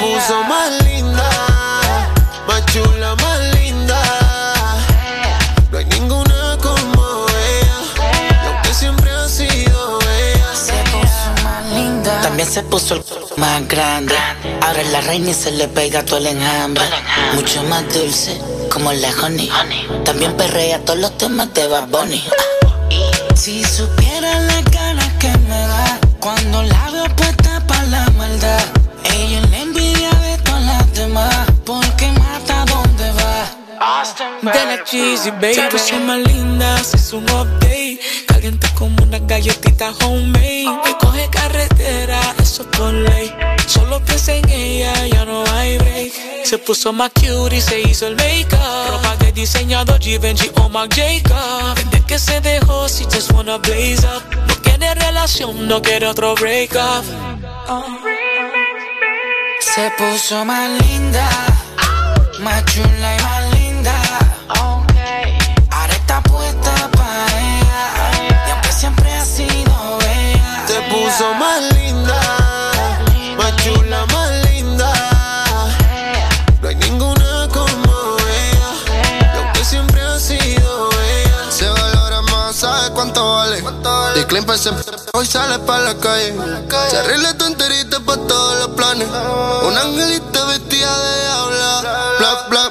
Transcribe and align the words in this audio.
puso 0.00 0.42
más 0.44 0.84
linda, 0.84 1.30
más 2.46 2.64
chula, 2.66 3.14
más 3.16 3.40
linda. 3.54 4.00
No 5.70 5.78
hay 5.78 5.84
ninguna 5.86 6.56
como 6.62 7.26
ella, 7.28 7.78
y 8.42 8.46
aunque 8.46 8.74
siempre 8.74 9.10
ha 9.10 9.28
sido 9.28 9.98
ella. 10.00 10.54
Se 10.54 10.72
puso 10.90 11.44
más 11.44 11.64
linda. 11.74 12.20
También 12.22 12.48
se 12.48 12.62
puso 12.62 12.94
el 12.94 13.04
más 13.36 13.66
grande. 13.68 14.14
Ahora 14.62 14.80
es 14.80 14.90
la 14.90 15.00
reina 15.02 15.30
y 15.30 15.34
se 15.34 15.50
le 15.52 15.68
pega 15.68 16.04
todo 16.04 16.18
el 16.18 16.26
enjambre. 16.28 16.84
Mucho 17.34 17.62
más 17.64 17.82
dulce, 17.92 18.40
como 18.72 18.92
la 18.92 19.10
honey. 19.22 19.50
También 20.04 20.36
perrea 20.36 20.78
todos 20.84 20.98
los 20.98 21.16
temas 21.18 21.52
de 21.54 21.66
Bad 21.66 21.88
Bunny. 21.88 22.24
Si 23.34 23.64
supiera 23.64 24.38
la 24.40 24.62
ganas 24.62 25.12
que 25.18 25.28
me 25.48 25.66
da 25.66 25.98
cuando 26.20 26.62
la 26.62 26.90
veo 26.90 27.04
puesta 27.16 27.43
De 34.42 34.66
la 34.66 34.84
cheesy, 34.84 35.30
baby. 35.30 35.56
Tú 35.70 35.78
son 35.78 36.06
más 36.06 36.18
lindas, 36.18 36.94
es 36.94 37.12
un 37.12 37.24
update. 37.24 37.98
Caliente 38.26 38.68
como 38.74 39.02
una 39.02 39.18
galletita 39.18 39.92
homemade. 40.04 40.64
Y 40.90 40.94
coge 41.00 41.28
carretera, 41.30 42.20
eso 42.38 42.62
es 42.62 42.68
por 42.76 42.92
ley. 42.92 43.34
Solo 43.66 44.04
piensa 44.04 44.34
en 44.34 44.48
ella, 44.50 45.06
ya 45.06 45.24
no 45.24 45.44
hay 45.52 45.78
break. 45.78 46.12
Se 46.44 46.58
puso 46.58 46.92
más 46.92 47.10
cute 47.12 47.56
y 47.56 47.60
se 47.62 47.80
hizo 47.80 48.06
el 48.06 48.16
make-up. 48.16 48.58
Ropa 48.90 49.16
de 49.16 49.32
diseñador 49.32 49.98
Givenchy 49.98 50.50
o 50.56 50.68
Marc 50.68 50.94
Jacob. 50.94 51.74
Desde 51.76 52.04
que 52.04 52.18
se 52.18 52.40
dejó, 52.42 52.88
si 52.88 53.04
just 53.04 53.32
wanna 53.32 53.56
blaze 53.56 54.06
up. 54.06 54.22
No 54.46 54.54
quiere 54.62 54.94
relación, 54.94 55.66
no 55.66 55.80
quiere 55.80 56.06
otro 56.06 56.34
break-up. 56.34 57.04
Se 59.60 59.90
puso 59.92 60.44
más 60.44 60.70
linda, 60.82 61.28
más 62.40 62.64
chula 62.66 63.16
y 63.18 63.22
más 63.22 63.43
Hoy 85.14 85.26
sale 85.26 85.58
pa' 85.66 85.80
la 85.80 85.94
calle. 85.96 86.32
Se 86.88 86.96
arregla 86.96 87.36
tu 87.36 87.44
enterita 87.44 87.98
pa' 87.98 88.16
todos 88.16 88.58
los 88.60 88.68
planes. 88.76 89.08
Un 89.08 89.76
angelito 89.76 90.46
vestida 90.46 90.96
de 90.96 91.22
diabla. 91.22 91.80
Bla, 92.18 92.46
bla, 92.50 92.63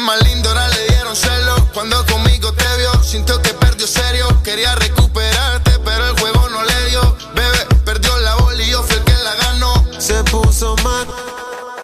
más 0.00 0.22
lindo, 0.22 0.48
ahora 0.48 0.66
le 0.68 0.88
dieron 0.88 1.14
celos. 1.14 1.60
Cuando 1.74 2.04
conmigo 2.06 2.50
te 2.54 2.64
vio, 2.78 3.02
sintió 3.02 3.40
que 3.42 3.52
perdió 3.52 3.86
serio. 3.86 4.26
Quería 4.42 4.74
recuperarte, 4.74 5.78
pero 5.84 6.06
el 6.06 6.18
juego 6.18 6.48
no 6.48 6.62
le 6.64 6.86
dio. 6.88 7.16
Bebé, 7.34 7.66
perdió 7.84 8.16
la 8.20 8.34
bola 8.36 8.62
y 8.62 8.70
yo 8.70 8.82
fui 8.82 8.96
el 8.96 9.04
que 9.04 9.12
la 9.12 9.34
ganó. 9.34 9.84
Se 9.98 10.24
puso 10.24 10.74
más, 10.76 11.06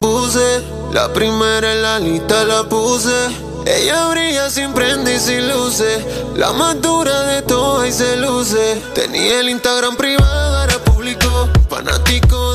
puse 0.00 0.62
la 0.92 1.12
primera 1.12 1.72
en 1.72 1.82
la 1.82 1.98
lista 1.98 2.44
la 2.44 2.62
puse. 2.64 3.28
Ella 3.66 4.08
brilla 4.08 4.48
sin 4.48 4.72
prende 4.72 5.16
y 5.16 5.20
sin 5.20 5.46
luces. 5.50 6.02
La 6.36 6.52
más 6.54 6.80
dura 6.80 7.22
de 7.24 7.42
todas 7.42 7.88
y 7.88 7.92
se 7.92 8.16
luce. 8.16 8.80
Tenía 8.94 9.40
el 9.40 9.50
Instagram 9.50 9.96
privado, 9.96 10.58
ahora 10.58 10.78
público. 10.78 11.50
Fanático 11.68 12.53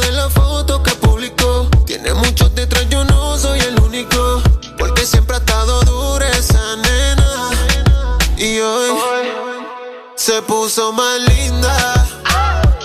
se 10.20 10.42
puso 10.42 10.92
más 10.92 11.18
linda. 11.22 12.06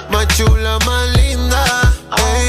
Más 0.09 0.29
chula, 0.37 0.79
más 0.87 1.09
linda. 1.17 1.65
ey. 2.17 2.49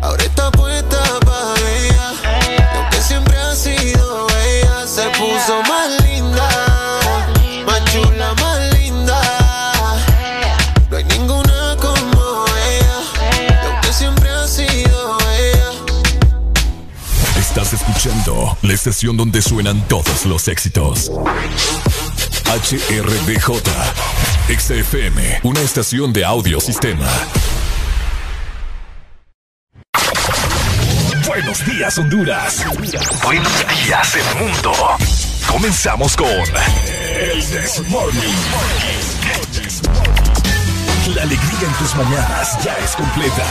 Ahora 0.00 0.24
está 0.24 0.50
puesta 0.52 0.98
para 1.20 1.70
ella. 1.70 2.12
Y 2.48 2.76
aunque 2.76 3.02
siempre 3.02 3.36
ha 3.36 3.54
sido 3.54 4.26
ella, 4.42 4.86
se 4.86 5.02
puso 5.10 5.62
más 5.68 6.02
linda. 6.02 6.48
Más 7.66 7.84
chula, 7.92 8.34
más 8.40 8.74
linda. 8.74 9.20
No 10.90 10.96
hay 10.96 11.04
ninguna 11.04 11.76
como 11.78 12.46
ella. 12.68 13.50
Y 13.50 13.66
aunque 13.66 13.92
siempre 13.92 14.30
ha 14.30 14.48
sido 14.48 15.18
ella. 15.38 15.70
Estás 17.38 17.74
escuchando 17.74 18.56
la 18.62 18.72
estación 18.72 19.18
donde 19.18 19.42
suenan 19.42 19.86
todos 19.88 20.24
los 20.24 20.48
éxitos. 20.48 21.10
HRDJ, 22.50 23.62
XFM, 24.48 25.40
una 25.44 25.60
estación 25.60 26.12
de 26.12 26.24
audio 26.24 26.58
sistema. 26.60 27.06
Buenos 31.28 31.64
días, 31.64 31.96
Honduras. 31.96 32.64
Buenos 33.22 33.52
días, 33.84 34.16
el 34.16 34.44
mundo. 34.44 34.72
Comenzamos 35.46 36.16
con 36.16 36.26
El 36.26 37.38
This 37.38 37.88
Morning. 37.88 38.34
La 41.14 41.22
alegría 41.22 41.68
en 41.68 41.72
tus 41.74 41.94
mañanas 41.94 42.58
ya 42.64 42.76
es 42.84 42.96
completa. 42.96 43.46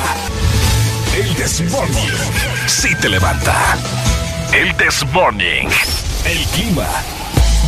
El 1.16 1.34
This 1.36 1.62
Morning. 1.72 2.18
Sí 2.68 2.94
te 2.96 3.08
levanta. 3.08 3.78
El 4.52 4.76
This 4.76 5.06
Morning. 5.14 5.70
El 6.26 6.46
clima. 6.48 7.19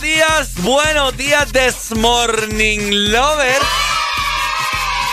Buenos 0.00 0.02
días, 0.02 0.54
buenos 0.62 1.16
días, 1.16 1.52
This 1.52 1.96
Morning 1.96 3.10
Lover. 3.10 3.60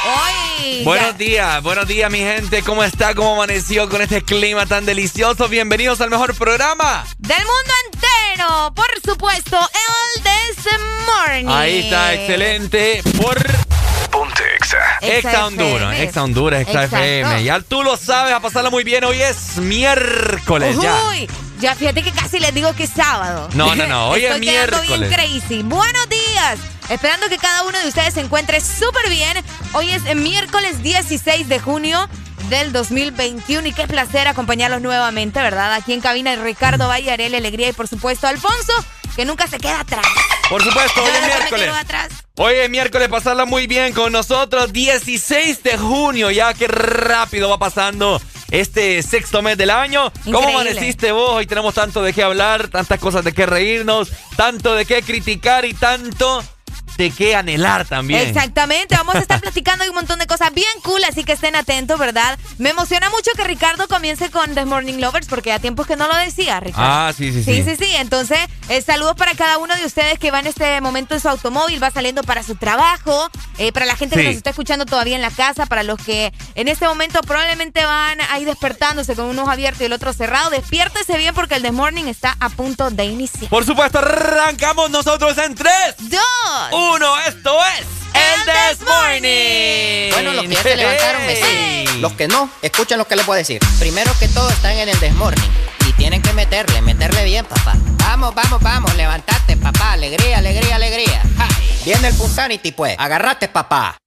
Hoy. 0.05 0.83
Buenos 0.83 1.17
días, 1.17 1.61
buenos 1.61 1.87
días, 1.87 2.09
mi 2.09 2.19
gente. 2.19 2.61
¿Cómo 2.63 2.83
está? 2.83 3.13
¿Cómo 3.13 3.33
amaneció 3.33 3.89
con 3.89 4.01
este 4.01 4.21
clima 4.21 4.65
tan 4.65 4.85
delicioso? 4.85 5.49
Bienvenidos 5.49 5.99
al 5.99 6.09
mejor 6.09 6.35
programa. 6.35 7.05
Del 7.17 7.37
mundo 7.37 7.73
entero, 7.85 8.73
por 8.75 8.87
supuesto, 9.03 9.59
el 9.59 10.23
This 10.23 10.65
Morning. 11.05 11.45
Ahí 11.49 11.79
está, 11.79 12.13
excelente. 12.13 13.01
Por 13.21 13.37
Ponte 14.09 14.43
Exa. 14.55 14.99
Exa 15.01 15.47
Honduras, 15.47 15.93
FM. 15.93 16.03
Exa 16.03 16.23
Honduras, 16.23 16.61
Exa. 16.61 16.83
FM. 16.85 17.43
Ya 17.43 17.59
tú 17.59 17.83
lo 17.83 17.97
sabes, 17.97 18.33
a 18.33 18.39
pasarla 18.39 18.69
muy 18.69 18.85
bien. 18.85 19.03
Hoy 19.03 19.21
es 19.21 19.57
miércoles 19.57 20.77
ya. 20.81 20.95
Uy, 21.09 21.27
ya 21.27 21.46
fíjate 21.59 22.03
que 22.03 22.11
casi 22.11 22.39
les 22.39 22.53
digo 22.53 22.73
que 22.73 22.83
es 22.83 22.89
sábado. 22.91 23.49
No, 23.53 23.75
no, 23.75 23.87
no, 23.87 24.09
hoy 24.09 24.25
es 24.25 24.31
Estoy 24.31 24.39
miércoles. 24.41 24.99
bien 24.99 25.11
crazy. 25.11 25.63
Buenos 25.63 26.09
días. 26.09 26.59
Esperando 26.89 27.27
que 27.29 27.37
cada 27.37 27.63
uno 27.63 27.77
de 27.79 27.87
ustedes 27.87 28.13
se 28.13 28.21
encuentre 28.21 28.61
súper 28.61 29.09
bien. 29.09 29.37
Hoy 29.73 29.91
es 29.91 30.03
miércoles 30.15 30.81
16 30.83 31.49
de 31.49 31.59
junio 31.59 32.07
del 32.49 32.71
2021 32.71 33.67
y 33.67 33.73
qué 33.73 33.87
placer 33.87 34.27
acompañarlos 34.27 34.81
nuevamente, 34.81 35.41
¿verdad? 35.41 35.73
Aquí 35.73 35.93
en 35.93 36.01
cabina 36.01 36.35
Ricardo 36.35 36.87
Valle, 36.87 37.11
Alegría 37.11 37.69
y 37.69 37.73
por 37.73 37.87
supuesto 37.87 38.27
Alfonso, 38.27 38.73
que 39.15 39.25
nunca 39.25 39.47
se 39.47 39.57
queda 39.57 39.81
atrás. 39.81 40.05
Por 40.49 40.63
supuesto, 40.63 41.03
hoy 41.03 41.09
es 41.09 41.25
miércoles. 41.25 41.71
Hoy 42.35 42.53
es 42.53 42.69
miércoles, 42.69 43.09
pasarla 43.09 43.45
muy 43.45 43.67
bien 43.67 43.91
con 43.93 44.13
nosotros. 44.13 44.71
16 44.71 45.63
de 45.63 45.77
junio, 45.77 46.31
ya 46.31 46.53
que 46.53 46.67
rápido 46.67 47.49
va 47.49 47.57
pasando 47.57 48.21
este 48.51 49.01
sexto 49.03 49.41
mes 49.41 49.57
del 49.57 49.69
año. 49.69 50.11
¿Cómo 50.25 50.49
amaneciste 50.49 51.11
vos? 51.11 51.31
Hoy 51.31 51.45
tenemos 51.45 51.73
tanto 51.73 52.01
de 52.01 52.13
qué 52.13 52.23
hablar, 52.23 52.67
tantas 52.67 52.99
cosas 52.99 53.23
de 53.23 53.33
qué 53.33 53.45
reírnos, 53.45 54.11
tanto 54.35 54.75
de 54.75 54.85
qué 54.85 55.01
criticar 55.01 55.65
y 55.65 55.73
tanto 55.73 56.43
de 56.97 57.11
qué 57.11 57.35
anhelar 57.35 57.85
también. 57.85 58.27
Exactamente, 58.27 58.95
vamos 58.95 59.15
a 59.15 59.19
estar 59.19 59.39
platicando 59.39 59.83
de 59.83 59.89
un 59.89 59.95
montón 59.95 60.19
de 60.19 60.27
cosas 60.27 60.53
bien 60.53 60.67
cool, 60.83 61.03
así 61.03 61.23
que 61.23 61.33
estén 61.33 61.55
atentos, 61.55 61.99
¿verdad? 61.99 62.37
Me 62.57 62.69
emociona 62.69 63.09
mucho 63.09 63.31
que 63.35 63.43
Ricardo 63.43 63.87
comience 63.87 64.29
con 64.31 64.53
The 64.55 64.65
Morning 64.65 64.99
Lovers, 64.99 65.27
porque 65.27 65.51
a 65.51 65.59
tiempos 65.59 65.87
que 65.87 65.95
no 65.95 66.07
lo 66.07 66.15
decía, 66.15 66.59
Ricardo. 66.59 66.87
Ah, 66.87 67.13
sí, 67.15 67.31
sí, 67.31 67.43
sí. 67.43 67.63
Sí, 67.63 67.63
sí, 67.63 67.85
sí. 67.85 67.95
Entonces, 67.95 68.39
eh, 68.69 68.81
saludos 68.81 69.15
para 69.15 69.35
cada 69.35 69.57
uno 69.57 69.75
de 69.75 69.85
ustedes 69.85 70.19
que 70.19 70.31
va 70.31 70.39
en 70.39 70.47
este 70.47 70.81
momento 70.81 71.13
en 71.13 71.21
su 71.21 71.29
automóvil, 71.29 71.81
va 71.81 71.91
saliendo 71.91 72.23
para 72.23 72.43
su 72.43 72.55
trabajo, 72.55 73.29
eh, 73.57 73.71
para 73.71 73.85
la 73.85 73.95
gente 73.95 74.15
que 74.15 74.23
nos 74.23 74.35
está 74.35 74.49
escuchando 74.49 74.85
todavía 74.85 75.15
en 75.15 75.21
la 75.21 75.31
casa, 75.31 75.65
para 75.65 75.83
los 75.83 75.99
que 75.99 76.33
en 76.55 76.67
este 76.67 76.87
momento 76.87 77.21
probablemente 77.21 77.83
van 77.85 78.19
ahí 78.31 78.45
despertándose 78.45 79.15
con 79.15 79.25
unos 79.25 79.47
abiertos 79.49 79.81
y 79.81 79.85
el 79.85 79.93
otro 79.93 80.13
cerrado, 80.13 80.49
despiértese 80.49 81.17
bien 81.17 81.33
porque 81.35 81.55
el 81.55 81.61
The 81.61 81.71
Morning 81.71 82.05
está 82.05 82.35
a 82.39 82.49
punto 82.49 82.89
de 82.89 83.05
iniciar. 83.05 83.49
Por 83.49 83.65
supuesto, 83.65 83.99
arrancamos 83.99 84.89
nosotros 84.89 85.37
en 85.37 85.55
3, 85.55 85.71
2, 85.99 86.21
uno, 86.93 87.19
esto 87.27 87.57
es 87.65 87.85
el 88.13 88.45
This 88.45 88.87
Morning. 88.87 90.11
Bueno, 90.11 90.33
los 90.33 90.45
que 90.45 90.55
ya 90.55 90.63
se 90.63 90.75
levantaron, 90.75 91.25
me 91.25 91.85
Los 91.99 92.13
que 92.13 92.27
no, 92.27 92.49
escuchen 92.61 92.97
lo 92.97 93.07
que 93.07 93.15
les 93.15 93.25
voy 93.25 93.35
a 93.35 93.37
decir. 93.39 93.59
Primero 93.79 94.11
que 94.19 94.27
todo, 94.27 94.49
están 94.49 94.73
en 94.73 94.89
el 94.89 94.99
This 94.99 95.13
Morning. 95.13 95.49
Y 95.87 95.93
tienen 95.93 96.21
que 96.21 96.33
meterle, 96.33 96.81
meterle 96.81 97.23
bien, 97.23 97.45
papá. 97.45 97.73
Vamos, 97.99 98.33
vamos, 98.35 98.61
vamos, 98.61 98.95
levantate, 98.95 99.57
papá. 99.57 99.93
Alegría, 99.93 100.37
alegría, 100.37 100.75
alegría. 100.75 101.21
Viene 101.85 102.09
el 102.09 102.15
Punsanity, 102.15 102.71
pues. 102.71 102.95
Agarrate, 102.97 103.47
papá. 103.47 103.97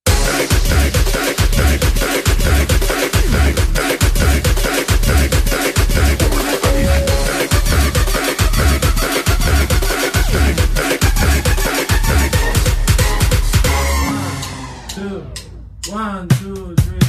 One, 15.91 16.25
two, 16.29 16.73
three. 16.73 17.01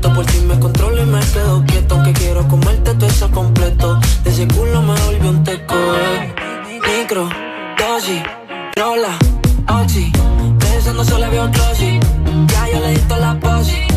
Por 0.00 0.24
ti 0.26 0.38
me 0.46 0.58
controlo 0.58 1.02
y 1.02 1.06
me 1.06 1.20
quedo 1.20 1.64
quieto 1.66 1.94
Aunque 1.96 2.12
quiero 2.12 2.46
comerte 2.48 2.94
todo 2.94 3.06
eso 3.06 3.30
completo. 3.30 3.98
De 4.22 4.30
ese 4.30 4.46
culo 4.48 4.82
me 4.82 4.94
volvió 5.00 5.30
un 5.30 5.44
teco. 5.44 5.74
Micro, 6.98 7.28
dosis, 7.78 8.22
rola, 8.76 9.18
oxi 9.82 10.12
Pensando 10.58 11.04
solo 11.04 11.30
veo 11.30 11.50
closet 11.50 12.02
Ya 12.46 12.68
yo 12.72 12.80
le 12.80 12.90
di 12.94 13.00
la 13.20 13.38
posi. 13.40 13.87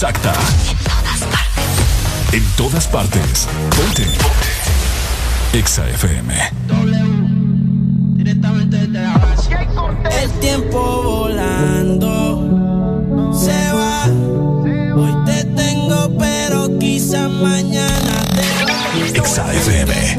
Exacta. 0.00 0.32
En 0.70 0.78
todas 0.78 1.20
partes. 1.20 2.32
En 2.32 2.44
todas 2.56 2.86
partes. 2.86 3.48
Ponte. 3.76 4.06
Exa 5.52 5.88
FM. 5.90 6.34
Directamente 8.16 8.76
desde 8.78 9.00
la 9.00 9.18
base. 9.18 9.50
El 10.22 10.30
tiempo 10.40 11.02
volando 11.02 12.48
se 13.32 13.72
va. 13.72 14.04
Hoy 14.96 15.14
te 15.26 15.44
tengo, 15.44 16.16
pero 16.18 16.78
quizá 16.78 17.28
mañana 17.28 18.24
te 18.34 18.64
va. 18.64 18.72
Exa 19.14 19.52
FM. 19.52 20.16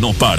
No 0.00 0.12
paran. 0.12 0.35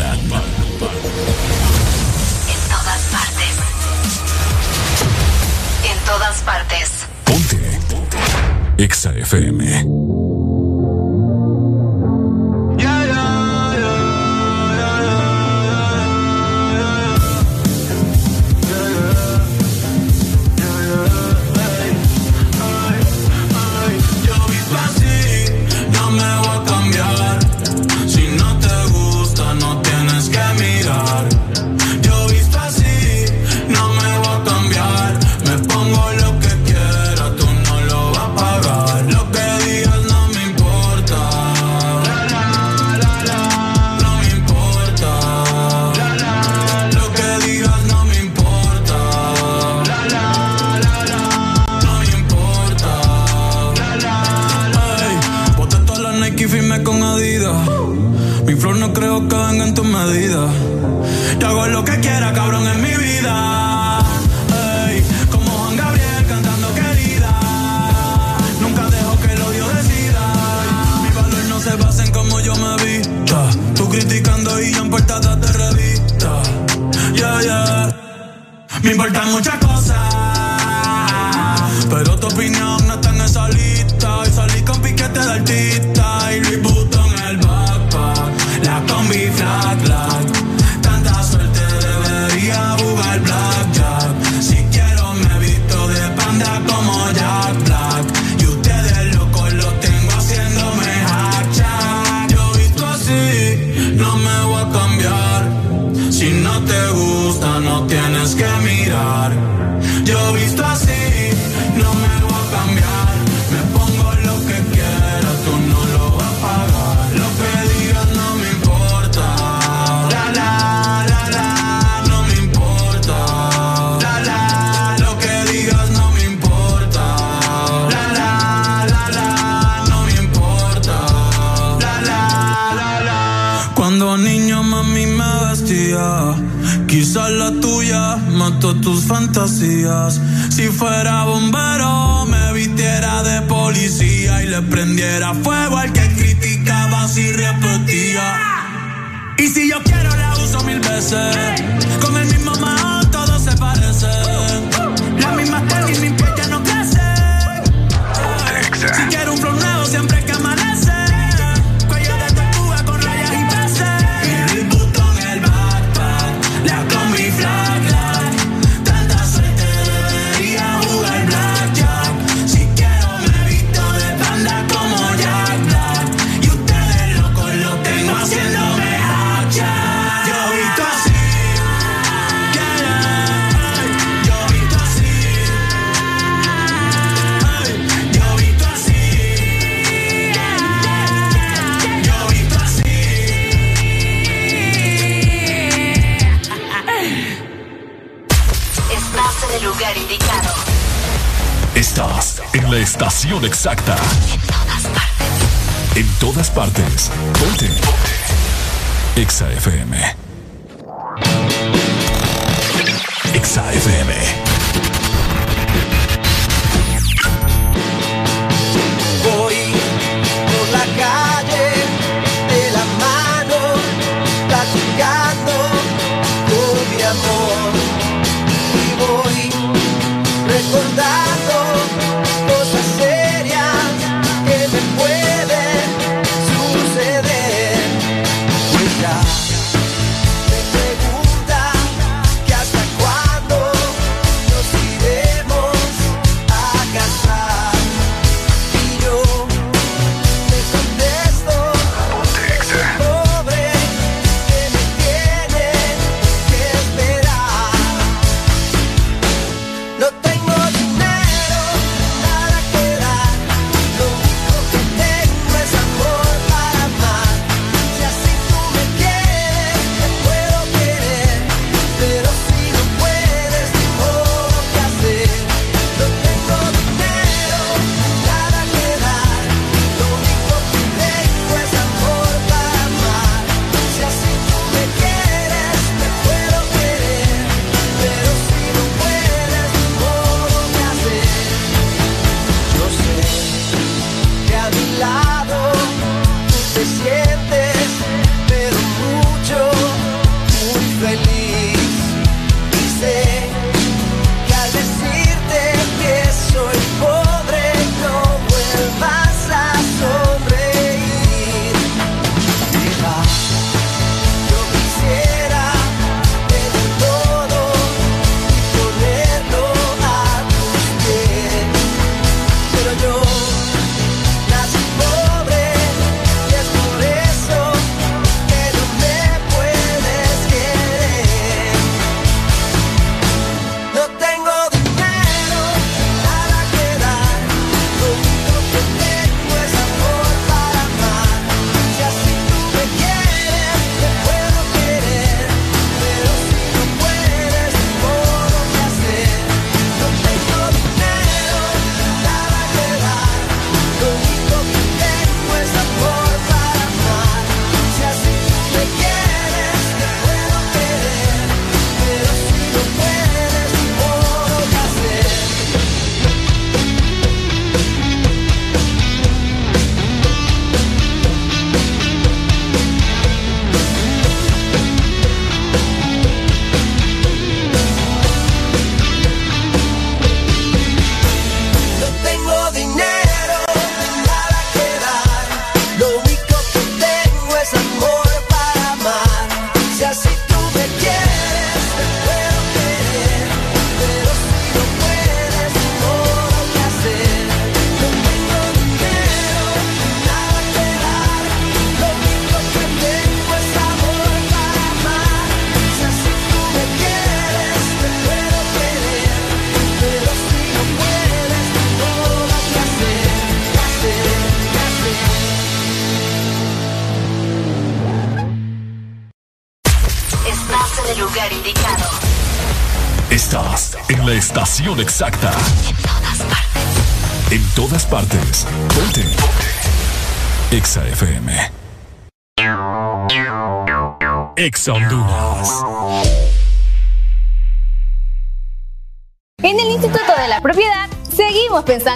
Exacta. 296.99 297.26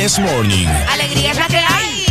This 0.00 0.18
Morning. 0.18 0.66
Alegría 0.88 1.32
es 1.32 1.36
la 1.36 1.46
que 1.46 1.58
hay. 1.58 2.06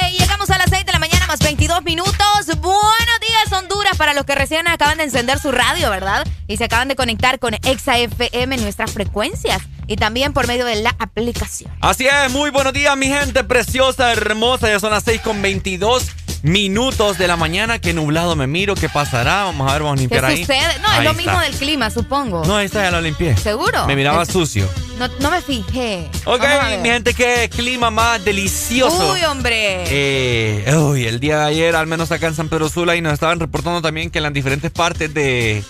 ¡Ey! 0.00 0.16
Llegamos 0.18 0.48
a 0.48 0.56
las 0.56 0.70
6 0.70 0.86
de 0.86 0.92
la 0.92 0.98
mañana 0.98 1.26
más 1.26 1.38
22 1.40 1.82
minutos. 1.82 2.16
Buenos 2.62 3.20
días, 3.20 3.52
Honduras, 3.52 3.98
para 3.98 4.14
los 4.14 4.24
que 4.24 4.34
recién 4.34 4.66
acaban 4.66 4.96
de 4.96 5.04
encender 5.04 5.38
su 5.38 5.52
radio, 5.52 5.90
¿verdad? 5.90 6.26
Y 6.46 6.56
se 6.56 6.64
acaban 6.64 6.88
de 6.88 6.96
conectar 6.96 7.38
con 7.38 7.52
Exa 7.52 7.98
FM, 7.98 8.56
nuestras 8.56 8.90
frecuencias. 8.90 9.60
Y 9.86 9.96
también 9.96 10.32
por 10.32 10.46
medio 10.46 10.64
de 10.64 10.76
la 10.76 10.96
aplicación. 10.98 11.70
Así 11.82 12.06
es, 12.06 12.32
muy 12.32 12.48
buenos 12.48 12.72
días, 12.72 12.96
mi 12.96 13.08
gente 13.08 13.44
preciosa, 13.44 14.10
hermosa. 14.10 14.70
Ya 14.70 14.80
son 14.80 14.92
las 14.92 15.04
6 15.04 15.20
con 15.20 15.42
22 15.42 16.06
minutos 16.42 17.18
de 17.18 17.28
la 17.28 17.36
mañana. 17.36 17.78
Qué 17.78 17.92
nublado 17.92 18.36
me 18.36 18.46
miro, 18.46 18.74
¿qué 18.74 18.88
pasará? 18.88 19.44
Vamos 19.44 19.68
a 19.70 19.72
ver, 19.74 19.82
vamos 19.82 19.94
a 19.94 19.96
¿Qué 19.96 20.00
limpiar 20.02 20.24
ahí. 20.24 20.40
sucede? 20.40 20.58
No, 20.80 20.88
es 20.92 21.04
lo 21.04 21.10
está. 21.10 21.12
mismo 21.14 21.40
del 21.40 21.52
clima, 21.54 21.90
supongo. 21.90 22.44
No, 22.44 22.56
ahí 22.56 22.66
está, 22.66 22.82
ya 22.82 22.90
lo 22.90 23.00
limpié. 23.00 23.36
¿Seguro? 23.36 23.86
Me 23.86 23.96
miraba 23.96 24.22
Es- 24.24 24.28
sucio. 24.30 24.68
No, 24.98 25.08
no 25.20 25.30
me 25.30 25.40
fijé. 25.40 26.08
Ok, 26.26 26.42
mi 26.82 26.88
gente, 26.88 27.14
qué 27.14 27.48
clima 27.54 27.90
más 27.90 28.24
delicioso. 28.24 29.12
Uy, 29.12 29.24
hombre. 29.24 29.84
Eh, 29.88 30.74
uy, 30.76 31.06
el 31.06 31.18
día 31.18 31.38
de 31.38 31.44
ayer, 31.46 31.74
al 31.76 31.86
menos 31.86 32.12
acá 32.12 32.26
en 32.28 32.34
San 32.34 32.48
Pedro 32.48 32.68
Sula, 32.68 32.94
y 32.94 33.00
nos 33.00 33.12
estaban 33.14 33.40
reportando 33.40 33.82
también 33.82 34.10
que 34.10 34.18
en 34.18 34.24
las 34.24 34.32
diferentes 34.32 34.70
partes 34.70 35.12
de, 35.12 35.64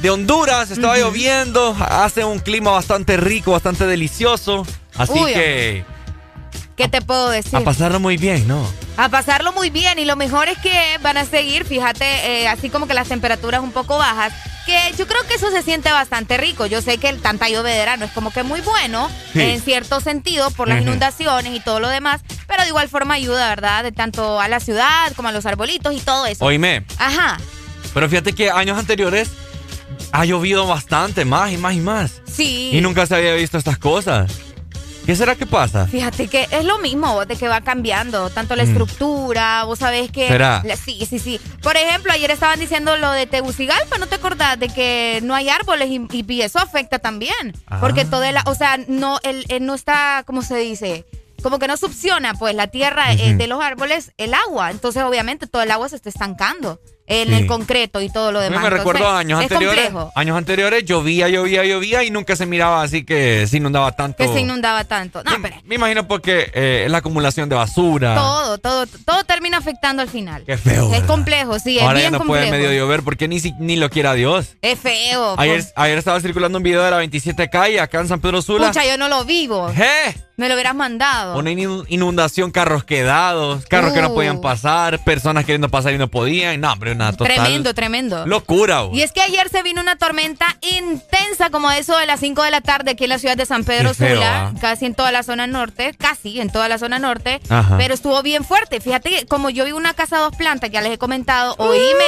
de 0.00 0.10
Honduras 0.10 0.70
estaba 0.70 0.96
lloviendo. 0.96 1.76
Hace 1.80 2.24
un 2.24 2.38
clima 2.38 2.70
bastante 2.70 3.16
rico, 3.16 3.52
bastante 3.52 3.86
delicioso. 3.86 4.66
Así 4.96 5.12
Uy, 5.18 5.32
que 5.34 5.84
¿Qué 6.82 6.88
te 6.88 7.00
puedo 7.02 7.30
decir? 7.30 7.56
a 7.56 7.60
pasarlo 7.60 8.00
muy 8.00 8.16
bien, 8.16 8.46
¿no? 8.48 8.66
A 8.96 9.08
pasarlo 9.08 9.52
muy 9.52 9.70
bien 9.70 9.98
y 9.98 10.04
lo 10.04 10.16
mejor 10.16 10.48
es 10.48 10.58
que 10.58 10.72
van 11.02 11.16
a 11.16 11.24
seguir, 11.24 11.64
fíjate, 11.64 12.04
eh, 12.42 12.48
así 12.48 12.68
como 12.70 12.86
que 12.86 12.94
las 12.94 13.08
temperaturas 13.08 13.60
un 13.62 13.72
poco 13.72 13.96
bajas, 13.98 14.32
que 14.66 14.78
yo 14.96 15.06
creo 15.08 15.26
que 15.26 15.34
eso 15.34 15.50
se 15.50 15.62
siente 15.62 15.90
bastante 15.90 16.36
rico. 16.36 16.66
Yo 16.66 16.82
sé 16.82 16.98
que 16.98 17.08
el 17.08 17.20
tanta 17.20 17.48
llovedera 17.48 17.96
no 17.96 18.04
es 18.04 18.12
como 18.12 18.30
que 18.32 18.42
muy 18.42 18.60
bueno 18.60 19.08
Sí. 19.32 19.40
en 19.40 19.60
cierto 19.62 20.00
sentido 20.00 20.50
por 20.52 20.68
las 20.68 20.82
inundaciones 20.82 21.54
y 21.54 21.60
todo 21.60 21.80
lo 21.80 21.88
demás, 21.88 22.20
pero 22.46 22.62
de 22.62 22.68
igual 22.68 22.88
forma 22.88 23.14
ayuda, 23.14 23.48
¿verdad? 23.48 23.82
De 23.82 23.92
tanto 23.92 24.40
a 24.40 24.46
la 24.48 24.60
ciudad 24.60 25.12
como 25.16 25.28
a 25.28 25.32
los 25.32 25.46
arbolitos 25.46 25.94
y 25.94 26.00
todo 26.00 26.26
eso. 26.26 26.44
Oíme, 26.44 26.84
Ajá, 26.98 27.38
pero 27.94 28.08
fíjate 28.08 28.34
que 28.34 28.50
años 28.50 28.78
anteriores 28.78 29.30
ha 30.12 30.24
llovido 30.24 30.66
bastante, 30.66 31.24
más 31.24 31.50
y 31.50 31.56
más 31.56 31.74
y 31.74 31.80
más. 31.80 32.12
sí. 32.26 32.70
Y 32.72 32.80
nunca 32.82 33.06
se 33.06 33.16
había 33.16 33.34
visto 33.34 33.56
estas 33.58 33.78
cosas. 33.78 34.30
¿Qué 35.04 35.16
será 35.16 35.34
que 35.34 35.46
pasa? 35.46 35.86
Fíjate 35.88 36.28
que 36.28 36.46
es 36.52 36.64
lo 36.64 36.78
mismo, 36.78 37.24
de 37.26 37.34
que 37.34 37.48
va 37.48 37.60
cambiando, 37.60 38.30
tanto 38.30 38.54
la 38.54 38.62
Mm. 38.64 38.68
estructura, 38.68 39.64
vos 39.64 39.80
sabés 39.80 40.10
que... 40.12 40.28
¿Será? 40.28 40.62
la- 40.64 40.76
sí, 40.76 41.04
sí, 41.10 41.18
sí. 41.18 41.40
Por 41.60 41.76
ejemplo, 41.76 42.12
ayer 42.12 42.30
estaban 42.30 42.60
diciendo 42.60 42.96
lo 42.96 43.10
de 43.10 43.26
Tegucigalpa, 43.26 43.98
¿no 43.98 44.06
te 44.06 44.14
acordás? 44.14 44.60
De 44.60 44.68
que 44.68 45.18
no 45.24 45.34
hay 45.34 45.48
árboles 45.48 45.88
y, 45.90 46.06
y 46.12 46.40
eso 46.42 46.60
afecta 46.60 47.00
también. 47.00 47.52
Ah. 47.66 47.78
Porque 47.80 48.04
todo 48.04 48.22
el... 48.22 48.36
O 48.46 48.54
sea, 48.54 48.78
no, 48.86 49.18
el, 49.24 49.44
el 49.48 49.66
no 49.66 49.74
está, 49.74 50.22
¿cómo 50.24 50.42
se 50.42 50.56
dice? 50.56 51.04
Como 51.42 51.58
que 51.58 51.66
no 51.66 51.76
succiona, 51.76 52.34
pues, 52.34 52.54
la 52.54 52.68
tierra 52.68 53.12
eh, 53.12 53.34
de 53.34 53.46
los 53.48 53.60
árboles, 53.60 54.12
el 54.18 54.32
agua. 54.34 54.70
Entonces, 54.70 55.02
obviamente, 55.02 55.48
todo 55.48 55.62
el 55.62 55.72
agua 55.72 55.88
se 55.88 55.96
está 55.96 56.08
estancando 56.10 56.78
en 57.12 57.28
Sí. 57.28 57.34
el 57.34 57.46
concreto 57.46 58.00
y 58.00 58.08
todo 58.10 58.32
lo 58.32 58.40
demás. 58.40 58.62
me 58.62 58.70
recuerdo 58.70 59.08
años 59.10 59.40
es 59.40 59.50
anteriores. 59.50 59.84
complejo 59.86 60.12
Años 60.14 60.36
anteriores 60.36 60.84
llovía, 60.84 61.28
llovía, 61.28 61.64
llovía 61.64 62.02
y 62.04 62.10
nunca 62.10 62.36
se 62.36 62.46
miraba 62.46 62.82
así 62.82 63.04
que 63.04 63.46
se 63.46 63.56
inundaba 63.58 63.92
tanto. 63.92 64.16
que 64.18 64.28
se 64.32 64.40
inundaba 64.40 64.84
tanto. 64.84 65.22
No, 65.24 65.38
me, 65.38 65.48
pero 65.50 65.62
me 65.64 65.74
imagino 65.76 66.06
porque 66.08 66.50
eh, 66.54 66.86
la 66.88 66.98
acumulación 66.98 67.48
de 67.48 67.56
basura. 67.56 68.14
todo, 68.14 68.58
todo, 68.58 68.86
todo 69.04 69.24
termina 69.24 69.58
afectando 69.58 70.02
al 70.02 70.08
final. 70.08 70.42
Qué 70.46 70.56
feo. 70.56 70.84
Es 70.86 70.90
¿verdad? 70.90 71.06
complejo, 71.06 71.58
sí, 71.58 71.76
es 71.76 71.82
Ahora 71.82 72.00
bien 72.00 72.12
ya 72.12 72.18
no 72.18 72.24
puede 72.24 72.50
medio 72.50 72.72
llover 72.72 73.02
porque 73.02 73.28
ni, 73.28 73.40
si- 73.40 73.52
ni 73.58 73.76
lo 73.76 73.90
quiera 73.90 74.14
Dios. 74.14 74.56
Es 74.62 74.78
feo. 74.78 75.34
Ayer, 75.38 75.56
pues. 75.62 75.72
ayer 75.76 75.98
estaba 75.98 76.20
circulando 76.20 76.58
un 76.58 76.64
video 76.64 76.82
de 76.82 76.90
la 76.90 76.96
27 76.98 77.48
calle 77.50 77.80
acá 77.80 78.00
en 78.00 78.08
San 78.08 78.20
Pedro 78.20 78.42
Sula. 78.42 78.68
Pucha, 78.68 78.84
yo 78.86 78.96
no 78.98 79.08
lo 79.08 79.24
vivo. 79.24 79.70
¿Eh? 79.70 80.14
Me 80.36 80.48
lo 80.48 80.54
hubieras 80.54 80.74
mandado. 80.74 81.36
Una 81.36 81.50
inundación, 81.50 82.52
carros 82.52 82.84
quedados, 82.84 83.66
carros 83.66 83.92
que 83.92 84.00
no 84.00 84.14
podían 84.14 84.36
uh. 84.36 84.40
pasar, 84.40 85.04
personas 85.04 85.44
queriendo 85.44 85.68
pasar 85.68 85.92
y 85.92 85.98
no 85.98 86.08
podían. 86.08 86.60
No, 86.60 86.72
hombre, 86.72 86.92
una 86.92 87.12
total. 87.12 87.34
Tremendo, 87.34 87.74
tremendo. 87.74 88.26
Locura, 88.26 88.84
Y 88.92 89.02
es 89.02 89.12
que 89.12 89.20
ayer 89.20 89.48
se 89.50 89.62
vino 89.62 89.82
una 89.82 89.96
tormenta 89.96 90.56
intensa, 90.62 91.50
como 91.50 91.70
eso 91.70 91.96
de 91.98 92.06
las 92.06 92.20
5 92.20 92.42
de 92.42 92.50
la 92.50 92.62
tarde 92.62 92.92
aquí 92.92 93.04
en 93.04 93.10
la 93.10 93.18
ciudad 93.18 93.36
de 93.36 93.44
San 93.44 93.64
Pedro 93.64 93.92
Sula, 93.92 94.46
¿ah? 94.46 94.52
casi 94.60 94.86
en 94.86 94.94
toda 94.94 95.12
la 95.12 95.22
zona 95.22 95.46
norte, 95.46 95.94
casi 95.98 96.40
en 96.40 96.50
toda 96.50 96.68
la 96.68 96.78
zona 96.78 96.98
norte. 96.98 97.40
Pero 97.76 97.92
estuvo 97.92 98.22
bien 98.22 98.44
fuerte. 98.44 98.80
Fíjate 98.80 99.10
que 99.10 99.26
como 99.26 99.50
yo 99.50 99.64
vi 99.66 99.72
una 99.72 99.92
casa 99.92 100.16
a 100.16 100.20
dos 100.20 100.36
plantas, 100.36 100.70
ya 100.70 100.80
les 100.80 100.92
he 100.92 100.98
comentado, 100.98 101.54
oíme, 101.58 102.04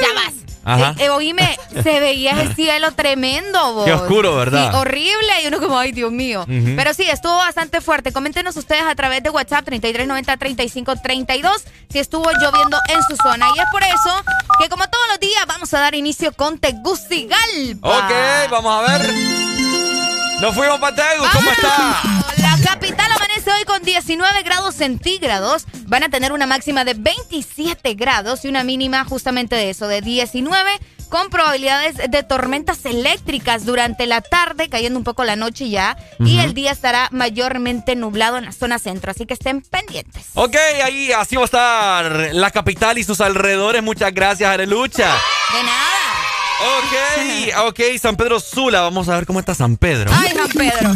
ya 0.00 0.14
vas. 0.14 0.50
Ajá. 0.64 0.94
Eh, 0.98 1.08
oíme, 1.08 1.58
se 1.82 2.00
veía 2.00 2.40
el 2.42 2.54
cielo 2.54 2.92
tremendo, 2.92 3.74
vos. 3.74 3.84
Qué 3.84 3.92
oscuro, 3.92 4.36
¿verdad? 4.36 4.70
Sí, 4.70 4.76
horrible. 4.76 5.42
Y 5.42 5.46
uno 5.46 5.58
como, 5.58 5.78
ay, 5.78 5.92
Dios 5.92 6.12
mío. 6.12 6.44
Pero 6.46 6.94
sí, 6.94 7.04
estuvo 7.04 7.36
bastante 7.36 7.59
fuerte. 7.80 8.12
Coméntenos 8.12 8.56
ustedes 8.56 8.82
a 8.82 8.94
través 8.94 9.22
de 9.22 9.30
WhatsApp 9.30 9.66
3390-3532 9.68 11.62
si 11.90 11.98
estuvo 11.98 12.30
lloviendo 12.30 12.78
en 12.88 13.02
su 13.02 13.16
zona. 13.16 13.48
Y 13.54 13.58
es 13.58 13.66
por 13.70 13.82
eso 13.82 14.24
que 14.60 14.68
como 14.68 14.88
todos 14.88 15.06
los 15.08 15.20
días 15.20 15.44
vamos 15.46 15.72
a 15.74 15.80
dar 15.80 15.94
inicio 15.94 16.32
con 16.32 16.58
Tegucigalpa. 16.58 17.88
Ok, 17.88 18.50
vamos 18.50 18.88
a 18.88 18.92
ver. 18.92 19.14
Nos 20.40 20.54
fuimos 20.54 20.80
para 20.80 20.96
Tegu, 20.96 21.24
¿cómo 21.32 21.50
está? 21.50 22.00
La 22.38 22.56
capital 22.64 23.12
amanece 23.12 23.52
hoy 23.52 23.64
con 23.64 23.82
19 23.82 24.42
grados 24.42 24.74
centígrados. 24.74 25.66
Van 25.86 26.02
a 26.02 26.08
tener 26.08 26.32
una 26.32 26.46
máxima 26.46 26.84
de 26.84 26.94
27 26.94 27.92
grados 27.94 28.44
y 28.44 28.48
una 28.48 28.64
mínima 28.64 29.04
justamente 29.04 29.54
de 29.54 29.68
eso, 29.68 29.86
de 29.86 30.00
19 30.00 30.80
con 31.10 31.28
probabilidades 31.28 31.96
de 32.10 32.22
tormentas 32.22 32.86
eléctricas 32.86 33.66
durante 33.66 34.06
la 34.06 34.20
tarde, 34.22 34.68
cayendo 34.68 34.98
un 34.98 35.04
poco 35.04 35.24
la 35.24 35.36
noche 35.36 35.68
ya, 35.68 35.96
y 36.20 36.38
el 36.38 36.54
día 36.54 36.70
estará 36.70 37.08
mayormente 37.10 37.96
nublado 37.96 38.38
en 38.38 38.46
la 38.46 38.52
zona 38.52 38.78
centro, 38.78 39.10
así 39.10 39.26
que 39.26 39.34
estén 39.34 39.60
pendientes. 39.60 40.28
Ok, 40.34 40.56
ahí 40.84 41.12
así 41.12 41.36
va 41.36 41.42
a 41.42 41.44
estar 41.44 42.30
la 42.32 42.50
capital 42.50 42.96
y 42.96 43.04
sus 43.04 43.20
alrededores. 43.20 43.82
Muchas 43.82 44.14
gracias, 44.14 44.48
Arelucha. 44.48 45.12
De 45.52 45.62
nada. 45.64 46.00
Ok, 46.78 47.68
ok, 47.68 47.80
San 47.98 48.16
Pedro 48.16 48.38
Sula. 48.38 48.82
Vamos 48.82 49.08
a 49.08 49.16
ver 49.16 49.26
cómo 49.26 49.40
está 49.40 49.54
San 49.54 49.76
Pedro. 49.76 50.10
Ay, 50.14 50.32
San 50.36 50.48
Pedro. 50.48 50.90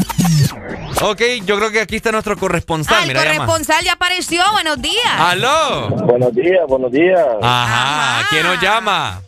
Ok, 1.02 1.22
yo 1.44 1.56
creo 1.56 1.70
que 1.72 1.80
aquí 1.80 1.96
está 1.96 2.12
nuestro 2.12 2.36
corresponsal. 2.36 3.10
el 3.10 3.16
corresponsal 3.16 3.84
ya 3.84 3.94
apareció. 3.94 4.42
Buenos 4.52 4.80
días. 4.80 5.18
¡Aló! 5.18 5.88
Buenos 5.88 6.34
días, 6.34 6.60
buenos 6.68 6.92
días. 6.92 7.20
Ajá. 7.42 8.26
¿Quién 8.30 8.44
nos 8.44 8.60
llama? 8.60 9.20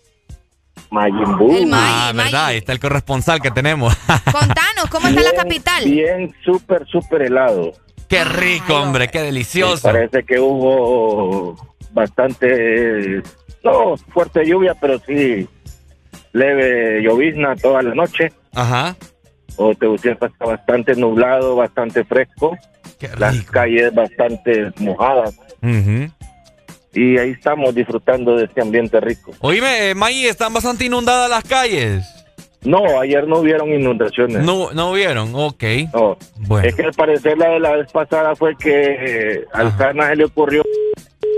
Majin 0.90 1.36
Buu. 1.36 1.68
ah, 1.72 2.12
verdad, 2.14 2.46
ahí 2.46 2.58
está 2.58 2.72
el 2.72 2.80
corresponsal 2.80 3.40
que 3.40 3.50
tenemos. 3.50 3.94
Contanos, 4.32 4.86
¿cómo 4.90 5.08
está 5.08 5.22
la 5.22 5.32
capital? 5.32 5.84
Bien, 5.84 6.34
súper, 6.44 6.86
súper 6.86 7.22
helado. 7.22 7.72
Qué 8.08 8.24
rico, 8.24 8.74
hombre, 8.74 9.08
qué 9.08 9.20
delicioso. 9.20 9.82
parece 9.82 10.22
que 10.22 10.38
hubo 10.38 11.56
bastante, 11.92 13.22
no 13.64 13.96
fuerte 14.12 14.46
lluvia, 14.46 14.74
pero 14.80 14.98
sí 15.00 15.48
leve 16.32 17.02
llovizna 17.02 17.56
toda 17.56 17.82
la 17.82 17.94
noche. 17.94 18.32
Ajá. 18.54 18.94
O 19.56 19.74
Tegucigalpa 19.74 20.26
está 20.26 20.44
bastante 20.44 20.94
nublado, 20.94 21.56
bastante 21.56 22.04
fresco. 22.04 22.56
Las 23.18 23.42
calles 23.42 23.94
bastante 23.94 24.72
mojadas. 24.78 25.34
Y 26.96 27.18
ahí 27.18 27.32
estamos 27.32 27.74
disfrutando 27.74 28.36
de 28.36 28.44
este 28.44 28.62
ambiente 28.62 28.98
rico. 29.00 29.32
Oíme, 29.40 29.94
May, 29.94 30.24
¿están 30.24 30.54
bastante 30.54 30.86
inundadas 30.86 31.28
las 31.28 31.44
calles? 31.44 32.06
No, 32.62 32.98
ayer 32.98 33.28
no 33.28 33.40
hubieron 33.40 33.68
inundaciones. 33.68 34.42
No, 34.42 34.72
no 34.72 34.92
hubieron, 34.92 35.30
ok. 35.34 35.62
Bueno. 36.38 36.66
Es 36.66 36.74
que 36.74 36.84
al 36.84 36.94
parecer 36.94 37.36
la 37.36 37.50
de 37.50 37.60
la 37.60 37.76
vez 37.76 37.92
pasada 37.92 38.34
fue 38.34 38.56
que 38.56 39.44
al 39.52 39.76
Cana 39.76 40.08
se 40.08 40.16
le 40.16 40.24
ocurrió 40.24 40.62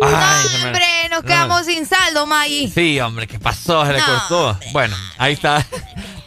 Ay, 0.03 0.47
hombre, 0.65 0.87
nos 1.11 1.23
quedamos 1.23 1.67
sin 1.67 1.87
saldo, 1.87 2.27
May. 2.27 2.69
Sí, 2.69 3.01
hombre, 3.01 3.27
¿qué 3.27 3.39
pasó? 3.39 3.85
Se 3.87 3.93
le 3.93 4.01
cortó. 4.01 4.59
Bueno, 4.73 4.97
ahí 5.19 5.35
está. 5.35 5.65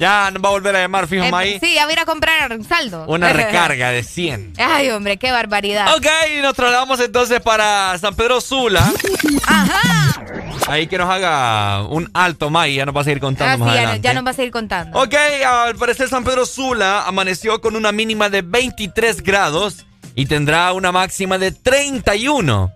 Ya 0.01 0.31
nos 0.31 0.43
va 0.43 0.49
a 0.49 0.51
volver 0.53 0.75
a 0.75 0.79
llamar, 0.79 1.07
fijo, 1.07 1.23
eh. 1.41 1.59
Sí, 1.61 1.77
a 1.77 1.91
ir 1.91 1.99
a 1.99 2.05
comprar 2.05 2.57
saldo. 2.63 3.05
Una 3.07 3.31
recarga 3.33 3.91
de 3.91 4.01
100. 4.01 4.53
Ay, 4.57 4.89
hombre, 4.89 5.17
qué 5.17 5.31
barbaridad. 5.31 5.95
Ok, 5.95 6.07
nos 6.41 6.55
trasladamos 6.55 6.99
entonces 7.01 7.39
para 7.39 7.95
San 7.99 8.15
Pedro 8.15 8.41
Sula. 8.41 8.91
Ajá. 9.45 10.23
Ahí 10.67 10.87
que 10.87 10.97
nos 10.97 11.07
haga 11.07 11.83
un 11.83 12.09
alto, 12.15 12.49
May. 12.49 12.73
Ya 12.73 12.85
nos 12.87 12.95
va 12.95 13.01
a 13.01 13.03
seguir 13.03 13.19
contando 13.19 13.63
ah, 13.63 13.67
más 13.67 14.01
ya, 14.01 14.13
nos 14.15 14.25
va 14.25 14.31
a 14.31 14.33
seguir 14.33 14.51
contando. 14.51 14.99
Ok, 14.99 15.13
al 15.45 15.75
parecer 15.75 16.09
San 16.09 16.23
Pedro 16.23 16.47
Sula 16.47 17.03
amaneció 17.05 17.61
con 17.61 17.75
una 17.75 17.91
mínima 17.91 18.29
de 18.29 18.41
23 18.41 19.21
grados 19.21 19.85
y 20.15 20.25
tendrá 20.25 20.73
una 20.73 20.91
máxima 20.91 21.37
de 21.37 21.51
31. 21.51 22.71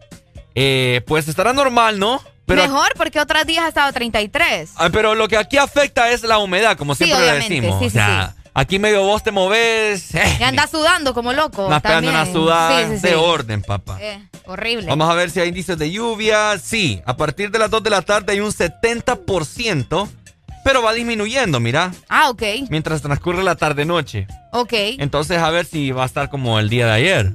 Eh, 0.56 1.02
pues 1.06 1.28
estará 1.28 1.54
normal, 1.54 2.00
¿no? 2.00 2.22
Mejor 2.48 2.94
porque 2.96 3.20
otros 3.20 3.46
días 3.46 3.66
ha 3.66 3.68
estado 3.70 3.92
33. 3.92 4.72
Ah, 4.76 4.90
pero 4.92 5.16
lo 5.16 5.28
que 5.28 5.38
aquí 5.38 5.58
afecta 5.58 6.12
es 6.12 6.24
la 6.24 6.38
humedad, 6.38 6.78
como 6.78 6.96
siempre 6.96 7.20
le 7.20 7.32
decimos. 7.34 7.80
Sí, 7.80 7.90
sí, 7.90 8.00
Aquí 8.58 8.80
medio 8.80 9.04
vos 9.04 9.22
te 9.22 9.32
moves. 9.32 10.12
Eh, 10.16 10.38
y 10.40 10.44
andas 10.44 10.72
sudando 10.72 11.14
como 11.14 11.34
loco. 11.34 11.64
Estás 11.66 11.82
pegando 11.82 12.10
una 12.10 12.26
sudada 12.26 12.88
de 12.88 13.16
orden, 13.16 13.62
papá. 13.62 13.98
Eh, 14.00 14.26
horrible. 14.46 14.88
Vamos 14.88 15.10
a 15.10 15.14
ver 15.14 15.30
si 15.30 15.42
hay 15.42 15.50
índices 15.50 15.78
de 15.78 15.92
lluvia. 15.92 16.58
Sí, 16.58 17.02
a 17.06 17.18
partir 17.18 17.52
de 17.52 17.60
las 17.60 17.70
2 17.70 17.84
de 17.84 17.90
la 17.90 18.02
tarde 18.02 18.32
hay 18.32 18.40
un 18.40 18.52
70%, 18.52 20.08
pero 20.64 20.82
va 20.82 20.94
disminuyendo, 20.94 21.60
mira. 21.60 21.92
Ah, 22.08 22.30
ok. 22.30 22.44
Mientras 22.70 23.02
transcurre 23.02 23.44
la 23.44 23.56
tarde-noche. 23.56 24.28
Ok. 24.54 24.74
Entonces, 25.00 25.40
a 25.40 25.50
ver 25.50 25.66
si 25.66 25.92
va 25.92 26.04
a 26.04 26.06
estar 26.06 26.30
como 26.30 26.58
el 26.58 26.70
día 26.70 26.86
de 26.86 26.94
ayer. 26.94 27.34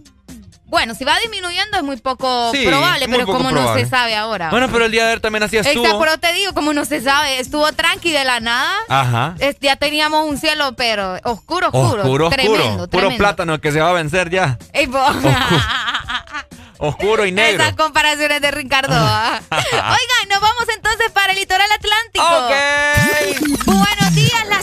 Bueno, 0.71 0.95
si 0.95 1.05
va 1.05 1.19
disminuyendo 1.19 1.77
es 1.77 1.83
muy 1.83 1.97
poco 1.97 2.53
probable, 2.65 3.09
pero 3.09 3.27
como 3.27 3.51
no 3.51 3.75
se 3.75 3.87
sabe 3.87 4.15
ahora. 4.15 4.51
Bueno, 4.51 4.69
pero 4.71 4.85
el 4.85 4.93
día 4.93 5.03
de 5.03 5.09
ayer 5.11 5.21
también 5.21 5.43
así 5.43 5.57
estuvo. 5.57 5.85
Exacto, 5.85 6.01
pero 6.01 6.17
te 6.19 6.33
digo, 6.33 6.55
como 6.55 6.73
no 6.73 6.85
se 6.85 7.01
sabe, 7.01 7.41
estuvo 7.41 7.73
tranqui 7.73 8.13
de 8.13 8.23
la 8.25 8.39
nada. 8.39 8.73
Ajá. 8.89 9.35
ya 9.61 9.75
teníamos 9.77 10.29
un 10.29 10.39
cielo, 10.39 10.75
pero 10.77 11.15
oscuro, 11.25 11.71
oscuro. 11.73 12.03
Oscuro, 12.03 12.31
tremendo, 12.31 12.87
Puro 12.89 13.11
plátano 13.17 13.61
que 13.61 13.73
se 13.73 13.81
va 13.81 13.91
a 13.91 13.95
vencer 13.95 14.31
ya. 14.31 14.57
Oscuro 16.79 17.27
y 17.27 17.33
negro. 17.33 17.63
Esas 17.63 17.77
comparaciones 17.77 18.41
de 18.41 18.51
Ricardo. 18.53 18.95
Oigan, 19.51 20.29
nos 20.31 20.41
vamos 20.41 20.65
entonces 20.75 21.11
para 21.13 21.33
el 21.33 21.39
litoral 21.39 21.69
atlántico. 21.73 22.25
Ok. 22.25 22.53
Buenos 23.67 24.15
días, 24.15 24.47
la 24.49 24.63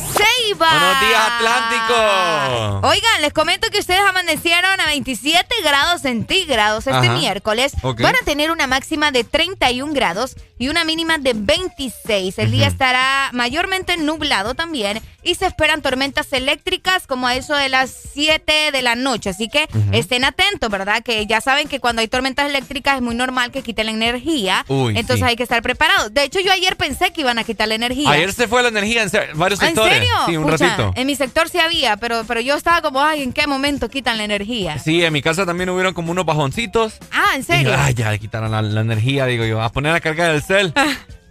Buenos 0.56 1.02
días, 1.02 1.22
Atlántico. 1.34 2.88
Oigan, 2.88 3.22
les 3.22 3.34
comento 3.34 3.70
que 3.70 3.80
ustedes 3.80 4.00
amanecieron 4.00 4.80
a 4.80 4.86
27 4.86 5.46
grados 5.64 6.02
centígrados 6.02 6.88
este 6.88 7.10
miércoles. 7.10 7.74
Van 7.84 8.16
a 8.16 8.26
tener 8.26 8.52
una 8.52 8.66
máxima 8.66 9.12
de 9.12 9.24
31 9.26 9.94
grados 9.94 10.36
y 10.58 10.70
una 10.70 10.86
mínima 10.86 11.18
de 11.18 11.34
26. 11.36 12.40
El 12.40 12.52
día 12.52 12.68
estará 12.68 13.30
mayormente 13.34 13.98
nublado 13.98 14.56
también 14.56 15.02
y 15.22 15.36
se 15.36 15.46
esperan 15.46 15.82
tormentas 15.82 16.32
eléctricas 16.32 17.06
como 17.06 17.28
a 17.28 17.36
eso 17.36 17.54
de 17.54 17.68
las 17.68 17.92
7 18.14 18.72
de 18.72 18.82
la 18.82 18.96
noche. 18.96 19.30
Así 19.30 19.50
que 19.50 19.68
estén 19.92 20.24
atentos, 20.24 20.70
¿verdad? 20.70 21.04
Que 21.04 21.26
ya 21.26 21.42
saben 21.42 21.68
que 21.68 21.80
cuando 21.80 22.02
hay 22.02 22.08
tormentas 22.08 22.48
eléctricas 22.50 22.96
es 22.96 23.02
muy 23.02 23.16
normal 23.16 23.52
que 23.52 23.62
quiten 23.62 23.88
la 23.88 23.92
energía. 23.92 24.66
entonces 24.70 25.24
hay 25.24 25.36
que 25.36 25.44
estar 25.44 25.62
preparados. 25.62 26.14
De 26.14 26.24
hecho, 26.24 26.40
yo 26.40 26.52
ayer 26.54 26.78
pensé 26.78 27.12
que 27.12 27.22
iban 27.22 27.38
a 27.38 27.44
quitar 27.44 27.68
la 27.68 27.76
energía. 27.76 28.10
Ayer 28.10 28.32
se 28.32 28.48
fue 28.48 28.64
la 28.64 28.70
energía 28.70 29.04
en 29.04 29.12
varios 29.38 29.60
sectores. 29.60 29.94
¿En 29.98 30.04
serio? 30.04 30.14
Sí, 30.26 30.37
un 30.38 30.50
ratito. 30.50 30.94
En 30.96 31.08
mi 31.08 31.16
sector 31.16 31.50
sí 31.50 31.60
había, 31.60 31.98
pero, 31.98 32.24
pero 32.28 32.42
yo 32.42 32.56
estaba 32.56 32.82
como, 32.82 33.02
ay, 33.02 33.24
¿en 33.24 33.34
qué 33.34 33.48
momento 33.48 33.90
quitan 33.90 34.18
la 34.18 34.24
energía? 34.24 34.78
Sí, 34.80 35.04
en 35.04 35.14
mi 35.14 35.22
casa 35.22 35.46
también 35.46 35.70
hubieron 35.70 35.94
como 35.94 36.12
unos 36.12 36.26
bajoncitos. 36.26 36.96
Ah, 37.12 37.36
¿en 37.36 37.44
serio? 37.44 37.76
ay, 37.78 37.94
ya 37.94 38.12
le 38.12 38.20
quitaron 38.20 38.52
la, 38.52 38.82
energía, 38.82 39.26
digo 39.26 39.46
yo. 39.46 39.62
A 39.62 39.72
poner 39.72 39.94
a 39.94 40.00
cargar 40.00 40.32
el 40.32 40.42
cel. 40.42 40.74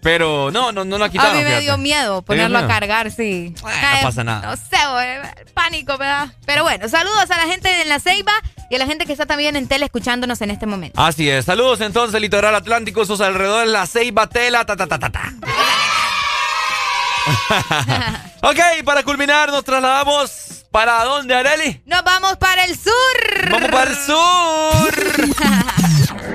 Pero 0.03 0.53
no, 0.53 0.71
no, 0.71 0.85
no 0.85 0.99
la 0.99 1.09
quitaron. 1.09 1.35
A 1.35 1.38
mí 1.38 1.45
me 1.45 1.61
dio 1.61 1.77
miedo 1.79 2.23
ponerlo 2.23 2.59
a 2.59 2.69
cargar, 2.69 3.11
sí. 3.11 3.55
no 3.61 3.69
pasa 4.03 4.23
nada. 4.23 4.51
No 4.51 4.57
sé, 4.57 4.77
pánico, 5.53 5.99
¿verdad? 5.99 6.29
Pero 6.45 6.62
bueno, 6.62 6.88
saludos 6.88 7.29
a 7.29 7.37
la 7.37 7.51
gente 7.51 7.69
de 7.69 7.85
La 7.87 7.99
Ceiba 7.99 8.33
y 8.71 8.77
a 8.77 8.79
la 8.79 8.87
gente 8.87 9.05
que 9.05 9.12
está 9.12 9.27
también 9.27 9.57
en 9.57 9.66
tele 9.66 9.87
escuchándonos 9.87 10.40
en 10.42 10.51
este 10.51 10.66
momento. 10.66 11.01
Así 11.01 11.29
es. 11.29 11.45
Saludos 11.45 11.81
entonces, 11.81 12.21
Litoral 12.21 12.55
Atlántico, 12.55 13.05
sus 13.05 13.21
alrededores, 13.21 13.69
La 13.69 13.87
Ceiba, 13.87 14.29
Tela, 14.29 14.64
ta, 14.64 14.77
ta, 14.77 14.87
ta, 14.87 14.99
ta, 14.99 15.11
ta. 15.11 15.33
ok, 18.42 18.84
para 18.84 19.02
culminar 19.02 19.50
nos 19.50 19.64
trasladamos 19.64 20.56
¿para 20.76 21.04
dónde, 21.04 21.34
Areli? 21.34 21.80
Nos 21.86 22.04
vamos 22.04 22.36
para 22.36 22.64
el 22.64 22.76
sur. 22.76 23.50
Vamos 23.50 23.70
para 23.70 23.90
el 23.90 23.96
sur. 23.96 24.94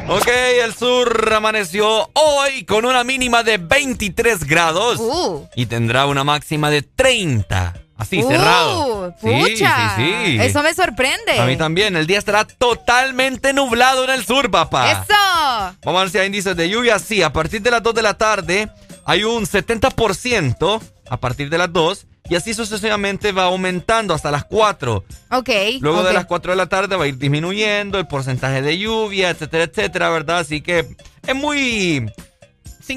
ok, 0.17 0.27
el 0.63 0.73
sur 0.73 1.31
amaneció 1.31 2.09
hoy 2.13 2.65
con 2.65 2.85
una 2.85 3.03
mínima 3.03 3.43
de 3.43 3.59
23 3.59 4.43
grados 4.45 4.99
uh. 4.99 5.47
y 5.55 5.67
tendrá 5.67 6.07
una 6.07 6.23
máxima 6.23 6.71
de 6.71 6.81
30. 6.81 7.75
Así, 7.97 8.23
uh, 8.23 8.27
cerrado. 8.27 9.15
Pucha. 9.21 9.95
Sí, 9.95 10.03
sí, 10.03 10.13
sí. 10.25 10.37
Eso 10.41 10.63
me 10.63 10.73
sorprende. 10.73 11.39
A 11.39 11.45
mí 11.45 11.55
también. 11.55 11.95
El 11.95 12.07
día 12.07 12.17
estará 12.17 12.45
totalmente 12.45 13.53
nublado 13.53 14.05
en 14.05 14.09
el 14.09 14.25
sur, 14.25 14.49
papá. 14.49 14.91
¡Eso! 14.91 15.77
Vamos 15.83 15.99
a 15.99 16.03
ver 16.05 16.09
si 16.09 16.17
hay 16.17 16.25
índices 16.25 16.55
de 16.55 16.67
lluvia. 16.67 16.97
Sí, 16.97 17.21
a 17.21 17.31
partir 17.31 17.61
de 17.61 17.69
las 17.69 17.83
2 17.83 17.93
de 17.93 18.01
la 18.01 18.15
tarde 18.15 18.71
hay 19.05 19.23
un 19.23 19.45
70% 19.45 20.81
a 21.09 21.17
partir 21.17 21.49
de 21.49 21.57
las 21.57 21.71
2 21.71 22.07
y 22.29 22.35
así 22.35 22.53
sucesivamente 22.53 23.31
va 23.31 23.45
aumentando 23.45 24.13
hasta 24.13 24.31
las 24.31 24.45
4. 24.45 25.03
Ok. 25.31 25.49
Luego 25.81 26.03
de 26.03 26.13
las 26.13 26.25
4 26.25 26.53
de 26.53 26.55
la 26.55 26.67
tarde 26.67 26.95
va 26.95 27.03
a 27.03 27.07
ir 27.07 27.17
disminuyendo 27.17 27.99
el 27.99 28.07
porcentaje 28.07 28.61
de 28.61 28.77
lluvia, 28.77 29.29
etcétera, 29.29 29.65
etcétera, 29.65 30.09
¿verdad? 30.09 30.39
Así 30.39 30.61
que 30.61 30.95
es 31.27 31.35
muy 31.35 32.09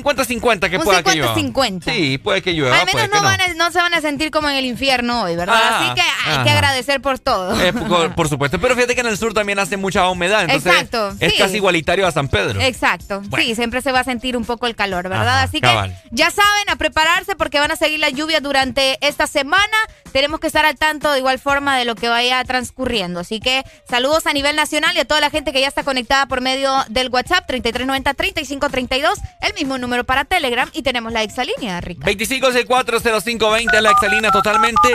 50-50 0.02 0.70
que 0.70 0.78
pueda 0.78 0.98
50 0.98 1.02
que 1.02 1.16
llueva. 1.16 1.35
50 1.35 1.92
Sí, 1.92 2.18
puede 2.18 2.42
que 2.42 2.52
llueva. 2.52 2.80
Al 2.80 2.87
menos 2.87 3.09
no, 3.11 3.22
Van 3.22 3.40
a, 3.40 3.54
no 3.54 3.70
se 3.70 3.78
van 3.78 3.94
a 3.94 4.00
sentir 4.00 4.30
como 4.30 4.48
en 4.50 4.57
el 4.57 4.64
infierno 4.64 5.22
hoy, 5.22 5.37
¿verdad? 5.37 5.57
Ah, 5.59 5.80
Así 5.80 5.94
que 5.94 6.30
hay 6.30 6.44
que 6.44 6.50
agradecer 6.50 7.00
por 7.00 7.18
todo. 7.18 7.57
por, 8.16 8.28
supuesto. 8.28 8.59
Pero 8.61 8.74
fíjate 8.74 8.94
que 8.94 9.00
en 9.00 9.07
el 9.07 9.18
sur 9.18 9.33
también 9.33 9.59
hace 9.59 9.76
mucha 9.76 10.09
humedad. 10.09 10.42
Entonces 10.42 10.72
Exacto. 10.72 11.14
Es 11.20 11.35
casi 11.35 11.57
igualitario 11.57 12.07
a 12.07 12.12
San 12.12 12.28
Pedro. 12.28 12.61
Exacto. 12.61 13.22
Sí, 13.37 13.54
siempre 13.54 13.80
se 13.83 13.92
va 13.92 14.00
a 14.00 14.04
sentir 14.04 14.37
un 14.37 14.44
poco 14.44 14.66
el 14.66 14.74
calor, 14.74 15.09
¿verdad? 15.09 15.42
Así 15.42 15.61
que 15.61 15.94
ya 16.11 16.30
saben, 16.30 16.68
a 16.68 16.76
prepararse 16.76 17.37
porque 17.37 17.61
van 17.61 17.70
a 17.70 17.76
seguir 17.76 18.00
las 18.00 18.12
lluvias 18.12 18.42
durante 18.42 18.98
esta 19.07 19.26
semana. 19.26 19.76
Tenemos 20.12 20.40
que 20.40 20.46
estar 20.46 20.64
al 20.64 20.76
tanto 20.76 21.12
de 21.12 21.18
igual 21.18 21.38
forma 21.38 21.76
de 21.76 21.85
lo 21.85 21.94
que 21.94 22.09
vaya 22.09 22.42
transcurriendo. 22.44 23.20
Así 23.20 23.40
que 23.40 23.64
saludos 23.88 24.26
a 24.26 24.33
nivel 24.33 24.57
nacional 24.57 24.96
y 24.96 25.00
a 25.00 25.04
toda 25.04 25.20
la 25.20 25.30
gente 25.30 25.52
que 25.52 25.61
ya 25.61 25.68
está 25.68 25.83
conectada 25.83 26.26
por 26.26 26.40
medio 26.40 26.72
del 26.88 27.09
WhatsApp 27.09 27.48
3390-3532, 27.48 29.14
el 29.42 29.54
mismo 29.54 29.78
número 29.78 29.84
para 30.05 30.25
Telegram 30.25 30.68
y 30.73 30.83
tenemos 30.83 31.12
la 31.12 31.23
exalínea, 31.23 31.81
Rica. 31.81 32.07
25640520, 32.07 33.81
la 33.81 33.90
exalínea 33.90 34.31
totalmente 34.31 34.94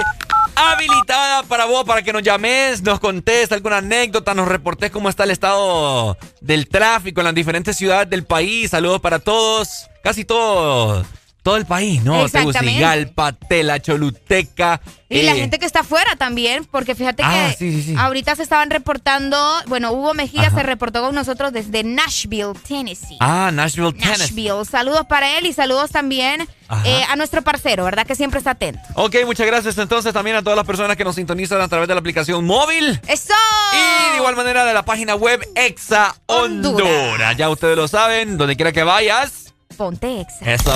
habilitada 0.55 1.43
para 1.43 1.65
vos, 1.65 1.85
para 1.85 2.01
que 2.01 2.11
nos 2.11 2.23
llames, 2.23 2.81
nos 2.81 2.99
contés 2.99 3.51
alguna 3.51 3.77
anécdota, 3.77 4.33
nos 4.33 4.47
reportes 4.47 4.91
cómo 4.91 5.09
está 5.09 5.23
el 5.23 5.31
estado 5.31 6.17
del 6.41 6.67
tráfico 6.67 7.21
en 7.21 7.25
las 7.25 7.35
diferentes 7.35 7.77
ciudades 7.77 8.09
del 8.09 8.25
país. 8.25 8.71
Saludos 8.71 8.99
para 8.99 9.19
todos, 9.19 9.87
casi 10.03 10.25
todos 10.25 11.05
todo 11.43 11.57
el 11.57 11.65
país, 11.65 12.03
¿no? 12.03 12.27
Tegucigalpa, 12.27 13.33
Tela, 13.33 13.79
Choluteca. 13.79 14.81
Y 15.07 15.23
la 15.23 15.31
eh, 15.31 15.39
gente 15.39 15.57
que 15.57 15.65
está 15.65 15.79
afuera 15.79 16.15
también, 16.17 16.65
porque 16.65 16.93
fíjate 16.93 17.23
ah, 17.25 17.51
que 17.57 17.95
ahorita 17.97 18.35
se 18.35 18.43
estaban 18.43 18.69
reportando, 18.69 19.37
bueno, 19.65 19.91
Hugo 19.91 20.13
Mejía 20.13 20.51
se 20.51 20.61
reportó 20.61 21.01
con 21.01 21.15
nosotros 21.15 21.51
desde 21.51 21.83
Nashville, 21.83 22.53
Tennessee. 22.67 23.17
Ah, 23.19 23.49
Nashville, 23.51 23.93
Tennessee. 23.93 24.19
Nashville. 24.19 24.65
Saludos 24.69 25.05
para 25.07 25.37
él 25.37 25.47
y 25.47 25.53
saludos 25.53 25.89
también 25.89 26.47
eh, 26.85 27.03
a 27.09 27.15
nuestro 27.15 27.41
parcero, 27.41 27.85
¿verdad? 27.85 28.05
Que 28.05 28.13
siempre 28.13 28.37
está 28.37 28.51
atento. 28.51 28.81
Ok, 28.93 29.15
muchas 29.25 29.47
gracias 29.47 29.77
entonces 29.79 30.13
también 30.13 30.35
a 30.35 30.43
todas 30.43 30.57
las 30.57 30.67
personas 30.67 30.95
que 30.95 31.03
nos 31.03 31.15
sintonizan 31.15 31.59
a 31.61 31.67
través 31.67 31.87
de 31.87 31.95
la 31.95 31.99
aplicación 32.01 32.45
móvil. 32.45 32.99
¡Eso! 33.07 33.33
Y 33.73 34.11
de 34.11 34.17
igual 34.17 34.35
manera 34.35 34.65
de 34.65 34.73
la 34.73 34.83
página 34.83 35.15
web 35.15 35.41
Exa 35.55 36.15
Honduras. 36.27 37.35
Ya 37.35 37.49
ustedes 37.49 37.75
lo 37.75 37.87
saben, 37.87 38.37
donde 38.37 38.55
quiera 38.55 38.71
que 38.71 38.83
vayas. 38.83 39.48
Ponte 39.79 40.19
Exa. 40.19 40.53
Eso. 40.55 40.73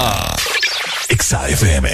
Exa 1.09 1.49
FM. 1.49 1.89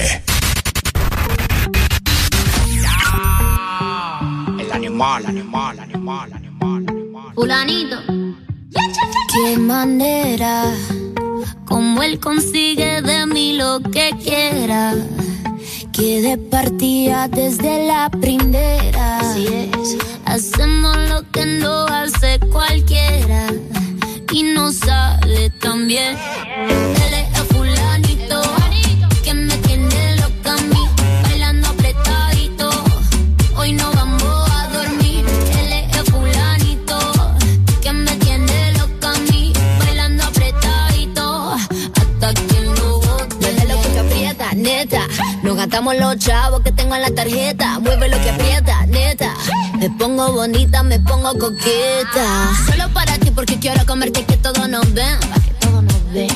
El 4.60 4.72
animal, 4.72 5.26
animal, 5.26 5.80
animal, 5.80 6.32
animal, 6.32 6.86
animal. 6.88 7.34
Fulanito. 7.34 7.98
Qué 9.34 9.58
manera, 9.58 10.72
como 11.66 12.04
él 12.04 12.20
consigue 12.20 13.02
de 13.02 13.26
mí 13.26 13.54
lo 13.54 13.80
que 13.80 14.12
quiera. 14.24 14.94
Que 15.92 16.22
de 16.22 16.38
partida 16.38 17.28
desde 17.28 17.88
la 17.88 18.12
primera. 18.12 19.18
Así 19.18 19.48
es. 19.48 19.98
Hacemos 20.26 20.96
lo 21.10 21.28
que 21.32 21.44
no 21.44 21.88
hace 21.88 22.40
cualquiera. 22.52 23.48
Y 24.32 24.44
no 24.44 24.72
sale 24.72 25.50
tan 25.50 25.88
bien. 25.88 26.16
Él 26.16 27.14
Nos 45.70 45.74
gastamos 45.84 45.98
los 45.98 46.18
chavos 46.18 46.62
que 46.62 46.72
tengo 46.72 46.96
en 46.96 47.04
la 47.04 47.12
tarjeta. 47.12 47.78
Mueve 47.78 48.10
lo 48.10 48.20
que 48.20 48.32
aprieta, 48.32 48.88
neta. 48.88 49.36
Me 49.78 49.88
pongo 49.92 50.32
bonita, 50.32 50.82
me 50.82 51.00
pongo 51.00 51.38
coqueta. 51.38 52.50
Solo 52.66 52.92
para 52.92 53.20
ti 53.20 53.30
porque 53.30 53.60
quiero 53.60 53.86
comerte 53.86 54.26
que 54.26 54.36
todo 54.38 54.68
nos 54.68 54.92
ven. 54.96 55.20
que 55.20 55.68
todo 55.68 55.84
nos 55.84 56.12
ven. 56.12 56.28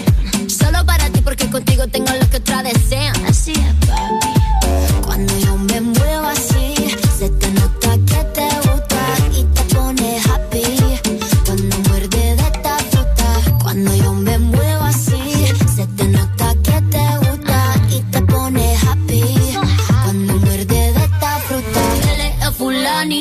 Solo 0.47 0.85
para 0.85 1.09
ti 1.09 1.21
porque 1.21 1.49
contigo 1.49 1.87
tengo 1.87 2.11
lo 2.13 2.29
que 2.29 2.37
otra 2.37 2.61
desean. 2.61 3.15
Así 3.25 3.53
es, 3.53 3.87
papi. 3.87 5.01
Cuando 5.03 5.35
yo 5.39 5.57
me 5.57 5.81
muevo 5.81 6.27
así, 6.27 6.92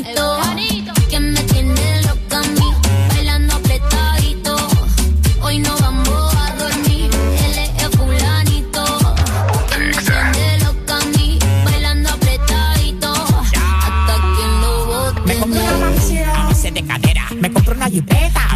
fulanito 0.04 0.92
que 1.08 1.20
me 1.20 1.42
tiene 1.44 2.02
loca 2.02 2.38
a 2.38 2.42
mí, 2.42 2.74
bailando 3.08 3.54
apretadito. 3.54 4.56
Hoy 5.42 5.58
no 5.58 5.76
vamos 5.78 6.34
a 6.34 6.56
dormir, 6.56 7.10
él 7.44 7.58
es 7.58 7.96
fulanito 7.96 8.84
que 9.70 9.78
me 9.78 9.92
tiene 9.92 10.58
loca 10.58 10.96
a 10.96 11.04
mí, 11.16 11.38
bailando 11.64 12.10
apretadito. 12.10 13.12
Hasta 13.12 14.14
que 14.36 14.46
lo 14.60 14.86
bote. 14.86 15.20
Me 15.26 15.36
compré 15.36 15.62
una 15.62 15.78
mansión 15.78 16.28
a 16.28 16.70
de 16.70 16.82
cadera, 16.86 17.28
me 17.40 17.52
compré 17.52 17.74
una 17.74 17.88
jipeta 17.88 18.51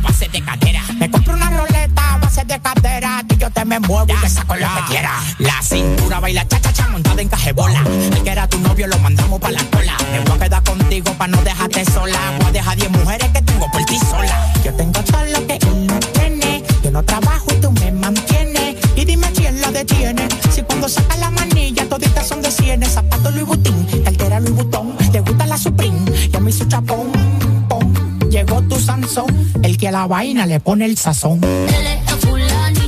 de 2.45 2.61
cadera, 2.61 3.23
y 3.31 3.37
yo 3.39 3.51
te 3.51 3.65
me 3.65 3.81
muevo 3.81 4.13
y 4.13 4.21
te 4.21 4.29
saco 4.29 4.55
lo 4.57 4.67
que 4.67 4.81
quiera. 4.89 5.13
La 5.39 5.63
cintura 5.63 6.21
baila 6.21 6.47
cha 6.47 6.61
cha 6.61 6.73
cha 6.73 6.89
montada 6.89 7.23
en 7.23 7.29
cajebola. 7.29 7.83
El 8.15 8.23
que 8.23 8.31
era 8.31 8.47
tu 8.47 8.59
novio 8.59 8.87
lo 8.87 8.99
mandamos 8.99 9.41
pa' 9.41 9.51
la 9.51 9.65
cola. 9.65 9.97
Me 10.13 10.21
voy 10.21 10.37
a 10.37 10.41
quedar 10.41 10.63
contigo 10.63 11.13
pa' 11.15 11.29
no 11.29 11.43
dejarte 11.43 11.85
sola. 11.87 12.19
Voy 12.39 12.49
a 12.49 12.53
dejar 12.53 12.77
10 12.77 12.91
mujeres 12.91 13.31
que 13.31 13.43
tengo 13.43 13.71
por 13.71 13.85
ti 13.85 13.99
sola. 13.99 14.53
Yo 14.65 14.75
tengo 14.75 15.01
todo 15.03 15.25
lo 15.25 15.47
que 15.47 15.55
él 15.55 15.87
no 15.87 15.99
tiene. 15.99 16.63
Yo 16.83 16.91
no 16.91 17.03
trabajo 17.03 17.47
y 17.53 17.61
tú 17.61 17.73
me 17.73 17.91
mantienes. 17.93 18.77
Y 18.97 19.05
dime 19.05 19.31
quién 19.33 19.61
la 19.61 19.71
detiene. 19.71 20.29
Si 20.51 20.63
cuando 20.63 20.89
saca 20.89 21.17
la 21.17 21.31
manilla 21.31 21.89
toditas 21.89 22.27
son 22.27 22.43
de 22.43 22.51
cienes. 22.51 22.93
Zapato 22.93 23.31
Louis 23.31 23.47
Vuitton, 23.47 23.87
cartera 24.05 24.41
Louis 24.41 24.55
Vuitton. 24.55 24.97
Te 25.11 25.21
gusta 25.21 25.47
la 25.47 25.57
Supreme, 25.57 26.01
yo 26.31 26.41
me 26.41 26.51
hizo 26.51 26.67
chapón. 26.67 27.36
Llegó 28.37 28.61
tu 28.61 28.79
Sansón, 28.79 29.35
el 29.63 29.79
que 29.79 29.89
a 29.89 29.93
la 29.93 30.07
vaina 30.07 30.45
le 30.45 30.61
pone 30.61 30.85
el 30.85 30.99
sazón. 30.99 31.43
Él 31.43 31.87
es 31.87 32.15
fulanito 32.17 32.87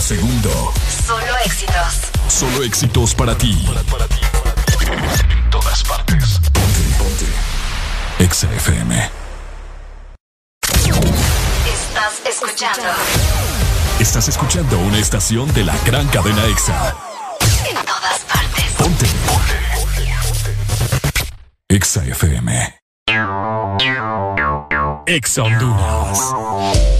cada 0.00 0.08
segundo. 0.08 0.72
Solo 1.06 1.36
éxitos. 1.44 2.00
Solo 2.28 2.62
éxitos 2.64 3.14
para 3.14 3.36
ti. 3.36 3.66
En 3.68 5.50
todas 5.50 5.82
partes. 5.84 6.40
Ponte, 6.52 6.80
ponte. 6.98 7.26
Exa 8.18 8.48
FM. 8.54 9.10
Estás 11.66 12.20
escuchando. 12.26 12.88
Estás 13.98 14.28
escuchando 14.28 14.78
una 14.78 14.98
estación 14.98 15.52
de 15.52 15.64
la 15.64 15.76
gran 15.84 16.06
cadena 16.08 16.44
Exa. 16.46 16.94
En 17.68 17.76
todas 17.84 18.20
partes. 18.20 18.64
Ponte, 18.78 19.06
ponte. 19.26 19.58
Exa 21.68 22.04
FM. 22.04 22.80
Exa 25.06 25.42
Honduras. 25.42 26.99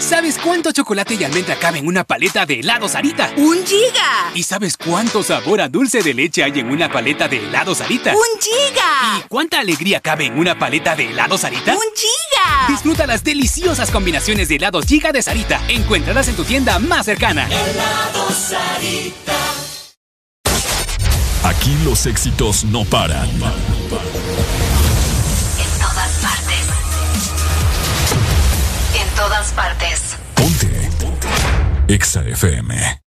¿Sabes 0.00 0.38
cuánto 0.38 0.70
chocolate 0.70 1.14
y 1.14 1.24
almendra 1.24 1.56
cabe 1.56 1.80
en 1.80 1.86
una 1.88 2.04
paleta 2.04 2.46
de 2.46 2.60
helado 2.60 2.88
Sarita? 2.88 3.32
¡Un 3.36 3.66
giga! 3.66 4.30
¿Y 4.32 4.44
sabes 4.44 4.76
cuánto 4.76 5.24
sabor 5.24 5.60
a 5.60 5.68
dulce 5.68 6.02
de 6.02 6.14
leche 6.14 6.44
hay 6.44 6.60
en 6.60 6.70
una 6.70 6.88
paleta 6.88 7.26
de 7.26 7.38
helado 7.38 7.74
Sarita? 7.74 8.12
¡Un 8.12 8.40
giga! 8.40 9.18
¿Y 9.18 9.28
cuánta 9.28 9.58
alegría 9.58 9.98
cabe 10.00 10.26
en 10.26 10.38
una 10.38 10.56
paleta 10.56 10.94
de 10.94 11.10
helado 11.10 11.36
Sarita? 11.36 11.74
¡Un 11.74 11.82
giga! 11.96 12.68
Disfruta 12.68 13.08
las 13.08 13.24
deliciosas 13.24 13.90
combinaciones 13.90 14.48
de 14.48 14.54
helados 14.54 14.86
Giga 14.86 15.10
de 15.10 15.20
Sarita. 15.20 15.60
Encuéntralas 15.66 16.28
en 16.28 16.36
tu 16.36 16.44
tienda 16.44 16.78
más 16.78 17.04
cercana. 17.04 17.48
Helado 17.48 18.30
Sarita. 18.30 19.36
Aquí 21.42 21.76
los 21.84 22.06
éxitos 22.06 22.62
no 22.62 22.84
paran. 22.84 23.28
Todas 29.48 29.52
partes. 29.52 30.16
Ponte. 30.34 30.68
Ponte. 30.98 31.28
Exa 31.88 32.22
FM. 32.22 33.07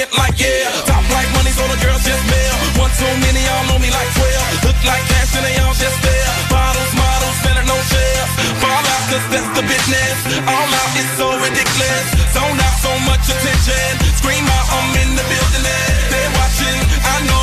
Arrogant 0.00 0.18
like 0.18 0.38
yeah. 0.40 0.70
Top 0.88 1.04
like 1.12 1.28
money, 1.36 1.52
so 1.52 1.64
the 1.68 1.78
girls 1.84 2.02
just 2.04 2.24
mail. 2.28 2.54
One 2.80 2.92
too 2.96 3.12
many, 3.20 3.40
y'all 3.44 3.64
know 3.68 3.78
me 3.78 3.90
like 3.90 4.10
12. 4.16 4.64
Look 4.64 4.78
like 4.84 5.04
cash 5.08 5.36
and 5.36 5.44
they 5.44 5.56
all 5.60 5.74
just 5.76 5.98
there. 6.00 6.30
Bottles, 6.48 6.92
models, 6.96 7.38
better 7.44 7.64
no 7.68 7.76
shares. 7.76 8.30
Fall 8.60 8.84
out, 8.84 9.04
cause 9.12 9.26
that's 9.32 9.50
the 9.56 9.64
business. 9.64 10.16
All 10.48 10.70
out 10.80 10.90
is 10.96 11.08
so 11.16 11.28
ridiculous. 11.36 12.04
Zone 12.32 12.58
out 12.60 12.76
so 12.80 12.92
much 13.04 13.24
attention. 13.28 13.92
Scream 14.16 14.44
out, 14.48 14.66
I'm 14.72 14.96
in 15.04 15.10
the 15.16 15.24
building. 15.28 15.64
They're 16.08 16.32
watching, 16.36 16.78
I 17.04 17.16
know 17.28 17.39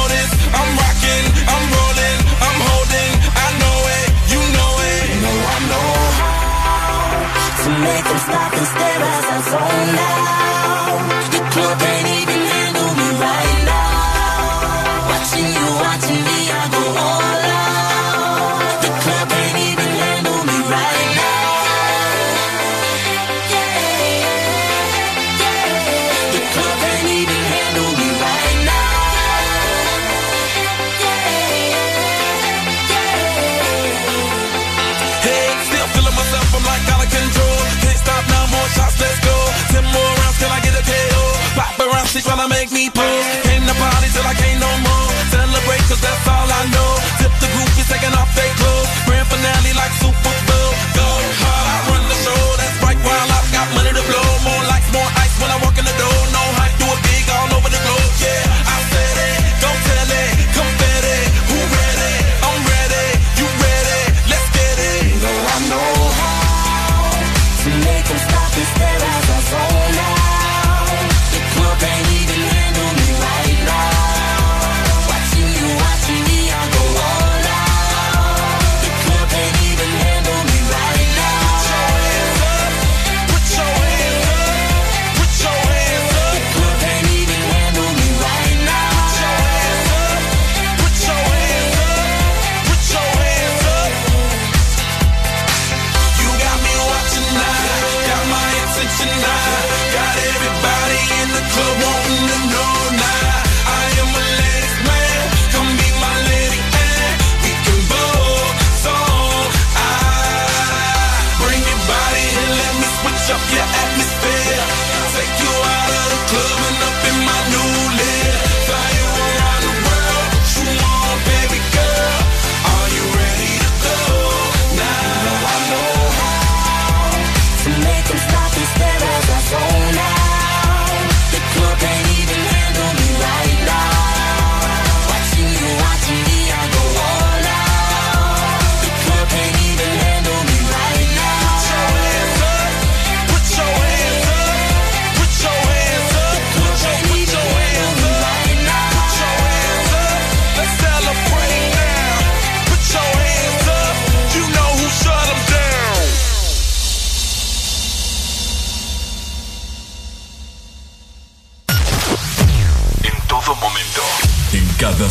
make 42.68 42.74
me 42.74 42.89
pull. 42.89 43.24
Came 43.43 43.65
to 43.65 43.74
party 43.74 44.07
till 44.13 44.26
I 44.26 44.34
can't 44.34 44.59
no 44.59 44.72
more. 44.86 45.09
Celebrate, 45.32 45.84
cause 45.89 46.01
that's 46.01 46.28
all 46.28 46.51
I 46.51 46.65
know. 46.72 46.96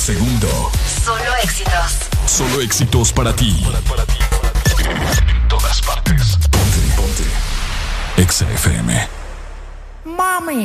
Segundo. 0.06 0.70
Solo 1.04 1.34
éxitos. 1.42 1.98
Solo 2.26 2.60
éxitos 2.60 3.12
para 3.12 3.34
ti. 3.34 3.50
En 5.26 5.48
todas 5.48 5.82
partes. 5.82 6.38
Ponte, 6.48 6.80
ponte. 6.96 7.24
Exa 8.16 8.48
FM. 8.52 9.08
Mami, 10.04 10.64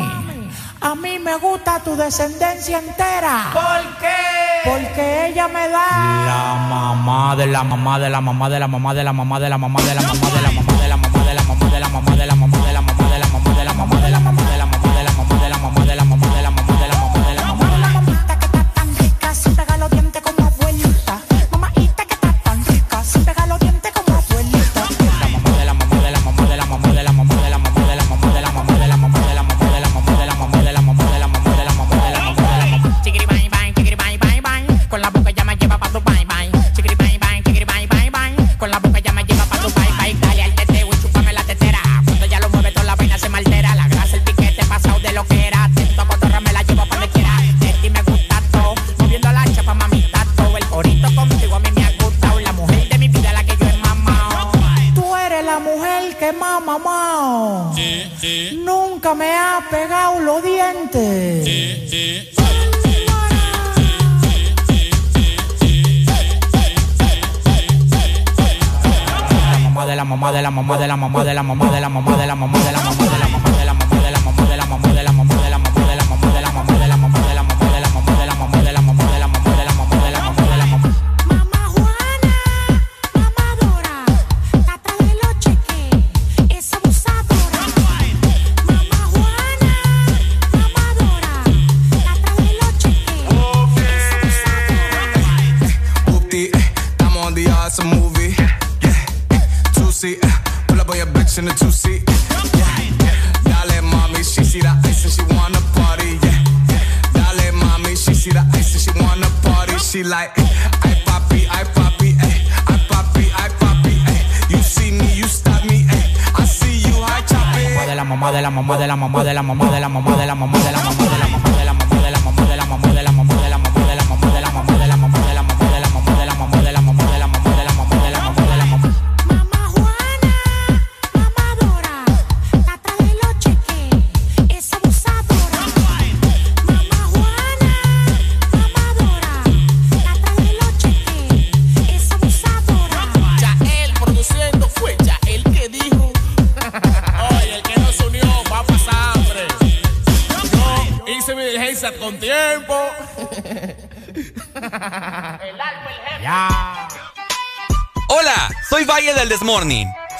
a 0.80 0.94
mí 0.94 1.18
me 1.18 1.36
gusta 1.38 1.80
tu 1.80 1.96
descendencia 1.96 2.78
entera. 2.78 3.50
¿Por 3.52 3.98
qué? 4.00 4.20
Porque 4.64 5.30
ella 5.30 5.48
me 5.48 5.68
da 5.70 5.88
la 6.32 6.68
mamá 6.70 7.36
de 7.36 7.48
la 7.48 7.64
mamá 7.64 7.98
de 7.98 8.12
la 8.12 8.22
mamá 8.22 8.48
de 8.48 8.60
la 8.60 8.68
mamá 8.68 8.94
de 8.94 9.04
la 9.04 9.12
mamá 9.12 9.40
de 9.40 9.50
la 9.50 9.58
mamá 9.58 9.82
de 9.82 9.96
la 9.96 9.96
mamá 9.96 9.96
de 9.96 9.96
la 9.96 10.02
mamá 10.04 10.30
de 10.30 10.42
la 10.44 10.52
mamá 10.52 10.71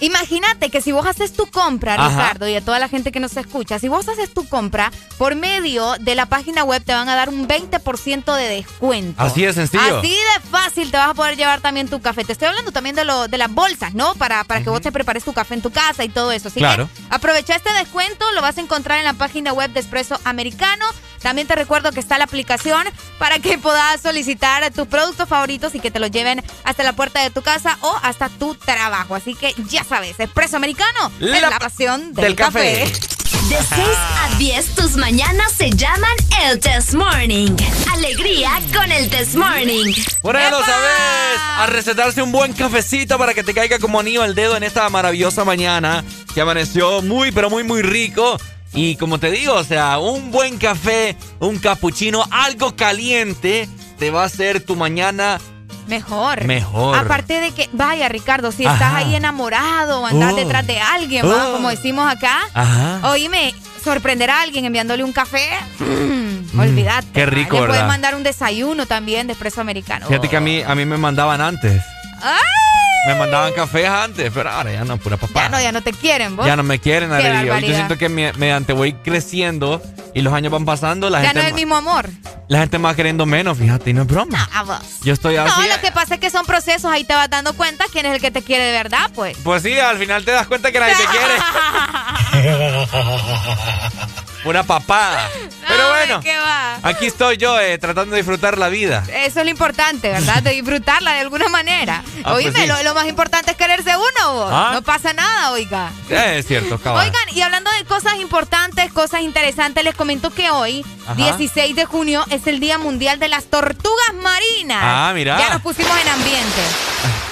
Imagínate 0.00 0.70
que 0.70 0.80
si 0.80 0.92
vos 0.92 1.06
haces 1.06 1.32
tu 1.32 1.46
compra, 1.46 1.94
Ajá. 1.94 2.08
Ricardo, 2.08 2.48
y 2.48 2.54
a 2.54 2.60
toda 2.64 2.78
la 2.78 2.88
gente 2.88 3.12
que 3.12 3.20
nos 3.20 3.36
escucha, 3.36 3.78
si 3.78 3.88
vos 3.88 4.08
haces 4.08 4.32
tu 4.32 4.48
compra 4.48 4.92
por 5.16 5.34
medio 5.34 5.94
de 6.00 6.14
la 6.14 6.26
página 6.26 6.64
web, 6.64 6.82
te 6.84 6.92
van 6.94 7.08
a 7.08 7.14
dar 7.16 7.28
un 7.28 7.48
20% 7.48 8.34
de 8.34 8.48
descuento. 8.48 9.20
Así 9.22 9.42
de 9.44 9.52
sencillo. 9.52 9.98
Así 9.98 10.10
de 10.10 10.48
fácil 10.50 10.90
te 10.90 10.96
vas 10.96 11.08
a 11.10 11.14
poder 11.14 11.36
llevar 11.36 11.60
también 11.60 11.88
tu 11.88 12.00
café. 12.00 12.24
Te 12.24 12.32
estoy 12.32 12.48
hablando 12.48 12.72
también 12.72 12.94
de, 12.96 13.04
lo, 13.04 13.28
de 13.28 13.38
las 13.38 13.52
bolsas, 13.52 13.94
¿no? 13.94 14.14
Para, 14.14 14.44
para 14.44 14.62
que 14.62 14.70
vos 14.70 14.80
te 14.80 14.92
prepares 14.92 15.24
tu 15.24 15.32
café 15.32 15.54
en 15.54 15.62
tu 15.62 15.70
casa 15.70 16.04
y 16.04 16.08
todo 16.08 16.30
eso. 16.32 16.48
Así 16.48 16.58
Claro. 16.60 16.88
que 16.94 17.02
aprovecha 17.10 17.54
este 17.56 17.72
descuento, 17.72 18.24
lo 18.32 18.42
vas 18.42 18.56
a 18.58 18.60
encontrar 18.60 18.98
en 18.98 19.04
la 19.04 19.14
página 19.14 19.52
web 19.52 19.70
de 19.72 19.80
Espresso 19.80 20.20
Americano. 20.24 20.84
También 21.22 21.46
te 21.46 21.54
recuerdo 21.54 21.92
que 21.92 22.00
está 22.00 22.18
la 22.18 22.24
aplicación 22.24 22.86
para 23.18 23.38
que 23.38 23.58
puedas 23.58 24.00
solicitar 24.00 24.70
tus 24.72 24.86
productos 24.86 25.28
favoritos 25.28 25.74
y 25.74 25.80
que 25.80 25.90
te 25.90 25.98
los 25.98 26.10
lleven 26.10 26.42
hasta 26.64 26.82
la 26.82 26.92
puerta 26.92 27.22
de 27.22 27.30
tu 27.30 27.42
casa 27.42 27.78
o 27.80 27.96
hasta 28.02 28.28
tu 28.28 28.54
trabajo. 28.54 29.14
Así 29.14 29.34
que 29.34 29.54
ya 29.68 29.84
sabes, 29.84 30.18
Expreso 30.20 30.56
Americano 30.56 31.12
es 31.20 31.40
la 31.40 31.58
pasión 31.58 32.14
del, 32.14 32.34
café. 32.34 32.90
De 33.48 33.56
6 33.56 33.68
a 33.70 34.36
10, 34.36 34.74
tus 34.74 34.96
mañanas 34.96 35.52
se 35.52 35.70
llaman 35.70 36.10
el 36.44 36.60
Test 36.60 36.92
Morning. 36.92 37.56
Alegría 37.92 38.50
con 38.74 38.92
el 38.92 39.08
Test 39.08 39.34
Morning. 39.36 39.94
Bueno, 40.22 40.38
ya 40.38 40.50
lo 40.50 40.58
sabes. 40.62 41.38
A 41.56 41.66
recetarse 41.66 42.20
un 42.20 42.30
buen 42.30 42.52
cafecito 42.52 43.16
para 43.16 43.32
que 43.32 43.42
te 43.42 43.54
caiga 43.54 43.78
como 43.78 44.00
anillo 44.00 44.22
al 44.22 44.34
dedo 44.34 44.56
en 44.56 44.64
esta 44.64 44.88
maravillosa 44.90 45.44
mañana 45.44 46.04
que 46.34 46.40
amaneció 46.42 47.00
muy, 47.00 47.32
pero 47.32 47.48
muy, 47.48 47.64
muy 47.64 47.80
rico. 47.82 48.38
Y 48.74 48.96
como 48.96 49.18
te 49.18 49.30
digo, 49.30 49.54
o 49.54 49.64
sea, 49.64 49.98
un 49.98 50.30
buen 50.30 50.58
café, 50.58 51.16
un 51.40 51.58
cappuccino, 51.58 52.24
algo 52.30 52.76
caliente, 52.76 53.68
te 53.98 54.10
va 54.10 54.22
a 54.22 54.26
hacer 54.26 54.60
tu 54.64 54.76
mañana 54.76 55.38
Mejor. 55.88 56.44
Mejor. 56.44 56.98
Aparte 56.98 57.40
de 57.40 57.50
que, 57.52 57.70
vaya 57.72 58.10
Ricardo, 58.10 58.52
si 58.52 58.62
estás 58.66 58.92
ahí 58.94 59.14
enamorado 59.14 60.02
o 60.02 60.06
andas 60.06 60.34
Oh. 60.34 60.36
detrás 60.36 60.66
de 60.66 60.78
alguien, 60.78 61.26
¿va? 61.26 61.48
Oh. 61.48 61.52
como 61.54 61.70
decimos 61.70 62.06
acá, 62.12 62.40
Ajá. 62.52 63.00
oíme, 63.10 63.54
sorprender 63.82 64.28
a 64.30 64.42
alguien 64.42 64.66
enviándole 64.66 65.02
un 65.02 65.12
café, 65.14 65.48
mm, 65.78 66.60
olvídate. 66.60 67.06
qué 67.14 67.24
rico, 67.24 67.58
Le 67.62 67.68
puedes 67.68 67.86
mandar 67.86 68.14
un 68.16 68.22
desayuno 68.22 68.84
también 68.84 69.26
de 69.28 69.32
espresso 69.32 69.62
americano. 69.62 70.06
Fíjate 70.08 70.28
que 70.28 70.36
a 70.36 70.40
mí, 70.40 70.60
a 70.60 70.74
mí 70.74 70.84
me 70.84 70.98
mandaban 70.98 71.40
antes. 71.40 71.82
¡Ay! 72.20 72.36
Me 73.08 73.14
mandaban 73.14 73.52
cafés 73.54 73.88
antes, 73.88 74.30
pero 74.34 74.50
ahora 74.50 74.70
ya 74.72 74.84
no, 74.84 74.98
pura 74.98 75.16
papá. 75.16 75.44
Ya 75.44 75.48
no, 75.48 75.60
ya 75.60 75.72
no 75.72 75.80
te 75.82 75.92
quieren, 75.92 76.36
vos. 76.36 76.44
Ya 76.46 76.56
no 76.56 76.62
me 76.62 76.78
quieren, 76.78 77.10
Arely. 77.10 77.66
Yo 77.68 77.74
siento 77.74 77.96
que 77.96 78.08
me- 78.10 78.32
mediante 78.34 78.72
voy 78.74 78.92
creciendo 78.92 79.80
y 80.14 80.20
los 80.20 80.32
años 80.34 80.52
van 80.52 80.64
pasando, 80.66 81.08
la 81.08 81.20
Ya 81.22 81.26
gente, 81.28 81.40
no 81.40 81.44
es 81.46 81.48
el 81.48 81.54
mismo 81.54 81.76
amor. 81.76 82.08
la 82.48 82.58
gente 82.60 82.76
va 82.78 82.94
queriendo 82.94 83.24
menos, 83.26 83.56
fíjate, 83.56 83.90
y 83.90 83.92
no 83.94 84.02
es 84.02 84.08
broma. 84.08 84.48
A 84.52 84.62
vos. 84.62 84.78
Yo 85.02 85.12
estoy 85.14 85.36
No, 85.36 85.42
así. 85.44 85.68
lo 85.68 85.80
que 85.80 85.90
pasa 85.92 86.14
es 86.14 86.20
que 86.20 86.28
son 86.30 86.44
procesos, 86.44 86.90
ahí 86.92 87.04
te 87.04 87.14
vas 87.14 87.30
dando 87.30 87.54
cuenta 87.54 87.84
quién 87.90 88.04
es 88.06 88.12
el 88.14 88.20
que 88.20 88.30
te 88.30 88.42
quiere 88.42 88.64
de 88.64 88.72
verdad, 88.72 89.10
pues. 89.14 89.36
Pues 89.42 89.62
sí, 89.62 89.78
al 89.78 89.96
final 89.98 90.24
te 90.24 90.32
das 90.32 90.46
cuenta 90.46 90.70
que 90.70 90.78
nadie 90.80 90.94
te 90.94 91.04
quiere. 91.06 91.34
Una 94.44 94.62
papada. 94.62 95.28
Pero 95.66 95.88
bueno, 95.88 96.20
¿Qué 96.20 96.36
va? 96.38 96.78
aquí 96.82 97.06
estoy 97.06 97.36
yo 97.36 97.58
eh, 97.60 97.76
tratando 97.78 98.12
de 98.12 98.18
disfrutar 98.22 98.56
la 98.56 98.68
vida. 98.68 99.04
Eso 99.12 99.40
es 99.40 99.44
lo 99.44 99.50
importante, 99.50 100.10
¿verdad? 100.10 100.42
De 100.42 100.50
disfrutarla 100.52 101.12
de 101.14 101.20
alguna 101.20 101.48
manera. 101.48 102.02
Ah, 102.24 102.30
pues 102.32 102.46
Oíme, 102.46 102.60
sí. 102.60 102.66
lo, 102.66 102.82
lo 102.84 102.94
más 102.94 103.06
importante 103.06 103.50
es 103.50 103.56
quererse 103.56 103.90
uno, 103.96 104.32
vos. 104.34 104.50
Ah. 104.52 104.70
No 104.72 104.82
pasa 104.82 105.12
nada, 105.12 105.50
oiga. 105.50 105.90
Eh, 106.08 106.36
es 106.38 106.46
cierto, 106.46 106.78
cabal. 106.78 107.06
Oigan, 107.06 107.36
y 107.36 107.42
hablando 107.42 107.70
de 107.72 107.84
cosas 107.84 108.14
importantes, 108.20 108.92
cosas 108.92 109.22
interesantes, 109.22 109.82
les 109.84 109.94
comento 109.96 110.30
que 110.30 110.50
hoy, 110.50 110.84
Ajá. 111.04 111.14
16 111.14 111.74
de 111.76 111.84
junio, 111.84 112.24
es 112.30 112.46
el 112.46 112.60
Día 112.60 112.78
Mundial 112.78 113.18
de 113.18 113.28
las 113.28 113.44
Tortugas 113.46 114.14
Marinas. 114.22 114.78
Ah, 114.82 115.12
mira. 115.14 115.36
Ya 115.38 115.50
nos 115.50 115.62
pusimos 115.62 115.92
en 116.00 116.08
ambiente. 116.08 116.62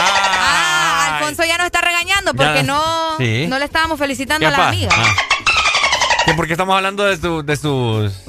Ah, 0.00 1.16
Alfonso 1.16 1.44
ya 1.44 1.56
nos 1.58 1.66
está 1.66 1.80
regañando 1.80 2.32
porque 2.34 2.56
Ya. 2.56 2.62
no, 2.62 3.16
Sí. 3.18 3.46
no 3.48 3.58
le 3.58 3.64
estábamos 3.64 3.98
felicitando 3.98 4.46
a 4.46 4.50
la 4.50 4.56
pasa? 4.56 4.68
amiga. 4.68 4.94
Que 6.28 6.34
porque 6.34 6.52
estamos 6.52 6.76
hablando 6.76 7.04
de, 7.04 7.16
su- 7.16 7.42
de 7.42 7.56
sus... 7.56 8.12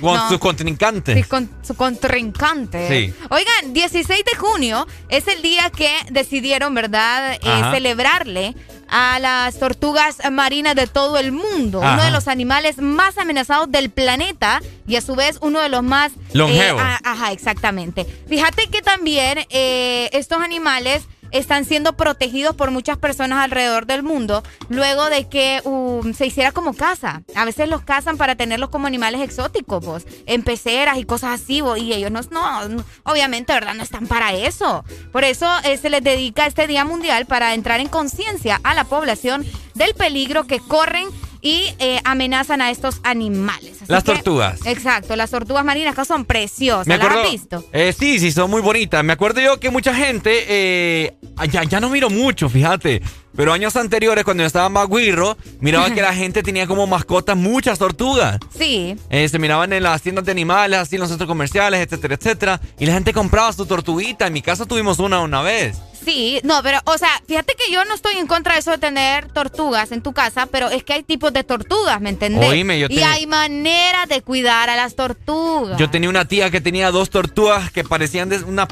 con 0.00 0.14
No. 0.16 0.28
sus 0.28 0.38
contrincantes. 0.38 1.16
Sí, 1.16 1.22
con 1.24 1.48
su 1.62 1.74
contrincante. 1.74 2.88
Sí. 2.88 3.14
Oigan, 3.30 3.72
16 3.72 4.24
de 4.24 4.36
junio 4.36 4.86
es 5.08 5.26
el 5.28 5.40
día 5.42 5.70
que 5.70 5.90
decidieron, 6.10 6.74
¿verdad?, 6.74 7.34
Eh, 7.34 7.62
celebrarle 7.72 8.54
a 8.88 9.18
las 9.18 9.58
tortugas 9.58 10.18
marinas 10.30 10.74
de 10.74 10.86
todo 10.86 11.16
el 11.18 11.32
mundo. 11.32 11.82
Ajá. 11.82 11.94
Uno 11.94 12.02
de 12.04 12.10
los 12.10 12.28
animales 12.28 12.78
más 12.78 13.16
amenazados 13.16 13.70
del 13.70 13.90
planeta 13.90 14.60
y 14.86 14.96
a 14.96 15.00
su 15.00 15.14
vez 15.14 15.38
uno 15.40 15.60
de 15.60 15.68
los 15.70 15.82
más... 15.82 16.12
Longevos. 16.32 16.82
eh, 16.82 16.84
a- 16.84 17.00
ajá, 17.02 17.32
exactamente. 17.32 18.04
Fíjate 18.28 18.66
que 18.68 18.82
también 18.82 19.38
eh, 19.48 20.10
estos 20.12 20.42
animales 20.42 21.04
están 21.34 21.64
siendo 21.64 21.94
protegidos 21.94 22.54
por 22.54 22.70
muchas 22.70 22.96
personas 22.96 23.40
alrededor 23.40 23.86
del 23.86 24.02
mundo 24.02 24.42
luego 24.68 25.10
de 25.10 25.28
que 25.28 25.60
um, 25.64 26.14
se 26.14 26.26
hiciera 26.26 26.52
como 26.52 26.74
casa. 26.74 27.22
A 27.34 27.44
veces 27.44 27.68
los 27.68 27.82
cazan 27.82 28.16
para 28.16 28.36
tenerlos 28.36 28.70
como 28.70 28.86
animales 28.86 29.20
exóticos, 29.20 29.84
vos, 29.84 30.06
en 30.26 30.42
peceras 30.44 30.96
y 30.96 31.04
cosas 31.04 31.42
así, 31.42 31.60
y 31.76 31.92
ellos 31.92 32.30
no, 32.30 32.84
obviamente, 33.02 33.52
¿verdad? 33.52 33.74
No 33.74 33.82
están 33.82 34.06
para 34.06 34.32
eso. 34.32 34.84
Por 35.12 35.24
eso 35.24 35.50
eh, 35.64 35.76
se 35.76 35.90
les 35.90 36.02
dedica 36.02 36.46
este 36.46 36.66
Día 36.66 36.84
Mundial 36.84 37.26
para 37.26 37.54
entrar 37.54 37.80
en 37.80 37.88
conciencia 37.88 38.60
a 38.62 38.74
la 38.74 38.84
población 38.84 39.44
del 39.74 39.94
peligro 39.94 40.46
que 40.46 40.60
corren 40.60 41.08
y 41.44 41.72
eh, 41.78 42.00
amenazan 42.04 42.60
a 42.62 42.70
estos 42.72 43.00
animales. 43.04 43.82
Así 43.82 43.92
Las 43.92 44.02
que- 44.02 44.12
tortugas. 44.14 44.60
Exacto, 44.66 45.14
las 45.14 45.30
tortugas 45.30 45.64
marinas 45.64 45.94
que 45.94 46.04
son 46.04 46.24
preciosas. 46.24 46.86
Me 46.88 46.96
¿Las 46.96 47.06
acuerdo, 47.06 47.24
has 47.26 47.30
visto? 47.32 47.64
Eh, 47.72 47.94
sí, 47.96 48.18
sí, 48.18 48.32
son 48.32 48.50
muy 48.50 48.62
bonitas. 48.62 49.04
Me 49.04 49.12
acuerdo 49.12 49.40
yo 49.42 49.60
que 49.60 49.70
mucha 49.70 49.94
gente, 49.94 50.44
eh, 50.48 51.14
ya, 51.50 51.62
ya 51.64 51.80
no 51.80 51.90
miro 51.90 52.08
mucho, 52.10 52.48
fíjate. 52.48 53.02
Pero 53.36 53.52
años 53.52 53.74
anteriores, 53.76 54.24
cuando 54.24 54.42
yo 54.42 54.46
estaba 54.46 54.68
más 54.68 54.88
guirro, 54.88 55.36
miraba 55.60 55.90
que 55.90 56.00
la 56.00 56.14
gente 56.14 56.42
tenía 56.42 56.66
como 56.66 56.86
mascotas 56.86 57.36
muchas 57.36 57.78
tortugas. 57.78 58.38
Sí. 58.56 58.96
Eh, 59.10 59.28
se 59.28 59.38
miraban 59.38 59.72
en 59.72 59.82
las 59.82 60.00
tiendas 60.02 60.24
de 60.24 60.30
animales, 60.32 60.78
así 60.78 60.94
en 60.96 61.00
los 61.00 61.10
centros 61.10 61.28
comerciales, 61.28 61.80
etcétera, 61.80 62.14
etcétera. 62.14 62.60
Y 62.78 62.86
la 62.86 62.94
gente 62.94 63.12
compraba 63.12 63.52
su 63.52 63.66
tortuguita. 63.66 64.26
En 64.28 64.32
mi 64.32 64.40
casa 64.40 64.64
tuvimos 64.66 64.98
una 65.00 65.20
una 65.20 65.42
vez. 65.42 65.76
Sí, 66.04 66.40
no, 66.44 66.62
pero, 66.62 66.78
o 66.84 66.98
sea, 66.98 67.08
fíjate 67.26 67.54
que 67.54 67.72
yo 67.72 67.84
no 67.84 67.94
estoy 67.94 68.16
en 68.18 68.26
contra 68.26 68.54
de 68.54 68.60
eso 68.60 68.70
de 68.72 68.78
tener 68.78 69.28
tortugas 69.32 69.92
en 69.92 70.02
tu 70.02 70.12
casa, 70.12 70.46
pero 70.46 70.68
es 70.70 70.84
que 70.84 70.92
hay 70.92 71.02
tipos 71.02 71.32
de 71.32 71.44
tortugas, 71.44 72.00
¿me 72.00 72.10
entendés? 72.10 72.50
Oíme, 72.50 72.78
yo 72.78 72.86
y 72.86 72.96
tenía- 72.96 73.12
hay 73.12 73.26
maneras 73.26 74.08
de 74.08 74.20
cuidar 74.22 74.68
a 74.70 74.76
las 74.76 74.94
tortugas. 74.96 75.78
Yo 75.78 75.88
tenía 75.90 76.08
una 76.08 76.26
tía 76.26 76.50
que 76.50 76.60
tenía 76.60 76.90
dos 76.90 77.10
tortugas 77.10 77.70
que 77.70 77.84
parecían 77.84 78.28
de 78.28 78.38
una, 78.44 78.68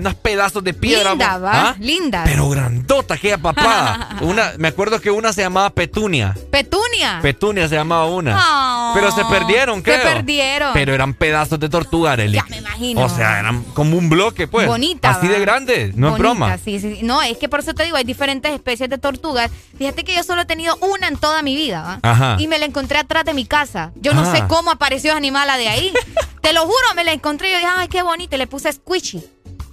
unos 0.00 0.14
pedazos 0.14 0.62
de 0.64 0.74
piedra. 0.74 1.10
Linda, 1.10 1.38
¿va? 1.38 1.52
¿Ah? 1.70 1.76
Linda. 1.78 2.22
Pero 2.24 2.48
grandota, 2.48 3.14
aquella 3.14 3.38
papá. 3.38 4.16
una, 4.20 4.52
me 4.58 4.68
acuerdo 4.68 5.00
que 5.00 5.10
una 5.10 5.32
se 5.32 5.42
llamaba 5.42 5.70
Petunia. 5.70 6.34
Petunia. 6.50 7.18
Petunia 7.22 7.68
se 7.68 7.76
llamaba 7.76 8.06
una. 8.06 8.36
Oh, 8.38 8.94
Pero 8.94 9.10
se 9.12 9.24
perdieron, 9.26 9.76
se 9.78 9.82
creo. 9.84 10.02
perdieron. 10.02 10.72
Pero 10.72 10.94
eran 10.94 11.14
pedazos 11.14 11.60
de 11.60 11.68
tortuga, 11.68 12.12
Arely. 12.12 12.34
Ya 12.36 12.44
me 12.48 12.58
imagino. 12.58 13.02
O 13.04 13.08
sea, 13.08 13.38
eran 13.40 13.62
como 13.74 13.96
un 13.96 14.08
bloque, 14.08 14.48
pues. 14.48 14.66
Bonita, 14.66 15.10
Así 15.10 15.26
va. 15.28 15.34
de 15.34 15.40
grande, 15.40 15.92
no 15.94 16.12
es 16.12 16.18
broma. 16.18 16.58
Sí, 16.58 16.80
sí. 16.80 17.00
No, 17.02 17.22
es 17.22 17.38
que 17.38 17.48
por 17.48 17.60
eso 17.60 17.74
te 17.74 17.84
digo, 17.84 17.96
hay 17.96 18.04
diferentes 18.04 18.52
especies 18.52 18.88
de 18.90 18.98
tortugas. 18.98 19.50
Fíjate 19.78 20.04
que 20.04 20.14
yo 20.14 20.22
solo 20.22 20.42
he 20.42 20.46
tenido 20.46 20.76
una 20.80 21.08
en 21.08 21.16
toda 21.16 21.42
mi 21.42 21.54
vida, 21.56 21.82
¿va? 21.82 21.98
Ajá. 22.02 22.36
Y 22.38 22.48
me 22.48 22.58
la 22.58 22.64
encontré 22.66 22.98
atrás 22.98 23.24
de 23.24 23.34
mi 23.34 23.44
casa. 23.44 23.92
Yo 23.96 24.12
no 24.14 24.22
Ah. 24.22 24.32
sé 24.36 24.44
cómo 24.48 24.70
apareció 24.70 25.10
esa 25.10 25.16
animala 25.16 25.56
de 25.56 25.68
ahí. 25.68 25.92
te 26.42 26.52
lo 26.52 26.62
juro, 26.62 26.94
me 26.96 27.04
la 27.04 27.12
encontré 27.12 27.48
y 27.48 27.52
yo 27.52 27.58
dije, 27.58 27.70
ay, 27.76 27.88
qué 27.88 28.02
bonita. 28.02 28.36
Y 28.36 28.38
le 28.38 28.46
puse 28.46 28.72
squishy. 28.72 29.22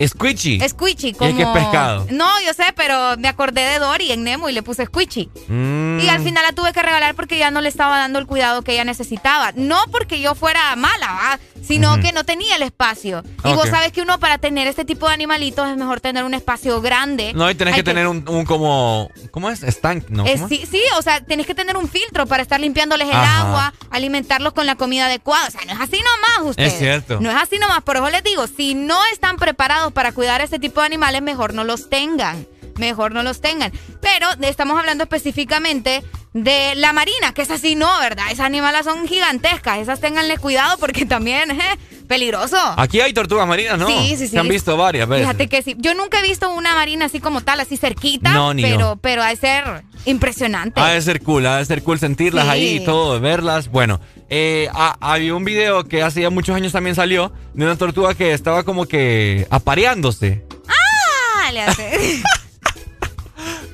Squishy. 0.05 0.59
Squishy, 0.67 1.07
¿Y 1.09 1.13
como... 1.13 1.35
qué 1.35 1.45
pescado? 1.53 2.05
No, 2.11 2.29
yo 2.45 2.53
sé, 2.53 2.65
pero 2.75 3.17
me 3.17 3.27
acordé 3.27 3.61
de 3.61 3.79
Dory 3.79 4.11
en 4.11 4.23
Nemo 4.23 4.49
y 4.49 4.53
le 4.53 4.61
puse 4.61 4.85
squishy. 4.85 5.29
Mm. 5.47 5.99
Y 5.99 6.09
al 6.09 6.21
final 6.21 6.43
la 6.43 6.53
tuve 6.53 6.71
que 6.73 6.81
regalar 6.81 7.15
porque 7.15 7.37
ya 7.37 7.51
no 7.51 7.61
le 7.61 7.69
estaba 7.69 7.97
dando 7.97 8.19
el 8.19 8.27
cuidado 8.27 8.61
que 8.61 8.73
ella 8.73 8.83
necesitaba. 8.83 9.51
No 9.55 9.77
porque 9.91 10.21
yo 10.21 10.35
fuera 10.35 10.75
mala, 10.75 11.07
¿va? 11.07 11.39
sino 11.67 11.99
que 11.99 12.11
no 12.11 12.23
tenía 12.23 12.55
el 12.55 12.61
espacio. 12.61 13.23
Y 13.43 13.53
vos 13.53 13.67
sabes 13.69 13.91
que 13.91 14.01
uno 14.01 14.19
para 14.19 14.37
tener 14.37 14.67
este 14.67 14.85
tipo 14.85 15.07
de 15.07 15.13
animalitos 15.13 15.67
es 15.67 15.75
mejor 15.75 15.99
tener 15.99 16.23
un 16.23 16.33
espacio 16.33 16.81
grande. 16.81 17.33
No, 17.33 17.49
y 17.49 17.55
tenés 17.55 17.75
que 17.75 17.83
tener 17.83 18.07
un, 18.07 18.27
un 18.27 18.45
como. 18.45 19.09
¿Cómo 19.31 19.49
es? 19.49 19.63
Stank, 19.63 20.09
¿no? 20.09 20.25
Eh, 20.25 20.33
¿Cómo 20.33 20.45
es? 20.45 20.49
sí, 20.49 20.65
sí, 20.69 20.81
o 20.97 21.01
sea, 21.01 21.21
tenés 21.21 21.45
que 21.45 21.55
tener 21.55 21.77
un 21.77 21.89
filtro 21.89 22.25
para 22.25 22.41
estar 22.41 22.59
limpiándoles 22.59 23.07
el 23.07 23.15
Ajá. 23.15 23.41
agua, 23.41 23.73
alimentarlos 23.89 24.53
con 24.53 24.65
la 24.65 24.75
comida 24.75 25.07
adecuada. 25.07 25.47
O 25.47 25.51
sea, 25.51 25.61
no 25.65 25.73
es 25.73 25.79
así 25.79 25.97
nomás 25.97 26.51
ustedes. 26.51 26.73
Es 26.73 26.79
cierto. 26.79 27.19
No 27.19 27.29
es 27.29 27.35
así 27.35 27.57
nomás. 27.59 27.81
Por 27.83 27.97
eso 27.97 28.09
les 28.09 28.23
digo, 28.23 28.47
si 28.47 28.73
no 28.73 28.97
están 29.11 29.37
preparados 29.37 29.86
para 29.91 30.11
cuidar 30.11 30.41
este 30.41 30.59
tipo 30.59 30.81
de 30.81 30.87
animales, 30.87 31.21
mejor 31.21 31.53
no 31.53 31.63
los 31.63 31.89
tengan. 31.89 32.47
Mejor 32.77 33.11
no 33.13 33.23
los 33.23 33.41
tengan. 33.41 33.71
Pero 34.01 34.27
estamos 34.41 34.79
hablando 34.79 35.03
específicamente 35.03 36.03
de 36.33 36.75
la 36.75 36.93
marina, 36.93 37.33
que 37.33 37.41
es 37.41 37.49
así 37.51 37.75
no, 37.75 37.89
¿verdad? 37.99 38.25
Esas 38.31 38.45
animales 38.45 38.85
son 38.85 39.07
gigantescas. 39.07 39.79
Esas 39.79 39.99
ténganle 39.99 40.37
cuidado 40.37 40.77
porque 40.77 41.05
también 41.05 41.51
es 41.51 41.77
peligroso. 42.07 42.57
Aquí 42.77 43.01
hay 43.01 43.13
tortugas 43.13 43.47
marinas, 43.47 43.77
¿no? 43.79 43.87
Sí, 43.87 44.09
sí, 44.09 44.17
sí. 44.17 44.27
Se 44.29 44.39
han 44.39 44.47
visto 44.47 44.77
varias 44.77 45.07
veces. 45.07 45.25
Fíjate 45.25 45.47
que 45.47 45.61
sí. 45.63 45.75
Yo 45.79 45.93
nunca 45.95 46.19
he 46.19 46.23
visto 46.23 46.49
una 46.51 46.75
marina 46.75 47.05
así 47.05 47.19
como 47.19 47.41
tal, 47.41 47.59
así 47.59 47.75
cerquita. 47.77 48.31
No, 48.33 48.53
ni 48.53 48.61
pero, 48.61 48.79
yo. 48.79 48.95
pero 48.97 49.23
ha 49.23 49.29
de 49.29 49.35
ser 49.35 49.83
impresionante. 50.05 50.79
Ha 50.79 50.89
de 50.89 51.01
ser 51.01 51.21
cool, 51.21 51.45
ha 51.47 51.57
de 51.57 51.65
ser 51.65 51.81
cool 51.83 51.99
sentirlas 51.99 52.45
Sí. 52.45 52.49
ahí 52.51 52.75
y 52.77 52.79
todo, 52.85 53.19
verlas. 53.19 53.69
Bueno, 53.69 53.99
eh, 54.29 54.69
ha- 54.73 54.95
había 55.01 55.33
un 55.35 55.43
video 55.43 55.85
que 55.85 56.03
hace 56.03 56.21
ya 56.21 56.29
muchos 56.29 56.55
años 56.55 56.71
también 56.71 56.95
salió 56.95 57.33
de 57.53 57.65
una 57.65 57.75
tortuga 57.77 58.13
que 58.13 58.33
estaba 58.33 58.63
como 58.63 58.85
que 58.85 59.47
apareándose. 59.49 60.45
¡Ah! 60.67 61.51
Le 61.51 61.61
hace. 61.61 62.23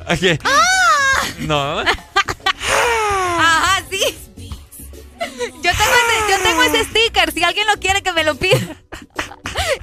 Aquí. 0.08 0.38
¡Ah! 0.44 1.24
No. 1.40 1.80
Ajá, 3.40 3.84
sí. 3.90 4.18
Yo 5.20 5.72
tengo, 5.72 5.72
ese, 5.72 6.32
yo 6.32 6.40
tengo 6.44 6.64
ese 6.64 6.84
sticker. 6.86 7.32
Si 7.32 7.44
alguien 7.44 7.66
lo 7.68 7.80
quiere, 7.80 8.02
que 8.02 8.12
me 8.14 8.24
lo 8.24 8.36
pida. 8.36 8.58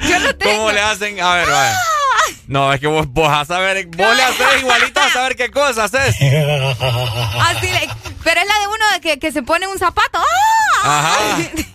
Yo 0.08 0.18
lo 0.20 0.34
tengo. 0.36 0.56
¿Cómo 0.56 0.72
le 0.72 0.80
hacen? 0.80 1.20
A 1.20 1.34
ver, 1.34 1.48
a 1.50 1.62
ver. 1.62 1.72
No, 2.46 2.72
es 2.72 2.80
que 2.80 2.86
vos, 2.86 3.06
vos 3.08 3.30
a 3.32 3.44
saber, 3.44 3.86
vos 3.86 4.16
le 4.16 4.22
haces 4.22 4.46
igualito 4.60 5.00
a 5.00 5.10
saber 5.10 5.36
qué 5.36 5.50
cosa 5.50 5.84
haces. 5.84 6.16
Así 6.16 7.66
le- 7.70 7.88
Pero 8.22 8.40
es 8.40 8.46
la 8.46 8.58
de 8.60 8.66
uno 8.66 8.84
que, 9.02 9.18
que 9.18 9.32
se 9.32 9.42
pone 9.42 9.66
un 9.66 9.78
zapato. 9.78 10.18
¡Ah! 10.18 10.26
Ajá, 10.82 11.16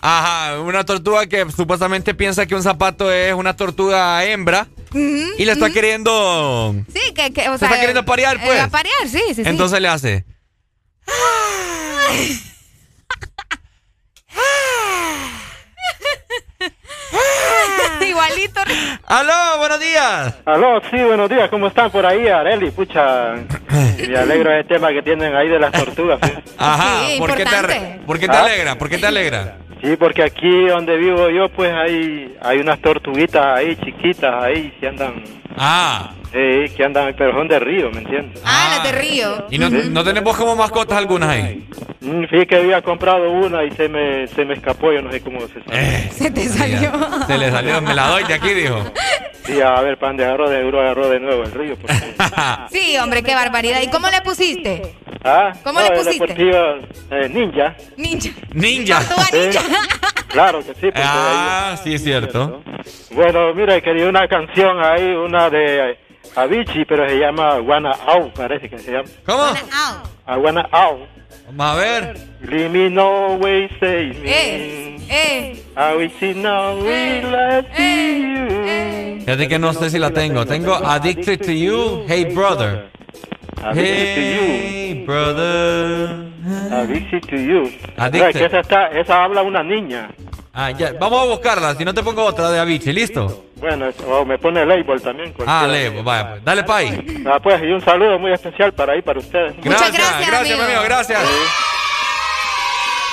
ajá. 0.00 0.60
Una 0.60 0.84
tortuga 0.84 1.26
que 1.26 1.46
supuestamente 1.50 2.14
piensa 2.14 2.46
que 2.46 2.54
un 2.54 2.62
zapato 2.62 3.10
es 3.12 3.34
una 3.34 3.56
tortuga 3.56 4.24
hembra. 4.24 4.68
y 4.92 5.44
le 5.44 5.52
está 5.52 5.70
queriendo. 5.70 6.74
Sí, 6.92 7.12
que, 7.14 7.32
que 7.32 7.48
o 7.48 7.58
sea, 7.58 7.68
está 7.68 7.80
queriendo 7.80 8.04
parear, 8.04 8.40
pues. 8.42 8.64
Eh, 8.64 8.68
parear, 8.70 9.08
sí, 9.08 9.22
sí. 9.34 9.42
Entonces 9.44 9.80
le 9.80 9.88
hace. 9.88 10.24
Igualito. 18.06 18.60
Aló, 19.06 19.58
buenos 19.58 19.80
días. 19.80 20.34
Aló, 20.44 20.80
sí, 20.90 21.02
buenos 21.02 21.28
días. 21.28 21.48
¿Cómo 21.48 21.68
están 21.68 21.90
por 21.90 22.04
ahí, 22.06 22.28
Areli? 22.28 22.70
Pucha, 22.70 23.34
me 24.08 24.16
alegro 24.16 24.50
de 24.50 24.64
tema 24.64 24.90
que 24.90 25.02
tienen 25.02 25.34
ahí 25.34 25.48
de 25.48 25.58
las 25.58 25.72
tortugas. 25.72 26.20
Ajá, 26.58 27.00
¿por, 27.18 27.34
qué 27.34 27.44
te, 27.44 28.00
¿por 28.06 28.18
qué 28.18 28.28
te 28.28 28.36
alegra? 28.36 28.78
¿Por 28.78 28.88
qué 28.88 28.98
te 28.98 29.06
alegra? 29.06 29.56
Sí, 29.86 29.96
porque 29.96 30.24
aquí 30.24 30.66
donde 30.66 30.96
vivo 30.96 31.30
yo, 31.30 31.48
pues 31.48 31.72
hay, 31.72 32.34
hay 32.42 32.58
unas 32.58 32.80
tortuguitas 32.80 33.44
ahí 33.58 33.76
chiquitas 33.76 34.34
ahí 34.42 34.72
que 34.80 34.88
andan. 34.88 35.22
Ah. 35.56 36.10
Sí, 36.32 36.74
que 36.76 36.84
andan, 36.84 37.14
pero 37.16 37.32
son 37.32 37.46
de 37.46 37.60
río, 37.60 37.90
¿me 37.92 37.98
entiendes? 38.00 38.42
Ah, 38.44 38.74
las 38.82 38.82
de 38.92 38.98
río. 38.98 39.46
¿Y 39.48 39.58
no, 39.58 39.70
no 39.70 40.02
tenemos 40.02 40.36
como 40.36 40.56
mascotas 40.56 40.98
algunas 40.98 41.28
ahí? 41.28 41.64
Mm, 42.00 42.24
Fíjate 42.24 42.46
que 42.48 42.56
había 42.56 42.82
comprado 42.82 43.30
una 43.30 43.62
y 43.62 43.70
se 43.70 43.88
me, 43.88 44.26
se 44.26 44.44
me 44.44 44.54
escapó, 44.54 44.92
yo 44.92 45.02
no 45.02 45.12
sé 45.12 45.20
cómo 45.20 45.40
se 45.42 45.62
salió. 45.62 45.70
Eh, 45.72 46.08
Se 46.10 46.30
te 46.32 46.48
salió. 46.48 46.90
Se 47.28 47.38
le 47.38 47.50
salió, 47.52 47.80
me 47.80 47.94
la 47.94 48.08
doy 48.08 48.24
de 48.24 48.34
aquí, 48.34 48.54
dijo. 48.54 48.84
Sí, 49.44 49.60
a 49.60 49.80
ver, 49.82 49.96
pan 49.98 50.16
de 50.16 50.24
agarró 50.24 50.50
de 50.50 50.62
duro, 50.62 50.80
agarró 50.80 51.08
de 51.08 51.20
nuevo 51.20 51.44
el 51.44 51.52
río. 51.52 51.76
porque- 51.76 51.94
Sí, 52.72 52.98
hombre, 52.98 53.22
qué 53.22 53.34
barbaridad. 53.36 53.80
¿Y 53.82 53.88
cómo 53.88 54.08
le 54.10 54.20
pusiste? 54.22 54.82
¿Ah? 55.26 55.52
¿Cómo 55.64 55.80
no, 55.80 55.88
le 55.88 55.94
es 55.94 55.98
pusiste? 56.06 56.26
deportiva, 56.26 56.76
eh, 57.10 57.28
ninja. 57.28 57.76
Ninja. 57.96 58.30
Ninja. 58.54 59.00
Ninja. 59.32 59.60
Claro 60.28 60.58
que 60.60 60.74
sí. 60.74 60.80
porque 60.82 61.00
Ah, 61.02 61.76
sí, 61.82 61.94
es 61.94 62.04
cierto. 62.04 62.62
Bueno, 63.12 63.52
mira, 63.54 63.80
quería 63.80 64.08
una 64.08 64.28
canción 64.28 64.78
ahí, 64.84 65.02
una 65.14 65.48
de 65.50 65.90
eh, 65.92 65.98
Avicii, 66.36 66.84
pero 66.84 67.08
se 67.08 67.18
llama 67.18 67.58
Wanna 67.60 67.92
Out, 68.06 68.34
parece 68.34 68.68
que 68.68 68.78
se 68.78 68.92
llama. 68.92 69.08
¿Cómo? 69.24 69.44
I 70.28 70.38
Wanna 70.38 70.68
Out. 70.72 71.08
Vamos 71.46 71.66
a 71.66 71.74
ver. 71.80 72.18
Leave 72.42 72.68
me 72.68 72.90
no 72.90 73.34
way, 73.36 73.68
say 73.80 74.12
me. 74.22 74.30
Eh, 74.30 74.96
eh. 75.08 75.62
Avicii 75.74 76.34
no 76.34 76.74
will 76.76 77.30
let 77.30 77.66
you. 77.78 79.20
Fíjate 79.20 79.48
que 79.48 79.58
no 79.58 79.72
sé 79.72 79.90
si 79.90 79.98
la 79.98 80.10
tengo. 80.10 80.44
Tengo 80.46 80.74
Addicted 80.74 81.38
to 81.44 81.52
You, 81.52 82.04
Hey 82.08 82.26
Brother. 82.26 82.90
Addicted 83.64 84.14
to 84.14 84.20
you. 84.20 84.42
Hey 84.42 85.04
Brother. 85.06 86.26
Addicted 86.72 87.22
to 87.28 87.36
you. 87.36 87.72
Addicted. 87.96 88.32
Que 88.32 88.44
esa, 88.46 88.60
está, 88.60 88.88
esa 88.88 89.24
habla 89.24 89.42
una 89.42 89.62
niña. 89.62 90.10
Ah, 90.52 90.70
ya. 90.70 90.92
Vamos 90.98 91.20
a 91.22 91.24
buscarla, 91.26 91.74
si 91.74 91.84
no 91.84 91.92
te 91.92 92.02
pongo 92.02 92.24
otra 92.24 92.50
de 92.50 92.58
Avicii, 92.58 92.92
¿listo? 92.92 93.44
Bueno, 93.56 93.86
o 94.08 94.24
me 94.24 94.38
pone 94.38 94.64
label 94.64 95.02
también. 95.02 95.34
Ah. 95.46 95.66
Leo, 95.70 96.02
vaya, 96.02 96.30
pues. 96.30 96.44
Dale 96.44 96.64
pa' 96.64 96.76
ahí. 96.78 97.24
Ah, 97.26 97.38
pues, 97.42 97.62
y 97.62 97.66
un 97.66 97.82
saludo 97.82 98.18
muy 98.18 98.32
especial 98.32 98.72
para 98.72 98.94
ahí, 98.94 99.02
para 99.02 99.18
ustedes. 99.18 99.54
Gracias, 99.62 99.92
gracias, 100.26 100.58
mi 100.58 100.64
amigo, 100.64 100.82
gracias. 100.84 101.20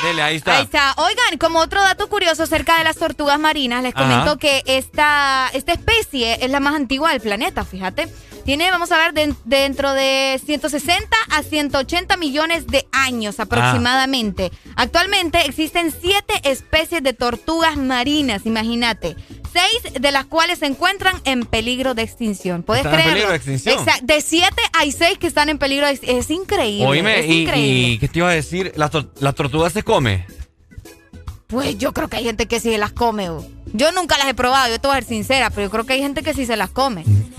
Dele, 0.03 0.21
ahí 0.21 0.35
está. 0.35 0.57
Ahí 0.57 0.63
está. 0.63 0.93
Oigan, 0.97 1.37
como 1.39 1.59
otro 1.59 1.81
dato 1.81 2.07
curioso 2.09 2.43
acerca 2.43 2.77
de 2.77 2.83
las 2.83 2.97
tortugas 2.97 3.39
marinas, 3.39 3.83
les 3.83 3.95
Ajá. 3.95 4.03
comento 4.03 4.37
que 4.37 4.61
esta, 4.65 5.49
esta 5.53 5.71
especie 5.73 6.43
es 6.43 6.49
la 6.49 6.59
más 6.59 6.75
antigua 6.75 7.11
del 7.11 7.21
planeta, 7.21 7.63
fíjate. 7.63 8.07
Tiene, 8.45 8.69
vamos 8.71 8.91
a 8.91 8.97
ver, 8.97 9.13
de- 9.13 9.33
dentro 9.45 9.93
de 9.93 10.39
160 10.45 11.15
a 11.31 11.43
180 11.43 12.17
millones 12.17 12.67
de 12.67 12.85
años 12.91 13.39
aproximadamente. 13.39 14.51
Actualmente 14.75 15.45
existen 15.45 15.91
siete 15.97 16.33
especies 16.43 17.01
de 17.03 17.13
tortugas 17.13 17.77
marinas, 17.77 18.45
imagínate. 18.45 19.15
Seis 19.53 19.93
de 20.01 20.11
las 20.11 20.25
cuales 20.25 20.59
se 20.59 20.65
encuentran 20.65 21.15
en 21.25 21.45
peligro 21.45 21.93
de 21.93 22.01
extinción. 22.01 22.63
¿Puedes 22.63 22.83
¿Están 22.85 22.99
en 23.01 23.05
peligro 23.09 23.29
de 23.29 23.35
extinción? 23.35 23.77
Exacto. 23.79 24.05
De 24.05 24.19
siete 24.21 24.61
hay 24.73 24.91
seis 24.91 25.17
que 25.19 25.27
están 25.27 25.47
en 25.49 25.57
peligro 25.59 25.85
de 25.85 25.91
extinción. 25.93 26.19
Es 26.19 26.29
increíble. 26.31 26.85
Oíme, 26.87 27.19
es 27.19 27.25
y, 27.27 27.41
increíble. 27.43 27.89
y 27.93 27.97
¿qué 27.99 28.07
te 28.07 28.19
iba 28.19 28.29
a 28.29 28.33
decir? 28.33 28.73
¿La, 28.75 28.89
tor- 28.89 29.09
la 29.19 29.31
tortuga 29.33 29.69
se 29.69 29.83
come? 29.83 30.25
Pues 31.53 31.77
yo 31.77 31.93
creo 31.93 32.07
que 32.09 32.17
hay 32.17 32.23
gente 32.25 32.47
que 32.47 32.59
sí 32.59 32.75
las 32.77 32.91
come. 32.91 33.29
Yo 33.75 33.91
nunca 33.91 34.17
las 34.17 34.27
he 34.27 34.33
probado, 34.33 34.69
yo 34.69 34.79
te 34.79 34.87
voy 34.87 34.97
a 34.97 34.99
ser 34.99 35.07
sincera, 35.09 35.49
pero 35.49 35.63
yo 35.63 35.69
creo 35.71 35.85
que 35.85 35.93
hay 35.93 35.99
gente 36.01 36.21
que 36.23 36.33
sí 36.33 36.45
se 36.45 36.57
las 36.57 36.69
come. 36.69 37.03
Un 37.05 37.33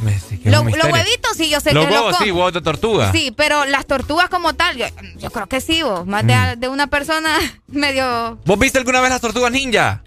los 0.45 0.63
huevitos 0.65 1.37
sí, 1.37 1.49
yo 1.51 1.61
sé 1.61 1.73
Los 1.73 1.85
que 1.85 1.91
los 1.91 2.01
huevos, 2.01 2.13
comen. 2.17 2.27
sí, 2.29 2.33
huevos 2.33 2.53
de 2.53 2.61
tortuga. 2.63 3.13
Sí, 3.13 3.33
pero 3.37 3.65
las 3.67 3.87
tortugas 3.87 4.29
como 4.29 4.55
tal, 4.55 4.77
yo, 4.77 4.87
yo 5.19 5.31
creo 5.31 5.47
que 5.49 5.61
sí, 5.61 5.83
vos. 5.83 6.07
Más 6.07 6.25
Mm. 6.25 6.27
de, 6.27 6.57
de 6.57 6.69
una 6.69 6.87
persona 6.89 7.39
medio... 7.69 8.39
¿Vos 8.45 8.59
viste 8.59 8.79
alguna 8.79 9.01
vez 9.01 9.11
las 9.11 9.21
tortugas 9.21 9.53
ninja? 9.53 10.03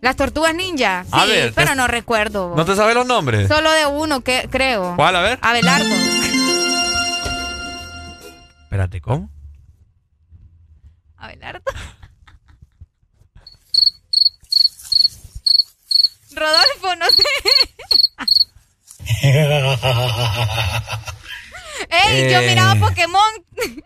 Las 0.00 0.16
tortugas 0.16 0.54
ninja. 0.54 1.04
Sí, 1.04 1.10
A 1.12 1.24
ver, 1.24 1.52
pero 1.54 1.70
te- 1.70 1.76
no 1.76 1.86
recuerdo. 1.86 2.54
¿No 2.56 2.64
te 2.64 2.76
sabes 2.76 2.94
los 2.94 3.06
nombres? 3.06 3.48
Solo 3.48 3.70
de 3.72 3.86
uno, 3.86 4.20
que 4.20 4.48
creo. 4.50 4.94
¿Cuál? 4.96 5.16
A 5.16 5.20
ver. 5.22 5.38
Abelardo. 5.42 5.88
Espérate, 8.64 9.00
¿cómo? 9.00 9.30
Abelardo. 11.16 11.62
Rodolfo, 16.34 16.96
no 16.96 17.06
sé. 17.10 17.24
Ey, 21.90 22.30
yo 22.32 22.38
Eh. 22.40 22.46
miraba 22.48 22.74
Pokémon. 22.76 23.20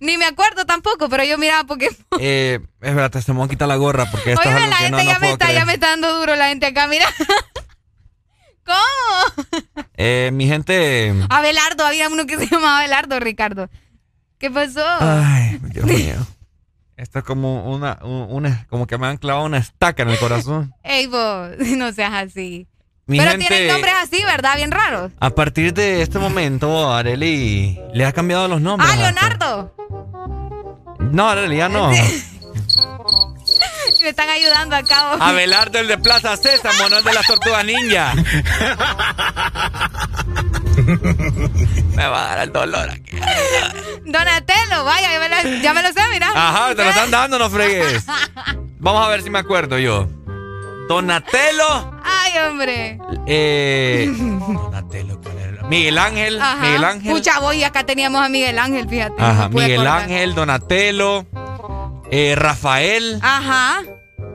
Ni 0.00 0.18
me 0.18 0.26
acuerdo 0.26 0.66
tampoco, 0.66 1.08
pero 1.08 1.24
yo 1.24 1.38
miraba 1.38 1.64
Pokémon. 1.64 1.96
Eh, 2.20 2.60
espérate, 2.80 3.22
se 3.22 3.32
me 3.32 3.38
va 3.40 3.46
a 3.46 3.48
quitar 3.48 3.66
la 3.68 3.76
gorra 3.76 4.10
porque 4.10 4.32
esto 4.32 4.42
Oye, 4.48 4.50
es 4.50 4.56
algo 4.56 4.70
la 4.70 4.76
que 4.76 4.82
gente 4.84 4.96
no, 4.98 5.04
no 5.04 5.10
ya, 5.12 5.18
me 5.18 5.30
está, 5.32 5.46
creer. 5.46 5.58
ya 5.60 5.64
me 5.64 5.74
está 5.74 5.86
dando 5.88 6.14
duro 6.18 6.36
la 6.36 6.48
gente 6.48 6.66
acá, 6.66 6.86
mira. 6.86 7.06
¿Cómo? 8.64 9.86
Eh, 9.96 10.30
mi 10.32 10.46
gente... 10.46 11.12
Abelardo, 11.30 11.84
había 11.86 12.08
uno 12.08 12.26
que 12.26 12.36
se 12.38 12.46
llamaba 12.46 12.78
Abelardo, 12.80 13.18
Ricardo. 13.18 13.68
¿Qué 14.38 14.50
pasó? 14.50 14.84
Ay, 15.00 15.58
Dios 15.62 15.86
mío. 15.86 16.14
Esto 17.00 17.20
es 17.20 17.24
como 17.24 17.64
una, 17.72 17.98
un- 18.02 18.26
una, 18.28 18.66
como 18.68 18.86
que 18.86 18.98
me 18.98 19.06
han 19.06 19.16
clavado 19.16 19.46
una 19.46 19.56
estaca 19.56 20.02
en 20.02 20.10
el 20.10 20.18
corazón. 20.18 20.74
Ey, 20.82 21.06
vos, 21.06 21.48
no 21.76 21.92
seas 21.92 22.12
así. 22.12 22.66
Mi 23.06 23.16
pero 23.18 23.30
gente- 23.30 23.46
tienen 23.48 23.68
nombres 23.68 23.94
así, 24.02 24.22
¿verdad? 24.24 24.56
Bien 24.56 24.70
raros. 24.70 25.10
A 25.18 25.30
partir 25.30 25.72
de 25.72 26.02
este 26.02 26.18
momento, 26.18 26.92
Areli 26.92 27.80
le 27.94 28.04
ha 28.04 28.12
cambiado 28.12 28.46
los 28.48 28.60
nombres. 28.60 28.88
Ah, 28.90 28.94
a- 28.94 28.96
Leonardo. 28.96 29.74
No, 31.10 31.28
Areli, 31.30 31.56
ya 31.56 31.68
no. 31.70 31.90
Me 34.02 34.08
están 34.10 34.28
ayudando 34.28 34.76
acá. 34.76 35.10
vos. 35.12 35.20
Abelardo, 35.20 35.78
el 35.78 35.88
de 35.88 35.98
Plaza 35.98 36.36
Sésamo, 36.36 36.88
no 36.90 36.98
el 36.98 37.04
de 37.04 37.12
las 37.14 37.26
tortugas 37.26 37.64
ninja. 37.64 38.12
Me 41.94 42.06
va 42.06 42.24
a 42.32 42.36
dar 42.36 42.44
el 42.46 42.52
dolor 42.52 42.90
aquí. 42.90 43.16
Donatello, 44.04 44.84
vaya, 44.84 45.08
ya 45.12 45.20
me, 45.20 45.28
lo, 45.28 45.62
ya 45.62 45.74
me 45.74 45.82
lo 45.82 45.88
sé, 45.88 46.00
mira. 46.12 46.28
Ajá, 46.34 46.74
te 46.74 46.82
lo 46.84 46.90
están 46.90 47.10
dando, 47.10 47.38
no 47.38 47.50
fregues. 47.50 48.04
Vamos 48.78 49.06
a 49.06 49.08
ver 49.10 49.22
si 49.22 49.30
me 49.30 49.38
acuerdo 49.38 49.78
yo. 49.78 50.08
Donatello, 50.88 51.92
Ay, 52.02 52.32
hombre. 52.48 52.98
eh, 53.26 54.12
Donatello, 54.18 55.20
¿cuál 55.22 55.38
era? 55.38 55.62
Miguel 55.68 55.98
Ángel, 55.98 56.40
Ajá. 56.40 56.56
Miguel 56.62 56.84
Ángel. 56.84 57.12
Pucha, 57.12 57.38
voy, 57.38 57.62
acá 57.62 57.84
teníamos 57.86 58.20
a 58.24 58.28
Miguel 58.28 58.58
Ángel, 58.58 58.88
fíjate. 58.88 59.14
Ajá, 59.22 59.48
Miguel 59.48 59.74
acordar. 59.80 60.02
Ángel, 60.02 60.34
Donatello, 60.34 61.26
eh, 62.10 62.34
Rafael. 62.36 63.20
Ajá. 63.22 63.82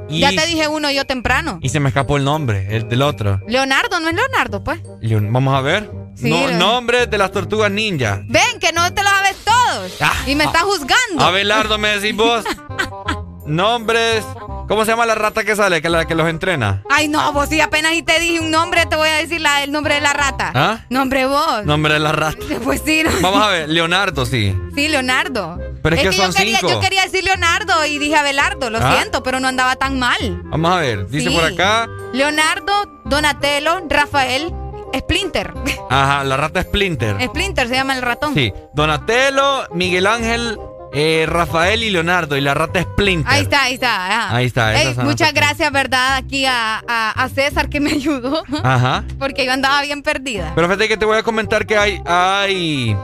Y, 0.07 0.19
Ya 0.19 0.29
te 0.29 0.45
dije 0.47 0.67
uno 0.69 0.89
yo 0.91 1.03
temprano. 1.05 1.59
y 1.61 1.69
se 1.69 1.79
me 1.81 1.89
escapó 1.89 2.15
el 2.15 2.23
nombre, 2.23 2.67
el 2.77 2.87
del 2.87 3.01
otro. 3.01 3.41
Leonardo, 3.47 3.99
¿no 3.99 4.07
es 4.07 4.15
Leonardo, 4.15 4.63
pues? 4.63 4.79
Leon- 5.01 5.33
Vamos 5.33 5.55
a 5.55 5.61
ver. 5.61 5.89
Sí, 6.15 6.29
no, 6.29 6.49
nombres 6.51 7.09
de 7.09 7.17
las 7.17 7.31
tortugas 7.31 7.69
ninja. 7.71 8.21
Ven, 8.25 8.59
que 8.59 8.71
no 8.71 8.93
te 8.93 9.03
lo 9.03 9.09
sabes 9.09 9.35
todos. 9.43 9.91
Ah, 10.01 10.13
y 10.25 10.35
me 10.35 10.45
estás 10.45 10.63
juzgando. 10.63 11.23
Abelardo, 11.23 11.77
me 11.77 11.99
decís 11.99 12.15
vos. 12.15 12.43
Nombres. 13.45 14.23
¿Cómo 14.67 14.83
se 14.83 14.91
llama 14.91 15.05
la 15.05 15.13
rata 15.13 15.43
que 15.43 15.55
sale, 15.55 15.79
que 15.79 15.89
la 15.89 16.05
que 16.05 16.15
los 16.15 16.27
entrena? 16.27 16.81
Ay, 16.89 17.07
no, 17.07 17.31
vos 17.33 17.49
si 17.49 17.61
apenas 17.61 17.93
y 17.93 18.01
te 18.01 18.19
dije 18.19 18.39
un 18.39 18.49
nombre, 18.49 18.87
te 18.87 18.95
voy 18.95 19.07
a 19.07 19.17
decir 19.17 19.39
la, 19.39 19.61
el 19.63 19.71
nombre 19.71 19.93
de 19.95 20.01
la 20.01 20.13
rata. 20.13 20.51
¿Ah? 20.55 20.79
Nombre 20.89 21.27
vos. 21.27 21.63
Nombre 21.65 21.93
de 21.93 21.99
la 21.99 22.11
rata. 22.11 22.37
Pues 22.63 22.81
sí, 22.83 23.03
no. 23.03 23.11
Vamos 23.21 23.43
a 23.43 23.49
ver, 23.49 23.69
Leonardo, 23.69 24.25
sí. 24.25 24.57
Sí, 24.73 24.87
Leonardo. 24.87 25.59
Pero 25.83 25.95
es 25.95 26.01
que 26.01 26.05
yo, 26.07 26.23
son 26.23 26.33
quería, 26.33 26.57
cinco. 26.57 26.71
yo 26.71 26.79
quería 26.79 27.03
decir 27.03 27.23
Leonardo 27.23 27.85
y 27.85 27.99
dije 27.99 28.15
Abelardo, 28.15 28.71
lo 28.71 28.79
¿Ah? 28.79 28.95
siento, 28.95 29.21
pero 29.21 29.39
no 29.39 29.47
andaba 29.47 29.75
tan 29.75 29.99
mal. 29.99 30.41
Vamos 30.45 30.71
a 30.71 30.77
ver, 30.77 31.07
dice 31.07 31.29
Sí. 31.29 31.35
por 31.35 31.43
acá. 31.45 31.87
Leonardo, 32.13 33.01
Donatello, 33.05 33.81
Rafael, 33.87 34.51
Splinter. 34.97 35.53
Ajá, 35.89 36.23
la 36.23 36.37
rata 36.37 36.61
Splinter. 36.61 37.17
Splinter 37.21 37.67
se 37.67 37.75
llama 37.75 37.95
el 37.95 38.01
ratón. 38.01 38.33
Sí, 38.33 38.53
Donatello, 38.73 39.67
Miguel 39.73 40.07
Ángel, 40.07 40.57
eh, 40.93 41.25
Rafael 41.27 41.83
y 41.83 41.89
Leonardo. 41.89 42.37
Y 42.37 42.41
la 42.41 42.53
rata 42.53 42.81
Splinter. 42.81 43.31
Ahí 43.31 43.41
está, 43.43 43.63
ahí 43.63 43.73
está. 43.73 44.05
ajá. 44.07 44.35
Ahí 44.35 44.45
está, 44.45 44.81
Ey, 44.81 44.95
muchas 45.03 45.33
gracias, 45.33 45.71
¿verdad? 45.71 46.15
Aquí 46.15 46.45
a, 46.45 46.83
a- 46.87 47.11
a 47.11 47.29
César 47.29 47.69
que 47.69 47.79
me 47.79 47.91
ayudó. 47.91 48.43
Ajá. 48.63 49.03
Porque 49.19 49.45
yo 49.45 49.51
andaba 49.53 49.81
bien 49.81 50.01
perdida. 50.03 50.51
Pero 50.55 50.67
fíjate 50.67 50.87
que 50.87 50.97
te 50.97 51.05
voy 51.05 51.17
a 51.17 51.23
comentar 51.23 51.65
que 51.65 51.77
hay, 51.77 52.01
hay, 52.05 52.95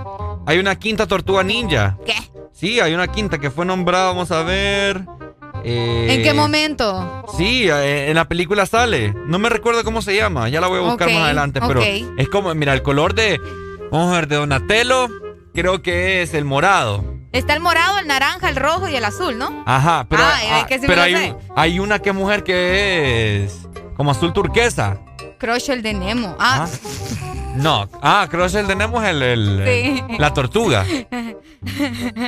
hay 0.46 0.58
una 0.60 0.76
quinta 0.78 1.08
tortuga 1.08 1.44
ninja. 1.44 1.98
¿Qué? 2.06 2.14
Sí, 2.54 2.80
hay 2.80 2.94
una 2.94 3.08
quinta 3.08 3.40
que 3.40 3.50
fue 3.50 3.66
nombrada, 3.66 4.06
vamos 4.08 4.32
a 4.32 4.44
ver. 4.44 5.02
¿En 5.64 6.24
qué 6.24 6.34
momento? 6.34 7.24
Sí, 7.38 7.68
en 7.70 8.16
la 8.16 8.28
película 8.28 8.66
sale. 8.66 9.14
No 9.26 9.40
me 9.40 9.50
recuerdo 9.50 9.84
cómo 9.84 10.02
se 10.02 10.16
llama. 10.16 10.50
Ya 10.50 10.62
la 10.62 10.68
voy 10.68 10.80
a 10.80 10.82
buscar 10.82 11.12
más 11.12 11.24
adelante. 11.24 11.60
Pero 11.66 11.82
es 11.82 12.30
como, 12.30 12.54
mira, 12.56 12.74
el 12.74 12.82
color 12.82 13.14
de. 13.14 13.40
Vamos 13.92 14.12
a 14.12 14.16
ver, 14.16 14.28
de 14.28 14.38
Donatello. 14.38 15.08
Creo 15.54 15.82
que 15.82 16.22
es 16.22 16.34
el 16.34 16.46
morado. 16.46 17.04
Está 17.34 17.54
el 17.54 17.62
morado, 17.62 18.00
el 18.00 18.08
naranja, 18.08 18.50
el 18.50 18.56
rojo 18.56 18.90
y 18.90 18.96
el 18.96 19.06
azul, 19.06 19.38
¿no? 19.38 19.64
Ajá, 19.66 20.06
pero, 20.10 20.24
ah, 20.26 20.66
pero 20.86 21.02
hay, 21.02 21.34
hay, 21.56 21.80
una 21.80 22.00
que 22.00 22.12
mujer 22.12 22.44
que 22.44 23.46
es 23.46 23.68
como 23.96 24.12
azul 24.12 24.34
turquesa. 24.34 25.00
Crush 25.42 25.72
el 25.72 25.82
de 25.82 25.96
Nemo. 25.96 26.36
Ah. 26.40 26.68
No, 27.56 27.90
ah, 28.04 28.28
Crush 28.30 28.58
el 28.58 28.68
de 28.68 28.76
Nemo 28.76 29.02
es 29.02 29.10
el, 29.10 30.20
la 30.20 30.32
tortuga. 30.36 30.86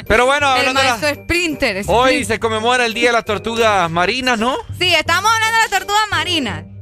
Pero 0.08 0.26
bueno, 0.26 0.48
hablando 0.48 0.82
el 0.82 1.00
de 1.00 1.24
Sprinter. 1.24 1.84
Hoy 1.86 2.26
se 2.26 2.40
conmemora 2.40 2.88
el 2.88 2.96
Día 2.96 3.10
de 3.10 3.14
las 3.14 3.26
Tortugas 3.26 3.90
Marinas, 3.92 4.40
¿no? 4.40 4.58
Sí, 4.80 4.96
estamos 4.96 5.32
hablando 5.32 5.58
de 5.58 5.62
las 5.62 5.70
tortugas 5.70 6.02
marinas. 6.10 6.73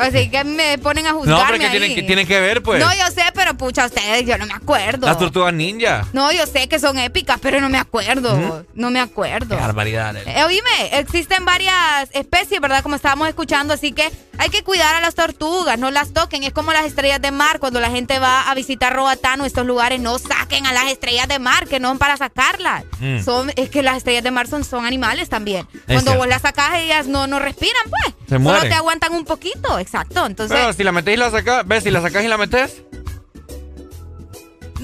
Así 0.00 0.30
que 0.30 0.44
me 0.44 0.78
ponen 0.78 1.06
a 1.06 1.12
juzgarme 1.12 1.40
No, 1.40 1.46
pero 1.46 1.58
que 1.58 1.70
tienen, 1.70 1.94
que 1.94 2.02
tienen 2.02 2.26
que 2.26 2.40
ver, 2.40 2.62
pues. 2.62 2.80
No, 2.80 2.92
yo 2.94 3.06
sé, 3.12 3.22
pero 3.34 3.54
pucha, 3.54 3.86
ustedes, 3.86 4.24
yo 4.24 4.38
no 4.38 4.46
me 4.46 4.54
acuerdo. 4.54 5.06
Las 5.06 5.18
tortugas 5.18 5.52
ninja. 5.52 6.06
No, 6.12 6.30
yo 6.32 6.46
sé 6.46 6.68
que 6.68 6.78
son 6.78 6.98
épicas, 6.98 7.38
pero 7.42 7.60
no 7.60 7.68
me 7.68 7.78
acuerdo. 7.78 8.64
No 8.74 8.90
me 8.90 9.00
acuerdo. 9.00 9.56
Qué 9.56 9.60
barbaridad. 9.60 10.16
Eh, 10.16 10.44
oíme, 10.44 10.98
existen 10.98 11.44
varias 11.44 12.08
especies, 12.12 12.60
¿verdad? 12.60 12.82
Como 12.82 12.94
estábamos 12.94 13.28
escuchando, 13.28 13.74
así 13.74 13.92
que 13.92 14.10
hay 14.38 14.50
que 14.50 14.62
cuidar 14.62 14.94
a 14.94 15.00
las 15.00 15.16
tortugas, 15.16 15.78
no 15.78 15.90
las 15.90 16.12
toquen. 16.12 16.44
Es 16.44 16.52
como 16.52 16.72
las 16.72 16.86
estrellas 16.86 17.20
de 17.20 17.32
mar, 17.32 17.58
cuando 17.58 17.80
la 17.80 17.90
gente 17.90 18.18
va 18.20 18.48
a 18.48 18.54
visitar 18.54 18.94
Roatán 18.94 19.40
o 19.40 19.44
estos 19.44 19.66
lugares, 19.66 20.00
no 20.00 20.18
saquen 20.18 20.66
a 20.66 20.72
las 20.72 20.90
estrellas 20.90 21.26
de 21.26 21.40
mar, 21.40 21.66
que 21.66 21.80
no 21.80 21.88
son 21.88 21.98
para 21.98 22.16
sacarlas. 22.16 22.84
Mm. 23.00 23.22
Son, 23.24 23.50
es 23.56 23.70
que 23.70 23.82
las 23.82 23.96
estrellas 23.96 24.22
de 24.22 24.30
mar 24.30 24.46
son, 24.46 24.62
son 24.62 24.84
animales 24.84 25.28
también. 25.28 25.66
cuando 25.86 26.14
vos 26.14 26.28
las 26.28 26.42
sacás, 26.42 26.74
ellas 26.74 27.06
no, 27.06 27.26
no 27.26 27.38
respiran, 27.38 27.82
pues. 27.88 28.14
Se 28.28 28.36
Solo 28.36 28.60
te 28.60 28.74
aguantan 28.74 29.14
un 29.14 29.24
poquito 29.24 29.78
exacto. 29.88 30.26
Entonces, 30.26 30.56
Pero 30.56 30.72
si 30.72 30.84
la 30.84 30.92
metés 30.92 31.14
y 31.14 31.16
la 31.16 31.30
sacás, 31.30 31.66
ves, 31.66 31.82
si 31.84 31.90
la 31.90 32.02
sacás 32.02 32.22
y 32.24 32.28
la 32.28 32.36
metés. 32.38 32.82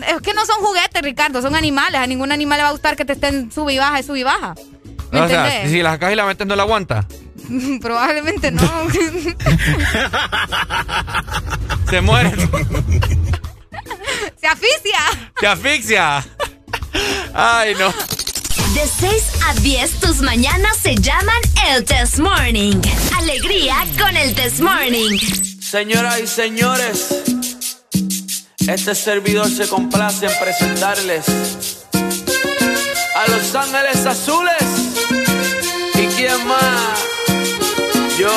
Es 0.09 0.20
que 0.22 0.34
no 0.34 0.44
son 0.44 0.57
juguetes, 0.57 1.02
Ricardo, 1.02 1.40
son 1.40 1.55
animales. 1.55 2.00
A 2.00 2.07
ningún 2.07 2.32
animal 2.32 2.59
le 2.59 2.62
va 2.64 2.70
a 2.70 2.72
gustar 2.72 2.96
que 2.96 3.05
te 3.05 3.12
estén 3.12 3.52
sub 3.52 3.70
y 3.70 3.78
baja, 3.78 4.02
sub 4.02 4.16
y 4.16 4.24
baja. 4.24 4.55
¿Me 5.12 5.20
o 5.20 5.28
sea, 5.28 5.68
si 5.68 5.82
la 5.82 5.92
sacás 5.92 6.12
y 6.12 6.16
la 6.16 6.26
metes, 6.26 6.46
no 6.46 6.57
la 6.57 6.64
aguanta. 6.64 7.07
Probablemente 7.80 8.50
no. 8.50 8.62
Se 11.90 12.00
muere. 12.00 12.30
Se 14.40 14.46
asfixia. 14.46 14.98
Se 15.38 15.46
asfixia. 15.46 16.24
Ay, 17.34 17.74
no. 17.74 17.92
De 18.75 18.89
6 18.89 19.22
a 19.47 19.55
10, 19.55 20.01
tus 20.01 20.20
mañanas 20.20 20.77
se 20.83 20.97
llaman 20.97 21.41
el 21.68 21.85
Test 21.85 22.18
Morning. 22.18 22.75
Alegría 23.16 23.77
con 23.97 24.16
el 24.16 24.35
Test 24.35 24.59
Morning. 24.59 25.16
Señoras 25.61 26.20
y 26.20 26.27
señores, 26.27 27.07
este 28.66 28.95
servidor 28.97 29.49
se 29.49 29.68
complace 29.68 30.27
en 30.27 30.33
presentarles 30.41 31.25
a 33.14 33.31
Los 33.31 33.55
Ángeles 33.55 34.07
Azules. 34.07 34.57
¿Y 35.95 36.07
quién 36.16 36.45
más? 36.49 36.99
Yo, 38.18 38.33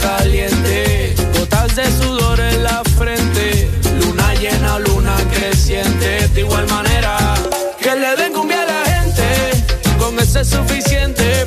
caliente, 0.00 1.14
gotas 1.38 1.76
de 1.76 1.84
sudor 1.84 2.40
en 2.40 2.62
la 2.62 2.82
frente, 2.98 3.68
luna 4.00 4.34
llena, 4.34 4.78
luna 4.78 5.16
creciente, 5.32 6.28
de 6.28 6.40
igual 6.40 6.66
manera 6.68 7.34
que 7.80 7.94
le 7.94 8.16
den 8.16 8.32
cumbia 8.32 8.62
a 8.62 8.66
la 8.66 8.84
gente, 8.84 9.24
con 9.98 10.18
ese 10.18 10.40
es 10.40 10.48
suficiente, 10.48 11.46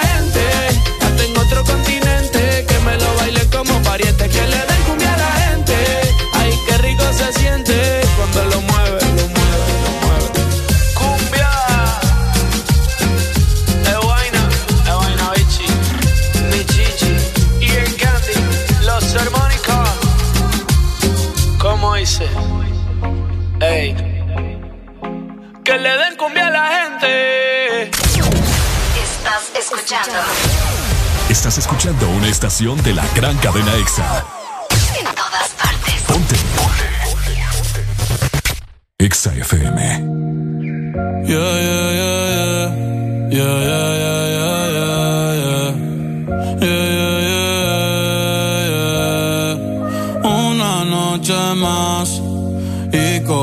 ey, 23.61 23.95
que 25.63 25.77
le 25.77 25.89
den 25.97 26.15
cumbia 26.17 26.47
a 26.47 26.51
la 26.51 26.67
gente. 26.67 27.91
Estás 29.03 29.51
escuchando. 29.59 30.19
Estás 31.29 31.57
escuchando 31.57 32.09
una 32.09 32.27
estación 32.27 32.81
de 32.83 32.93
la 32.93 33.05
gran 33.15 33.37
cadena 33.37 33.73
EXA. 33.75 34.25
En 34.99 35.05
todas 35.15 35.49
partes. 35.57 36.01
Ponte. 36.07 36.35
EXA 38.99 39.33
FM. 39.35 39.81
Yeah, 41.25 41.37
yeah, 41.37 41.91
yeah, 41.91 42.31
yeah. 42.31 42.91
Yeah, 43.31 43.63
yeah, 43.63 43.97
yeah. 43.97 44.30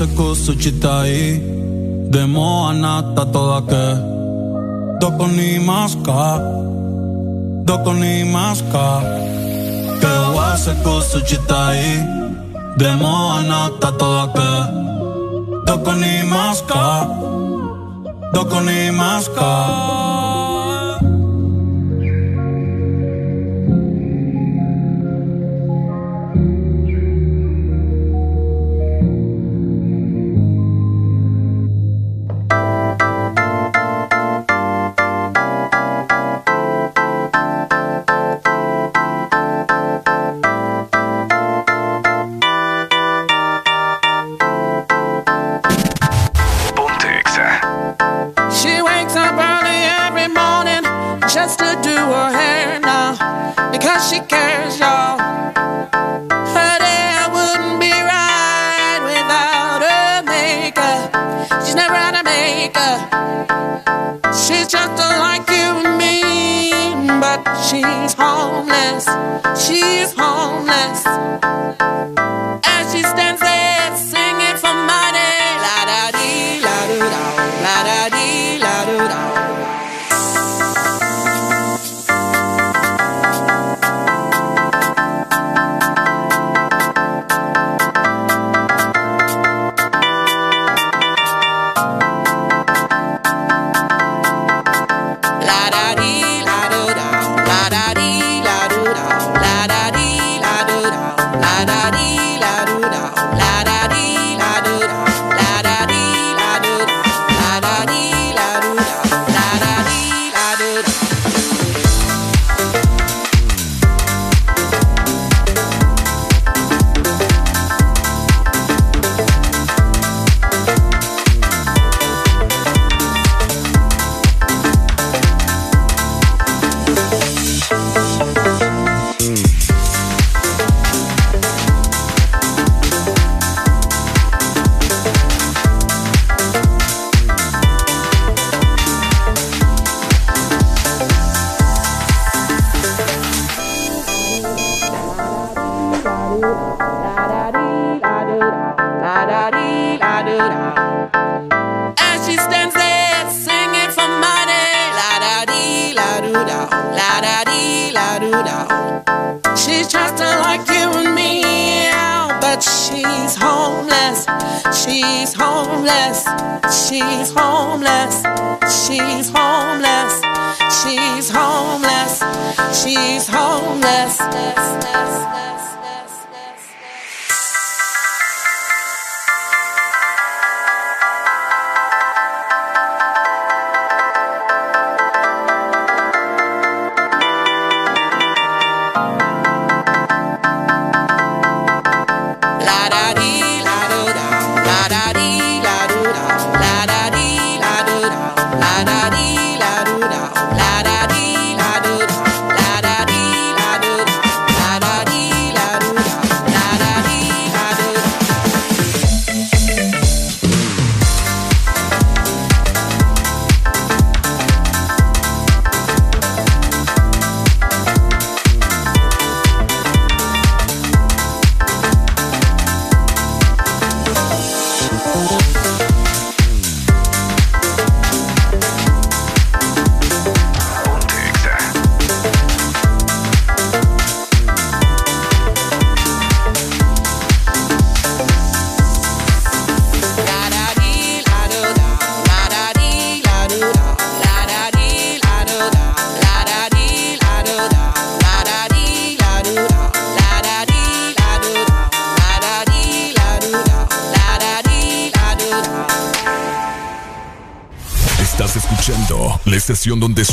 secco 0.00 0.32
su 0.32 0.54
città 0.54 1.04
e 1.04 1.38
demo 2.08 2.66
annata 2.66 3.26
toda 3.26 3.62
che 3.68 4.96
dopo 4.98 5.26
ni 5.26 5.58
masca. 5.58 6.38
Dopo 7.68 7.92
ni 7.92 8.24
masca. 8.24 8.98
Che 10.00 10.12
va 10.34 10.56
secco 10.56 11.02
su 11.02 11.20
città 11.20 11.74
e 11.74 12.02
demo 12.76 13.28
annata 13.28 13.92
toda 13.92 14.30
che 14.32 14.52
dopo 15.66 15.90
ni 15.92 16.22
masca. 16.24 17.06
Dopo 18.32 18.58
ni 18.60 18.90
masca. 18.90 20.09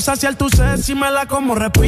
Saciar 0.00 0.34
tu 0.36 0.48
sed 0.48 0.80
si 0.80 0.94
me 0.94 1.10
la 1.10 1.26
como, 1.26 1.54
repito. 1.54 1.79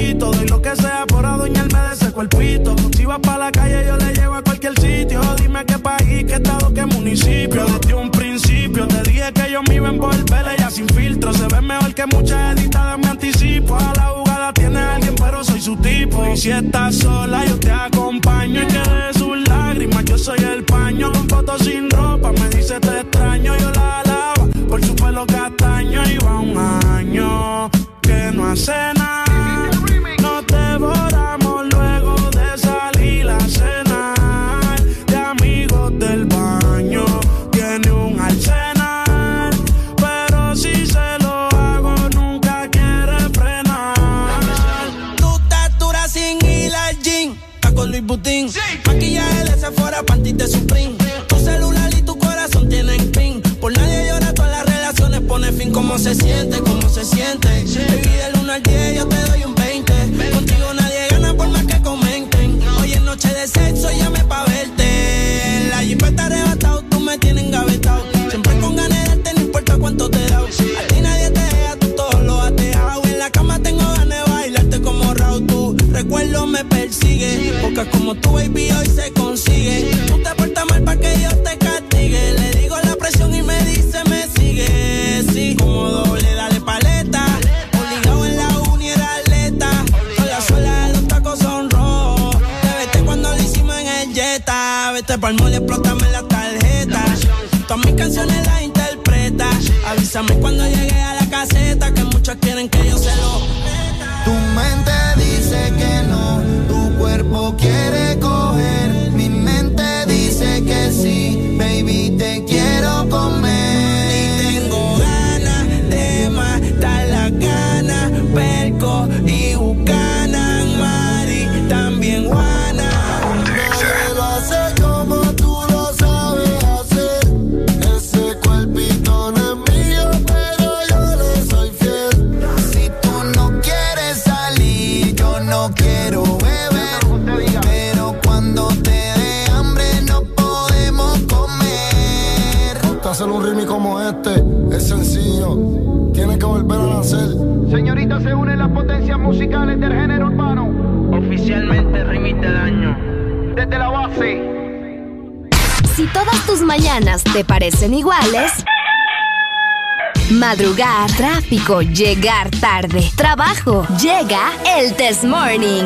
Llegar 161.59 162.51
tarde, 162.51 163.13
trabajo, 163.15 163.87
llega 164.01 164.53
el 164.79 164.95
Test 164.95 165.25
Morning. 165.25 165.85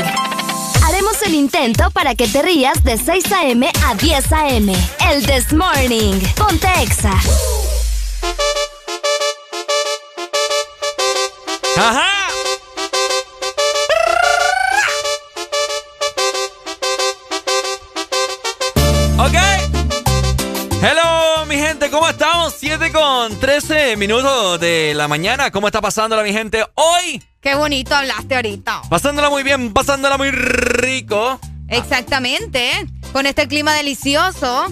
Haremos 0.84 1.20
el 1.22 1.34
intento 1.34 1.90
para 1.90 2.14
que 2.14 2.28
te 2.28 2.40
rías 2.40 2.84
de 2.84 2.96
6 2.96 3.32
a.m. 3.32 3.68
a 3.84 3.94
10 3.96 4.32
a.m. 4.32 4.72
El 5.10 5.26
Test 5.26 5.52
Morning. 5.52 6.20
Ponte 6.36 6.68
Exa. 6.80 7.12
¡Ajá! 11.76 12.28
Ok. 19.18 19.34
Hello, 20.80 21.44
mi 21.46 21.56
gente, 21.56 21.90
¿cómo 21.90 22.08
estamos? 22.08 22.54
7 22.56 22.92
con 22.92 23.36
13 23.40 23.96
minutos 23.96 24.45
de 24.58 24.94
la 24.94 25.08
mañana. 25.08 25.50
¿Cómo 25.50 25.68
está 25.68 25.80
pasándola, 25.80 26.22
mi 26.22 26.32
gente? 26.32 26.64
Hoy. 26.74 27.22
Qué 27.40 27.54
bonito 27.54 27.94
hablaste 27.94 28.36
ahorita. 28.36 28.82
Pasándola 28.88 29.30
muy 29.30 29.42
bien, 29.42 29.72
pasándola 29.72 30.16
muy 30.18 30.30
rico. 30.30 31.38
Exactamente. 31.68 32.70
Con 33.12 33.26
este 33.26 33.48
clima 33.48 33.72
delicioso, 33.74 34.66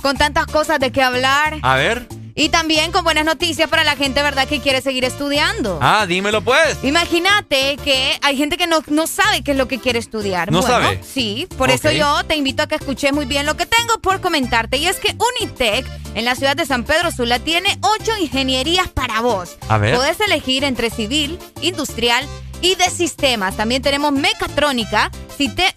con 0.00 0.16
tantas 0.16 0.46
cosas 0.46 0.78
de 0.80 0.90
qué 0.90 1.02
hablar 1.02 1.58
A 1.62 1.76
ver. 1.76 2.06
y 2.34 2.48
también 2.48 2.92
con 2.92 3.04
buenas 3.04 3.24
noticias 3.24 3.68
para 3.68 3.84
la 3.84 3.94
gente, 3.96 4.22
¿verdad?, 4.22 4.48
que 4.48 4.60
quiere 4.60 4.80
seguir 4.80 5.04
estudiando. 5.04 5.78
Ah, 5.82 6.06
dímelo 6.08 6.40
pues. 6.42 6.78
Imagínate 6.82 7.76
que 7.84 8.18
hay 8.22 8.36
gente 8.36 8.56
que 8.56 8.66
no, 8.66 8.82
no 8.88 9.06
sabe 9.06 9.42
qué 9.42 9.50
es 9.52 9.56
lo 9.56 9.68
que 9.68 9.78
quiere 9.80 9.98
estudiar. 9.98 10.50
¿No 10.50 10.60
bueno, 10.62 10.74
sabe? 10.74 11.00
Sí, 11.02 11.46
por 11.58 11.70
eso 11.70 11.90
yo 11.90 12.24
te 12.24 12.36
invito 12.36 12.62
a 12.62 12.66
que 12.68 12.76
escuches 12.76 13.12
muy 13.12 13.26
bien 13.26 13.44
lo 13.44 13.56
que 13.56 13.66
tengo 13.66 13.98
por 14.00 14.20
comentarte. 14.20 14.78
Y 14.78 14.86
es 14.86 14.96
que 14.98 15.14
Unitec 15.40 15.84
en 16.14 16.24
la 16.24 16.34
ciudad 16.34 16.56
de 16.56 16.66
San 16.66 16.84
Pedro 16.84 17.10
Sula 17.10 17.38
tiene 17.38 17.78
ocho 17.82 18.16
ingenierías 18.20 18.88
para 18.88 19.20
vos. 19.20 19.56
A 19.68 19.78
ver. 19.78 19.94
Puedes 19.96 20.20
elegir 20.20 20.64
entre 20.64 20.90
civil, 20.90 21.38
industrial 21.60 22.26
y 22.62 22.74
de 22.74 22.90
sistemas. 22.90 23.56
También 23.56 23.82
tenemos 23.82 24.12
mecatrónica, 24.12 25.10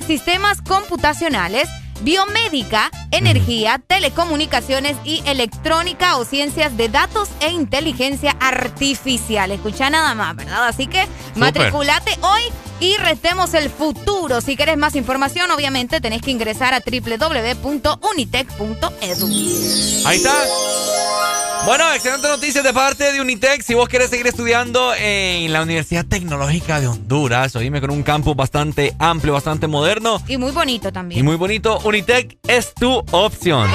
sistemas 0.06 0.62
computacionales. 0.62 1.70
Biomédica, 2.02 2.92
energía, 3.12 3.80
telecomunicaciones 3.88 4.98
y 5.06 5.24
electrónica 5.26 6.18
o 6.18 6.26
ciencias 6.26 6.76
de 6.76 6.90
datos 6.90 7.30
e 7.40 7.52
inteligencia 7.52 8.36
artificial. 8.42 9.52
Escucha 9.52 9.90
nada 9.90 10.14
más, 10.14 10.36
¿verdad? 10.36 10.68
Así 10.68 10.88
que 10.88 11.08
matriculate 11.36 12.18
hoy 12.22 12.42
y 12.84 12.98
retemos 12.98 13.54
el 13.54 13.70
futuro. 13.70 14.42
Si 14.42 14.58
quieres 14.58 14.78
más 14.78 14.96
información, 14.96 15.50
obviamente 15.52 16.02
tenés 16.02 16.22
que 16.22 16.32
ingresar 16.32 16.74
a 16.74 16.82
www.unitec.edu. 16.82 19.28
Ahí 20.06 20.18
está. 20.18 20.34
Bueno, 21.66 21.94
excelente 21.94 22.28
noticia 22.28 22.62
de 22.62 22.74
parte 22.74 23.14
de 23.14 23.22
Unitec. 23.22 23.62
Si 23.62 23.74
vos 23.74 23.88
querés 23.88 24.10
seguir 24.10 24.28
estudiando 24.28 24.94
en 24.96 25.54
la 25.54 25.62
Universidad 25.62 26.04
Tecnológica 26.06 26.82
de 26.82 26.88
Honduras, 26.88 27.56
oíme 27.56 27.80
con 27.80 27.92
un 27.92 28.04
campus 28.04 28.36
bastante 28.36 28.94
amplio, 29.00 29.32
bastante 29.32 29.68
moderno 29.68 30.22
Y 30.28 30.36
muy 30.36 30.52
bonito 30.52 30.92
también. 30.92 31.22
y 31.22 31.24
muy 31.24 31.38
bonito, 31.38 31.80
Unitec 31.86 32.38
es 32.48 32.74
tu 32.74 32.98
opción. 33.12 33.72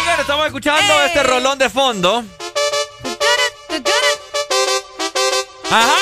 Oigan, 0.00 0.20
estamos 0.20 0.46
escuchando 0.46 0.92
Eh. 0.94 1.06
este 1.06 1.22
rolón 1.22 1.58
de 1.58 1.70
fondo. 1.70 2.24
Ajá. 5.70 5.94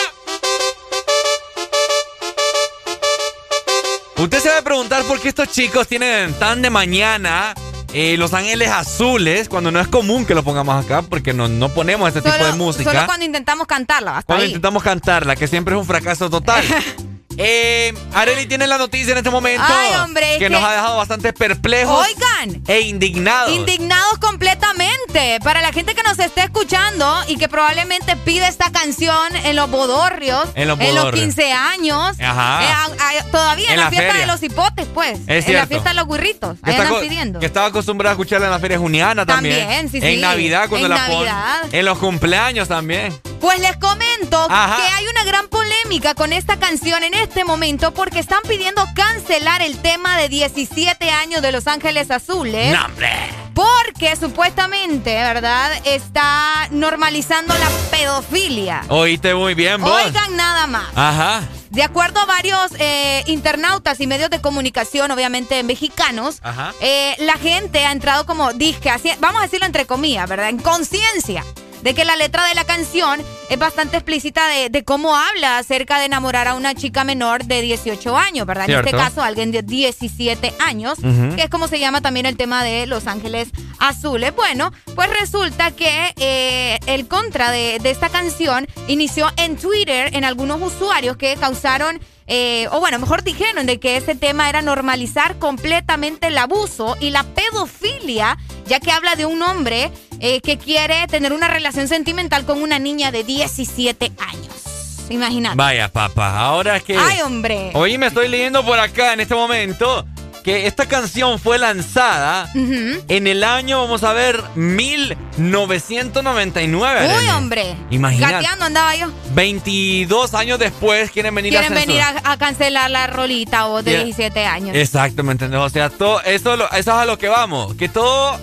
Usted 4.19 4.41
se 4.41 4.49
debe 4.49 4.63
preguntar 4.63 5.03
por 5.05 5.21
qué 5.21 5.29
estos 5.29 5.49
chicos 5.53 5.87
tienen 5.87 6.33
tan 6.35 6.61
de 6.61 6.71
mañana 6.71 7.55
eh, 7.93 8.17
Los 8.19 8.35
Ángeles 8.35 8.69
Azules 8.69 9.49
cuando 9.49 9.71
no 9.71 9.81
es 9.81 9.87
común 9.87 10.27
que 10.27 10.35
lo 10.35 10.43
pongamos 10.43 10.85
acá 10.85 11.03
porque 11.03 11.33
no, 11.33 11.47
no 11.49 11.69
ponemos 11.69 12.09
este 12.09 12.21
tipo 12.23 12.45
de 12.45 12.53
música. 12.53 12.91
Solo 12.91 13.07
cuando 13.07 13.25
intentamos 13.25 13.67
cantarla, 13.67 14.19
hasta 14.19 14.27
Cuando 14.27 14.43
ahí. 14.43 14.49
intentamos 14.51 14.83
cantarla, 14.83 15.37
que 15.37 15.47
siempre 15.47 15.75
es 15.75 15.81
un 15.81 15.87
fracaso 15.87 16.29
total. 16.29 16.65
Eh, 17.41 17.95
Areli 18.15 18.47
tiene 18.47 18.67
la 18.67 18.79
noticia 18.79 19.13
en 19.13 19.19
este 19.19 19.31
momento. 19.31 19.63
Ay, 19.65 19.95
hombre. 20.03 20.39
Que, 20.39 20.51
nos 20.51 20.63
ha 20.63 20.73
dejado 20.73 20.97
bastante 20.97 21.33
perplejos. 21.33 22.05
Oigan. 22.05 22.63
E 22.67 22.81
indignados. 22.81 23.53
Indignados 23.53 24.19
completamente. 24.19 25.39
Para 25.45 25.63
la 25.63 25.73
gente 25.73 25.95
que 25.95 26.03
nos 26.03 26.19
esté 26.19 26.43
escuchando 26.43 27.17
y 27.29 27.37
que 27.37 27.49
probablemente 27.49 28.17
pide 28.17 28.49
esta 28.49 28.73
canción 28.73 29.37
en 29.37 29.55
los 29.55 29.71
bodorrios. 29.71 30.49
En 30.57 30.67
los, 30.67 30.81
en 30.81 30.95
los 30.97 31.13
15 31.13 31.53
años. 31.53 32.17
Ajá. 32.21 32.89
Eh, 33.15 33.25
todavía 33.31 33.71
en, 33.71 33.81
la, 33.81 33.91
fiesta 33.91 34.15
de 34.15 34.27
los 34.27 34.43
hipotes, 34.43 34.87
pues. 34.93 35.21
Es 35.29 35.47
en 35.47 35.55
la 35.55 35.67
fiesta 35.69 35.91
de 35.91 35.95
los 35.95 36.07
burritos. 36.07 36.59
Ahí 36.63 36.75
andan 36.75 37.01
pidiendo. 37.01 37.39
Que 37.39 37.47
estaba 37.47 37.67
acostumbrado 37.67 38.11
a 38.11 38.15
escucharla 38.15 38.49
en 38.49 38.53
la 38.53 38.59
feria 38.59 38.79
juniana 38.79 39.25
también. 39.25 39.61
También, 39.61 39.89
sí, 39.91 40.01
sí. 40.01 40.07
En 40.07 40.21
Navidad 40.21 40.69
cuando 40.69 40.87
en 40.87 40.95
la 40.95 41.09
Navidad. 41.09 41.61
En 41.71 41.85
los 41.85 41.99
cumpleaños 41.99 42.67
también. 42.67 43.17
Pues 43.41 43.61
les 43.61 43.77
comento 43.77 44.49
que 44.49 44.53
hay 44.55 45.07
una 45.07 45.23
gran 45.25 45.47
polémica 45.47 46.15
con 46.15 46.33
esta 46.33 46.59
canción 46.59 47.05
en 47.05 47.15
este 47.15 47.28
momento 47.45 47.93
porque 47.93 48.19
están 48.19 48.41
pidiendo 48.49 48.85
cancelar 48.95 49.63
el 49.63 49.79
tema 49.79 50.19
de 50.19 50.29
17 50.29 51.11
años 51.11 51.43
de 51.43 51.53
Los 51.53 51.67
Ángeles 51.67 52.11
Azules. 52.11 52.73
¡No, 52.73 52.85
hombre! 52.87 53.11
Porque 53.55 54.15
supuestamente, 54.17 55.15
¿verdad? 55.15 55.73
Está 55.85 56.69
normalizando 56.71 57.55
la 57.55 57.69
pedofilia. 57.91 58.83
Oíste 58.89 59.35
muy 59.35 59.55
bien, 59.55 59.81
vos. 59.81 60.05
Oigan 60.05 60.37
nada 60.37 60.67
más. 60.67 60.87
Ajá. 60.95 61.43
De 61.71 61.83
acuerdo 61.83 62.21
a 62.21 62.27
varios 62.27 62.73
eh, 62.79 63.23
internautas 63.27 64.01
y 64.01 64.07
medios 64.07 64.31
de 64.31 64.41
comunicación, 64.41 65.11
obviamente 65.11 65.63
mexicanos, 65.63 66.41
eh, 66.81 67.15
la 67.19 67.35
gente 67.35 67.85
ha 67.85 67.93
entrado 67.93 68.27
como 68.27 68.53
disque, 68.53 68.91
vamos 69.21 69.41
a 69.41 69.45
decirlo 69.45 69.67
entre 69.67 69.87
comillas, 69.87 70.29
¿verdad? 70.29 70.49
En 70.49 70.59
conciencia 70.59 71.45
de 71.83 71.95
que 71.95 72.05
la 72.05 72.17
letra 72.17 72.47
de 72.47 72.55
la 72.55 72.65
canción 72.65 73.21
es 73.49 73.59
bastante 73.59 73.97
explícita 73.97 74.47
de, 74.49 74.85
cómo 74.85 75.17
habla 75.17 75.59
acerca 75.59 75.99
de 75.99 76.07
enamorar 76.07 76.49
a 76.49 76.55
una 76.55 76.75
chica 76.75 77.05
menor 77.05 77.45
de 77.45 77.63
18 77.63 78.17
años, 78.17 78.47
¿verdad? 78.47 78.69
En 78.69 78.79
este 78.79 78.91
caso, 78.93 79.23
alguien 79.23 79.53
de 79.53 79.63
17 79.63 80.55
años, 80.61 80.99
que 81.37 81.43
es 81.43 81.51
como 81.51 81.69
se 81.69 81.79
llama 81.79 82.01
también 82.01 82.27
el 82.27 82.37
tema 82.37 82.63
de 82.63 82.87
Los 82.87 83.07
Ángeles 83.07 83.49
Azules. 83.79 84.35
Bueno, 84.35 84.73
pues 84.95 85.09
resulta 85.19 85.71
que 85.71 86.15
eh, 86.17 86.79
el 86.87 87.09
contra 87.09 87.51
de, 87.51 87.79
de 87.81 87.91
esta 87.91 88.09
canción 88.09 88.67
inició 88.87 89.29
en 89.37 89.57
Twitter 89.57 90.15
en 90.15 90.25
algunos 90.25 90.61
usuarios 90.61 91.17
que 91.17 91.37
causaron 91.37 92.01
eh, 92.29 92.69
o 92.73 92.79
bueno, 92.79 92.99
mejor 92.99 93.25
dijeron 93.25 93.65
de 93.65 93.81
que 93.81 93.97
ese 93.97 94.15
tema 94.15 94.51
era 94.51 94.61
normalizar 94.61 95.39
completamente 95.39 96.27
el 96.27 96.37
abuso 96.37 96.97
y 97.01 97.11
la 97.11 97.23
pedofilia, 97.23 98.37
ya 98.67 98.81
que 98.81 98.93
habla 98.93 99.17
de 99.17 99.25
un 99.25 99.41
hombre 99.43 99.91
eh, 100.21 100.43
que 100.43 100.59
quiere 100.59 101.07
tener 101.07 101.33
una 101.33 101.49
relación 101.49 101.89
sentimental 101.89 102.45
con 102.45 102.63
una 102.63 102.79
niña 102.79 103.11
de 103.11 103.25
17 103.25 104.13
años. 104.19 105.09
Imagínate. 105.09 105.57
Vaya, 105.57 105.89
papá, 105.89 106.39
ahora 106.39 106.77
es 106.77 106.83
que... 106.83 106.99
¡Ay, 106.99 107.23
hombre! 107.23 107.71
Hoy 107.73 107.97
me 107.97 108.09
estoy 108.09 108.29
leyendo 108.29 108.63
por 108.63 108.79
acá 108.79 109.15
en 109.15 109.21
este 109.21 109.35
momento 109.35 110.05
que 110.49 110.67
esta 110.67 110.87
canción 110.87 111.39
fue 111.39 111.59
lanzada 111.59 112.51
en 112.55 113.27
el 113.27 113.45
año, 113.45 113.83
vamos 113.83 114.03
a 114.03 114.15
ver, 114.15 114.43
1999. 114.55 117.11
Uy, 117.19 117.29
hombre. 117.29 117.77
Imagínate. 117.91 118.33
Gateando 118.33 118.65
andaba 118.65 118.97
yo. 118.97 119.13
22 119.35 120.33
años 120.33 120.59
después 120.59 121.11
quieren 121.11 121.35
venir 121.35 121.53
quieren 121.53 121.75
a 121.75 121.77
venir 121.77 122.01
a, 122.01 122.39
cancelar 122.39 122.91
la 122.91 123.09
rolita 123.09 123.67
o 123.67 123.83
de 123.83 124.05
17 124.05 124.47
años. 124.47 124.75
Exactamente, 124.75 125.45
O 125.55 125.69
sea, 125.69 125.91
todo 125.91 126.23
eso, 126.23 126.55
eso 126.55 126.79
es 126.79 126.89
a 126.89 127.05
lo 127.05 127.19
que 127.19 127.29
vamos. 127.29 127.75
Que 127.75 127.91
todo 127.91 128.41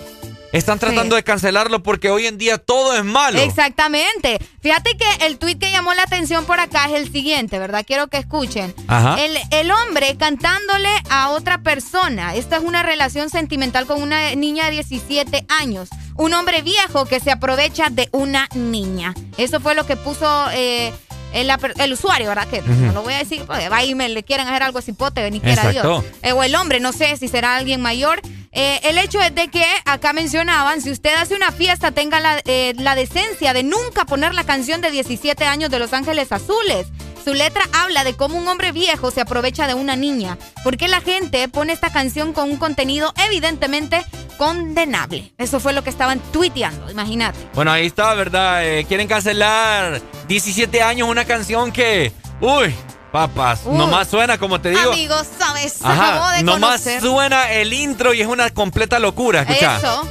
están 0.58 0.80
tratando 0.80 1.16
de 1.16 1.24
cancelarlo 1.24 1.84
porque 1.84 2.10
hoy 2.10 2.28
en 2.28 2.38
día 2.38 2.58
todo 2.58 2.96
es 2.96 3.04
malo. 3.04 3.40
Exactamente. 3.40 4.40
Fíjate 4.62 4.96
que 4.98 5.26
el 5.26 5.38
tweet 5.38 5.56
que 5.56 5.70
llamó 5.70 5.94
la 5.94 6.04
atención 6.04 6.46
por 6.46 6.60
acá 6.60 6.86
es 6.86 6.94
el 6.94 7.12
siguiente, 7.12 7.60
¿verdad? 7.60 7.84
Quiero 7.86 8.08
que 8.08 8.18
escuchen. 8.18 8.74
El, 9.18 9.38
el 9.52 9.72
hombre 9.72 10.16
cantándole 10.18 10.90
a 11.10 11.30
otra 11.30 11.60
persona. 11.62 12.36
Esta 12.36 12.58
es 12.58 12.64
una 12.64 12.84
relación 12.84 13.30
sentimental 13.30 13.86
con 13.86 14.02
una 14.02 14.34
niña 14.36 14.66
de 14.66 14.72
17 14.72 15.46
años. 15.50 15.90
Un 16.16 16.34
hombre 16.34 16.62
viejo 16.62 17.06
que 17.06 17.20
se 17.20 17.32
aprovecha 17.32 17.90
de 17.90 18.08
una 18.14 18.48
niña. 18.56 19.14
Eso 19.38 19.60
fue 19.60 19.76
lo 19.76 19.86
que 19.86 19.98
puso... 19.98 20.48
Eh, 20.54 20.94
el, 21.36 21.94
usuario, 21.94 22.30
¿verdad? 22.30 22.48
Que 22.48 22.62
no 22.62 22.94
lo 22.94 23.04
voy 23.04 23.14
a 23.14 23.18
decir, 23.18 23.44
porque 23.46 23.70
va 23.70 23.84
y 23.84 23.94
me 23.94 24.08
le 24.10 24.24
quieren 24.24 24.48
hacer 24.48 24.64
algo 24.64 24.82
cipote, 24.82 25.30
ni 25.32 25.40
quiera 25.40 25.70
Dios. 25.70 26.04
Eh, 26.22 26.32
o 26.32 26.44
el 26.44 26.56
hombre, 26.56 26.80
no 26.80 26.94
sé 26.94 27.18
si 27.18 27.28
será 27.28 27.58
alguien 27.58 27.82
mayor. 27.82 28.22
Eh, 28.52 28.80
el 28.84 28.98
hecho 28.98 29.20
es 29.20 29.36
de 29.36 29.50
que 29.50 29.66
acá 29.84 30.14
mencionaban, 30.14 30.82
si 30.82 30.90
usted 30.90 31.14
hace 31.16 31.36
una 31.36 31.52
fiesta, 31.52 31.92
tenga 31.92 32.22
la, 32.22 32.42
eh, 32.46 32.74
la 32.78 32.96
decencia 32.96 33.54
de 33.54 33.64
nunca 33.64 34.06
poner 34.06 34.34
la 34.34 34.46
canción 34.46 34.80
de 34.80 34.92
17 34.92 35.44
años 35.44 35.70
de 35.70 35.80
Los 35.80 35.92
Ángeles 35.92 36.32
Azules. 36.32 36.88
Su 37.26 37.34
letra 37.34 37.64
habla 37.74 38.04
de 38.04 38.16
cómo 38.16 38.38
un 38.38 38.48
hombre 38.48 38.72
viejo 38.72 39.10
se 39.10 39.20
aprovecha 39.20 39.66
de 39.66 39.74
una 39.74 39.96
niña. 39.96 40.38
¿Por 40.64 40.78
qué 40.78 40.88
la 40.88 41.02
gente 41.02 41.50
pone 41.50 41.74
esta 41.74 41.92
canción 41.92 42.34
con 42.34 42.52
un 42.52 42.58
contenido 42.58 43.16
evidentemente 43.16 44.06
condenable? 44.38 45.34
Eso 45.40 45.60
fue 45.60 45.74
lo 45.74 45.84
que 45.84 45.90
estaban 45.90 46.20
tuiteando, 46.32 46.92
imagínate. 46.92 47.40
Bueno, 47.56 47.72
ahí 47.72 47.88
está, 47.88 48.14
¿verdad? 48.14 48.64
Eh, 48.64 48.86
quieren 48.88 49.08
cancelar 49.08 50.04
17 50.28 50.84
años 50.84 51.10
una 51.10 51.26
canción 51.26 51.72
que... 51.72 52.14
Uy, 52.42 52.76
papas, 53.12 53.66
nomás 53.66 54.08
suena, 54.08 54.38
como 54.38 54.62
te 54.62 54.70
digo. 54.70 54.92
Amigos, 54.92 55.26
¿sabes? 55.40 55.80
Ajá, 55.82 56.36
de 56.36 56.44
nomás 56.44 56.88
suena 57.02 57.52
el 57.54 57.74
intro 57.74 58.14
y 58.14 58.22
es 58.22 58.28
una 58.28 58.52
completa 58.52 59.00
locura, 59.00 59.42
escucha. 59.42 59.78
Eso. 59.78 60.08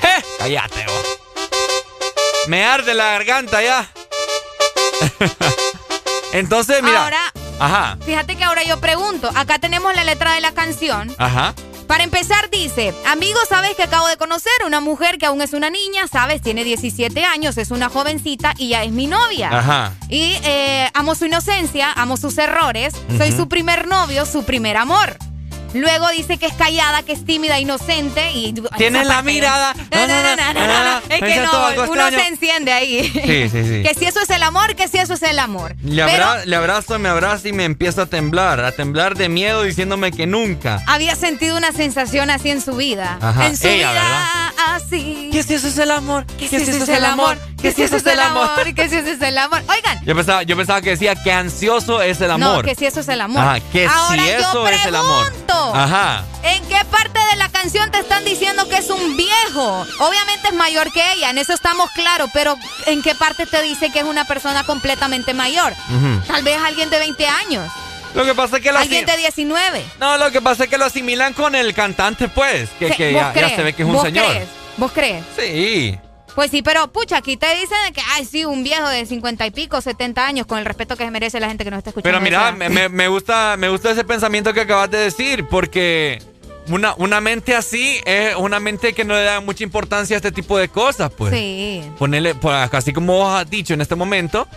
¡Eh! 0.00 0.22
Cállate, 0.38 0.84
vos. 0.86 1.18
Me 2.46 2.64
arde 2.64 2.94
la 2.94 3.06
garganta 3.06 3.60
ya. 3.60 3.90
Entonces, 6.32 6.82
mira. 6.82 7.04
Ahora, 7.04 7.20
Ajá. 7.60 7.98
fíjate 8.04 8.36
que 8.36 8.44
ahora 8.44 8.64
yo 8.64 8.80
pregunto, 8.80 9.30
acá 9.34 9.58
tenemos 9.58 9.94
la 9.94 10.04
letra 10.04 10.34
de 10.34 10.40
la 10.40 10.52
canción. 10.52 11.14
Ajá. 11.18 11.54
Para 11.86 12.02
empezar, 12.02 12.50
dice, 12.50 12.94
amigos, 13.06 13.42
sabes 13.48 13.76
que 13.76 13.82
acabo 13.82 14.08
de 14.08 14.16
conocer 14.16 14.52
una 14.66 14.80
mujer 14.80 15.18
que 15.18 15.26
aún 15.26 15.42
es 15.42 15.52
una 15.52 15.70
niña, 15.70 16.08
sabes, 16.08 16.40
tiene 16.40 16.64
17 16.64 17.24
años, 17.24 17.58
es 17.58 17.70
una 17.70 17.88
jovencita 17.88 18.54
y 18.56 18.70
ya 18.70 18.82
es 18.82 18.90
mi 18.90 19.06
novia. 19.06 19.50
Ajá. 19.56 19.92
Y 20.08 20.34
eh, 20.44 20.90
amo 20.94 21.14
su 21.14 21.26
inocencia, 21.26 21.92
amo 21.92 22.16
sus 22.16 22.38
errores, 22.38 22.94
soy 23.18 23.32
su 23.32 23.48
primer 23.48 23.86
novio, 23.86 24.24
su 24.24 24.44
primer 24.44 24.76
amor. 24.76 25.16
Luego 25.74 26.08
dice 26.10 26.38
que 26.38 26.46
es 26.46 26.54
callada, 26.54 27.02
que 27.02 27.12
es 27.12 27.24
tímida, 27.24 27.58
inocente 27.58 28.32
y... 28.32 28.54
Tiene 28.76 29.04
la 29.04 29.22
mirada... 29.22 29.74
No, 29.92 30.06
no, 30.06 30.36
no, 30.36 30.66
no, 30.66 31.02
Es 31.08 31.20
que 31.20 31.40
no, 31.40 31.92
uno 31.92 32.10
se 32.10 32.26
enciende 32.28 32.72
ahí. 32.72 33.10
Sí, 33.24 33.48
sí, 33.48 33.64
sí. 33.64 33.82
que 33.82 33.94
si 33.96 34.06
eso 34.06 34.20
es 34.20 34.30
el 34.30 34.42
amor, 34.42 34.74
que 34.76 34.88
si 34.88 34.98
eso 34.98 35.14
es 35.14 35.22
el 35.22 35.38
amor. 35.38 35.74
Le, 35.82 36.02
abrazo, 36.54 36.98
me 36.98 37.08
abrazo 37.08 37.48
y 37.48 37.52
me 37.52 37.64
empieza 37.64 38.02
a 38.02 38.06
temblar, 38.06 38.64
a 38.64 38.72
temblar 38.72 39.16
de 39.16 39.28
miedo 39.28 39.62
diciéndome 39.62 40.12
que 40.12 40.26
nunca. 40.26 40.82
Había 40.86 41.16
sentido 41.16 41.56
una 41.56 41.72
sensación 41.72 42.30
así 42.30 42.50
en 42.50 42.60
su 42.60 42.76
vida. 42.76 43.18
Ajá. 43.20 43.46
En 43.46 43.56
su 43.56 43.68
vida 43.68 44.52
así. 44.56 45.30
¿Qué 45.32 45.42
si 45.42 45.54
eso 45.54 45.68
es 45.68 45.78
el 45.78 45.90
amor? 45.90 46.26
¿Qué 46.38 46.48
si 46.48 46.56
eso 46.56 46.70
es 46.70 46.88
el 46.88 47.04
amor? 47.04 47.38
¿Qué 47.60 47.72
si 47.72 47.82
eso 47.82 47.96
es 47.96 48.06
el 48.06 48.20
amor? 48.20 48.48
¿Qué 48.74 48.88
si 48.88 48.96
eso 48.96 49.10
es 49.10 49.22
el 49.22 49.38
amor? 49.38 49.62
Oigan. 49.68 50.04
Yo 50.04 50.14
pensaba, 50.14 50.42
yo 50.42 50.56
pensaba 50.56 50.80
que 50.80 50.90
decía 50.90 51.14
que 51.14 51.32
ansioso 51.32 52.02
es 52.02 52.20
el 52.20 52.30
amor. 52.30 52.56
No, 52.56 52.62
que 52.62 52.74
si 52.74 52.86
eso 52.86 53.00
es 53.00 53.08
el 53.08 53.20
amor. 53.20 53.42
Ajá, 53.42 53.60
que 53.72 53.88
si 53.88 54.18
eso 54.28 54.68
es 54.68 54.86
el 54.86 54.94
amor. 54.94 55.32
Ajá. 55.72 56.24
¿En 56.42 56.64
qué 56.66 56.84
parte 56.90 57.20
de 57.30 57.36
la 57.36 57.48
canción 57.48 57.90
te 57.90 57.98
están 57.98 58.24
diciendo 58.24 58.68
que 58.68 58.78
es 58.78 58.90
un 58.90 59.16
viejo? 59.16 59.86
Obviamente 60.00 60.48
es 60.48 60.54
mayor 60.54 60.92
que 60.92 61.02
ella, 61.12 61.30
en 61.30 61.38
eso 61.38 61.52
estamos 61.52 61.90
claros, 61.90 62.30
pero 62.34 62.56
¿en 62.86 63.02
qué 63.02 63.14
parte 63.14 63.46
te 63.46 63.62
dice 63.62 63.90
que 63.90 64.00
es 64.00 64.04
una 64.04 64.24
persona 64.24 64.64
completamente 64.64 65.34
mayor? 65.34 65.72
Tal 66.26 66.42
vez 66.42 66.58
alguien 66.58 66.90
de 66.90 66.98
20 66.98 67.26
años. 67.26 67.72
Lo 68.14 68.24
que 68.24 68.34
pasa 68.34 68.58
es 68.58 68.62
que 68.62 68.72
lo 68.72 68.78
Alguien 68.78 69.06
de 69.06 69.16
19. 69.16 69.84
No, 69.98 70.16
lo 70.16 70.30
que 70.30 70.40
pasa 70.40 70.64
es 70.64 70.70
que 70.70 70.78
lo 70.78 70.84
asimilan 70.84 71.32
con 71.32 71.54
el 71.54 71.74
cantante, 71.74 72.28
pues. 72.28 72.70
Que, 72.78 72.90
que 72.90 73.12
ya, 73.12 73.32
se 73.32 73.62
ve 73.62 73.72
que 73.72 73.82
es 73.82 73.88
un 73.88 74.00
señor. 74.00 74.26
Crees? 74.30 74.48
¿Vos 74.76 74.92
crees? 74.92 75.24
Sí. 75.36 75.98
Pues 76.34 76.50
sí, 76.50 76.62
pero 76.62 76.88
pucha, 76.88 77.18
aquí 77.18 77.36
te 77.36 77.46
dicen 77.54 77.78
que, 77.94 78.00
ay, 78.14 78.24
sí, 78.24 78.44
un 78.44 78.64
viejo 78.64 78.88
de 78.88 79.06
50 79.06 79.46
y 79.46 79.50
pico, 79.52 79.80
70 79.80 80.26
años, 80.26 80.46
con 80.46 80.58
el 80.58 80.64
respeto 80.64 80.96
que 80.96 81.04
se 81.04 81.10
merece 81.10 81.38
la 81.38 81.48
gente 81.48 81.64
que 81.64 81.70
nos 81.70 81.78
está 81.78 81.90
escuchando. 81.90 82.18
Pero 82.18 82.20
mira, 82.20 82.88
me, 82.88 83.08
gusta, 83.08 83.56
me 83.56 83.68
gusta 83.68 83.92
ese 83.92 84.04
pensamiento 84.04 84.52
que 84.52 84.62
acabas 84.62 84.90
de 84.90 84.98
decir, 84.98 85.46
porque 85.46 86.20
una, 86.68 86.94
una 86.96 87.20
mente 87.20 87.54
así 87.54 88.00
es 88.04 88.34
una 88.34 88.58
mente 88.58 88.94
que 88.94 89.04
no 89.04 89.14
le 89.14 89.22
da 89.22 89.40
mucha 89.40 89.62
importancia 89.62 90.16
a 90.16 90.18
este 90.18 90.32
tipo 90.32 90.58
de 90.58 90.68
cosas, 90.68 91.12
pues. 91.16 91.32
Sí. 91.32 91.82
Ponerle, 91.98 92.34
pues, 92.34 92.68
así 92.72 92.92
como 92.92 93.12
vos 93.12 93.32
has 93.32 93.48
dicho 93.48 93.74
en 93.74 93.80
este 93.80 93.94
momento, 93.94 94.48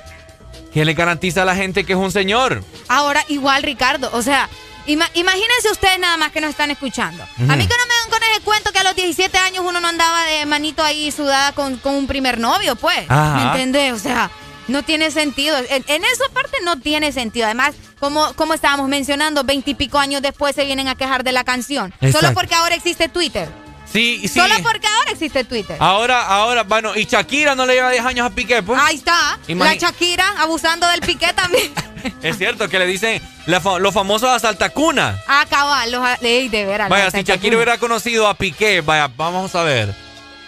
que 0.73 0.83
le 0.83 0.95
garantiza 0.95 1.43
a 1.43 1.45
la 1.45 1.55
gente 1.55 1.83
que 1.83 1.93
es 1.93 1.99
un 1.99 2.11
señor. 2.11 2.63
Ahora, 2.87 3.23
igual, 3.27 3.61
Ricardo, 3.61 4.09
o 4.13 4.23
sea, 4.23 4.49
imagínense 4.87 5.71
ustedes 5.71 5.99
nada 5.99 6.17
más 6.17 6.31
que 6.31 6.41
nos 6.41 6.51
están 6.51 6.71
escuchando. 6.71 7.23
A 7.23 7.55
mí 7.55 7.67
que 7.67 7.75
no 7.77 7.85
me 7.85 7.95
dan 8.01 8.09
con 8.09 8.23
ese 8.31 8.41
cuento 8.41 8.71
que 8.71 8.79
a 8.79 8.83
los 8.83 8.95
17 8.95 9.37
años 9.37 9.63
uno 9.67 9.79
no 9.79 9.87
andaba 9.87 10.25
de 10.25 10.45
manito 10.45 10.83
ahí 10.83 11.11
sudada 11.11 11.51
con, 11.51 11.79
un 11.83 12.07
primer 12.07 12.39
novio, 12.39 12.75
pues. 12.75 13.07
¿Me 13.09 13.43
entendés? 13.43 13.93
O 13.93 13.99
sea, 13.99 14.31
no 14.67 14.83
tiene 14.83 15.11
sentido. 15.11 15.57
En, 15.57 16.03
esa 16.03 16.29
parte 16.33 16.57
no 16.63 16.79
tiene 16.79 17.11
sentido. 17.11 17.45
Además, 17.45 17.75
como, 17.99 18.33
como 18.33 18.53
estábamos 18.53 18.87
mencionando, 18.87 19.43
veintipico 19.43 19.97
años 19.97 20.21
después 20.21 20.55
se 20.55 20.65
vienen 20.65 20.87
a 20.87 20.95
quejar 20.95 21.23
de 21.23 21.31
la 21.31 21.43
canción. 21.43 21.93
Solo 22.11 22.33
porque 22.33 22.55
ahora 22.55 22.75
existe 22.75 23.09
Twitter. 23.09 23.49
Sí, 23.91 24.19
sí. 24.23 24.39
Solo 24.39 24.55
porque 24.61 24.87
ahora 24.87 25.11
existe 25.11 25.43
Twitter. 25.43 25.77
Ahora, 25.79 26.25
ahora, 26.27 26.63
bueno, 26.63 26.95
y 26.95 27.05
Shakira 27.05 27.55
no 27.55 27.65
le 27.65 27.75
lleva 27.75 27.91
10 27.91 28.05
años 28.05 28.25
a 28.27 28.29
Piqué, 28.29 28.61
pues. 28.61 28.79
Ahí 28.81 28.95
está. 28.97 29.39
La 29.47 29.75
Shakira 29.75 30.25
abusando 30.39 30.87
del 30.89 31.01
Piqué 31.01 31.33
también. 31.33 31.71
es 32.21 32.37
cierto 32.37 32.67
que 32.67 32.79
le 32.79 32.85
dicen 32.85 33.21
los 33.45 33.93
famosos 33.93 34.29
asaltacunas. 34.29 35.19
Ah, 35.27 35.45
cabal, 35.49 35.91
los 35.91 36.03
de 36.19 36.65
veras. 36.65 36.89
Vaya, 36.89 37.11
si 37.11 37.23
Shakira 37.23 37.55
hubiera 37.55 37.77
conocido 37.77 38.27
a 38.27 38.33
Piqué, 38.33 38.81
vaya, 38.81 39.09
vamos 39.15 39.55
a 39.55 39.63
ver. 39.63 39.93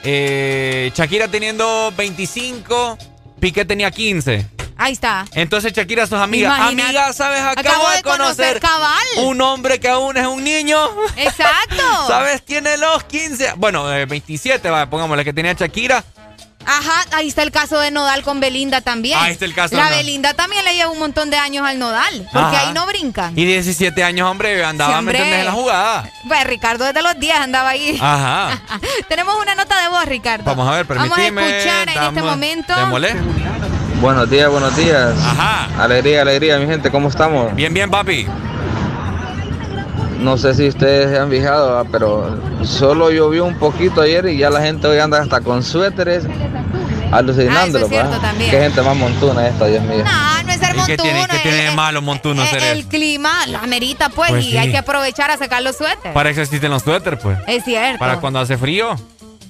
Eh, 0.03 0.91
Shakira 0.95 1.27
teniendo 1.27 1.93
25, 1.95 2.97
Piqué 3.39 3.65
tenía 3.65 3.91
15. 3.91 4.59
Ahí 4.80 4.93
está. 4.93 5.26
Entonces 5.34 5.73
Shakira, 5.73 6.07
sus 6.07 6.18
amigas. 6.18 6.57
Amiga, 6.57 7.11
¿sabes? 7.11 7.41
Acabo, 7.41 7.89
de 7.89 8.01
conocer, 8.01 8.61
cabal. 8.61 9.06
un 9.18 9.41
hombre 9.41 9.77
que 9.77 9.89
aún 9.89 10.15
es 10.15 10.26
un 10.26 10.41
niño. 10.41 10.77
Exacto. 11.18 11.84
¿Sabes? 12.07 12.43
Tiene 12.45 12.77
los 12.77 13.03
15. 13.03 13.56
Bueno, 13.57 13.84
27, 13.84 14.69
va, 14.69 14.89
pongámosle 14.89 15.26
que 15.26 15.34
tenía 15.34 15.51
Shakira. 15.51 16.01
Ajá, 16.65 17.06
ahí 17.14 17.27
está 17.27 17.43
el 17.43 17.51
caso 17.51 17.80
de 17.80 17.91
Nodal 17.91 18.22
con 18.23 18.39
Belinda 18.39 18.80
también. 18.80 19.18
Ahí 19.19 19.34
está 19.34 19.43
el 19.43 19.53
caso. 19.53 19.76
La 19.76 19.89
Belinda 19.89 20.34
también 20.34 20.64
le 20.64 20.76
lleva 20.76 20.91
un 20.91 20.99
montón 20.99 21.30
de 21.30 21.38
años 21.38 21.68
al 21.68 21.77
Nodal, 21.77 22.30
porque 22.31 22.56
ahí 22.56 22.73
no 22.73 22.85
brincan. 22.85 23.38
Y 23.38 23.45
17 23.45 24.01
años, 24.03 24.30
hombre, 24.30 24.64
andaba, 24.64 25.01
¿me 25.01 25.39
en 25.39 25.45
la 25.45 25.51
jugada? 25.51 26.10
Pues 26.27 26.43
Ricardo 26.45 26.85
desde 26.85 27.01
los 27.01 27.19
10 27.19 27.35
andaba 27.35 27.69
ahí. 27.69 27.97
Ajá. 27.99 28.61
Tenemos 29.10 29.35
una 29.41 29.56
nota 29.56 29.81
de 29.81 29.89
voz, 29.89 30.06
Ricardo. 30.06 30.45
Vamos 30.45 30.69
a 30.69 30.72
ver, 30.72 30.85
permíteme. 30.85 31.31
Vamos 31.31 31.43
a 31.43 31.57
escuchar 31.57 31.89
en 31.89 32.03
este 32.03 32.22
momento. 32.22 32.88
molé? 32.88 33.15
Buenos 34.01 34.30
días, 34.30 34.49
buenos 34.49 34.76
días. 34.77 35.13
Ajá. 35.23 35.84
Alegría, 35.84 36.21
alegría, 36.21 36.57
mi 36.57 36.67
gente, 36.67 36.89
¿cómo 36.89 37.09
estamos? 37.09 37.53
Bien, 37.53 37.73
bien, 37.73 37.91
papi. 37.91 38.27
No 40.19 40.38
sé 40.38 40.53
si 40.53 40.67
ustedes 40.69 41.09
se 41.09 41.17
han 41.19 41.30
fijado, 41.30 41.85
pero 41.91 42.39
solo 42.63 43.11
llovió 43.11 43.45
un 43.45 43.57
poquito 43.57 44.01
ayer 44.01 44.26
y 44.27 44.38
ya 44.38 44.49
la 44.49 44.61
gente 44.61 44.88
hoy 44.88 44.99
anda 44.99 45.21
hasta 45.21 45.41
con 45.41 45.63
suéteres 45.63 46.26
alucinándolo. 47.11 47.89
Ah, 47.93 48.34
Qué 48.38 48.59
gente 48.59 48.81
más 48.81 48.95
montuna 48.95 49.47
esta, 49.47 49.65
Dios 49.65 49.84
mío. 49.84 50.03
No, 50.05 50.43
no 50.43 50.51
es 50.51 50.59
ser 50.59 50.76
montuno. 50.76 50.85
¿Qué 50.85 50.97
tiene, 50.97 51.27
¿qué 51.27 51.39
tiene 51.39 51.63
de 51.63 51.71
malo 51.71 52.01
montuno 52.01 52.43
el, 52.43 52.63
el 52.63 52.85
clima 52.88 53.47
la 53.47 53.59
amerita, 53.59 54.09
pues, 54.09 54.30
pues 54.31 54.45
y 54.45 54.57
hay 54.57 54.71
que 54.71 54.77
aprovechar 54.77 55.30
a 55.31 55.38
sacar 55.38 55.61
los 55.61 55.76
suéteres. 55.76 56.13
Para 56.13 56.30
eso 56.30 56.41
existen 56.41 56.71
los 56.71 56.84
suéteres, 56.84 57.19
pues. 57.21 57.38
Es 57.47 57.65
cierto. 57.65 57.99
Para 57.99 58.19
cuando 58.19 58.39
hace 58.39 58.57
frío. 58.57 58.95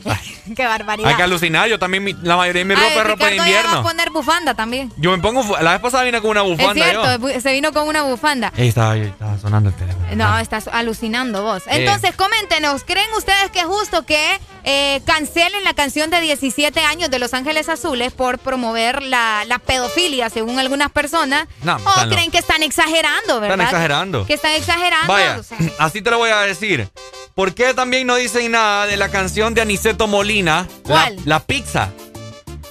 Qué 0.55 0.65
barbaridad. 0.65 1.09
Hay 1.09 1.15
que 1.15 1.23
alucinar. 1.23 1.67
Yo 1.69 1.80
también, 1.80 2.17
la 2.23 2.38
mayoría 2.38 2.61
de 2.61 2.65
mi 2.65 2.76
ropa 2.76 2.88
es 2.88 3.07
ropa 3.07 3.26
de 3.27 3.35
invierno. 3.35 3.71
va 3.71 3.80
a 3.80 3.84
poner 3.84 4.09
bufanda 4.09 4.53
también. 4.53 4.91
Yo 4.97 5.11
me 5.11 5.19
pongo. 5.19 5.57
La 5.61 5.73
vez 5.73 5.81
pasada 5.81 6.03
vine 6.03 6.21
con 6.21 6.31
una 6.31 6.41
bufanda. 6.41 6.85
Es 6.85 6.91
cierto, 6.91 7.39
se 7.41 7.51
vino 7.53 7.71
con 7.73 7.88
una 7.88 8.03
bufanda. 8.03 8.51
estaba, 8.57 8.95
estaba 8.97 9.38
sonando 9.38 9.69
el 9.69 9.76
teléfono. 9.76 10.05
No, 10.15 10.39
estás 10.39 10.67
alucinando 10.67 11.43
vos. 11.43 11.67
Eh. 11.67 11.71
Entonces, 11.84 12.15
coméntenos. 12.15 12.84
¿Creen 12.84 13.09
ustedes 13.17 13.51
que 13.51 13.59
es 13.59 13.65
justo 13.65 14.05
que 14.05 14.39
eh, 14.71 15.01
cancelen 15.03 15.63
la 15.63 15.73
canción 15.73 16.11
de 16.11 16.21
17 16.21 16.79
años 16.81 17.09
de 17.09 17.17
Los 17.17 17.33
Ángeles 17.33 17.69
Azules 17.69 18.13
por 18.13 18.37
promover 18.37 19.01
la, 19.01 19.43
la 19.47 19.57
pedofilia, 19.57 20.29
según 20.29 20.59
algunas 20.59 20.91
personas? 20.91 21.47
No, 21.63 21.77
¿O 21.77 22.09
creen 22.09 22.29
que 22.29 22.37
están 22.37 22.61
exagerando, 22.61 23.39
verdad? 23.39 23.55
Están 23.55 23.61
exagerando. 23.61 24.25
Que 24.27 24.35
están 24.35 24.51
exagerando. 24.53 25.07
Vaya, 25.11 25.41
así 25.79 26.03
te 26.03 26.11
lo 26.11 26.19
voy 26.19 26.29
a 26.29 26.41
decir. 26.41 26.87
¿Por 27.33 27.55
qué 27.55 27.73
también 27.73 28.05
no 28.05 28.15
dicen 28.15 28.51
nada 28.51 28.85
de 28.85 28.95
la 28.95 29.09
canción 29.09 29.55
de 29.55 29.61
Aniceto 29.61 30.05
Molina? 30.05 30.67
¿Cuál? 30.83 31.17
La, 31.25 31.39
pizza. 31.39 31.89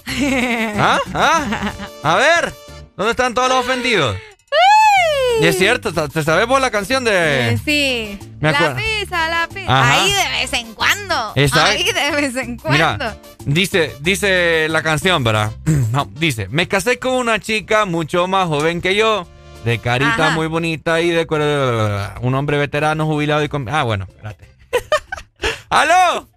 ¿Ah? 0.76 1.00
¿Ah? 1.12 1.72
A 2.04 2.14
ver, 2.14 2.54
¿dónde 2.96 3.10
están 3.10 3.34
todos 3.34 3.48
los 3.48 3.58
ofendidos? 3.58 4.16
Y 5.40 5.47
es 5.47 5.59
cierto, 5.59 5.93
¿te 6.09 6.23
sabes 6.23 6.47
por 6.47 6.60
la 6.60 6.70
canción 6.70 7.05
de...? 7.05 7.51
Eh, 7.51 7.59
sí. 7.65 8.19
la 8.40 8.77
pizza, 8.77 9.28
la 9.28 9.48
pizza. 9.48 9.93
Ahí 9.93 10.12
de 10.12 10.28
vez 10.31 10.52
en 10.52 10.74
cuando. 10.74 11.32
Ahí 11.36 11.85
de 11.85 12.10
vez 12.10 12.36
en 12.36 12.56
cuando. 12.56 13.20
dice, 13.44 13.94
dice 14.01 14.66
la 14.69 14.82
canción, 14.82 15.23
¿verdad? 15.23 15.52
dice, 16.15 16.48
me 16.48 16.66
casé 16.66 16.98
con 16.98 17.12
una 17.12 17.39
chica 17.39 17.85
mucho 17.85 18.27
más 18.27 18.48
joven 18.48 18.81
que 18.81 18.94
yo, 18.97 19.27
de 19.65 19.78
carita 19.78 20.31
muy 20.31 20.47
bonita 20.47 21.01
y 21.01 21.10
de... 21.10 21.27
Un 22.20 22.35
hombre 22.35 22.59
veterano, 22.59 23.06
jubilado 23.06 23.43
y 23.44 23.48
con... 23.48 23.69
Ah, 23.69 23.85
bueno, 23.85 24.06
espérate. 24.09 24.48
¡Aló! 25.69 26.28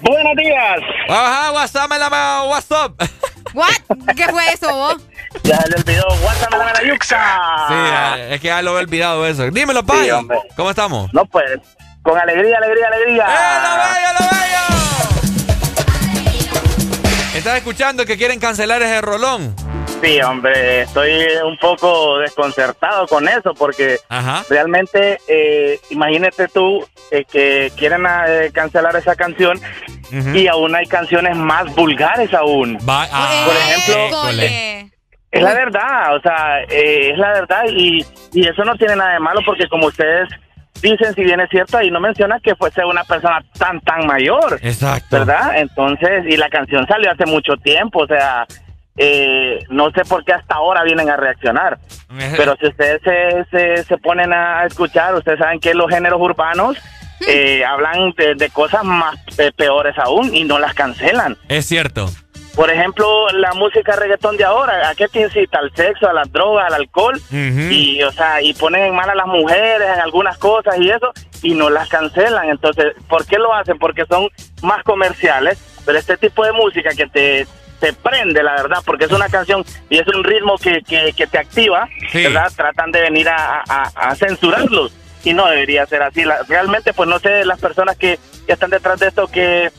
Buenos 0.00 0.36
días. 0.36 0.78
Ajá, 1.08 1.52
WhatsApp, 1.52 1.90
la 1.90 2.42
WhatsApp. 2.44 3.02
¿What? 3.54 4.14
¿Qué 4.16 4.28
fue 4.28 4.52
eso, 4.52 4.72
vos? 4.72 4.96
Ya 5.42 5.58
le 5.68 5.76
olvidó, 5.76 6.06
WhatsApp 6.24 6.52
la 6.52 6.82
Yuxa. 6.86 7.18
Sí, 7.68 7.74
es 8.30 8.40
que 8.40 8.48
ya 8.48 8.62
lo 8.62 8.78
he 8.78 8.82
olvidado 8.82 9.26
eso. 9.26 9.50
Dímelo, 9.50 9.84
Pai. 9.84 10.10
¿Cómo 10.56 10.70
estamos? 10.70 11.12
No, 11.12 11.24
pues, 11.26 11.60
con 12.02 12.18
alegría, 12.18 12.58
alegría, 12.58 12.86
alegría. 12.86 13.26
¡Eh, 13.26 13.60
lo 13.62 13.70
bello, 13.76 14.12
lo 14.18 14.24
bello! 14.30 14.48
¿Estás 17.34 17.56
escuchando 17.58 18.04
que 18.04 18.16
quieren 18.16 18.40
cancelar 18.40 18.82
ese 18.82 19.00
rolón? 19.00 19.54
Sí, 20.02 20.20
hombre, 20.22 20.82
estoy 20.82 21.10
un 21.44 21.56
poco 21.58 22.18
desconcertado 22.18 23.06
con 23.08 23.26
eso 23.26 23.52
porque 23.54 23.98
realmente, 24.48 25.18
eh, 25.26 25.80
imagínate 25.90 26.46
tú 26.48 26.86
eh, 27.10 27.24
que 27.24 27.72
quieren 27.76 28.06
eh, 28.06 28.50
cancelar 28.52 28.94
esa 28.96 29.16
canción 29.16 29.60
y 30.34 30.46
aún 30.46 30.74
hay 30.74 30.86
canciones 30.86 31.36
más 31.36 31.74
vulgares 31.74 32.32
aún. 32.32 32.78
Ah, 32.86 33.44
Por 33.44 33.56
ejemplo, 33.56 34.08
es 35.30 35.42
la 35.42 35.54
verdad, 35.54 36.16
o 36.16 36.20
sea, 36.20 36.62
es 36.62 37.16
la 37.18 37.32
verdad 37.32 37.64
y, 37.68 38.04
y 38.32 38.48
eso 38.48 38.64
no 38.64 38.76
tiene 38.76 38.96
nada 38.96 39.12
de 39.12 39.20
malo 39.20 39.40
porque 39.44 39.68
como 39.68 39.86
ustedes 39.86 40.28
dicen, 40.80 41.14
si 41.14 41.22
bien 41.22 41.40
es 41.40 41.50
cierto, 41.50 41.78
ahí 41.78 41.90
no 41.90 42.00
menciona 42.00 42.40
que 42.40 42.54
fuese 42.54 42.84
una 42.84 43.04
persona 43.04 43.44
tan, 43.58 43.80
tan 43.80 44.06
mayor. 44.06 44.58
Exacto. 44.62 45.18
¿Verdad? 45.18 45.58
Entonces, 45.58 46.24
y 46.28 46.36
la 46.36 46.48
canción 46.48 46.86
salió 46.86 47.10
hace 47.10 47.26
mucho 47.26 47.56
tiempo, 47.56 48.00
o 48.00 48.06
sea, 48.06 48.46
eh, 48.96 49.60
no 49.70 49.90
sé 49.90 50.04
por 50.04 50.24
qué 50.24 50.32
hasta 50.32 50.56
ahora 50.56 50.82
vienen 50.82 51.08
a 51.08 51.16
reaccionar. 51.16 51.78
Pero 52.36 52.56
si 52.58 52.66
ustedes 52.68 53.02
se, 53.50 53.84
se, 53.84 53.98
ponen 53.98 54.32
a 54.32 54.64
escuchar, 54.64 55.14
ustedes 55.14 55.38
saben 55.38 55.60
que 55.60 55.74
los 55.74 55.90
géneros 55.90 56.20
urbanos 56.20 56.78
hmm. 57.20 57.24
eh, 57.28 57.64
hablan 57.64 58.12
de, 58.16 58.50
cosas 58.50 58.82
más 58.82 59.16
eh, 59.38 59.52
peores 59.54 59.94
aún 59.98 60.34
y 60.34 60.44
no 60.44 60.58
las 60.58 60.74
cancelan. 60.74 61.36
Es 61.48 61.66
cierto. 61.66 62.08
Por 62.58 62.72
ejemplo, 62.72 63.28
la 63.34 63.54
música 63.54 63.94
reggaetón 63.94 64.36
de 64.36 64.42
ahora, 64.42 64.88
¿a 64.88 64.94
qué 64.96 65.06
te 65.06 65.20
incita? 65.20 65.60
Al 65.60 65.72
sexo, 65.76 66.08
a 66.08 66.12
las 66.12 66.32
drogas, 66.32 66.66
al 66.66 66.74
alcohol. 66.74 67.16
Y, 67.30 68.02
o 68.02 68.10
sea, 68.10 68.42
y 68.42 68.52
ponen 68.52 68.82
en 68.82 68.96
mal 68.96 69.08
a 69.08 69.14
las 69.14 69.28
mujeres 69.28 69.88
en 69.94 70.00
algunas 70.00 70.36
cosas 70.38 70.74
y 70.80 70.90
eso, 70.90 71.12
y 71.40 71.54
no 71.54 71.70
las 71.70 71.88
cancelan. 71.88 72.48
Entonces, 72.48 72.94
¿por 73.08 73.24
qué 73.26 73.38
lo 73.38 73.54
hacen? 73.54 73.78
Porque 73.78 74.04
son 74.06 74.28
más 74.60 74.82
comerciales. 74.82 75.56
Pero 75.86 76.00
este 76.00 76.16
tipo 76.16 76.44
de 76.44 76.50
música 76.50 76.90
que 76.96 77.06
te, 77.06 77.46
te 77.78 77.92
prende, 77.92 78.42
la 78.42 78.56
verdad, 78.56 78.78
porque 78.84 79.04
es 79.04 79.12
una 79.12 79.28
canción 79.28 79.64
y 79.88 80.00
es 80.00 80.08
un 80.08 80.24
ritmo 80.24 80.58
que, 80.58 80.82
que, 80.82 81.26
te 81.28 81.38
activa, 81.38 81.88
¿verdad? 82.12 82.50
Tratan 82.56 82.90
de 82.90 83.02
venir 83.02 83.28
a, 83.28 83.62
a, 83.62 84.14
censurarlos 84.16 84.92
y 85.22 85.32
no 85.32 85.46
debería 85.46 85.86
ser 85.86 86.02
así. 86.02 86.24
realmente, 86.48 86.92
pues 86.92 87.08
no 87.08 87.20
sé 87.20 87.44
las 87.44 87.60
personas 87.60 87.96
que, 87.96 88.18
están 88.48 88.70
detrás 88.70 88.98
de 88.98 89.08
esto 89.08 89.28
que 89.28 89.70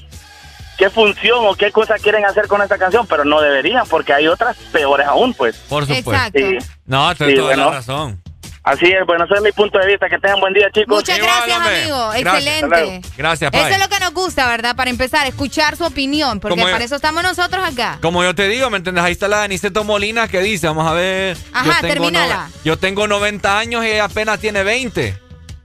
qué 0.80 0.90
función 0.90 1.46
o 1.46 1.54
qué 1.56 1.72
cosa 1.72 1.96
quieren 1.96 2.26
hacer 2.26 2.48
con 2.48 2.62
esta 2.62 2.78
canción, 2.78 3.06
pero 3.06 3.26
no 3.26 3.42
deberían 3.42 3.86
porque 3.88 4.14
hay 4.14 4.28
otras 4.28 4.56
peores 4.72 5.06
aún, 5.06 5.34
pues. 5.34 5.58
Por 5.68 5.86
supuesto. 5.86 6.40
No, 6.86 7.14
tienes 7.16 7.36
toda 7.36 7.56
la 7.56 7.70
razón. 7.70 8.22
Así 8.64 8.86
es, 8.86 9.06
bueno, 9.06 9.26
ese 9.26 9.34
es 9.36 9.42
mi 9.42 9.52
punto 9.52 9.80
de 9.80 9.88
vista. 9.88 10.08
Que 10.10 10.20
tengan 10.20 10.40
buen 10.40 10.54
día, 10.54 10.70
chicos. 10.72 10.98
Muchas 10.98 11.18
gracias, 11.18 11.60
amigo. 11.60 12.14
Excelente. 12.14 13.02
Gracias, 13.18 13.54
Eso 13.54 13.68
es 13.68 13.80
lo 13.80 13.90
que 13.90 14.00
nos 14.00 14.14
gusta, 14.14 14.48
¿verdad? 14.48 14.76
Para 14.76 14.90
empezar, 14.90 15.28
escuchar 15.28 15.76
su 15.76 15.84
opinión, 15.84 16.40
porque 16.40 16.62
para 16.62 16.84
eso 16.84 16.96
estamos 16.96 17.24
nosotros 17.24 17.62
acá. 17.64 18.00
Como 18.02 18.24
yo 18.24 18.34
te 18.34 18.48
digo, 18.48 18.70
¿me 18.70 18.78
entiendes? 18.78 19.04
Ahí 19.04 19.12
está 19.12 19.28
la 19.28 19.44
Aniceto 19.44 19.84
Molina 19.84 20.28
que 20.28 20.40
dice, 20.42 20.68
vamos 20.68 20.88
a 20.88 20.94
ver. 20.94 21.38
Ajá, 21.52 21.82
terminala. 21.82 22.50
yo 22.64 22.78
tengo 22.78 23.08
90 23.08 23.60
años 23.60 23.84
y 23.84 23.90
ella 23.90 24.06
apenas 24.06 24.40
tiene 24.40 24.64
20. 24.64 25.18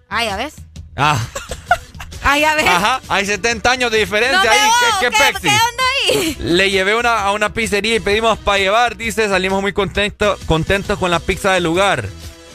Ah, 0.09 0.25
ya 0.25 0.37
ves. 0.37 0.55
Ah. 0.97 1.21
Ah, 2.25 2.39
ya 2.39 2.55
ves. 2.55 2.67
Ajá, 2.67 3.01
hay 3.09 3.27
70 3.27 3.71
años 3.71 3.91
de 3.91 3.99
diferencia 3.99 4.51
ahí. 4.51 4.71
¿Qué, 5.01 5.11
qué, 5.11 5.17
¿Qué, 5.43 5.49
onda 5.49 5.85
ahí? 6.09 6.37
Le 6.41 6.71
llevé 6.71 6.97
una, 6.97 7.21
a 7.21 7.33
una 7.33 7.53
pizzería 7.53 7.97
y 7.97 8.01
pedimos 8.01 8.39
para 8.39 8.59
llevar, 8.59 8.97
dice, 8.97 9.29
salimos 9.29 9.61
muy 9.61 9.75
contentos, 9.75 10.41
contentos 10.47 10.99
con 10.99 11.11
la 11.11 11.21
pizza 11.21 11.53
del 11.53 11.65
lugar. 11.65 12.09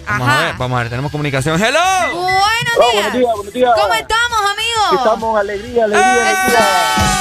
Vamos 0.08 0.28
a 0.28 0.42
ver, 0.42 0.56
vamos 0.58 0.76
a 0.76 0.80
ver, 0.82 0.90
tenemos 0.90 1.12
comunicación. 1.12 1.62
¡Hello! 1.62 1.80
Buenos 2.12 2.34
días. 2.34 2.94
buenos 2.94 3.14
días, 3.14 3.36
buenos 3.36 3.54
días. 3.54 3.72
¿Cómo 3.80 3.94
estamos, 3.94 4.40
amigos? 4.52 4.94
Estamos, 4.94 5.40
alegría, 5.40 5.86
alegría, 5.86 6.14
alegría. 6.14 7.20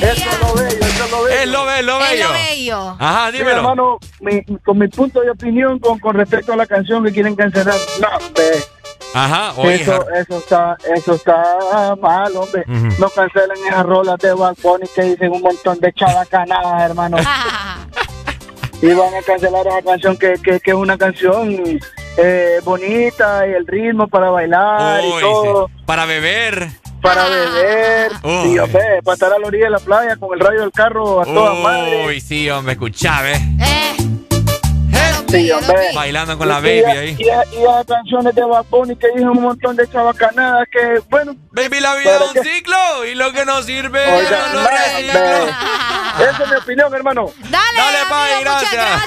Eso 0.00 0.30
es 0.30 0.40
lo 0.40 0.54
bello, 0.54 0.86
eso 0.86 1.04
es 1.04 1.10
lo 1.10 1.22
bello. 1.24 1.40
Es 1.40 1.48
lo 1.48 1.64
bello, 1.66 1.82
lo 1.82 1.98
bello. 1.98 2.12
Es 2.12 2.20
lo 2.20 2.32
bello. 2.32 2.96
Ajá, 3.00 3.32
dímelo. 3.32 3.56
hermano, 3.56 3.98
mi, 4.20 4.44
con 4.64 4.78
mi 4.78 4.86
punto 4.86 5.20
de 5.20 5.30
opinión 5.30 5.80
con, 5.80 5.98
con 5.98 6.14
respecto 6.14 6.52
a 6.52 6.56
la 6.56 6.66
canción 6.66 7.04
que 7.04 7.10
quieren 7.10 7.34
cancelar, 7.34 7.74
no, 8.00 8.08
Ajá, 9.14 9.52
oye, 9.56 9.74
eso, 9.76 10.06
eso 10.10 10.38
está, 10.38 10.76
eso 10.94 11.14
está 11.14 11.96
mal, 12.00 12.36
hombre. 12.36 12.64
No 12.66 13.08
cancelen 13.10 13.56
esas 13.66 13.86
rolas 13.86 14.18
de 14.18 14.32
Bad 14.34 14.56
Bunny 14.62 14.86
que 14.94 15.02
dicen 15.02 15.32
un 15.32 15.42
montón 15.42 15.78
de 15.80 15.92
chavacanadas, 15.92 16.82
hermano. 16.82 17.16
y 18.82 18.86
van 18.92 19.14
a 19.14 19.22
cancelar 19.22 19.66
esa 19.66 19.82
canción 19.82 20.16
que, 20.16 20.34
que, 20.42 20.60
que 20.60 20.70
es 20.70 20.76
una 20.76 20.96
canción 20.96 21.80
eh, 22.16 22.60
bonita 22.64 23.46
y 23.46 23.52
el 23.52 23.66
ritmo 23.66 24.08
para 24.08 24.30
bailar 24.30 25.02
y 25.04 25.20
todo. 25.20 25.70
Para 25.86 26.04
beber. 26.04 26.68
para 27.00 27.28
beber, 27.28 28.12
sí, 28.42 28.58
hombre, 28.58 29.02
para 29.04 29.14
estar 29.14 29.32
a 29.32 29.38
la 29.38 29.46
orilla 29.46 29.64
de 29.64 29.70
la 29.70 29.78
playa 29.78 30.16
con 30.16 30.34
el 30.34 30.40
radio 30.40 30.60
del 30.62 30.72
carro 30.72 31.20
a 31.20 31.24
toda 31.24 31.54
madre. 31.54 32.06
Uy, 32.06 32.20
sí, 32.20 32.50
hombre, 32.50 32.72
escuchame. 32.72 33.34
Eh. 33.60 34.07
Sí, 35.28 35.50
hombre. 35.50 35.76
Bailando 35.94 36.38
con 36.38 36.48
la 36.48 36.56
baby 36.56 36.80
y, 36.80 36.84
ahí. 36.84 37.16
Y, 37.18 37.22
y, 37.22 37.62
las 37.62 37.86
canciones 37.86 38.34
de 38.34 38.42
Bad 38.44 38.64
Bunny 38.70 38.96
que 38.96 39.08
dicen 39.08 39.28
un 39.28 39.42
montón 39.42 39.76
de 39.76 39.88
chabacanadas 39.90 40.66
que, 40.70 41.00
bueno. 41.10 41.36
Baby, 41.52 41.80
la 41.80 41.94
vida 41.96 42.12
es 42.12 42.18
¿para 42.18 42.30
un 42.30 42.34
qué? 42.34 42.42
ciclo 42.42 43.04
y 43.04 43.14
lo 43.14 43.32
que 43.32 43.44
no 43.44 43.62
sirve 43.62 44.00
Oiga, 44.00 44.48
no 44.52 44.60
lo 44.62 44.68
reciclo. 44.68 45.20
Esa 46.30 46.42
es 46.44 46.50
mi 46.50 46.56
opinión, 46.56 46.94
hermano. 46.94 47.30
Dale, 47.50 47.76
Dale, 47.76 47.98
Pai, 48.08 48.32
amigo, 48.32 48.50
muchas 48.52 48.72
gracias. 48.72 49.02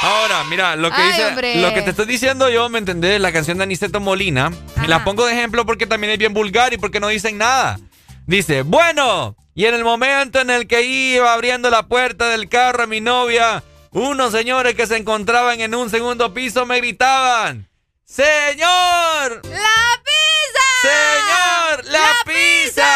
Ahora, 0.00 0.44
mira, 0.44 0.76
lo 0.76 0.90
que 0.90 1.00
Ay, 1.00 1.08
dice, 1.08 1.26
hombre. 1.26 1.54
lo 1.60 1.74
que 1.74 1.82
te 1.82 1.90
estoy 1.90 2.06
diciendo 2.06 2.48
yo, 2.48 2.68
¿me 2.68 2.78
entendés? 2.78 3.20
La 3.20 3.32
canción 3.32 3.58
de 3.58 3.64
Aniceto 3.64 3.98
Molina. 4.00 4.52
Y 4.84 4.86
la 4.86 5.04
pongo 5.04 5.26
de 5.26 5.32
ejemplo 5.32 5.66
porque 5.66 5.86
también 5.86 6.12
es 6.12 6.18
bien 6.18 6.32
vulgar 6.34 6.72
y 6.72 6.78
porque 6.78 7.00
no 7.00 7.08
dicen 7.08 7.38
nada. 7.38 7.78
Dice, 8.26 8.62
bueno, 8.62 9.36
y 9.54 9.64
en 9.64 9.74
el 9.74 9.84
momento 9.84 10.40
en 10.40 10.50
el 10.50 10.68
que 10.68 10.82
iba 10.82 11.32
abriendo 11.32 11.68
la 11.70 11.88
puerta 11.88 12.28
del 12.28 12.48
carro 12.48 12.84
a 12.84 12.86
mi 12.86 13.00
novia, 13.00 13.64
unos 13.90 14.32
señores 14.32 14.74
que 14.74 14.86
se 14.86 14.96
encontraban 14.96 15.60
en 15.60 15.74
un 15.74 15.90
segundo 15.90 16.32
piso 16.34 16.66
me 16.66 16.76
gritaban, 16.78 17.68
¡Señor! 18.04 19.42
¡La 19.44 20.02
pizza! 20.04 20.64
¡Señor! 20.82 21.84
¡La, 21.84 22.14
pizza! 22.24 22.88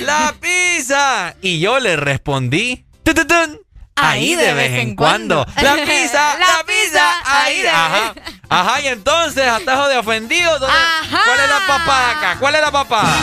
¡La 0.00 0.34
pizza! 0.40 1.34
Y 1.40 1.60
yo 1.60 1.78
le 1.80 1.96
respondí, 1.96 2.84
"Tututun, 3.02 3.60
Ahí 3.96 4.34
de 4.34 4.52
vez 4.54 4.72
en 4.72 4.96
cuando. 4.96 5.46
La 5.62 5.74
pizza, 5.76 6.36
la 6.36 6.64
pizza, 6.66 7.20
ahí 7.24 7.62
de 7.62 7.68
Ajá. 7.68 8.14
Ajá, 8.48 8.80
y 8.80 8.88
entonces, 8.88 9.46
atajo 9.46 9.86
de 9.86 9.96
ofendido. 9.96 10.58
¿dónde- 10.58 10.74
¿Cuál 11.10 11.40
es 11.40 11.48
la 11.48 11.60
papada 11.66 12.10
acá? 12.10 12.36
¿Cuál 12.40 12.54
es 12.56 12.60
la 12.60 12.70
papada? 12.72 13.16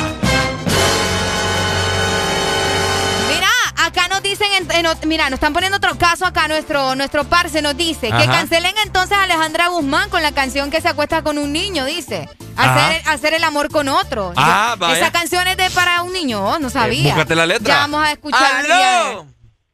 Dicen, 4.32 4.48
en- 4.54 4.86
en 4.86 5.10
mira, 5.10 5.26
nos 5.30 5.36
están 5.38 5.54
poniendo 5.54 5.78
otro 5.78 5.98
caso 5.98 6.26
acá, 6.26 6.48
nuestro, 6.48 6.96
nuestro 6.96 7.24
parce 7.26 7.62
nos 7.62 7.76
dice 7.78 8.08
que 8.12 8.26
cancelen 8.26 8.74
entonces 8.84 9.18
a 9.18 9.24
Alejandra 9.24 9.68
Guzmán 9.68 10.10
con 10.10 10.22
la 10.24 10.32
canción 10.32 10.72
que 10.72 10.82
se 10.82 10.88
acuesta 10.90 11.22
con 11.22 11.38
un 11.38 11.52
niño, 11.54 11.86
dice. 11.86 12.28
Hacer, 12.58 13.02
hacer 13.08 13.34
el 13.34 13.44
amor 13.44 13.70
con 13.70 13.88
otro. 13.88 14.34
Ah, 14.36 14.72
Yo- 14.74 14.78
vaya. 14.80 14.98
Esa 15.00 15.12
canción 15.12 15.48
es 15.48 15.58
de 15.58 15.70
para 15.72 16.02
un 16.04 16.12
niño, 16.14 16.44
oh, 16.46 16.60
no 16.60 16.70
sabía. 16.70 17.14
búscate 17.14 17.36
la 17.36 17.46
letra. 17.46 17.68
Ya 17.74 17.80
vamos 17.82 18.04
a 18.06 18.12
escuchar. 18.12 18.66
¡Aló! 18.66 19.26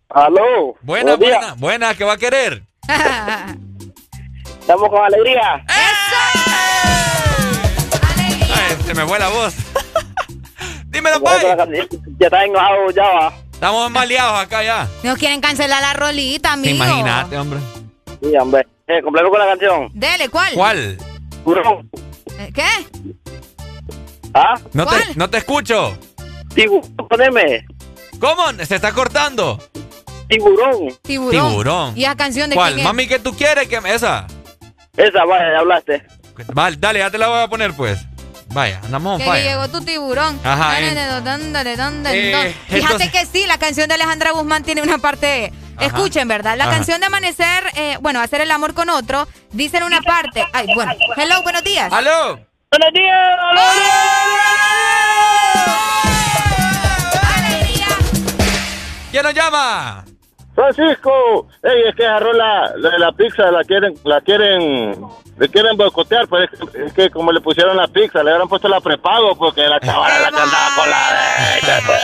Aló. 0.09 0.75
Buena, 0.81 1.15
buena, 1.15 1.53
buena, 1.57 1.95
¿qué 1.95 2.03
va 2.03 2.13
a 2.13 2.17
querer? 2.17 2.63
Estamos 4.61 4.89
con 4.89 5.03
alegría. 5.03 5.63
Ay, 8.55 8.77
se 8.85 8.93
me 8.93 9.05
fue 9.05 9.19
la 9.19 9.29
voz. 9.29 9.53
Dímelo, 10.87 11.21
Pai. 11.21 11.41
Ya 12.19 12.27
está 12.27 12.43
enojado, 12.43 12.91
ya 12.91 13.03
va. 13.03 13.33
Estamos 13.57 13.89
maleados 13.89 14.39
acá 14.39 14.61
ya. 14.61 14.87
No 15.01 15.15
quieren 15.15 15.41
cancelar 15.41 15.81
la 15.81 15.93
rolita, 15.93 16.53
amigo. 16.53 16.75
Imagínate, 16.75 17.35
hombre. 17.39 17.59
Sí, 18.21 18.37
hombre. 18.39 18.67
Eh, 18.85 19.01
completo 19.01 19.31
con 19.31 19.39
la 19.39 19.47
canción. 19.47 19.89
Dele, 19.95 20.29
¿cuál? 20.29 20.53
¿Cuál? 20.53 20.97
Tiburón. 21.43 21.89
Eh, 22.37 22.51
¿Qué? 22.53 22.67
¿Ah? 24.35 24.59
No 24.73 24.85
¿Cuál? 24.85 25.07
te, 25.07 25.15
no 25.15 25.27
te 25.31 25.39
escucho. 25.39 25.97
Tiburón, 26.53 26.95
poneme. 27.09 27.65
¿Cómo? 28.19 28.43
Se 28.63 28.75
está 28.75 28.91
cortando. 28.91 29.57
Tiburón. 30.29 30.95
Tiburón. 31.01 31.49
Tiburón. 31.49 31.97
¿Y 31.97 32.03
esa 32.03 32.15
canción 32.15 32.51
de 32.51 32.55
¿Cuál? 32.55 32.73
quién 32.75 32.79
es? 32.81 32.85
Mami, 32.85 33.07
¿qué 33.07 33.17
tú 33.17 33.33
quieres? 33.35 33.67
que 33.67 33.77
Esa. 33.77 34.27
Esa, 34.95 35.23
ya 35.25 35.59
hablaste. 35.59 36.05
Vale, 36.53 36.77
dale, 36.79 36.99
ya 36.99 37.09
te 37.09 37.17
la 37.17 37.27
voy 37.27 37.39
a 37.39 37.47
poner, 37.47 37.73
pues. 37.73 38.05
Vaya, 38.49 38.79
andamos 38.83 39.13
on 39.13 39.19
Que 39.19 39.25
fire. 39.25 39.43
llegó 39.43 39.67
tu 39.67 39.81
tiburón. 39.83 40.39
Ajá, 40.43 40.79
Eh, 40.79 40.93
dale. 42.31 42.53
Fíjate 42.67 42.77
entonces- 42.79 43.11
que 43.11 43.25
sí, 43.25 43.45
la 43.45 43.57
canción 43.57 43.87
de 43.87 43.95
Alejandra 43.95 44.31
Guzmán 44.31 44.63
tiene 44.63 44.81
una 44.81 44.97
parte. 44.97 45.51
Escuchen, 45.79 46.27
¿verdad? 46.27 46.57
La 46.57 46.63
Ajá. 46.65 46.73
canción 46.73 46.99
de 46.99 47.05
Amanecer, 47.05 47.63
eh, 47.75 47.97
bueno, 48.01 48.19
hacer 48.19 48.41
el 48.41 48.49
amor 48.49 48.73
con 48.73 48.89
otro, 48.89 49.27
dice 49.51 49.77
en 49.77 49.83
una 49.83 50.01
parte. 50.01 50.43
Ay, 50.53 50.67
bueno. 50.73 50.91
Hello, 51.15 51.43
buenos 51.43 51.63
días. 51.63 51.93
¡Aló! 51.93 52.39
¡Buenos 52.71 52.93
días! 52.93 53.27
¿Quién 59.11 59.23
nos 59.23 59.33
llama? 59.33 60.05
Francisco, 60.55 61.47
ey, 61.63 61.83
es 61.89 61.95
que 61.95 62.03
esa 62.03 62.19
rola, 62.19 62.71
la 62.77 62.89
de 62.89 62.99
la 62.99 63.11
pizza, 63.11 63.51
la 63.51 63.63
quieren, 63.63 63.93
la 64.03 64.19
quieren, 64.21 64.95
le 65.37 65.49
quieren 65.49 65.77
boicotear, 65.77 66.27
pues 66.27 66.49
es 66.51 66.59
que, 66.71 66.85
es 66.85 66.93
que 66.93 67.09
como 67.09 67.31
le 67.31 67.41
pusieron 67.41 67.77
la 67.77 67.87
pizza, 67.87 68.19
le 68.23 68.31
hubieran 68.31 68.47
puesto 68.47 68.67
la 68.67 68.81
prepago, 68.81 69.35
porque 69.35 69.61
la 69.67 69.79
chavala 69.79 70.19
la 70.19 70.29
que 70.31 70.39
andaba 70.41 70.75
con 70.75 70.89
la 70.89 70.97
de 71.77 71.81
pues. 71.85 72.01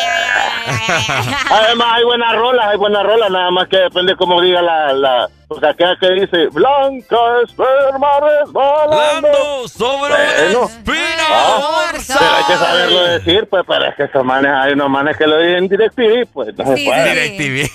Además, 1.51 1.87
hay 1.93 2.03
buenas 2.03 2.35
rolas, 2.35 2.65
hay 2.67 2.77
buenas 2.77 3.03
rolas, 3.03 3.29
nada 3.29 3.51
más 3.51 3.67
que 3.67 3.77
depende 3.77 4.15
cómo 4.15 4.41
diga 4.41 4.61
la, 4.61 4.93
la, 4.93 5.29
porque 5.47 5.67
acá 5.67 5.95
que 5.99 6.09
dice, 6.11 6.47
blanca 6.51 7.17
esperma 7.45 8.07
resbalando. 8.21 9.67
Sobre 9.67 10.13
Bueno. 10.13 10.59
una 10.61 10.67
espina 10.73 11.23
Ah, 11.29 11.89
pero 12.07 12.19
hay 12.35 12.43
que 12.45 12.53
saberlo 12.57 13.03
decir, 13.05 13.47
pues, 13.49 13.63
pero 13.67 13.85
es 13.85 13.95
que 13.95 14.03
esos 14.03 14.23
manes, 14.23 14.51
hay 14.53 14.73
unos 14.73 14.89
manes 14.89 15.17
que 15.17 15.27
lo 15.27 15.37
dicen 15.37 15.67
DirecTV, 15.67 16.27
pues, 16.33 16.55
no 16.57 16.65
se 16.65 16.77
Sí, 16.77 16.85
puede. 16.85 17.13
DirecTV. 17.13 17.71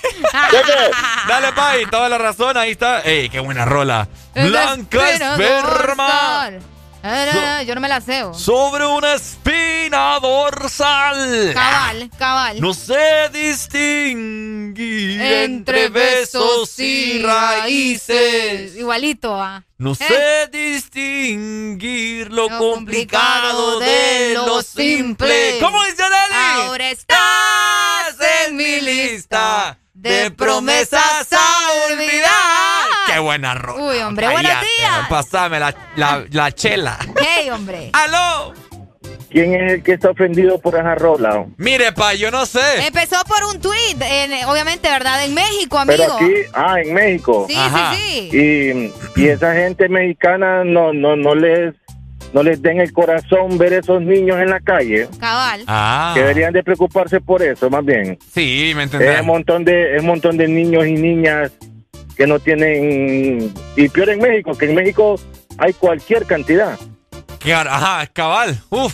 Dale, 1.27 1.51
Pai, 1.53 1.85
toda 1.87 2.09
la 2.09 2.17
razón, 2.17 2.57
ahí 2.57 2.71
está. 2.71 3.01
¡Ey, 3.01 3.29
qué 3.29 3.39
buena 3.39 3.65
rola! 3.65 4.07
Blanca 4.35 5.09
esperma 5.11 6.51
yo 7.65 7.75
no 7.75 7.81
me 7.81 7.87
la 7.87 8.01
sé. 8.01 8.23
sobre 8.33 8.85
una 8.85 9.13
espina 9.13 10.19
dorsal. 10.21 11.51
Cabal, 11.53 12.09
cabal. 12.17 12.59
No 12.61 12.73
sé 12.73 13.29
distinguir 13.31 15.21
entre 15.21 15.87
besos 15.89 16.77
y 16.79 17.21
raíces. 17.21 18.75
Igualito, 18.75 19.33
ah. 19.41 19.63
No 19.77 19.93
Eh. 19.93 19.95
sé 19.95 20.47
distinguir 20.51 22.31
lo, 22.33 22.49
complicado 22.57 23.79
de 23.79 24.33
lo 24.33 24.61
simple. 24.61 25.57
¿Cómo 25.61 25.81
dice 25.85 26.03
Dani? 26.03 26.65
Ahora 26.67 26.89
estás 26.89 28.15
en 28.45 28.57
mi 28.57 28.81
lista 28.81 29.77
de 29.93 30.31
promesas 30.31 31.27
a 31.31 31.71
olvidar. 31.91 32.38
¡Qué 33.19 33.23
buena 33.25 33.53
rola! 33.53 33.83
Uy, 33.83 33.97
hombre, 33.97 34.27
buenos 34.29 34.51
días. 34.77 35.09
Pasame 35.09 35.59
la, 35.59 35.75
la, 35.97 36.23
la 36.31 36.51
chela. 36.53 36.97
Hey, 37.19 37.49
hombre. 37.49 37.89
¡Aló! 37.93 38.53
¿Quién 39.29 39.53
es 39.55 39.73
el 39.73 39.83
que 39.83 39.91
está 39.93 40.11
ofendido 40.11 40.57
por 40.61 40.75
esa 40.75 40.95
rola? 40.95 41.45
Mire, 41.57 41.91
pa, 41.91 42.13
yo 42.13 42.31
no 42.31 42.45
sé. 42.45 42.61
Empezó 42.87 43.17
por 43.25 43.43
un 43.53 43.59
tweet, 43.59 43.97
en- 44.01 44.45
obviamente, 44.45 44.89
¿verdad? 44.89 45.25
En 45.25 45.33
México, 45.33 45.77
amigo. 45.79 45.97
Pero 45.97 46.13
aquí, 46.15 46.33
ah, 46.53 46.75
en 46.81 46.93
México. 46.93 47.45
Sí, 47.49 47.55
sí, 47.55 48.29
sí. 48.31 48.37
Y, 49.17 49.21
y 49.21 49.27
esa 49.27 49.53
gente 49.53 49.89
mexicana 49.89 50.63
no, 50.63 50.93
no, 50.93 51.17
no 51.17 51.35
les, 51.35 51.75
no 52.33 52.41
les 52.41 52.61
den 52.61 52.79
el 52.79 52.93
corazón 52.93 53.57
ver 53.57 53.73
esos 53.73 54.01
niños 54.01 54.37
en 54.39 54.49
la 54.49 54.61
calle. 54.61 55.09
Cabal. 55.19 55.63
Ah. 55.67 56.11
Que 56.15 56.21
deberían 56.21 56.53
de 56.53 56.63
preocuparse 56.63 57.19
por 57.19 57.43
eso, 57.43 57.69
más 57.69 57.83
bien. 57.85 58.17
Sí, 58.33 58.71
me 58.75 58.83
Es 58.85 58.93
entendés. 58.93 59.19
un 59.19 59.27
montón 59.27 59.65
de, 59.65 59.95
es 59.97 60.01
un 60.01 60.07
montón 60.07 60.37
de 60.37 60.47
niños 60.47 60.87
y 60.87 60.93
niñas 60.93 61.51
que 62.19 62.27
no 62.27 62.37
tienen, 62.37 63.53
y 63.77 63.87
peor 63.87 64.09
en 64.09 64.19
México, 64.19 64.51
que 64.51 64.65
en 64.65 64.75
México 64.75 65.15
hay 65.57 65.71
cualquier 65.71 66.25
cantidad. 66.25 66.77
Claro, 67.39 67.69
ajá, 67.69 68.07
cabal. 68.07 68.61
Uf. 68.67 68.93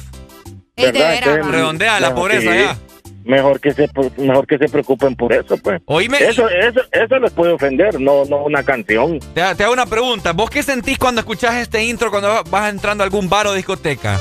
Ey, 0.76 0.86
de 0.86 0.92
¿verdad? 0.92 1.10
veras, 1.10 1.18
Entonces, 1.22 1.46
va. 1.48 1.52
Redondea 1.52 2.00
la 2.00 2.14
pobreza 2.14 2.52
sí. 2.52 2.60
ya. 2.60 2.78
Mejor 3.24 3.60
que 3.60 3.74
se 3.74 3.90
mejor 4.18 4.46
que 4.46 4.60
se 4.60 4.70
preocupen 4.70 5.16
por 5.16 5.34
eso, 5.34 5.58
pues. 5.58 5.82
Oíme. 5.86 6.20
Eso, 6.20 6.48
eso, 6.48 6.82
eso 6.92 7.18
les 7.18 7.32
puede 7.32 7.54
ofender, 7.54 8.00
no, 8.00 8.26
no 8.26 8.44
una 8.44 8.62
canción. 8.62 9.20
Te, 9.34 9.56
te 9.56 9.64
hago 9.64 9.74
una 9.74 9.88
pregunta. 9.88 10.32
¿Vos 10.34 10.52
qué 10.52 10.62
sentís 10.62 11.00
cuando 11.00 11.22
escuchás 11.22 11.56
este 11.56 11.84
intro 11.84 12.12
cuando 12.12 12.44
vas 12.52 12.70
entrando 12.70 13.04
a 13.04 13.06
algún 13.06 13.28
bar 13.28 13.48
o 13.48 13.54
discoteca? 13.54 14.20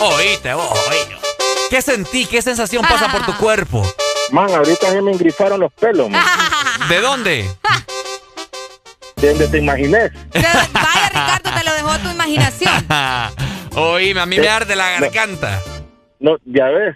Oíste, 0.00 0.54
vos, 0.54 0.70
oíste. 0.88 1.14
¿Qué 1.68 1.82
sentís? 1.82 2.26
¿Qué 2.26 2.40
sensación 2.40 2.86
pasa 2.88 3.12
por 3.12 3.26
tu 3.26 3.36
cuerpo? 3.36 3.82
Man, 4.30 4.48
ahorita 4.50 4.88
se 4.88 5.02
me 5.02 5.12
engrifaron 5.12 5.60
los 5.60 5.70
pelos, 5.74 6.08
man. 6.08 6.24
¿De 6.92 7.00
dónde? 7.00 7.46
De 9.16 9.28
donde 9.30 9.48
te 9.48 9.56
imagines. 9.56 10.12
Vaya, 10.34 11.08
Ricardo, 11.08 11.50
te 11.58 11.64
lo 11.64 11.72
dejó 11.74 11.98
tu 12.00 12.10
imaginación. 12.10 12.86
Oíme, 13.76 14.20
a 14.20 14.26
mí 14.26 14.38
me 14.38 14.46
arde 14.46 14.76
la 14.76 15.00
garganta. 15.00 15.58
No, 16.20 16.36
ya 16.44 16.66
ves. 16.66 16.94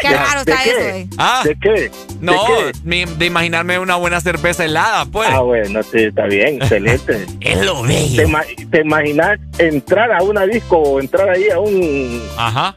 Qué 0.00 0.08
¿De- 0.08 0.16
raro 0.16 0.40
está 0.40 0.62
qué? 0.62 0.70
eso, 0.70 0.80
eh. 0.80 1.06
Ah, 1.18 1.42
¿De 1.44 1.58
qué? 1.60 1.90
no, 2.20 2.32
¿De 2.32 2.72
qué? 2.72 2.78
mi- 2.84 3.04
de 3.04 3.26
imaginarme 3.26 3.78
una 3.78 3.96
buena 3.96 4.18
cerveza 4.22 4.64
helada, 4.64 5.04
pues. 5.04 5.28
Ah, 5.30 5.40
bueno, 5.40 5.82
sí, 5.82 6.04
está 6.04 6.24
bien, 6.24 6.54
excelente. 6.62 7.26
Es 7.42 7.58
lo 7.66 7.82
¿Te, 7.82 7.88
bello. 7.88 8.22
ima- 8.22 8.46
te 8.70 8.80
imaginas 8.80 9.38
entrar 9.58 10.10
a 10.10 10.22
una 10.22 10.46
disco 10.46 10.78
o 10.78 11.00
entrar 11.00 11.28
ahí 11.28 11.50
a 11.50 11.58
un 11.58 12.22
Ajá. 12.38 12.74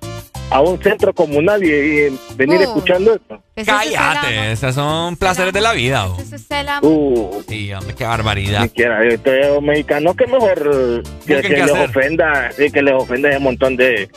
A 0.51 0.61
un 0.61 0.81
centro 0.81 1.13
comunal 1.13 1.63
y, 1.63 1.69
y 1.71 2.19
venir 2.35 2.59
Uh. 2.59 2.63
escuchando 2.63 3.15
esto? 3.15 3.41
Cállate, 3.65 4.51
esos 4.51 4.75
son 4.75 5.15
placeres 5.17 5.53
de 5.53 5.61
la 5.61 5.73
vida. 5.73 6.07
oh. 6.07 6.17
Ese 6.19 6.35
es 6.35 6.51
el 6.51 6.69
amor. 6.69 6.91
Uh, 6.91 7.43
Sí, 7.47 7.73
hombre, 7.73 7.95
qué 7.95 8.03
barbaridad. 8.05 8.61
ni 8.61 8.69
quiera, 8.69 9.03
estos 9.05 9.61
mexicanos 9.61 10.15
que 10.15 10.27
mejor 10.27 11.03
que, 11.25 11.35
que 11.41 11.41
qué 11.41 11.49
les 11.63 11.71
ofenda, 11.71 12.51
sí, 12.55 12.69
que 12.71 12.81
les 12.81 12.93
ofenda 12.93 13.29
ese 13.29 13.39
montón 13.39 13.75
de, 13.75 14.09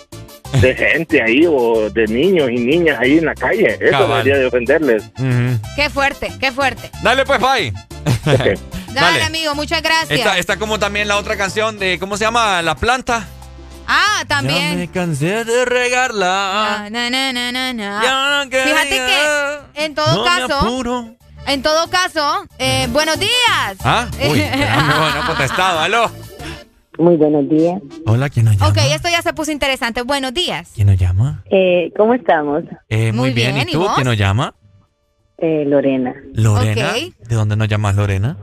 de 0.61 0.75
gente 0.77 1.23
ahí 1.23 1.45
o 1.47 1.89
de 1.91 2.07
niños 2.07 2.51
y 2.51 2.57
niñas 2.57 2.99
ahí 3.01 3.19
en 3.19 3.27
la 3.27 3.35
calle. 3.35 3.77
Eso 3.81 3.91
Cabal. 3.91 4.25
debería 4.25 4.39
de 4.39 4.47
ofenderles. 4.47 5.05
Qué 5.77 5.89
fuerte, 5.91 6.31
qué 6.41 6.53
fuerte. 6.53 6.91
Dale 7.03 7.25
pues, 7.25 7.41
bye. 7.41 7.73
Dale, 8.25 8.59
Dale. 8.93 9.23
amigo, 9.25 9.55
muchas 9.55 9.83
gracias. 9.83 10.19
Está, 10.19 10.39
está 10.39 10.57
como 10.57 10.79
también 10.79 11.09
la 11.09 11.17
otra 11.19 11.37
canción 11.37 11.79
de, 11.79 11.99
¿cómo 11.99 12.17
se 12.17 12.25
llama? 12.25 12.61
La 12.63 12.75
planta. 12.75 13.27
Ah, 13.91 14.19
Ya 14.21 14.27
también. 14.29 14.77
me 14.79 14.89
cansé 14.89 15.45
de 15.45 15.65
regarla. 15.65 16.85
Ah, 16.85 16.91
na, 16.91 17.09
na, 17.11 17.33
na, 17.33 17.51
na, 17.53 17.73
na. 17.73 18.03
Ya 18.03 18.45
no. 18.45 18.51
Fíjate 18.51 18.91
que 18.91 19.85
en 19.85 19.95
todo 19.95 20.15
No 20.15 20.23
me 20.25 20.29
caso, 20.29 20.59
apuro. 20.61 21.17
en 21.47 21.63
todo 21.63 21.89
caso, 21.89 22.45
eh, 22.59 22.87
buenos 22.91 23.19
días. 23.19 23.77
¿Ah? 23.85 24.07
Uy, 24.31 24.41
no, 24.41 25.15
no, 25.21 25.27
contestado. 25.27 25.81
Aló. 25.81 26.11
Muy 26.99 27.17
buenos 27.17 27.49
días. 27.49 27.81
Hola, 28.07 28.29
¿quién 28.29 28.45
nos 28.47 28.57
llama? 28.57 28.69
Ok, 28.71 28.79
esto 28.93 29.09
ya 29.09 29.23
se 29.23 29.33
puso 29.33 29.53
interesante. 29.53 30.03
Buenos 30.03 30.35
días. 30.35 30.73
¿Quién 30.75 30.89
nos 30.89 30.99
llama? 30.99 31.43
Eh, 31.51 31.93
¿Cómo 31.97 32.13
estamos? 32.13 32.65
Eh, 32.89 33.13
muy, 33.13 33.29
Muy 33.29 33.33
bien. 33.33 33.55
bien, 33.55 33.69
¿Y 33.69 33.71
¿y 33.71 33.75
tú? 33.75 33.81
vos? 33.81 33.93
¿Quién 33.95 34.07
nos 34.07 34.19
llama? 34.19 34.55
Eh, 35.39 35.65
Lorena, 35.67 36.13
Lorena. 36.35 36.93
¿De 36.93 37.35
dónde 37.37 37.55
nos 37.57 37.69
llamas, 37.69 37.95
Lorena? 37.95 38.37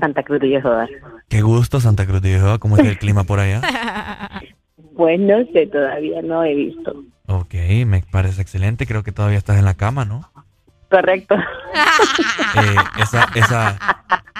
Santa 0.00 0.22
Cruz 0.24 0.40
de 0.40 0.48
Yehová. 0.48 0.86
Qué 1.28 1.40
gusto, 1.40 1.80
Santa 1.80 2.04
Cruz 2.06 2.20
de 2.20 2.30
Jehová. 2.30 2.58
¿Cómo 2.58 2.76
está 2.76 2.88
el 2.88 2.98
clima 2.98 3.22
por 3.24 3.38
allá? 3.40 3.62
Pues 4.96 5.20
no 5.20 5.44
sé, 5.52 5.66
todavía 5.66 6.22
no 6.22 6.42
he 6.44 6.54
visto. 6.54 6.94
Ok, 7.26 7.54
me 7.86 8.02
parece 8.10 8.40
excelente. 8.40 8.86
Creo 8.86 9.02
que 9.02 9.12
todavía 9.12 9.38
estás 9.38 9.58
en 9.58 9.64
la 9.64 9.74
cama, 9.74 10.04
¿no? 10.04 10.30
Correcto. 10.90 11.36
Eh, 12.56 13.02
esa, 13.02 13.28
esa, 13.34 13.78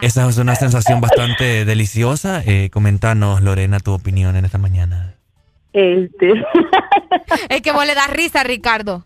esa 0.01 0.28
es 0.28 0.39
una 0.39 0.55
sensación 0.55 1.03
bastante 1.03 1.65
deliciosa. 1.66 2.43
Eh, 2.47 2.70
comentanos, 2.70 3.43
Lorena, 3.43 3.78
tu 3.78 3.93
opinión 3.93 4.37
en 4.37 4.47
esta 4.47 4.57
mañana. 4.57 5.15
Este, 5.73 6.33
Es 7.51 7.61
que 7.61 7.73
vos 7.73 7.87
le 7.87 7.95
das 7.95 8.09
risa, 8.09 8.43
Ricardo. 8.43 9.05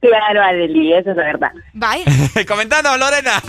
claro, 0.00 0.42
Adeli, 0.42 0.92
eso 0.92 1.12
es 1.12 1.16
la 1.16 1.24
verdad. 1.24 1.52
Vaya. 1.72 2.04
comentanos, 2.48 2.98
Lorena. 2.98 3.42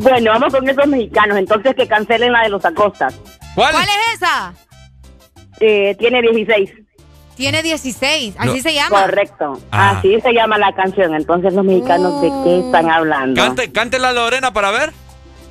Bueno, 0.00 0.32
vamos 0.32 0.52
con 0.52 0.68
esos 0.68 0.86
mexicanos, 0.86 1.38
entonces 1.38 1.74
que 1.74 1.88
cancelen 1.88 2.32
la 2.32 2.42
de 2.42 2.50
los 2.50 2.64
Acostas. 2.64 3.18
¿Cuál? 3.54 3.72
¿Cuál 3.72 3.84
es 3.88 4.14
esa? 4.16 4.52
Eh, 5.60 5.94
tiene 5.98 6.20
16. 6.22 6.70
Tiene 7.36 7.62
16, 7.62 8.36
así 8.38 8.48
No. 8.56 8.62
se 8.62 8.74
llama. 8.74 9.00
Correcto. 9.02 9.58
Ah. 9.72 9.96
Así 9.98 10.20
se 10.20 10.32
llama 10.32 10.56
la 10.58 10.72
canción. 10.72 11.14
Entonces 11.14 11.52
los 11.52 11.64
mexicanos, 11.64 12.20
¿de 12.22 12.28
qué 12.44 12.60
están 12.60 12.88
hablando? 12.90 13.40
Cante, 13.42 13.72
cántela, 13.72 14.12
Lorena, 14.12 14.52
para 14.52 14.70
ver. 14.70 14.92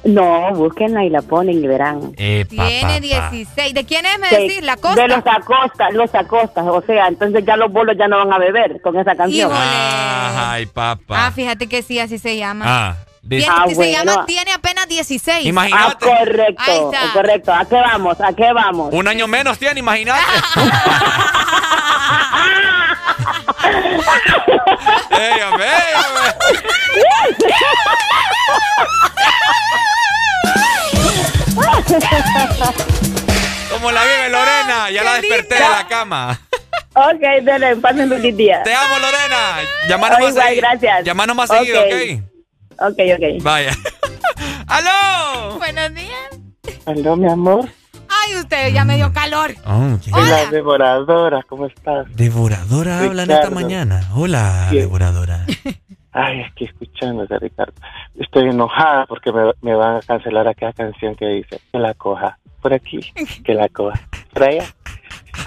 No, 0.05 0.51
búsquenla 0.53 1.05
y 1.05 1.09
la 1.09 1.21
ponen 1.21 1.63
y 1.63 1.67
verán. 1.67 2.13
Eh, 2.17 2.45
pa, 2.55 2.67
Tiene 2.67 2.81
pa, 2.81 2.87
pa. 3.21 3.29
16. 3.31 3.73
¿De 3.73 3.85
quién 3.85 4.05
es, 4.05 4.19
me 4.19 4.29
De- 4.29 4.37
decís? 4.43 4.61
La 4.61 4.75
costa. 4.77 5.01
De 5.01 5.07
los 5.07 5.25
Acostas, 5.25 5.93
los 5.93 6.13
Acostas. 6.15 6.65
O 6.67 6.81
sea, 6.81 7.07
entonces 7.07 7.43
ya 7.45 7.55
los 7.57 7.71
bolos 7.71 7.95
ya 7.97 8.07
no 8.09 8.17
van 8.17 8.33
a 8.33 8.37
beber 8.37 8.81
con 8.81 8.97
esa 8.99 9.15
canción. 9.15 9.49
Híjole. 9.49 9.65
Ay, 9.65 10.65
papá. 10.65 11.27
Ah, 11.27 11.31
fíjate 11.31 11.67
que 11.67 11.81
sí, 11.81 11.99
así 11.99 12.17
se 12.17 12.35
llama. 12.37 12.65
Ah, 12.67 12.97
Tiene, 13.27 13.47
Ah, 13.49 13.63
se 13.69 13.75
bueno. 13.75 14.03
llama 14.03 14.25
Tiene 14.25 14.51
apenas 14.51 14.87
16. 14.87 15.37
Ah, 15.45 15.47
imagínate. 15.47 16.05
correcto, 16.05 16.61
Ahí 16.65 16.77
está. 16.77 17.13
correcto. 17.13 17.53
¿A 17.53 17.65
qué 17.65 17.75
vamos? 17.75 18.19
¿A 18.21 18.33
qué 18.33 18.51
vamos? 18.53 18.89
Un 18.93 19.07
año 19.07 19.27
menos 19.27 19.57
tiene, 19.57 19.79
imagínate. 19.79 20.21
¡Ey, 25.11 25.41
hombre! 25.41 25.67
Como 33.71 33.91
la 33.91 34.03
vive 34.03 34.29
Lorena, 34.29 34.89
ya 34.91 35.03
la 35.03 35.13
desperté 35.15 35.55
de 35.55 35.61
linda. 35.61 35.77
la 35.77 35.87
cama. 35.87 36.39
ok, 36.93 37.21
dale, 37.43 37.75
pasen 37.77 38.09
feliz 38.09 38.37
día. 38.37 38.61
Te 38.63 38.73
amo, 38.73 38.99
Lorena. 38.99 39.57
Llamanos 39.89 40.17
Oh, 40.19 40.23
más 40.23 40.29
igual, 40.31 40.47
seguido. 40.47 40.67
gracias. 40.69 41.03
Llamanos 41.05 41.35
más 41.35 41.49
Ok. 41.49 41.57
seguido, 41.57 41.81
¿ok? 41.81 42.32
Ok, 42.85 42.97
ok. 43.15 43.43
Vaya. 43.43 43.71
¡Aló! 44.67 45.57
Buenos 45.57 45.93
días. 45.93 46.77
Aló, 46.85 47.15
mi 47.15 47.29
amor. 47.29 47.69
Ay, 48.09 48.35
usted 48.35 48.73
ya 48.73 48.85
me 48.85 48.95
dio 48.95 49.11
calor. 49.13 49.55
Oh, 49.65 49.97
¿qué? 50.03 50.09
Y 50.11 50.29
la 50.29 50.45
devoradora, 50.51 51.41
¿cómo 51.47 51.65
estás? 51.65 52.05
Devoradora 52.15 52.99
habla 53.01 53.23
en 53.23 53.31
esta 53.31 53.49
mañana. 53.49 54.09
Hola, 54.15 54.67
Sí. 54.69 54.77
devoradora. 54.77 55.45
Ay, 56.11 56.41
aquí 56.41 56.65
escuchándote, 56.65 57.39
Ricardo. 57.39 57.73
Estoy 58.19 58.49
enojada 58.49 59.05
porque 59.07 59.31
me, 59.31 59.51
me 59.61 59.75
van 59.75 59.95
a 59.97 59.99
cancelar 60.01 60.47
aquella 60.47 60.73
canción 60.73 61.15
que 61.15 61.25
dice 61.25 61.59
que 61.71 61.79
la 61.79 61.93
coja 61.95 62.37
por 62.61 62.73
aquí, 62.73 62.99
que 63.43 63.53
la 63.55 63.67
coja 63.69 63.99
por 64.31 64.43
allá. 64.43 64.65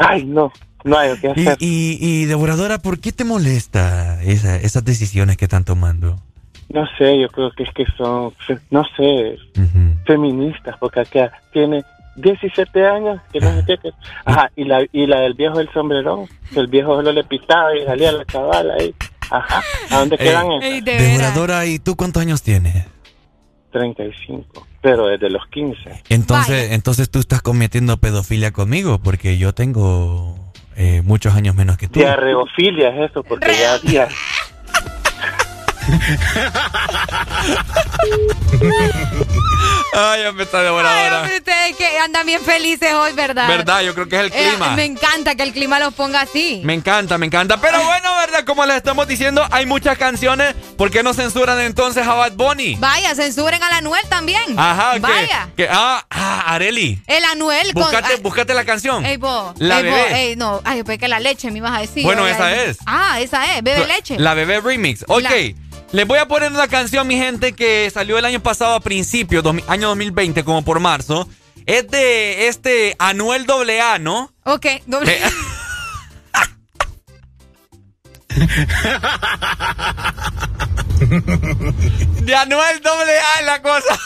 Ay, 0.00 0.24
no, 0.24 0.52
no 0.84 0.98
hay 0.98 1.16
que 1.18 1.28
Y, 1.36 1.46
hacer. 1.46 1.56
y, 1.60 1.98
y, 2.00 2.24
devoradora, 2.24 2.78
¿por 2.78 2.98
qué 2.98 3.12
te 3.12 3.24
molesta 3.24 4.20
esa- 4.24 4.56
esas 4.56 4.84
decisiones 4.84 5.36
que 5.36 5.44
están 5.44 5.64
tomando? 5.64 6.20
No 6.68 6.84
sé, 6.98 7.18
yo 7.20 7.28
creo 7.28 7.50
que 7.52 7.62
es 7.62 7.72
que 7.72 7.84
son, 7.96 8.32
no 8.70 8.84
sé, 8.96 9.38
feministas, 10.04 10.76
porque 10.78 11.00
acá 11.00 11.32
tiene 11.52 11.84
17 12.16 12.86
años, 12.86 13.20
que 13.32 13.40
no 13.40 13.54
sé 13.56 13.64
qué. 13.66 13.76
que- 13.78 13.90
Ajá, 14.24 14.50
y 14.56 14.64
la, 14.64 14.84
y 14.92 15.06
la 15.06 15.20
del 15.20 15.34
viejo 15.34 15.58
del 15.58 15.70
sombrerón, 15.72 16.26
que 16.52 16.60
el 16.60 16.66
viejo 16.66 16.96
solo 16.96 17.12
le 17.12 17.24
pitaba 17.24 17.76
y 17.76 17.84
salía 17.84 18.12
la 18.12 18.24
cabala 18.24 18.74
ahí. 18.80 18.94
Ajá, 19.30 19.62
¿a 19.90 19.98
dónde 19.98 20.16
quedan 20.18 20.46
Ey, 20.62 20.80
de 20.80 20.92
Devoradora, 20.98 21.66
¿y 21.66 21.78
tú 21.78 21.96
cuántos 21.96 22.22
años 22.22 22.42
tienes? 22.42 22.86
35, 23.72 24.66
pero 24.80 25.06
desde 25.08 25.28
los 25.30 25.46
15. 25.48 26.02
Entonces, 26.08 26.72
entonces 26.72 27.10
tú 27.10 27.18
estás 27.18 27.42
cometiendo 27.42 27.96
pedofilia 27.98 28.52
conmigo, 28.52 28.98
porque 29.00 29.36
yo 29.36 29.52
tengo 29.52 30.36
eh, 30.76 31.02
muchos 31.04 31.34
años 31.34 31.54
menos 31.54 31.76
que 31.76 31.88
tú. 31.88 31.98
Diarreofilia 32.00 32.88
es 32.90 33.10
eso, 33.10 33.22
porque 33.24 33.52
ya, 33.58 33.78
ya 33.90 34.08
Ay, 39.94 40.24
hombre, 40.26 40.44
está 40.44 40.58
Ay, 40.58 40.64
devoradora. 40.64 41.20
hombre, 41.22 41.36
ustedes 41.38 41.76
que 41.76 41.98
andan 41.98 42.26
bien 42.26 42.42
felices 42.42 42.92
hoy, 42.92 43.12
¿verdad? 43.14 43.48
Verdad, 43.48 43.80
yo 43.82 43.94
creo 43.94 44.08
que 44.08 44.16
es 44.16 44.22
el 44.22 44.32
Eh, 44.34 44.48
clima. 44.50 44.70
me 44.72 44.84
encanta 44.84 45.34
que 45.34 45.42
el 45.42 45.52
clima 45.52 45.78
los 45.78 45.94
ponga 45.94 46.20
así. 46.20 46.60
Me 46.64 46.74
encanta, 46.74 47.16
me 47.18 47.26
encanta. 47.26 47.56
Pero 47.60 47.82
bueno, 47.82 48.14
¿verdad? 48.16 48.44
Como 48.44 48.64
les 48.66 48.76
estamos 48.76 49.08
diciendo, 49.08 49.46
hay 49.50 49.64
muchas 49.64 49.96
canciones. 49.96 50.54
¿Por 50.76 50.90
qué 50.90 51.02
no 51.02 51.14
censuran 51.14 51.58
entonces 51.60 52.06
a 52.06 52.12
Bad 52.14 52.32
Bunny? 52.32 52.76
Vaya, 52.78 53.14
censuren 53.14 53.62
al 53.62 53.72
Anuel 53.72 54.02
también. 54.10 54.58
Ajá, 54.58 54.98
Vaya. 55.00 55.48
que- 55.56 55.68
ah, 55.70 56.04
ah, 56.10 56.44
Areli. 56.54 57.00
El 57.06 57.24
Anuel 57.24 57.72
con. 57.72 57.84
Búscate, 57.84 58.14
ay, 58.14 58.20
búscate 58.20 58.54
la 58.54 58.64
canción. 58.64 59.04
Ey, 59.06 59.16
vos. 59.16 59.54
La 59.58 59.78
ey, 59.78 59.84
bebé. 59.84 60.22
ey, 60.30 60.36
no. 60.36 60.60
Ay, 60.64 60.82
pensé 60.82 60.98
que 60.98 61.08
la 61.08 61.20
leche 61.20 61.50
me 61.50 61.58
ibas 61.58 61.72
a 61.76 61.80
decir. 61.80 62.02
Bueno, 62.04 62.24
Ay, 62.24 62.32
esa 62.32 62.46
ay. 62.46 62.54
es. 62.66 62.78
Ah, 62.86 63.20
esa 63.20 63.56
es. 63.56 63.62
Bebe 63.62 63.86
leche. 63.86 64.18
La 64.18 64.34
bebé 64.34 64.60
remix. 64.60 65.04
Ok. 65.08 65.22
La- 65.22 65.30
Les 65.92 66.06
voy 66.06 66.18
a 66.18 66.26
poner 66.28 66.52
una 66.52 66.68
canción, 66.68 67.06
mi 67.06 67.16
gente, 67.16 67.52
que 67.54 67.90
salió 67.92 68.18
el 68.18 68.24
año 68.24 68.40
pasado 68.40 68.74
a 68.74 68.80
principios, 68.80 69.42
dos- 69.42 69.56
año 69.68 69.88
2020, 69.88 70.44
como 70.44 70.62
por 70.64 70.80
marzo. 70.80 71.28
Es 71.64 71.88
de 71.90 72.48
este 72.48 72.94
Anuel 72.98 73.46
AA, 73.48 73.98
¿no? 73.98 74.32
Ok, 74.44 74.66
doble. 74.86 75.16
Eh, 75.16 75.22
de 82.22 82.34
Anuel 82.36 82.80
AA 82.84 83.42
la 83.42 83.62
cosa. 83.62 83.98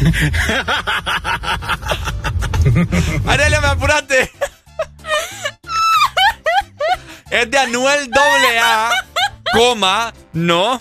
Me 3.60 3.66
apuraste. 3.66 4.30
Es 7.30 7.50
de 7.50 7.58
Anuel 7.58 8.10
AA, 8.14 8.90
coma, 9.52 10.12
no. 10.32 10.80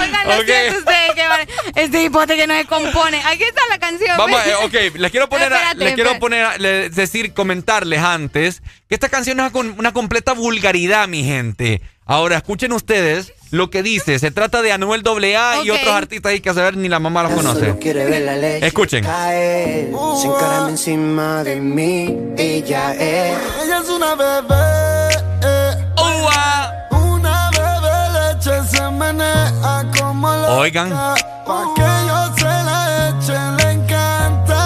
Oigan, 0.00 0.26
lo 0.28 0.36
Ok. 0.38 0.44
siento 0.46 0.78
ustedes 0.78 1.14
que 1.14 1.80
este 1.82 2.02
hipote 2.04 2.36
que 2.36 2.46
no 2.46 2.54
se 2.54 2.64
compone. 2.66 3.20
Aquí 3.24 3.42
está 3.44 3.60
la 3.68 3.78
canción. 3.78 4.16
Vamos, 4.16 4.40
eh, 4.46 4.54
ok, 4.64 4.96
les 4.96 5.10
quiero 5.10 5.28
poner, 5.28 5.52
a- 5.52 5.56
Espérate, 5.56 5.84
les 5.84 5.94
quiero 5.94 6.18
poner, 6.18 6.44
a- 6.44 6.58
decir, 6.58 7.32
comentarles 7.34 8.00
antes 8.00 8.62
que 8.88 8.94
esta 8.94 9.08
canción 9.08 9.40
es 9.40 9.52
una 9.54 9.92
completa 9.92 10.32
vulgaridad, 10.32 11.08
mi 11.08 11.24
gente. 11.24 11.80
Ahora, 12.04 12.36
escuchen 12.38 12.72
ustedes 12.72 13.32
lo 13.50 13.70
que 13.70 13.82
dice. 13.82 14.18
Se 14.18 14.30
trata 14.30 14.60
de 14.62 14.72
Anuel 14.72 15.02
AA 15.06 15.62
y 15.64 15.70
Ok. 15.70 15.76
otros 15.80 15.94
artistas 15.94 16.30
ahí 16.32 16.40
que 16.40 16.50
a 16.50 16.54
saber 16.54 16.76
ni 16.76 16.88
la 16.88 16.98
mamá 16.98 17.22
los 17.22 17.32
conoce. 17.32 17.78
Quiere 17.78 18.04
ver 18.06 18.22
la 18.22 18.36
leche 18.36 18.66
Escuchen. 18.66 19.04
caer, 19.04 19.90
se 20.20 20.26
encarama 20.28 20.68
encima 20.70 21.44
de 21.44 21.56
mí. 21.56 22.16
Ella 22.36 22.92
es. 22.94 23.38
Ella 23.64 23.78
es 23.82 23.88
una 23.88 24.14
bebé. 24.14 25.08
eh. 25.42 25.74
Una 26.90 27.50
bebé 27.50 28.34
leche 28.34 28.62
se 28.68 28.82
menea 28.90 29.52
como 29.98 30.28
la. 30.30 30.50
Oigan. 30.52 30.90
Pa' 30.90 31.14
que 31.74 31.82
yo 32.06 32.34
se 32.36 32.44
la 32.44 33.08
eche, 33.08 33.32
le 33.64 33.70
encanta. 33.72 34.58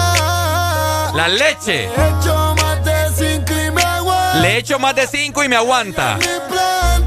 La 1.15 1.27
leche. 1.27 1.89
Le 1.95 2.07
echo 2.19 2.55
más 2.55 2.83
de 2.83 2.93
cinco 3.15 3.53
y 3.67 3.71
me 3.71 3.81
aguanta. 3.83 4.39
Le 4.41 4.57
echo 4.57 4.79
más 4.79 4.95
de 4.95 5.07
cinco 5.07 5.43
y 5.43 5.49
me 5.49 5.55
aguanta. 5.55 6.17
Mi 6.17 6.25
planta 6.49 7.02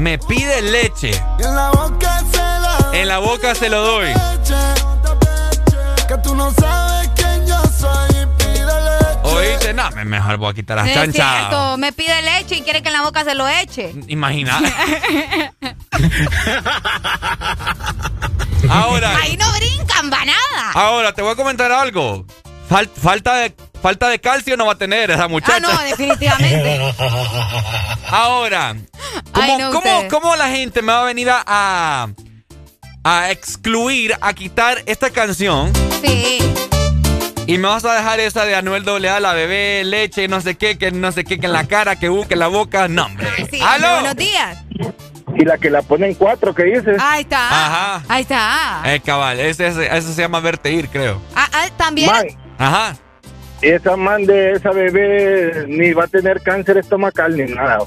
me 0.00 0.18
pide 0.18 0.62
leche. 0.62 1.10
Y 1.38 1.42
en 1.42 1.54
la 1.54 1.70
boca 1.70 2.24
se 2.32 2.38
la 2.38 2.90
En 2.94 3.08
la 3.08 3.18
boca 3.18 3.54
se 3.54 3.68
lo 3.68 3.82
doy. 3.82 4.12
Que 6.08 6.16
tú 6.22 6.34
no 6.34 6.50
sabes 6.52 7.10
quién 7.14 7.46
yo 7.46 7.62
soy. 7.78 8.08
Pide 8.38 8.64
leche. 8.64 9.20
Oíste, 9.22 9.74
no, 9.74 9.90
mejor 10.06 10.38
voy 10.38 10.50
a 10.50 10.54
quitar 10.54 10.78
las 10.78 10.92
chanchas. 10.92 11.78
me 11.78 11.92
pide 11.92 12.22
leche 12.22 12.56
y 12.56 12.62
quiere 12.62 12.82
que 12.82 12.88
en 12.88 12.94
la 12.94 13.02
boca 13.02 13.24
se 13.24 13.34
lo 13.34 13.46
eche. 13.46 13.94
Imagina. 14.08 14.58
Ahora. 18.68 19.16
Ahí 19.16 19.36
no 19.36 19.52
brincan, 19.52 20.10
va 20.10 20.24
nada. 20.24 20.72
Ahora, 20.74 21.12
te 21.12 21.20
voy 21.22 21.32
a 21.32 21.36
comentar 21.36 21.70
algo. 21.70 22.24
falta 22.96 23.34
de 23.36 23.54
falta 23.80 24.08
de 24.08 24.18
calcio 24.20 24.56
no 24.56 24.66
va 24.66 24.72
a 24.72 24.78
tener 24.78 25.10
esa 25.10 25.28
muchacha. 25.28 25.56
Ah, 25.56 25.60
no, 25.60 25.82
definitivamente. 25.82 26.80
Ahora, 28.08 28.76
¿cómo, 30.10 30.36
la 30.36 30.48
gente 30.48 30.82
me 30.82 30.92
va 30.92 31.02
a 31.02 31.04
venir 31.04 31.28
a, 31.30 32.08
a, 33.04 33.30
excluir, 33.30 34.16
a 34.20 34.32
quitar 34.32 34.82
esta 34.86 35.10
canción? 35.10 35.72
Sí. 36.02 36.38
Y 37.46 37.58
me 37.58 37.68
vas 37.68 37.84
a 37.84 37.94
dejar 37.94 38.20
esa 38.20 38.44
de 38.44 38.54
Anuel 38.54 38.88
AA, 38.88 39.18
la 39.18 39.32
bebé, 39.32 39.82
leche, 39.84 40.28
no 40.28 40.40
sé 40.40 40.56
qué, 40.56 40.78
que 40.78 40.92
no 40.92 41.10
sé 41.10 41.24
qué, 41.24 41.40
que 41.40 41.46
en 41.46 41.52
la 41.52 41.66
cara, 41.66 41.96
que 41.96 42.08
uh, 42.08 42.26
que 42.26 42.34
en 42.34 42.40
la 42.40 42.46
boca. 42.46 42.86
No, 42.86 43.06
hombre. 43.06 43.26
Sí, 43.50 43.60
¡Aló! 43.60 43.94
Buenos 43.94 44.16
días. 44.16 44.58
Y 45.36 45.44
la 45.44 45.58
que 45.58 45.70
la 45.70 45.82
ponen 45.82 46.14
cuatro, 46.14 46.54
¿qué 46.54 46.64
dices? 46.64 46.96
Ahí 47.00 47.22
está. 47.22 47.48
Ajá. 47.48 48.04
Ahí 48.08 48.22
está. 48.22 48.82
Eh, 48.84 49.00
cabal, 49.00 49.40
ese, 49.40 49.66
eso 49.66 50.12
se 50.12 50.22
llama 50.22 50.40
verteir, 50.40 50.88
creo. 50.88 51.20
Ah, 51.34 51.48
ah 51.52 51.68
también. 51.76 52.10
Ajá. 52.58 52.94
Esa 53.62 53.96
man 53.96 54.24
de 54.24 54.52
esa 54.52 54.70
bebé 54.70 55.66
ni 55.68 55.92
va 55.92 56.04
a 56.04 56.08
tener 56.08 56.40
cáncer 56.42 56.78
estomacal 56.78 57.36
ni 57.36 57.44
nada. 57.52 57.78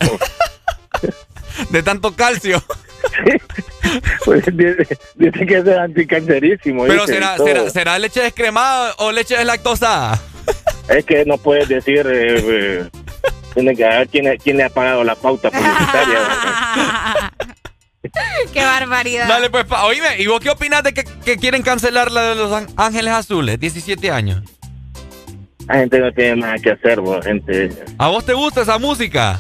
de 1.69 1.83
tanto 1.83 2.15
calcio. 2.15 2.63
Pues 4.25 4.45
dice, 4.45 5.45
que 5.45 5.57
es 5.57 5.67
anticancerísimo. 5.67 6.85
Pero 6.85 7.05
será, 7.05 7.37
será, 7.37 7.69
será, 7.69 7.99
leche 7.99 8.21
descremada 8.21 8.93
o 8.97 9.11
leche 9.11 9.35
deslactosada? 9.35 10.19
Es 10.89 11.05
que 11.05 11.25
no 11.25 11.37
puedes 11.37 11.67
decir. 11.67 12.05
Eh, 12.07 12.35
eh, 12.39 12.89
tiene 13.53 13.75
que 13.75 13.83
ver 13.83 14.07
quién, 14.09 14.37
quién, 14.43 14.57
le 14.57 14.63
ha 14.63 14.69
pagado 14.69 15.03
la 15.03 15.15
pauta 15.15 15.51
publicitaria. 15.51 16.19
qué 18.53 18.63
barbaridad. 18.63 19.27
Dale, 19.27 19.49
pues, 19.49 19.65
oíme, 19.83 20.19
¿y 20.19 20.27
vos 20.27 20.39
qué 20.39 20.49
opinas 20.49 20.83
de 20.83 20.93
que, 20.93 21.03
que 21.03 21.37
quieren 21.37 21.61
cancelar 21.61 22.11
la 22.11 22.29
de 22.29 22.35
los 22.35 22.51
Ángeles 22.75 23.13
Azules? 23.13 23.59
17 23.59 24.09
años. 24.11 24.41
La 25.67 25.75
gente 25.75 25.99
no 25.99 26.11
tiene 26.11 26.35
nada 26.37 26.55
que 26.57 26.71
hacer, 26.71 26.99
vos, 26.99 27.25
gente. 27.25 27.69
¿A 27.97 28.09
vos 28.09 28.25
te 28.25 28.33
gusta 28.33 28.61
esa 28.61 28.77
música? 28.77 29.39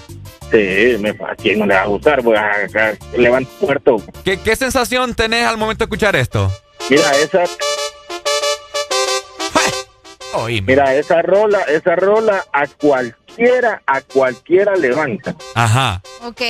Sí, 0.51 0.97
me, 0.99 1.09
¿a 1.09 1.35
quién 1.35 1.59
no 1.59 1.65
le 1.65 1.73
va 1.73 1.81
a 1.81 1.87
gustar? 1.87 2.23
Pues, 2.23 2.39
levanta 3.17 3.49
puerto. 3.59 3.97
¿Qué, 4.23 4.39
¿Qué 4.39 4.55
sensación 4.55 5.15
tenés 5.15 5.45
al 5.45 5.57
momento 5.57 5.79
de 5.79 5.85
escuchar 5.85 6.15
esto? 6.15 6.51
Mira, 6.89 7.11
esa... 7.17 7.43
Mira, 10.65 10.95
esa 10.95 11.21
rola, 11.21 11.59
esa 11.61 11.95
rola 11.95 12.43
a 12.51 12.65
cualquiera, 12.67 13.81
a 13.85 14.01
cualquiera 14.01 14.75
levanta. 14.75 15.35
Ajá. 15.53 16.01
Ok. 16.23 16.41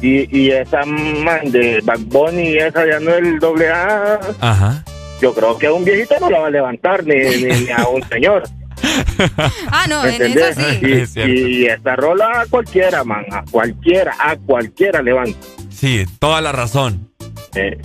Y, 0.00 0.38
y 0.38 0.50
esa 0.50 0.84
man 0.84 1.50
de 1.50 1.80
Back 1.82 2.00
Bunny 2.00 2.50
y 2.50 2.58
esa 2.58 2.86
ya 2.86 3.00
no 3.00 3.14
el 3.14 3.38
doble 3.38 3.70
A. 3.70 4.20
Ajá. 4.40 4.84
Yo 5.20 5.32
creo 5.34 5.56
que 5.56 5.66
a 5.66 5.72
un 5.72 5.84
viejito 5.84 6.14
no 6.20 6.30
la 6.30 6.40
va 6.40 6.46
a 6.48 6.50
levantar, 6.50 7.04
ni, 7.04 7.14
ni 7.14 7.70
a 7.70 7.88
un 7.88 8.06
señor. 8.08 8.42
ah, 9.70 9.86
no, 9.88 10.04
en 10.04 10.22
eso 10.22 10.60
sí. 10.60 11.20
Y, 11.20 11.66
esta 11.66 11.96
rola 11.96 12.42
a 12.42 12.46
cualquiera, 12.46 13.04
man, 13.04 13.24
a 13.30 13.44
cualquiera, 13.50 14.14
a 14.18 14.36
cualquiera 14.36 15.02
levanta. 15.02 15.38
Sí, 15.70 16.04
toda 16.18 16.40
la 16.40 16.52
razón. 16.52 17.10
Eh. 17.54 17.80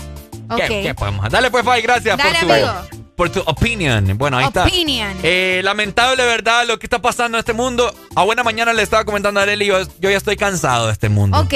¿Qué, 0.68 0.94
podemos 0.96 1.22
hacer? 1.22 1.32
Dale 1.32 1.52
pues, 1.52 1.66
Bye, 1.66 1.82
gracias 1.82 2.18
por 2.18 2.32
tu, 2.32 2.98
por 3.16 3.30
tu 3.30 3.40
opinion. 3.42 4.18
Bueno, 4.18 4.38
ahí 4.38 4.46
opinion. 4.46 5.10
está. 5.10 5.28
Eh, 5.28 5.62
lamentable, 5.64 6.24
¿verdad? 6.24 6.66
Lo 6.68 6.80
que 6.80 6.86
está 6.86 7.00
pasando 7.00 7.38
en 7.38 7.40
este 7.40 7.54
mundo. 7.54 7.94
A 8.16 8.24
buena 8.24 8.44
mañana 8.44 8.74
le 8.74 8.84
estaba 8.84 9.04
comentando 9.04 9.40
a 9.40 9.44
Arely, 9.44 9.66
yo, 9.66 9.82
yo 10.00 10.10
ya 10.10 10.18
estoy 10.18 10.38
cansado 10.38 10.88
de 10.88 10.94
este 10.94 11.10
mundo. 11.10 11.38
Ok. 11.40 11.54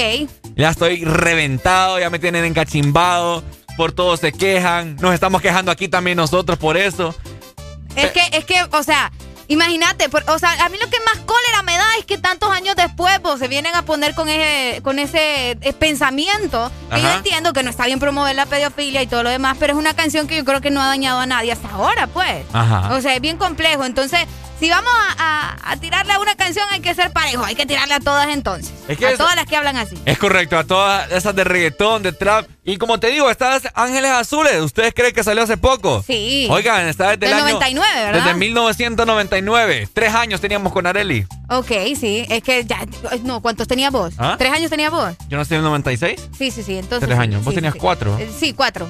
Ya 0.55 0.69
estoy 0.69 1.05
reventado, 1.05 1.99
ya 1.99 2.09
me 2.09 2.19
tienen 2.19 2.43
encachimbado. 2.45 3.43
Por 3.77 3.93
todos 3.93 4.19
se 4.19 4.33
quejan. 4.33 4.97
Nos 4.97 5.13
estamos 5.13 5.41
quejando 5.41 5.71
aquí 5.71 5.87
también 5.87 6.17
nosotros 6.17 6.59
por 6.59 6.75
eso. 6.75 7.15
Es 7.95 8.11
que, 8.11 8.21
es 8.33 8.45
que, 8.45 8.55
o 8.71 8.83
sea, 8.83 9.11
Imagínate, 9.47 10.07
o 10.27 10.39
sea, 10.39 10.65
a 10.65 10.69
mí 10.69 10.77
lo 10.79 10.89
que 10.89 10.97
más 11.05 11.23
cólera 11.25 11.63
me 11.63 11.77
da 11.77 11.85
es 11.99 12.05
que 12.05 12.17
tantos 12.17 12.49
años 12.49 12.75
después 12.75 13.19
pues, 13.19 13.39
se 13.39 13.47
vienen 13.47 13.75
a 13.75 13.83
poner 13.83 14.13
con 14.15 14.29
ese, 14.29 14.81
con 14.81 14.99
ese 14.99 15.51
eh, 15.61 15.73
pensamiento. 15.73 16.71
yo 16.91 17.09
entiendo 17.09 17.53
que 17.53 17.63
no 17.63 17.69
está 17.69 17.85
bien 17.85 17.99
promover 17.99 18.35
la 18.35 18.45
pedofilia 18.45 19.01
y 19.01 19.07
todo 19.07 19.23
lo 19.23 19.29
demás, 19.29 19.57
pero 19.59 19.73
es 19.73 19.79
una 19.79 19.93
canción 19.93 20.27
que 20.27 20.37
yo 20.37 20.45
creo 20.45 20.61
que 20.61 20.71
no 20.71 20.81
ha 20.81 20.87
dañado 20.87 21.19
a 21.19 21.25
nadie 21.25 21.51
hasta 21.51 21.69
ahora, 21.69 22.07
pues. 22.07 22.45
O 22.91 23.01
sea, 23.01 23.15
es 23.15 23.21
bien 23.21 23.37
complejo. 23.37 23.85
Entonces, 23.85 24.27
si 24.61 24.69
vamos 24.69 24.93
a, 25.17 25.75
tirarle 25.81 26.13
a 26.13 26.19
una 26.19 26.35
canción 26.35 26.67
hay 26.69 26.81
que 26.81 26.93
ser 26.93 27.11
parejo, 27.11 27.43
hay 27.43 27.55
que 27.55 27.65
tirarle 27.65 27.95
a 27.95 27.99
todas 27.99 28.27
entonces. 28.27 28.71
a 28.89 29.17
todas 29.17 29.35
las 29.35 29.47
que 29.47 29.55
hablan 29.55 29.75
así. 29.75 29.97
Es 30.05 30.19
correcto, 30.19 30.55
a 30.55 30.63
todas 30.63 31.11
esas 31.11 31.35
de 31.35 31.43
reggaetón, 31.43 32.03
de 32.03 32.11
trap. 32.11 32.47
Y 32.63 32.77
como 32.77 32.99
te 32.99 33.07
digo, 33.07 33.29
estas 33.31 33.63
Ángeles 33.73 34.11
Azules, 34.11 34.61
¿ustedes 34.61 34.93
creen 34.93 35.15
que 35.15 35.23
salió 35.23 35.41
hace 35.41 35.57
poco? 35.57 36.03
Sí. 36.05 36.47
Oigan, 36.51 36.87
está 36.87 37.15
desde 37.15 37.33
el 37.33 37.39
99, 37.39 37.89
¿verdad? 37.95 38.23
Desde 38.23 38.37
1999. 38.37 39.89
Tres 39.91 40.13
años 40.13 40.41
teníamos 40.41 40.71
con 40.71 40.85
Areli. 40.85 41.25
Ok, 41.49 41.71
sí. 41.99 42.25
Es 42.29 42.43
que 42.43 42.63
ya, 42.65 42.85
no, 43.23 43.41
¿cuántos 43.41 43.67
tenías 43.67 43.91
vos? 43.91 44.13
¿Ah? 44.19 44.35
¿Tres 44.37 44.51
años 44.51 44.69
tenías 44.69 44.91
vos? 44.91 45.15
Yo 45.27 45.37
no 45.37 45.43
estoy 45.43 45.55
en 45.55 45.63
el 45.63 45.69
96. 45.69 46.29
Sí, 46.37 46.51
sí, 46.51 46.61
sí. 46.61 46.77
Entonces, 46.77 47.07
Tres 47.07 47.17
años. 47.17 47.43
¿Vos 47.43 47.55
tenías 47.55 47.73
cuatro? 47.73 48.15
Eh, 48.19 48.29
sí, 48.39 48.53
cuatro 48.53 48.87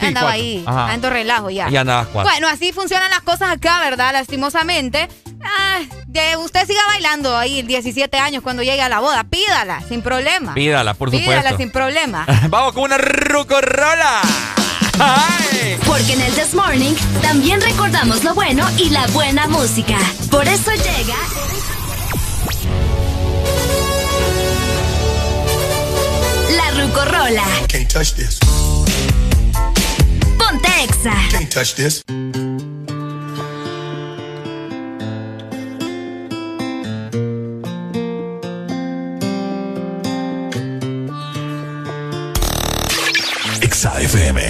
andaba 0.00 0.30
ahí, 0.30 0.64
ando 0.66 1.10
relajo 1.10 1.50
ya. 1.50 1.68
Y 1.70 1.76
andaba 1.76 2.04
Bueno, 2.12 2.48
así 2.48 2.72
funcionan 2.72 3.10
las 3.10 3.20
cosas 3.20 3.50
acá, 3.50 3.80
¿verdad? 3.80 4.12
Lastimosamente. 4.12 5.08
Ah, 5.44 5.80
de, 6.06 6.36
usted 6.36 6.66
siga 6.66 6.80
bailando 6.86 7.36
ahí 7.36 7.62
17 7.62 8.16
años 8.18 8.42
cuando 8.42 8.62
llegue 8.62 8.82
a 8.82 8.88
la 8.88 9.00
boda. 9.00 9.24
Pídala, 9.24 9.82
sin 9.88 10.02
problema. 10.02 10.54
Pídala, 10.54 10.94
por 10.94 11.10
supuesto. 11.10 11.30
Pídala 11.30 11.56
sin 11.56 11.70
problema. 11.70 12.26
Vamos 12.48 12.72
con 12.72 12.84
una 12.84 12.98
rucorrola. 12.98 14.22
Porque 15.86 16.12
en 16.12 16.20
el 16.20 16.32
This 16.34 16.54
Morning 16.54 16.94
también 17.20 17.60
recordamos 17.60 18.22
lo 18.22 18.34
bueno 18.34 18.66
y 18.78 18.90
la 18.90 19.06
buena 19.08 19.46
música. 19.48 19.98
Por 20.30 20.46
eso 20.46 20.70
llega. 20.72 21.16
La 26.56 26.70
Rucorola. 26.80 27.44
Can't 27.68 27.92
touch 27.92 28.14
this. 28.14 28.38
Ponte 30.38 30.68
Exa. 30.84 31.14
Can't 31.30 31.50
touch 31.50 31.74
this. 31.74 32.04
Exa 43.74 44.00
FM. 44.00 44.40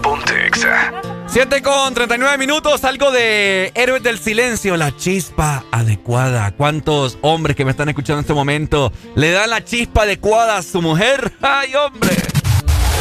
Ponte 0.00 0.46
Exa. 0.46 0.92
7 1.26 1.60
con 1.60 1.92
39 1.92 2.38
minutos, 2.38 2.84
algo 2.84 3.10
de 3.10 3.70
Héroes 3.74 4.02
del 4.02 4.18
Silencio, 4.18 4.78
la 4.78 4.96
chispa 4.96 5.66
adecuada. 5.70 6.52
¿Cuántos 6.52 7.18
hombres 7.20 7.54
que 7.54 7.66
me 7.66 7.72
están 7.72 7.90
escuchando 7.90 8.20
en 8.20 8.24
este 8.24 8.32
momento 8.32 8.92
le 9.14 9.30
dan 9.32 9.50
la 9.50 9.62
chispa 9.62 10.04
adecuada 10.04 10.56
a 10.56 10.62
su 10.62 10.80
mujer? 10.80 11.34
¡Ay, 11.42 11.74
hombre! 11.74 12.16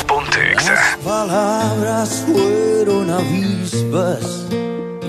Ponte 0.05 0.55
Las 0.55 0.97
palabras 0.97 2.25
fueron 2.27 3.09
avispas 3.09 4.43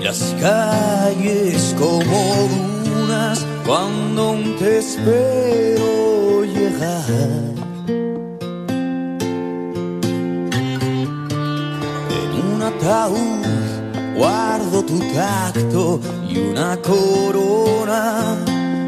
las 0.05 0.35
calles 0.39 1.75
como 1.79 2.47
dunas 2.85 3.43
cuando 3.65 4.37
te 4.59 4.77
espero 4.77 6.43
llegar. 6.45 7.55
guardo 14.15 14.85
tu 14.85 14.99
tacto 15.15 15.99
y 16.29 16.37
una 16.37 16.77
corona 16.77 18.37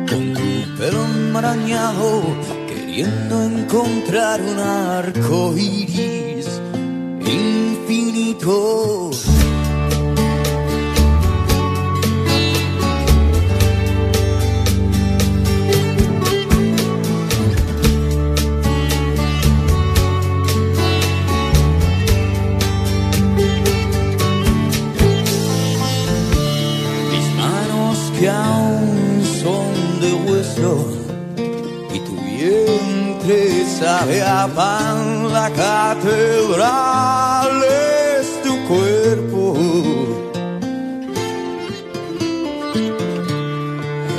con 0.07 0.33
tu 0.35 0.77
pelo 0.77 1.03
enmarañado, 1.03 2.21
queriendo 2.67 3.41
encontrar 3.41 4.39
un 4.39 4.59
arco 4.59 5.57
iris 5.57 6.47
infinito. 7.25 9.09
que 28.19 28.29
aún 28.29 29.23
son 29.43 29.99
de 30.01 30.13
hueso 30.13 30.87
y 31.93 31.99
tu 31.99 32.15
vientre 32.15 33.65
sabe 33.79 34.23
a 34.23 34.47
pan, 34.47 35.31
la 35.31 35.49
catedral 35.51 36.67
es 38.19 38.41
tu 38.43 38.53
cuerpo. 38.67 39.55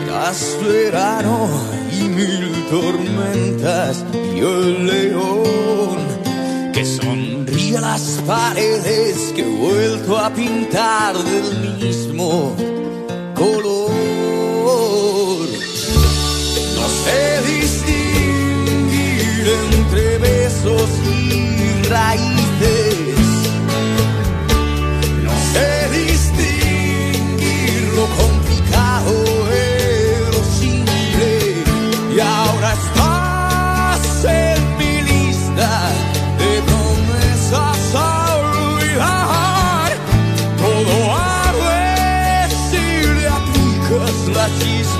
Eras 0.05 0.59
verano 0.67 1.49
y 1.91 2.03
mil 2.03 2.67
tormentas 2.71 4.05
y 4.15 4.39
el 4.39 4.87
león 4.87 5.99
que 6.73 6.85
sonríe 6.85 7.79
a 7.79 7.81
las 7.81 8.23
paredes 8.27 9.33
que 9.35 9.43
he 9.43 9.57
vuelto 9.57 10.19
a 10.19 10.31
pintar 10.31 11.17
del 11.17 11.79
mismo 11.81 12.55
color. 13.35 13.78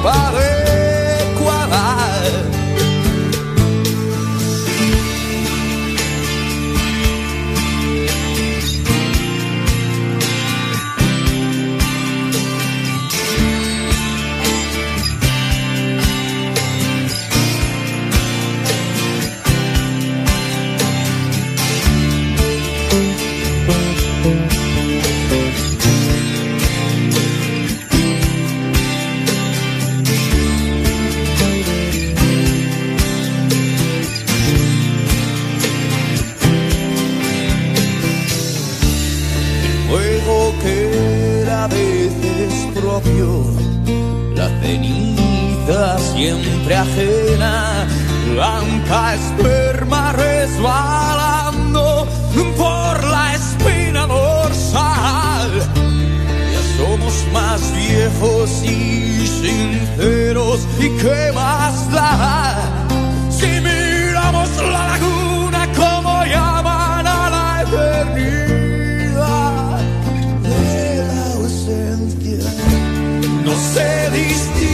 La 0.05 0.58
siempre 46.69 46.77
ajena, 46.77 47.87
blanca 48.33 49.15
esperma 49.15 50.13
resbalando 50.13 52.07
por 52.57 53.05
la 53.05 53.35
espina 53.35 54.07
dorsal. 54.07 55.51
Ya 56.53 56.63
somos 56.77 57.15
más 57.33 57.61
viejos 57.75 58.51
y 58.65 59.27
sinceros, 59.27 60.61
¿y 60.79 60.89
qué 61.01 61.33
más 61.35 61.91
da? 61.91 62.57
Si 63.31 63.47
miramos 63.47 64.49
la 64.57 64.89
laguna 64.89 65.69
como 65.75 66.25
llaman 66.25 67.07
a 67.07 67.31
la 67.31 67.63
eternidad 67.63 69.09
de 70.43 71.05
la 71.07 71.33
ausencia. 71.33 72.45
No 73.45 73.55
sé 73.73 74.11
distinguir 74.11 74.68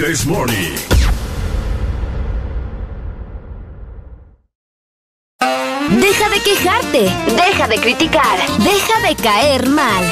This 0.00 0.24
Morning. 0.24 0.74
Deja 5.90 6.28
de 6.30 6.40
quejarte, 6.42 7.12
deja 7.36 7.68
de 7.68 7.76
criticar, 7.76 8.38
deja 8.60 9.06
de 9.06 9.14
caer 9.16 9.68
mal. 9.68 10.02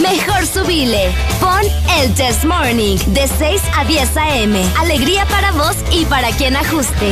Mejor 0.00 0.46
subile. 0.46 1.12
Pon 1.40 1.62
el 1.98 2.14
Test 2.14 2.44
Morning 2.44 2.96
de 3.08 3.26
6 3.26 3.60
a 3.76 3.84
10 3.84 4.16
a.m. 4.16 4.64
Alegría 4.78 5.26
para 5.26 5.50
vos 5.50 5.74
y 5.90 6.04
para 6.04 6.30
quien 6.30 6.54
ajuste. 6.54 7.08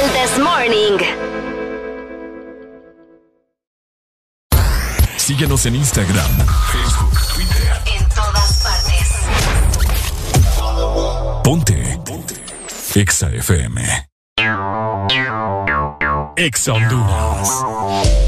El 0.00 0.10
Test 0.12 0.38
Morning. 0.38 1.28
Síguenos 5.18 5.66
en 5.66 5.74
Instagram, 5.74 6.30
Facebook, 6.72 7.27
Ponte. 11.48 11.98
Ponte. 12.04 12.34
Exa 12.94 13.30
FM. 13.34 13.78
Exa 16.36 16.74
Honduras. 16.74 18.27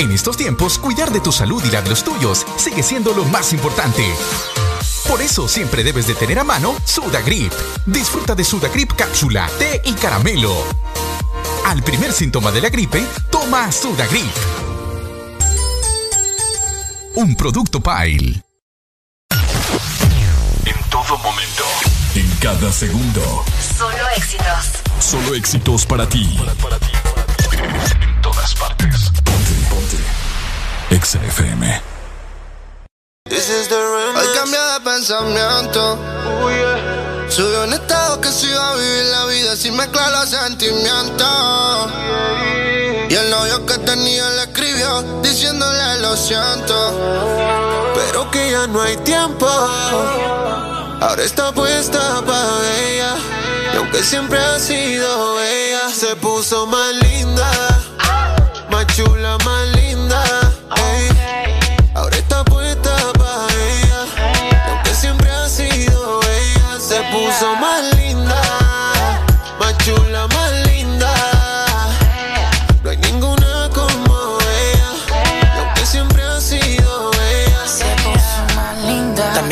En 0.00 0.12
estos 0.12 0.38
tiempos, 0.38 0.78
cuidar 0.78 1.12
de 1.12 1.20
tu 1.20 1.30
salud 1.30 1.62
y 1.62 1.70
la 1.70 1.82
de 1.82 1.90
los 1.90 2.02
tuyos 2.02 2.46
sigue 2.56 2.82
siendo 2.82 3.12
lo 3.12 3.22
más 3.26 3.52
importante. 3.52 4.02
Por 5.06 5.20
eso 5.20 5.46
siempre 5.46 5.84
debes 5.84 6.06
de 6.06 6.14
tener 6.14 6.38
a 6.38 6.44
mano 6.44 6.74
Sudagrip. 6.86 7.52
Disfruta 7.84 8.34
de 8.34 8.42
Sudagrip 8.42 8.94
cápsula, 8.94 9.46
té 9.58 9.82
y 9.84 9.92
caramelo. 9.92 10.56
Al 11.66 11.82
primer 11.82 12.14
síntoma 12.14 12.50
de 12.50 12.62
la 12.62 12.70
gripe, 12.70 13.04
toma 13.30 13.70
Sudagrip. 13.70 14.34
Un 17.16 17.36
producto 17.36 17.80
Pile. 17.80 18.42
En 20.64 20.82
todo 20.88 21.18
momento, 21.18 21.64
en 22.14 22.30
cada 22.40 22.72
segundo. 22.72 23.44
Solo 23.76 24.08
éxitos. 24.16 24.70
Solo 24.98 25.34
éxitos 25.34 25.84
para 25.84 26.08
ti. 26.08 26.38
En 27.52 28.22
todas 28.22 28.54
partes. 28.54 29.12
Ponte. 29.90 30.94
Exa 30.94 31.18
FM. 31.24 31.82
Hoy 33.28 34.26
cambié 34.34 34.58
de 34.58 34.80
pensamiento. 34.84 35.98
Subió 37.28 37.64
un 37.64 37.72
estado 37.72 38.20
que 38.20 38.30
se 38.30 38.46
iba 38.46 38.70
a 38.70 38.74
vivir 38.76 39.04
la 39.06 39.24
vida 39.26 39.56
sin 39.56 39.76
mezclar 39.76 40.10
los 40.12 40.28
sentimientos. 40.28 41.90
Y 43.08 43.14
el 43.14 43.30
novio 43.30 43.66
que 43.66 43.78
tenía 43.78 44.28
le 44.30 44.42
escribió 44.42 45.02
diciéndole 45.22 45.98
lo 46.00 46.16
siento. 46.16 47.92
Pero 47.94 48.30
que 48.30 48.50
ya 48.50 48.66
no 48.66 48.82
hay 48.82 48.96
tiempo. 48.98 49.46
Ahora 49.46 51.22
está 51.22 51.52
puesta 51.52 52.22
para 52.26 52.78
ella. 52.80 53.14
Y 53.72 53.76
aunque 53.76 54.02
siempre 54.02 54.38
ha 54.38 54.58
sido 54.58 55.40
ella, 55.40 55.88
se 55.92 56.16
puso 56.16 56.66
más 56.66 56.92
linda. 56.94 57.50
Más 58.70 58.86
chula, 58.86 59.36
más 59.44 59.66
linda. 59.66 59.79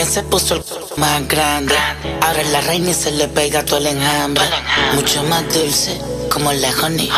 Se 0.09 0.22
puso 0.22 0.55
el 0.55 0.64
más 0.97 1.28
grande. 1.28 1.74
Ahora 2.22 2.43
la 2.44 2.60
reina 2.62 2.90
y 2.90 2.94
se 2.94 3.10
le 3.12 3.28
pega 3.28 3.64
todo 3.64 3.78
el 3.78 3.89
enjambre. 3.89 4.44
Mucho 4.94 5.22
más 5.24 5.43
dulce, 5.52 6.01
como 6.32 6.52
la 6.52 6.70
honey. 6.82 7.10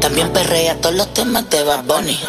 También 0.00 0.30
perrea 0.32 0.78
todos 0.80 0.94
los 0.94 1.12
temas 1.14 1.48
de 1.48 1.62
Bad 1.62 1.84
Bunny. 1.84 2.20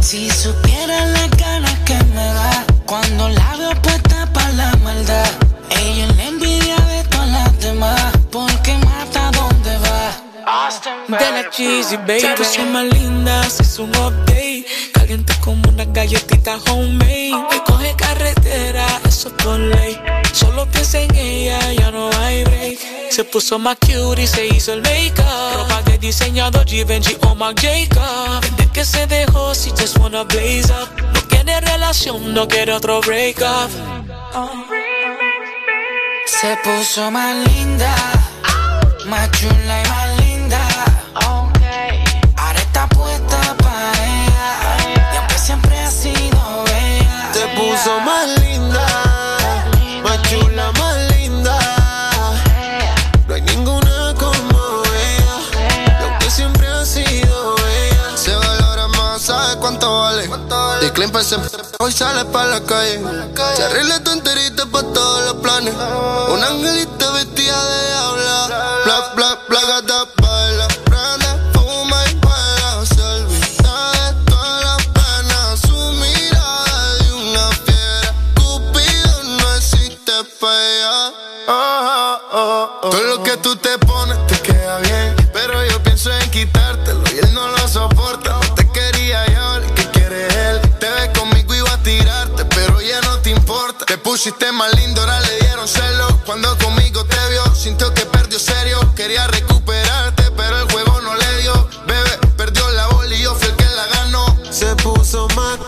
Si 0.00 0.30
supiera 0.30 1.06
la 1.06 1.28
ganas 1.28 1.78
que 1.80 1.94
me 2.14 2.24
da 2.24 2.64
cuando 2.86 3.28
la 3.28 3.56
veo 3.56 3.82
puesta 3.82 4.28
para 4.32 4.52
la 4.52 4.76
maldad. 4.82 5.30
Ella 5.70 6.06
es 6.06 6.16
la 6.16 6.24
envidia 6.24 6.76
de 6.76 7.04
todas 7.04 7.28
las 7.28 7.60
demás 7.60 8.12
porque 8.30 8.74
mata 8.78 9.30
donde 9.30 9.78
va. 9.78 10.24
De 11.08 11.30
la 11.30 11.50
cheesy, 11.50 11.96
baby, 11.98 12.44
son 12.44 12.72
más 12.72 12.84
lindas, 12.84 13.60
es 13.60 13.78
un 13.78 13.90
update. 13.90 14.66
Caliente 15.04 15.34
como 15.40 15.68
una 15.68 15.84
galletita 15.84 16.56
homemade. 16.70 17.32
Me 17.50 17.62
coge 17.66 17.94
carretera, 17.94 18.86
eso 19.06 19.28
es 19.28 19.34
por 19.34 19.58
ley. 19.58 20.00
Solo 20.32 20.64
piensa 20.70 20.98
en 20.98 21.14
ella, 21.14 21.58
ya 21.74 21.90
no 21.90 22.08
hay 22.20 22.42
break. 22.44 22.78
Se 23.10 23.22
puso 23.22 23.58
más 23.58 23.76
cute 23.80 24.22
y 24.22 24.26
se 24.26 24.46
hizo 24.46 24.72
el 24.72 24.80
make-up. 24.80 25.26
Ropa 25.56 25.82
de 25.82 25.98
diseñador 25.98 26.66
Givenchy 26.66 27.18
o 27.20 27.34
Marc 27.34 27.60
Jacob. 27.60 28.40
Desde 28.56 28.72
que 28.72 28.84
se 28.86 29.06
dejó, 29.06 29.54
si 29.54 29.72
just 29.72 29.98
wanna 29.98 30.22
blaze 30.22 30.72
up. 30.72 30.88
No 31.12 31.20
quiere 31.28 31.60
relación, 31.60 32.32
no 32.32 32.48
quiere 32.48 32.72
otro 32.72 33.02
break 33.02 33.42
up. 33.42 33.70
Se 36.24 36.56
puso 36.64 37.10
más 37.10 37.46
linda, 37.48 37.94
más 39.04 39.30
chula 39.32 39.82
y 39.84 39.88
más 39.90 40.03
Y 61.04 61.06
Klein 61.06 61.24
se 61.24 61.36
hoy 61.80 61.92
sale 61.92 62.24
para 62.26 62.46
la 62.46 62.60
calle. 62.62 62.98
Se 63.56 63.62
arregla 63.62 64.02
tu 64.02 64.10
enterita 64.10 64.64
para 64.64 64.88
todos 64.92 65.24
los 65.26 65.34
planes. 65.42 65.74
Un 66.30 66.42
angelito 66.42 67.12
vestida 67.12 67.62
de 67.62 67.93
pusiste 94.14 94.52
más 94.52 94.72
lindo, 94.76 95.00
ahora 95.00 95.20
le 95.22 95.38
dieron 95.40 95.66
celo. 95.66 96.06
Cuando 96.24 96.56
conmigo 96.58 97.04
te 97.04 97.18
vio, 97.30 97.52
sintió 97.52 97.92
que 97.92 98.06
perdió 98.06 98.38
serio. 98.38 98.78
Quería 98.94 99.26
recuperarte, 99.26 100.30
pero 100.36 100.56
el 100.56 100.70
juego 100.70 101.00
no 101.00 101.16
le 101.16 101.42
dio. 101.42 101.68
Bebé, 101.84 102.18
perdió 102.36 102.62
la 102.70 102.86
bola 102.90 103.12
y 103.12 103.22
yo 103.22 103.34
fui 103.34 103.48
el 103.48 103.56
que 103.56 103.64
la 103.64 103.86
ganó. 103.88 104.24
Se 104.52 104.76
puso 104.76 105.26
más 105.34 105.58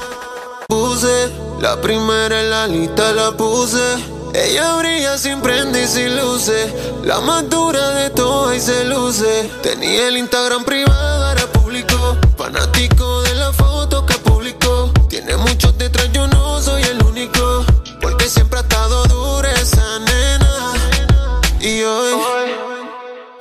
puse. 0.69 1.33
La 1.59 1.81
primera 1.81 2.41
en 2.41 2.51
la 2.51 2.69
lista 2.69 3.13
la 3.15 3.33
puse. 3.33 3.85
Ella 4.33 4.77
brilla 4.77 5.19
sin 5.19 5.41
prende 5.41 5.83
y 5.83 5.89
sin 5.89 6.17
luces. 6.17 6.73
La 7.03 7.19
más 7.19 7.51
dura 7.51 7.91
de 7.97 8.11
todas 8.11 8.57
y 8.57 8.61
se 8.61 8.85
luce. 8.85 9.51
Tenía 9.61 10.07
el 10.07 10.19
Instagram 10.19 10.63
privado, 10.63 11.27
ahora 11.27 11.47
público. 11.49 12.17
Fanático 12.37 13.23
de 13.23 13.35
la 13.35 13.53
foto 13.53 14.07
que 14.07 14.15
publicó. 14.19 14.93
Tiene 15.09 15.37
muchos 15.37 15.77
detrás, 15.77 16.13
yo 16.13 16.29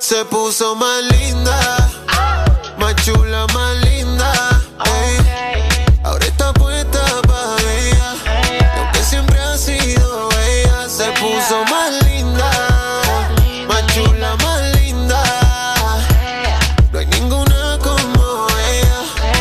se 0.06 0.24
puso 0.26 0.76
más 0.76 1.02
linda. 1.18 1.90
Más 2.78 2.94
chula, 3.04 3.44
más 3.52 3.74
linda. 3.84 4.62
Ahora 6.04 6.24
está 6.24 6.52
puesta 6.52 7.04
para 7.22 7.60
ella. 7.72 8.14
Y 8.52 8.78
aunque 8.78 9.02
siempre 9.02 9.36
ha 9.36 9.58
sido 9.58 10.28
ella, 10.48 10.88
se 10.88 11.10
puso 11.20 11.64
más 11.64 11.90
linda. 12.04 12.48
Más 13.66 13.84
chula, 13.92 14.36
más 14.36 14.76
linda. 14.76 15.20
No 16.92 17.00
hay 17.00 17.06
ninguna 17.06 17.76
como 17.82 18.46
ella. 18.70 19.00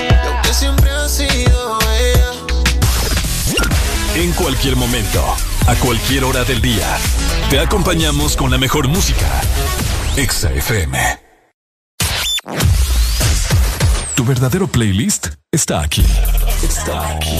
Y 0.09 0.27
aunque 0.27 0.51
siempre 0.51 0.89
ha 0.89 1.07
sido 1.07 1.77
ella. 1.91 2.31
En 4.15 4.33
cualquier 4.33 4.75
momento, 4.77 5.23
a 5.67 5.75
cualquier 5.75 6.23
hora 6.23 6.43
del 6.43 6.59
día, 6.59 6.97
te 7.51 7.59
acompañamos 7.59 8.35
con 8.35 8.49
la 8.49 8.57
mejor 8.57 8.87
música. 8.87 9.43
Exa 10.17 10.49
FM. 10.49 10.97
Tu 14.15 14.23
verdadero 14.23 14.65
playlist 14.65 15.27
está 15.51 15.81
aquí. 15.81 16.05
Está 16.63 17.09
aquí. 17.09 17.37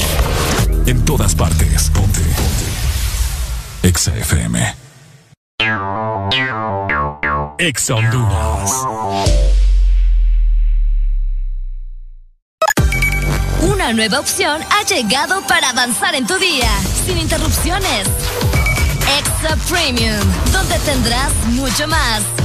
En 0.86 1.06
todas 1.06 1.34
partes. 1.36 1.90
Ponte. 1.92 2.20
Ponte. 2.20 3.88
Exa 3.88 4.14
FM. 4.18 4.76
Exa 7.60 7.96
Honduras. 7.96 8.72
Una 13.62 13.94
nueva 13.94 14.20
opción 14.20 14.62
ha 14.70 14.84
llegado 14.84 15.42
para 15.48 15.70
avanzar 15.70 16.14
en 16.14 16.28
tu 16.28 16.38
día, 16.40 16.70
sin 17.06 17.20
interrupciones. 17.20 18.10
Extra 19.18 19.56
Premium, 19.70 20.20
donde 20.52 20.78
tendrás 20.80 21.34
mucho 21.52 21.88
más, 21.88 22.22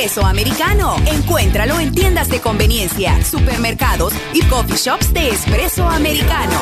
Espresso 0.00 0.24
americano. 0.24 0.96
Encuéntralo 1.04 1.78
en 1.78 1.92
tiendas 1.92 2.30
de 2.30 2.40
conveniencia, 2.40 3.22
supermercados 3.22 4.14
y 4.32 4.42
coffee 4.44 4.78
shops 4.78 5.12
de 5.12 5.28
espresso 5.28 5.86
americano. 5.86 6.58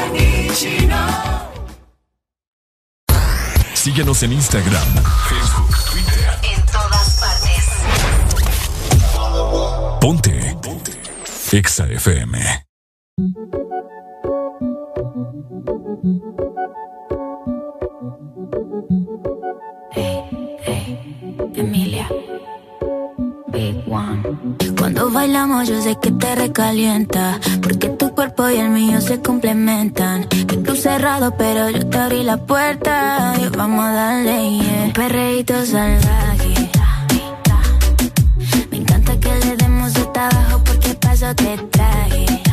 Síguenos 3.74 4.24
en 4.24 4.32
Instagram, 4.32 4.89
Facebook, 5.28 5.77
Twitter. 5.89 6.31
En 6.52 6.66
todas 6.66 7.20
partes. 7.20 7.65
Ponte. 10.01 10.56
Ponte. 10.60 11.01
Exa 11.52 11.86
FM. 11.86 12.66
Cuando 24.78 25.10
bailamos 25.10 25.68
yo 25.68 25.80
sé 25.80 25.96
que 26.00 26.10
te 26.10 26.34
recalienta 26.34 27.38
Porque 27.62 27.88
tu 27.88 28.14
cuerpo 28.14 28.48
y 28.50 28.56
el 28.56 28.70
mío 28.70 29.00
se 29.00 29.20
complementan. 29.20 30.24
Que 30.28 30.56
tú 30.56 30.74
cerrado 30.76 31.34
pero 31.36 31.70
yo 31.70 31.86
te 31.86 31.98
abrí 31.98 32.22
la 32.22 32.36
puerta. 32.36 33.34
Y 33.40 33.48
vamos 33.56 33.84
a 33.84 33.92
darle 33.92 34.50
yeah. 34.50 34.84
Un 34.84 34.92
perreíto 34.92 35.55
salvaje. 35.64 36.70
Me 38.70 38.76
encanta 38.78 39.18
que 39.18 39.34
le 39.46 39.56
demos 39.56 39.96
hasta 39.96 40.28
abajo 40.28 40.62
porque 40.64 40.94
paso 40.94 41.34
te 41.34 41.59
traje 41.70 42.47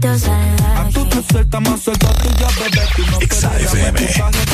salvaje. 0.00 0.92
Tú 0.92 1.04
te 1.08 1.22
sueltas 1.22 1.60
más 1.60 1.80
suelta 1.80 2.08
tuya, 2.14 2.48
bebé. 2.58 2.86
Tú 2.96 3.02
no 3.10 3.18
FM. 3.18 4.00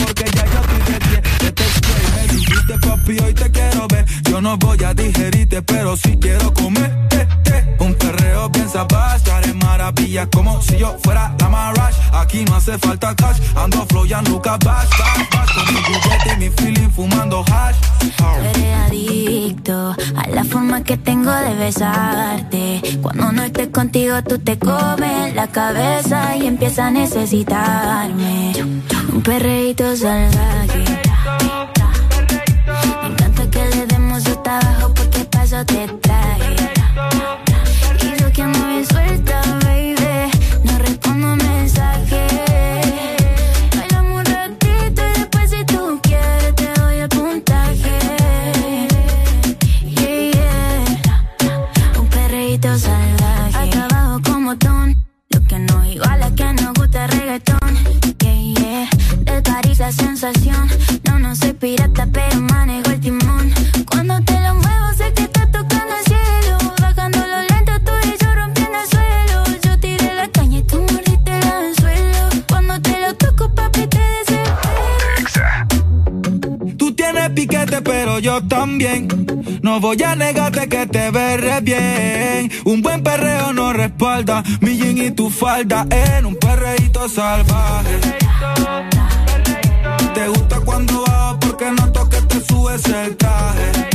porque 0.05 0.25
ya 0.35 0.45
yo 0.47 0.61
te 0.61 0.99
dije 0.99 1.23
que 1.39 1.53
te 1.53 1.65
spray. 1.65 2.27
Me 2.27 2.35
dijiste, 2.35 2.79
papi, 2.79 3.19
hoy 3.21 3.35
te 3.35 3.51
quiero 3.51 3.87
ver. 3.89 4.05
Yo 4.31 4.41
no 4.41 4.57
voy 4.57 4.83
a 4.85 4.95
digerirte, 4.95 5.63
pero 5.63 5.97
sí 5.97 6.17
quiero 6.21 6.53
comer. 6.55 7.14
Un 7.79 7.95
perreo 7.95 8.49
bien 8.51 8.69
sabaz, 8.69 9.23
te 9.23 9.53
maravillas 9.55 10.29
como 10.33 10.61
si 10.63 10.79
yo 10.79 10.97
fuera 11.03 11.35
la 11.39 11.49
Marash. 11.49 11.97
Aquí 12.13 12.45
no 12.45 12.57
hace 12.57 12.79
falta 12.79 13.15
cash, 13.15 13.39
ando 13.57 13.85
flow 13.87 14.07
ya 14.07 14.23
nunca 14.23 14.57
bash, 14.65 14.89
bash. 14.99 15.55
Con 15.55 15.75
mi 15.75 15.81
juguete 15.83 16.33
y 16.33 16.37
mi 16.37 16.51
feeling 16.51 16.91
fumando 16.91 17.45
hash. 17.51 17.77
Eres 18.43 18.77
adicto 18.87 19.95
a 20.17 20.29
la 20.29 20.45
forma 20.45 20.83
que 20.83 20.97
tengo 20.97 21.31
de 21.33 21.55
besarte. 21.55 22.83
Cuando 23.03 23.33
no 23.33 23.43
estés 23.43 23.69
contigo, 23.69 24.23
tú 24.23 24.39
te 24.39 24.59
comes 24.59 25.35
la 25.35 25.47
cabeza 25.49 26.37
y 26.37 26.47
empiezas 26.47 26.87
a 26.87 26.91
necesitarme. 26.91 28.53
Un 29.13 29.23
perreíto 29.23 29.97
salvaje. 29.97 30.85
Me 33.03 33.09
encanta 33.09 33.51
que 33.51 33.65
le 33.71 33.87
demos 33.87 34.27
hasta 34.27 34.59
abajo 34.59 34.95
porque 34.95 35.25
paso 35.25 35.65
te 35.67 35.89
yo 78.25 78.43
también. 78.43 79.07
No 79.61 79.81
voy 79.81 80.03
a 80.03 80.17
negarte 80.17 80.67
que 80.67 80.87
te 80.87 81.11
veré 81.11 81.61
bien. 81.61 82.51
Un 82.65 82.81
buen 82.81 83.03
perreo 83.03 83.53
no 83.53 83.75
respalda 83.75 84.43
mi 84.61 84.79
jean 84.79 84.97
y 84.97 85.11
tu 85.11 85.29
falda 85.29 85.87
en 85.91 86.25
un 86.25 86.35
perreíto 86.37 87.07
salvaje. 87.07 88.01
Te 90.15 90.29
gusta 90.29 90.59
cuando 90.61 91.05
bajo 91.05 91.39
porque 91.39 91.71
noto 91.71 92.09
que 92.09 92.21
te 92.23 92.41
subes 92.41 92.85
el 92.87 93.15
traje. 93.15 93.94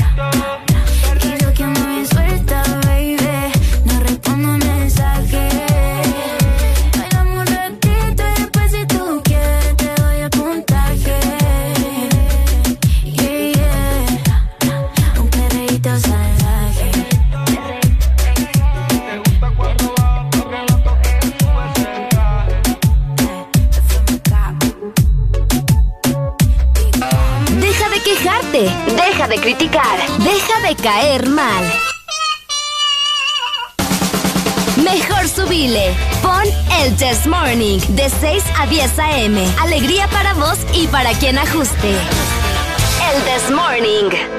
Deja 29.72 30.68
de 30.68 30.76
caer 30.76 31.30
mal. 31.30 31.64
Mejor 34.78 35.28
subile. 35.28 35.96
Pon 36.22 36.44
el 36.82 36.96
Test 36.96 37.28
Morning 37.28 37.80
de 37.90 38.10
6 38.10 38.44
a 38.58 38.66
10 38.66 39.00
a.m. 39.00 39.46
Alegría 39.62 40.08
para 40.08 40.34
vos 40.34 40.58
y 40.74 40.88
para 40.88 41.12
quien 41.14 41.38
ajuste. 41.38 41.90
El 43.14 43.24
Test 43.24 43.52
Morning. 43.52 44.39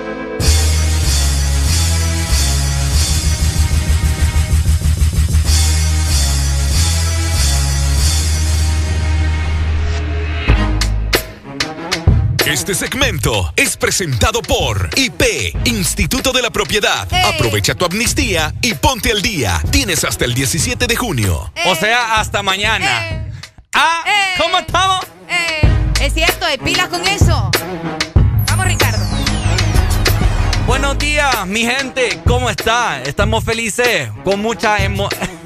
Este 12.50 12.74
segmento 12.74 13.52
es 13.54 13.76
presentado 13.76 14.42
por 14.42 14.90
IP, 14.96 15.54
Instituto 15.66 16.32
de 16.32 16.42
la 16.42 16.50
Propiedad. 16.50 17.06
Aprovecha 17.32 17.76
tu 17.76 17.84
amnistía 17.84 18.52
y 18.60 18.74
ponte 18.74 19.12
al 19.12 19.22
día. 19.22 19.62
Tienes 19.70 20.02
hasta 20.02 20.24
el 20.24 20.34
17 20.34 20.88
de 20.88 20.96
junio. 20.96 21.52
O 21.66 21.76
sea, 21.76 22.18
hasta 22.18 22.42
mañana. 22.42 23.30
Ah, 23.72 24.02
¿cómo 24.36 24.58
estamos? 24.58 25.06
Es 26.00 26.12
cierto, 26.12 26.44
de 26.44 26.58
pilas 26.58 26.88
con 26.88 27.06
eso. 27.06 27.52
Vamos, 28.48 28.66
Ricardo. 28.66 29.06
Buenos 30.66 30.98
días, 30.98 31.46
mi 31.46 31.64
gente. 31.64 32.20
¿Cómo 32.26 32.50
está? 32.50 33.00
Estamos 33.04 33.44
felices, 33.44 34.10
con 34.24 34.42
mucha 34.42 34.82
emo... 34.82 35.08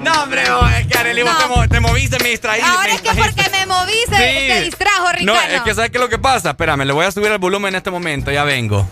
No, 0.00 0.22
hombre, 0.22 0.42
vos, 0.50 0.70
es 0.78 0.86
que 0.86 0.98
Arely, 0.98 1.22
vos 1.22 1.32
No. 1.32 1.38
te, 1.38 1.46
mo- 1.48 1.68
te 1.68 1.80
moviste, 1.80 2.18
me 2.22 2.30
distraí. 2.30 2.60
Ahora 2.60 2.84
me 2.88 2.94
es 2.94 3.00
que 3.02 3.10
porque 3.14 3.50
me 3.50 3.66
moví 3.66 3.92
se, 4.08 4.16
Sí. 4.16 4.48
se 4.48 4.60
distrajo, 4.62 5.12
Ricardo. 5.12 5.26
No, 5.48 5.54
es 5.56 5.60
que 5.62 5.74
¿sabes 5.74 5.90
qué 5.90 5.98
es 5.98 6.02
lo 6.02 6.08
que 6.08 6.18
pasa? 6.18 6.50
Espérame, 6.50 6.84
le 6.84 6.92
voy 6.92 7.04
a 7.04 7.10
subir 7.10 7.30
el 7.30 7.38
volumen 7.38 7.68
en 7.74 7.76
este 7.76 7.90
momento, 7.90 8.30
ya 8.32 8.44
vengo. 8.44 8.88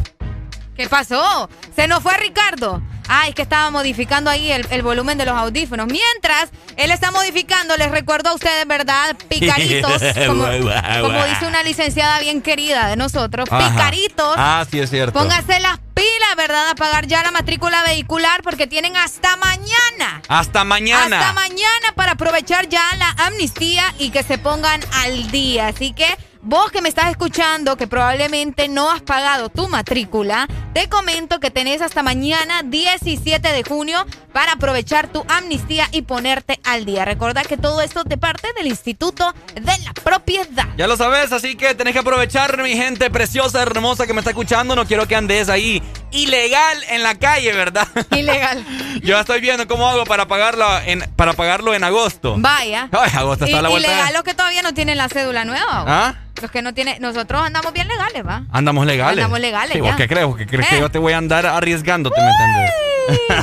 ¿Qué 0.76 0.88
pasó? 0.88 1.48
Se 1.74 1.88
nos 1.88 2.02
fue 2.02 2.16
Ricardo. 2.18 2.82
Ah, 3.08 3.26
es 3.28 3.34
que 3.34 3.42
estaba 3.42 3.70
modificando 3.70 4.30
ahí 4.30 4.52
el, 4.52 4.82
volumen 4.82 5.18
de 5.18 5.24
los 5.24 5.34
audífonos. 5.34 5.86
Mientras 5.86 6.50
él 6.76 6.90
está 6.90 7.10
modificando, 7.10 7.76
les 7.76 7.90
recuerdo 7.90 8.30
a 8.30 8.34
ustedes, 8.34 8.66
¿verdad? 8.66 9.16
Picaritos. 9.28 10.02
como, 10.26 10.46
dice 10.46 11.46
una 11.46 11.62
licenciada 11.62 12.20
bien 12.20 12.42
querida 12.42 12.88
de 12.88 12.96
nosotros. 12.96 13.48
Picaritos. 13.48 14.34
Ah, 14.36 14.64
sí, 14.70 14.78
es 14.78 14.90
cierto. 14.90 15.18
Póngase 15.18 15.58
las 15.60 15.78
pilas, 15.94 16.36
¿verdad? 16.36 16.68
A 16.70 16.74
pagar 16.74 17.06
ya 17.06 17.22
la 17.22 17.30
matrícula 17.30 17.82
vehicular 17.82 18.42
porque 18.42 18.66
tienen 18.66 18.96
hasta 18.96 19.36
mañana. 19.36 20.22
Hasta 20.28 20.64
mañana. 20.64 21.18
Hasta 21.18 21.32
mañana 21.32 21.92
para 21.94 22.12
aprovechar 22.12 22.68
ya 22.68 22.84
la 22.96 23.10
amnistía 23.26 23.94
y 23.98 24.10
que 24.10 24.22
se 24.22 24.38
pongan 24.38 24.80
al 24.92 25.30
día. 25.30 25.68
Así 25.68 25.92
que 25.92 26.06
Vos 26.40 26.70
que 26.70 26.80
me 26.80 26.88
estás 26.88 27.10
escuchando, 27.10 27.76
que 27.76 27.88
probablemente 27.88 28.68
no 28.68 28.90
has 28.90 29.02
pagado 29.02 29.48
tu 29.48 29.68
matrícula, 29.68 30.46
te 30.72 30.88
comento 30.88 31.40
que 31.40 31.50
tenés 31.50 31.82
hasta 31.82 32.02
mañana 32.04 32.62
17 32.62 33.52
de 33.52 33.64
junio 33.64 34.06
para 34.32 34.52
aprovechar 34.52 35.08
tu 35.08 35.24
amnistía 35.28 35.88
y 35.90 36.02
ponerte 36.02 36.60
al 36.62 36.84
día. 36.84 37.04
Recordad 37.04 37.44
que 37.44 37.56
todo 37.56 37.80
esto 37.80 38.04
te 38.04 38.16
parte 38.16 38.52
del 38.56 38.68
Instituto 38.68 39.34
de 39.54 39.78
la 39.84 39.92
Propiedad. 40.04 40.68
Ya 40.76 40.86
lo 40.86 40.96
sabes, 40.96 41.32
así 41.32 41.56
que 41.56 41.74
tenés 41.74 41.92
que 41.92 41.98
aprovechar, 42.00 42.62
mi 42.62 42.76
gente 42.76 43.10
preciosa, 43.10 43.60
hermosa 43.60 44.06
que 44.06 44.12
me 44.12 44.20
está 44.20 44.30
escuchando. 44.30 44.76
No 44.76 44.86
quiero 44.86 45.08
que 45.08 45.16
andes 45.16 45.48
ahí 45.48 45.82
ilegal 46.12 46.84
en 46.88 47.02
la 47.02 47.16
calle, 47.16 47.52
¿verdad? 47.52 47.88
Ilegal. 48.12 48.64
Yo 49.02 49.18
estoy 49.18 49.40
viendo 49.40 49.66
cómo 49.66 49.88
hago 49.88 50.04
para 50.04 50.28
pagarlo 50.28 50.66
en, 50.86 51.00
para 51.16 51.32
pagarlo 51.32 51.74
en 51.74 51.82
agosto. 51.82 52.36
Vaya. 52.38 52.88
Ay, 52.92 53.10
agosto 53.14 53.44
está 53.44 53.60
la 53.60 53.70
vuelta. 53.70 53.88
Ilegal 53.88 54.14
los 54.14 54.22
que 54.22 54.34
todavía 54.34 54.62
no 54.62 54.72
tienen 54.72 54.98
la 54.98 55.08
cédula 55.08 55.44
nueva. 55.44 55.84
¿Ah? 55.86 56.14
Los 56.40 56.50
que 56.50 56.62
no 56.62 56.72
tienen, 56.74 57.00
nosotros 57.00 57.42
andamos 57.42 57.72
bien 57.72 57.88
legales, 57.88 58.26
¿va? 58.26 58.42
Andamos 58.52 58.86
legales. 58.86 59.18
Andamos 59.24 59.40
legales. 59.40 59.72
Sí, 59.72 59.80
¿Vos 59.80 59.96
qué 59.96 60.08
crees? 60.08 60.26
¿Qué 60.36 60.46
crees 60.46 60.68
que 60.68 60.76
¿Eh? 60.76 60.80
yo 60.80 60.90
te 60.90 60.98
voy 60.98 61.12
a 61.12 61.18
andar 61.18 61.46
arriesgándote, 61.46 62.20
me 62.20 62.30
entiendes? 62.30 62.70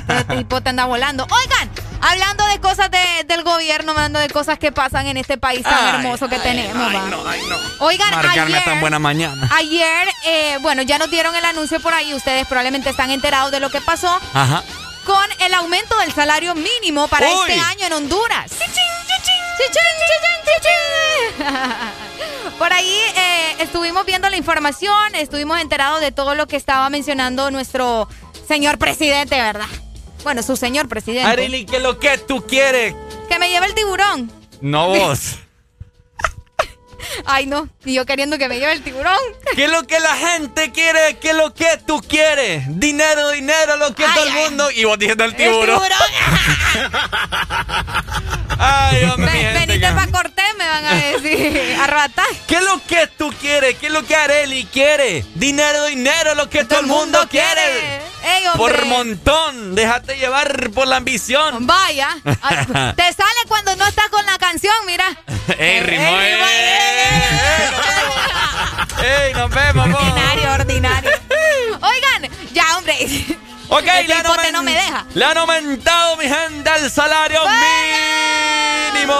Este 0.07 0.35
tipo 0.37 0.61
te 0.61 0.69
anda 0.69 0.85
volando. 0.85 1.23
Oigan, 1.23 1.69
hablando 2.01 2.45
de 2.47 2.59
cosas 2.59 2.89
del 3.27 3.43
gobierno, 3.43 3.93
hablando 3.93 4.19
de 4.19 4.29
cosas 4.29 4.59
que 4.59 4.71
pasan 4.71 5.07
en 5.07 5.17
este 5.17 5.37
país 5.37 5.63
tan 5.63 5.95
hermoso 5.95 6.29
que 6.29 6.37
tenemos, 6.39 6.75
ay, 6.87 7.01
no, 7.09 7.27
ay, 7.27 7.41
no. 7.49 7.85
Oigan, 7.85 8.13
ayer, 8.13 8.63
tan 8.63 8.79
buena 8.79 8.99
mañana. 8.99 9.49
Ayer, 9.55 10.07
eh, 10.25 10.57
bueno, 10.61 10.83
ya 10.83 10.97
nos 10.99 11.09
dieron 11.09 11.35
el 11.35 11.43
anuncio 11.45 11.79
por 11.79 11.93
ahí. 11.93 12.13
Ustedes 12.13 12.45
probablemente 12.47 12.89
están 12.89 13.09
enterados 13.11 13.51
de 13.51 13.59
lo 13.59 13.69
que 13.69 13.81
pasó. 13.81 14.19
Ajá. 14.33 14.63
Con 15.05 15.25
el 15.39 15.53
aumento 15.53 15.97
del 15.99 16.11
salario 16.11 16.55
mínimo 16.55 17.07
para 17.07 17.29
este 17.31 17.53
año 17.53 17.85
en 17.85 17.93
Honduras. 17.93 18.51
Por 22.57 22.73
ahí 22.73 22.97
eh, 23.15 23.55
estuvimos 23.59 24.05
viendo 24.05 24.29
la 24.29 24.37
información, 24.37 25.15
estuvimos 25.15 25.59
enterados 25.59 26.01
de 26.01 26.11
todo 26.11 26.35
lo 26.35 26.47
que 26.47 26.55
estaba 26.55 26.89
mencionando 26.89 27.51
nuestro 27.51 28.07
señor 28.47 28.77
presidente, 28.77 29.35
¿verdad? 29.35 29.67
Bueno, 30.23 30.41
su 30.41 30.55
señor 30.55 30.87
presidente. 30.87 31.29
Arely, 31.29 31.65
¿qué 31.65 31.77
es 31.77 31.83
lo 31.83 31.99
que 31.99 32.17
tú 32.17 32.45
quieres? 32.47 32.95
Que 33.29 33.37
me 33.37 33.49
lleve 33.49 33.67
el 33.67 33.75
tiburón. 33.75 34.31
No 34.61 34.87
vos. 34.89 35.35
Ay, 37.25 37.45
no. 37.45 37.69
Y 37.83 37.93
yo 37.93 38.05
queriendo 38.05 38.37
que 38.37 38.47
me 38.47 38.59
lleve 38.59 38.73
el 38.73 38.83
tiburón. 38.83 39.17
¿Qué 39.55 39.65
es 39.65 39.71
lo 39.71 39.85
que 39.87 39.99
la 39.99 40.15
gente 40.15 40.71
quiere? 40.71 41.17
¿Qué 41.19 41.29
es 41.31 41.35
lo 41.35 41.53
que 41.53 41.79
tú 41.85 42.01
quieres? 42.01 42.63
Dinero, 42.67 43.29
dinero, 43.31 43.77
lo 43.77 43.93
que 43.95 44.03
todo 44.03 44.25
el 44.25 44.33
mundo. 44.33 44.71
Y 44.71 44.83
vos 44.85 44.97
diciendo 44.97 45.23
el 45.23 45.35
tiburón. 45.35 45.81
El 45.81 45.89
tiburón. 45.89 46.95
ay, 48.59 49.03
hombre. 49.05 49.53
venite 49.53 49.91
para 49.91 50.11
Cortés, 50.11 50.55
me 50.57 50.67
van 50.67 50.85
a 50.85 50.95
decir. 50.95 51.77
Arrebatar. 51.81 52.25
¿Qué 52.47 52.55
es 52.55 52.63
lo 52.63 52.81
que 52.85 53.07
tú 53.07 53.33
quieres? 53.39 53.77
¿Qué 53.77 53.87
es 53.87 53.91
lo 53.91 54.05
que 54.05 54.15
Areli 54.15 54.65
quiere? 54.65 55.25
Dinero, 55.35 55.85
dinero, 55.85 56.35
lo 56.35 56.49
que 56.49 56.65
todo, 56.65 56.79
el 56.79 56.87
mundo, 56.87 57.27
quiere. 57.29 58.01
por 58.55 58.85
montón. 58.85 59.75
Déjate 59.75 60.17
llevar 60.17 60.69
por 60.71 60.87
la 60.87 60.97
ambición. 60.97 61.67
Vaya. 61.67 62.09
Te 62.23 63.13
sale 63.13 63.39
cuando 63.47 63.75
no 63.75 63.85
estás 63.85 64.09
con 64.09 64.25
la 64.25 64.37
canción, 64.37 64.75
mira. 64.85 65.05
¡Ey, 65.57 65.81
rimó! 65.81 66.19
¡Ey, 66.19 66.33
nos 69.33 69.49
vemos! 69.49 69.85
Ordinario, 69.85 70.53
ordinario. 70.53 71.11
Oigan, 71.81 72.29
ya, 72.53 72.77
hombre. 72.77 72.95
Ok, 73.67 73.83
le 73.83 74.51
no 74.51 74.61
me 74.61 74.73
deja. 74.73 75.05
Le 75.15 75.25
han 75.25 75.37
aumentado, 75.39 76.17
mi 76.17 76.25
gente, 76.25 76.69
el 76.77 76.91
salario 76.91 77.41
mínimo. 78.93 79.15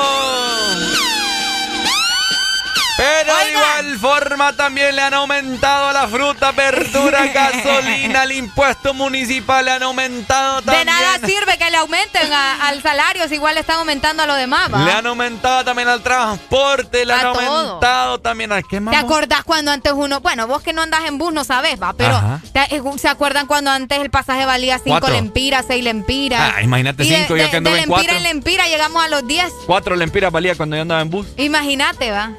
Pero 2.98 3.36
de 3.38 3.52
igual 3.52 4.00
forma 4.00 4.54
también 4.56 4.96
le 4.96 5.02
han 5.02 5.14
aumentado 5.14 5.92
la 5.92 6.08
fruta, 6.08 6.52
verdura, 6.52 7.26
gasolina, 7.34 8.24
el 8.24 8.32
impuesto 8.34 8.94
municipal 8.94 9.66
le 9.66 9.72
han 9.72 9.84
aumentado 9.84 10.62
también. 10.62 10.86
De 10.86 10.92
nada 10.92 11.20
sirve 11.26 11.58
que 11.58 11.70
le 11.70 11.78
aumenten 11.78 12.32
al 12.32 12.82
salario 12.82 13.28
si 13.28 13.36
igual 13.36 13.56
le 13.56 13.62
están 13.62 13.80
aumentando 13.80 14.24
a 14.24 14.26
lo 14.26 14.36
demás, 14.36 14.70
Le 14.72 14.92
han 14.92 15.06
aumentado 15.06 15.66
también 15.66 15.88
al 15.88 16.02
transporte, 16.02 17.06
le 17.06 17.14
han 17.14 17.26
aumentado 17.26 18.20
también 18.20 18.52
al 18.52 18.64
qué 18.66 18.80
más. 18.80 18.94
¿Te 18.94 19.00
acordás 19.00 19.44
cuando 19.44 19.72
antes 19.72 19.92
uno, 19.94 20.22
bueno, 20.22 20.48
vos 20.48 20.62
que 20.62 20.72
no 20.72 20.82
andás 20.82 21.06
en 21.06 21.18
bus 21.18 21.34
no 21.34 21.44
sabés, 21.44 21.82
va, 21.82 21.94
pero 21.94 22.42
eh, 22.54 22.82
¿se 22.98 23.08
acuerdan 23.08 23.48
cuando 23.48 23.72
antes 23.72 24.00
el 24.00 24.10
pasaje 24.10 24.46
valía 24.46 24.80
5 24.80 25.10
lempiras, 25.10 25.66
6 25.68 25.84
lempiras? 25.84 26.54
Ah, 26.56 26.62
imagínate 26.62 27.04
5, 27.04 27.36
yo 27.36 27.50
que 27.50 27.58
andaba 27.58 27.78
en 27.78 27.90
4. 27.90 28.08
De 28.08 28.14
lempira 28.14 28.18
en 28.18 28.24
lempira 28.24 28.68
llegamos 28.68 29.04
a 29.04 29.10
los 29.10 29.28
10. 29.28 29.52
4 29.66 29.96
lempiras 29.96 30.32
valía 30.32 30.56
cuando 30.56 30.76
yo 30.76 30.84
andaba 30.84 31.02
en 31.02 31.10
bus. 31.10 31.28
Imagínate, 31.38 32.12
va. 32.12 32.32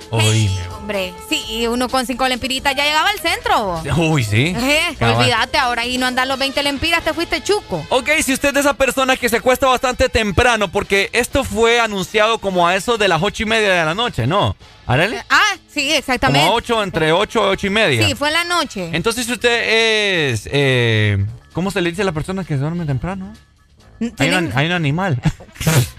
Hombre, 0.76 1.14
sí, 1.28 1.42
y 1.48 1.66
uno 1.66 1.88
con 1.88 2.06
cinco 2.06 2.28
lempiritas 2.28 2.74
ya 2.76 2.84
llegaba 2.84 3.10
al 3.10 3.18
centro. 3.18 3.82
Uy, 3.96 4.22
sí. 4.24 4.54
Eh, 4.56 4.96
olvídate, 5.00 5.58
ahora 5.58 5.84
y 5.84 5.98
no 5.98 6.06
andar 6.06 6.26
los 6.26 6.38
20 6.38 6.62
lempiras, 6.62 7.02
te 7.02 7.12
fuiste 7.12 7.42
chuco. 7.42 7.84
Ok, 7.88 8.08
si 8.22 8.32
usted 8.32 8.50
es 8.50 8.60
esa 8.60 8.74
persona 8.74 9.16
que 9.16 9.28
se 9.28 9.40
cuesta 9.40 9.66
bastante 9.66 10.08
temprano, 10.08 10.68
porque 10.68 11.10
esto 11.12 11.44
fue 11.44 11.80
anunciado 11.80 12.38
como 12.38 12.66
a 12.66 12.76
eso 12.76 12.98
de 12.98 13.08
las 13.08 13.22
ocho 13.22 13.42
y 13.42 13.46
media 13.46 13.70
de 13.72 13.84
la 13.84 13.94
noche, 13.94 14.26
¿no? 14.26 14.56
¿Arele? 14.86 15.24
Ah, 15.28 15.54
sí, 15.68 15.92
exactamente. 15.92 16.46
Como 16.46 16.52
a 16.52 16.56
ocho, 16.56 16.82
entre 16.82 17.12
ocho 17.12 17.40
y 17.40 17.52
ocho 17.52 17.66
y 17.66 17.70
media. 17.70 18.06
Sí, 18.06 18.14
fue 18.14 18.28
en 18.28 18.34
la 18.34 18.44
noche. 18.44 18.90
Entonces, 18.92 19.26
si 19.26 19.32
usted 19.32 20.30
es. 20.30 20.48
Eh, 20.52 21.24
¿Cómo 21.52 21.70
se 21.70 21.80
le 21.80 21.90
dice 21.90 22.02
a 22.02 22.04
las 22.04 22.14
personas 22.14 22.46
que 22.46 22.54
se 22.54 22.60
duermen 22.60 22.86
temprano? 22.86 23.32
Hay 24.18 24.30
hay 24.54 24.66
un 24.66 24.72
animal. 24.72 25.20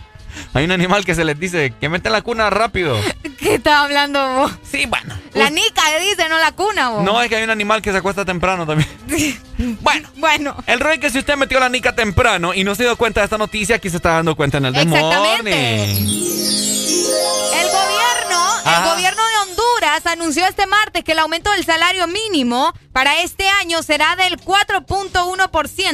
Hay 0.54 0.66
un 0.66 0.72
animal 0.72 1.06
que 1.06 1.16
se 1.16 1.24
les 1.24 1.40
dice 1.40 1.74
que 1.80 1.90
mete 1.90 2.10
la 2.10 2.22
cuna 2.22 2.50
rápido. 2.50 3.00
¿Qué 3.40 3.56
estás 3.56 3.84
hablando 3.84 4.36
vos? 4.36 4.52
Sí, 4.64 4.86
bueno. 4.88 5.16
La 5.34 5.50
nica 5.50 5.82
dice, 6.00 6.28
no 6.30 6.40
la 6.40 6.52
cuna 6.54 6.90
vos. 6.90 7.04
No, 7.04 7.22
es 7.22 7.30
que 7.30 7.36
hay 7.36 7.44
un 7.44 7.50
animal 7.50 7.82
que 7.82 7.92
se 7.92 7.98
acuesta 7.98 8.26
temprano 8.26 8.66
también. 8.66 8.90
bueno. 9.82 10.10
Bueno. 10.16 10.56
El 10.66 10.80
rey 10.80 11.00
que 11.00 11.10
si 11.10 11.20
usted 11.20 11.36
metió 11.36 11.60
la 11.60 11.70
nica 11.70 11.94
temprano 11.96 12.54
y 12.54 12.64
no 12.64 12.76
se 12.76 12.84
dio 12.84 12.96
cuenta 12.98 13.22
de 13.22 13.26
esta 13.26 13.38
noticia, 13.38 13.76
aquí 13.76 13.90
se 13.90 13.98
está 13.98 14.14
dando 14.14 14.36
cuenta 14.36 14.58
en 14.58 14.66
el 14.66 14.76
Exactamente. 14.76 15.92
El 15.92 17.68
gobierno, 17.72 18.40
el 18.66 18.90
gobierno 18.90 19.22
de 19.26 19.38
Honduras 19.50 20.06
anunció 20.06 20.46
este 20.46 20.66
martes 20.66 21.04
que 21.04 21.12
el 21.12 21.20
aumento 21.20 21.52
del 21.52 21.64
salario 21.64 22.08
mínimo 22.08 22.74
para 22.98 23.22
este 23.22 23.48
año 23.48 23.84
será 23.84 24.16
del 24.16 24.40
4.1%, 24.42 25.52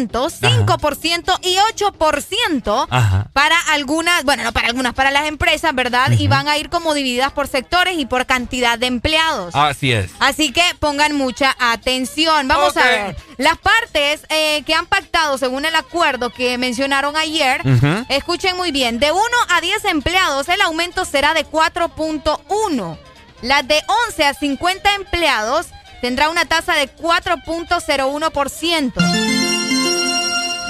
5% 0.08 1.40
y 1.42 1.58
8% 1.58 3.28
para 3.34 3.60
algunas, 3.74 4.24
bueno, 4.24 4.44
no 4.44 4.54
para 4.54 4.68
algunas, 4.68 4.94
para 4.94 5.12
las 5.12 5.28
empresas, 5.28 5.76
¿verdad? 5.76 6.12
Y 6.12 6.30
van 6.30 6.48
a 6.48 6.58
ir 6.58 6.70
como 6.70 6.94
divididas 6.94 7.34
por 7.34 7.50
sectores 7.50 7.98
y 7.98 8.06
por 8.06 8.26
cantidad 8.26 8.80
de 8.80 8.86
empleados. 8.86 9.54
Así 9.54 9.92
es. 9.92 10.12
Así 10.20 10.54
que 10.54 10.64
pongan 10.80 11.14
mucha 11.14 11.54
atención. 11.60 12.48
Vamos 12.48 12.78
a 12.78 12.86
ver. 12.86 13.18
Las 13.36 13.58
partes 13.58 14.22
eh, 14.30 14.64
que 14.66 14.74
han 14.74 14.86
pactado 14.86 15.38
según 15.38 15.66
el 15.66 15.76
acuerdo 15.76 16.30
que 16.30 16.58
mencionaron 16.58 17.18
ayer, 17.18 17.62
escuchen 18.08 18.56
muy 18.56 18.72
bien, 18.72 19.00
de 19.00 19.12
1 19.12 19.22
a 19.50 19.60
10 19.60 19.84
empleados 19.92 20.48
el 20.48 20.62
aumento 20.62 21.04
será 21.04 21.34
de 21.34 21.46
4.1. 21.46 22.98
Las 23.42 23.68
de 23.68 23.82
11 24.08 24.24
a 24.24 24.34
50 24.34 24.96
empleados 24.96 25.68
tendrá 26.04 26.30
una 26.30 26.44
tasa 26.44 26.74
de 26.74 26.94
4.01%. 26.94 28.94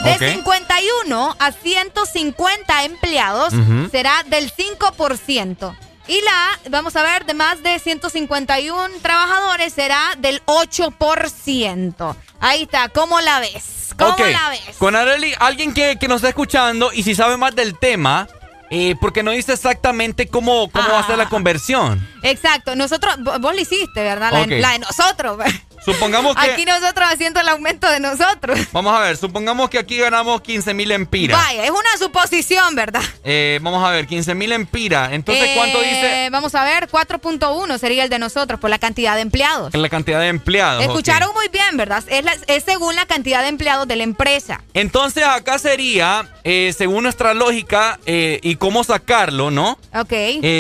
De 0.03 0.19
51 0.19 1.35
a 1.39 1.51
150 1.51 2.83
empleados 2.83 3.51
será 3.89 4.21
del 4.27 4.53
5%. 4.53 5.75
Y 6.07 6.21
la, 6.21 6.59
vamos 6.69 6.95
a 6.95 7.01
ver, 7.01 7.25
de 7.25 7.33
más 7.33 7.63
de 7.63 7.79
151 7.79 8.89
trabajadores 9.01 9.73
será 9.73 10.13
del 10.19 10.45
8%. 10.45 12.15
Ahí 12.39 12.61
está, 12.61 12.89
¿cómo 12.89 13.19
la 13.19 13.39
ves? 13.39 13.95
¿Cómo 13.97 14.15
la 14.27 14.49
ves? 14.49 14.75
Con 14.77 14.95
Areli, 14.95 15.33
alguien 15.39 15.73
que, 15.73 15.97
que 15.99 16.07
nos 16.07 16.17
está 16.17 16.29
escuchando 16.29 16.93
y 16.93 17.01
si 17.01 17.15
sabe 17.15 17.37
más 17.37 17.55
del 17.55 17.79
tema, 17.79 18.27
eh, 18.75 18.95
porque 18.99 19.21
no 19.21 19.29
dice 19.29 19.53
exactamente 19.53 20.27
cómo, 20.27 20.67
cómo 20.71 20.89
va 20.89 20.99
a 21.01 21.05
ser 21.05 21.15
la 21.15 21.25
ah. 21.25 21.29
conversión. 21.29 22.07
Exacto. 22.23 22.75
Nosotros, 22.75 23.17
vos 23.21 23.53
lo 23.53 23.61
hiciste, 23.61 24.01
¿verdad? 24.01 24.31
La, 24.47 24.71
de 24.71 24.79
nosotros. 24.79 25.37
Supongamos 25.85 26.35
que... 26.35 26.51
Aquí 26.51 26.65
nosotros 26.65 27.07
haciendo 27.11 27.39
el 27.39 27.49
aumento 27.49 27.89
de 27.89 27.99
nosotros. 27.99 28.59
Vamos 28.71 28.93
a 28.95 28.99
ver, 29.01 29.17
supongamos 29.17 29.69
que 29.69 29.77
aquí 29.79 29.97
ganamos 29.97 30.41
15 30.41 30.73
mil 30.73 30.91
empiras. 30.91 31.37
Vaya, 31.43 31.63
es 31.65 31.69
una 31.71 31.97
suposición, 31.99 32.75
¿verdad? 32.75 33.01
Eh, 33.23 33.59
vamos 33.61 33.83
a 33.85 33.91
ver, 33.91 34.07
15 34.07 34.33
mil 34.35 34.51
empiras. 34.51 35.11
Entonces, 35.11 35.49
¿cuánto 35.55 35.81
Eh, 35.81 35.87
dice? 35.87 36.29
Vamos 36.31 36.55
a 36.55 36.63
ver, 36.63 36.87
4.1 36.89 37.77
sería 37.77 38.03
el 38.03 38.09
de 38.09 38.19
nosotros 38.19 38.59
por 38.59 38.69
la 38.69 38.79
cantidad 38.79 39.15
de 39.15 39.21
empleados. 39.21 39.73
La 39.73 39.89
cantidad 39.89 40.19
de 40.19 40.27
empleados. 40.27 40.83
Escucharon 40.83 41.33
muy 41.33 41.47
bien, 41.49 41.75
¿verdad? 41.77 42.03
Es, 42.07 42.23
la- 42.23 42.35
es 42.47 42.63
según 42.63 42.95
la 42.95 43.05
cantidad 43.05 43.41
de 43.41 43.49
empleados 43.49 43.87
de 43.87 43.95
la 43.95 44.03
empresa. 44.03 44.61
Entonces, 44.73 45.23
acá 45.23 45.59
sería, 45.59 46.27
eh, 46.43 46.73
según 46.77 47.03
nuestra 47.03 47.33
lógica 47.33 47.99
y 48.05 48.55
cómo 48.55 48.83
sacarlo, 48.83 49.51
¿no? 49.51 49.77
Ok. 49.93 50.13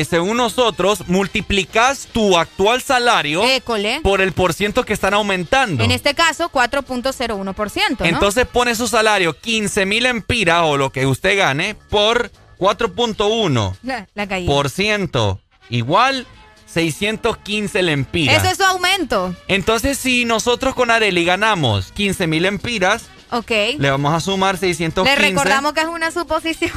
Según 0.09 0.37
nosotros, 0.37 1.07
multiplicas 1.07 2.07
tu 2.11 2.37
actual 2.37 2.81
salario 2.81 3.43
École. 3.43 3.99
por 4.01 4.21
el 4.21 4.31
porciento 4.33 4.83
que 4.85 4.93
están 4.93 5.12
aumentando. 5.13 5.83
En 5.83 5.91
este 5.91 6.13
caso, 6.13 6.49
4.01%, 6.51 7.99
¿no? 7.99 8.05
Entonces 8.05 8.45
pone 8.47 8.75
su 8.75 8.87
salario 8.87 9.37
15 9.39 9.85
mil 9.85 10.05
empiras 10.05 10.61
o 10.63 10.77
lo 10.77 10.91
que 10.91 11.05
usted 11.05 11.37
gane 11.37 11.75
por 11.89 12.31
4.1 12.59 13.75
La, 13.83 14.07
la 14.13 14.27
caí. 14.27 14.45
por 14.45 14.69
ciento 14.69 15.39
igual 15.69 16.25
615 16.67 17.81
lempiras. 17.83 18.41
Eso 18.43 18.51
es 18.51 18.57
su 18.57 18.63
aumento. 18.63 19.35
Entonces 19.47 19.97
si 19.97 20.25
nosotros 20.25 20.73
con 20.75 20.91
Areli 20.91 21.23
ganamos 21.25 21.91
15 21.91 22.27
mil 22.27 22.45
empiras, 22.45 23.03
Ok. 23.31 23.51
le 23.77 23.89
vamos 23.89 24.13
a 24.13 24.19
sumar 24.19 24.57
615. 24.57 25.19
Le 25.21 25.29
recordamos 25.29 25.73
que 25.73 25.81
es 25.81 25.87
una 25.87 26.11
suposición. 26.11 26.71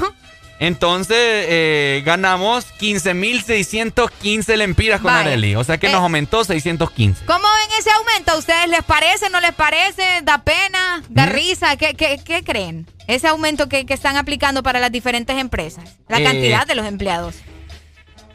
Entonces 0.59 1.17
eh, 1.19 2.03
ganamos 2.05 2.65
15 2.79 3.15
mil 3.15 3.43
615 3.43 4.57
lempiras 4.57 5.01
con 5.01 5.13
Vaya. 5.13 5.21
Areli. 5.33 5.55
O 5.57 5.65
sea 5.65 5.79
que 5.79 5.89
Eh. 5.89 5.93
nos 5.93 6.01
aumentó 6.03 6.45
615. 6.45 7.25
¿Cómo 7.27 7.41
ven 7.47 7.79
ese 7.79 7.91
aumento? 7.91 8.33
¿A 8.33 8.37
ustedes 8.39 8.69
les 8.69 8.83
parece, 8.83 9.29
no 9.31 9.41
les 9.41 9.53
parece? 9.53 10.03
¿Da 10.23 10.39
pena? 10.43 11.03
¿Da 11.09 11.27
¿Mm? 11.27 11.31
risa? 11.31 11.77
¿Qué, 11.77 11.95
qué, 11.95 12.21
qué 12.25 12.43
creen? 12.43 12.87
Ese 13.07 13.29
aumento 13.29 13.69
que, 13.69 13.87
que 13.87 13.95
están 13.95 14.17
aplicando 14.17 14.63
para 14.63 14.81
las 14.81 14.91
diferentes 14.91 15.37
empresas. 15.39 15.85
La 16.09 16.19
Eh. 16.19 16.25
cantidad 16.25 16.67
de 16.67 16.75
los 16.75 16.87
empleados. 16.87 17.37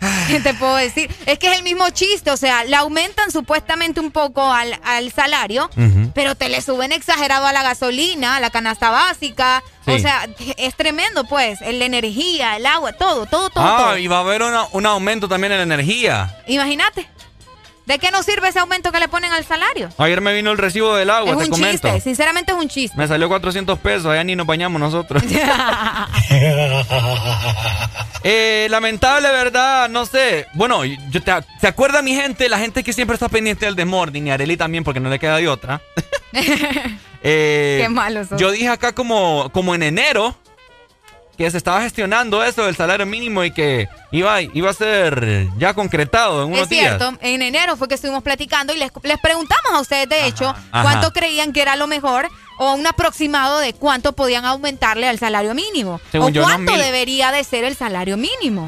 ¿Qué 0.28 0.40
te 0.40 0.53
puedo 0.56 0.76
decir? 0.76 1.10
Es 1.26 1.38
que 1.40 1.52
es 1.52 1.57
el 1.57 1.64
mismo 1.64 1.90
chiste, 1.91 2.32
o 2.32 2.38
sea, 2.38 2.64
le 2.64 2.76
aumentan 2.76 3.32
supuestamente 3.32 3.99
un 3.99 4.11
poco 4.11 4.52
al, 4.52 4.80
al 4.84 5.11
salario, 5.11 5.69
pero 6.15 6.36
te 6.36 6.49
le 6.49 6.61
suben 6.61 6.91
exagerado 6.91 7.45
a 7.45 7.53
la 7.53 7.61
gasolina, 7.64 8.36
a 8.36 8.40
la 8.40 8.49
canasta 8.49 8.90
básica. 8.90 9.64
O 9.88 9.98
sea, 9.99 10.28
es 10.57 10.76
tremendo, 10.76 11.23
pues. 11.26 11.60
La 11.61 11.86
energía, 11.86 12.56
el 12.57 12.65
agua, 12.65 12.94
todo, 12.94 13.26
todo, 13.26 13.49
todo. 13.49 13.64
Ah, 13.64 13.78
todo. 13.78 13.98
y 13.98 14.07
va 14.07 14.18
a 14.18 14.22
haber 14.22 14.41
una- 14.44 14.65
un 14.72 14.86
aumento 14.86 15.28
también 15.28 15.52
en 15.53 15.57
la 15.60 15.64
energía. 15.64 16.36
Imagínate. 16.48 17.07
¿De 17.86 17.98
qué 17.98 18.11
nos 18.11 18.26
sirve 18.26 18.48
ese 18.48 18.60
aumento 18.60 18.91
que 18.91 18.99
le 18.99 19.07
ponen 19.07 19.32
al 19.34 19.44
salario? 19.44 19.90
Ayer 19.98 20.22
me 20.22 20.34
vino 20.34 20.52
el 20.52 20.57
recibo 20.60 20.95
del 20.95 21.10
agua, 21.10 21.32
es 21.32 21.38
te 21.40 21.44
un 21.45 21.49
comento. 21.49 21.88
chiste, 21.88 21.99
sinceramente 22.02 22.52
es 22.53 22.57
un 22.57 22.69
chiste. 22.69 22.95
Me 22.95 23.07
salió 23.07 23.28
400 23.28 23.80
pesos, 23.80 24.06
allá 24.06 24.23
ni 24.23 24.36
nos 24.36 24.45
bañamos 24.48 24.80
nosotros. 24.80 25.22
Eh, 28.23 28.68
lamentable, 28.69 29.30
¿verdad? 29.30 29.89
No 29.89 30.06
sé. 30.06 30.48
Bueno, 30.53 30.85
yo 30.85 31.22
te, 31.23 31.31
¿se 31.60 31.68
acuerda 31.68 32.02
mi 32.02 32.14
gente? 32.14 32.49
La 32.49 32.60
gente 32.60 32.84
que 32.84 32.93
siempre 32.93 33.15
está 33.15 33.30
pendiente 33.30 33.65
del 33.65 33.76
Desmorning 33.76 34.27
y 34.27 34.31
Areli 34.31 34.57
también 34.57 34.84
porque 34.84 34.99
no 34.99 35.10
le 35.10 35.19
queda 35.19 35.38
de 35.38 35.48
otra. 35.48 35.81
Eh, 37.23 37.77
Qué 37.84 37.88
malo 37.88 38.26
sos. 38.26 38.41
Yo 38.41 38.49
dije 38.49 38.68
acá 38.68 38.95
como, 38.95 39.52
como 39.53 39.76
en 39.76 39.84
enero 39.84 40.35
que 41.41 41.51
se 41.51 41.57
estaba 41.57 41.81
gestionando 41.81 42.43
eso 42.43 42.65
del 42.65 42.76
salario 42.76 43.05
mínimo 43.05 43.43
y 43.43 43.51
que 43.51 43.88
iba, 44.11 44.41
iba 44.41 44.69
a 44.69 44.73
ser 44.73 45.47
ya 45.57 45.73
concretado 45.73 46.43
en 46.43 46.49
unos 46.49 46.61
Es 46.61 46.69
cierto, 46.69 47.09
días. 47.11 47.19
en 47.22 47.41
enero 47.41 47.76
fue 47.77 47.88
que 47.88 47.95
estuvimos 47.95 48.23
platicando 48.23 48.73
y 48.73 48.77
les, 48.77 48.91
les 49.03 49.19
preguntamos 49.19 49.72
a 49.73 49.80
ustedes, 49.81 50.09
de 50.09 50.26
hecho, 50.27 50.49
ajá. 50.49 50.81
cuánto 50.84 51.11
creían 51.13 51.53
que 51.53 51.61
era 51.61 51.76
lo 51.76 51.88
mejor 51.88 52.27
o 52.57 52.73
un 52.73 52.85
aproximado 52.85 53.57
de 53.59 53.73
cuánto 53.73 54.13
podían 54.13 54.45
aumentarle 54.45 55.07
al 55.09 55.18
salario 55.18 55.53
mínimo. 55.55 55.99
Según 56.11 56.27
o 56.27 56.30
yo, 56.30 56.43
cuánto 56.43 56.76
debería 56.77 57.31
de 57.31 57.43
ser 57.43 57.63
el 57.63 57.76
salario 57.76 58.18
mínimo. 58.18 58.68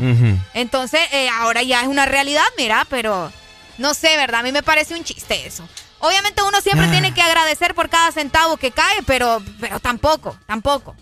Entonces, 0.54 1.02
eh, 1.12 1.30
ahora 1.30 1.62
ya 1.64 1.82
es 1.82 1.88
una 1.88 2.06
realidad, 2.06 2.44
mira, 2.58 2.86
pero 2.90 3.32
no 3.78 3.94
sé, 3.94 4.18
¿verdad? 4.18 4.40
A 4.42 4.44
mí 4.44 4.52
me 4.52 4.64
parece 4.64 4.96
un 4.96 5.04
chiste 5.04 5.46
eso. 5.46 5.68
Obviamente 6.00 6.42
uno 6.42 6.58
Ah. 6.58 6.62
siempre 6.62 6.88
tiene 6.90 7.14
que 7.14 7.22
agradecer 7.22 7.76
por 7.76 7.88
cada 7.90 8.12
centavo 8.12 8.58
que 8.58 8.72
cae, 8.72 9.04
pero, 9.06 9.42
pero 9.60 9.80
tampoco, 9.80 10.36
tampoco. 10.48 10.96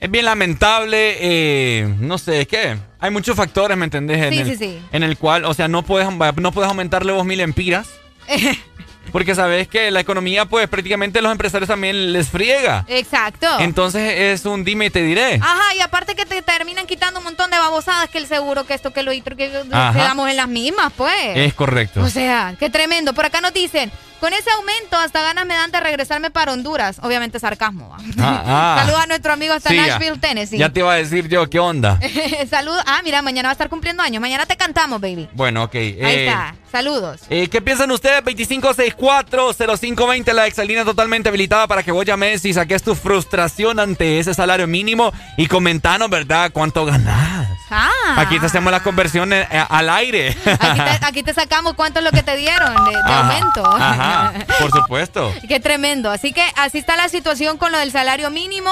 Es 0.00 0.10
bien 0.10 0.24
lamentable, 0.24 1.16
eh, 1.20 1.94
no 1.98 2.18
sé, 2.18 2.42
es 2.42 2.48
que 2.48 2.76
hay 3.00 3.10
muchos 3.10 3.34
factores, 3.36 3.76
¿me 3.76 3.84
entendés? 3.84 4.18
En 4.18 4.32
Sí, 4.32 4.38
el, 4.38 4.46
sí, 4.46 4.56
sí. 4.56 4.82
En 4.92 5.02
el 5.02 5.18
cual, 5.18 5.44
o 5.44 5.54
sea, 5.54 5.66
no 5.66 5.82
puedes, 5.82 6.08
no 6.36 6.52
puedes 6.52 6.68
aumentarle 6.68 7.12
vos 7.12 7.24
mil 7.24 7.40
empiras. 7.40 7.88
Porque 9.12 9.34
sabes 9.34 9.68
que 9.68 9.90
la 9.90 10.00
economía, 10.00 10.44
pues 10.44 10.68
prácticamente 10.68 11.22
los 11.22 11.32
empresarios 11.32 11.68
también 11.68 12.12
les 12.12 12.28
friega. 12.28 12.84
Exacto. 12.88 13.46
Entonces 13.58 14.12
es 14.14 14.44
un 14.44 14.64
dime 14.64 14.86
y 14.86 14.90
te 14.90 15.02
diré. 15.02 15.36
Ajá, 15.36 15.74
y 15.74 15.80
aparte 15.80 16.14
que 16.14 16.26
te 16.26 16.42
terminan 16.42 16.86
quitando 16.86 17.18
un 17.20 17.24
montón 17.24 17.50
de 17.50 17.58
babosadas 17.58 18.10
que 18.10 18.18
el 18.18 18.26
seguro, 18.26 18.66
que 18.66 18.74
esto, 18.74 18.92
que 18.92 19.02
lo 19.02 19.10
otro, 19.10 19.34
que 19.34 19.50
quedamos 19.50 20.28
en 20.28 20.36
las 20.36 20.48
mismas, 20.48 20.92
pues. 20.94 21.14
Es 21.36 21.54
correcto. 21.54 22.02
O 22.02 22.08
sea, 22.10 22.54
qué 22.58 22.68
tremendo. 22.68 23.14
Por 23.14 23.24
acá 23.24 23.40
nos 23.40 23.54
dicen, 23.54 23.90
con 24.20 24.32
ese 24.32 24.50
aumento 24.50 24.96
hasta 24.96 25.22
ganas 25.22 25.46
me 25.46 25.54
dan 25.54 25.70
de 25.70 25.80
regresarme 25.80 26.30
para 26.30 26.52
Honduras. 26.52 26.98
Obviamente 27.02 27.38
sarcasmo. 27.38 27.94
Ah, 28.18 28.42
ah. 28.46 28.76
Saludos 28.80 29.00
a 29.02 29.06
nuestro 29.06 29.32
amigo 29.32 29.54
hasta 29.54 29.70
Sí, 29.70 29.76
Nashville, 29.76 30.18
Tennessee. 30.18 30.58
Ya 30.58 30.70
te 30.70 30.80
iba 30.80 30.92
a 30.92 30.96
decir 30.96 31.28
yo, 31.28 31.48
¿qué 31.48 31.58
onda? 31.58 31.98
Saludos. 32.50 32.82
Ah, 32.86 33.00
mira, 33.04 33.22
mañana 33.22 33.48
va 33.48 33.50
a 33.50 33.52
estar 33.52 33.68
cumpliendo 33.68 34.02
años. 34.02 34.20
Mañana 34.20 34.46
te 34.46 34.56
cantamos, 34.56 35.00
baby. 35.00 35.28
Bueno, 35.32 35.64
ok. 35.64 35.74
Ahí 35.74 35.96
eh, 35.98 36.26
está. 36.28 36.54
Saludos. 36.70 37.20
eh, 37.30 37.48
¿Qué 37.48 37.62
piensan 37.62 37.90
ustedes? 37.90 38.22
2564-0520, 38.24 40.32
la 40.32 40.46
exalina 40.46 40.84
totalmente 40.84 41.28
habilitada 41.28 41.66
para 41.66 41.82
que 41.82 41.92
vos 41.92 42.04
llames 42.04 42.44
y 42.44 42.52
saques 42.52 42.82
tu 42.82 42.94
frustración 42.94 43.78
ante 43.80 44.18
ese 44.18 44.34
salario 44.34 44.66
mínimo 44.66 45.12
y 45.36 45.46
comentanos, 45.46 46.10
¿verdad? 46.10 46.50
¿Cuánto 46.52 46.84
ganás? 46.84 47.48
Ah. 47.70 47.88
Aquí 48.16 48.38
te 48.38 48.46
hacemos 48.46 48.70
las 48.72 48.82
conversiones 48.82 49.46
eh, 49.50 49.62
al 49.68 49.90
aire. 49.90 50.36
Aquí 50.58 50.80
te, 50.80 51.06
aquí 51.06 51.22
te 51.22 51.34
sacamos 51.34 51.74
cuánto 51.74 51.98
es 51.98 52.04
lo 52.04 52.10
que 52.10 52.22
te 52.22 52.36
dieron 52.36 52.74
de, 52.86 52.90
de 52.92 52.98
Ajá, 52.98 53.20
aumento. 53.20 53.76
Ajá, 53.76 54.07
por 54.60 54.70
supuesto. 54.70 55.32
Qué 55.48 55.60
tremendo. 55.60 56.10
Así 56.10 56.32
que 56.32 56.42
así 56.56 56.78
está 56.78 56.96
la 56.96 57.08
situación 57.08 57.56
con 57.58 57.72
lo 57.72 57.78
del 57.78 57.90
salario 57.92 58.30
mínimo. 58.30 58.70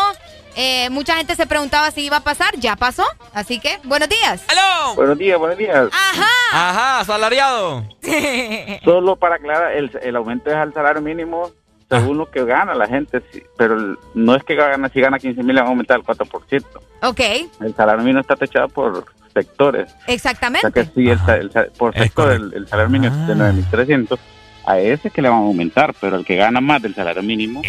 Eh, 0.58 0.88
mucha 0.90 1.16
gente 1.16 1.34
se 1.36 1.46
preguntaba 1.46 1.90
si 1.90 2.02
iba 2.06 2.16
a 2.18 2.20
pasar. 2.24 2.56
Ya 2.58 2.76
pasó. 2.76 3.04
Así 3.34 3.60
que, 3.60 3.78
buenos 3.84 4.08
días. 4.08 4.42
¡Aló! 4.48 4.94
Buenos 4.94 5.18
días, 5.18 5.38
buenos 5.38 5.58
días. 5.58 5.88
Ajá. 5.92 6.28
Ajá, 6.52 7.00
asalariado. 7.00 7.84
Solo 8.84 9.16
para 9.16 9.36
aclarar, 9.36 9.72
el, 9.72 9.90
el 10.02 10.16
aumento 10.16 10.50
es 10.50 10.56
al 10.56 10.72
salario 10.72 11.02
mínimo 11.02 11.50
según 11.88 12.18
lo 12.18 12.28
que 12.28 12.44
gana 12.44 12.74
la 12.74 12.88
gente, 12.88 13.22
sí, 13.32 13.40
pero 13.56 13.76
el- 13.76 13.96
no 14.14 14.34
es 14.34 14.42
que 14.42 14.56
gana, 14.56 14.88
si 14.88 15.00
gana 15.00 15.20
15 15.20 15.40
mil 15.44 15.54
le 15.54 15.60
van 15.60 15.68
a 15.68 15.70
aumentar 15.70 15.96
el 15.98 16.04
4%. 16.04 16.64
Ok, 17.02 17.20
El 17.60 17.74
salario 17.76 18.02
mínimo 18.02 18.20
está 18.22 18.34
techado 18.34 18.68
por 18.68 19.04
sectores. 19.32 19.92
O 20.08 20.10
exactamente. 20.10 20.62
sea 20.68 20.70
que 20.72 20.90
sí, 20.92 21.08
el, 21.08 21.50
por 21.78 21.94
sector 21.94 22.32
el, 22.32 22.52
el 22.54 22.66
salario 22.66 22.90
mínimo 22.90 23.14
es 23.14 23.26
de 23.28 23.34
9.300. 23.36 24.18
A 24.68 24.80
ese 24.80 25.10
que 25.10 25.22
le 25.22 25.28
van 25.28 25.38
a 25.38 25.42
aumentar, 25.42 25.94
pero 26.00 26.16
el 26.16 26.24
que 26.24 26.34
gana 26.34 26.60
más 26.60 26.82
del 26.82 26.92
salario 26.94 27.22
mínimo 27.22 27.62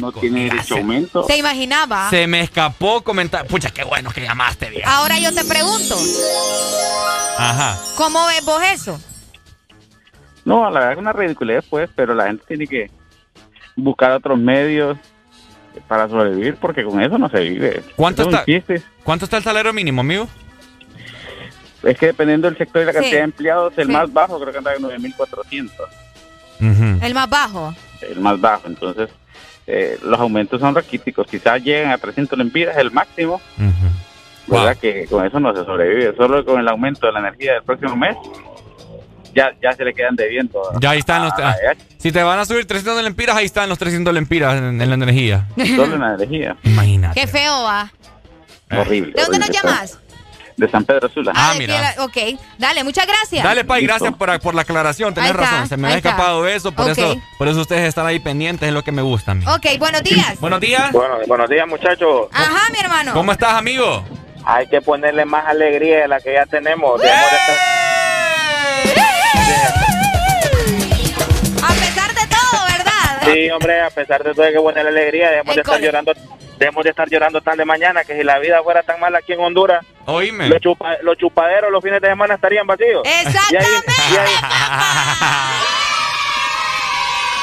no 0.00 0.12
tiene 0.12 0.44
derecho 0.44 0.76
a 0.76 0.78
aumento. 0.78 1.24
Se 1.24 1.36
imaginaba. 1.36 2.08
Se 2.08 2.26
me 2.28 2.40
escapó 2.40 3.02
comentar. 3.02 3.46
Pucha, 3.48 3.70
qué 3.70 3.82
bueno 3.82 4.10
que 4.10 4.20
llamaste, 4.22 4.70
viejo. 4.70 4.88
Ahora 4.88 5.18
yo 5.18 5.34
te 5.34 5.44
pregunto, 5.44 5.96
Ajá. 7.38 7.76
¿cómo 7.96 8.24
ves 8.26 8.44
vos 8.44 8.62
eso? 8.72 9.00
No, 10.44 10.64
la 10.70 10.78
verdad 10.78 10.92
es 10.92 10.98
una 10.98 11.12
ridiculez, 11.12 11.64
pues, 11.68 11.90
pero 11.96 12.14
la 12.14 12.26
gente 12.28 12.44
tiene 12.46 12.66
que 12.68 12.90
buscar 13.74 14.12
otros 14.12 14.38
medios 14.38 14.96
para 15.88 16.08
sobrevivir, 16.08 16.54
porque 16.56 16.84
con 16.84 17.02
eso 17.02 17.18
no 17.18 17.28
se 17.28 17.40
vive. 17.40 17.82
¿Cuánto 17.96 18.22
está? 18.22 18.44
¿Cuánto 19.02 19.24
está 19.24 19.36
el 19.38 19.42
salario 19.42 19.72
mínimo, 19.72 20.00
amigo? 20.02 20.28
Es 21.82 21.98
que 21.98 22.06
dependiendo 22.06 22.48
del 22.48 22.56
sector 22.56 22.82
y 22.82 22.84
la 22.86 22.92
Sí. 22.92 22.98
cantidad 22.98 23.18
de 23.18 23.24
empleados, 23.24 23.72
el 23.78 23.86
Sí. 23.86 23.92
más 23.92 24.12
bajo 24.12 24.38
creo 24.40 24.52
que 24.52 24.58
anda 24.58 24.74
en 24.74 24.82
9.400, 24.82 25.72
El 26.60 27.14
más 27.14 27.28
bajo. 27.28 27.74
el 28.02 28.20
más 28.20 28.40
bajo. 28.40 28.66
Entonces, 28.66 29.08
eh, 29.66 29.98
los 30.02 30.18
aumentos 30.20 30.60
son 30.60 30.74
raquíticos. 30.74 31.26
Quizás 31.26 31.62
lleguen 31.62 31.90
a 31.90 31.98
300 31.98 32.38
lempiras, 32.38 32.76
el 32.76 32.90
máximo. 32.90 33.40
¿Verdad? 34.46 34.76
Que 34.76 35.06
con 35.06 35.26
eso 35.26 35.40
no 35.40 35.54
se 35.54 35.64
sobrevive. 35.64 36.14
Solo 36.16 36.44
con 36.44 36.60
el 36.60 36.68
aumento 36.68 37.06
de 37.06 37.12
la 37.12 37.18
energía 37.18 37.54
del 37.54 37.62
próximo 37.64 37.96
mes, 37.96 38.16
ya, 39.34 39.50
ya 39.60 39.72
se 39.72 39.84
le 39.84 39.92
quedan 39.92 40.14
debiendo. 40.14 40.62
Ya 40.80 40.90
ahí 40.90 41.00
están 41.00 41.24
los. 41.24 41.32
a- 41.32 41.50
ah, 41.50 41.74
si 41.98 42.12
te 42.12 42.22
van 42.22 42.38
a 42.38 42.44
subir 42.44 42.64
300 42.66 43.02
lempiras, 43.02 43.36
ahí 43.36 43.44
están 43.44 43.68
los 43.68 43.78
300 43.78 44.14
lempiras 44.14 44.54
en, 44.56 44.80
en 44.80 44.88
la 44.88 44.94
energía. 44.94 45.48
Solo 45.76 45.94
en 45.96 46.00
la 46.00 46.14
energía. 46.14 46.56
Imagínate. 46.62 47.20
Qué 47.20 47.26
feo 47.26 47.62
va. 47.64 47.90
Horrible. 48.70 49.12
¿De 49.14 49.22
dónde 49.22 49.38
nos 49.40 49.50
llamas? 49.50 49.98
De 50.56 50.70
San 50.70 50.84
Pedro 50.84 51.08
Sula. 51.10 51.32
Ah, 51.34 51.54
mira. 51.58 51.74
Piedra- 51.74 52.04
Ok, 52.04 52.40
dale, 52.56 52.82
muchas 52.82 53.06
gracias. 53.06 53.44
Dale, 53.44 53.64
Pai, 53.64 53.82
gracias 53.84 54.14
por, 54.14 54.40
por 54.40 54.54
la 54.54 54.62
aclaración. 54.62 55.12
Tenés 55.12 55.30
está, 55.32 55.42
razón. 55.42 55.68
Se 55.68 55.76
me 55.76 55.88
había 55.88 55.98
está. 55.98 56.08
escapado 56.10 56.46
eso. 56.48 56.72
Por, 56.72 56.88
eso. 56.90 57.14
por 57.36 57.48
eso 57.48 57.60
ustedes 57.60 57.82
están 57.86 58.06
ahí 58.06 58.18
pendientes. 58.20 58.66
Es 58.66 58.72
lo 58.74 58.82
que 58.82 58.90
me 58.92 59.02
gusta 59.02 59.32
a 59.32 59.34
mí. 59.34 59.44
Ok, 59.46 59.78
buenos 59.78 60.02
días. 60.02 60.40
Buenos 60.40 60.60
días. 60.60 60.90
Bueno, 60.92 61.16
buenos 61.26 61.50
días, 61.50 61.66
muchachos. 61.68 62.28
Ajá, 62.32 62.70
mi 62.72 62.78
hermano. 62.80 63.12
¿Cómo 63.12 63.32
estás, 63.32 63.52
amigo? 63.54 64.02
Hay 64.46 64.66
que 64.68 64.80
ponerle 64.80 65.24
más 65.26 65.44
alegría 65.46 66.00
de 66.02 66.08
la 66.08 66.20
que 66.20 66.32
ya 66.32 66.46
tenemos. 66.46 67.00
De 67.02 67.06
estar- 67.08 67.56
A 71.62 71.72
pesar 71.74 72.14
de 72.14 72.26
todo, 72.28 72.60
¿verdad? 72.66 73.32
Sí, 73.34 73.50
hombre, 73.50 73.82
a 73.82 73.90
pesar 73.90 74.22
de 74.24 74.34
todo, 74.34 74.46
que 74.50 74.58
buena 74.58 74.82
la 74.82 74.88
alegría, 74.90 75.30
debemos 75.30 75.54
de 75.54 75.60
estar 75.60 75.80
llorando 75.80 76.12
debemos 76.58 76.84
de 76.84 76.90
estar 76.90 77.08
llorando 77.08 77.40
tan 77.40 77.56
de 77.56 77.64
mañana 77.64 78.04
que 78.04 78.16
si 78.16 78.22
la 78.24 78.38
vida 78.38 78.62
fuera 78.62 78.82
tan 78.82 78.98
mala 79.00 79.18
aquí 79.18 79.32
en 79.32 79.40
Honduras, 79.40 79.84
Oíme. 80.06 80.48
Los, 80.48 80.60
los 81.02 81.18
chupaderos 81.18 81.70
los 81.72 81.82
fines 81.82 82.00
de 82.00 82.08
semana 82.08 82.34
estarían 82.34 82.66
vacíos. 82.66 83.02
Exactamente. 83.04 83.92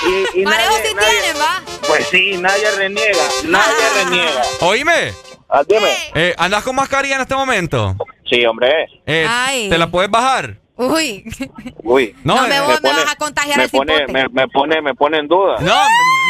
Y, 0.06 0.42
y, 0.42 0.44
nadie, 0.44 0.66
sí 0.84 0.96
tienen, 1.00 1.42
¿va? 1.42 1.62
Pues 1.88 2.08
sí, 2.08 2.38
nadie 2.38 2.70
reniega, 2.78 3.24
nadie 3.46 3.74
Ah. 3.84 4.04
reniega. 4.04 4.42
Oíme. 4.62 5.14
Ah, 5.50 5.62
dime. 5.68 5.94
Eh, 6.16 6.36
¿Andas 6.38 6.64
con 6.64 6.76
mascarilla 6.76 7.16
en 7.16 7.22
este 7.22 7.36
momento? 7.36 7.96
Sí, 8.30 8.46
hombre. 8.46 8.88
Eh, 9.06 9.26
Ay. 9.30 9.70
¿Te 9.70 9.78
la 9.78 9.88
puedes 9.88 10.10
bajar? 10.12 10.56
Uy. 10.76 11.24
Uy. 11.84 12.16
No, 12.24 12.36
No, 12.36 12.48
me, 12.48 12.56
eh, 12.56 12.60
voy- 12.62 12.74
me 12.76 12.82
pone- 12.82 13.04
vas 13.04 13.12
a 13.14 13.16
contagiar 13.16 13.58
me 13.58 13.64
el 13.66 13.70
pone, 13.70 14.08
me 14.32 14.48
pone, 14.50 14.82
me 14.82 14.94
pone 14.96 15.18
en 15.20 15.28
duda. 15.28 15.58
No, 15.60 15.76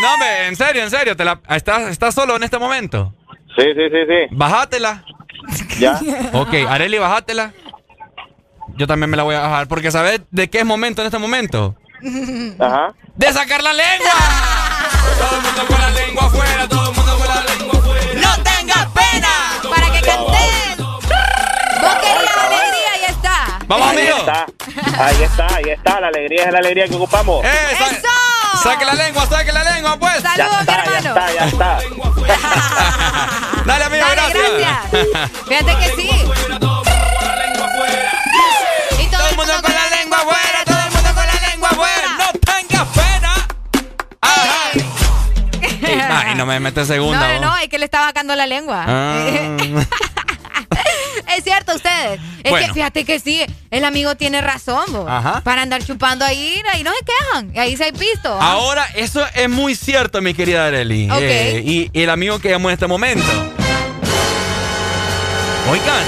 no, 0.03 0.17
me- 0.17 0.47
en 0.47 0.55
serio, 0.55 0.83
en 0.83 0.89
serio. 0.91 1.15
Te 1.15 1.25
la, 1.25 1.39
¿estás, 1.49 1.89
¿Estás 1.89 2.13
solo 2.13 2.35
en 2.35 2.43
este 2.43 2.59
momento? 2.59 3.13
Sí, 3.57 3.63
sí, 3.75 3.89
sí, 3.91 3.99
sí. 4.07 4.27
Bájatela. 4.35 5.03
Ya. 5.79 5.99
Ok, 6.33 6.53
Areli, 6.69 6.97
bájatela. 6.99 7.51
Yo 8.75 8.87
también 8.87 9.09
me 9.09 9.17
la 9.17 9.23
voy 9.23 9.35
a 9.35 9.41
bajar. 9.41 9.67
Porque 9.67 9.91
¿sabes 9.91 10.21
de 10.31 10.49
qué 10.49 10.59
es 10.59 10.65
momento 10.65 11.01
en 11.01 11.07
este 11.07 11.19
momento? 11.19 11.75
Ajá. 12.59 12.93
¡De 13.15 13.31
sacar 13.31 13.61
la 13.63 13.73
lengua! 13.73 14.11
todo 15.19 15.37
el 15.37 15.43
mundo 15.43 15.65
con 15.67 15.79
la 15.79 15.89
lengua 15.91 16.25
afuera, 16.25 16.67
todo 16.67 16.89
el 16.89 16.95
mundo 16.97 17.17
con 17.17 17.27
la 17.27 17.43
lengua 17.43 17.79
afuera. 17.79 18.13
¡No 18.15 18.43
tengas 18.43 18.85
pena! 18.87 19.29
Para 19.69 19.85
que 19.91 20.01
canten. 20.01 20.85
Vos 21.81 21.95
querías 21.95 22.37
alegría 22.37 22.97
y 22.97 23.01
ya 23.01 23.07
está. 23.07 23.59
Vamos, 23.67 23.87
ahí 23.87 23.97
amigo. 23.99 24.17
está, 24.17 24.45
ahí 25.05 25.23
está, 25.23 25.47
ahí 25.55 25.69
está. 25.69 25.99
La 26.01 26.07
alegría 26.07 26.43
es 26.45 26.51
la 26.51 26.59
alegría 26.59 26.87
que 26.87 26.95
ocupamos. 26.95 27.45
Eh, 27.45 27.49
¡Eso! 27.73 27.85
Saque 28.61 28.85
la 28.85 28.93
lengua, 28.93 29.25
saque 29.27 29.51
la 29.51 29.63
lengua, 29.63 29.97
pues. 29.97 30.21
Saludos, 30.21 30.53
mi 30.53 30.59
está, 30.59 30.75
ya 30.85 30.97
hermano. 30.97 31.09
está, 31.09 31.33
ya 31.33 31.45
está. 31.45 31.77
Dale, 33.65 33.83
amigo, 33.85 34.05
Dale, 34.05 34.15
gracias. 34.33 34.77
Fíjate 35.47 35.75
que 35.77 35.95
sí. 35.95 36.09
Y 36.09 36.59
todo, 36.59 36.83
Todo 39.17 39.29
el 39.29 39.35
mundo 39.35 39.53
con 39.61 39.73
la 39.73 39.89
lengua 39.97 40.17
afuera, 40.17 40.63
todo 40.65 40.77
el 40.79 40.91
mundo 40.91 41.09
con 41.13 41.25
la 41.25 41.49
lengua 41.49 41.69
afuera. 41.69 42.07
No 42.17 42.39
tengas 42.39 42.87
pena. 42.89 43.33
Ay. 44.21 44.85
Ay, 46.27 46.35
no 46.35 46.45
me 46.45 46.59
metes 46.59 46.87
segunda. 46.87 47.19
No, 47.19 47.39
no, 47.39 47.51
no, 47.51 47.57
es 47.57 47.69
que 47.69 47.77
le 47.79 47.85
está 47.85 48.01
vacando 48.01 48.35
la 48.35 48.45
lengua. 48.47 48.85
Ah. 48.87 49.25
Es 51.37 51.43
cierto, 51.43 51.73
ustedes. 51.75 52.19
Es 52.43 52.51
Bueno. 52.51 52.67
que 52.67 52.73
fíjate 52.73 53.05
que 53.05 53.19
sí, 53.19 53.41
el 53.71 53.85
amigo 53.85 54.15
tiene 54.15 54.41
razón, 54.41 54.83
vos. 54.89 55.05
Ajá. 55.09 55.41
Para 55.41 55.61
andar 55.63 55.83
chupando 55.83 56.23
ahí, 56.25 56.61
ahí 56.71 56.83
no 56.83 56.91
se 56.91 57.05
quejan. 57.05 57.53
Ahí 57.57 57.75
se 57.77 57.85
hay 57.85 57.91
pisto. 57.91 58.37
¿ah? 58.39 58.51
Ahora, 58.51 58.85
eso 58.95 59.25
es 59.33 59.49
muy 59.49 59.75
cierto, 59.75 60.21
mi 60.21 60.33
querida 60.33 60.67
Areli. 60.67 61.09
Ok. 61.09 61.17
Eh, 61.21 61.61
y, 61.65 61.89
y 61.91 62.01
el 62.03 62.09
amigo 62.09 62.39
que 62.39 62.49
llamó 62.49 62.69
en 62.69 62.73
este 62.73 62.87
momento. 62.87 63.25
Oigan. 65.69 66.05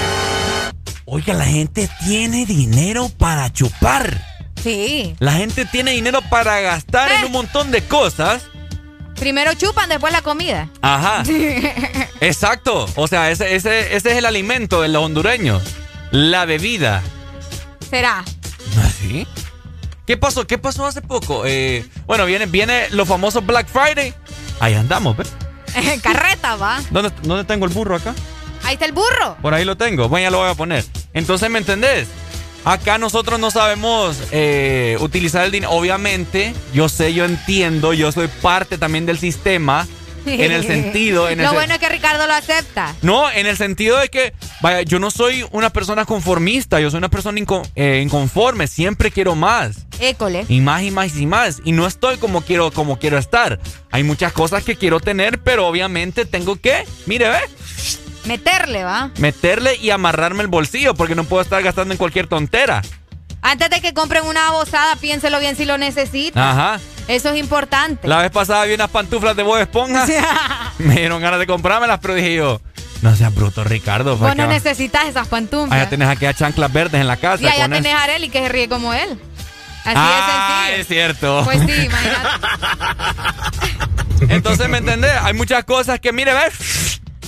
Oigan, 1.06 1.38
la 1.38 1.46
gente 1.46 1.90
tiene 2.06 2.46
dinero 2.46 3.10
para 3.18 3.52
chupar. 3.52 4.22
Sí. 4.62 5.16
La 5.20 5.34
gente 5.34 5.66
tiene 5.66 5.92
dinero 5.92 6.22
para 6.30 6.60
gastar 6.62 7.12
en 7.12 7.24
Eh. 7.24 7.26
un 7.28 7.32
montón 7.32 7.72
de 7.72 7.82
cosas. 7.84 8.44
Primero 9.16 9.54
chupan, 9.54 9.90
después 9.90 10.12
la 10.14 10.22
comida. 10.22 10.70
Ajá. 10.82 11.24
Exacto. 12.20 12.88
O 12.96 13.08
sea, 13.08 13.32
ese, 13.32 13.56
ese, 13.56 13.96
ese 13.96 14.12
es 14.12 14.18
el 14.18 14.26
alimento 14.26 14.82
de 14.82 14.90
los 14.90 15.04
hondureños. 15.04 15.64
La 16.12 16.46
bebida. 16.46 17.02
Será. 17.90 18.24
¿Así? 18.84 19.28
¿Qué 20.06 20.18
pasó? 20.18 20.46
¿Qué 20.46 20.58
pasó 20.58 20.86
hace 20.86 21.02
poco? 21.02 21.44
Eh, 21.46 21.86
bueno, 22.06 22.26
viene, 22.26 22.46
viene 22.46 22.88
los 22.92 23.08
famosos 23.08 23.46
Black 23.46 23.68
Friday. 23.68 24.14
Ahí 24.60 24.74
andamos, 24.74 25.18
¿ves? 25.18 25.32
Carreta, 26.04 26.56
va. 26.56 26.82
¿Dónde, 26.92 27.12
¿Dónde 27.24 27.44
tengo 27.46 27.66
el 27.66 27.72
burro 27.74 27.96
acá? 27.96 28.14
Ahí 28.64 28.74
está 28.74 28.86
el 28.86 28.94
burro. 28.94 29.38
Por 29.42 29.54
ahí 29.54 29.66
lo 29.66 29.78
tengo. 29.78 30.10
Bueno, 30.10 30.24
ya 30.26 30.32
lo 30.32 30.40
voy 30.40 30.50
a 30.50 30.56
poner. 30.56 30.86
Entonces, 31.14 31.50
¿me 31.50 31.60
entendés? 31.60 32.08
Acá 32.66 32.98
nosotros 32.98 33.40
no 33.40 33.52
sabemos 33.52 34.18
eh, 34.32 34.98
utilizar 35.00 35.46
el 35.46 35.52
dinero. 35.52 35.72
Obviamente, 35.72 36.54
yo 36.74 36.90
sé, 36.90 37.14
yo 37.14 37.24
entiendo, 37.26 37.94
yo 37.94 38.12
soy 38.12 38.28
parte 38.28 38.78
también 38.78 39.06
del 39.06 39.20
sistema. 39.20 39.88
En 40.28 40.52
el 40.52 40.66
sentido. 40.66 41.30
En 41.30 41.40
el 41.40 41.46
Lo 41.46 41.54
bueno 41.54 41.76
es 41.76 41.80
que 41.80 41.88
Ricardo 41.88 42.26
lo 42.26 42.34
acepta. 42.34 42.96
No, 43.04 43.30
en 43.30 43.46
el 43.46 43.58
sentido 43.58 44.00
de 44.00 44.10
que, 44.10 44.34
vaya, 44.60 44.82
yo 44.82 44.98
no 44.98 45.12
soy 45.12 45.46
una 45.52 45.70
persona 45.70 46.04
conformista, 46.06 46.80
yo 46.80 46.90
soy 46.90 46.98
una 46.98 47.10
persona 47.10 47.40
inco- 47.40 47.70
eh, 47.76 48.02
inconforme, 48.04 48.66
siempre 48.66 49.12
quiero 49.12 49.36
más. 49.36 49.86
École. 50.00 50.44
Y 50.50 50.62
más 50.62 50.82
y 50.82 50.90
más 50.90 51.16
y 51.16 51.28
más. 51.28 51.62
Y 51.64 51.74
no 51.74 51.86
estoy 51.86 52.18
como 52.18 52.42
quiero, 52.42 52.72
como 52.72 52.98
quiero 52.98 53.20
estar. 53.20 53.60
Hay 53.92 54.02
muchas 54.02 54.34
cosas 54.34 54.64
que 54.64 54.76
quiero 54.76 55.00
tener, 55.00 55.38
pero 55.44 55.68
obviamente 55.68 56.26
tengo 56.26 56.56
que, 56.56 56.86
mire, 57.06 57.30
ve, 57.30 57.38
Meterle, 58.26 58.84
va. 58.84 59.12
meterle 59.20 59.76
y 59.76 59.90
amarrarme 59.92 60.42
el 60.42 60.48
bolsillo, 60.48 60.96
porque 60.96 61.16
no 61.16 61.24
puedo 61.24 61.42
estar 61.42 61.62
gastando 61.62 61.94
en 61.94 61.98
cualquier 61.98 62.28
tontera. 62.28 62.82
Antes 63.42 63.70
de 63.70 63.80
que 63.80 63.94
compren 63.94 64.26
una 64.26 64.52
bozada, 64.52 64.96
piénselo 64.96 65.40
bien 65.40 65.56
si 65.56 65.66
lo 65.66 65.78
necesita. 65.78 66.50
Ajá. 66.50 66.80
Eso 67.08 67.30
es 67.30 67.40
importante. 67.40 68.08
La 68.08 68.18
vez 68.18 68.32
pasada 68.32 68.66
vi 68.66 68.74
unas 68.74 68.90
pantuflas 68.90 69.36
de 69.36 69.44
Bob 69.44 69.58
Esponja. 69.60 70.06
Me 70.80 70.96
dieron 70.96 71.22
ganas 71.22 71.40
de 71.40 71.46
comprármelas, 71.46 72.00
pero 72.02 72.16
dije 72.16 72.36
yo, 72.36 72.60
no 73.02 73.16
seas 73.16 73.34
bruto, 73.36 73.64
Ricardo. 73.64 74.18
¿para 74.18 74.34
Vos 74.34 74.38
no 74.38 74.48
necesitas 74.48 75.06
esas 75.06 75.28
pantuflas. 75.28 75.80
Allá 75.80 75.90
tenés 75.90 76.08
aquellas 76.08 76.36
chanclas 76.36 76.74
verdes 76.74 77.00
en 77.00 77.08
la 77.08 77.18
casa. 77.18 77.44
y 77.44 77.48
allá 77.48 77.64
con 77.66 77.74
eso. 77.74 77.84
tenés 77.84 77.96
a 77.96 78.04
Areli 78.04 78.30
que 78.30 78.40
se 78.40 78.50
ríe 78.50 78.68
como 78.68 78.94
él. 78.94 79.20
Así 79.84 79.96
ah, 79.96 80.66
es 80.70 80.88
sencillo. 80.88 80.88
cierto. 80.88 81.42
Pues 81.46 81.60
sí, 81.60 81.86
imagínate. 81.86 82.30
Entonces, 84.34 84.68
¿me 84.68 84.80
entendés? 84.80 85.12
Hay 85.22 85.36
muchas 85.36 85.64
cosas 85.66 86.00
que, 86.00 86.12
mire, 86.12 86.34
ve, 86.34 86.52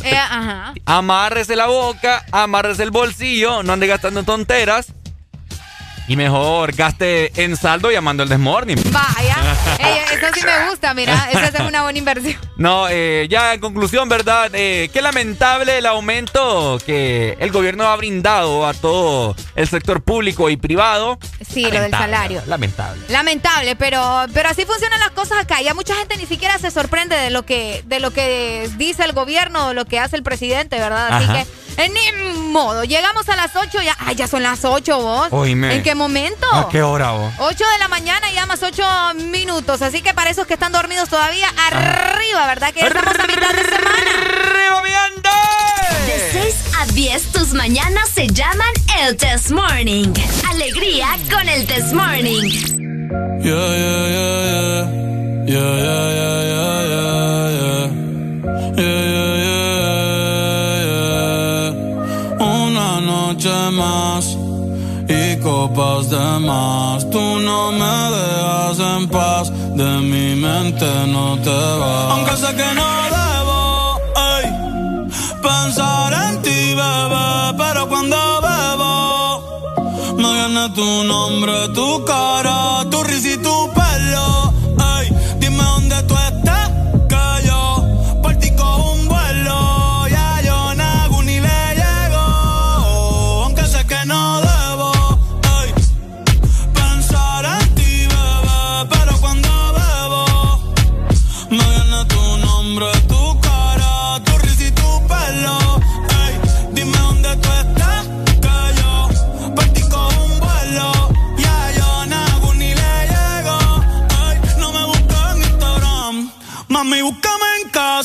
Eh, 0.04 0.16
ajá. 0.16 0.74
amárrese 0.86 1.56
la 1.56 1.68
boca, 1.68 2.24
amárrese 2.32 2.84
el 2.84 2.92
bolsillo, 2.92 3.64
no 3.64 3.74
ande 3.74 3.88
gastando 3.88 4.24
tonteras. 4.24 4.94
Y 6.08 6.16
mejor 6.16 6.74
gaste 6.74 7.32
en 7.44 7.58
saldo 7.58 7.92
llamando 7.92 8.24
el 8.24 8.30
Desmorning. 8.30 8.80
Vaya. 8.92 9.36
Ey, 9.80 10.00
eso 10.18 10.28
sí 10.34 10.42
me 10.46 10.70
gusta, 10.70 10.94
mira. 10.94 11.30
Esa 11.32 11.48
es 11.48 11.60
una 11.60 11.84
buena 11.84 12.00
inversión. 12.00 12.38
No, 12.56 12.88
eh, 12.90 13.28
ya 13.30 13.54
en 13.54 13.60
conclusión, 13.60 14.08
¿verdad? 14.08 14.50
Eh, 14.54 14.90
qué 14.94 15.02
lamentable 15.02 15.78
el 15.78 15.86
aumento 15.86 16.78
que 16.86 17.36
el 17.40 17.52
gobierno 17.52 17.88
ha 17.88 17.96
brindado 17.98 18.66
a 18.66 18.74
todo 18.74 19.36
el 19.56 19.68
sector 19.68 20.02
público 20.02 20.50
y 20.50 20.56
privado. 20.58 21.20
Sí, 21.46 21.64
lo 21.64 21.72
del 21.72 21.92
Lamentable, 21.92 22.14
salario. 22.14 22.42
Lamentable. 22.48 23.02
Lamentable, 23.10 23.76
pero, 23.76 24.26
pero 24.34 24.50
así 24.50 24.66
funcionan 24.66 25.00
las 25.00 25.12
cosas 25.12 25.40
acá. 25.40 25.62
Ya 25.62 25.74
mucha 25.74 25.94
gente 25.96 26.16
ni 26.18 26.26
siquiera 26.26 26.58
se 26.58 26.72
sorprende 26.72 27.18
de 27.18 27.30
lo 27.32 27.44
que, 27.44 27.84
de 27.86 28.00
lo 28.00 28.12
que 28.12 28.70
dice 28.78 29.04
el 29.04 29.12
gobierno 29.12 29.68
o 29.68 29.74
lo 29.74 29.86
que 29.86 30.00
hace 30.00 30.16
el 30.16 30.24
presidente, 30.24 30.80
¿verdad? 30.80 31.10
Así 31.12 31.26
Ajá. 31.26 31.34
que, 31.44 31.48
eh, 31.78 31.90
ni 31.90 32.40
modo. 32.52 32.84
Llegamos 32.84 33.28
a 33.30 33.36
las 33.36 33.56
8 33.56 33.82
ya. 33.82 33.96
Ay, 34.00 34.16
ya 34.16 34.28
son 34.28 34.44
las 34.44 34.66
8 34.66 35.00
vos. 35.00 35.28
Oíme. 35.32 35.76
¿En 35.76 35.84
qué 35.84 35.96
momento? 35.96 36.48
¿A 36.54 36.70
qué 36.70 36.82
hora 36.82 37.12
vos? 37.12 37.34
8 37.40 37.64
de 37.74 37.78
la 37.80 37.88
mañana 37.88 38.30
ya 38.32 38.46
más 38.46 38.62
8 38.64 39.14
minutos. 39.16 39.82
Así 39.82 40.02
que 40.02 40.14
para 40.14 40.30
esos 40.30 40.48
que 40.48 40.54
están 40.56 40.72
dormidos 40.72 41.10
todavía, 41.10 41.48
arriba, 41.72 42.48
¿verdad? 42.48 42.74
Que 42.74 42.82
estamos 42.82 43.20
a 43.20 43.28
mitad 43.28 43.54
de 43.54 43.64
semana. 43.64 44.12
¡Arriba, 44.18 44.82
mi! 44.84 44.92
De 46.08 46.30
6 46.32 46.56
a 46.80 46.86
10, 46.86 47.32
tus 47.32 47.54
mañanas 47.54 48.10
se 48.10 48.28
llaman 48.28 48.72
el 49.00 49.18
Test 49.18 49.52
Morning. 49.52 50.14
Alegría 50.50 51.08
con 51.30 51.48
el 51.50 51.68
Test 51.68 51.94
Morning. 51.94 52.50
Yeah, 53.42 53.54
yeah, 53.54 54.08
yeah, 54.08 54.44
yeah. 54.48 55.08
Yeah, 55.48 55.56
yeah, 55.56 56.10
yeah, 56.18 56.38
yeah, 56.52 56.82
yeah, 56.92 57.50
yeah. 57.58 57.86
Yeah, 58.78 59.04
yeah, 59.06 60.07
noche 63.28 63.72
más 63.72 64.38
y 65.10 65.38
copas 65.42 66.10
de 66.10 66.28
más. 66.48 67.10
Tú 67.10 67.40
no 67.48 67.72
me 67.74 67.96
dejas 68.16 68.80
en 68.80 69.08
paz, 69.10 69.52
de 69.76 69.90
mi 70.12 70.36
mente 70.36 70.90
no 71.08 71.38
te 71.46 71.60
vas. 71.82 72.12
Aunque 72.14 72.36
sé 72.38 72.50
que 72.60 72.70
no 72.80 72.90
debo 73.18 73.60
ey, 74.34 74.46
pensar 75.42 76.14
en 76.26 76.42
ti, 76.42 76.60
bebé, 76.82 77.30
pero 77.58 77.90
cuando 77.90 78.18
bebo 78.48 78.94
me 80.22 80.30
viene 80.38 80.70
tu 80.70 81.04
nombre, 81.04 81.56
tu 81.76 82.06
cara, 82.06 82.86
tu 82.90 83.04
risa 83.04 83.30
y 83.34 83.38
tu 83.38 83.58
pelo. 83.78 84.47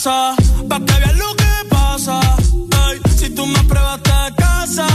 Casa, 0.02 0.34
pa' 0.68 0.80
que 0.80 1.12
lo 1.14 1.34
que 1.36 1.68
pasa. 1.68 2.20
Si 3.16 3.30
tú 3.30 3.46
me 3.46 3.62
pruebas 3.64 4.00
te 4.02 4.34
casa, 4.36 4.86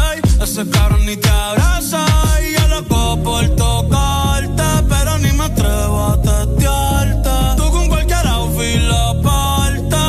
ay, 0.00 0.20
ese 0.40 0.68
cabrón 0.70 1.04
ni 1.06 1.16
te 1.16 1.28
abraza. 1.28 2.06
Y 2.40 2.52
yo 2.56 2.68
loco 2.68 3.20
por 3.24 3.48
tocarte, 3.56 4.62
pero 4.88 5.18
ni 5.18 5.32
me 5.32 5.44
atrevo 5.44 6.04
a 6.06 6.22
testearte. 6.22 7.30
Tú 7.56 7.70
con 7.70 7.88
cualquier 7.88 8.26
outfit 8.28 8.80
la 8.82 9.14
parte, 9.22 10.02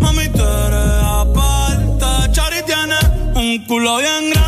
mami 0.00 0.28
tú 0.28 0.42
eres 0.42 1.02
aparte. 1.02 2.32
Chari 2.32 2.62
tiene 2.66 2.98
un 3.34 3.66
culo 3.66 3.96
bien 3.96 4.30
grande 4.30 4.47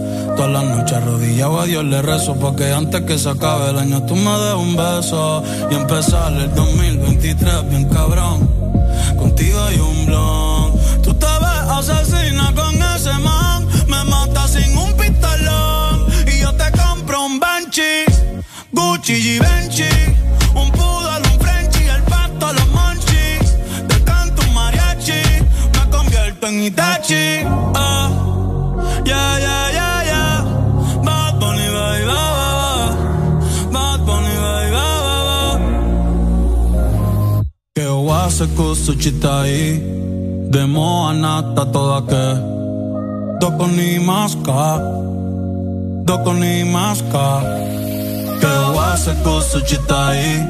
Todas 0.35 0.51
las 0.51 0.63
noches 0.63 0.97
arrodillado 0.97 1.59
a 1.59 1.65
Dios 1.65 1.83
le 1.85 2.01
rezo 2.01 2.35
porque 2.35 2.71
antes 2.71 3.01
que 3.01 3.17
se 3.17 3.29
acabe 3.29 3.69
el 3.69 3.79
año 3.79 4.03
tú 4.03 4.15
me 4.15 4.31
des 4.31 4.55
un 4.55 4.75
beso 4.75 5.43
y 5.69 5.75
empezar 5.75 6.33
el 6.33 6.53
2023 6.55 7.69
bien 7.69 7.89
cabrón. 7.89 8.49
Contigo 9.17 9.59
hay 9.63 9.79
un 9.79 10.05
blon. 10.05 10.73
Tú 11.03 11.13
te 11.13 11.25
ves 11.25 11.89
asesina 11.89 12.53
con 12.55 12.75
ese 12.75 13.13
man, 13.19 13.67
me 13.87 14.03
mata 14.05 14.47
sin 14.47 14.77
un 14.77 14.93
pistolón 14.93 16.05
y 16.27 16.41
yo 16.41 16.53
te 16.53 16.71
compro 16.71 17.25
un 17.25 17.39
Banshee, 17.39 18.05
Gucci 18.71 19.13
y 19.13 19.39
Benchi, 19.39 19.89
un 20.55 20.71
poodle, 20.71 21.27
un 21.33 21.39
Frenchy, 21.39 21.87
el 21.87 22.03
pato, 22.03 22.53
los 22.53 22.67
monchis. 22.69 23.57
Te 23.87 24.03
canto 24.03 24.41
un 24.47 24.53
mariachi, 24.53 25.21
me 25.73 25.89
convierto 25.89 26.47
en 26.47 26.63
Itachi. 26.63 27.45
Ah, 27.75 28.09
ya, 29.05 29.39
ya, 38.41 38.47
ya. 38.47 38.51
seku 38.51 38.75
suchitai 38.75 39.77
Demo 40.49 41.07
anata 41.07 41.65
toda 41.71 42.01
ke 42.09 42.25
Doko 43.39 43.67
ni 43.69 43.99
maska 43.99 44.81
Doko 46.05 46.33
ni 46.33 46.63
maska 46.65 47.27
Ke 48.41 48.53
wa 48.73 48.97
seku 48.97 49.41
suchitai 49.45 50.41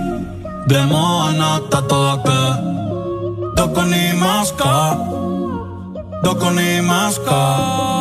Demo 0.67 1.03
anata 1.27 1.81
toda 1.87 2.15
ke 2.23 2.41
Doko 3.59 3.83
ni 3.83 4.03
maska 4.15 4.95
Doko 6.23 6.49
ni 6.55 6.79
maska 6.81 8.00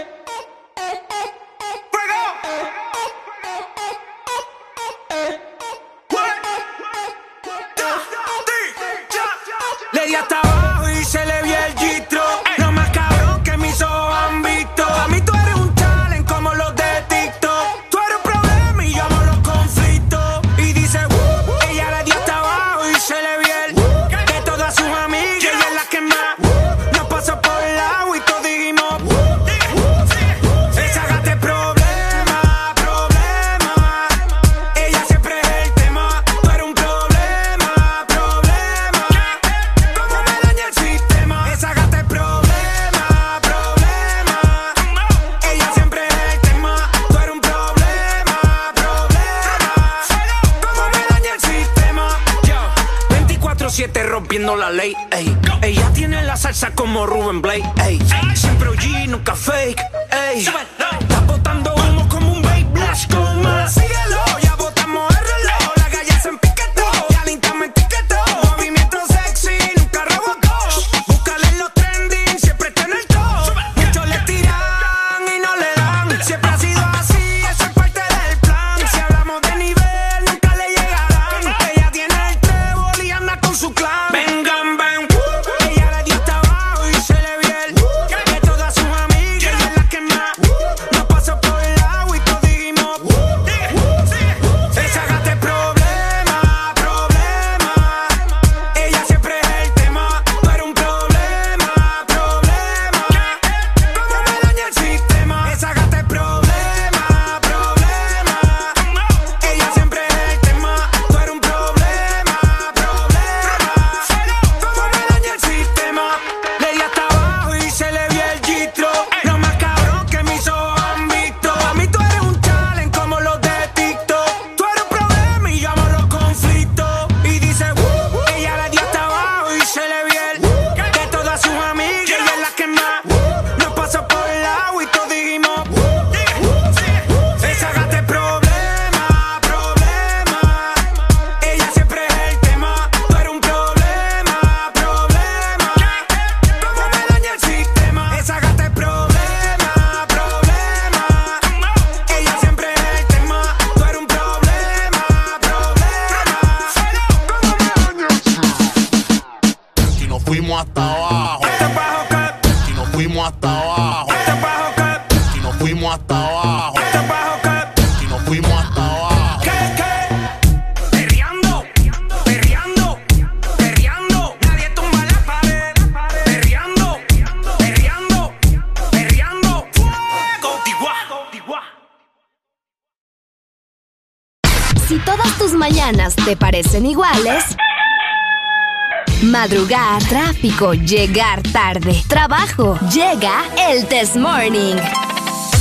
llegar 190.41 191.43
tarde, 191.51 192.03
trabajo. 192.07 192.77
Llega 192.91 193.43
el 193.69 193.85
Test 193.85 194.15
Morning. 194.15 194.75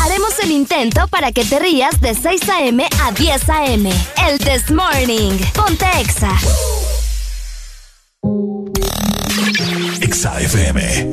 Haremos 0.02 0.38
el 0.42 0.50
intento 0.52 1.06
para 1.08 1.32
que 1.32 1.44
te 1.44 1.58
rías 1.58 2.00
de 2.00 2.14
6 2.14 2.48
a.m. 2.48 2.88
a 3.02 3.12
10 3.12 3.48
a.m. 3.50 3.92
El 4.28 4.38
Test 4.38 4.70
Morning. 4.70 5.38
Ponte 5.54 5.84
Exa. 6.00 6.32
Exa 10.00 10.40
FM. 10.40 11.10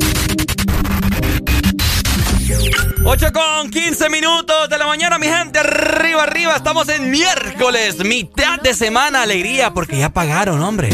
8 3.03 3.31
con 3.33 3.69
15 3.69 4.09
minutos 4.09 4.69
de 4.69 4.77
la 4.77 4.87
mañana, 4.87 5.17
mi 5.17 5.27
gente. 5.27 5.59
Arriba, 5.59 6.23
arriba. 6.23 6.55
Estamos 6.55 6.87
en 6.89 7.11
miércoles, 7.11 7.97
mitad 8.05 8.59
de 8.61 8.73
semana. 8.73 9.23
Alegría, 9.23 9.73
porque 9.73 9.97
ya 9.97 10.09
pagaron, 10.09 10.61
hombre 10.61 10.89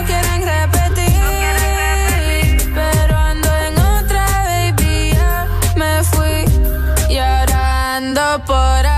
por 8.46 8.86
ahí. 8.86 8.97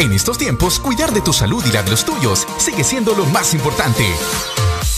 En 0.00 0.14
estos 0.14 0.38
tiempos, 0.38 0.80
cuidar 0.80 1.12
de 1.12 1.20
tu 1.20 1.30
salud 1.30 1.62
y 1.66 1.72
la 1.72 1.82
de 1.82 1.90
los 1.90 2.06
tuyos 2.06 2.46
sigue 2.56 2.84
siendo 2.84 3.14
lo 3.14 3.26
más 3.26 3.52
importante. 3.52 4.06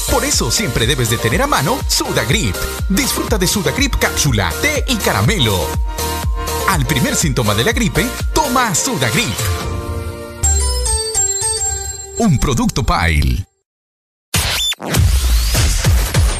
Por 0.08 0.24
eso 0.24 0.48
siempre 0.52 0.86
debes 0.86 1.10
de 1.10 1.18
tener 1.18 1.42
a 1.42 1.48
mano 1.48 1.76
Sudagrip. 1.88 2.54
Disfruta 2.88 3.36
de 3.36 3.48
Sudagrip 3.48 3.96
cápsula, 3.96 4.52
té 4.62 4.84
y 4.86 4.94
caramelo. 4.94 5.58
Al 6.68 6.86
primer 6.86 7.16
síntoma 7.16 7.52
de 7.52 7.64
la 7.64 7.72
gripe, 7.72 8.06
toma 8.32 8.72
Sudagrip. 8.76 9.34
Un 12.18 12.38
producto 12.38 12.84
Pile. 12.84 13.44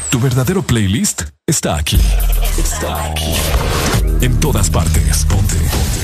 Tu 0.09 0.19
verdadero 0.21 0.63
playlist 0.63 1.23
está 1.45 1.75
aquí. 1.75 1.99
Está 2.57 3.11
aquí. 3.11 3.33
En 4.21 4.39
todas 4.39 4.69
partes. 4.69 5.25
Ponte. 5.25 5.57
Ponte. 5.57 6.03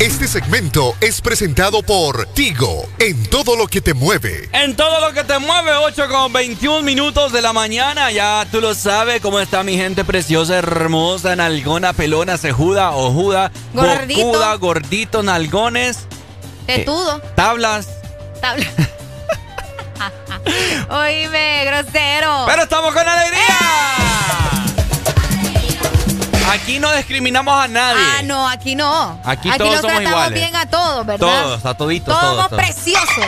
Este 0.00 0.26
segmento 0.28 0.94
es 1.00 1.20
presentado 1.20 1.82
por 1.82 2.26
Tigo, 2.26 2.86
en 2.98 3.24
todo 3.30 3.56
lo 3.56 3.66
que 3.68 3.80
te 3.80 3.94
mueve. 3.94 4.48
En 4.52 4.76
todo 4.76 5.00
lo 5.00 5.14
que 5.14 5.24
te 5.24 5.38
mueve, 5.38 5.72
8 5.76 6.08
con 6.10 6.32
21 6.32 6.82
minutos 6.82 7.32
de 7.32 7.40
la 7.40 7.52
mañana. 7.52 8.10
Ya 8.10 8.46
tú 8.50 8.60
lo 8.60 8.74
sabes 8.74 9.20
cómo 9.22 9.40
está 9.40 9.62
mi 9.62 9.76
gente 9.76 10.04
preciosa, 10.04 10.58
hermosa, 10.58 11.36
nalgona, 11.36 11.92
pelona, 11.92 12.36
cejuda, 12.36 12.90
ojuda, 12.90 13.50
Gordito. 13.72 14.26
bocuda, 14.26 14.54
gordito, 14.56 15.22
nalgones, 15.22 16.00
Tetudo. 16.66 17.20
tablas. 17.36 17.88
Tabla. 18.40 18.66
Oíme, 20.90 21.64
grosero. 21.64 22.44
Pero 22.46 22.62
estamos 22.64 22.92
con 22.92 23.08
alegría. 23.08 24.63
Aquí 26.54 26.78
no 26.78 26.92
discriminamos 26.94 27.52
a 27.64 27.66
nadie. 27.68 28.00
Ah, 28.18 28.22
no, 28.22 28.48
aquí 28.48 28.74
no. 28.76 29.18
Aquí 29.24 29.48
aquí 29.48 29.58
todos 29.58 29.72
nos 29.72 29.80
somos 29.80 29.96
tratamos 29.96 30.10
iguales. 30.10 30.40
bien 30.40 30.56
a 30.56 30.66
todos, 30.66 31.06
¿verdad? 31.06 31.42
Todos, 31.42 31.66
a 31.66 31.74
toditos, 31.74 32.20
Todos 32.20 32.48
todos. 32.48 32.62
preciosos. 32.62 33.26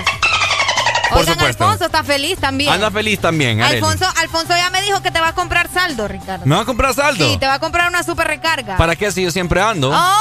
Por 1.09 1.19
Oigan, 1.21 1.35
supuesto. 1.35 1.65
Alfonso 1.65 1.87
está 1.87 2.03
feliz 2.05 2.39
también. 2.39 2.73
Anda 2.73 2.91
feliz 2.91 3.21
también, 3.21 3.61
Arely. 3.63 3.77
Alfonso, 3.83 4.07
Alfonso 4.19 4.57
ya 4.57 4.71
me 4.71 4.81
dijo 4.83 5.03
que 5.03 5.11
te 5.11 5.21
va 5.21 5.29
a 5.29 5.33
comprar 5.35 5.69
saldo, 5.73 6.09
Ricardo. 6.09 6.47
¿Me 6.47 6.55
va 6.57 6.63
a 6.63 6.65
comprar 6.65 6.95
saldo? 6.95 7.29
Sí, 7.29 7.37
te 7.39 7.47
va 7.47 7.55
a 7.55 7.59
comprar 7.59 7.89
una 7.89 8.03
super 8.03 8.27
recarga. 8.27 8.77
¿Para 8.77 8.97
qué 8.97 9.11
si 9.13 9.23
yo 9.23 9.31
siempre 9.31 9.61
ando? 9.61 9.93
¡Ay! 9.95 10.13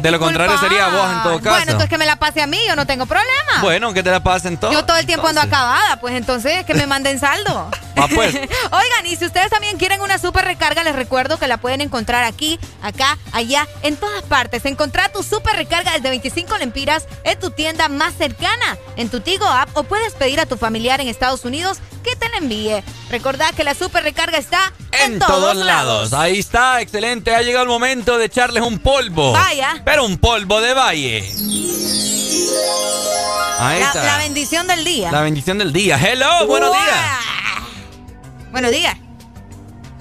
De 0.00 0.10
lo 0.10 0.18
contrario 0.18 0.58
sería 0.58 0.88
vos 0.88 1.10
en 1.10 1.22
todo 1.22 1.40
caso. 1.40 1.56
Bueno, 1.56 1.72
entonces 1.72 1.88
que 1.88 1.98
me 1.98 2.06
la 2.06 2.16
pase 2.16 2.42
a 2.42 2.46
mí, 2.46 2.58
yo 2.66 2.76
no 2.76 2.86
tengo 2.86 3.06
problema. 3.06 3.60
Bueno, 3.62 3.92
que 3.92 4.02
te 4.02 4.10
la 4.10 4.22
pasen 4.22 4.56
todo. 4.58 4.72
Yo 4.72 4.84
todo 4.84 4.96
el 4.96 5.06
tiempo 5.06 5.26
ando 5.26 5.40
acabada, 5.40 5.98
pues 6.00 6.14
entonces 6.14 6.64
que 6.64 6.74
me 6.74 6.86
manden 6.86 7.18
saldo. 7.18 7.70
Ah, 7.96 8.08
pues. 8.14 8.34
Oigan, 8.70 9.06
y 9.06 9.16
si 9.16 9.24
ustedes 9.24 9.50
también 9.50 9.78
quieren 9.78 10.00
una 10.02 10.18
super 10.18 10.44
recarga, 10.44 10.84
les 10.84 10.94
recuerdo 10.94 11.38
que 11.38 11.46
la 11.46 11.56
pueden 11.56 11.80
encontrar 11.80 12.24
aquí, 12.24 12.58
acá, 12.82 13.18
allá, 13.32 13.66
en 13.82 13.96
todas 13.96 14.22
partes. 14.24 14.64
Encontrar 14.66 15.12
tu 15.12 15.22
super 15.22 15.56
recarga 15.56 15.92
desde 15.92 16.08
25 16.10 16.58
lempiras 16.58 17.06
en 17.24 17.38
tu 17.38 17.50
tienda 17.50 17.88
más 17.88 18.14
cercana, 18.14 18.76
en 18.96 19.08
tu 19.08 19.20
Tigo 19.20 19.46
app, 19.46 19.74
o 19.76 19.84
puedes 19.84 20.14
pedir 20.14 20.40
a 20.40 20.46
tu 20.46 20.56
familiar 20.56 21.00
en 21.00 21.08
Estados 21.08 21.44
Unidos 21.44 21.78
que 22.04 22.14
te 22.16 22.28
la 22.28 22.36
envíe. 22.36 22.82
Recordad 23.10 23.52
que 23.54 23.64
la 23.64 23.74
super 23.74 24.02
recarga 24.02 24.38
está 24.38 24.72
en, 24.92 25.14
En 25.14 25.18
todos 25.18 25.56
lados. 25.56 26.12
Ahí 26.12 26.38
está, 26.38 26.80
excelente. 26.80 27.34
Ha 27.34 27.42
llegado 27.42 27.64
el 27.64 27.68
momento 27.68 28.18
de 28.18 28.26
echarles 28.26 28.62
un 28.62 28.78
polvo. 28.78 29.32
Vaya. 29.32 29.82
Pero 29.86 30.04
un 30.04 30.18
polvo 30.18 30.60
de 30.60 30.74
valle. 30.74 31.18
Ahí 33.60 33.78
La, 33.80 33.86
está. 33.86 34.02
la 34.04 34.18
bendición 34.18 34.66
del 34.66 34.84
día. 34.84 35.12
La 35.12 35.20
bendición 35.20 35.58
del 35.58 35.72
día. 35.72 35.96
Hello, 35.96 36.44
buenos 36.48 36.70
Uah. 36.70 36.76
días. 36.82 36.96
Buenos 38.50 38.72
días. 38.72 38.96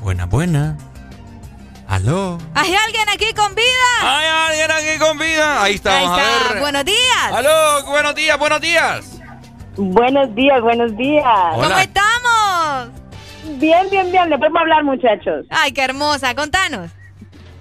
Buena, 0.02 0.26
buena. 0.26 0.76
Aló. 1.88 2.40
¿Hay 2.56 2.74
alguien 2.74 3.08
aquí 3.14 3.32
con 3.36 3.54
vida? 3.54 3.88
¿Hay 4.02 4.26
alguien 4.50 4.72
aquí 4.72 5.00
con 5.00 5.20
vida? 5.20 5.62
Ahí 5.62 5.76
está, 5.76 5.98
Ahí 6.00 6.06
vamos 6.06 6.20
a 6.20 6.24
está. 6.40 6.50
ver. 6.54 6.62
Buenos 6.62 6.86
días. 6.86 7.32
Aló, 7.32 7.84
buenos 7.86 8.16
días, 8.16 8.40
buenos 8.40 8.62
días. 8.62 9.06
Buenos 9.78 10.34
días, 10.34 10.62
buenos 10.64 10.98
días. 10.98 11.26
Hola. 11.54 11.68
¿Cómo 11.68 11.78
estamos? 11.78 12.90
Bien, 13.60 13.88
bien, 13.92 14.12
bien. 14.12 14.32
¿Le 14.32 14.38
podemos 14.40 14.62
hablar, 14.62 14.84
muchachos? 14.84 15.46
Ay, 15.52 15.74
qué 15.74 15.84
hermosa. 15.84 16.34
Contanos. 16.34 16.90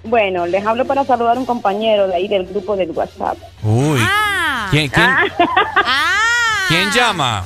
Bueno, 0.05 0.45
les 0.45 0.65
hablo 0.65 0.85
para 0.85 1.03
saludar 1.03 1.35
a 1.35 1.39
un 1.39 1.45
compañero 1.45 2.07
de 2.07 2.15
ahí 2.15 2.27
del 2.27 2.45
grupo 2.45 2.75
del 2.75 2.91
WhatsApp. 2.91 3.37
Uy. 3.63 3.99
Ah. 4.01 4.67
¿Quién, 4.71 4.87
quién, 4.89 5.07
Ah. 5.09 5.23
quién 6.67 6.91
llama? 6.91 7.43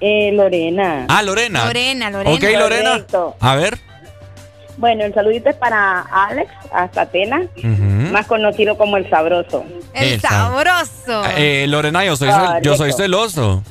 Eh, 0.00 0.30
Lorena. 0.32 1.06
Ah, 1.08 1.22
Lorena. 1.22 1.64
Lorena, 1.66 2.10
Lorena. 2.10 2.34
Ok, 2.36 2.42
Lorena. 2.58 2.90
Correcto. 2.90 3.36
A 3.40 3.56
ver. 3.56 3.78
Bueno, 4.76 5.04
el 5.04 5.12
saludito 5.12 5.50
es 5.50 5.56
para 5.56 6.02
Alex 6.02 6.52
Azatena, 6.72 7.40
Ujú. 7.56 8.12
más 8.12 8.26
conocido 8.26 8.78
como 8.78 8.96
el 8.96 9.10
Sabroso. 9.10 9.64
El 9.92 10.20
sabroso. 10.20 11.24
Eh, 11.36 11.66
Lorena, 11.68 12.04
yo 12.04 12.14
soy, 12.16 12.28
cel- 12.28 12.60
yo 12.62 12.76
soy 12.76 12.92
celoso. 12.92 13.62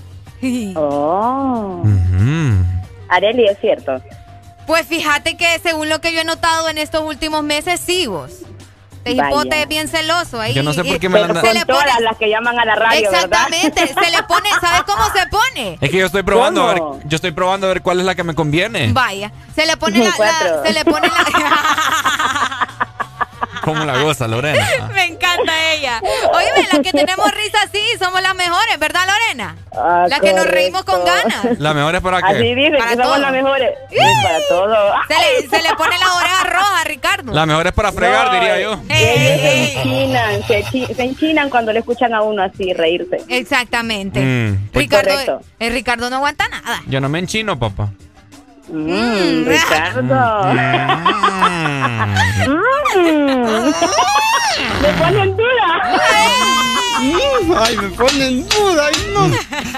Oh. 0.76 1.82
Ujú. 1.84 2.64
Areli, 3.10 3.46
es 3.48 3.58
cierto. 3.60 4.02
Pues 4.68 4.86
fíjate 4.86 5.38
que 5.38 5.58
según 5.60 5.90
lo 5.90 6.00
que 6.02 6.14
yo 6.14 6.22
he 6.22 6.26
notado 6.26 6.70
en 6.70 6.78
estos 6.78 7.02
últimos 7.02 7.42
meses, 7.44 7.80
sí 7.84 8.06
vos. 8.06 8.32
Te 9.04 9.16
Vaya. 9.16 9.30
hipote 9.30 9.62
es 9.62 9.68
bien 9.70 9.88
celoso 9.88 10.42
ahí. 10.42 10.54
Yo 10.54 10.62
no 10.64 10.74
sé 10.74 10.84
por 10.84 11.00
qué 11.00 11.08
me 11.08 11.26
con 11.26 11.40
Se 11.40 11.54
le 11.54 11.64
todas 11.64 11.86
pone- 11.86 12.02
las 12.02 12.18
que 12.18 12.30
llaman 12.30 12.60
a 12.60 12.66
la 12.66 12.76
radio, 12.76 13.10
Exactamente, 13.10 13.86
¿verdad? 13.86 14.04
se 14.04 14.12
le 14.12 14.24
pone, 14.24 14.50
¿sabes 14.60 14.84
cómo 14.84 15.06
se 15.06 15.26
pone? 15.28 15.78
Es 15.82 15.90
que 15.90 15.98
yo 15.98 16.06
estoy 16.08 16.24
probando 16.24 16.68
a 16.68 16.74
ver, 16.74 16.84
yo 17.06 17.16
estoy 17.16 17.32
probando 17.32 17.68
a 17.68 17.70
ver 17.70 17.82
cuál 17.82 18.02
es 18.02 18.06
la 18.06 18.16
que 18.16 18.26
me 18.26 18.36
conviene. 18.36 18.92
Vaya, 18.92 19.32
se 19.56 19.66
le 19.66 19.78
pone 19.78 20.00
la, 20.04 20.12
se 20.66 20.74
le 20.74 20.84
pone 20.84 21.08
la 21.08 21.24
¿Cómo 23.68 23.86
la 23.86 24.02
goza, 24.02 24.28
Lorena? 24.28 24.66
Me 24.94 25.06
encanta 25.06 25.74
ella. 25.74 26.02
Oye, 26.34 26.48
las 26.72 26.80
que 26.82 26.92
tenemos 26.92 27.30
risa 27.34 27.58
así 27.66 27.80
somos 28.00 28.22
las 28.22 28.34
mejores, 28.36 28.80
¿verdad, 28.80 29.02
Lorena? 29.08 29.56
Ah, 29.76 30.06
las 30.10 30.20
que 30.22 30.34
nos 30.34 30.46
reímos 30.48 30.84
con 30.84 31.04
ganas. 31.04 31.60
¿La 31.60 31.74
mejor 31.74 31.94
es 31.96 32.02
para 32.02 32.18
Así 32.20 32.38
qué? 32.38 32.56
dicen 32.56 32.78
Para 32.78 32.92
que 32.92 33.04
somos 33.04 33.20
las 33.20 33.32
mejores. 33.32 33.70
Sí, 33.90 33.98
para 34.24 34.40
todo. 34.50 34.76
Se 35.08 35.14
le, 35.16 35.50
se 35.50 35.62
le 35.64 35.76
pone 35.76 35.98
la 36.00 36.14
oreja 36.14 36.44
roja, 36.46 36.84
Ricardo. 36.86 37.34
La 37.34 37.46
mejor 37.46 37.68
es 37.68 37.74
para 37.74 37.92
fregar, 37.92 38.28
No, 38.28 38.34
diría 38.34 38.60
yo. 38.62 38.72
Ellos 38.90 39.42
se 39.42 39.74
enchinan, 39.74 40.44
se, 40.48 40.64
chi- 40.72 40.94
se 40.94 41.04
enchinan 41.04 41.50
cuando 41.50 41.74
le 41.74 41.80
escuchan 41.80 42.14
a 42.14 42.22
uno 42.22 42.42
así 42.44 42.74
reírse. 42.74 43.18
Exactamente. 43.28 44.20
Mm, 44.22 44.70
pues- 44.72 44.84
Ricardo, 44.86 45.10
Correcto. 45.12 45.42
eh, 45.60 45.70
Ricardo 45.70 46.10
no 46.10 46.16
aguanta 46.18 46.48
nada. 46.50 46.82
Yo 46.88 47.02
no 47.02 47.10
me 47.10 47.20
enchino, 47.20 47.60
papá. 47.60 47.90
Mm, 48.70 49.46
Ricardo. 49.48 50.44
Mm. 52.96 53.72
Me 54.82 54.94
pone 55.00 55.24
en 55.24 55.38
duda. 55.38 56.02
Ay, 57.64 57.78
me 57.78 57.90
ponen 57.90 58.50
duda. 58.50 58.90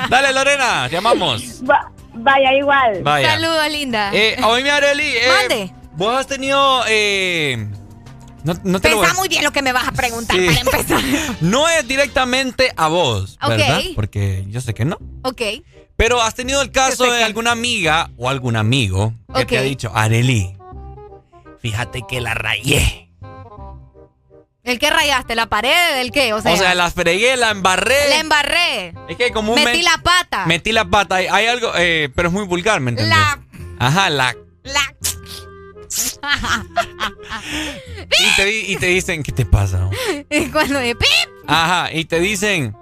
Dale, 0.09 0.33
Lorena, 0.33 0.87
llamamos. 0.87 1.61
Va- 1.69 1.91
vaya 2.13 2.53
igual. 2.53 3.03
Vaya. 3.03 3.31
Saludos, 3.31 3.69
linda. 3.71 4.11
Eh, 4.13 4.37
oíme, 4.43 4.71
Areli. 4.71 5.03
Eh, 5.07 5.27
Mande. 5.27 5.73
Vos 5.93 6.15
has 6.17 6.27
tenido. 6.27 6.83
Eh, 6.87 7.67
no, 8.43 8.53
no 8.63 8.79
te 8.79 8.89
a- 8.89 9.13
muy 9.15 9.27
bien 9.27 9.43
lo 9.43 9.51
que 9.51 9.61
me 9.61 9.73
vas 9.73 9.87
a 9.87 9.91
preguntar 9.91 10.35
Sí. 10.37 10.45
para 10.47 10.59
empezar. 10.61 11.01
No 11.41 11.67
es 11.67 11.85
directamente 11.87 12.71
a 12.75 12.87
vos. 12.87 13.37
¿verdad? 13.45 13.81
Porque 13.95 14.45
yo 14.47 14.61
sé 14.61 14.73
que 14.73 14.85
no. 14.85 14.97
ok. 15.23 15.41
Pero 15.99 16.21
has 16.21 16.33
tenido 16.33 16.61
el 16.61 16.71
caso 16.71 17.11
de 17.11 17.25
alguna 17.25 17.51
amiga 17.51 18.09
o 18.15 18.29
algún 18.29 18.55
amigo 18.55 19.13
que 19.35 19.45
te 19.45 19.57
ha 19.57 19.61
dicho, 19.61 19.91
Areli, 19.93 20.55
fíjate 21.61 22.03
que 22.07 22.21
la 22.21 22.33
rayé. 22.33 23.11
¿El 24.63 24.79
qué 24.79 24.89
rayaste? 24.89 25.35
¿La 25.35 25.47
pared? 25.47 25.99
¿El 25.99 26.11
qué? 26.11 26.31
O 26.31 26.41
sea, 26.41 26.73
la 26.73 26.89
fregué, 26.89 27.35
la 27.35 27.49
embarré. 27.49 28.07
La 28.07 28.19
embarré. 28.21 28.93
Es 29.09 29.17
que 29.17 29.31
como 29.31 29.53
Metí 29.55 29.81
la 29.81 29.97
pata. 30.01 30.45
Metí 30.45 30.71
la 30.71 30.85
pata. 30.85 31.15
Hay, 31.15 31.47
algo, 31.47 31.73
eh, 31.75 32.07
pero 32.15 32.29
es 32.29 32.33
muy 32.33 32.45
vulgar, 32.45 32.79
¿me 32.79 32.91
entiendes? 32.91 33.17
La. 33.17 33.37
Ajá, 33.77 34.09
la. 34.09 34.33
La. 34.63 34.95
y, 38.19 38.35
te, 38.37 38.57
y 38.71 38.77
te 38.77 38.85
dicen, 38.85 39.21
¿qué 39.21 39.33
te 39.33 39.45
pasa? 39.45 39.89
Cuando 40.53 40.79
de 40.79 40.95
pip. 40.95 41.29
Ajá, 41.45 41.91
y 41.91 42.05
te 42.05 42.21
dicen, 42.21 42.73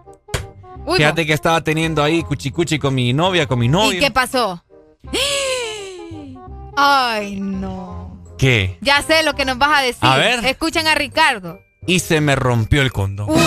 fíjate 0.95 1.25
que 1.25 1.33
estaba 1.33 1.61
teniendo 1.61 2.03
ahí 2.03 2.24
cuchicuchi 2.24 2.80
con 2.80 2.95
mi 2.95 3.14
novia, 3.14 3.48
con 3.48 3.59
mi 3.59 3.67
novio. 3.67 3.98
¿Y 3.98 3.99
qué 3.99 4.11
pasó? 4.11 4.64
Ay, 6.75 7.40
no. 7.40 8.24
¿Qué? 8.38 8.77
Ya 8.82 9.01
sé 9.01 9.24
lo 9.24 9.33
que 9.33 9.45
nos 9.45 9.57
vas 9.57 9.80
a 9.80 9.82
decir. 9.82 10.07
A 10.07 10.17
ver. 10.17 10.45
Escuchen 10.45 10.88
a 10.88 10.95
Ricardo. 10.95 11.59
Y 11.88 11.99
se 11.99 12.22
me 12.22 12.35
rompió 12.35 12.82
el 12.82 12.91
condón. 12.91 13.30
Uy. 13.30 13.41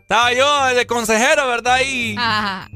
Estaba 0.00 0.32
yo 0.32 0.66
de 0.74 0.86
consejero, 0.86 1.46
¿verdad? 1.48 1.80
Y 1.84 2.16
Ajá. 2.16 2.68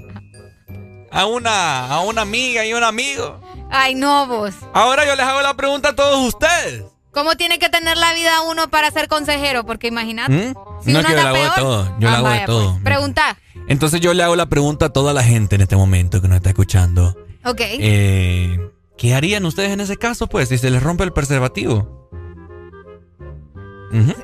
a 1.12 1.26
una, 1.26 1.86
a 1.86 2.00
una 2.00 2.22
amiga 2.22 2.64
y 2.64 2.72
un 2.72 2.82
amigo. 2.82 3.40
Ay, 3.70 3.94
no, 3.94 4.26
vos. 4.26 4.52
Ahora 4.72 5.06
yo 5.06 5.14
les 5.14 5.24
hago 5.24 5.40
la 5.40 5.54
pregunta 5.54 5.90
a 5.90 5.94
todos 5.94 6.26
ustedes. 6.34 6.84
¿Cómo 7.12 7.36
tiene 7.36 7.58
que 7.58 7.68
tener 7.68 7.96
la 7.96 8.12
vida 8.14 8.40
uno 8.42 8.68
para 8.68 8.90
ser 8.90 9.08
consejero? 9.08 9.64
Porque 9.66 9.88
imagínate. 9.88 10.32
¿Mm? 10.32 10.54
Si 10.84 10.92
no, 10.92 11.00
uno 11.00 11.08
que 11.08 11.14
yo 11.14 11.16
le 11.16 11.20
anda 11.20 11.28
hago 11.30 11.34
de 11.36 11.42
peor, 11.42 11.54
todo. 11.56 11.84
Yo 11.98 12.08
le 12.08 12.14
ah, 12.14 12.18
hago 12.18 12.28
de 12.28 12.32
vaya, 12.34 12.46
todo. 12.46 12.70
pues. 12.72 12.84
Pregunta. 12.84 13.38
Entonces 13.68 14.00
yo 14.00 14.14
le 14.14 14.22
hago 14.22 14.36
la 14.36 14.46
pregunta 14.46 14.86
a 14.86 14.88
toda 14.92 15.12
la 15.12 15.22
gente 15.22 15.56
en 15.56 15.62
este 15.62 15.76
momento 15.76 16.20
que 16.22 16.28
nos 16.28 16.36
está 16.36 16.50
escuchando. 16.50 17.16
Ok. 17.44 17.60
Eh, 17.60 18.58
¿Qué 18.96 19.14
harían 19.14 19.44
ustedes 19.46 19.70
en 19.70 19.80
ese 19.80 19.96
caso, 19.96 20.26
pues, 20.26 20.48
si 20.50 20.58
se 20.58 20.70
les 20.70 20.82
rompe 20.82 21.04
el 21.04 21.12
preservativo? 21.12 21.98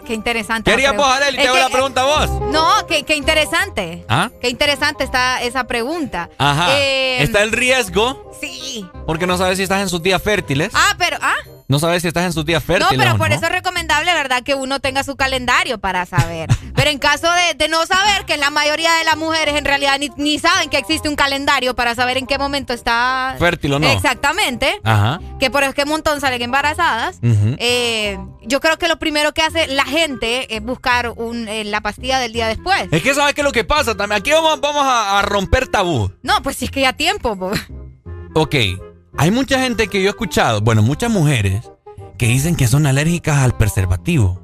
Qué 0.07 0.15
interesante. 0.15 0.71
¿Qué 0.71 0.77
la 0.81 0.91
harías 0.91 0.97
vos. 0.97 1.07
Arely? 1.09 1.39
Te 1.39 1.49
hago 1.49 1.59
la 1.59 1.69
pregunta 1.69 2.03
a 2.03 2.05
vos. 2.05 2.41
No, 2.53 2.87
qué, 2.87 3.03
qué 3.03 3.17
interesante. 3.17 4.05
¿Ah? 4.09 4.31
Qué 4.41 4.49
interesante 4.49 5.03
está 5.03 5.43
esa 5.43 5.65
pregunta. 5.65 6.31
Ajá. 6.39 6.79
Eh, 6.79 7.21
Está 7.23 7.43
el 7.43 7.51
riesgo, 7.51 8.31
Sí. 8.41 8.87
porque 9.07 9.27
no 9.27 9.37
sabes 9.37 9.57
si 9.57 9.65
estás 9.65 9.83
en 9.83 9.89
sus 9.89 10.03
días 10.03 10.23
fértiles. 10.23 10.71
Ah, 10.73 10.95
pero. 10.99 11.17
Ah. 11.21 11.35
No 11.69 11.79
sabes 11.81 12.03
si 12.03 12.09
estás 12.09 12.25
en 12.25 12.33
sus 12.33 12.45
días 12.45 12.63
No, 12.63 12.67
fértiles. 12.75 12.97
pero 12.99 13.15
o 13.15 13.19
por 13.19 13.29
no. 13.31 13.35
eso 13.35 13.47
es 13.47 13.51
recomendable, 13.53 14.13
¿verdad? 14.15 14.43
Que 14.45 14.55
uno 14.55 14.79
tenga 14.81 15.03
su 15.03 15.17
calendario 15.17 15.79
para 15.79 16.07
saber. 16.07 16.49
pero 16.77 16.91
en 16.91 16.99
caso 16.99 17.29
de, 17.33 17.55
de 17.55 17.69
no 17.69 17.85
saber, 17.87 18.25
que 18.25 18.37
la 18.37 18.51
mayoría 18.51 18.93
de 18.95 19.05
las 19.05 19.17
mujeres 19.17 19.57
en 19.57 19.65
realidad 19.65 19.99
ni, 19.99 20.11
ni 20.17 20.39
saben 20.39 20.71
que 20.71 20.79
existe 20.79 21.09
un 21.09 21.17
calendario 21.17 21.75
para 21.75 21.95
saber 21.95 22.19
en 22.19 22.27
qué 22.27 22.39
momento 22.39 22.73
está. 22.73 23.35
Fértil 23.39 23.73
o 23.75 23.79
no. 23.81 23.89
Exactamente. 23.91 24.81
Ajá. 24.85 25.21
Que 25.41 25.51
por 25.51 25.63
eso 25.65 25.71
es 25.71 25.75
que 25.75 25.83
un 25.83 25.89
montón 25.89 26.21
salen 26.21 26.41
embarazadas. 26.43 27.19
Eh, 27.23 28.19
yo 28.43 28.61
creo 28.61 28.79
que 28.79 28.87
lo 28.89 28.99
primero 28.99 29.33
que 29.35 29.43
hace 29.43 29.67
la 29.67 29.85
gente 29.85 30.55
es 30.55 30.63
buscar 30.63 31.11
un, 31.17 31.49
eh, 31.49 31.65
la 31.65 31.81
pastilla 31.81 32.19
del 32.21 32.33
día 32.33 32.47
después. 32.47 32.87
Es 32.93 33.03
que 33.03 33.13
sabes 33.15 33.35
qué 33.35 33.41
es 33.41 33.45
lo 33.45 33.53
que 33.53 33.65
pasa 33.65 33.95
también. 33.97 34.21
Aquí 34.21 34.31
vamos, 34.31 34.61
vamos 34.61 34.85
a, 34.85 35.19
a 35.19 35.23
romper 35.23 35.67
tabú. 35.67 36.13
No, 36.23 36.41
pues 36.43 36.57
si 36.59 36.67
es 36.67 36.71
que 36.71 36.83
ya 36.83 36.93
tiempo. 36.93 37.37
po. 37.37 37.51
Ok. 38.35 38.55
Hay 39.19 39.31
mucha 39.31 39.59
gente 39.61 39.89
que 39.89 40.01
yo 40.03 40.09
he 40.09 40.11
escuchado, 40.11 40.61
bueno, 40.61 40.83
muchas 40.83 41.11
mujeres 41.11 41.63
que 42.19 42.27
dicen 42.27 42.55
que 42.57 42.67
son 42.69 42.87
alérgicas 42.87 43.39
al 43.39 43.57
preservativo. 43.57 44.43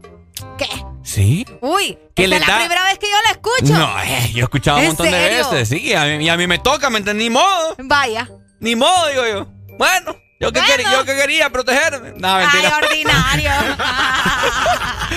¿Qué? 0.59 0.69
¿Sí? 1.03 1.45
Uy, 1.61 1.99
¿Qué 2.15 2.25
esta 2.25 2.37
es 2.37 2.41
la 2.41 2.47
da? 2.55 2.59
primera 2.61 2.85
vez 2.85 2.99
que 2.99 3.07
yo 3.07 3.17
la 3.25 3.31
escucho. 3.33 3.75
No, 3.79 4.03
eh, 4.03 4.31
yo 4.33 4.39
he 4.41 4.43
escuchado 4.43 4.79
un 4.79 4.83
¿En 4.85 4.89
montón 4.89 5.11
de 5.11 5.19
veces. 5.19 5.69
Sí, 5.69 5.93
a 5.95 6.05
mí, 6.05 6.25
y 6.25 6.29
a 6.29 6.37
mí 6.37 6.47
me 6.47 6.59
toca, 6.59 6.91
¿me 6.91 6.99
entendí? 6.99 7.25
Ni 7.25 7.31
modo. 7.31 7.77
Vaya. 7.79 8.29
Ni 8.61 8.77
modo, 8.77 9.09
digo 9.09 9.23
yo. 9.27 9.47
Bueno, 9.79 10.17
yo 10.41 10.53
que, 10.53 10.61
Bueno. 10.61 10.67
quería, 10.77 10.93
yo 10.93 11.05
que 11.05 11.17
quería 11.17 11.51
protegerme. 11.51 12.13
No, 12.17 12.37
mentira. 12.37 12.73
Ay, 12.81 12.85
ordinario. 12.85 13.51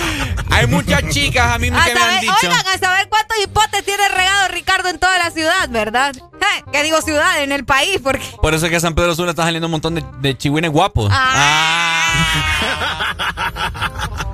Hay 0.56 0.66
muchas 0.68 1.08
chicas 1.10 1.52
a 1.54 1.58
mí 1.58 1.68
A 1.68 1.84
que 1.84 1.94
me 1.94 2.00
han 2.00 2.20
dicho. 2.20 2.32
Oigan, 2.42 2.66
a 2.66 2.78
saber 2.78 3.08
cuántos 3.10 3.36
hipotes 3.44 3.84
tiene 3.84 4.08
regado 4.08 4.48
Ricardo 4.48 4.88
en 4.88 4.98
toda 4.98 5.18
la 5.18 5.30
ciudad, 5.30 5.68
¿verdad? 5.68 6.16
Eh, 6.16 6.64
¿Qué 6.72 6.82
digo 6.82 7.02
ciudad? 7.02 7.42
En 7.42 7.52
el 7.52 7.66
país, 7.66 8.00
porque... 8.02 8.24
Por 8.40 8.54
eso 8.54 8.64
es 8.64 8.72
que 8.72 8.80
San 8.80 8.94
Pedro 8.94 9.14
Sula 9.14 9.30
está 9.30 9.44
saliendo 9.44 9.66
un 9.66 9.72
montón 9.72 9.94
de, 9.96 10.04
de 10.20 10.38
chihuines 10.38 10.70
guapos. 10.70 11.10
Ah. 11.12 12.06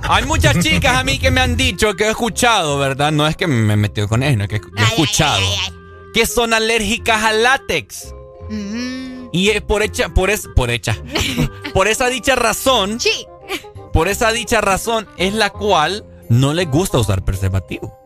Hay 0.08 0.24
muchas 0.24 0.60
chicas 0.60 0.96
a 0.96 1.02
mí 1.02 1.18
que 1.18 1.32
me 1.32 1.40
han 1.40 1.56
dicho 1.56 1.94
que 1.94 2.04
he 2.04 2.10
escuchado, 2.10 2.78
¿verdad? 2.78 3.10
No 3.10 3.26
es 3.26 3.36
que 3.36 3.48
me 3.48 3.72
he 3.72 3.76
metido 3.76 4.08
con 4.08 4.22
ellos, 4.22 4.38
no 4.38 4.44
es 4.44 4.50
que 4.50 4.56
he 4.56 4.82
escuchado. 4.82 5.42
que 6.14 6.24
son 6.26 6.54
alérgicas 6.54 7.24
al 7.24 7.42
látex. 7.42 8.14
Mm. 8.48 9.28
Y 9.32 9.48
es 9.50 9.60
por 9.62 9.82
hecha, 9.82 10.10
por 10.10 10.30
es, 10.30 10.48
por 10.54 10.70
hecha. 10.70 10.96
por 11.74 11.88
esa 11.88 12.08
dicha 12.08 12.36
razón. 12.36 13.00
Sí. 13.00 13.26
Por 13.92 14.08
esa 14.08 14.30
dicha 14.32 14.60
razón 14.60 15.08
es 15.16 15.34
la 15.34 15.50
cual 15.50 16.04
no 16.32 16.54
les 16.54 16.68
gusta 16.68 16.98
usar 16.98 17.24
preservativo. 17.24 17.98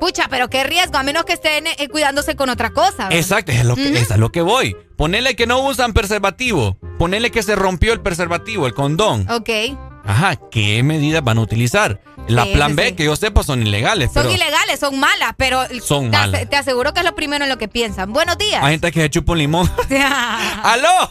Pucha, 0.00 0.26
pero 0.28 0.48
qué 0.48 0.64
riesgo, 0.64 0.96
a 0.98 1.02
menos 1.02 1.24
que 1.24 1.32
estén 1.34 1.66
eh, 1.66 1.88
cuidándose 1.88 2.36
con 2.36 2.48
otra 2.48 2.70
cosa. 2.70 3.04
¿verdad? 3.04 3.12
Exacto, 3.12 3.52
es, 3.52 3.64
lo 3.64 3.74
que, 3.76 3.88
es 3.98 4.10
a 4.10 4.16
lo 4.16 4.30
que 4.30 4.42
voy. 4.42 4.76
Ponele 4.96 5.34
que 5.36 5.46
no 5.46 5.60
usan 5.60 5.92
preservativo. 5.92 6.76
Ponele 6.98 7.30
que 7.30 7.42
se 7.42 7.56
rompió 7.56 7.92
el 7.92 8.00
preservativo, 8.00 8.66
el 8.66 8.74
condón. 8.74 9.28
Ok. 9.30 9.48
Ajá, 10.04 10.36
¿qué 10.50 10.82
medidas 10.82 11.24
van 11.24 11.38
a 11.38 11.40
utilizar? 11.40 12.00
La 12.28 12.44
Sí, 12.44 12.52
plan 12.54 12.76
B, 12.76 12.88
sí. 12.88 12.94
que 12.94 13.04
yo 13.04 13.16
sepa, 13.16 13.42
son 13.42 13.62
ilegales. 13.66 14.12
Son 14.12 14.22
pero 14.24 14.34
ilegales, 14.34 14.80
son 14.80 14.98
malas, 14.98 15.32
pero 15.36 15.62
Son 15.82 16.10
te, 16.10 16.16
malas. 16.16 16.48
te 16.48 16.56
aseguro 16.56 16.92
que 16.92 17.00
es 17.00 17.06
lo 17.06 17.14
primero 17.14 17.44
en 17.44 17.50
lo 17.50 17.58
que 17.58 17.68
piensan. 17.68 18.12
Buenos 18.12 18.36
días. 18.38 18.62
Hay 18.62 18.72
gente 18.72 18.92
que 18.92 19.00
se 19.00 19.10
chupa 19.10 19.32
un 19.32 19.38
limón. 19.38 19.70
¡Aló! 20.62 21.10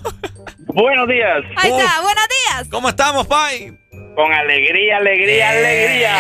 Buenos 0.68 1.08
días. 1.08 1.44
Ahí 1.58 1.72
está, 1.72 2.02
buenos 2.02 2.26
días. 2.48 2.68
¿Cómo 2.70 2.90
estamos, 2.90 3.28
Pai? 3.28 3.78
Con 4.16 4.32
alegría, 4.32 4.98
alegría, 4.98 5.50
alegría. 5.50 6.14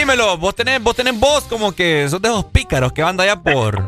Dímelo, 0.00 0.38
vos 0.38 0.54
tenés, 0.54 0.82
vos 0.82 0.96
tenés 0.96 1.20
voz 1.20 1.44
como 1.44 1.72
que 1.72 2.08
sos 2.08 2.22
de 2.22 2.28
esos 2.30 2.46
pícaros 2.46 2.90
que 2.94 3.02
van 3.02 3.18
de 3.18 3.24
allá 3.24 3.36
por. 3.36 3.78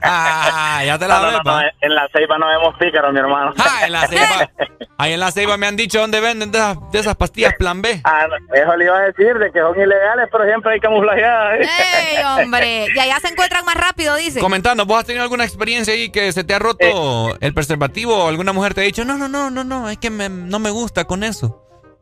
Ah, 0.00 0.80
ya 0.82 0.98
te 0.98 1.06
la 1.06 1.18
No, 1.20 1.26
ves, 1.26 1.40
no, 1.44 1.60
no, 1.60 1.68
en 1.82 1.94
la 1.94 2.08
ceiba 2.10 2.38
no 2.38 2.46
vemos 2.48 2.74
pícaros, 2.78 3.12
mi 3.12 3.18
hermano. 3.18 3.52
Ah, 3.58 3.80
en 3.84 3.92
la 3.92 4.06
ceiba. 4.06 4.50
Ahí 4.98 5.12
en 5.12 5.20
la 5.20 5.30
ceiba 5.30 5.58
me 5.58 5.66
han 5.66 5.76
dicho 5.76 6.00
dónde 6.00 6.20
venden 6.20 6.52
de 6.52 6.58
esas, 6.58 6.78
de 6.90 6.98
esas 7.00 7.16
pastillas 7.16 7.52
plan 7.58 7.82
B. 7.82 8.00
Ah, 8.04 8.26
eso 8.54 8.76
le 8.76 8.84
iba 8.86 8.96
a 8.96 9.02
decir, 9.02 9.34
de 9.34 9.52
que 9.52 9.60
son 9.60 9.78
ilegales, 9.78 10.26
pero 10.32 10.44
siempre 10.46 10.72
hay 10.72 10.80
camuflajeadas. 10.80 11.60
¿eh? 11.60 11.66
¡Ey, 12.16 12.24
hombre! 12.24 12.86
Y 12.94 12.98
allá 12.98 13.20
se 13.20 13.28
encuentran 13.28 13.66
más 13.66 13.74
rápido, 13.74 14.16
dice. 14.16 14.40
Comentando, 14.40 14.86
¿vos 14.86 15.00
has 15.00 15.04
tenido 15.04 15.22
alguna 15.22 15.44
experiencia 15.44 15.92
ahí 15.92 16.10
que 16.10 16.32
se 16.32 16.44
te 16.44 16.54
ha 16.54 16.60
roto 16.60 17.36
el 17.40 17.52
preservativo 17.52 18.24
o 18.24 18.28
alguna 18.28 18.54
mujer 18.54 18.72
te 18.72 18.80
ha 18.80 18.84
dicho, 18.84 19.04
no, 19.04 19.18
no, 19.18 19.28
no, 19.28 19.50
no, 19.50 19.64
no, 19.64 19.90
es 19.90 19.98
que 19.98 20.08
me- 20.08 20.30
no 20.30 20.58
me 20.60 20.70
gusta 20.70 21.04
con 21.04 21.22
eso? 21.24 21.58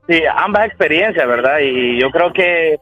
Sí, 0.08 0.22
ambas 0.36 0.66
experiencias, 0.66 1.26
¿verdad? 1.26 1.58
Y 1.62 2.00
yo 2.00 2.10
creo 2.10 2.32
que 2.32 2.78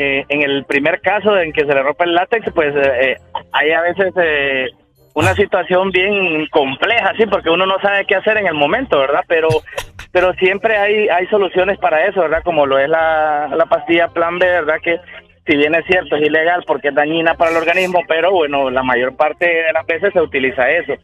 eh, 0.00 0.24
en 0.28 0.42
el 0.42 0.64
primer 0.64 1.00
caso 1.00 1.36
en 1.38 1.52
que 1.52 1.66
se 1.66 1.74
le 1.74 1.82
rompe 1.82 2.04
el 2.04 2.14
látex, 2.14 2.50
pues 2.54 2.74
eh, 2.74 2.92
eh, 3.00 3.16
hay 3.52 3.70
a 3.72 3.82
veces 3.82 4.12
eh, 4.16 4.66
una 5.14 5.34
situación 5.34 5.90
bien 5.90 6.46
compleja, 6.46 7.12
sí, 7.18 7.26
porque 7.26 7.50
uno 7.50 7.66
no 7.66 7.78
sabe 7.80 8.06
qué 8.06 8.14
hacer 8.14 8.38
en 8.38 8.46
el 8.46 8.54
momento, 8.54 8.98
¿verdad? 8.98 9.24
Pero 9.28 9.48
pero 10.12 10.32
siempre 10.34 10.76
hay 10.76 11.08
hay 11.08 11.26
soluciones 11.26 11.78
para 11.78 12.06
eso, 12.06 12.22
¿verdad? 12.22 12.42
Como 12.42 12.64
lo 12.64 12.78
es 12.78 12.88
la, 12.88 13.48
la 13.54 13.66
pastilla 13.66 14.08
Plan 14.08 14.38
B, 14.38 14.46
¿verdad? 14.46 14.78
Que 14.82 14.98
si 15.50 15.56
bien 15.56 15.74
es 15.74 15.84
cierto, 15.86 16.14
es 16.16 16.22
ilegal 16.22 16.62
porque 16.66 16.88
es 16.88 16.94
dañina 16.94 17.34
para 17.34 17.50
el 17.50 17.56
organismo, 17.56 18.00
pero 18.06 18.30
bueno, 18.30 18.70
la 18.70 18.82
mayor 18.82 19.16
parte 19.16 19.46
de 19.46 19.72
las 19.72 19.84
veces 19.86 20.12
se 20.12 20.20
utiliza 20.20 20.70
eso. 20.70 20.94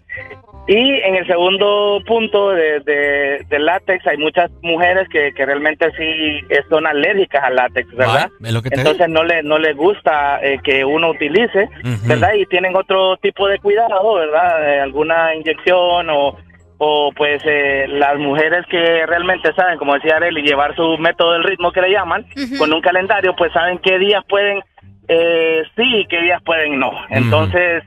Y 0.68 0.94
en 1.00 1.14
el 1.14 1.26
segundo 1.28 2.00
punto 2.06 2.50
de, 2.50 2.80
de- 2.80 3.44
del 3.48 3.66
látex, 3.66 4.04
hay 4.06 4.16
muchas 4.18 4.50
mujeres 4.62 5.08
que, 5.08 5.32
que 5.32 5.46
realmente 5.46 5.86
sí 5.96 6.40
son 6.68 6.86
alérgicas 6.86 7.42
al 7.44 7.54
látex, 7.54 7.88
¿verdad? 7.94 8.28
Ay, 8.40 8.46
es 8.48 8.52
lo 8.52 8.62
que 8.62 8.70
te 8.70 8.76
Entonces 8.78 9.08
no 9.08 9.22
le, 9.22 9.42
no 9.44 9.58
les 9.58 9.76
gusta 9.76 10.40
eh, 10.42 10.58
que 10.64 10.84
uno 10.84 11.10
utilice. 11.10 11.68
¿verdad? 12.06 12.34
Y 12.34 12.46
tienen 12.46 12.74
otro 12.76 13.16
tipo 13.18 13.46
de 13.48 13.58
cuidado, 13.60 14.14
¿verdad? 14.14 14.68
Eh, 14.74 14.80
alguna 14.80 15.34
inyección 15.36 16.10
o, 16.10 16.36
o 16.78 17.10
pues 17.16 17.42
eh, 17.44 17.86
las 17.88 18.18
mujeres 18.18 18.66
que 18.68 19.06
realmente 19.06 19.52
saben, 19.54 19.78
como 19.78 19.94
decía 19.94 20.16
Arely, 20.16 20.42
llevar 20.42 20.74
su 20.76 20.98
método 20.98 21.32
del 21.32 21.44
ritmo 21.44 21.72
que 21.72 21.80
le 21.80 21.90
llaman, 21.90 22.26
con 22.58 22.72
un 22.72 22.80
calendario, 22.80 23.34
pues 23.36 23.52
saben 23.52 23.78
qué 23.78 23.98
días 23.98 24.22
pueden 24.28 24.62
eh, 25.08 25.62
sí 25.76 25.82
y 25.82 26.06
qué 26.06 26.20
días 26.22 26.42
pueden 26.42 26.78
no. 26.78 26.92
Entonces... 27.10 27.82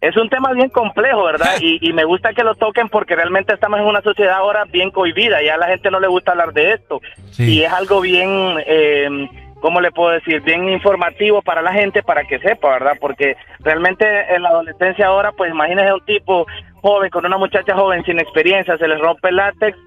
Es 0.00 0.16
un 0.16 0.30
tema 0.30 0.52
bien 0.54 0.70
complejo, 0.70 1.24
¿verdad? 1.24 1.56
Y, 1.60 1.78
y 1.86 1.92
me 1.92 2.04
gusta 2.04 2.32
que 2.32 2.42
lo 2.42 2.54
toquen 2.54 2.88
porque 2.88 3.14
realmente 3.14 3.52
estamos 3.52 3.80
en 3.80 3.86
una 3.86 4.00
sociedad 4.00 4.36
ahora 4.36 4.64
bien 4.64 4.90
cohibida. 4.90 5.42
Ya 5.42 5.54
a 5.54 5.58
la 5.58 5.66
gente 5.66 5.90
no 5.90 6.00
le 6.00 6.08
gusta 6.08 6.30
hablar 6.30 6.54
de 6.54 6.72
esto. 6.72 7.00
Y 7.36 7.62
es 7.62 7.70
algo 7.70 8.00
bien, 8.00 8.54
eh, 8.66 9.28
¿cómo 9.60 9.80
le 9.80 9.92
puedo 9.92 10.10
decir? 10.10 10.40
Bien 10.40 10.68
informativo 10.68 11.42
para 11.42 11.62
la 11.62 11.72
gente 11.72 12.02
para 12.02 12.24
que 12.24 12.38
sepa, 12.38 12.70
¿verdad? 12.70 12.96
Porque 13.00 13.36
realmente 13.60 14.06
en 14.34 14.42
la 14.42 14.50
adolescencia 14.50 15.06
ahora, 15.06 15.32
pues 15.32 15.50
imagínese 15.50 15.92
un 15.92 16.04
tipo 16.04 16.46
joven 16.82 17.10
con 17.10 17.26
una 17.26 17.38
muchacha 17.38 17.74
joven 17.74 18.04
sin 18.04 18.18
experiencia, 18.18 18.76
se 18.78 18.88
les 18.88 18.98
rompe 18.98 19.28
el 19.28 19.36
látex 19.36 19.78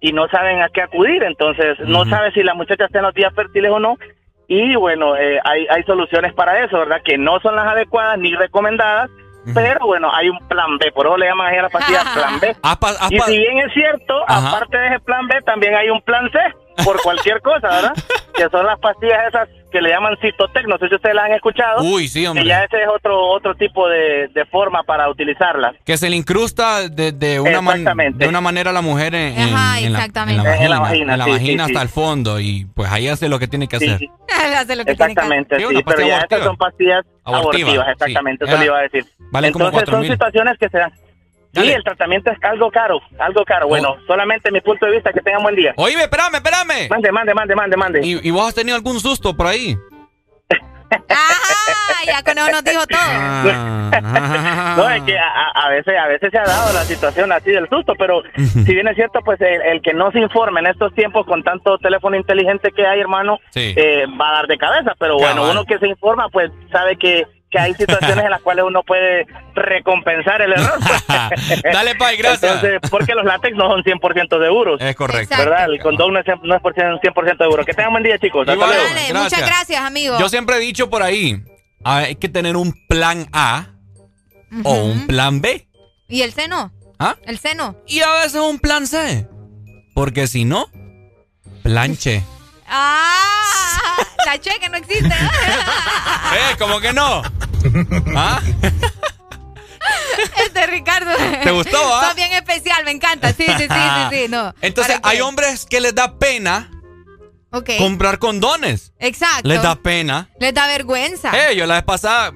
y 0.00 0.12
no 0.12 0.28
saben 0.28 0.62
a 0.62 0.68
qué 0.68 0.82
acudir. 0.82 1.22
Entonces, 1.24 1.78
no 1.80 2.04
sabe 2.04 2.32
si 2.32 2.42
la 2.42 2.54
muchacha 2.54 2.86
está 2.86 2.98
en 2.98 3.06
los 3.06 3.14
días 3.14 3.34
fértiles 3.34 3.70
o 3.70 3.78
no. 3.78 3.96
y 4.48 4.76
bueno, 4.76 5.16
eh, 5.16 5.40
hay, 5.44 5.66
hay 5.68 5.82
soluciones 5.82 6.32
para 6.34 6.64
eso, 6.64 6.78
¿verdad? 6.78 7.02
Que 7.04 7.18
no 7.18 7.40
son 7.40 7.56
las 7.56 7.66
adecuadas 7.66 8.18
ni 8.18 8.34
recomendadas, 8.34 9.10
pero 9.54 9.86
bueno, 9.86 10.12
hay 10.12 10.28
un 10.28 10.38
plan 10.48 10.76
B, 10.78 10.90
por 10.92 11.06
eso 11.06 11.16
le 11.16 11.26
llaman 11.26 11.46
ahí 11.46 11.58
a 11.58 11.62
la 11.62 11.68
pastilla 11.68 12.02
plan 12.14 12.40
B. 12.40 12.56
y 13.10 13.20
si 13.20 13.38
bien 13.38 13.58
es 13.58 13.72
cierto, 13.72 14.24
aparte 14.26 14.76
de 14.76 14.86
ese 14.88 15.00
plan 15.00 15.26
B, 15.28 15.40
también 15.42 15.74
hay 15.74 15.90
un 15.90 16.00
plan 16.02 16.30
C, 16.30 16.38
por 16.84 17.00
cualquier 17.02 17.40
cosa, 17.40 17.68
¿verdad? 17.68 17.92
que 18.34 18.48
son 18.50 18.66
las 18.66 18.78
pastillas 18.78 19.18
esas 19.28 19.48
que 19.72 19.80
le 19.80 19.90
llaman 19.90 20.16
Citotec, 20.20 20.66
no 20.66 20.78
sé 20.78 20.88
si 20.88 20.94
ustedes 20.94 21.14
las 21.14 21.24
han 21.26 21.32
escuchado. 21.32 21.82
Uy, 21.82 22.08
sí, 22.08 22.26
hombre. 22.26 22.44
Que 22.44 22.48
ya 22.48 22.64
ese 22.64 22.82
es 22.82 22.88
otro 22.88 23.18
otro 23.30 23.54
tipo 23.54 23.88
de, 23.88 24.28
de 24.28 24.44
forma 24.46 24.82
para 24.84 25.08
utilizarlas. 25.10 25.74
Que 25.84 25.96
se 25.96 26.08
le 26.08 26.16
incrusta 26.16 26.88
de, 26.88 27.12
de 27.12 27.40
una, 27.40 27.60
de 28.14 28.28
una 28.28 28.40
manera 28.40 28.70
a 28.70 28.72
la 28.72 28.80
mujer 28.82 29.14
en, 29.14 29.38
en- 29.38 29.54
Ajá, 29.54 29.80
en 29.80 29.92
la- 29.92 29.98
exactamente. 29.98 30.40
en 30.40 30.44
la, 30.44 30.50
vagina, 30.50 30.64
En 30.64 30.70
la 30.70 30.78
vagina, 30.80 31.12
en 31.14 31.18
la 31.18 31.24
sí, 31.24 31.30
vagina 31.30 31.64
sí, 31.66 31.70
hasta 31.72 31.80
sí. 31.80 31.82
el 31.82 31.88
fondo 31.88 32.40
y 32.40 32.64
pues 32.74 32.90
ahí 32.90 33.08
hace 33.08 33.28
lo 33.28 33.38
que 33.38 33.48
tiene 33.48 33.66
que 33.68 33.76
hacer. 33.76 34.00
Hace 34.56 34.76
lo 34.76 34.84
que 34.84 34.94
tiene 34.94 35.14
que 35.14 35.20
hacer. 35.20 35.38
Exactamente, 35.40 35.56
pero 35.56 35.70
ya 36.06 36.16
abortiva. 36.16 36.18
estas 36.20 36.44
son 36.44 36.56
pastillas 36.56 37.04
Abortiva, 37.24 37.68
abortivas, 37.70 37.86
sí. 37.86 37.92
exactamente, 37.92 38.44
eso 38.44 38.56
le 38.58 38.64
iba 38.66 38.78
a 38.78 38.82
decir. 38.82 39.04
Como 39.30 39.38
Entonces 39.46 39.52
son 39.60 39.70
4,000. 39.72 40.12
situaciones 40.12 40.58
que 40.58 40.68
se 40.68 40.78
dan. 40.78 40.92
Sí, 41.62 41.72
el 41.72 41.82
tratamiento 41.84 42.30
es 42.30 42.38
algo 42.42 42.70
caro, 42.70 43.00
algo 43.18 43.44
caro. 43.44 43.68
Bueno, 43.68 43.96
solamente 44.06 44.50
mi 44.50 44.60
punto 44.60 44.86
de 44.86 44.92
vista, 44.92 45.12
que 45.12 45.20
tengan 45.20 45.42
buen 45.42 45.56
día. 45.56 45.72
Oíme, 45.76 46.02
espérame, 46.02 46.34
espérame. 46.36 46.88
Mande, 46.90 47.12
mande, 47.12 47.34
mande, 47.34 47.54
mande, 47.54 47.76
mande. 47.76 48.00
¿Y, 48.06 48.26
y 48.28 48.30
vos 48.30 48.48
has 48.48 48.54
tenido 48.54 48.76
algún 48.76 48.98
susto 49.00 49.36
por 49.36 49.46
ahí? 49.46 49.76
Ah, 51.08 52.04
ya 52.06 52.22
con 52.22 52.38
eso 52.38 52.50
nos 52.50 52.62
dijo 52.64 52.86
todo. 52.86 53.00
Ah. 53.02 54.74
No, 54.76 54.90
es 54.90 55.02
que 55.04 55.18
a, 55.18 55.48
a- 55.54 55.68
veces 55.70 55.94
a 55.98 56.06
veces 56.06 56.30
se 56.30 56.38
ha 56.38 56.44
dado 56.44 56.72
la 56.72 56.82
situación 56.84 57.32
así 57.32 57.50
del 57.50 57.68
susto, 57.68 57.94
pero 57.98 58.22
si 58.36 58.74
bien 58.74 58.86
es 58.88 58.94
cierto, 58.94 59.20
pues 59.24 59.40
el, 59.40 59.62
el 59.62 59.82
que 59.82 59.94
no 59.94 60.10
se 60.12 60.20
informe 60.20 60.60
en 60.60 60.66
estos 60.66 60.94
tiempos 60.94 61.24
con 61.26 61.42
tanto 61.42 61.78
teléfono 61.78 62.16
inteligente 62.16 62.70
que 62.72 62.86
hay, 62.86 63.00
hermano, 63.00 63.38
Sí. 63.50 63.74
eh, 63.76 64.04
va 64.20 64.28
a 64.28 64.32
dar 64.34 64.46
de 64.46 64.58
cabeza. 64.58 64.92
Pero 64.98 65.14
bueno, 65.16 65.36
Cabal. 65.42 65.50
uno 65.52 65.64
que 65.64 65.78
se 65.78 65.88
informa, 65.88 66.28
pues 66.28 66.50
sabe 66.70 66.96
que, 66.96 67.26
que 67.50 67.58
hay 67.58 67.74
situaciones 67.74 68.24
en 68.24 68.30
las 68.30 68.42
cuales 68.42 68.64
uno 68.66 68.82
puede 68.82 69.26
recompensar 69.54 70.42
el 70.42 70.52
error. 70.52 70.78
Dale, 71.72 71.94
Pai, 71.94 72.16
gracias. 72.16 72.54
Entonces, 72.62 72.80
porque 72.90 73.14
los 73.14 73.24
látex 73.24 73.56
no 73.56 73.68
son 73.68 73.82
100% 73.82 74.42
seguros. 74.44 74.80
Es 74.80 74.96
correcto. 74.96 75.34
¿Verdad? 75.38 75.66
El 75.66 75.80
condón 75.80 76.12
no 76.12 76.20
es, 76.20 76.26
no 76.42 76.56
es 76.56 76.62
por 76.62 76.74
cien- 76.74 76.98
100% 77.00 77.38
seguro. 77.38 77.64
Que 77.64 77.72
tengan 77.72 77.92
buen 77.92 78.02
día, 78.02 78.18
chicos. 78.18 78.42
Hasta 78.42 78.54
Igual. 78.54 78.70
luego. 78.70 78.84
Dale, 78.94 79.14
muchas 79.14 79.46
gracias, 79.46 79.80
amigo. 79.80 80.18
Yo 80.18 80.28
siempre 80.28 80.56
he 80.56 80.60
dicho 80.60 80.90
por 80.90 81.02
ahí, 81.02 81.40
hay 81.84 82.16
que 82.16 82.28
tener 82.28 82.56
un 82.56 82.74
plan 82.88 83.28
A 83.32 83.66
o 84.64 84.74
un 84.74 85.06
plan 85.06 85.40
B. 85.40 85.68
¿Y 86.08 86.22
el 86.22 86.32
seno? 86.32 86.72
¿Ah? 86.98 87.16
¿El 87.26 87.38
seno? 87.38 87.76
Y 87.86 88.00
a 88.00 88.12
veces 88.14 88.40
un 88.40 88.58
plan 88.58 88.86
C. 88.86 89.28
Porque 89.94 90.26
si 90.26 90.44
no, 90.44 90.66
planche. 91.62 92.22
¡Ah! 92.68 93.96
La 94.24 94.40
cheque 94.40 94.68
no 94.68 94.76
existe. 94.76 95.06
¿Eh? 95.14 96.56
¿Cómo 96.58 96.80
que 96.80 96.92
no? 96.92 97.22
¿Ah? 98.16 98.40
Este 100.44 100.66
Ricardo. 100.66 101.12
¿Te 101.42 101.50
gustó, 101.50 101.78
ah? 101.94 102.06
Sos 102.06 102.16
bien 102.16 102.32
especial, 102.32 102.84
me 102.84 102.90
encanta. 102.90 103.32
Sí, 103.32 103.44
sí, 103.46 103.52
sí, 103.58 103.68
sí, 103.68 104.16
sí. 104.16 104.26
No. 104.28 104.54
Entonces, 104.60 104.98
¿Para 105.00 105.14
hay 105.14 105.20
hombres 105.20 105.66
que 105.66 105.80
les 105.80 105.94
da 105.94 106.18
pena 106.18 106.70
Comprar 107.50 108.18
condones. 108.18 108.92
Exacto. 108.98 109.48
Les 109.48 109.62
da 109.62 109.76
pena. 109.76 110.28
Les 110.38 110.52
da 110.52 110.66
vergüenza. 110.66 111.32
Eh, 111.32 111.56
yo 111.56 111.64
la 111.66 111.76
vez 111.76 111.84
pasada, 111.84 112.32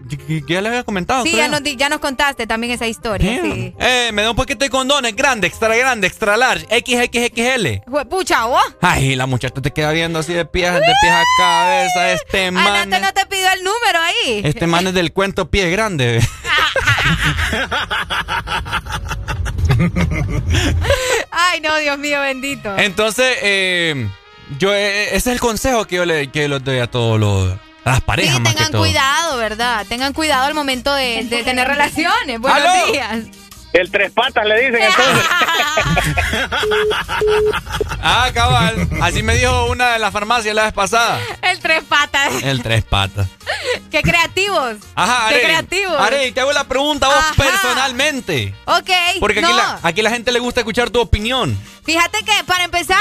ya 0.49 0.61
les 0.61 0.69
había 0.69 0.85
comentado. 0.85 1.25
sí, 1.25 1.33
ya 1.33 1.49
nos, 1.49 1.63
ya 1.63 1.89
nos 1.89 1.99
contaste 1.99 2.47
también 2.47 2.73
esa 2.73 2.87
historia. 2.87 3.41
Sí. 3.43 3.75
Eh, 3.79 4.11
me 4.15 4.23
da 4.23 4.31
un 4.31 4.37
paquete 4.37 4.65
de 4.65 4.71
condones 4.71 5.15
grande, 5.15 5.47
extra 5.47 5.77
grande, 5.77 6.07
extra 6.07 6.37
large, 6.37 6.67
XXXL. 6.71 7.83
Pucha, 8.09 8.47
vos. 8.47 8.63
Ay, 8.81 9.15
la 9.17 9.27
muchacha 9.27 9.61
te 9.61 9.71
queda 9.73 9.93
viendo 9.93 10.21
así 10.21 10.33
de 10.33 10.47
pies, 10.47 10.73
de 10.73 10.81
pies 10.81 11.13
a 11.13 11.23
cabeza. 11.39 12.13
Este 12.13 12.51
man. 12.51 12.67
Anate 12.67 13.01
no 13.01 13.13
te 13.13 13.27
pidió 13.27 13.51
el 13.53 13.63
número 13.63 13.99
ahí. 13.99 14.41
Este 14.45 14.67
man 14.67 14.87
es 14.87 14.95
del 14.95 15.13
cuento 15.13 15.51
pie 15.51 15.71
grande. 15.71 16.21
Ay, 21.31 21.61
no, 21.61 21.77
Dios 21.79 21.99
mío, 21.99 22.21
bendito. 22.21 22.77
Entonces, 22.77 23.37
eh, 23.43 24.09
yo 24.59 24.75
eh, 24.75 25.09
ese 25.09 25.17
es 25.17 25.27
el 25.29 25.41
consejo 25.41 25.87
que 25.87 25.97
yo 25.97 26.05
le 26.05 26.31
que 26.31 26.49
les 26.49 26.63
doy 26.65 26.79
a 26.79 26.91
todos 26.91 27.19
los 27.21 27.53
a 27.85 27.91
las 27.93 28.01
parejas 28.03 28.37
Sí, 28.37 28.41
más 28.43 28.53
que 28.53 28.57
tengan 28.59 28.73
todo. 28.73 28.83
cuidado, 28.83 29.37
¿verdad? 29.39 29.87
Tengan 29.89 30.13
cuidado 30.13 30.45
al 30.47 30.55
momento 30.55 30.93
de, 30.95 31.25
de 31.25 31.43
tener 31.45 31.67
relaciones. 31.67 32.39
Buenos 32.41 32.61
¡Aló! 32.61 32.93
días. 32.93 33.19
El 33.73 33.89
tres 33.91 34.11
patas 34.11 34.45
le 34.47 34.61
dicen 34.61 34.83
entonces. 34.83 35.25
Ah, 38.03 38.31
cabal. 38.35 38.89
Así 39.01 39.23
me 39.23 39.35
dijo 39.37 39.67
una 39.67 39.93
de 39.93 39.99
las 39.99 40.13
farmacias 40.13 40.55
la 40.55 40.65
vez 40.65 40.73
pasada. 40.73 41.19
El 41.43 41.61
tres 41.61 41.85
patas. 41.85 42.43
El 42.43 42.63
tres 42.63 42.85
patas. 42.85 43.29
Qué 43.91 44.03
creativos. 44.03 44.77
Ajá, 44.95 45.29
Qué 45.29 45.35
Arey. 45.37 45.45
creativos. 45.47 46.01
Arey, 46.01 46.33
te 46.33 46.41
hago 46.41 46.53
la 46.53 46.65
pregunta 46.65 47.07
a 47.07 47.11
vos 47.11 47.19
Ajá. 47.19 47.35
personalmente. 47.37 48.55
Ok. 48.67 48.91
Porque 49.21 49.41
aquí, 49.41 49.51
no. 49.51 49.57
la, 49.57 49.79
aquí 49.83 50.03
la 50.03 50.11
gente 50.11 50.33
le 50.33 50.39
gusta 50.41 50.61
escuchar 50.61 50.91
tu 50.91 51.01
opinión. 51.01 51.59
Fíjate 51.85 52.19
que 52.25 52.45
para 52.45 52.65
empezar, 52.65 52.99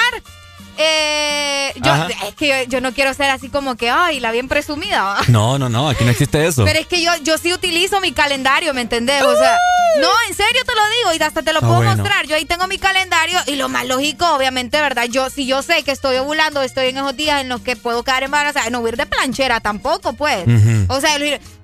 eh, 0.82 1.74
yo, 1.84 1.92
Ajá. 1.92 2.08
es 2.28 2.36
que 2.36 2.48
yo, 2.48 2.56
yo 2.70 2.82
no 2.82 2.94
quiero 2.94 3.14
ser 3.14 3.30
así 3.30 3.50
como 3.50 3.76
que, 3.76 3.90
ay, 3.90 4.20
la 4.20 4.32
bien 4.32 4.48
presumida. 4.48 5.18
No, 5.28 5.60
no, 5.60 5.70
no, 5.70 5.90
aquí 5.90 6.04
no 6.04 6.12
existe 6.12 6.46
eso. 6.48 6.64
Pero 6.66 6.80
es 6.80 6.88
que 6.88 7.02
yo, 7.04 7.12
yo 7.24 7.38
sí 7.38 7.54
utilizo 7.54 8.00
mi 8.02 8.12
calendario, 8.14 8.74
¿me 8.74 8.82
entendés? 8.82 9.22
O 9.22 9.36
sea, 9.38 9.58
no, 10.00 10.08
en 10.28 10.34
serio 10.36 10.62
te 10.66 10.74
lo 10.76 10.82
digo 10.98 11.14
y 11.20 11.24
hasta 11.24 11.44
te 11.44 11.52
lo 11.54 11.60
Ah, 11.60 11.62
puedo 11.62 11.76
bueno. 11.76 11.96
mostrar. 11.98 12.26
Yo 12.28 12.36
ahí 12.36 12.46
tengo 12.46 12.68
mi 12.68 12.78
calendario 12.78 13.38
y 13.46 13.56
lo 13.56 13.70
más 13.70 13.86
lógico, 13.86 14.26
obviamente, 14.34 14.80
¿verdad? 14.82 15.06
Yo, 15.10 15.30
si 15.30 15.46
yo 15.46 15.62
sé 15.62 15.84
que 15.84 15.92
estoy 15.92 16.18
ovulando, 16.18 16.62
estoy 16.62 16.88
en 16.88 16.98
esos 16.98 17.16
días 17.16 17.42
en 17.42 17.50
los 17.50 17.62
que 17.62 17.76
puedo 17.76 18.04
quedar 18.04 18.24
embarazada, 18.24 18.70
no 18.70 18.80
voy 18.82 18.90
a 18.90 18.92
ir 18.94 18.98
de 18.98 19.06
planchera 19.06 19.60
tampoco, 19.60 20.14
pues. 20.14 20.48
Ujú. 20.48 20.86
O 20.88 21.00
sea, 21.02 21.18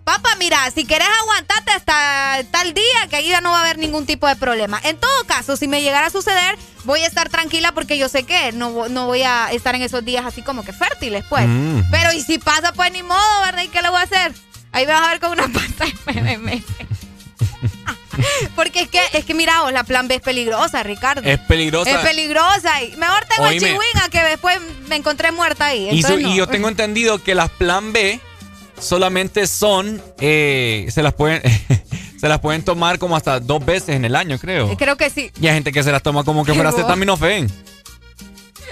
papá, 0.06 0.30
mira, 0.40 0.58
si 0.74 0.86
quieres 0.86 1.08
aguantarte 1.22 1.72
hasta 1.72 2.40
tal 2.52 2.74
día, 2.74 3.08
que 3.10 3.18
ahí 3.18 3.28
ya 3.28 3.42
no 3.42 3.52
va 3.52 3.58
a 3.58 3.62
haber 3.62 3.78
ningún 3.78 4.06
tipo 4.06 4.28
de 4.28 4.36
problema. 4.38 4.80
En 4.84 4.98
todo 4.98 5.24
caso, 5.28 5.58
si 5.58 5.68
me 5.68 5.82
llegara 5.82 6.08
a 6.08 6.10
suceder, 6.12 6.56
voy 6.86 7.02
a 7.02 7.08
estar 7.08 7.28
tranquila 7.30 7.74
porque 7.74 7.98
yo 7.98 8.08
sé 8.08 8.24
que 8.24 8.52
no, 8.54 8.88
no 8.88 9.08
voy 9.08 9.24
a 9.24 9.50
estar 9.52 9.76
en 9.76 9.82
esos 9.82 10.06
días 10.06 10.26
así 10.26 10.42
como 10.44 10.64
que 10.64 10.72
fértiles, 10.72 11.26
pues. 11.28 11.46
Mm. 11.48 11.82
Pero 11.92 12.14
y 12.14 12.22
si 12.22 12.38
pasa, 12.38 12.72
pues 12.72 12.92
ni 12.94 13.04
modo, 13.04 13.42
¿verdad? 13.44 13.64
¿Y 13.64 13.68
qué 13.68 13.82
le 13.82 13.90
voy 13.90 14.00
a 14.00 14.04
hacer? 14.04 14.32
Ahí 14.72 14.86
me 14.86 14.94
vas 14.94 15.08
a 15.08 15.10
ver 15.12 15.20
con 15.20 15.32
una 15.32 15.48
pasta 15.54 15.86
de. 16.14 16.64
Porque 18.56 18.82
es 18.82 18.88
que, 18.90 19.02
es 19.14 19.26
que 19.26 19.34
mira, 19.34 19.62
vos, 19.62 19.74
la 19.74 19.84
plan 19.84 20.08
B 20.08 20.16
es 20.16 20.22
peligrosa, 20.22 20.84
Ricardo. 20.84 21.22
Es 21.30 21.40
peligrosa. 21.40 21.90
Es 21.92 21.98
peligrosa. 21.98 22.82
Y 22.84 22.96
mejor 22.96 23.26
tengo 23.26 23.48
el 23.50 23.56
Oíme. 23.56 23.68
chihuín 23.68 23.98
a 24.04 24.10
que 24.10 24.22
después 24.24 24.58
me 24.88 24.96
encontré 24.96 25.32
muerta 25.34 25.66
ahí. 25.68 25.90
Y, 25.92 26.02
su- 26.04 26.20
y 26.20 26.36
yo 26.36 26.48
tengo 26.48 26.70
entendido 26.70 27.22
que 27.22 27.36
las 27.36 27.50
plan 27.50 27.92
B 27.92 28.22
solamente 28.80 29.48
son, 29.48 30.02
eh, 30.20 30.88
se 30.90 31.04
las 31.04 31.14
pueden, 31.14 31.42
se 32.20 32.28
las 32.28 32.40
pueden 32.40 32.64
tomar 32.64 33.00
como 33.00 33.16
hasta 33.16 33.40
dos 33.40 33.66
veces 33.66 33.90
en 33.90 34.06
el 34.06 34.16
año, 34.16 34.38
creo. 34.40 34.76
Creo 34.78 34.96
que 34.96 35.10
sí. 35.10 35.32
Y 35.40 35.48
hay 35.48 35.54
gente 35.56 35.72
que 35.72 35.84
se 35.84 35.92
las 35.92 36.04
toma 36.04 36.24
como 36.24 36.46
que 36.46 36.54
fuera 36.54 36.70
acetaminofén. 36.72 37.48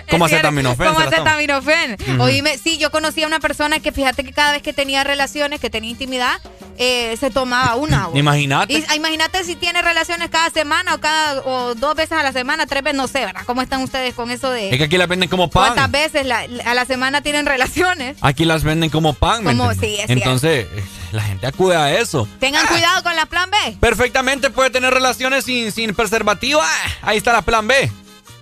Como 0.10 0.26
acetaminofén. 0.26 0.88
Como 0.94 1.00
acetaminofén. 1.00 1.98
Ujú. 2.14 2.24
Oíme, 2.24 2.58
sí, 2.58 2.78
yo 2.78 2.92
conocí 2.92 3.24
a 3.24 3.28
una 3.28 3.40
persona 3.40 3.80
que 3.80 3.92
fíjate 3.92 4.24
que 4.24 4.32
cada 4.34 4.52
vez 4.54 4.62
que 4.62 4.74
tenía 4.74 5.04
relaciones, 5.04 5.60
que 5.60 5.70
tenía 5.70 5.90
intimidad, 5.90 6.40
eh, 6.78 7.16
se 7.20 7.30
tomaba 7.30 7.76
una. 7.76 8.10
Imagínate. 8.14 8.84
Ah, 8.90 8.96
imagínate 8.96 9.44
si 9.44 9.56
tiene 9.56 9.82
relaciones 9.82 10.30
cada 10.30 10.50
semana 10.50 10.96
o 10.96 11.00
cada 11.00 11.42
o 11.42 11.76
dos 11.76 11.96
veces 11.96 12.18
a 12.18 12.24
la 12.24 12.32
semana, 12.32 12.66
tres 12.66 12.84
veces, 12.84 12.98
no 12.98 13.08
sé, 13.08 13.26
¿verdad? 13.26 13.42
¿Cómo 13.46 13.62
están 13.62 13.82
ustedes 13.82 14.14
con 14.14 14.32
eso 14.32 14.50
de 14.50 14.70
Es 14.72 14.78
que 14.78 14.84
aquí 14.86 14.98
las 14.98 15.08
venden 15.08 15.30
como 15.30 15.50
pan. 15.50 15.74
cuántas 15.74 15.92
veces 15.92 16.26
la- 16.26 16.46
a 16.66 16.74
la 16.74 16.86
semana 16.86 17.22
tienen 17.22 17.46
relaciones? 17.46 18.18
Aquí 18.22 18.46
las 18.46 18.64
venden 18.64 18.90
como 18.90 19.14
pan. 19.14 19.44
¿me 19.44 19.52
Como- 19.56 19.74
sí, 19.74 19.98
es 20.00 20.10
Entonces, 20.10 20.68
la 21.12 21.22
gente 21.22 21.48
acude 21.48 21.76
a 21.76 21.98
eso. 22.00 22.28
Tengan 22.40 22.66
cuidado 22.68 23.04
con 23.04 23.16
la 23.16 23.26
plan 23.26 23.50
B. 23.50 23.78
Perfectamente 23.80 24.50
puede 24.50 24.70
tener 24.70 24.94
relaciones 24.94 25.46
sin, 25.46 25.72
sin 25.72 25.94
preservativo. 25.96 26.60
Ah, 26.62 26.88
ahí 27.04 27.18
está 27.18 27.34
la 27.34 27.42
plan 27.44 27.68
B. 27.68 27.92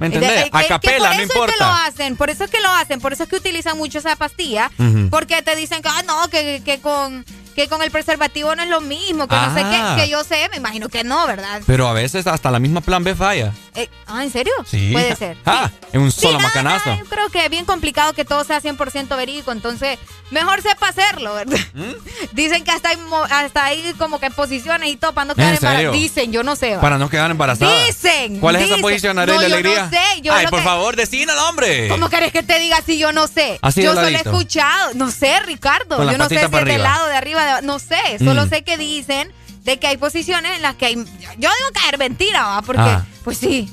¿Me 0.01 0.07
entendés? 0.07 0.49
A 0.51 0.59
que- 0.59 0.63
que 0.63 0.67
capela, 0.67 1.07
por 1.09 1.17
no 1.17 1.21
eso 1.21 1.21
es 1.23 1.29
que 1.31 1.37
lo 1.37 1.43
importa. 1.45 1.85
hacen, 1.85 2.15
por 2.17 2.29
eso 2.29 2.43
es 2.43 2.51
que 2.51 2.59
lo 2.59 2.69
hacen, 2.71 2.99
por 2.99 3.13
eso 3.13 3.23
es 3.23 3.29
que 3.29 3.35
utilizan 3.37 3.77
mucho 3.77 3.99
esa 3.99 4.15
pastilla, 4.17 4.69
Ujú. 4.77 5.09
porque 5.09 5.41
te 5.41 5.55
dicen 5.55 5.81
que, 5.81 5.89
ah, 5.89 6.03
no, 6.05 6.27
que, 6.29 6.61
que 6.65 6.79
con 6.81 7.23
que 7.55 7.67
con 7.67 7.81
el 7.83 7.91
preservativo 7.91 8.55
no 8.55 8.63
es 8.63 8.69
lo 8.69 8.79
mismo, 8.79 9.27
que 9.27 9.35
no 9.35 9.53
sé 9.53 9.61
Ah. 9.61 9.95
qué, 9.97 10.03
que 10.03 10.09
yo 10.09 10.23
sé, 10.23 10.47
me 10.51 10.55
imagino 10.57 10.87
que 10.87 11.03
no, 11.03 11.27
¿verdad? 11.27 11.61
Pero 11.67 11.85
a 11.89 11.91
veces 11.93 12.25
hasta 12.25 12.49
la 12.49 12.59
misma 12.59 12.79
plan 12.79 13.03
B 13.03 13.13
falla. 13.13 13.51
Eh, 13.73 13.89
ah, 14.07 14.23
¿en 14.23 14.31
serio? 14.31 14.51
Sí. 14.65 14.89
Puede 14.91 15.15
ser. 15.15 15.37
Ah, 15.45 15.69
en 15.93 16.01
un 16.01 16.11
solo 16.11 16.33
nada, 16.39 16.43
macanazo. 16.49 16.95
yo 16.97 17.05
creo 17.05 17.29
que 17.29 17.45
es 17.45 17.49
bien 17.49 17.63
complicado 17.63 18.11
que 18.13 18.25
todo 18.25 18.43
sea 18.43 18.61
100% 18.61 19.15
verídico, 19.15 19.51
entonces 19.53 19.97
mejor 20.29 20.61
sepa 20.61 20.89
hacerlo, 20.89 21.33
¿verdad? 21.35 21.57
¿Mm? 21.73 21.91
Dicen 22.33 22.63
que 22.65 22.71
hasta 22.71 22.89
hay, 22.89 22.97
hasta 23.29 23.63
hay 23.65 23.93
como 23.97 24.19
que 24.19 24.29
posiciones 24.29 24.89
y 24.89 24.97
todo 24.97 25.13
para 25.13 25.25
no 25.25 25.35
quedar 25.35 25.55
embarazadas. 25.55 25.93
Dicen, 25.93 26.31
yo 26.33 26.43
no 26.43 26.55
sé. 26.57 26.75
¿va? 26.75 26.81
Para 26.81 26.97
no 26.97 27.09
quedar 27.09 27.31
embarazada. 27.31 27.85
Dicen, 27.85 28.39
¿Cuál 28.41 28.57
es 28.57 28.63
esa 28.63 28.69
dicen. 28.75 28.81
posición, 28.81 29.15
No, 29.15 29.21
Arely 29.21 29.35
yo 29.37 29.47
no 29.49 29.55
Alegría? 29.55 29.89
sé, 29.89 30.21
yo 30.21 30.33
Ay, 30.33 30.47
por 30.47 30.59
que- 30.59 30.65
favor, 30.65 30.95
decínos, 30.97 31.35
hombre. 31.47 31.87
¿Cómo 31.87 32.09
querés 32.09 32.33
que 32.33 32.43
te 32.43 32.59
diga 32.59 32.81
si 32.85 32.97
yo 32.97 33.11
no 33.13 33.27
sé? 33.27 33.57
Así 33.61 33.81
yo 33.83 33.93
solo 33.93 34.05
he 34.07 34.15
escuchado. 34.15 34.93
No 34.95 35.09
sé, 35.11 35.39
Ricardo. 35.45 35.95
Con 35.97 36.11
yo 36.11 36.17
no 36.17 36.27
sé 36.27 36.39
si 36.39 36.43
es 36.45 36.51
del 36.51 36.83
lado, 36.83 37.07
de 37.07 37.15
arriba, 37.15 37.55
de- 37.55 37.61
no 37.61 37.79
sé. 37.79 37.99
Solo 38.19 38.45
Mm. 38.45 38.49
sé 38.49 38.63
que 38.63 38.77
dicen 38.77 39.31
de 39.63 39.79
que 39.79 39.87
hay 39.87 39.97
posiciones 39.97 40.55
en 40.55 40.61
las 40.61 40.75
que 40.75 40.85
hay... 40.87 40.95
Yo 40.95 41.03
digo 41.37 41.49
caer 41.73 41.97
mentira, 41.97 42.45
¿va? 42.45 42.61
Porque, 42.61 42.81
Ah. 42.81 43.05
pues 43.23 43.37
sí, 43.37 43.69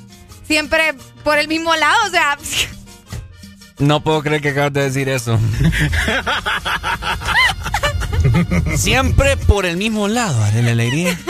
siempre 0.47 0.95
por 1.25 1.39
el 1.39 1.49
mismo 1.49 1.75
lado, 1.77 2.07
o 2.07 2.11
sea... 2.11 2.39
No 3.79 4.03
puedo 4.03 4.23
creer 4.23 4.43
que 4.43 4.51
acabas 4.51 4.73
de 4.73 4.83
decir 4.83 5.09
eso. 5.09 5.39
siempre 8.77 9.37
por 9.37 9.67
el 9.67 9.77
mismo 9.77 10.09
lado, 10.09 10.43
Alegría. 10.45 11.19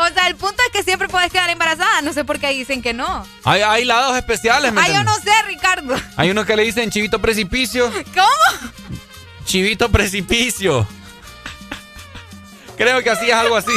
O 0.00 0.06
sea, 0.14 0.28
el 0.28 0.36
punto 0.36 0.62
es 0.64 0.70
que 0.72 0.84
siempre 0.84 1.08
puedes 1.08 1.28
quedar 1.32 1.50
embarazada. 1.50 2.02
No 2.02 2.12
sé 2.12 2.24
por 2.24 2.38
qué 2.38 2.50
dicen 2.50 2.82
que 2.82 2.94
no. 2.94 3.26
Hay, 3.42 3.62
hay 3.62 3.84
lados 3.84 4.16
especiales, 4.16 4.72
¿me 4.72 4.80
Ay, 4.80 4.92
yo 4.92 5.00
entiendes? 5.00 5.24
no 5.26 5.32
sé, 5.32 5.42
Ricardo. 5.48 5.96
Hay 6.16 6.30
unos 6.30 6.46
que 6.46 6.54
le 6.54 6.62
dicen 6.62 6.88
chivito 6.88 7.20
precipicio. 7.20 7.90
¿Cómo? 8.14 8.70
Chivito 9.44 9.88
precipicio. 9.88 10.86
Creo 12.78 13.02
que 13.02 13.10
así 13.10 13.26
es 13.28 13.34
algo 13.34 13.56
así. 13.56 13.72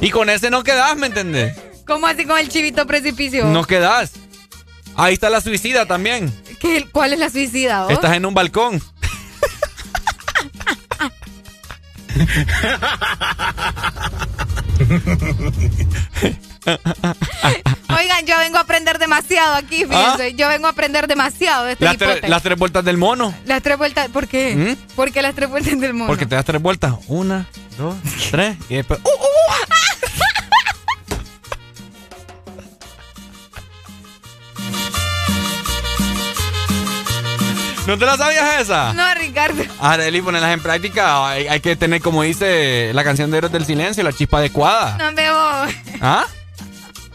Y 0.00 0.10
con 0.10 0.30
ese 0.30 0.48
no 0.50 0.62
quedas, 0.62 0.96
¿me 0.96 1.08
entendés? 1.08 1.56
¿Cómo 1.86 2.06
así 2.06 2.24
con 2.24 2.38
el 2.38 2.48
chivito 2.48 2.86
precipicio? 2.86 3.44
No 3.46 3.64
quedas. 3.64 4.12
Ahí 4.94 5.14
está 5.14 5.28
la 5.28 5.40
suicida 5.40 5.84
también. 5.86 6.32
¿Qué- 6.60 6.86
¿Cuál 6.90 7.12
es 7.12 7.18
la 7.18 7.28
suicida? 7.28 7.82
vos? 7.82 7.92
Estás 7.92 8.14
en 8.16 8.24
un 8.24 8.32
balcón. 8.34 8.80
Oigan, 16.66 18.26
yo 18.26 18.36
vengo 18.38 18.58
a 18.58 18.62
aprender 18.62 18.98
demasiado 18.98 19.54
aquí, 19.54 19.84
fíjense. 19.84 20.34
Yo 20.34 20.48
vengo 20.48 20.66
a 20.66 20.70
aprender 20.70 21.06
demasiado 21.06 21.64
de 21.64 21.72
este 21.72 21.86
¿Ah? 21.86 21.92
Las, 21.92 21.98
tre- 22.00 22.10
hipote. 22.12 22.28
las 22.28 22.42
tres 22.42 22.58
vueltas 22.58 22.84
del 22.84 22.96
mono. 22.96 23.34
Las 23.46 23.62
tres 23.62 23.78
vueltas, 23.78 24.08
¿por 24.08 24.26
qué? 24.26 24.54
¿Mm? 24.54 24.94
¿Por 24.94 25.12
qué 25.12 25.22
las 25.22 25.34
tres 25.34 25.48
vueltas 25.48 25.78
del 25.80 25.92
mundo? 25.94 26.08
Porque 26.08 26.26
te 26.26 26.34
das 26.34 26.44
tres 26.44 26.60
vueltas. 26.60 26.94
Una, 27.06 27.46
dos, 27.78 27.94
tres. 28.30 28.56
Y 28.68 28.76
después. 28.76 29.00
¡uh! 29.04 29.08
¿No 37.86 37.96
te 37.96 38.04
la 38.04 38.16
sabías 38.16 38.60
esa? 38.62 38.92
No, 38.94 39.14
Ricardo. 39.14 39.62
Areli, 39.80 40.20
ponerlas 40.20 40.52
en 40.52 40.60
práctica. 40.60 41.28
Hay, 41.28 41.46
hay 41.46 41.60
que 41.60 41.76
tener, 41.76 42.00
como 42.00 42.22
dice 42.24 42.90
la 42.92 43.04
canción 43.04 43.30
de 43.30 43.38
Héroes 43.38 43.52
del 43.52 43.64
Silencio, 43.64 44.02
la 44.02 44.12
chispa 44.12 44.38
adecuada. 44.38 44.98
No 44.98 45.14
veo. 45.14 45.36
¿Ah? 46.00 46.24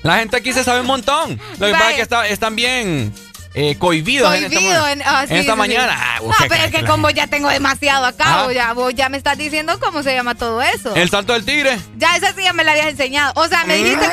La 0.03 0.17
gente 0.17 0.37
aquí 0.37 0.51
se 0.53 0.63
sabe 0.63 0.81
un 0.81 0.87
montón. 0.87 1.39
Lo 1.59 1.67
que 1.67 1.73
pasa 1.73 1.89
es 1.91 1.95
que 1.95 2.01
está- 2.01 2.27
están 2.27 2.55
bien 2.55 3.13
eh, 3.53 3.75
cohibidos 3.77 4.33
en 4.33 4.45
esta, 4.45 4.55
Cohibido 4.55 4.87
en, 4.87 5.01
esta 5.01 5.27
sí, 5.53 5.57
mañana. 5.57 5.93
sí. 5.93 5.99
Ah, 6.01 6.19
No, 6.23 6.33
pero 6.39 6.55
es 6.55 6.61
que 6.65 6.77
que 6.77 6.81
la- 6.83 6.87
como 6.87 7.09
ya 7.09 7.27
tengo 7.27 7.49
demasiado 7.49 8.05
acá, 8.05 8.43
vos 8.43 8.53
ya, 8.53 8.71
vos 8.73 8.93
ya 8.95 9.09
me 9.09 9.17
estás 9.17 9.37
diciendo 9.37 9.77
cómo 9.79 10.01
se 10.03 10.13
llama 10.15 10.35
todo 10.35 10.61
eso. 10.61 10.95
El 10.95 11.09
salto 11.09 11.33
del 11.33 11.43
tigre. 11.45 11.77
Ya 11.97 12.15
esa 12.15 12.33
sí 12.33 12.43
ya 12.43 12.53
me 12.53 12.63
la 12.63 12.71
habías 12.71 12.87
enseñado. 12.87 13.33
O 13.35 13.47
sea, 13.47 13.63
me 13.65 13.75
dijiste 13.75 14.05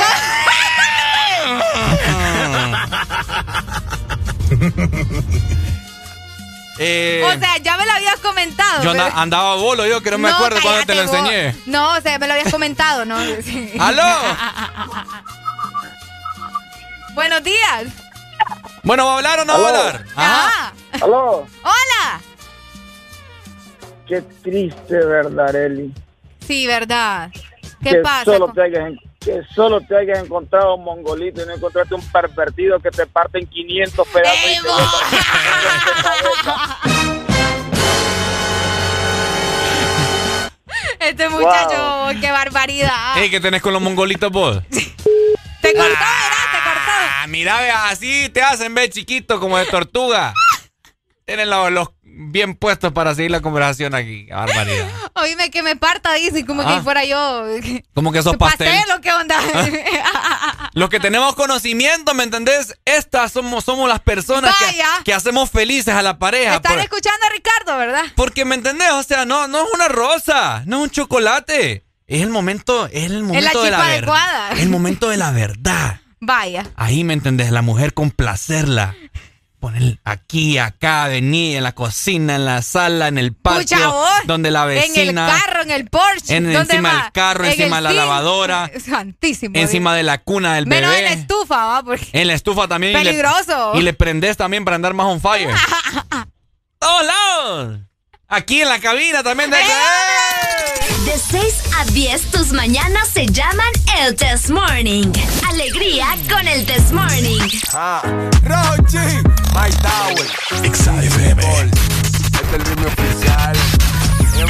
Eh, 6.81 7.25
O 7.26 7.39
sea, 7.41 7.57
ya 7.58 7.76
me 7.76 7.84
lo 7.84 7.92
habías 7.92 8.18
comentado. 8.20 8.84
yo 8.84 8.92
pero- 8.92 9.10
andaba 9.17 9.57
bolo 9.57 9.84
yo, 9.86 10.00
que 10.00 10.12
no 10.12 10.18
me 10.18 10.28
No, 10.28 10.36
acuerdo 10.36 10.60
cuando 10.62 10.86
te 10.86 10.94
lo 10.94 11.05
vos. 11.07 11.12
enseñé. 11.12 11.55
No, 11.67 11.92
o 11.94 12.00
sea, 12.00 12.18
me 12.20 12.28
lo 12.28 12.34
habías 12.34 12.52
comentado, 12.52 13.05
¿no? 13.05 13.17
¡Aló! 13.81 14.02
Buenos 17.19 17.43
días. 17.43 17.87
Bueno, 18.85 19.05
¿va 19.05 19.15
a 19.15 19.17
hablar 19.17 19.41
o 19.41 19.45
no 19.45 19.61
va 19.61 19.67
a 19.67 19.69
hablar? 19.71 20.05
Ajá. 20.15 20.73
Aló. 21.01 21.49
Hola. 21.65 22.21
Qué 24.07 24.23
triste, 24.41 25.05
¿verdad, 25.05 25.53
Eli? 25.57 25.93
Sí, 26.47 26.69
¿verdad? 26.69 27.33
¿Qué 27.83 27.91
que 27.91 27.97
pasa? 27.97 28.25
Solo 28.25 28.53
te 28.53 28.63
hayas, 28.63 28.93
que 29.19 29.43
solo 29.53 29.81
te 29.81 29.97
hayas 29.97 30.21
encontrado 30.21 30.77
un 30.77 30.85
mongolito 30.85 31.43
y 31.43 31.47
no 31.47 31.55
encontraste 31.55 31.97
un 31.97 32.09
pervertido 32.13 32.79
que 32.79 32.93
te 32.93 33.05
parte 33.05 33.41
en 33.41 33.49
500 33.49 34.07
pedazos. 34.07 34.39
y 40.95 41.01
te 41.01 41.09
Este 41.09 41.29
muchacho, 41.31 42.11
qué 42.21 42.31
barbaridad. 42.31 43.19
Ey, 43.19 43.29
¿qué 43.29 43.41
tenés 43.41 43.61
con 43.61 43.73
los 43.73 43.83
mongolitos 43.83 44.31
vos? 44.31 44.63
Te 44.71 45.75
cortó, 45.75 45.83
¿verdad? 45.83 46.58
Ah, 46.91 47.26
mira, 47.28 47.89
así 47.89 48.28
te 48.31 48.42
hacen 48.42 48.75
ver 48.75 48.91
chiquito 48.91 49.39
como 49.41 49.58
de 49.58 49.67
tortuga. 49.67 50.33
Tienen 51.26 51.50
los, 51.50 51.70
los 51.70 51.89
bien 52.02 52.55
puestos 52.55 52.92
para 52.92 53.15
seguir 53.15 53.31
la 53.31 53.41
conversación 53.42 53.94
aquí. 53.94 54.26
Barbaridad. 54.31 54.89
Oíme 55.15 55.50
que 55.50 55.62
me 55.62 55.76
parta, 55.76 56.15
dice, 56.15 56.47
como 56.47 56.62
Ah. 56.62 56.76
que 56.76 56.83
fuera 56.83 57.05
yo. 57.05 57.44
Como 57.94 58.12
que 58.12 58.23
sos 58.23 58.36
pastel. 58.36 58.68
Pastel, 58.68 58.97
¿o 58.97 59.00
qué 59.02 59.12
onda? 59.12 59.39
Los 60.73 60.89
que 60.91 61.00
tenemos 61.00 61.34
conocimiento, 61.34 62.15
¿me 62.15 62.23
entendés? 62.25 62.75
Estas 62.84 63.33
somos, 63.33 63.65
somos 63.65 63.89
las 63.89 64.00
personas 64.00 64.55
que, 65.05 65.12
hacemos 65.12 65.50
felices 65.50 65.94
a 65.94 66.02
la 66.02 66.18
pareja. 66.18 66.55
Están 66.57 66.75
por- 66.75 66.83
escuchando 66.83 67.26
a 67.26 67.31
Ricardo, 67.31 67.78
¿verdad? 67.78 68.05
porque, 68.17 68.44
¿me 68.44 68.55
entendés? 68.55 68.91
O 68.92 69.02
sea, 69.02 69.25
no, 69.25 69.49
no 69.49 69.65
es 69.67 69.75
una 69.75 69.89
rosa, 69.89 70.62
no 70.67 70.76
es 70.78 70.83
un 70.84 70.91
chocolate. 70.91 71.84
Es 72.07 72.23
el 72.23 72.31
momento, 72.31 72.86
es 72.86 73.05
el 73.05 73.23
momento 73.23 73.34
de 73.34 73.42
la 73.42 73.50
chispa 73.50 73.84
verdad. 73.86 73.91
adecuada. 73.92 74.50
El 74.62 74.68
momento 74.70 75.08
de 75.10 75.17
la 75.18 75.31
verdad. 75.31 76.00
Vaya. 76.21 76.67
Ahí, 76.77 77.05
¿me 77.05 77.13
entendés? 77.15 77.51
La 77.51 77.63
mujer 77.63 77.95
complacerla. 77.95 78.95
Poner 79.61 79.99
aquí, 80.05 80.57
acá, 80.57 81.09
venir, 81.09 81.57
en 81.57 81.65
la 81.65 81.73
cocina, 81.73 82.37
en 82.37 82.45
la 82.45 82.63
sala, 82.63 83.09
en 83.09 83.19
el 83.19 83.35
patio, 83.35 83.77
vos. 83.93 84.09
donde 84.27 84.53
la 84.53 84.65
vecina. 84.65 85.03
En 85.03 85.09
el 85.09 85.15
carro, 85.43 85.63
en 85.63 85.71
el 85.73 85.89
Porsche. 85.91 86.37
en- 86.37 86.45
¿dónde 86.53 86.61
encima 86.75 87.03
del 87.03 87.13
carro, 87.13 87.45
En 87.45 87.51
encima 87.51 87.77
de 87.77 87.83
la 87.83 87.93
lavadora. 87.93 88.71
Santísimo. 88.89 89.59
encima 89.59 89.97
de 89.97 90.05
la 90.05 90.19
cuna 90.19 90.55
del 90.55 90.69
Menos 90.69 90.95
en 90.95 91.03
la 91.03 91.11
bebé. 91.11 91.21
estufa, 91.23 91.57
¿va? 91.67 91.83
Porque... 91.83 92.07
En 92.13 92.29
la 92.29 92.35
estufa 92.35 92.69
también. 92.69 92.93
y 92.93 93.03
le- 93.03 93.11
Peligroso. 93.11 93.73
Y 93.75 93.83
le, 93.83 93.95
prendes 93.95 94.37
también 94.37 94.65
para 94.65 94.77
andar 94.77 94.95
más 94.95 95.07
on 95.07 95.21
fire. 95.21 95.51
¡Todos 96.79 97.05
lados! 97.07 97.81
Aquí 98.29 98.61
en 98.63 98.69
la 98.69 98.79
cabina 98.79 99.25
también. 99.25 99.51
De... 99.51 99.57
De 101.19 101.25
6 101.41 101.63
a 101.77 101.85
10, 101.85 102.31
tus 102.31 102.53
mañanas 102.53 103.09
se 103.13 103.27
llaman 103.27 103.73
el 103.99 104.15
Test 104.15 104.51
Morning. 104.51 105.13
Alegría 105.49 106.07
con 106.31 106.47
el 106.47 106.65
Test 106.65 106.93
Morning. 106.93 107.41
Ah, 107.75 108.03
Rochi, 108.45 108.99
My 109.53 109.69
Tower. 109.83 110.73
XAFM. 110.73 111.43
Este 111.43 112.41
es 112.41 112.53
el 112.53 112.65
ritmo 112.65 112.87
oficial. 112.87 113.57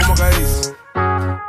Como 0.03 0.15
que 0.15 0.29
dice. 0.41 1.48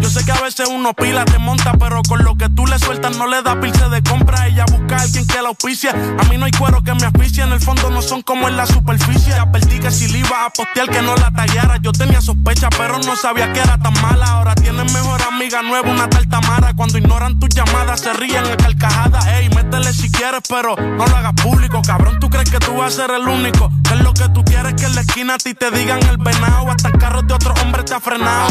Yo 0.00 0.08
sé 0.10 0.24
que 0.24 0.30
a 0.30 0.40
veces 0.40 0.68
uno 0.68 0.92
pila, 0.94 1.24
te 1.24 1.38
monta, 1.38 1.72
pero 1.72 2.02
con 2.08 2.22
lo 2.22 2.36
que 2.36 2.48
tú 2.48 2.66
le 2.66 2.78
sueltas 2.78 3.16
no 3.16 3.26
le 3.26 3.42
da 3.42 3.60
pilce 3.60 3.88
de 3.88 4.00
compra. 4.02 4.46
Ella 4.46 4.64
busca 4.70 4.96
a 4.96 5.02
alguien 5.02 5.26
que 5.26 5.42
la 5.42 5.48
auspicia. 5.48 5.90
A 5.90 6.24
mí 6.28 6.36
no 6.36 6.44
hay 6.44 6.52
cuero 6.52 6.82
que 6.82 6.94
me 6.94 7.06
asfixie, 7.06 7.42
en 7.42 7.52
el 7.52 7.60
fondo 7.60 7.90
no 7.90 8.00
son 8.00 8.22
como 8.22 8.48
en 8.48 8.56
la 8.56 8.64
superficie. 8.66 9.34
Advertí 9.34 9.80
que 9.80 9.90
si 9.90 10.06
le 10.08 10.18
iba 10.18 10.44
a 10.44 10.50
postear 10.50 10.88
que 10.88 11.02
no 11.02 11.16
la 11.16 11.32
tagueara. 11.32 11.78
Yo 11.78 11.90
tenía 11.90 12.20
sospecha, 12.20 12.68
pero 12.70 12.98
no 12.98 13.16
sabía 13.16 13.52
que 13.52 13.60
era 13.60 13.76
tan 13.78 13.94
mala. 14.02 14.26
Ahora 14.26 14.54
tienes 14.54 14.92
mejor 14.92 15.20
amiga 15.22 15.62
nueva, 15.62 15.90
una 15.90 16.08
tal 16.08 16.28
Tamara. 16.28 16.72
Cuando 16.74 16.98
ignoran 16.98 17.40
tus 17.40 17.48
llamadas, 17.48 18.00
se 18.00 18.12
ríen 18.12 18.46
en 18.46 18.56
carcajadas. 18.56 19.26
Ey, 19.26 19.48
métele 19.50 19.92
si 19.92 20.10
quieres, 20.12 20.42
pero 20.48 20.76
no 20.76 21.06
lo 21.06 21.16
hagas 21.16 21.34
público. 21.42 21.82
Cabrón, 21.82 22.20
tú 22.20 22.30
crees 22.30 22.50
que 22.50 22.58
tú 22.58 22.76
vas 22.76 22.94
a 22.94 23.02
ser 23.02 23.10
el 23.10 23.26
único. 23.26 23.70
Que 23.82 23.94
es 23.94 24.00
lo 24.00 24.14
que 24.14 24.28
tú 24.28 24.44
quieres 24.44 24.74
que 24.74 24.84
en 24.84 24.94
la 24.94 25.00
esquina 25.00 25.34
a 25.34 25.38
ti 25.38 25.54
te 25.54 25.70
digan 25.70 26.00
el 26.06 26.18
venado. 26.18 26.70
Hasta 26.70 26.88
el 26.88 26.98
carro 26.98 27.22
de 27.22 27.34
otro 27.34 27.52
hombre 27.62 27.82
te 27.82 27.94
ha 27.94 28.00
frenado. 28.00 28.48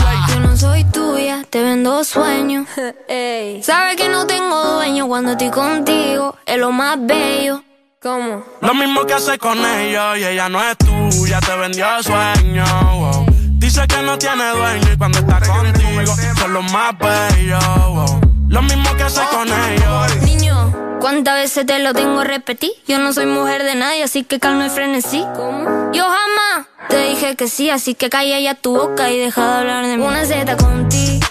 Tuya, 0.92 1.44
te 1.50 1.62
vendo 1.62 2.04
sueños. 2.04 2.68
Sabes 3.62 3.96
que 3.96 4.10
no 4.10 4.26
tengo 4.26 4.64
dueño 4.76 5.08
cuando 5.08 5.32
estoy 5.32 5.52
contigo, 5.52 6.36
es 6.46 6.58
lo 6.58 6.72
más 6.72 6.98
bello. 7.00 7.64
¿Cómo? 8.02 8.44
Lo 8.62 8.74
mismo 8.74 9.06
que 9.06 9.14
hace 9.14 9.38
con 9.38 9.64
ellos 9.64 10.18
y 10.18 10.26
ella 10.26 10.50
no 10.50 10.62
es 10.62 10.76
tuya, 10.78 11.40
te 11.40 11.56
vendió 11.56 11.86
sueño. 12.02 12.66
wow. 13.00 13.26
Dice 13.60 13.88
que 13.88 14.02
no 14.02 14.18
tiene 14.18 14.50
dueño 14.50 14.94
y 14.94 14.98
cuando 14.98 15.20
está 15.20 15.40
contigo 15.40 16.14
son 16.38 16.54
los 16.54 16.72
más 16.72 16.98
bellos. 16.98 17.64
wow. 17.88 18.22
Lo 18.50 18.62
mismo 18.62 18.94
que 18.98 19.04
hace 19.04 19.22
con 19.32 19.48
ellos. 19.48 20.22
Niño, 20.24 20.98
¿cuántas 21.00 21.36
veces 21.36 21.66
te 21.66 21.80
lo 21.80 21.94
tengo 21.94 22.20
a 22.20 22.24
repetir? 22.26 22.72
Yo 22.88 23.00
no 23.00 23.14
soy 23.14 23.26
mujer 23.26 23.64
de 23.64 23.76
nadie, 23.76 24.04
así 24.04 24.24
que 24.24 24.40
calma 24.40 24.66
y 24.66 24.70
frenesí. 24.70 25.24
¿Cómo? 25.36 25.92
Yo 25.94 26.04
jamás 26.04 26.68
te 26.90 27.10
dije 27.10 27.36
que 27.36 27.48
sí, 27.48 27.70
así 27.70 27.96
que 27.96 28.10
calla 28.10 28.40
ya 28.40 28.56
tu 28.56 28.76
boca 28.76 29.12
y 29.12 29.18
deja 29.18 29.42
de 29.42 29.60
hablar 29.60 29.86
de 29.86 29.98
mí. 29.98 30.04
Una 30.04 30.26
Z 30.26 30.58
contigo, 30.58 31.24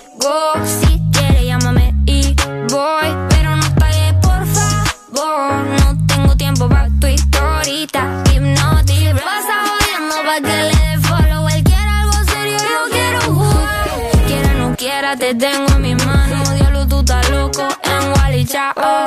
si 0.64 1.00
quieres 1.12 1.44
llámame 1.44 1.94
y 2.06 2.34
voy. 2.70 3.08
Pero 3.28 3.56
no 3.56 3.74
pagues, 3.76 4.14
por 4.14 4.46
favor. 4.46 5.64
No 5.64 6.06
tengo 6.06 6.36
tiempo 6.36 6.68
para 6.68 6.88
tu 7.00 7.06
historita. 7.06 8.22
Hipnotic, 8.32 9.14
vas 9.14 9.44
jodiendo 9.64 10.14
pa' 10.24 10.40
que 10.40 10.56
le 10.56 10.76
dé 10.76 10.98
follow. 11.02 11.48
Él 11.48 11.64
quiere 11.64 11.88
algo 11.88 12.12
serio, 12.30 12.56
yo 12.58 12.90
quiero 12.90 13.20
jugar. 13.34 14.26
Quiera 14.26 14.54
no 14.54 14.76
quiera, 14.76 15.16
te 15.16 15.34
tengo 15.34 15.72
en 15.74 15.82
mis 15.82 16.06
manos. 16.06 16.54
Diablo, 16.54 16.86
tú 16.88 17.00
estás 17.00 17.28
loco 17.30 17.68
en 17.82 18.12
Wally, 18.12 18.44
chao. 18.46 19.06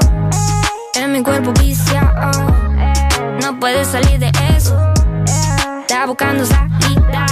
En 0.94 1.12
mi 1.12 1.24
cuerpo 1.24 1.52
viciado. 1.60 2.32
Oh. 2.40 3.42
No 3.42 3.60
puedes 3.60 3.88
salir 3.88 4.20
de 4.20 4.32
eso 4.58 4.95
Está 6.06 6.12
buscando 6.12 6.46
salida. 6.46 7.26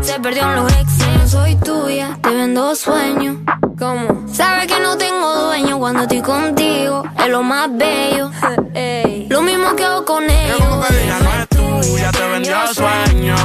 Se 0.00 0.18
perdió 0.20 0.44
en 0.44 0.56
los 0.56 0.72
exes. 0.72 1.30
Soy 1.30 1.56
tuya, 1.56 2.18
te 2.22 2.30
vendo 2.30 2.74
sueños. 2.74 3.36
¿Cómo? 3.78 4.24
Sabes 4.32 4.66
que 4.66 4.80
no 4.80 4.96
tengo 4.96 5.42
dueño 5.42 5.78
cuando 5.78 6.04
estoy 6.04 6.22
contigo. 6.22 7.04
Es 7.18 7.28
lo 7.28 7.42
más 7.42 7.68
bello. 7.76 8.30
Lo 9.28 9.42
mismo 9.42 9.76
que 9.76 9.84
hago 9.84 10.06
con 10.06 10.24
ellos. 10.24 10.58
Ella 10.90 11.18
no 11.18 11.34
es 11.34 11.48
tuya, 11.48 12.10
te 12.12 12.28
vendió 12.28 12.56
sueño. 12.72 13.36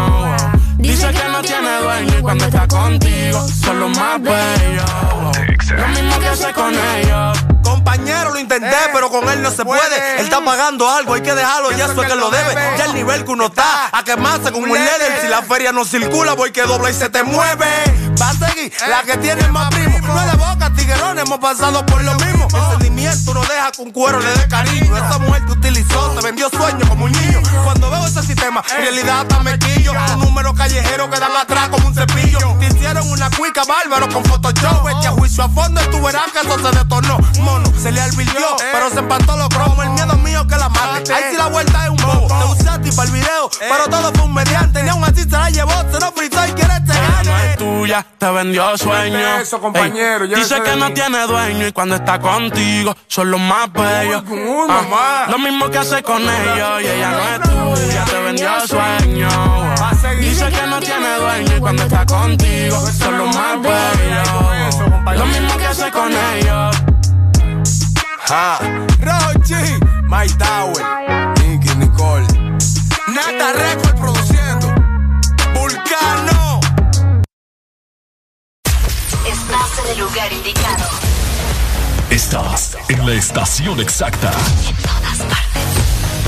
Dice 0.78 1.08
que 1.12 1.30
no 1.30 1.42
tiene 1.42 1.78
dueño 1.82 2.11
cuando 2.22 2.46
está 2.46 2.68
contigo 2.68 3.48
son 3.64 3.80
los 3.80 3.98
más 3.98 4.22
bellos. 4.22 4.92
Lo 5.72 5.88
mismo 5.88 6.20
que 6.20 6.28
hace 6.28 6.54
con 6.54 6.74
ellos. 6.74 7.38
Compañero, 7.64 8.32
lo 8.32 8.40
intenté, 8.40 8.76
pero 8.94 9.10
con 9.10 9.28
él 9.30 9.42
no 9.42 9.50
se 9.50 9.64
puede. 9.64 10.20
Él 10.20 10.26
está 10.26 10.44
pagando 10.44 10.90
algo, 10.90 11.14
hay 11.14 11.22
que 11.22 11.34
dejarlo, 11.34 11.72
ya 11.72 11.86
eso 11.86 12.02
es 12.02 12.10
que 12.10 12.16
lo 12.16 12.30
debe. 12.30 12.54
Ya 12.78 12.86
el 12.86 12.94
nivel 12.94 13.24
que 13.24 13.32
uno 13.32 13.46
está, 13.48 13.90
a 13.92 14.04
quemarse 14.04 14.52
como 14.52 14.66
un 14.66 14.74
líder. 14.74 15.20
Si 15.22 15.28
la 15.28 15.42
feria 15.42 15.72
no 15.72 15.86
circula, 15.86 16.34
voy 16.34 16.52
que 16.52 16.64
dobla 16.64 16.90
y 16.90 16.94
se 16.94 17.10
te 17.10 17.24
mueve. 17.24 17.68
Va 18.22 18.30
a 18.30 18.34
seguir 18.34 18.72
la 18.88 19.04
que 19.04 19.18
tiene 19.18 19.48
más 19.48 19.70
primo. 19.70 20.00
No 20.00 20.20
es 20.20 20.32
de 20.32 20.38
boca, 20.38 20.72
tiguerón, 20.76 21.18
hemos 21.20 21.40
pasado 21.40 21.86
por 21.86 22.04
lo 22.04 22.14
mismo. 22.16 22.48
El 22.54 22.72
sentimiento 22.72 23.34
no 23.34 23.42
deja 23.42 23.72
que 23.72 23.82
un 23.82 23.92
cuero 23.92 24.20
le 24.20 24.32
dé 24.32 24.48
cariño. 24.48 24.98
Esa 24.98 25.18
mujer 25.20 25.46
te 25.46 25.52
utilizó, 25.54 26.12
te 26.12 26.22
vendió 26.22 26.50
sueños 26.50 26.88
como 26.90 27.06
un 27.06 27.12
niño. 27.12 27.42
Cuando 27.64 27.90
veo 27.90 28.06
ese 28.06 28.22
sistema, 28.22 28.64
en 28.76 28.84
realidad 28.84 29.22
está 29.22 29.40
mequillo. 29.40 29.94
Un 30.14 30.20
número 30.20 30.54
callejero 30.54 31.10
que 31.10 31.20
dan 31.20 31.36
atrás 31.36 31.70
como 31.70 31.88
un 31.88 31.96
cepillo. 31.96 32.11
Te 32.14 32.68
hicieron 32.68 33.10
una 33.10 33.30
cuica 33.32 33.64
bárbaro 33.64 34.08
con 34.10 34.24
Photoshop. 34.24 34.86
Vete 34.86 35.08
a 35.08 35.12
juicio 35.12 35.44
a 35.44 35.50
fondo 35.50 35.82
tú 35.90 36.02
verás 36.02 36.32
que 36.32 36.40
eso 36.40 36.58
se 36.60 36.78
detonó. 36.78 37.18
Mono, 37.42 37.72
se 37.80 37.92
le 37.92 38.02
advirtió, 38.02 38.48
pero 38.72 38.90
se 38.90 39.00
empató 39.00 39.38
los 39.38 39.50
cromos. 39.50 39.84
El 39.84 39.92
miedo 39.92 40.16
mío 40.18 40.46
que 40.48 40.58
la 40.58 40.70
mate. 40.70 41.14
Ahí 41.14 41.24
sí 41.32 41.38
la 41.38 41.48
vuelta 41.48 41.86
es 41.86 41.90
un 41.90 41.98
bobo. 41.98 42.28
Te 42.28 42.62
usaste 42.62 42.92
para 42.94 43.08
el 43.08 43.14
video, 43.14 43.50
pero 43.60 43.88
todo 43.90 44.12
fue 44.14 44.24
un 44.24 44.34
mediante. 44.34 44.84
Ni 44.84 44.90
aún 44.90 45.04
así 45.04 45.24
se 45.24 45.30
la 45.30 45.50
llevó, 45.50 45.72
se 45.92 46.00
lo 46.00 46.12
fritó 46.12 46.46
y 46.48 46.52
quiere 46.52 46.74
este 46.74 46.94
no 46.94 47.32
gane. 47.32 47.52
es 47.52 47.58
tuya, 47.58 48.06
te 48.18 48.32
vendió 48.32 48.78
sueño. 48.78 49.38
Eso, 49.40 49.60
compañero, 49.60 50.28
dice 50.28 50.62
que 50.62 50.76
no 50.76 50.92
tiene 50.94 51.26
dueño 51.28 51.68
y 51.68 51.72
cuando 51.72 51.96
está 51.96 52.20
contigo 52.20 52.96
son 53.08 53.32
los 53.32 53.40
más 53.40 53.72
bellos. 53.72 54.24
Ah, 54.70 55.28
lo 55.30 55.40
mismo 55.40 55.70
que 55.70 55.78
hace 55.78 56.04
con 56.04 56.22
ellos 56.22 56.82
y 56.82 56.88
ella 56.88 57.12
no 57.12 57.76
es 57.76 57.80
tuya, 57.80 58.06
te 58.06 58.20
vendió 58.20 58.68
sueño. 58.68 59.30
Dice 60.20 60.50
que 60.50 60.68
no 60.68 60.80
tiene 60.80 61.16
dueño 61.16 61.58
y 61.58 61.60
cuando 61.60 61.84
está 61.84 62.01
contigo 62.06 62.80
son 62.98 63.18
los 63.18 63.36
más 63.36 63.62
bellos. 63.62 65.18
Lo 65.18 65.26
mismo 65.26 65.58
que 65.58 65.66
hace 65.66 65.92
con 65.92 66.12
ellos. 66.12 66.76
Ja. 68.28 68.60
Rochi, 69.00 69.56
Mike 70.04 70.36
Tower, 70.36 70.84
Nicky 71.40 71.76
Nicole. 71.76 72.28
Nata 73.08 73.54
Record 73.54 74.00
produciendo. 74.00 74.68
Vulcano. 75.54 76.60
Estás 79.26 79.86
en 79.86 79.92
el 79.92 80.00
lugar 80.00 80.32
indicado. 80.32 80.86
Estás 82.10 82.78
en 82.90 83.06
la 83.06 83.14
estación 83.14 83.80
exacta. 83.80 84.32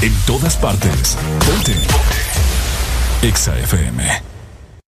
En 0.02 0.14
todas 0.26 0.58
partes. 0.58 1.18
Ponte. 1.46 1.76
Exa 3.22 3.58
FM. 3.60 4.33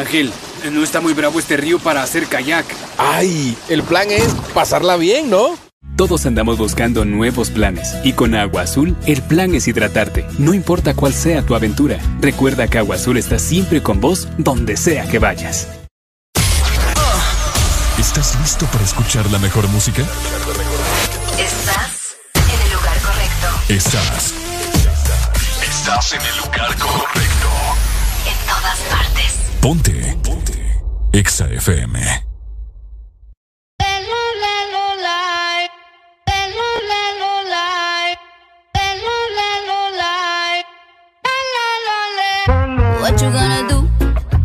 Ángel, 0.00 0.32
no 0.72 0.82
está 0.82 1.00
muy 1.00 1.12
bravo 1.12 1.38
este 1.38 1.56
río 1.56 1.78
para 1.78 2.02
hacer 2.02 2.26
kayak. 2.26 2.66
¡Ay! 2.98 3.56
El 3.68 3.82
plan 3.82 4.10
es 4.10 4.28
pasarla 4.52 4.96
bien, 4.96 5.30
¿no? 5.30 5.56
Todos 5.96 6.26
andamos 6.26 6.58
buscando 6.58 7.04
nuevos 7.04 7.50
planes 7.50 7.94
y 8.02 8.14
con 8.14 8.34
Agua 8.34 8.62
Azul 8.62 8.96
el 9.06 9.22
plan 9.22 9.54
es 9.54 9.68
hidratarte, 9.68 10.26
no 10.38 10.54
importa 10.54 10.94
cuál 10.94 11.12
sea 11.12 11.42
tu 11.42 11.54
aventura. 11.54 11.98
Recuerda 12.20 12.68
que 12.68 12.78
Agua 12.78 12.96
Azul 12.96 13.16
está 13.16 13.38
siempre 13.38 13.82
con 13.82 14.00
vos 14.00 14.26
donde 14.38 14.76
sea 14.76 15.06
que 15.08 15.18
vayas. 15.18 15.68
¿Estás 17.98 18.36
listo 18.40 18.66
para 18.66 18.82
escuchar 18.82 19.30
la 19.30 19.38
mejor 19.38 19.68
música? 19.68 20.02
Estás 21.38 22.16
en 22.34 22.60
el 22.66 22.72
lugar 22.72 22.98
correcto. 23.02 23.46
Estás. 23.68 24.34
Estás 25.62 26.12
en 26.14 26.22
el 26.22 26.36
lugar 26.38 26.76
correcto. 26.78 27.48
En 28.26 28.46
todas 28.48 28.78
partes. 28.90 29.49
Ponte. 29.60 30.16
Ponte. 30.22 30.80
Exa 31.12 31.46
FM. 31.52 31.98
What 43.02 43.20
you 43.20 43.30
gonna 43.30 43.68
do? 43.68 43.86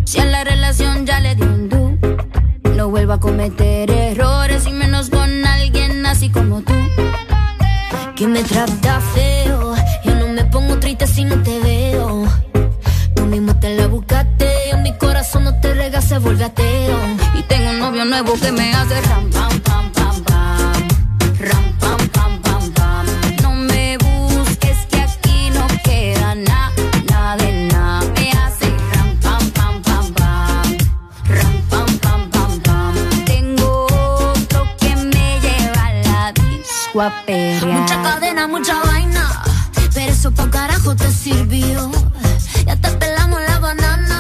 Si 0.04 0.20
a 0.20 0.26
la 0.26 0.44
relación 0.44 1.06
ya 1.06 1.22
le 1.22 1.36
dio 1.36 1.46
un 1.46 1.70
do. 1.70 1.98
No 2.76 2.90
vuelvo 2.90 3.14
a 3.14 3.20
cometer 3.22 3.90
errores 3.90 4.68
y 4.68 4.74
menos 4.74 5.10
con 5.10 5.46
alguien 5.46 6.06
así 6.06 6.30
como 6.30 6.62
tú. 6.62 6.74
Que 8.18 8.28
me 8.28 8.44
trata 8.44 9.00
feo. 9.00 9.35
Se 16.06 16.20
vuelve 16.20 16.46
ateo. 16.46 16.98
Y 17.38 17.44
tengo 17.44 17.70
un 17.72 17.80
novio 17.80 18.06
nuevo 18.06 18.34
que 18.40 18.52
me 18.52 18.74
hace 18.74 19.02
ram, 19.02 19.30
pam, 19.32 19.60
pam, 19.62 19.92
pam, 19.92 20.24
pam. 20.24 20.88
Ram, 21.40 21.74
pam, 21.80 22.10
pam, 22.10 22.42
pam, 22.42 22.72
pam. 22.74 23.06
No 23.42 23.52
me 23.52 23.98
busques 23.98 24.86
que 24.90 25.02
aquí 25.02 25.50
no 25.52 25.66
queda 25.84 26.36
nada, 26.36 26.72
nada 27.10 27.38
de 27.38 27.52
nada. 27.74 28.12
Me 28.16 28.30
hace 28.32 28.68
ram, 28.94 29.18
pam, 29.24 29.52
pam, 29.52 29.82
pam, 29.82 30.14
pam. 30.14 30.78
Ram, 31.28 31.56
pam, 31.70 32.00
pam, 32.00 32.30
pam, 32.30 32.60
pam. 32.62 32.96
Tengo 33.26 33.88
otro 33.88 34.68
que 34.80 34.96
me 34.96 35.40
lleva 35.42 35.86
a 35.88 35.94
la 35.94 36.34
disco 36.34 37.02
a 37.02 37.12
perrear. 37.26 37.82
Mucha 37.82 38.02
cadena, 38.04 38.48
mucha 38.48 38.80
vaina. 38.84 39.44
Pero 39.94 40.12
eso 40.12 40.32
pa' 40.32 40.50
carajo 40.50 40.96
te 40.96 41.10
sirvió. 41.12 41.92
Ya 42.66 42.76
te 42.76 42.90
pelamos 42.92 43.40
la 43.48 43.60
banana. 43.60 44.15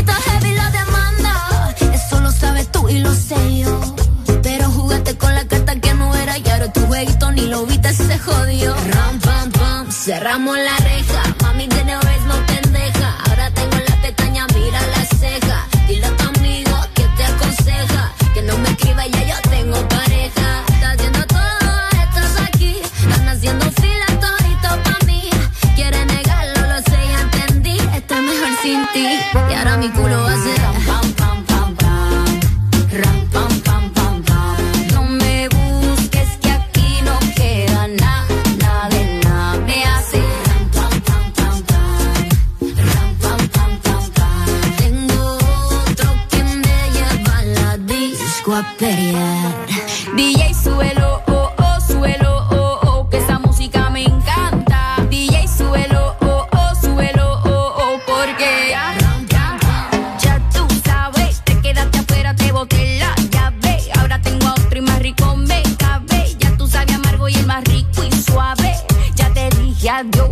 Está 0.00 0.14
heavy 0.14 0.52
la 0.54 0.70
demanda. 0.70 1.74
Eso 1.92 2.20
lo 2.20 2.32
sabes 2.32 2.72
tú 2.72 2.88
y 2.88 3.00
lo 3.00 3.14
sé 3.14 3.58
yo. 3.58 3.80
Pero 4.42 4.70
jugaste 4.70 5.18
con 5.18 5.34
la 5.34 5.44
carta 5.46 5.76
que 5.76 5.92
no 5.92 6.14
era 6.14 6.38
y 6.38 6.48
ahora 6.48 6.72
tu 6.72 6.80
jueguito 6.86 7.30
ni 7.32 7.46
lo 7.46 7.66
viste, 7.66 7.92
se 7.92 8.18
jodió. 8.18 8.74
Ram, 8.94 9.20
pam, 9.20 9.50
pam. 9.50 9.92
Cerramos 9.92 10.56
la 10.56 10.76
reja. 10.78 11.22
Mami, 11.42 11.66
de 11.66 11.82
vez 11.84 12.09
dije 70.02 70.22
adiós. 70.22 70.29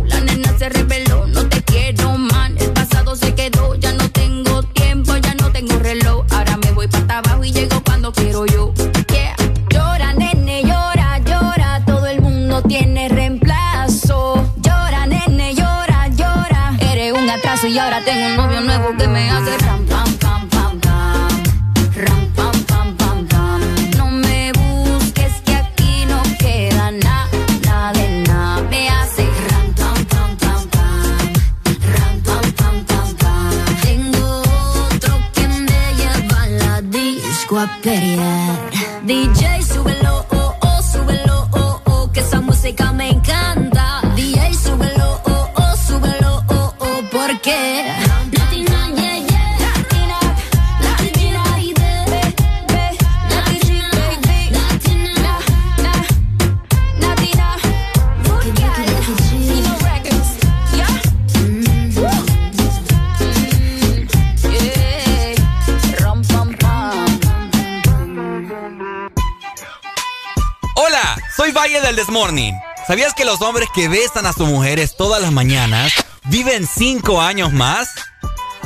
¿Sabías 72.85 73.15
que 73.15 73.25
los 73.25 73.41
hombres 73.41 73.69
que 73.73 73.87
besan 73.87 74.27
a 74.27 74.33
sus 74.33 74.47
mujeres 74.47 74.95
todas 74.95 75.19
las 75.19 75.31
mañanas 75.31 75.91
viven 76.25 76.67
cinco 76.67 77.19
años 77.19 77.51
más? 77.51 77.89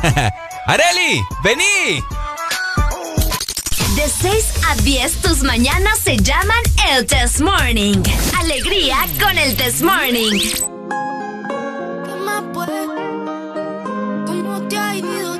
¡Areli! 0.66 1.24
¡Vení! 1.44 2.04
De 3.96 4.10
6 4.10 4.46
a 4.68 4.76
10 4.76 5.22
tus 5.22 5.44
mañanas 5.44 5.98
se 6.00 6.18
llaman 6.18 6.62
el 6.90 7.06
Test 7.06 7.40
Morning. 7.40 8.04
Alegría 8.38 8.98
con 9.22 9.38
el 9.38 9.56
Test 9.56 9.82
Morning. 9.82 10.40
¿Qué 12.06 12.16
más? 12.26 12.44
¿Cómo 14.26 14.68
te 14.68 14.78
ha 14.78 14.96
ido? 14.96 15.40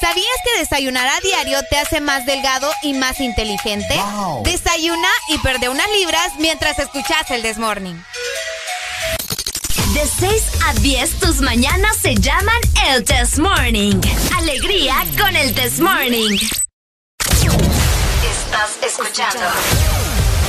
¿Sabías 0.00 0.26
que 0.44 0.60
desayunar 0.60 1.08
a 1.08 1.20
diario 1.20 1.58
te 1.68 1.78
hace 1.78 2.00
más 2.00 2.26
delgado 2.26 2.70
y 2.82 2.92
más 2.92 3.20
inteligente? 3.20 4.00
Desayuna 4.44 5.08
y 5.28 5.38
perde 5.38 5.68
unas 5.68 5.88
libras 5.90 6.32
mientras 6.38 6.78
escuchas 6.78 7.30
el 7.30 7.42
Desmorning. 7.42 8.04
De 9.94 10.06
6 10.06 10.42
a 10.66 10.74
10 10.74 11.18
tus 11.18 11.40
mañanas 11.40 11.96
se 11.96 12.14
llaman 12.14 12.60
el 12.88 13.04
Test 13.04 13.38
Morning. 13.38 14.00
Alegría 14.38 15.04
con 15.18 15.34
el 15.36 15.54
Test 15.54 15.80
Morning. 15.80 16.38
Estás 18.24 18.78
escuchando. 18.86 19.40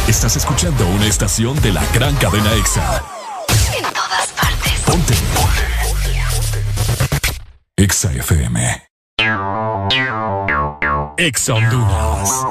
Estás 0.07 0.35
escuchando 0.35 0.88
una 0.88 1.07
estación 1.07 1.59
de 1.61 1.73
la 1.73 1.83
gran 1.93 2.15
cadena 2.17 2.53
EXA. 2.53 3.23
EXA 7.76 8.11
FM. 8.11 8.84
EXA 11.18 11.53
Honduras. 11.56 12.45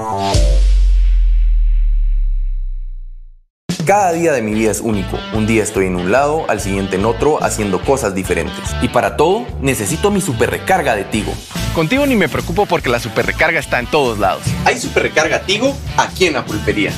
Cada 3.87 4.13
día 4.13 4.33
de 4.33 4.43
mi 4.43 4.53
vida 4.53 4.73
es 4.73 4.81
único. 4.81 5.17
Un 5.33 5.47
día 5.47 5.63
estoy 5.63 5.87
en 5.87 5.95
un 5.95 6.11
lado, 6.11 6.45
al 6.51 6.61
siguiente 6.61 6.97
en 6.97 7.05
otro, 7.05 7.41
haciendo 7.41 7.81
cosas 7.85 8.17
diferentes. 8.17 8.75
Y 8.83 8.89
para 8.89 9.17
todo, 9.17 9.47
necesito 9.61 10.11
mi 10.11 10.21
super 10.21 10.51
recarga 10.51 10.97
de 10.97 11.05
Tigo. 11.05 11.33
Contigo 11.73 12.05
ni 12.05 12.17
me 12.17 12.29
preocupo 12.29 12.67
porque 12.67 12.89
la 12.89 12.99
super 12.99 13.25
recarga 13.25 13.61
está 13.61 13.79
en 13.79 13.87
todos 13.87 14.19
lados. 14.19 14.43
Hay 14.65 14.77
super 14.81 15.05
recarga 15.05 15.43
Tigo 15.43 15.77
aquí 15.97 16.27
en 16.27 16.33
la 16.33 16.45
pulpería, 16.45 16.91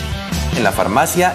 en 0.56 0.64
la 0.64 0.72
farmacia, 0.72 1.34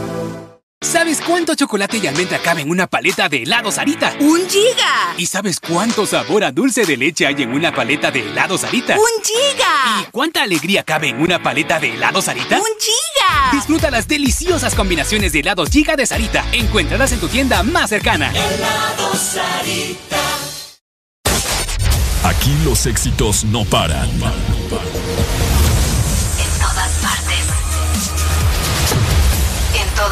¿Sabes 0.83 1.21
cuánto 1.21 1.53
chocolate 1.53 1.99
y 1.99 2.07
almendra 2.07 2.39
cabe 2.39 2.61
en 2.61 2.69
una 2.71 2.87
paleta 2.87 3.29
de 3.29 3.43
helado 3.43 3.71
Sarita? 3.71 4.15
¡Un 4.19 4.49
giga! 4.49 5.13
¿Y 5.15 5.27
sabes 5.27 5.59
cuánto 5.59 6.07
sabor 6.07 6.43
a 6.43 6.51
dulce 6.51 6.85
de 6.85 6.97
leche 6.97 7.27
hay 7.27 7.43
en 7.43 7.53
una 7.53 7.71
paleta 7.71 8.09
de 8.09 8.21
helado 8.21 8.57
Sarita? 8.57 8.95
¡Un 8.95 9.23
giga! 9.23 10.01
¿Y 10.01 10.11
cuánta 10.11 10.41
alegría 10.41 10.81
cabe 10.81 11.09
en 11.09 11.21
una 11.21 11.41
paleta 11.43 11.79
de 11.79 11.93
helado 11.93 12.19
Sarita? 12.19 12.57
¡Un 12.57 12.65
giga! 12.79 13.51
Disfruta 13.51 13.91
las 13.91 14.07
deliciosas 14.07 14.73
combinaciones 14.73 15.33
de 15.33 15.41
helados 15.41 15.69
Giga 15.69 15.95
de 15.95 16.07
Sarita. 16.07 16.43
Encuéntralas 16.51 17.11
en 17.11 17.19
tu 17.19 17.27
tienda 17.27 17.61
más 17.61 17.91
cercana. 17.91 18.31
Helado 18.31 19.15
Sarita. 19.15 20.17
Aquí 22.23 22.57
los 22.65 22.87
éxitos 22.87 23.43
no 23.45 23.65
paran. 23.65 24.09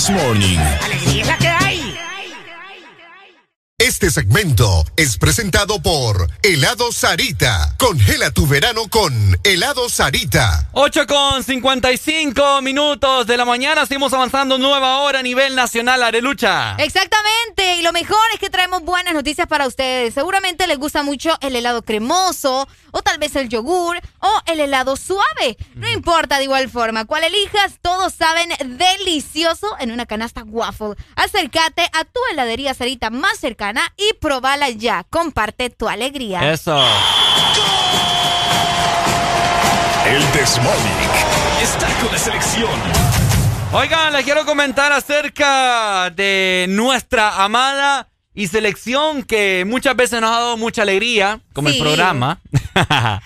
This 0.00 0.08
Morning. 0.08 0.89
Este 4.00 4.22
segmento 4.22 4.86
es 4.96 5.18
presentado 5.18 5.82
por 5.82 6.26
Helado 6.42 6.90
Sarita. 6.90 7.76
Congela 7.78 8.30
tu 8.30 8.46
verano 8.46 8.88
con 8.88 9.38
Helado 9.44 9.90
Sarita. 9.90 10.70
8 10.72 11.06
con 11.06 11.44
55 11.44 12.62
minutos 12.62 13.26
de 13.26 13.36
la 13.36 13.44
mañana. 13.44 13.84
Seguimos 13.84 14.14
avanzando 14.14 14.56
nueva 14.56 15.02
hora 15.02 15.18
a 15.18 15.22
nivel 15.22 15.54
nacional. 15.54 16.02
Arelucha. 16.02 16.76
Exactamente. 16.78 17.76
Y 17.76 17.82
lo 17.82 17.92
mejor 17.92 18.16
es 18.32 18.40
que 18.40 18.48
traemos 18.48 18.80
buenas 18.84 19.12
noticias 19.12 19.46
para 19.46 19.66
ustedes. 19.66 20.14
Seguramente 20.14 20.66
les 20.66 20.78
gusta 20.78 21.02
mucho 21.02 21.36
el 21.42 21.54
helado 21.54 21.82
cremoso, 21.82 22.66
o 22.92 23.02
tal 23.02 23.18
vez 23.18 23.36
el 23.36 23.50
yogur, 23.50 24.00
o 24.20 24.32
el 24.46 24.60
helado 24.60 24.96
suave. 24.96 25.58
No 25.74 25.90
importa 25.90 26.38
de 26.38 26.44
igual 26.44 26.70
forma. 26.70 27.04
Cuál 27.04 27.24
elijas, 27.24 27.74
todos 27.82 28.14
saben 28.14 28.48
delicioso 28.78 29.76
en 29.78 29.90
una 29.90 30.06
canasta 30.06 30.42
waffle. 30.42 30.94
Acércate 31.16 31.82
a 31.92 32.04
tu 32.06 32.20
heladería 32.32 32.72
Sarita 32.72 33.10
más 33.10 33.38
cercana 33.38 33.90
y 34.00 34.14
probala 34.14 34.70
ya. 34.70 35.04
Comparte 35.10 35.70
tu 35.70 35.88
alegría. 35.88 36.52
Eso. 36.52 36.82
El 40.06 40.32
Desmonic 40.32 41.12
está 41.62 41.86
con 42.00 42.10
la 42.10 42.18
selección. 42.18 42.70
Oigan, 43.72 44.12
les 44.12 44.24
quiero 44.24 44.44
comentar 44.44 44.90
acerca 44.92 46.10
de 46.10 46.66
nuestra 46.68 47.44
amada 47.44 48.08
y 48.34 48.48
selección 48.48 49.22
que 49.22 49.64
muchas 49.66 49.94
veces 49.94 50.20
nos 50.20 50.30
ha 50.30 50.40
dado 50.40 50.56
mucha 50.56 50.82
alegría, 50.82 51.40
como 51.52 51.68
el 51.68 51.78
programa. 51.78 52.40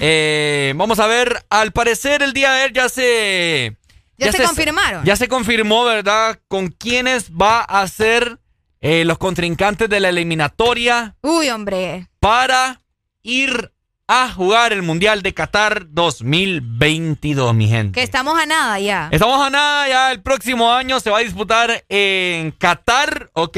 Eh, 0.00 0.72
vamos 0.76 0.98
a 0.98 1.06
ver, 1.06 1.44
al 1.50 1.72
parecer 1.72 2.22
el 2.22 2.32
día 2.32 2.50
de 2.50 2.62
ayer 2.62 2.72
ya 2.72 2.88
se... 2.88 3.76
Ya 4.18 4.32
se 4.32 4.42
confirmaron. 4.42 5.04
Ya 5.04 5.16
se 5.16 5.28
confirmó, 5.28 5.84
¿verdad? 5.84 6.38
Con 6.48 6.68
quiénes 6.68 7.30
va 7.30 7.60
a 7.60 7.86
ser 7.86 8.38
eh, 8.84 9.06
los 9.06 9.16
contrincantes 9.16 9.88
de 9.88 9.98
la 9.98 10.10
eliminatoria 10.10 11.16
Uy, 11.22 11.48
hombre. 11.48 12.06
para 12.20 12.82
ir 13.22 13.72
a 14.06 14.30
jugar 14.30 14.74
el 14.74 14.82
Mundial 14.82 15.22
de 15.22 15.32
Qatar 15.32 15.86
2022, 15.88 17.54
mi 17.54 17.66
gente. 17.66 17.98
Que 17.98 18.04
estamos 18.04 18.38
a 18.38 18.44
nada 18.44 18.78
ya. 18.78 19.08
Estamos 19.10 19.40
a 19.40 19.48
nada, 19.48 19.88
ya 19.88 20.12
el 20.12 20.20
próximo 20.20 20.70
año 20.70 21.00
se 21.00 21.08
va 21.08 21.16
a 21.16 21.22
disputar 21.22 21.82
en 21.88 22.50
Qatar, 22.50 23.30
¿ok? 23.32 23.56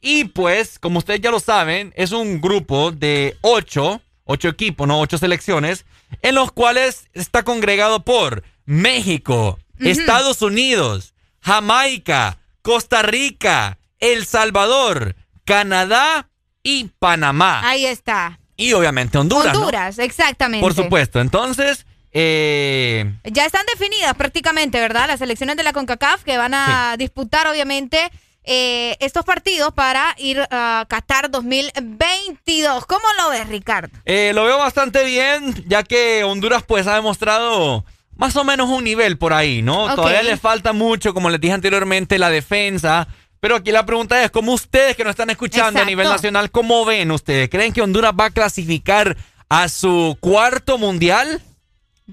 Y 0.00 0.24
pues, 0.24 0.78
como 0.78 0.98
ustedes 0.98 1.20
ya 1.20 1.30
lo 1.30 1.40
saben, 1.40 1.92
es 1.94 2.12
un 2.12 2.40
grupo 2.40 2.90
de 2.90 3.36
ocho, 3.42 4.00
ocho 4.24 4.48
equipos, 4.48 4.88
no 4.88 4.98
ocho 4.98 5.18
selecciones, 5.18 5.84
en 6.22 6.36
los 6.36 6.52
cuales 6.52 7.10
está 7.12 7.42
congregado 7.42 8.02
por 8.02 8.44
México, 8.64 9.58
Estados 9.78 10.40
Unidos, 10.40 11.12
Jamaica, 11.42 12.38
Costa 12.62 13.02
Rica, 13.02 13.76
El 14.00 14.26
Salvador, 14.26 15.16
Canadá 15.44 16.28
y 16.62 16.90
Panamá. 16.98 17.60
Ahí 17.68 17.86
está. 17.86 18.38
Y 18.56 18.72
obviamente 18.72 19.18
Honduras. 19.18 19.52
¿no? 19.52 19.60
Honduras, 19.60 19.98
exactamente. 19.98 20.62
Por 20.62 20.74
supuesto. 20.74 21.20
Entonces, 21.20 21.86
eh, 22.12 23.12
Ya 23.24 23.44
están 23.44 23.66
definidas 23.66 24.14
prácticamente, 24.14 24.80
¿verdad? 24.80 25.08
Las 25.08 25.18
selecciones 25.18 25.56
de 25.56 25.64
la 25.64 25.72
CONCACAF 25.72 26.22
que 26.22 26.38
van 26.38 26.54
a 26.54 26.94
disputar, 26.96 27.48
obviamente, 27.48 28.10
eh, 28.44 28.96
estos 29.00 29.24
partidos 29.24 29.72
para 29.72 30.14
ir 30.18 30.40
a 30.50 30.84
Qatar 30.88 31.30
2022. 31.30 32.86
¿Cómo 32.86 33.04
lo 33.18 33.30
ves, 33.30 33.48
Ricardo? 33.48 33.96
Eh, 34.04 34.32
lo 34.34 34.44
veo 34.44 34.58
bastante 34.58 35.04
bien, 35.04 35.64
ya 35.66 35.82
que 35.82 36.22
Honduras 36.24 36.62
pues 36.62 36.86
ha 36.86 36.94
demostrado 36.94 37.84
más 38.16 38.36
o 38.36 38.44
menos 38.44 38.68
un 38.68 38.84
nivel 38.84 39.18
por 39.18 39.32
ahí, 39.32 39.62
¿no? 39.62 39.92
Todavía 39.96 40.22
le 40.22 40.36
falta 40.36 40.72
mucho, 40.72 41.14
como 41.14 41.30
les 41.30 41.40
dije 41.40 41.54
anteriormente, 41.54 42.18
la 42.18 42.30
defensa. 42.30 43.08
Pero 43.44 43.56
aquí 43.56 43.72
la 43.72 43.84
pregunta 43.84 44.24
es, 44.24 44.30
¿cómo 44.30 44.54
ustedes 44.54 44.96
que 44.96 45.04
nos 45.04 45.10
están 45.10 45.28
escuchando 45.28 45.78
a 45.78 45.84
nivel 45.84 46.08
nacional, 46.08 46.50
cómo 46.50 46.86
ven 46.86 47.10
ustedes? 47.10 47.50
¿Creen 47.50 47.74
que 47.74 47.82
Honduras 47.82 48.14
va 48.18 48.24
a 48.24 48.30
clasificar 48.30 49.18
a 49.50 49.68
su 49.68 50.16
cuarto 50.18 50.78
mundial? 50.78 51.42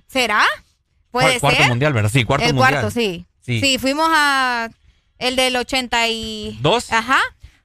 ¿Será? 0.07 0.43
¿Puede 1.09 1.37
Cuar- 1.37 1.39
Cuarto 1.39 1.57
ser? 1.59 1.69
mundial, 1.69 1.93
¿verdad? 1.93 2.09
Sí, 2.11 2.25
cuarto 2.25 2.45
el 2.45 2.53
mundial. 2.53 2.81
cuarto, 2.81 2.91
sí. 2.91 3.25
Sí. 3.39 3.61
sí. 3.61 3.77
fuimos 3.77 4.09
a 4.11 4.69
el 5.19 5.37
del 5.37 5.55
80 5.55 6.09
y... 6.09 6.59
¿Dos? 6.61 6.91
Ajá. 6.91 7.21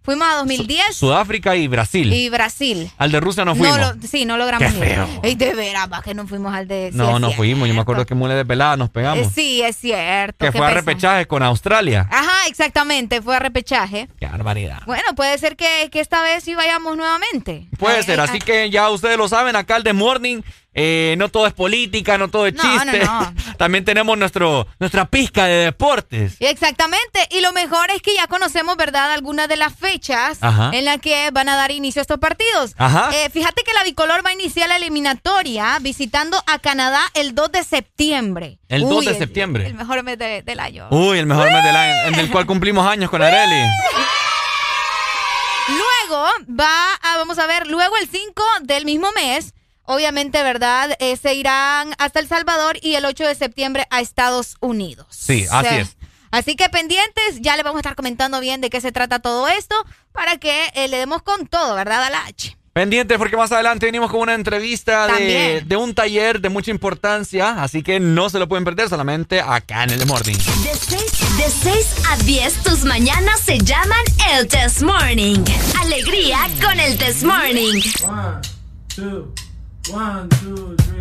Fuimos 0.06 0.26
a 0.28 0.36
2010 0.36 0.96
Sudáfrica 0.96 1.54
y 1.56 1.68
Brasil. 1.68 2.10
y 2.12 2.28
Brasil. 2.30 2.90
Al 2.96 3.12
de 3.12 3.20
Rusia 3.20 3.44
no 3.44 3.54
fuimos. 3.54 3.78
lo- 3.78 3.94
sí, 4.08 4.24
no 4.24 4.36
logramos 4.38 4.72
Qué 4.72 4.78
ir. 4.78 4.84
feo. 4.84 5.08
Ey, 5.22 5.34
de 5.34 5.52
veras, 5.54 5.88
que 6.02 6.14
no 6.14 6.26
fuimos 6.26 6.54
al 6.54 6.66
de... 6.66 6.90
sí, 6.92 6.96
no, 6.96 7.18
no 7.18 7.26
cierto. 7.26 7.36
fuimos. 7.36 7.68
Yo 7.68 7.74
me 7.74 7.80
acuerdo 7.80 8.06
que 8.06 8.14
mule 8.14 8.34
de 8.34 8.44
pelada 8.46 8.76
nos 8.78 8.88
pegamos. 8.88 9.26
Eh, 9.26 9.30
sí, 9.34 9.62
es 9.62 9.76
cierto. 9.76 10.44
que 10.46 10.52
fue 10.52 10.64
a 10.66 10.70
repechaje 10.70 11.26
con 11.26 11.42
Australia. 11.42 12.08
Ajá, 12.10 12.46
exactamente, 12.48 13.20
fue 13.20 13.36
a 13.36 13.40
repechaje. 13.40 14.08
Qué 14.18 14.26
barbaridad. 14.26 14.80
Bueno, 14.86 15.02
puede 15.16 15.36
ser 15.38 15.56
que, 15.56 15.88
que 15.90 16.00
esta 16.00 16.22
vez 16.22 16.44
sí 16.44 16.54
vayamos 16.54 16.96
nuevamente. 16.96 17.66
Puede 17.78 17.96
Ay, 17.98 18.02
ser, 18.04 18.20
ay, 18.20 18.24
así 18.28 18.34
ay. 18.34 18.40
que 18.40 18.70
ya 18.70 18.88
ustedes 18.90 19.18
lo 19.18 19.28
saben, 19.28 19.56
acá 19.56 19.76
el 19.76 19.82
The 19.84 19.92
Morning, 19.92 20.42
eh, 20.78 21.14
no 21.16 21.30
todo 21.30 21.46
es 21.46 21.54
política, 21.54 22.18
no 22.18 22.28
todo 22.28 22.46
es 22.46 22.54
No, 22.54 22.62
chiste. 22.62 23.00
no, 23.04 23.20
no. 23.22 23.34
También 23.56 23.84
tenemos 23.86 24.16
nuestro, 24.18 24.66
nuestra 24.78 25.06
pizca 25.06 25.46
de 25.46 25.64
deportes. 25.64 26.36
Exactamente, 26.38 27.26
y 27.30 27.40
lo 27.40 27.52
mejor 27.52 27.90
es 27.90 28.02
que 28.02 28.14
ya 28.14 28.26
conocemos, 28.26 28.76
¿verdad?, 28.76 29.10
algunas 29.12 29.48
de 29.48 29.56
las 29.56 29.74
fechas 29.74 30.36
Ajá. 30.42 30.70
en 30.74 30.84
las 30.84 31.00
que 31.00 31.30
van 31.32 31.48
a 31.48 31.56
dar 31.56 31.70
inicio 31.70 32.00
a 32.00 32.02
estos 32.02 32.18
partidos. 32.18 32.74
Ajá. 32.76 33.10
Eh, 33.14 33.30
fíjate 33.30 33.62
que 33.64 33.72
la 33.72 33.82
bicolor 33.84 34.24
va 34.24 34.30
a 34.30 34.34
iniciar 34.34 34.68
la 34.68 34.76
eliminatoria 34.76 35.78
visitando 35.80 36.38
a 36.46 36.58
Canadá 36.58 37.00
el 37.14 37.34
2 37.34 37.52
de 37.52 37.64
septiembre. 37.64 38.58
El 38.68 38.82
2 38.82 39.06
de 39.06 39.10
el- 39.12 39.16
septiembre. 39.18 39.66
El 39.66 39.74
mejor 39.74 40.02
mes 40.02 40.18
de- 40.18 40.42
del 40.42 40.60
año. 40.60 40.88
Uy, 40.90 41.18
el 41.18 41.24
mejor 41.26 41.50
mes 41.50 41.64
del 41.64 41.74
año, 41.76 41.94
en 42.08 42.14
el 42.16 42.30
cual 42.30 42.44
cumplimos 42.44 42.86
años 42.86 43.08
con 43.08 43.22
Areli. 43.22 43.62
Luego 45.68 46.24
va 46.60 46.94
a, 47.02 47.16
vamos 47.16 47.38
a 47.38 47.46
ver, 47.46 47.66
luego 47.66 47.96
el 47.96 48.08
5 48.08 48.42
del 48.62 48.84
mismo 48.84 49.08
mes, 49.12 49.52
obviamente, 49.86 50.42
¿verdad? 50.42 50.96
Eh, 51.00 51.16
se 51.16 51.34
irán 51.34 51.94
hasta 51.98 52.20
El 52.20 52.28
Salvador 52.28 52.78
y 52.82 52.94
el 52.94 53.04
8 53.04 53.26
de 53.26 53.34
septiembre 53.34 53.86
a 53.90 54.00
Estados 54.00 54.56
Unidos. 54.60 55.06
Sí, 55.10 55.46
así 55.50 55.66
O 55.66 55.70
sea, 55.70 55.80
es. 55.80 55.96
Así 56.30 56.56
que 56.56 56.68
pendientes, 56.68 57.40
ya 57.40 57.56
le 57.56 57.62
vamos 57.62 57.78
a 57.78 57.80
estar 57.80 57.94
comentando 57.94 58.40
bien 58.40 58.60
de 58.60 58.68
qué 58.68 58.80
se 58.80 58.92
trata 58.92 59.20
todo 59.20 59.48
esto 59.48 59.74
para 60.12 60.36
que 60.36 60.66
eh, 60.74 60.88
le 60.88 60.98
demos 60.98 61.22
con 61.22 61.46
todo, 61.46 61.74
¿verdad? 61.74 62.02
A 62.04 62.10
la 62.10 62.26
H. 62.26 62.56
Pendientes 62.72 63.16
porque 63.16 63.38
más 63.38 63.50
adelante 63.52 63.86
venimos 63.86 64.10
con 64.10 64.20
una 64.20 64.34
entrevista 64.34 65.06
de, 65.06 65.62
de 65.64 65.76
un 65.76 65.94
taller 65.94 66.42
de 66.42 66.50
mucha 66.50 66.70
importancia, 66.70 67.62
así 67.62 67.82
que 67.82 68.00
no 68.00 68.28
se 68.28 68.38
lo 68.38 68.48
pueden 68.48 68.66
perder 68.66 68.90
solamente 68.90 69.40
acá 69.40 69.84
en 69.84 69.92
el 69.92 69.98
The 70.00 70.04
Morning. 70.04 70.34
De 70.34 70.74
6, 70.74 71.36
de 71.38 71.50
6 71.72 71.94
a 72.10 72.16
10, 72.18 72.54
tus 72.64 72.84
mañanas 72.84 73.40
se 73.40 73.56
llaman 73.60 74.04
el 74.34 74.46
Test 74.46 74.82
Morning. 74.82 75.38
Alegría 75.80 76.38
con 76.60 76.78
el 76.78 76.98
Test 76.98 77.22
Morning. 77.22 77.80
One, 78.04 78.42
two, 78.94 79.32
one, 79.88 80.28
two, 80.30 80.76
three. 80.76 80.96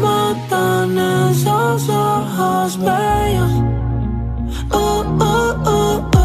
Matan 0.00 0.98
esos 0.98 1.88
ojos 1.88 2.78
bellos. 2.78 3.67
Uh, 4.70 5.02
uh, 5.20 5.62
uh, 5.64 6.17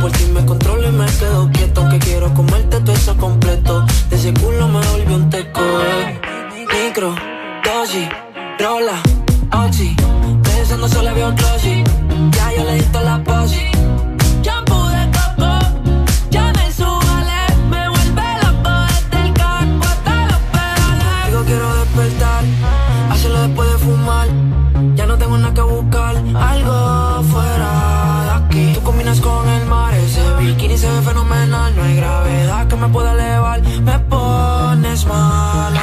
Por 0.00 0.12
ti 0.12 0.24
me 0.26 0.44
controlo 0.44 0.88
y 0.88 0.92
me 0.92 1.06
quedo 1.06 1.50
quieto. 1.50 1.88
Que 1.88 1.98
quiero 1.98 2.32
comerte 2.34 2.80
todo 2.80 2.92
eso 2.92 3.16
completo. 3.16 3.84
De 4.10 4.16
ese 4.16 4.32
culo 4.34 4.68
me 4.68 4.86
volvió 4.86 5.16
un 5.16 5.30
teco, 5.30 5.60
eh. 5.60 6.20
Micro, 6.84 7.14
dosis, 7.64 8.08
rola, 8.58 9.00
oxi. 9.64 9.96
Pensando 10.42 10.88
solo 10.88 11.14
veo 11.14 11.32
glossy. 11.34 11.82
Ya 12.30 12.52
yo 12.52 12.64
le 12.64 12.74
di 12.74 12.84
la 12.92 13.22
posi. 13.24 13.67
Me 32.88 32.94
pueda 32.94 33.12
elevar, 33.12 33.60
me 33.82 33.98
pones 34.00 35.04
mal 35.06 35.77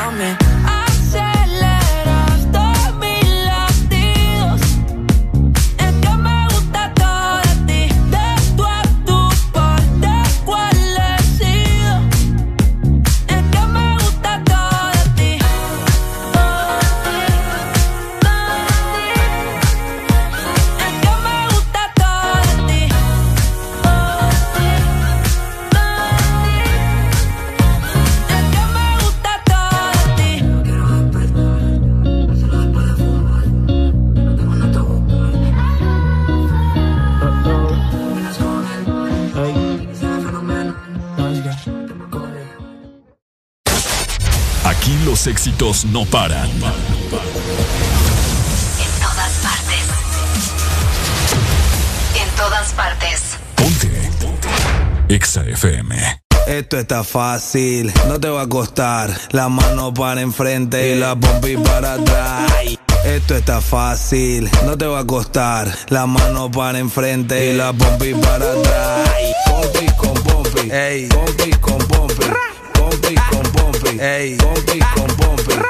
Éxitos 45.27 45.85
no 45.85 46.05
paran. 46.05 46.47
En 46.47 46.61
todas 49.01 49.31
partes. 49.41 49.83
En 52.13 52.29
todas 52.35 52.73
partes. 52.73 53.37
Exa 55.09 55.43
FM. 55.43 56.21
Esto 56.45 56.77
está 56.77 57.03
fácil, 57.03 57.91
no 58.07 58.19
te 58.19 58.29
va 58.29 58.43
a 58.43 58.47
costar. 58.47 59.09
La 59.31 59.49
mano 59.49 59.91
para 59.91 60.21
enfrente 60.21 60.91
y 60.91 60.95
la 60.95 61.15
pompi 61.15 61.57
para 61.57 61.93
atrás. 61.93 62.51
Esto 63.03 63.35
está 63.35 63.61
fácil, 63.61 64.47
no 64.65 64.77
te 64.77 64.85
va 64.85 64.99
a 64.99 65.07
costar. 65.07 65.75
La 65.89 66.05
mano 66.05 66.51
para 66.51 66.77
enfrente 66.77 67.49
y 67.49 67.53
la 67.53 67.73
pompi 67.73 68.13
para 68.13 68.51
atrás. 68.51 69.09
Pompi 69.47 69.87
con 69.97 70.13
pompi, 70.23 70.71
ey, 70.71 71.07
pompi 71.07 71.49
con 71.59 71.77
pompi, 71.79 72.15
pompi 72.15 72.54
pompi, 73.95 73.99
ey, 73.99 74.35
con. 74.35 75.63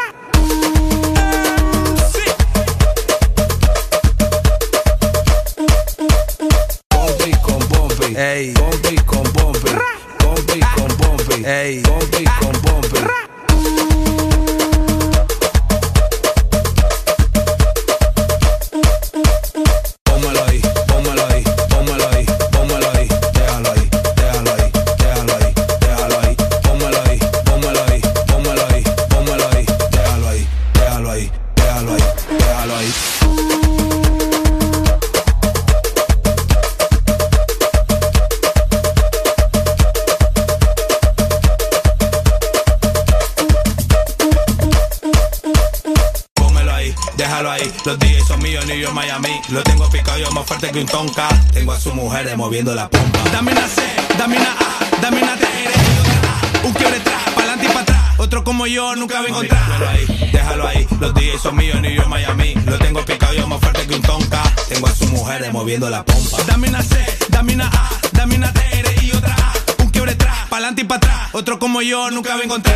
Pompi 6.88 7.38
con 7.42 7.68
pompi, 7.68 8.16
ey, 8.16 8.52
pompi 8.54 8.96
con 9.06 9.32
pompi, 9.32 9.72
pompi 10.18 10.60
con 10.76 10.92
ey, 11.46 11.82
pompi 11.82 12.24
con 12.40 12.60
pompi. 12.62 13.35
Los 47.86 48.00
DJs 48.00 48.28
son 48.28 48.42
míos, 48.42 48.66
New 48.66 48.76
York, 48.76 48.96
Miami. 48.96 49.42
Lo 49.50 49.62
tengo 49.62 49.88
picado 49.92 50.18
yo 50.18 50.32
más 50.32 50.44
fuerte 50.48 50.72
que 50.72 50.80
un 50.80 50.88
tonka. 50.88 51.28
Tengo 51.54 51.72
a 51.72 51.80
su 51.80 51.94
mujer 51.94 52.36
moviendo 52.36 52.74
la 52.74 52.90
pompa. 52.90 53.20
Dame 53.32 53.52
una 53.52 53.68
C, 53.68 53.84
dame 54.18 54.38
una 54.38 54.50
A, 54.50 55.02
dame 55.04 55.22
una 55.22 55.36
T, 55.36 55.46
y 55.46 56.00
otra 56.00 56.64
A. 56.64 56.66
Un 56.66 56.74
quiebre 56.74 56.98
atrás, 56.98 57.22
pa'lante 57.36 57.66
y 57.66 57.68
para 57.68 57.82
atrás. 57.82 58.02
Otro 58.18 58.44
como 58.44 58.66
yo 58.66 58.96
nunca 58.96 59.20
va 59.20 59.26
a 59.26 59.30
encontrar. 59.30 59.62
Déjalo 59.68 59.88
ahí, 59.88 60.30
déjalo 60.34 60.68
ahí. 60.68 60.88
Los 61.00 61.14
DJs 61.14 61.42
son 61.44 61.58
míos, 61.58 61.80
New 61.80 61.92
York, 61.92 62.08
Miami. 62.08 62.56
Lo 62.66 62.80
tengo 62.80 63.06
picado 63.06 63.34
yo 63.36 63.46
más 63.46 63.60
fuerte 63.60 63.86
que 63.86 63.94
un 63.94 64.02
tonka. 64.02 64.42
Tengo 64.68 64.88
a 64.88 64.96
su 64.96 65.06
mujer 65.10 65.54
moviendo 65.54 65.88
la 65.88 66.04
pompa. 66.04 66.42
Dame 66.48 66.70
una 66.70 66.82
C, 66.82 67.06
dame 67.30 67.54
una 67.54 67.68
A, 67.68 67.90
dame 68.14 68.36
una 68.36 68.52
T, 68.52 68.62
y 69.04 69.12
otra 69.12 69.36
A. 69.36 69.54
Un 69.84 69.92
quiebre 69.92 70.14
atrás, 70.14 70.36
pa'lante 70.50 70.82
y 70.82 70.86
para 70.86 70.98
atrás. 70.98 71.30
Otro 71.34 71.60
como 71.60 71.84
yo 71.84 72.10
nunca 72.10 72.34
va 72.34 72.42
a 72.42 72.46
encontrar. 72.46 72.76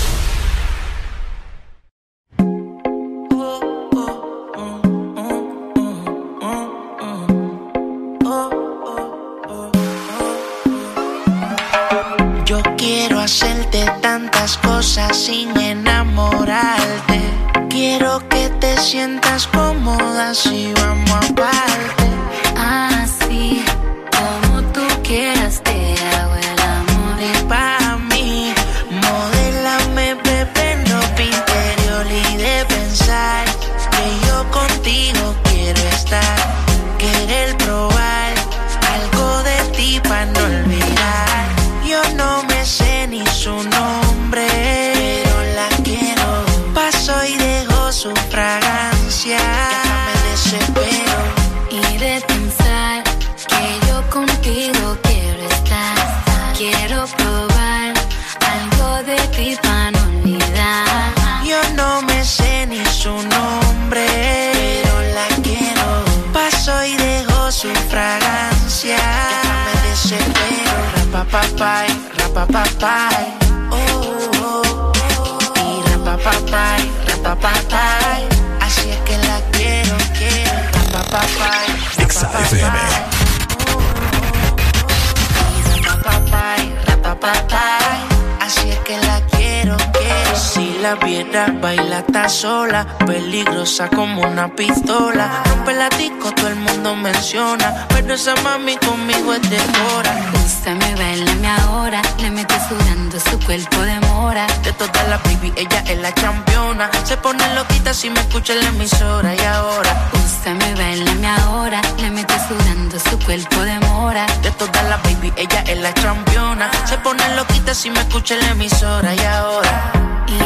Sudando 103.11 103.19
su 103.19 103.45
cuerpo 103.45 103.81
de 103.81 103.99
mora. 104.07 104.47
De 104.63 104.71
todas 104.73 105.07
las 105.09 105.21
baby, 105.23 105.53
ella 105.55 105.83
es 105.87 105.99
la 105.99 106.11
campeona. 106.13 106.89
Se 107.03 107.17
pone 107.17 107.43
loquita 107.55 107.93
si 107.93 108.09
me 108.09 108.19
escucha 108.19 108.53
en 108.53 108.59
la 108.61 108.69
emisora. 108.69 109.35
Y 109.35 109.39
ahora, 109.39 110.09
Úsame, 110.13 110.73
bailame 110.75 111.27
ahora. 111.27 111.81
Le 111.97 112.09
mete 112.09 112.33
sudando 112.47 112.99
su 112.99 113.17
cuerpo 113.19 113.61
de 113.61 113.79
mora. 113.87 114.25
de 114.41 114.51
todas 114.51 114.83
las 114.89 115.01
baby, 115.03 115.33
ella 115.35 115.63
es 115.67 115.79
la 115.79 115.93
campeona. 115.93 116.69
Se 116.85 116.97
pone 116.99 117.23
loquita 117.35 117.73
si 117.73 117.89
me 117.89 117.99
escucha 117.99 118.35
en 118.35 118.41
la 118.41 118.51
emisora. 118.51 119.13
Y 119.15 119.19
ahora, 119.25 119.91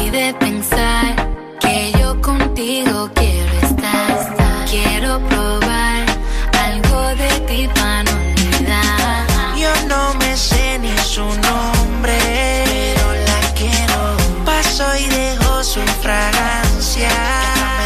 Y 0.00 0.10
de 0.10 0.34
pensar 0.34 1.14
que 1.60 1.92
yo 1.98 2.20
contigo 2.20 3.10
quiero 3.14 3.52
estar. 3.62 4.66
Quiero 4.68 5.20
probar 5.28 6.06
algo 6.66 7.00
de 7.14 7.30
ti 7.46 7.68
para 7.74 8.02
no 8.02 8.10
olvidar. 8.12 9.26
yo 9.56 9.70
no 9.88 10.14
me 10.14 10.36
sé 10.36 10.78
ni 10.80 10.96
su 10.98 11.22
nombre, 11.22 11.75
Dejo 14.76 15.64
su 15.64 15.80
fragancia. 16.02 17.08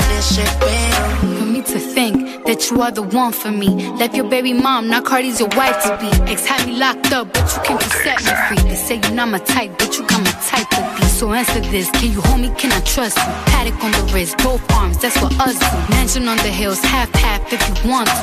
Me 0.08 0.16
desespero. 0.16 1.38
For 1.38 1.46
me 1.46 1.62
to 1.62 1.78
think 1.78 2.44
that 2.46 2.68
you 2.68 2.82
are 2.82 2.90
the 2.90 3.02
one 3.02 3.30
for 3.32 3.52
me. 3.52 3.68
Left 3.92 4.12
your 4.12 4.28
baby 4.28 4.52
mom, 4.52 4.88
now 4.88 5.00
Cardi's 5.00 5.38
your 5.38 5.50
wife 5.50 5.80
to 5.84 5.96
be. 6.00 6.10
Ex 6.32 6.44
had 6.44 6.66
me 6.66 6.76
locked 6.76 7.12
up, 7.12 7.32
but 7.32 7.46
you 7.54 7.62
came 7.62 7.78
to 7.78 7.90
set 7.90 8.18
me 8.24 8.32
free. 8.48 8.68
They 8.68 8.74
say 8.74 8.96
you're 8.96 9.12
not 9.12 9.28
my 9.28 9.38
type, 9.38 9.78
but 9.78 9.96
you 9.96 10.04
got 10.04 10.20
my 10.20 10.32
type 10.50 10.68
to 10.70 11.00
be. 11.00 11.06
So 11.06 11.32
answer 11.32 11.60
this, 11.60 11.88
can 11.92 12.10
you 12.10 12.22
hold 12.22 12.40
me, 12.40 12.50
can 12.58 12.72
I 12.72 12.80
trust 12.80 13.18
you? 13.18 13.32
Paddock 13.46 13.84
on 13.84 13.92
the 13.92 14.12
wrist, 14.12 14.36
both 14.38 14.60
arms, 14.72 14.98
that's 14.98 15.16
what 15.22 15.32
us 15.38 15.60
do. 15.60 15.94
Mansion 15.94 16.26
on 16.26 16.38
the 16.38 16.50
hills, 16.50 16.80
half 16.80 17.08
half 17.14 17.52
if 17.52 17.62
you 17.68 17.88
want 17.88 18.08
to. 18.08 18.14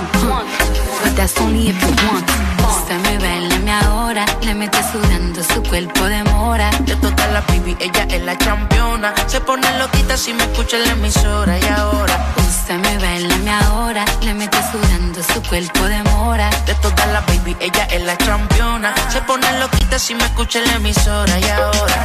But 1.03 1.15
that's 1.15 1.39
only 1.39 1.69
if 1.69 1.81
you 1.81 1.95
want 2.09 2.27
to. 2.27 2.56
Úsame, 2.67 3.17
bailame 3.19 3.71
ahora. 3.71 4.25
Le 4.41 4.53
mete 4.53 4.79
sudando 4.91 5.43
su 5.43 5.61
cuerpo 5.63 6.03
de 6.05 6.23
mora. 6.25 6.69
De 6.81 6.95
todas 6.97 7.31
las 7.31 7.45
baby, 7.47 7.75
ella 7.79 8.05
es 8.09 8.21
la 8.23 8.37
campeona. 8.37 9.13
Se 9.27 9.39
pone 9.41 9.67
loquita 9.77 10.17
si 10.17 10.33
me 10.33 10.43
escucha 10.43 10.77
en 10.77 10.83
la 10.85 10.91
emisora. 10.91 11.57
Y 11.59 11.65
ahora, 11.65 12.33
Úsame, 12.37 12.97
bailame 12.97 13.51
ahora. 13.51 14.05
Le 14.21 14.33
mete 14.33 14.57
sudando 14.71 15.21
su 15.23 15.41
cuerpo 15.43 15.83
de 15.85 16.01
mora. 16.03 16.49
de 16.65 16.75
todas 16.75 17.07
las 17.13 17.25
baby, 17.25 17.55
ella 17.59 17.85
es 17.85 18.03
la 18.03 18.17
campeona. 18.17 18.93
Se 19.09 19.21
pone 19.21 19.47
loquita 19.59 19.97
si 19.99 20.13
me 20.15 20.25
escucha 20.25 20.59
en 20.59 20.65
la 20.65 20.75
emisora. 20.75 21.39
Y 21.39 21.49
ahora, 21.49 21.97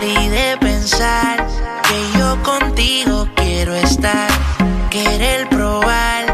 y 0.00 0.28
de 0.28 0.56
pensar 0.58 1.46
que 1.88 2.18
yo 2.18 2.42
contigo 2.42 3.28
quiero 3.34 3.74
estar. 3.74 4.28
Querer 4.90 5.48
probar 5.48 6.24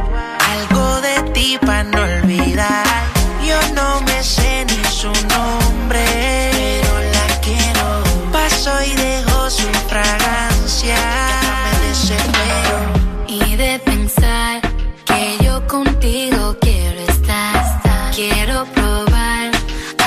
algo 0.52 1.00
de 1.00 1.22
ti 1.32 1.58
para 1.60 1.84
no 1.84 2.02
olvidar. 2.02 2.93
Su 5.05 5.12
nombre, 5.36 6.02
pero 6.52 6.92
la 7.16 7.26
quiero. 7.42 7.86
Paso 8.33 8.70
y 8.83 8.94
dejo 8.94 9.50
su 9.50 9.68
fragancia. 9.91 10.97
Me 11.62 11.89
desespero. 11.89 12.76
Y 13.28 13.57
de 13.57 13.78
pensar 13.81 14.62
que 15.05 15.36
yo 15.44 15.66
contigo 15.66 16.57
quiero 16.58 17.00
estar. 17.00 18.10
Quiero 18.15 18.65
probar 18.76 19.50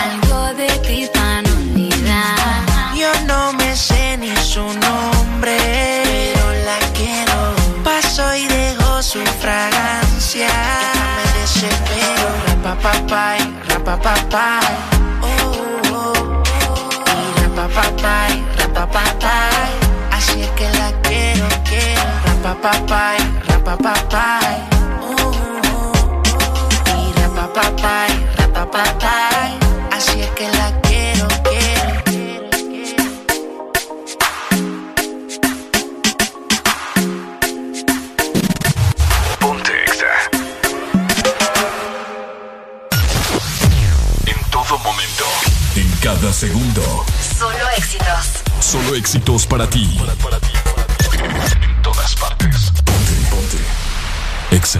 algo 0.06 0.40
de 0.56 0.70
ti 0.88 1.08
no 1.14 1.52
olvidar. 1.62 2.96
Yo 2.96 3.12
no 3.28 3.54
me 3.54 3.76
sé 3.76 4.18
ni 4.18 4.36
su 4.38 4.64
nombre, 4.88 5.58
pero 6.06 6.46
la 6.70 6.80
quiero. 6.98 7.38
Paso 7.84 8.36
y 8.36 8.48
dejo 8.48 9.04
su 9.04 9.20
fragancia. 9.44 10.50
Me 11.18 11.42
desespero. 11.42 12.26
Rapapapay, 12.48 13.40
rapapapay. 13.70 14.67
Rapapapay, 22.68 23.18
rapapapay. 23.48 24.56
Y 26.98 27.14
rapapapay, 27.18 28.12
rapapapay. 28.36 29.58
Así 29.94 30.20
es 30.20 30.30
que 30.32 30.50
la 30.50 30.82
quiero, 30.82 31.28
quiero. 31.46 32.04
Ponte 39.40 39.84
Exa. 39.86 40.14
En 44.26 44.40
todo 44.52 44.78
momento. 44.80 45.24
En 45.78 45.90
cada 46.02 46.34
segundo. 46.34 47.06
Solo 47.40 47.70
éxitos. 47.78 48.44
Solo 48.60 48.94
éxitos 48.96 49.48
para 49.48 49.70
ti. 49.70 49.98
En 51.62 51.82
todas 51.82 52.14
partes. 52.18 52.47
Exa. 54.58 54.80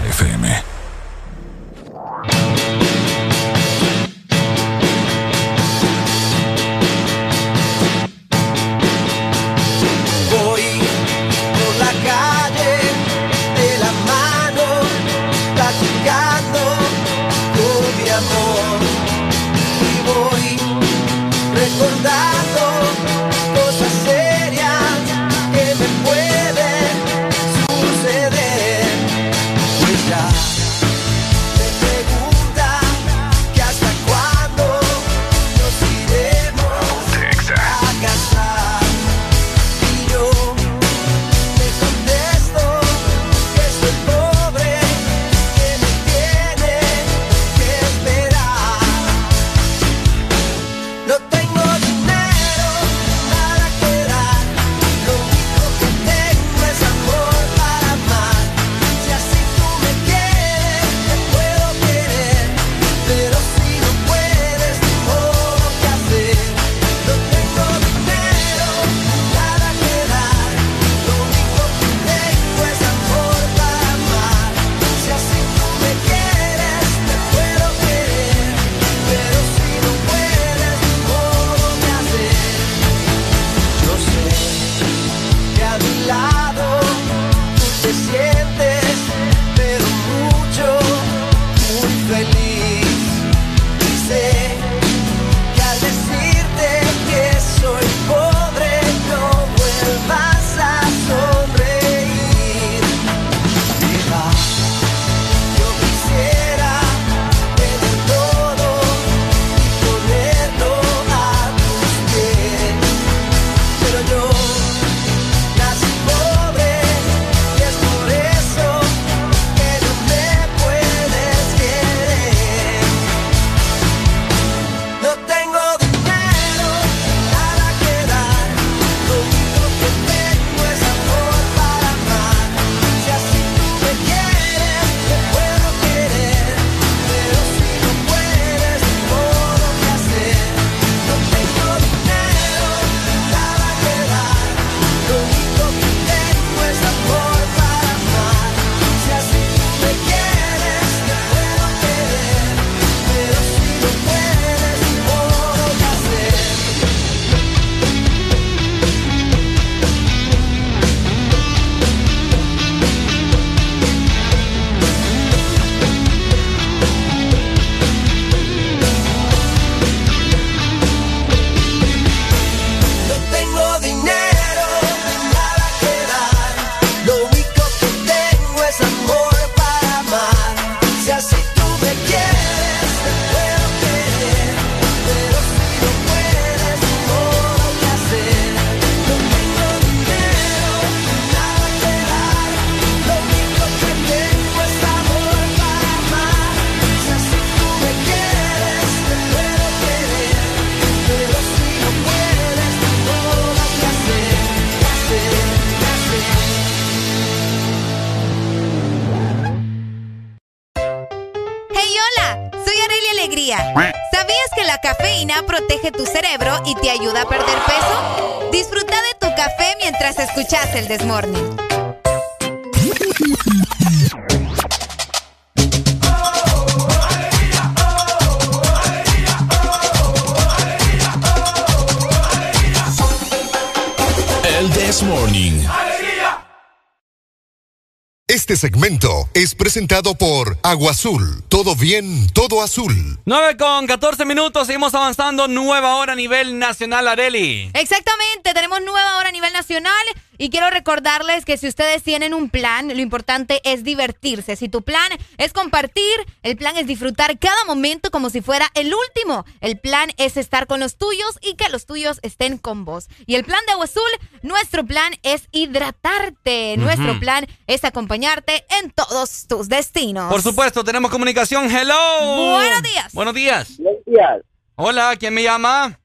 Este 238.48 238.68
segmento 238.68 239.28
es 239.34 239.54
presentado 239.54 240.14
por 240.14 240.56
Agua 240.62 240.92
Azul. 240.92 241.44
Todo 241.50 241.76
bien, 241.76 242.30
todo 242.32 242.62
azul. 242.62 243.18
9 243.26 243.58
con 243.58 243.86
14 243.86 244.24
minutos, 244.24 244.66
seguimos 244.66 244.94
avanzando. 244.94 245.48
Nueva 245.48 245.96
hora 245.96 246.14
a 246.14 246.16
nivel 246.16 246.58
nacional, 246.58 247.08
Areli. 247.08 247.70
Exactamente, 247.74 248.54
tenemos 248.54 248.80
nueva 248.80 249.18
hora 249.18 249.28
a 249.28 249.32
nivel 249.32 249.52
nacional 249.52 249.92
y 250.38 250.50
quiero 250.50 250.70
recordarles 250.70 251.44
que 251.44 251.56
si 251.56 251.66
ustedes 251.66 252.02
tienen 252.02 252.32
un 252.32 252.48
plan, 252.48 252.88
lo 252.88 253.00
importante 253.02 253.60
es 253.64 253.84
divertirse. 253.84 254.56
Si 254.56 254.68
tu 254.68 254.82
plan 254.82 255.10
es 255.36 255.52
compartir, 255.52 256.14
el 256.42 256.56
plan 256.56 256.76
es 256.76 256.86
disfrutar 256.86 257.38
cada 257.38 257.64
momento 257.66 258.10
como 258.10 258.30
si 258.30 258.40
fuera 258.40 258.68
el 258.74 258.94
último. 258.94 259.44
El 259.60 259.78
plan 259.78 260.10
es 260.16 260.36
estar 260.36 260.66
con 260.66 260.80
los 260.80 260.96
tuyos 260.96 261.38
y 261.42 261.56
que 261.56 261.68
los 261.68 261.86
tuyos 261.86 262.20
estén 262.22 262.56
con 262.56 262.84
vos. 262.84 263.08
Y 263.26 263.34
el 263.34 263.44
plan 263.44 263.60
de 263.66 263.72
Agua 263.72 263.84
Azul, 263.86 264.10
nuestro 264.42 264.86
plan 264.86 265.12
es 265.24 265.48
hidratarte. 265.50 266.76
Nuestro 266.76 267.18
plan 267.18 267.46
es 267.66 267.84
acompañarte 267.84 268.64
en 268.80 268.90
todos 268.90 269.46
tus 269.48 269.68
destinos. 269.68 270.30
Por 270.30 270.42
supuesto, 270.42 270.84
tenemos 270.84 271.10
comunicación. 271.10 271.68
Hello. 271.70 272.52
Buenos 272.54 272.82
días. 272.82 273.12
Buenos 273.12 273.34
días. 273.34 273.76
Buenos 273.78 274.04
días. 274.06 274.42
Hola, 274.76 275.16
¿quién 275.18 275.34
me 275.34 275.42
llama? 275.42 275.98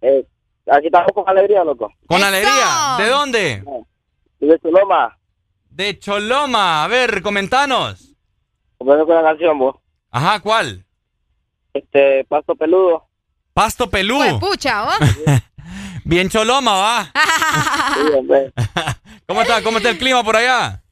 Eh, 0.00 0.24
aquí 0.70 0.86
estamos 0.86 1.12
con 1.14 1.28
alegría, 1.28 1.64
loco. 1.64 1.92
Con 2.06 2.22
alegría. 2.22 2.96
¿De 2.98 3.08
dónde? 3.08 3.64
De 4.40 4.58
Choloma. 4.58 5.18
De 5.70 5.98
Choloma. 5.98 6.84
A 6.84 6.88
ver, 6.88 7.22
comentanos. 7.22 8.14
Comenzando 8.78 9.06
con 9.06 9.16
la 9.16 9.22
canción, 9.22 9.58
vos. 9.58 9.76
Ajá, 10.10 10.40
¿cuál? 10.40 10.84
Este, 11.72 12.24
Pasto 12.24 12.54
Peludo. 12.54 13.08
Pasto 13.52 13.88
Pelú. 13.88 14.18
Pues 14.18 14.34
pucha, 14.34 14.84
¿oh? 14.84 14.90
Bien 16.04 16.28
Choloma, 16.28 16.72
va. 16.74 17.12
Sí, 17.94 18.12
hombre. 18.16 18.52
¿Cómo 19.26 19.42
está? 19.42 19.62
¿Cómo 19.62 19.78
está 19.78 19.90
el 19.90 19.98
clima 19.98 20.22
por 20.22 20.36
allá? 20.36 20.82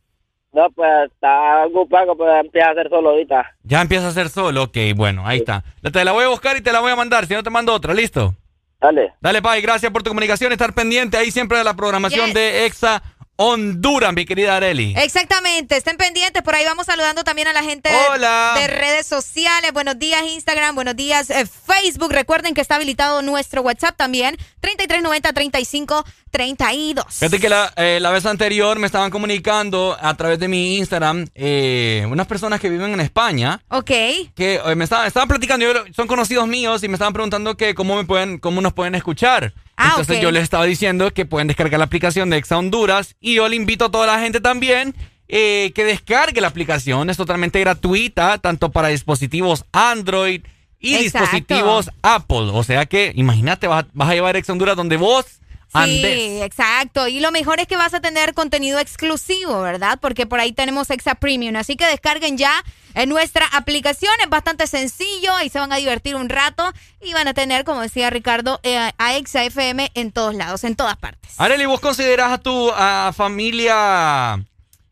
No, 0.52 0.70
pues 0.70 0.90
está 1.10 1.62
algo 1.62 1.86
pago, 1.88 2.16
pero 2.16 2.36
empieza 2.38 2.68
a 2.68 2.72
hacer 2.72 2.88
solo 2.88 3.10
ahorita. 3.10 3.56
Ya 3.62 3.80
empieza 3.80 4.08
a 4.08 4.12
ser 4.12 4.28
sol. 4.28 4.56
Ok, 4.58 4.76
bueno, 4.94 5.26
ahí 5.26 5.38
está. 5.38 5.64
Te 5.92 6.04
la 6.04 6.12
voy 6.12 6.24
a 6.24 6.28
buscar 6.28 6.56
y 6.56 6.60
te 6.60 6.72
la 6.72 6.80
voy 6.80 6.92
a 6.92 6.96
mandar. 6.96 7.26
Si 7.26 7.34
no, 7.34 7.42
te 7.42 7.50
mando 7.50 7.72
otra. 7.72 7.94
¿Listo? 7.94 8.34
Dale. 8.82 9.12
Dale, 9.20 9.40
Pai. 9.40 9.62
Gracias 9.62 9.92
por 9.92 10.02
tu 10.02 10.10
comunicación. 10.10 10.50
Estar 10.52 10.72
pendiente 10.74 11.16
ahí 11.16 11.30
siempre 11.30 11.56
de 11.58 11.64
la 11.64 11.74
programación 11.74 12.26
Yes. 12.26 12.34
de 12.34 12.66
Exa 12.66 13.02
Honduras, 13.44 14.12
mi 14.14 14.24
querida 14.24 14.56
Areli. 14.56 14.94
Exactamente, 14.96 15.76
estén 15.76 15.96
pendientes, 15.96 16.42
por 16.42 16.54
ahí 16.54 16.64
vamos 16.64 16.86
saludando 16.86 17.24
también 17.24 17.48
a 17.48 17.52
la 17.52 17.62
gente 17.64 17.88
de- 17.90 17.96
Hola. 18.10 18.54
de 18.56 18.68
redes 18.68 19.04
sociales. 19.06 19.72
Buenos 19.72 19.98
días 19.98 20.22
Instagram, 20.22 20.76
buenos 20.76 20.94
días 20.94 21.28
eh, 21.30 21.44
Facebook. 21.46 22.12
Recuerden 22.12 22.54
que 22.54 22.60
está 22.60 22.76
habilitado 22.76 23.20
nuestro 23.20 23.62
WhatsApp 23.62 23.96
también, 23.96 24.36
3390 24.60 25.32
35 25.32 26.04
32. 26.30 27.04
Fíjate 27.10 27.40
que 27.40 27.48
la, 27.48 27.72
eh, 27.76 27.98
la 28.00 28.10
vez 28.10 28.24
anterior 28.26 28.78
me 28.78 28.86
estaban 28.86 29.10
comunicando 29.10 29.96
a 30.00 30.14
través 30.16 30.38
de 30.38 30.48
mi 30.48 30.78
Instagram 30.78 31.26
eh, 31.34 32.06
unas 32.08 32.26
personas 32.26 32.58
que 32.60 32.70
viven 32.70 32.92
en 32.94 33.00
España. 33.00 33.60
Ok. 33.68 33.86
que 34.34 34.60
eh, 34.64 34.74
me 34.76 34.84
estaban, 34.84 35.06
estaban 35.06 35.28
platicando, 35.28 35.66
son 35.94 36.06
conocidos 36.06 36.46
míos 36.48 36.82
y 36.84 36.88
me 36.88 36.94
estaban 36.94 37.12
preguntando 37.12 37.56
que 37.56 37.74
cómo 37.74 37.96
me 37.96 38.04
pueden, 38.04 38.38
cómo 38.38 38.60
nos 38.60 38.72
pueden 38.72 38.94
escuchar. 38.94 39.52
Ah, 39.82 39.88
Entonces 39.90 40.20
yo 40.20 40.30
les 40.30 40.42
estaba 40.42 40.64
diciendo 40.64 41.10
que 41.12 41.24
pueden 41.26 41.48
descargar 41.48 41.78
la 41.78 41.84
aplicación 41.86 42.30
de 42.30 42.36
Exa 42.36 42.58
Honduras 42.58 43.16
y 43.20 43.34
yo 43.34 43.48
le 43.48 43.56
invito 43.56 43.86
a 43.86 43.90
toda 43.90 44.06
la 44.06 44.20
gente 44.20 44.40
también 44.40 44.94
eh, 45.28 45.72
que 45.74 45.84
descargue 45.84 46.40
la 46.40 46.48
aplicación. 46.48 47.08
Es 47.10 47.16
totalmente 47.16 47.58
gratuita, 47.60 48.38
tanto 48.38 48.70
para 48.70 48.88
dispositivos 48.88 49.64
Android 49.72 50.42
y 50.78 50.94
Exacto. 50.94 51.20
dispositivos 51.36 51.90
Apple. 52.02 52.50
O 52.52 52.62
sea 52.64 52.86
que, 52.86 53.12
imagínate, 53.14 53.66
vas, 53.66 53.84
a- 53.84 53.88
vas 53.92 54.08
a 54.10 54.14
llevar 54.14 54.36
Exa 54.36 54.52
Honduras 54.52 54.76
donde 54.76 54.96
vos. 54.96 55.24
Sí, 55.72 56.40
exacto. 56.42 57.08
Y 57.08 57.20
lo 57.20 57.32
mejor 57.32 57.60
es 57.60 57.66
que 57.66 57.76
vas 57.76 57.94
a 57.94 58.00
tener 58.00 58.34
contenido 58.34 58.78
exclusivo, 58.78 59.60
¿verdad? 59.62 59.98
Porque 60.00 60.26
por 60.26 60.40
ahí 60.40 60.52
tenemos 60.52 60.90
Exa 60.90 61.14
Premium. 61.14 61.56
Así 61.56 61.76
que 61.76 61.86
descarguen 61.86 62.36
ya 62.36 62.52
en 62.94 63.08
nuestra 63.08 63.46
aplicación. 63.46 64.12
Es 64.22 64.28
bastante 64.28 64.66
sencillo. 64.66 65.34
Ahí 65.34 65.48
se 65.48 65.58
van 65.58 65.72
a 65.72 65.76
divertir 65.76 66.14
un 66.14 66.28
rato. 66.28 66.70
Y 67.00 67.14
van 67.14 67.26
a 67.28 67.34
tener, 67.34 67.64
como 67.64 67.80
decía 67.80 68.10
Ricardo, 68.10 68.60
eh, 68.62 68.92
a 68.98 69.16
Exa 69.16 69.44
FM 69.44 69.90
en 69.94 70.12
todos 70.12 70.34
lados, 70.34 70.64
en 70.64 70.76
todas 70.76 70.96
partes. 70.96 71.34
Areli, 71.38 71.64
¿vos 71.66 71.80
considerás 71.80 72.32
a 72.32 72.38
tu 72.38 72.70
a 72.70 73.12
familia, 73.16 74.44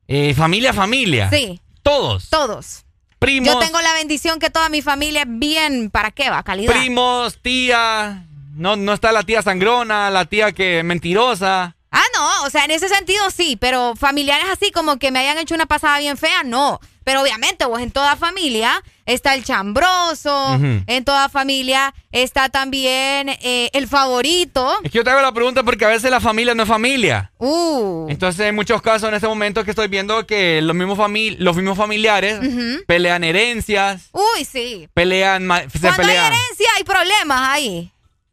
eh, 0.08 0.34
familia, 0.34 0.72
familia? 0.72 1.28
Sí. 1.30 1.60
Todos. 1.82 2.30
Todos. 2.30 2.84
Primos. 3.18 3.52
Yo 3.52 3.58
tengo 3.58 3.80
la 3.82 3.92
bendición 3.92 4.38
que 4.38 4.48
toda 4.48 4.70
mi 4.70 4.80
familia 4.80 5.22
es 5.22 5.28
bien, 5.28 5.90
¿para 5.90 6.10
qué 6.10 6.30
va? 6.30 6.42
Calidad. 6.42 6.72
primos, 6.72 7.38
tía, 7.42 8.24
no, 8.60 8.76
no 8.76 8.92
está 8.92 9.10
la 9.12 9.22
tía 9.24 9.42
sangrona, 9.42 10.10
la 10.10 10.26
tía 10.26 10.52
que 10.52 10.82
mentirosa. 10.84 11.76
Ah, 11.92 12.04
no, 12.16 12.44
o 12.44 12.50
sea, 12.50 12.64
en 12.64 12.70
ese 12.70 12.88
sentido 12.88 13.30
sí, 13.30 13.56
pero 13.60 13.96
familiares 13.96 14.46
así 14.52 14.70
como 14.70 14.98
que 14.98 15.10
me 15.10 15.18
hayan 15.18 15.38
hecho 15.38 15.56
una 15.56 15.66
pasada 15.66 15.98
bien 15.98 16.16
fea, 16.16 16.44
no. 16.44 16.78
Pero 17.02 17.22
obviamente, 17.22 17.64
vos 17.64 17.80
en 17.80 17.90
toda 17.90 18.14
familia 18.14 18.84
está 19.06 19.34
el 19.34 19.42
chambroso, 19.42 20.60
en 20.86 21.04
toda 21.04 21.28
familia 21.28 21.92
está 22.12 22.48
también 22.50 23.30
eh, 23.30 23.70
el 23.72 23.88
favorito. 23.88 24.70
Es 24.84 24.92
que 24.92 24.98
yo 24.98 25.02
te 25.04 25.10
hago 25.10 25.20
la 25.20 25.32
pregunta 25.32 25.64
porque 25.64 25.84
a 25.84 25.88
veces 25.88 26.10
la 26.12 26.20
familia 26.20 26.54
no 26.54 26.62
es 26.62 26.68
familia. 26.68 27.32
Uh. 27.38 28.06
Entonces, 28.08 28.46
en 28.46 28.54
muchos 28.54 28.82
casos 28.82 29.08
en 29.08 29.14
este 29.14 29.26
momento 29.26 29.64
que 29.64 29.70
estoy 29.70 29.88
viendo 29.88 30.24
que 30.26 30.60
los 30.62 30.76
mismos, 30.76 30.98
fami- 30.98 31.36
los 31.38 31.56
mismos 31.56 31.76
familiares 31.76 32.38
pelean 32.86 33.24
herencias, 33.24 34.10
Uy, 34.12 34.44
sí. 34.44 34.88
pelean, 34.94 35.42
se 35.72 35.80
Cuando 35.80 35.88
hay 35.88 35.96
pelean. 35.96 36.32
herencia 36.32 36.66
hay 36.76 36.84
problemas 36.84 37.40
ahí. 37.48 37.92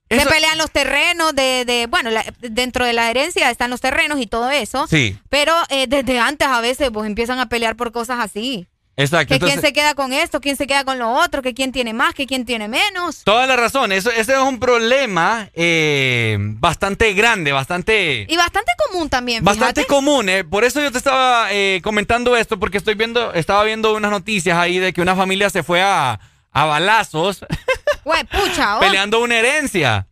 Se 0.09 0.25
pelean 0.25 0.57
los 0.57 0.71
terrenos 0.71 1.35
de, 1.35 1.65
de 1.65 1.87
bueno, 1.87 2.09
la- 2.11 2.25
dentro 2.39 2.85
de 2.85 2.93
la 2.93 3.09
herencia 3.09 3.49
están 3.51 3.69
los 3.69 3.81
terrenos 3.81 4.19
y 4.21 4.27
todo 4.27 4.49
eso. 4.49 4.87
Sí, 4.87 5.17
Pero 5.29 5.53
eh, 5.69 5.87
desde 5.87 6.19
antes 6.19 6.47
a 6.47 6.61
veces 6.61 6.89
pues 6.93 7.05
empiezan 7.07 7.39
a 7.39 7.49
pelear 7.49 7.75
por 7.75 7.91
cosas 7.91 8.19
así. 8.21 8.67
exacto. 8.95 9.27
Que 9.29 9.33
Entonces, 9.35 9.59
quién 9.59 9.67
se 9.67 9.73
queda 9.73 9.93
con 9.95 10.13
esto, 10.13 10.39
quién 10.39 10.55
se 10.55 10.65
queda 10.65 10.83
con 10.85 10.97
lo 10.97 11.11
otro, 11.11 11.41
que 11.41 11.53
quién 11.53 11.71
tiene 11.73 11.93
más, 11.93 12.13
que 12.13 12.25
quién 12.25 12.45
tiene 12.45 12.67
menos. 12.69 13.23
Toda 13.25 13.45
la 13.47 13.57
razón. 13.57 13.91
Eso, 13.91 14.09
ese 14.09 14.33
es 14.33 14.39
un 14.39 14.59
problema 14.59 15.49
eh, 15.53 16.37
bastante 16.39 17.13
grande, 17.13 17.51
bastante... 17.51 18.25
Y 18.29 18.37
bastante 18.37 18.71
común 18.87 19.09
también, 19.09 19.43
Bastante 19.43 19.85
común, 19.85 20.29
¿eh? 20.29 20.43
Por 20.45 20.63
eso 20.63 20.81
yo 20.81 20.91
te 20.91 20.97
estaba 20.99 21.51
eh, 21.51 21.81
comentando 21.83 22.35
esto, 22.37 22.57
porque 22.57 22.77
estoy 22.77 22.95
viendo, 22.95 23.33
estaba 23.33 23.63
viendo 23.65 23.93
unas 23.93 24.11
noticias 24.11 24.57
ahí 24.57 24.79
de 24.79 24.93
que 24.93 25.01
una 25.01 25.15
familia 25.17 25.49
se 25.49 25.63
fue 25.63 25.81
a, 25.81 26.19
a 26.51 26.65
balazos 26.65 27.45
Güey, 28.07 28.23
pucha, 28.23 28.77
oh. 28.77 28.79
peleando 28.79 29.19
una 29.21 29.35
herencia. 29.35 30.07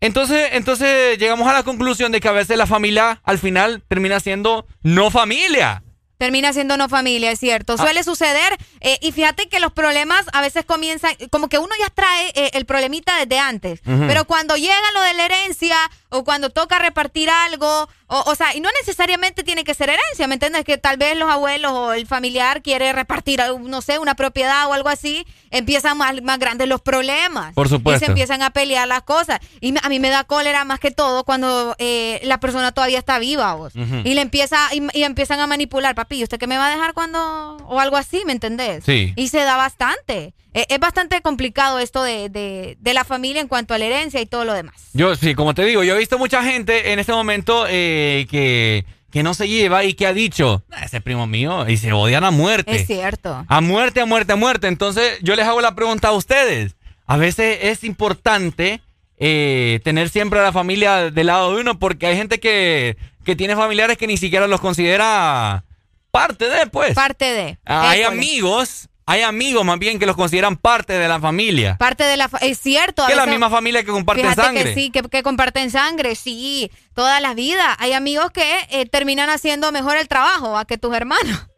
Entonces, 0.00 0.50
entonces 0.52 1.18
llegamos 1.18 1.48
a 1.48 1.52
la 1.52 1.64
conclusión 1.64 2.12
de 2.12 2.20
que 2.20 2.28
a 2.28 2.32
veces 2.32 2.56
la 2.56 2.66
familia 2.66 3.20
al 3.24 3.38
final 3.38 3.82
termina 3.88 4.20
siendo 4.20 4.66
no 4.82 5.10
familia. 5.10 5.82
Termina 6.16 6.52
siendo 6.52 6.76
no 6.76 6.88
familia, 6.88 7.32
es 7.32 7.38
Ah. 7.38 7.40
cierto. 7.40 7.76
Suele 7.76 8.04
suceder. 8.04 8.56
eh, 8.80 8.98
y 9.00 9.10
fíjate 9.10 9.48
que 9.48 9.58
los 9.58 9.72
problemas 9.72 10.26
a 10.32 10.40
veces 10.42 10.64
comienzan, 10.64 11.12
como 11.32 11.48
que 11.48 11.58
uno 11.58 11.74
ya 11.80 11.88
trae 11.90 12.28
eh, 12.36 12.50
el 12.52 12.66
problemita 12.66 13.16
desde 13.18 13.38
antes. 13.40 13.80
Pero 13.84 14.24
cuando 14.26 14.56
llega 14.56 14.92
lo 14.94 15.00
de 15.00 15.14
la 15.14 15.24
herencia 15.24 15.76
o 16.14 16.24
cuando 16.24 16.50
toca 16.50 16.78
repartir 16.78 17.28
algo, 17.28 17.88
o, 18.06 18.22
o 18.26 18.34
sea, 18.34 18.54
y 18.54 18.60
no 18.60 18.68
necesariamente 18.80 19.42
tiene 19.42 19.64
que 19.64 19.74
ser 19.74 19.90
herencia, 19.90 20.28
¿me 20.28 20.34
entiendes? 20.34 20.64
Que 20.64 20.78
tal 20.78 20.96
vez 20.96 21.16
los 21.16 21.28
abuelos 21.28 21.72
o 21.72 21.92
el 21.92 22.06
familiar 22.06 22.62
quiere 22.62 22.92
repartir, 22.92 23.40
no 23.60 23.82
sé, 23.82 23.98
una 23.98 24.14
propiedad 24.14 24.68
o 24.68 24.72
algo 24.72 24.88
así, 24.88 25.26
empiezan 25.50 25.98
más, 25.98 26.22
más 26.22 26.38
grandes 26.38 26.68
los 26.68 26.80
problemas. 26.80 27.52
Por 27.54 27.68
supuesto. 27.68 27.96
Y 27.96 28.06
se 28.06 28.12
empiezan 28.12 28.42
a 28.42 28.50
pelear 28.50 28.86
las 28.86 29.02
cosas. 29.02 29.40
Y 29.60 29.74
a 29.82 29.88
mí 29.88 29.98
me 29.98 30.08
da 30.08 30.22
cólera 30.24 30.64
más 30.64 30.78
que 30.78 30.92
todo 30.92 31.24
cuando 31.24 31.74
eh, 31.78 32.20
la 32.22 32.38
persona 32.38 32.70
todavía 32.72 32.98
está 32.98 33.18
viva, 33.18 33.54
vos. 33.54 33.72
Y 33.74 34.14
le 34.14 34.20
empieza 34.20 34.58
y, 34.72 34.86
y 34.96 35.02
empiezan 35.02 35.40
a 35.40 35.46
manipular, 35.46 35.94
papi, 35.94 36.18
¿y 36.18 36.22
¿usted 36.22 36.38
qué 36.38 36.46
me 36.46 36.58
va 36.58 36.68
a 36.68 36.70
dejar 36.70 36.94
cuando 36.94 37.56
o 37.66 37.80
algo 37.80 37.96
así, 37.96 38.22
¿me 38.24 38.32
entendés? 38.32 38.84
Sí. 38.84 39.12
Y 39.16 39.28
se 39.28 39.38
da 39.38 39.56
bastante. 39.56 40.32
Eh, 40.54 40.66
es 40.68 40.78
bastante 40.78 41.20
complicado 41.20 41.78
esto 41.80 42.02
de, 42.02 42.28
de, 42.28 42.76
de 42.80 42.94
la 42.94 43.04
familia 43.04 43.40
en 43.40 43.48
cuanto 43.48 43.74
a 43.74 43.78
la 43.78 43.86
herencia 43.86 44.20
y 44.20 44.26
todo 44.26 44.44
lo 44.44 44.52
demás. 44.54 44.74
Yo, 44.92 45.16
sí, 45.16 45.34
como 45.34 45.52
te 45.54 45.64
digo, 45.64 45.82
yo 45.82 45.94
he 45.96 45.98
visto 45.98 46.16
mucha 46.18 46.44
gente 46.44 46.92
en 46.92 46.98
este 47.00 47.12
momento 47.12 47.66
eh, 47.68 48.26
que, 48.30 48.84
que 49.10 49.22
no 49.24 49.34
se 49.34 49.48
lleva 49.48 49.82
y 49.84 49.94
que 49.94 50.06
ha 50.06 50.12
dicho, 50.12 50.62
"Ah, 50.70 50.84
ese 50.84 51.00
primo 51.00 51.26
mío, 51.26 51.68
y 51.68 51.76
se 51.76 51.92
odian 51.92 52.22
a 52.24 52.30
muerte. 52.30 52.74
Es 52.76 52.86
cierto. 52.86 53.44
A 53.48 53.60
muerte, 53.60 54.00
a 54.00 54.06
muerte, 54.06 54.32
a 54.32 54.36
muerte. 54.36 54.68
Entonces, 54.68 55.18
yo 55.22 55.34
les 55.34 55.44
hago 55.46 55.60
la 55.60 55.74
pregunta 55.74 56.08
a 56.08 56.12
ustedes. 56.12 56.76
A 57.06 57.16
veces 57.16 57.58
es 57.62 57.82
importante 57.84 58.80
eh, 59.18 59.80
tener 59.84 60.08
siempre 60.08 60.38
a 60.38 60.42
la 60.44 60.52
familia 60.52 61.10
del 61.10 61.26
lado 61.26 61.54
de 61.54 61.60
uno 61.60 61.78
porque 61.78 62.06
hay 62.06 62.16
gente 62.16 62.38
que, 62.40 62.96
que 63.24 63.36
tiene 63.36 63.56
familiares 63.56 63.98
que 63.98 64.06
ni 64.06 64.16
siquiera 64.16 64.46
los 64.46 64.60
considera 64.60 65.64
parte 66.10 66.48
de, 66.48 66.66
pues. 66.68 66.94
Parte 66.94 67.24
de. 67.24 67.58
Hay 67.64 68.00
École. 68.02 68.16
amigos 68.16 68.88
hay 69.06 69.22
amigos 69.22 69.64
más 69.64 69.78
bien 69.78 69.98
que 69.98 70.06
los 70.06 70.16
consideran 70.16 70.56
parte 70.56 70.94
de 70.94 71.08
la 71.08 71.20
familia. 71.20 71.76
Parte 71.78 72.04
de 72.04 72.16
la 72.16 72.30
es 72.40 72.58
cierto. 72.58 73.04
Que 73.06 73.12
es 73.12 73.18
la 73.18 73.26
misma 73.26 73.50
familia 73.50 73.82
que 73.84 73.90
comparten 73.90 74.34
sangre. 74.34 74.64
Que 74.64 74.74
sí, 74.74 74.90
que, 74.90 75.22
comparten 75.22 75.70
sangre, 75.70 76.14
sí, 76.14 76.70
toda 76.94 77.20
la 77.20 77.34
vida. 77.34 77.76
Hay 77.78 77.92
amigos 77.92 78.30
que 78.30 78.66
eh, 78.70 78.86
terminan 78.86 79.28
haciendo 79.28 79.72
mejor 79.72 79.96
el 79.98 80.08
trabajo 80.08 80.56
a 80.56 80.64
que 80.64 80.78
tus 80.78 80.94
hermanos. 80.94 81.48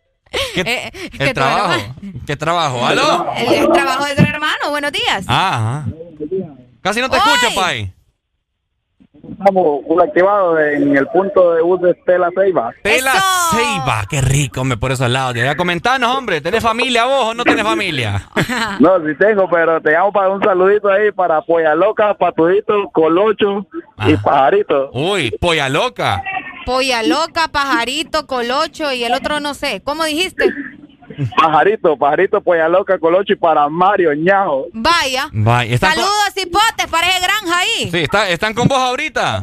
¿Qué, 0.55 0.60
eh, 0.66 1.08
el 1.18 1.34
trabajo. 1.34 1.94
¿Qué 2.26 2.36
trabajo? 2.36 2.84
¿Aló? 2.84 3.33
El, 3.36 3.68
trabajo 3.73 4.05
de 4.07 4.16
tu 4.16 4.23
hermano. 4.23 4.70
Buenos 4.70 4.91
días. 4.91 5.25
Ah, 5.28 5.84
ajá. 5.84 5.97
Casi 6.83 7.00
no 7.00 7.08
te 7.08 7.16
escucho, 7.16 7.55
Pai. 7.55 7.92
Estamos 9.39 9.83
activados 10.03 10.59
en 10.61 10.97
el 10.97 11.07
punto 11.09 11.53
de 11.53 11.63
bus 11.63 11.81
de 11.83 11.93
Tela 12.07 12.31
Ceiba. 12.35 12.73
Tela 12.83 13.13
Ceiba, 13.51 14.05
qué 14.09 14.23
rico, 14.23 14.65
me 14.65 14.79
por 14.79 14.93
esos 14.93 15.11
lados. 15.11 15.35
Ya 15.35 15.57
comentanos, 15.57 16.17
hombre, 16.17 16.41
¿tenés 16.41 16.63
familia 16.63 17.05
vos 17.05 17.27
o 17.27 17.35
no 17.35 17.45
tenés 17.45 17.65
familia? 17.65 18.29
no, 18.81 18.99
sí 19.07 19.15
tengo, 19.19 19.49
pero 19.51 19.81
te 19.83 19.93
llamo 19.93 20.11
para 20.11 20.31
un 20.31 20.43
saludito 20.43 20.89
ahí 20.89 21.13
para 21.13 21.43
Polla 21.43 21.75
Loca, 21.75 22.15
Patudito, 22.15 22.89
Colocho 22.93 23.67
y 24.07 24.15
ah. 24.15 24.21
Pajarito. 24.25 24.91
Uy, 24.93 25.31
Polla 25.39 25.69
Loca. 25.69 26.23
Polla 26.65 27.03
Loca, 27.03 27.49
Pajarito, 27.49 28.27
Colocho 28.27 28.91
y 28.93 29.05
el 29.05 29.13
otro 29.13 29.41
no 29.41 29.53
sé. 29.53 29.83
¿Cómo 29.85 30.05
dijiste? 30.05 30.47
Pajarito, 31.36 31.97
pajarito, 31.97 32.41
polla 32.41 32.69
loca, 32.69 32.99
colocho 32.99 33.33
y 33.33 33.36
para 33.36 33.69
Mario 33.69 34.15
Ñajo. 34.15 34.67
Vaya. 34.73 35.28
Vaya. 35.33 35.78
Saludos, 35.78 36.33
hipotes, 36.36 36.86
parece 36.91 37.20
granja 37.20 37.59
ahí. 37.59 37.91
Sí, 37.91 38.07
¿están 38.28 38.55
con 38.55 38.69
vos 38.69 38.78
ahorita? 38.78 39.43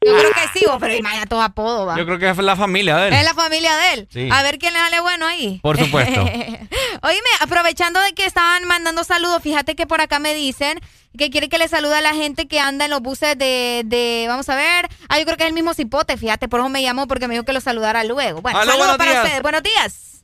Yo 0.00 0.16
creo 0.16 0.30
que 0.32 0.58
sí, 0.58 0.64
vos, 0.66 0.76
pero 0.78 0.94
imagina 0.94 1.26
todos 1.26 1.44
apodos, 1.44 1.88
va. 1.88 1.96
Yo 1.98 2.06
creo 2.06 2.18
que 2.18 2.30
es 2.30 2.38
la 2.38 2.56
familia 2.56 2.96
de 2.96 3.08
él. 3.08 3.14
Es 3.14 3.24
la 3.24 3.34
familia 3.34 3.72
de 3.76 3.92
él. 3.94 4.32
A 4.32 4.42
ver 4.42 4.58
quién 4.58 4.72
le 4.72 4.78
sale 4.78 5.00
bueno 5.00 5.26
ahí. 5.26 5.58
Por 5.62 5.76
supuesto. 5.76 6.20
Oíme, 7.02 7.30
aprovechando 7.40 8.00
de 8.00 8.12
que 8.12 8.24
estaban 8.24 8.64
mandando 8.64 9.04
saludos, 9.04 9.42
fíjate 9.42 9.74
que 9.74 9.86
por 9.86 10.00
acá 10.00 10.18
me 10.18 10.34
dicen 10.34 10.80
que 11.16 11.30
quiere 11.30 11.48
que 11.48 11.58
le 11.58 11.68
salude 11.68 11.96
a 11.96 12.00
la 12.00 12.14
gente 12.14 12.46
que 12.46 12.60
anda 12.60 12.84
en 12.84 12.90
los 12.92 13.00
buses 13.00 13.36
de, 13.36 13.82
de 13.84 14.26
vamos 14.28 14.48
a 14.48 14.54
ver, 14.54 14.88
ah, 15.08 15.18
yo 15.18 15.24
creo 15.24 15.36
que 15.36 15.42
es 15.42 15.48
el 15.48 15.54
mismo 15.54 15.74
cipote, 15.74 16.16
fíjate, 16.16 16.48
por 16.48 16.60
eso 16.60 16.68
me 16.68 16.82
llamó 16.82 17.08
porque 17.08 17.26
me 17.26 17.34
dijo 17.34 17.44
que 17.44 17.52
lo 17.52 17.60
saludara 17.60 18.04
luego. 18.04 18.40
Bueno, 18.40 18.62
saludos 18.64 18.96
para 18.96 19.22
ustedes, 19.22 19.42
buenos 19.42 19.62
días. 19.62 20.17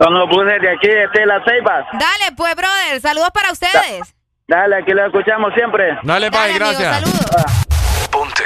Son 0.00 0.14
los 0.14 0.28
buses 0.28 0.60
de 0.60 0.70
aquí, 0.70 0.88
de 0.88 1.08
Tela 1.12 1.42
Ceibas. 1.44 1.86
Dale, 1.92 2.36
pues, 2.36 2.54
brother, 2.54 3.00
saludos 3.00 3.30
para 3.32 3.52
ustedes. 3.52 4.14
Dale, 4.46 4.76
aquí 4.76 4.92
lo 4.92 5.04
escuchamos 5.06 5.52
siempre. 5.54 5.98
Dale, 6.02 6.30
Pai, 6.30 6.54
gracias. 6.54 6.94
saludos. 6.96 8.08
Ponte 8.10 8.44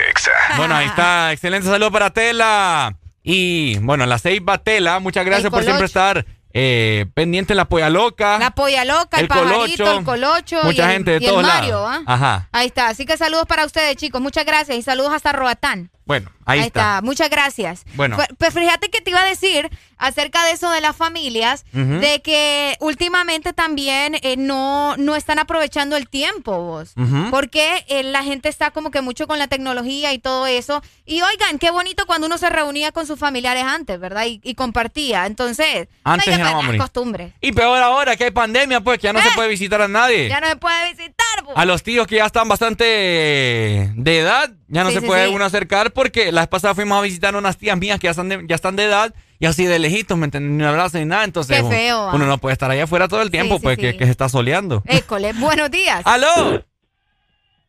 Bueno, 0.56 0.74
ahí 0.74 0.86
está. 0.86 1.32
Excelente 1.32 1.68
saludo 1.68 1.92
para 1.92 2.10
Tela. 2.10 2.94
Y 3.22 3.78
bueno, 3.78 4.04
la 4.06 4.18
Ceiba 4.18 4.58
Tela, 4.58 4.98
muchas 4.98 5.24
gracias 5.24 5.50
por 5.50 5.62
siempre 5.62 5.86
estar 5.86 6.24
eh, 6.54 7.06
pendiente 7.14 7.54
la 7.54 7.66
polla 7.66 7.88
loca. 7.88 8.38
La 8.38 8.50
polla 8.50 8.84
loca, 8.84 9.18
el, 9.18 9.28
pajarito, 9.28 9.98
el 9.98 10.04
colocho. 10.04 10.62
Mucha 10.64 10.90
y 10.90 10.92
gente 10.92 11.14
el, 11.14 11.20
de 11.20 11.26
todos 11.26 11.42
Mario, 11.42 11.86
¿ah? 11.86 12.02
Ajá. 12.06 12.48
Ahí 12.52 12.66
está. 12.66 12.88
Así 12.88 13.06
que 13.06 13.16
saludos 13.16 13.46
para 13.46 13.64
ustedes, 13.64 13.96
chicos. 13.96 14.20
Muchas 14.20 14.44
gracias. 14.44 14.76
Y 14.76 14.82
saludos 14.82 15.12
hasta 15.12 15.32
Roatán. 15.32 15.90
Bueno, 16.12 16.31
ahí, 16.44 16.60
está. 16.60 17.00
Muchas 17.02 17.31
gracias. 17.31 17.86
Bueno. 17.94 18.16
Pues, 18.16 18.28
pues, 18.36 18.52
fíjate 18.52 18.91
que 18.91 19.00
te 19.00 19.08
iba 19.08 19.23
a 19.23 19.24
decir 19.24 19.70
acerca 19.97 20.44
de 20.44 20.52
eso 20.52 20.70
de 20.70 20.82
las 20.82 20.94
familias, 20.94 21.65
de 21.73 22.20
que 22.20 22.76
últimamente 22.81 23.55
también 23.55 24.16
eh, 24.20 24.36
no, 24.36 24.94
no 24.99 25.16
están 25.16 25.39
aprovechando 25.39 25.97
el 25.97 26.10
tiempo 26.10 26.60
vos. 26.60 26.92
Porque 27.31 27.86
eh, 27.89 28.02
la 28.02 28.23
gente 28.24 28.50
está 28.50 28.73
como 28.73 28.91
que 28.91 29.00
mucho 29.00 29.26
con 29.26 29.39
la 29.39 29.47
tecnología 29.47 30.12
y 30.12 30.18
todo 30.18 30.47
eso. 30.47 30.82
Y 31.07 31.23
oigan, 31.23 31.58
qué 31.58 31.70
bonito 31.70 32.05
cuando 32.05 32.26
uno 32.26 32.36
se 32.36 32.50
reunía 32.50 32.92
con 32.92 33.07
sus 33.07 33.18
familiares 33.18 33.65
antes, 33.65 33.99
¿verdad? 33.99 34.26
Y, 34.26 34.55
compartía. 34.55 35.24
Entonces, 35.24 35.89
antes 36.05 36.39
no 36.39 36.60
hay 36.60 36.76
costumbre. 36.76 37.32
Y 37.41 37.52
peor 37.52 37.78
ahora 37.82 38.16
que 38.16 38.24
hay 38.24 38.32
pandemia, 38.32 38.82
pues 38.82 38.99
que 38.99 39.05
ya 39.05 39.15
no 39.15 39.23
se 39.23 39.28
eh, 39.28 39.32
puede 39.34 39.49
visitar 39.49 39.81
a 39.81 39.89
nadie. 39.89 40.28
Ya 40.28 40.42
no 40.42 40.49
se 40.49 40.57
puede 40.57 40.91
visitar. 40.91 41.22
Pues. 41.44 41.56
A 41.56 41.64
los 41.64 41.82
tíos 41.82 42.06
que 42.06 42.16
ya 42.16 42.26
están 42.26 42.48
bastante 42.48 42.84
de 42.84 44.18
edad, 44.18 44.50
ya 44.68 44.84
no 44.84 44.90
se 44.90 45.02
puede 45.02 45.28
uno 45.28 45.44
acercar 45.44 45.92
porque 45.92 46.32
la 46.32 46.42
vez 46.42 46.48
pasada 46.48 46.74
fuimos 46.74 46.98
a 46.98 47.02
visitar 47.02 47.34
unas 47.36 47.58
tías 47.58 47.76
mías 47.78 47.98
que 47.98 48.06
ya 48.06 48.10
están 48.10 48.28
de, 48.28 48.44
ya 48.48 48.54
están 48.54 48.76
de 48.76 48.84
edad 48.84 49.14
y 49.38 49.46
así 49.46 49.64
de 49.64 49.78
lejitos, 49.78 50.16
¿me 50.16 50.26
entiendes? 50.26 50.52
Ni 50.52 50.62
un 50.62 50.68
abrazo 50.68 50.98
ni 50.98 51.04
nada. 51.04 51.24
Entonces, 51.24 51.62
Qué 51.62 51.68
feo, 51.68 52.10
uno, 52.12 52.26
no 52.26 52.38
puede 52.38 52.52
estar 52.52 52.70
allá 52.70 52.84
afuera 52.84 53.08
todo 53.08 53.22
el 53.22 53.30
tiempo, 53.30 53.60
pues 53.60 53.76
que, 53.76 53.92
se 53.98 54.10
está 54.10 54.28
soleando. 54.28 54.82
École, 54.86 55.32
buenos 55.34 55.70
días. 55.70 56.02
¡Aló! 56.04 56.64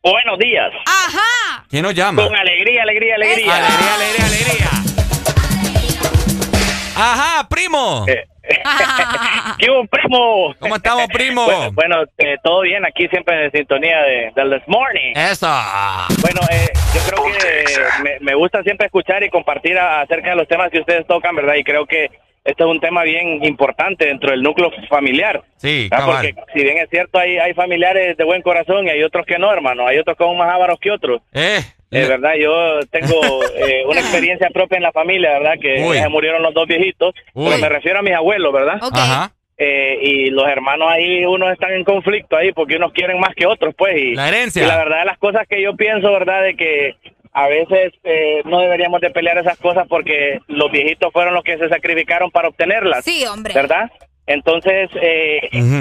Buenos 0.02 0.38
días. 0.38 0.70
Ajá. 0.86 1.64
¿Quién 1.68 1.82
nos 1.82 1.94
llama? 1.94 2.22
Con 2.22 2.36
alegría, 2.36 2.82
alegría, 2.82 3.14
alegría. 3.14 3.56
Alegría, 3.56 3.94
alegría, 3.94 4.26
alegría. 4.26 4.70
Ajá, 6.94 7.48
primo. 7.48 8.04
Eh, 8.06 8.28
¿Qué 9.58 9.70
hubo, 9.70 9.86
primo? 9.86 10.54
¿Cómo 10.58 10.76
estamos, 10.76 11.06
primo? 11.08 11.46
Bueno, 11.74 12.04
eh, 12.18 12.36
todo 12.42 12.62
bien, 12.62 12.84
aquí 12.84 13.08
siempre 13.08 13.46
en 13.46 13.52
sintonía 13.52 14.02
de, 14.02 14.32
This 14.34 14.68
Morning. 14.68 15.12
Eso. 15.14 15.48
Bueno, 16.20 16.40
eh, 16.50 16.68
yo 16.94 17.00
creo 17.08 17.24
que 17.24 18.20
me, 18.20 18.34
gusta 18.34 18.62
siempre 18.62 18.86
escuchar 18.86 19.22
y 19.22 19.30
compartir 19.30 19.78
acerca 19.78 20.30
de 20.30 20.36
los 20.36 20.48
temas 20.48 20.70
que 20.70 20.80
ustedes 20.80 21.06
tocan, 21.06 21.34
¿verdad? 21.34 21.54
Y 21.54 21.64
creo 21.64 21.86
que 21.86 22.10
esto 22.44 22.64
es 22.64 22.70
un 22.70 22.80
tema 22.80 23.02
bien 23.04 23.42
importante 23.44 24.06
dentro 24.06 24.30
del 24.30 24.42
núcleo 24.42 24.70
familiar. 24.88 25.42
Sí, 25.56 25.88
Porque 25.90 26.34
si 26.52 26.62
bien 26.62 26.78
es 26.78 26.90
cierto, 26.90 27.18
hay, 27.18 27.38
hay 27.38 27.54
familiares 27.54 28.16
de 28.16 28.24
buen 28.24 28.42
corazón 28.42 28.86
y 28.86 28.90
hay 28.90 29.02
otros 29.02 29.24
que 29.26 29.38
no, 29.38 29.50
hermano. 29.52 29.86
Hay 29.86 29.98
otros 29.98 30.16
con 30.16 30.36
más 30.36 30.52
ávaros 30.52 30.78
que 30.78 30.90
otros. 30.90 31.22
Eh. 31.32 31.60
Es 31.94 32.08
verdad, 32.08 32.34
yo 32.38 32.80
tengo 32.90 33.20
eh, 33.56 33.84
una 33.88 34.00
experiencia 34.00 34.50
propia 34.50 34.76
en 34.76 34.82
la 34.82 34.92
familia, 34.92 35.38
¿verdad? 35.38 35.54
Que 35.60 35.78
se 35.78 36.08
murieron 36.08 36.42
los 36.42 36.54
dos 36.54 36.66
viejitos. 36.66 37.14
Pero 37.34 37.58
me 37.58 37.68
refiero 37.68 38.00
a 38.00 38.02
mis 38.02 38.14
abuelos, 38.14 38.52
¿verdad? 38.52 38.78
Ajá. 38.92 39.32
Eh, 39.56 39.98
y 40.02 40.30
los 40.30 40.48
hermanos 40.48 40.88
ahí, 40.90 41.24
unos 41.24 41.52
están 41.52 41.72
en 41.72 41.84
conflicto 41.84 42.36
ahí 42.36 42.52
porque 42.52 42.76
unos 42.76 42.92
quieren 42.92 43.20
más 43.20 43.34
que 43.36 43.46
otros, 43.46 43.74
pues. 43.76 43.96
Y, 43.96 44.14
la 44.14 44.28
herencia. 44.28 44.62
Y 44.62 44.66
la 44.66 44.76
verdad 44.76 45.00
de 45.00 45.04
las 45.04 45.18
cosas 45.18 45.46
que 45.48 45.62
yo 45.62 45.76
pienso, 45.76 46.10
¿verdad? 46.10 46.42
De 46.42 46.56
que 46.56 46.96
a 47.32 47.46
veces 47.46 47.92
eh, 48.02 48.42
no 48.44 48.60
deberíamos 48.60 49.00
de 49.00 49.10
pelear 49.10 49.38
esas 49.38 49.58
cosas 49.58 49.86
porque 49.88 50.40
los 50.48 50.70
viejitos 50.72 51.12
fueron 51.12 51.34
los 51.34 51.44
que 51.44 51.58
se 51.58 51.68
sacrificaron 51.68 52.30
para 52.30 52.48
obtenerlas. 52.48 53.04
Sí, 53.04 53.24
hombre. 53.26 53.54
¿Verdad? 53.54 53.90
Entonces, 54.26 54.88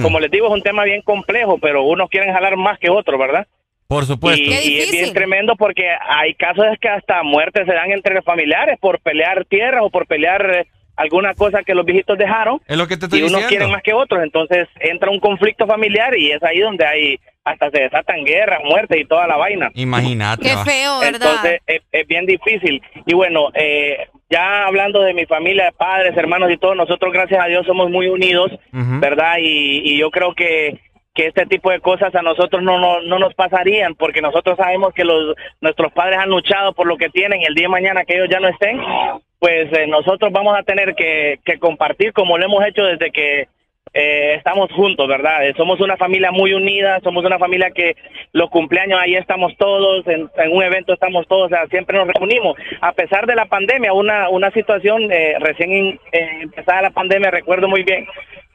como 0.02 0.20
les 0.20 0.30
digo, 0.30 0.48
es 0.48 0.54
un 0.54 0.62
tema 0.62 0.84
bien 0.84 1.02
complejo, 1.02 1.58
pero 1.60 1.84
unos 1.84 2.10
quieren 2.10 2.34
jalar 2.34 2.58
más 2.58 2.78
que 2.78 2.90
otros, 2.90 3.18
¿verdad? 3.18 3.48
Por 3.94 4.06
supuesto. 4.06 4.44
Y, 4.44 4.80
es 4.80 4.92
bien 4.92 5.14
tremendo 5.14 5.56
porque 5.56 5.84
hay 6.10 6.34
casos 6.34 6.66
que 6.82 6.90
hasta 6.90 7.22
muertes 7.22 7.68
se 7.68 7.74
dan 7.74 7.92
entre 7.92 8.24
familiares 8.24 8.80
por 8.80 9.00
pelear 9.00 9.46
tierra 9.46 9.84
o 9.84 9.92
por 9.92 10.08
pelear 10.08 10.50
eh, 10.50 10.68
alguna 10.96 11.36
cosa 11.36 11.62
que 11.64 11.76
los 11.76 11.86
viejitos 11.86 12.18
dejaron. 12.18 12.60
Es 12.68 12.76
lo 12.76 12.88
que 12.88 12.98
te 12.98 13.06
estoy 13.06 13.20
y 13.20 13.24
unos 13.24 13.44
quieren 13.44 13.70
más 13.70 13.84
que 13.84 13.94
otros. 13.94 14.24
Entonces 14.24 14.68
entra 14.80 15.12
un 15.12 15.20
conflicto 15.20 15.68
familiar 15.68 16.18
y 16.18 16.32
es 16.32 16.42
ahí 16.42 16.60
donde 16.60 16.86
hay 16.88 17.20
hasta 17.44 17.70
se 17.70 17.82
desatan 17.82 18.24
guerras, 18.24 18.62
muertes 18.64 19.00
y 19.00 19.06
toda 19.06 19.28
la 19.28 19.36
vaina. 19.36 19.70
Imagínate. 19.76 20.42
Qué 20.42 20.58
feo, 20.66 21.00
¿verdad? 21.00 21.30
Entonces 21.36 21.62
es, 21.92 22.08
bien 22.08 22.26
difícil. 22.26 22.82
Y 23.06 23.14
bueno, 23.14 23.50
eh, 23.54 24.08
ya 24.28 24.66
hablando 24.66 25.02
de 25.02 25.14
mi 25.14 25.28
familia, 25.28 25.66
de 25.66 25.72
padres, 25.74 26.18
hermanos 26.18 26.50
y 26.50 26.58
todo, 26.58 26.74
nosotros 26.74 27.14
gracias 27.14 27.44
a 27.44 27.48
Dios 27.48 27.68
somos 27.68 27.92
muy 27.92 28.08
unidos, 28.08 28.50
¿verdad? 28.72 29.36
y 29.40 29.98
yo 30.00 30.10
creo 30.10 30.34
que 30.34 30.80
que 31.14 31.28
este 31.28 31.46
tipo 31.46 31.70
de 31.70 31.80
cosas 31.80 32.14
a 32.16 32.22
nosotros 32.22 32.64
no, 32.64 32.80
no, 32.80 33.02
no 33.02 33.20
nos 33.20 33.34
pasarían 33.36 33.94
porque 33.96 34.22
nosotros 34.22 34.58
sabemos 34.58 34.94
que 34.94 35.06
los 35.06 35.36
nuestros 35.62 35.92
padres 35.94 36.18
han 36.18 36.30
luchado 36.30 36.74
por 36.74 36.88
lo 36.88 36.98
que 36.98 37.10
tienen 37.10 37.42
y 37.42 37.46
el 37.46 37.54
día 37.54 37.66
de 37.66 37.70
mañana 37.70 38.04
que 38.04 38.16
ellos 38.16 38.30
ya 38.30 38.40
no 38.40 38.48
estén, 38.48 38.80
pues 39.40 39.72
eh, 39.74 39.86
nosotros 39.88 40.32
vamos 40.32 40.58
a 40.58 40.64
tener 40.64 40.96
que, 40.96 41.40
que, 41.46 41.60
compartir 41.60 42.14
como 42.14 42.38
lo 42.38 42.46
hemos 42.46 42.66
hecho 42.66 42.84
desde 42.84 43.12
que 43.12 43.48
eh, 43.94 44.36
estamos 44.36 44.72
juntos, 44.72 45.08
¿verdad? 45.08 45.48
Eh, 45.48 45.54
somos 45.56 45.80
una 45.80 45.98
familia 45.98 46.32
muy 46.32 46.54
unida, 46.54 47.00
somos 47.04 47.24
una 47.26 47.40
familia 47.40 47.72
que 47.72 47.96
los 48.32 48.50
cumpleaños 48.50 49.00
ahí 49.00 49.16
estamos 49.16 49.56
todos, 49.58 50.06
en, 50.08 50.30
un 50.52 50.64
evento 50.64 50.94
estamos 50.94 51.28
todos, 51.28 51.46
o 51.46 51.50
sea, 51.50 51.68
siempre 51.68 51.98
nos 51.98 52.08
reunimos. 52.08 52.58
A 52.82 52.92
pesar 52.94 53.26
de 53.26 53.36
la 53.36 53.46
pandemia, 53.46 53.94
una, 53.94 54.30
una 54.30 54.52
situación 54.52 55.10
recién 55.40 56.00
empezada 56.12 56.82
la 56.82 56.90
pandemia, 56.92 57.32
recuerdo 57.32 57.68
muy 57.68 57.84
bien, 57.84 58.06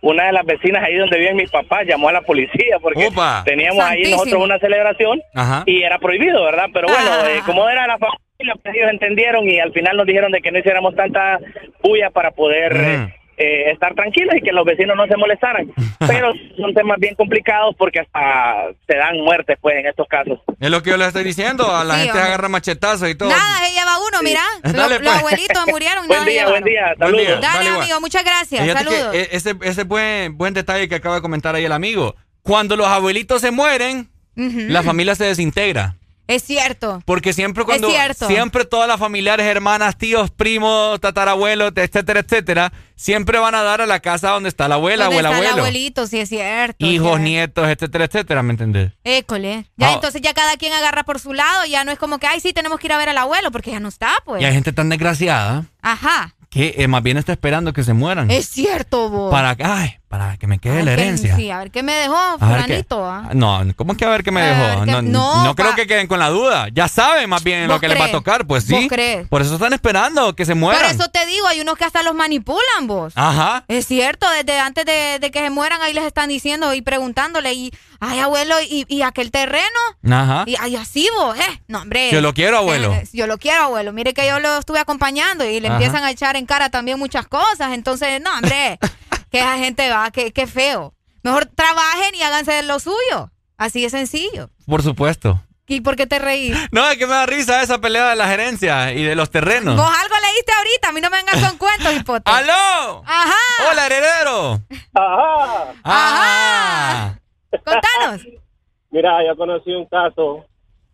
una 0.01 0.27
de 0.27 0.33
las 0.33 0.47
vecinas 0.47 0.85
ahí 0.85 0.97
donde 0.97 1.19
vive 1.19 1.35
mi 1.35 1.47
papá 1.47 1.83
llamó 1.83 2.09
a 2.09 2.13
la 2.13 2.23
policía 2.23 2.79
porque 2.81 3.09
teníamos 3.45 3.85
ahí 3.85 4.03
nosotros 4.11 4.43
una 4.43 4.59
celebración 4.59 5.21
y 5.67 5.83
era 5.83 5.99
prohibido, 5.99 6.45
¿verdad? 6.45 6.67
Pero 6.73 6.89
bueno, 6.89 7.11
eh, 7.29 7.41
como 7.45 7.69
era 7.69 7.87
la 7.87 7.99
familia, 7.99 8.55
pues 8.63 8.75
ellos 8.75 8.91
entendieron 8.91 9.49
y 9.49 9.59
al 9.59 9.73
final 9.73 9.97
nos 9.97 10.07
dijeron 10.07 10.31
de 10.31 10.41
que 10.41 10.53
no 10.53 10.59
hiciéramos 10.59 10.95
tanta 10.95 11.39
bulla 11.83 12.11
para 12.11 12.31
poder 12.31 12.77
eh, 12.77 13.15
eh, 13.39 13.71
estar 13.71 13.95
tranquilos 13.95 14.35
y 14.37 14.41
que 14.41 14.53
los 14.53 14.65
vecinos 14.65 14.97
no 14.97 15.07
se 15.07 15.17
molestaran. 15.17 15.73
Pero 16.07 16.33
son 16.57 16.75
temas 16.75 16.99
bien 16.99 17.15
complicados 17.15 17.75
porque 17.79 18.01
hasta 18.01 18.73
se 18.87 18.97
dan 18.97 19.21
muertes, 19.21 19.57
pues, 19.61 19.77
en 19.77 19.87
estos 19.87 20.09
casos. 20.09 20.41
Es 20.59 20.71
lo 20.71 20.83
que 20.83 20.91
yo 20.91 20.97
le 20.97 21.07
estoy 21.07 21.25
diciendo, 21.25 21.75
a 21.75 21.85
la 21.85 21.99
gente 21.99 22.19
agarra 22.19 22.49
machetazos 22.49 23.09
y 23.09 23.15
todo. 23.15 23.29
Nada, 23.29 23.59
se 23.65 23.73
lleva 23.73 23.99
uno, 23.99 24.19
mira. 24.23 24.43
Los, 24.89 24.99
pues. 24.99 25.09
abuelitos 25.09 25.67
murieron. 25.69 26.07
buen, 26.09 26.25
día, 26.25 26.49
buen 26.49 26.65
día, 26.65 26.95
saludos. 26.99 27.41
Dale, 27.41 27.69
amigo, 27.69 28.01
muchas 28.01 28.25
gracias. 28.25 28.67
Saludos. 28.67 29.15
E-, 29.15 29.29
ese, 29.33 29.55
ese 29.63 29.85
buen, 29.85 30.37
buen 30.37 30.55
detalle 30.55 30.89
que 30.89 30.97
acaba 30.97 31.17
de 31.17 31.23
comentar 31.23 31.55
ahí 31.55 31.65
el 31.65 31.73
amigo. 31.73 32.17
Cuando 32.43 32.77
los 32.77 32.87
abuelitos 32.87 33.41
se 33.41 33.51
mueren, 33.51 34.09
la 34.35 34.83
familia 34.83 35.15
se 35.15 35.25
desintegra. 35.25 35.98
Es 36.29 36.45
cierto. 36.45 37.03
Porque 37.07 37.33
siempre 37.33 37.65
cuando... 37.65 37.89
Siempre 38.27 38.67
todas 38.67 38.87
las 38.87 39.01
familiares, 39.01 39.47
hermanas, 39.47 39.97
tíos, 39.97 40.31
primos, 40.31 41.01
tatarabuelos, 41.01 41.73
etcétera, 41.75 42.21
etcétera, 42.21 42.73
siempre 42.97 43.39
van 43.39 43.55
a 43.55 43.63
dar 43.63 43.81
a 43.81 43.87
la 43.87 44.01
casa 44.01 44.31
donde 44.31 44.51
está 44.51 44.69
la 44.69 44.75
abuela 44.75 45.09
o 45.09 45.19
el 45.19 45.25
abuelo. 45.25 45.53
el 45.55 45.59
abuelito, 45.61 46.07
sí 46.07 46.21
es 46.21 46.29
cierto. 46.29 46.85
Hijos, 46.85 47.19
nietos, 47.19 47.67
etcétera, 47.67 48.05
etcétera, 48.05 48.43
¿me 48.43 48.51
entendés? 48.53 48.93
École. 49.05 49.65
Ya 49.79 49.89
ah. 49.89 49.95
entonces 49.95 50.21
ya 50.21 50.35
cada 50.35 50.59
quien 50.59 50.75
agarra 50.75 51.03
por 51.05 51.19
su 51.19 51.33
lado, 51.33 51.65
ya 51.65 51.85
no 51.85 51.93
es 51.93 51.99
como 51.99 52.19
que, 52.19 52.27
ay, 52.27 52.41
sí, 52.41 52.53
tenemos 52.53 52.79
que 52.79 52.89
ir 52.89 52.93
a 52.93 52.99
ver 52.99 53.09
al 53.09 53.19
abuelo, 53.19 53.51
porque 53.51 53.71
ya 53.71 53.81
no 53.81 53.89
está, 53.89 54.13
pues. 54.27 54.43
Y 54.43 54.45
hay 54.45 54.53
gente 54.53 54.75
tan 54.75 54.91
desgraciada. 54.91 55.65
Ajá. 55.81 56.35
Que 56.51 56.75
eh, 56.77 56.89
más 56.89 57.03
bien 57.03 57.17
está 57.17 57.33
esperando 57.33 57.73
que 57.73 57.85
se 57.85 57.95
mueran. 57.95 58.31
Es 58.31 58.51
cierto, 58.51 59.09
vos. 59.09 59.31
Para, 59.31 59.57
ay, 59.65 59.98
para 60.09 60.39
que 60.39 60.47
me 60.47 60.59
quede 60.59 60.83
la 60.83 60.95
herencia. 60.95 61.37
sí, 61.37 61.51
a 61.51 61.59
ver 61.59 61.71
qué 61.71 61.83
me 61.83 61.93
dejó, 61.93 62.39
fulanito. 62.39 63.05
¿ah? 63.05 63.31
No, 63.35 63.63
¿cómo 63.77 63.95
que 63.95 64.07
a 64.07 64.09
ver 64.09 64.25
qué 64.25 64.31
me 64.31 64.43
dejó? 64.43 64.87
no, 64.87 65.03
no, 65.03 65.55
creo 65.55 65.75
que 65.75 65.87
queden 65.87 66.07
con 66.07 66.19
la 66.19 66.31
duda. 66.31 66.69
Ya 66.73 66.89
saben 66.89 67.29
más 67.29 67.45
bien 67.45 67.69
lo 67.69 67.79
que 67.79 67.89
les 67.89 68.01
va 68.01 68.07
a 68.07 68.11
tocar, 68.11 68.47
pues 68.47 68.65
sí. 68.65 68.89
Por 69.29 69.43
eso 69.43 69.55
están 69.55 69.75
esperando 69.75 70.35
que 70.35 70.47
se 70.47 70.55
mueran. 70.55 70.83
Por 70.83 70.91
eso 70.91 71.11
te 71.11 71.27
digo, 71.27 71.47
hay 71.47 71.61
unos 71.61 71.77
que 71.77 71.85
hasta 71.85 72.03
los 72.03 72.15
manipulan, 72.15 72.87
vos. 72.87 73.13
Ajá. 73.17 73.65
Es 73.69 73.87
cierto, 73.87 74.27
desde 74.31 74.59
antes 74.59 74.87
de, 74.87 75.31
que 75.31 75.41
se 75.41 75.51
mueran 75.51 75.83
ahí 75.83 75.93
les 75.93 76.05
están 76.05 76.31
diciendo 76.31 76.73
y 76.73 76.81
preguntándole 76.81 77.53
y, 77.53 77.73
ay, 78.01 78.21
abuelo, 78.21 78.57
¿y, 78.67 79.03
aquel 79.03 79.31
terreno? 79.31 79.79
Ajá. 80.11 80.45
Y 80.47 80.57
ay, 80.59 80.77
así 80.77 81.09
vos, 81.17 81.37
eh. 81.39 81.63
No, 81.69 81.83
hombre. 81.83 82.11
Yo 82.11 82.23
lo 82.23 82.33
quiero, 82.33 82.59
abuelo. 82.59 82.95
Eh, 82.95 83.07
yo 83.13 83.27
lo 83.27 83.37
quiero, 83.37 83.65
abuelo. 83.65 83.93
Mire 83.93 84.15
que 84.15 84.27
yo 84.27 84.41
lo 84.41 84.59
estuve 84.59 84.79
acompañando 84.79 85.45
y 85.45 85.61
le 85.61 85.69
empiezan 85.69 86.03
a 86.03 86.11
echar 86.11 86.37
en 86.37 86.47
cara 86.47 86.71
también 86.71 86.99
muchas 86.99 87.27
cosas. 87.27 87.73
Entonces, 87.73 88.21
no, 88.23 88.33
hombre. 88.35 88.79
que 89.31 89.39
esa 89.39 89.59
gente 89.59 89.89
va, 89.91 90.11
que, 90.11 90.47
feo. 90.47 90.95
Mejor 91.23 91.47
trabajen 91.47 92.15
y 92.15 92.23
háganse 92.23 92.63
lo 92.63 92.79
suyo. 92.79 93.31
Así 93.57 93.83
de 93.83 93.91
sencillo. 93.91 94.51
Por 94.67 94.83
supuesto. 94.83 95.41
¿Y 95.67 95.81
por 95.83 95.97
qué 95.97 96.07
te 96.07 96.19
reís? 96.19 96.57
No, 96.73 96.89
es 96.89 96.97
que 96.97 97.07
me 97.07 97.13
da 97.13 97.27
risa 97.27 97.63
esa 97.63 97.79
pelea 97.79 98.11
de 98.11 98.17
la 98.17 98.29
gerencia 98.29 98.93
y 98.93 99.03
de 99.03 99.15
los 99.15 99.31
terrenos. 99.31 99.77
Vos 99.77 99.87
algo 99.87 100.15
leíste 100.23 100.53
ahorita, 100.53 100.89
a 100.89 100.93
mí 100.93 101.01
no 101.01 101.11
me 101.11 101.19
vengas 101.19 101.49
con 101.49 101.59
cuentos, 101.59 101.95
hipote. 101.95 102.23
¡Aló! 102.31 103.03
¡Ajá! 103.05 103.71
¡Hola, 103.71 103.87
heredero! 103.87 104.61
¡Ajá! 104.95 105.75
¡Ajá! 105.83 107.21
Contanos. 107.51 108.27
Mira, 108.91 109.27
yo 109.27 109.37
conocí 109.37 109.71
un 109.73 109.85
caso. 109.87 110.47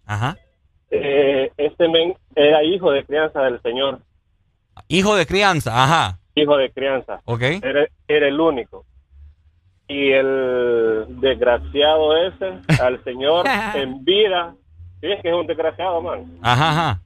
Ajá. 0.07 0.37
Eh, 0.91 1.53
este 1.57 1.89
men 1.89 2.15
era 2.35 2.65
hijo 2.65 2.91
de 2.91 3.05
crianza 3.05 3.41
del 3.43 3.63
señor. 3.63 4.01
Hijo 4.89 5.15
de 5.15 5.27
crianza, 5.27 5.83
ajá 5.85 6.19
hijo 6.35 6.57
de 6.57 6.71
crianza. 6.71 7.21
Ok. 7.25 7.43
Era, 7.43 7.87
el 8.07 8.41
único. 8.41 8.85
Y 9.87 10.13
el 10.13 11.07
desgraciado 11.21 12.17
ese, 12.17 12.59
al 12.81 13.03
señor 13.05 13.47
en 13.75 14.05
vida, 14.05 14.55
sí, 15.01 15.13
es 15.13 15.23
que 15.23 15.29
es 15.29 15.35
un 15.35 15.47
desgraciado, 15.47 16.01
man. 16.01 16.39
Ajá, 16.43 16.71
ajá. 16.71 17.01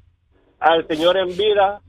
Al 0.61 0.87
señor 0.87 1.17
en 1.17 1.29
vida 1.37 1.81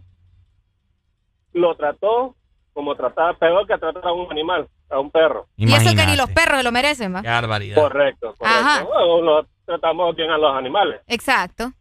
lo 1.54 1.76
trató 1.76 2.36
como 2.74 2.96
trataba, 2.96 3.34
peor 3.34 3.68
que 3.68 3.78
tratar 3.78 4.06
a 4.06 4.14
un 4.14 4.32
animal, 4.32 4.68
a 4.90 5.00
un 5.00 5.12
perro. 5.12 5.48
Y 5.58 5.72
eso 5.72 5.96
que 5.96 6.06
ni 6.06 6.16
los 6.16 6.30
perros 6.32 6.64
lo 6.64 6.72
merecen, 6.72 7.14
¿va? 7.14 7.22
Qué 7.22 7.28
barbaridad. 7.28 7.76
Correcto, 7.76 8.36
correcto. 8.38 9.22
lo 9.22 9.46
tratamos 9.66 10.16
bien 10.16 10.32
a 10.32 10.38
los 10.38 10.56
animales. 10.56 11.02
Exacto. 11.08 11.74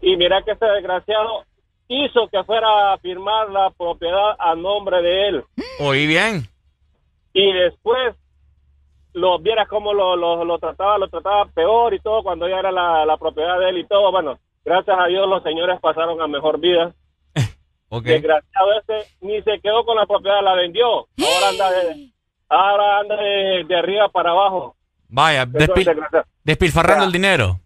Y 0.00 0.16
mira 0.16 0.42
que 0.42 0.52
ese 0.52 0.64
desgraciado 0.64 1.44
hizo 1.90 2.28
que 2.28 2.42
fuera 2.44 2.92
a 2.92 2.98
firmar 2.98 3.50
la 3.50 3.70
propiedad 3.70 4.36
a 4.38 4.54
nombre 4.54 5.02
de 5.02 5.28
él. 5.28 5.44
Oí 5.80 6.06
bien. 6.06 6.46
Y 7.32 7.52
después 7.52 8.14
lo 9.12 9.40
viera 9.40 9.66
cómo 9.66 9.92
lo, 9.92 10.14
lo, 10.16 10.58
trataba, 10.58 10.98
lo 10.98 11.08
trataba 11.08 11.46
peor 11.46 11.92
y 11.92 11.98
todo 11.98 12.22
cuando 12.22 12.48
ya 12.48 12.60
era 12.60 12.70
la, 12.70 13.16
propiedad 13.18 13.58
de 13.58 13.70
él 13.70 13.78
y 13.78 13.86
todo. 13.86 14.12
Bueno, 14.12 14.38
gracias 14.64 14.96
a 14.98 15.06
Dios 15.06 15.28
los 15.28 15.42
señores 15.42 15.80
pasaron 15.80 16.20
a 16.20 16.28
mejor 16.28 16.60
vida. 16.60 16.94
okay. 17.88 18.14
Desgraciado 18.14 18.68
ese 18.80 19.10
ni 19.20 19.42
se 19.42 19.58
quedó 19.60 19.84
con 19.84 19.96
la 19.96 20.06
propiedad, 20.06 20.44
la 20.44 20.54
vendió. 20.54 21.08
Ahora 21.18 21.48
anda 21.48 21.70
de, 21.72 22.10
ahora 22.48 22.98
anda 23.00 23.16
de, 23.16 23.76
arriba 23.76 24.08
para 24.10 24.30
abajo. 24.30 24.76
Vaya, 25.08 25.44
despilfarrando 25.44 27.04
el 27.04 27.10
dinero. 27.10 27.58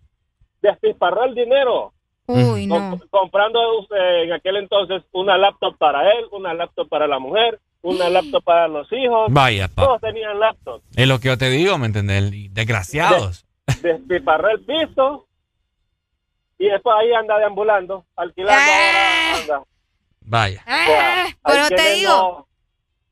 Despilfarró 0.62 1.25
el 1.25 1.35
dinero. 1.35 1.94
Uy, 2.27 2.67
no. 2.67 2.99
comprando 3.11 3.61
en 3.91 4.33
aquel 4.33 4.57
entonces 4.57 5.03
una 5.12 5.36
laptop 5.36 5.77
para 5.77 6.11
él, 6.12 6.25
una 6.33 6.55
laptop 6.55 6.89
para 6.89 7.07
la 7.07 7.19
mujer, 7.19 7.61
una 7.83 8.09
laptop 8.09 8.43
para 8.43 8.69
los 8.69 8.91
hijos. 8.93 9.31
Vaya, 9.31 9.69
pa. 9.69 9.85
Todos 9.85 10.01
tenían 10.01 10.39
laptop. 10.39 10.83
Es 10.97 11.07
lo 11.07 11.19
que 11.20 11.28
yo 11.28 11.39
te 11.39 11.51
digo, 11.51 11.77
¿me 11.77 11.86
entendés? 11.86 12.31
Desgraciados. 12.55 13.44
Despiparré 13.83 14.53
el 14.53 14.61
piso 14.65 15.27
y 16.59 16.67
después 16.67 16.97
ahí 16.99 17.12
anda 17.12 17.39
deambulando, 17.39 18.07
alquilando. 18.17 18.73
Eh. 18.73 19.59
Vaya. 20.23 20.65
Eh, 20.67 21.35
pero 21.44 21.69
te 21.69 21.94
digo. 21.94 22.49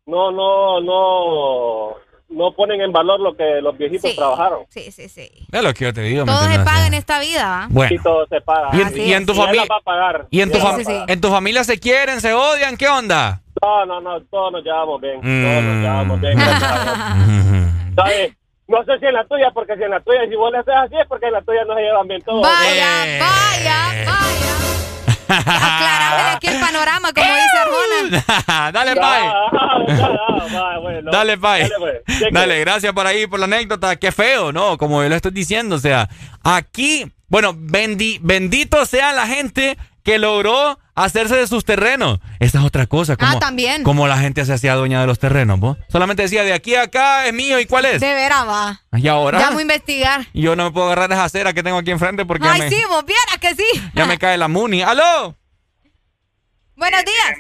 No, 0.07 0.31
no, 0.33 0.81
no 0.81 0.83
no 0.83 2.12
ponen 2.57 2.81
en 2.81 2.93
valor 2.93 3.21
lo 3.21 3.37
que 3.37 3.61
los 3.61 3.77
viejitos 3.77 4.15
trabajaron. 4.15 4.61
Sí, 4.69 4.91
sí, 4.91 5.09
sí. 5.09 5.31
Es 5.51 5.63
lo 5.63 5.73
que 5.75 5.85
yo 5.85 5.93
te 5.93 6.03
digo. 6.03 6.25
Todo 6.25 6.45
se 6.45 6.59
paga 6.61 6.87
en 6.87 6.95
esta 6.95 7.21
vida. 7.21 7.67
Bueno. 7.71 7.95
Y 7.95 7.99
todo 7.99 8.27
se 8.27 8.41
paga. 8.41 8.71
Y 8.73 9.13
en, 9.13 9.27
tu 9.27 9.35
familia. 9.35 9.65
Y 10.31 10.41
en 10.41 10.51
tu, 10.51 10.59
en 11.09 11.21
tu 11.21 11.29
familia 11.29 11.65
se 11.65 11.79
quieren, 11.79 12.21
se 12.21 12.33
odian, 12.33 12.77
¿qué 12.77 12.89
onda? 12.89 13.41
No, 13.63 13.87
no, 13.87 14.01
no, 14.01 14.21
todos 14.23 14.53
nos 14.53 14.65
llevamos 14.65 15.01
bien. 15.01 15.21
Todos 15.21 15.63
nos 15.63 15.83
llevamos 15.83 16.21
bien. 16.21 16.39
Mm. 17.93 17.95
¿Sabes? 17.95 18.33
No 18.69 18.83
sé 18.85 18.99
si 18.99 19.05
en 19.07 19.13
la 19.13 19.25
tuya, 19.25 19.51
porque 19.53 19.77
si 19.77 19.83
en 19.83 19.91
la 19.91 20.01
tuya, 20.01 20.21
si 20.29 20.35
vos 20.35 20.51
le 20.51 20.59
haces 20.59 20.75
así, 20.75 20.95
es 20.97 21.07
porque 21.07 21.27
en 21.27 21.33
la 21.33 21.43
tuya 21.43 21.65
no 21.67 21.75
se 21.75 21.83
llevan 21.83 22.09
bien 22.09 22.23
todos. 22.23 22.41
Vaya, 22.41 23.07
eh. 23.07 23.21
vaya, 23.21 24.05
vaya. 24.07 24.92
Aclarame 25.39 26.31
aquí 26.37 26.47
el 26.49 26.61
panorama, 26.61 27.13
como 27.13 27.27
dice 27.27 27.59
Arjona. 27.59 28.73
Dale, 28.73 28.97
Pai. 28.97 29.23
Dale, 31.11 31.39
Pai. 31.39 31.71
Dale, 32.31 32.61
gracias 32.61 32.93
por 32.93 33.07
ahí, 33.07 33.27
por 33.27 33.39
la 33.39 33.47
anécdota. 33.47 33.97
Qué 33.97 34.13
feo, 34.13 34.53
¿no? 34.53 34.79
Como 34.79 35.03
yo 35.03 35.09
lo 35.09 35.15
estoy 35.15 35.33
diciendo, 35.33 35.77
o 35.77 35.81
sea, 35.81 36.09
aquí, 36.43 37.11
bueno, 37.29 37.55
bendito 37.57 38.85
sea 38.87 39.13
la 39.13 39.27
gente 39.27 39.77
que 40.03 40.19
logró 40.19 40.79
hacerse 40.95 41.37
de 41.37 41.47
sus 41.47 41.65
terrenos. 41.65 42.19
Esta 42.41 42.59
es 42.59 42.65
otra 42.65 42.87
cosa. 42.87 43.17
Como, 43.17 43.37
ah, 43.37 43.39
también. 43.39 43.83
Como 43.83 44.07
la 44.09 44.19
gente 44.19 44.45
se 44.45 44.53
hacía 44.53 44.75
dueña 44.75 45.01
de 45.01 45.07
los 45.07 45.19
terrenos, 45.19 45.59
¿vos? 45.61 45.79
Solamente 45.89 46.23
decía, 46.23 46.43
de 46.43 46.53
aquí 46.53 46.75
a 46.75 46.83
acá 46.83 47.27
es 47.27 47.33
mío, 47.33 47.59
¿y 47.61 47.67
cuál 47.67 47.87
es? 47.87 48.01
De 48.01 48.15
veras 48.15 48.47
va. 48.47 48.81
Y 48.93 49.09
ahora. 49.09 49.39
Ya 49.39 49.51
voy 49.51 49.61
a 49.61 49.63
investigar. 49.63 50.27
Y 50.33 50.43
yo 50.43 50.57
no 50.57 50.65
me 50.65 50.71
puedo 50.73 50.87
agarrar 50.87 51.13
esa 51.13 51.25
acera 51.25 51.53
que 51.53 51.63
tengo 51.63 51.79
aquí 51.79 51.91
enfrente 51.91 52.25
porque. 52.25 52.47
Ay, 52.49 52.69
sí, 52.69 52.83
vos 52.89 53.05
vieras 53.05 53.39
que 53.41 53.55
sí. 53.55 53.91
Ya 53.95 54.07
me 54.07 54.19
cae 54.19 54.37
la 54.37 54.49
muni. 54.49 54.83
¡Aló! 54.83 55.37
Buenos 56.75 57.05
días. 57.05 57.39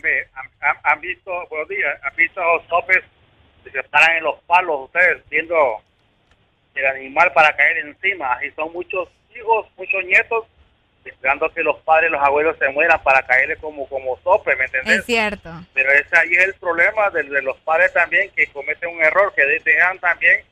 ¿Han, 0.84 1.00
visto, 1.00 1.30
buenos 1.50 1.68
días, 1.68 1.98
han 2.04 2.14
visto 2.14 2.40
los 2.40 2.66
topes 2.68 3.02
que 3.64 3.82
paran 3.84 4.18
en 4.18 4.24
los 4.24 4.38
palos 4.46 4.84
ustedes 4.84 5.22
viendo 5.30 5.56
el 6.74 6.86
animal 6.86 7.32
para 7.32 7.56
caer 7.56 7.78
encima? 7.78 8.38
Y 8.46 8.54
son 8.54 8.72
muchos 8.72 9.08
hijos, 9.34 9.66
muchos 9.76 10.04
nietos 10.04 10.44
esperando 11.04 11.52
que 11.52 11.62
los 11.62 11.78
padres, 11.80 12.10
los 12.10 12.22
abuelos 12.22 12.56
se 12.58 12.68
mueran 12.70 13.02
para 13.02 13.22
caerle 13.22 13.56
como, 13.56 13.88
como 13.88 14.18
sope, 14.22 14.54
¿me 14.56 14.64
entendés? 14.64 15.00
Es 15.00 15.04
cierto. 15.04 15.50
Pero 15.74 15.90
ese 15.92 16.16
ahí 16.16 16.32
es 16.32 16.44
el 16.44 16.54
problema 16.54 17.10
de, 17.10 17.42
los 17.42 17.56
padres 17.58 17.92
también, 17.92 18.30
que 18.34 18.46
cometen 18.48 18.90
un 18.90 19.02
error, 19.02 19.32
que 19.34 19.44
dejan 19.44 19.98
también, 19.98 20.42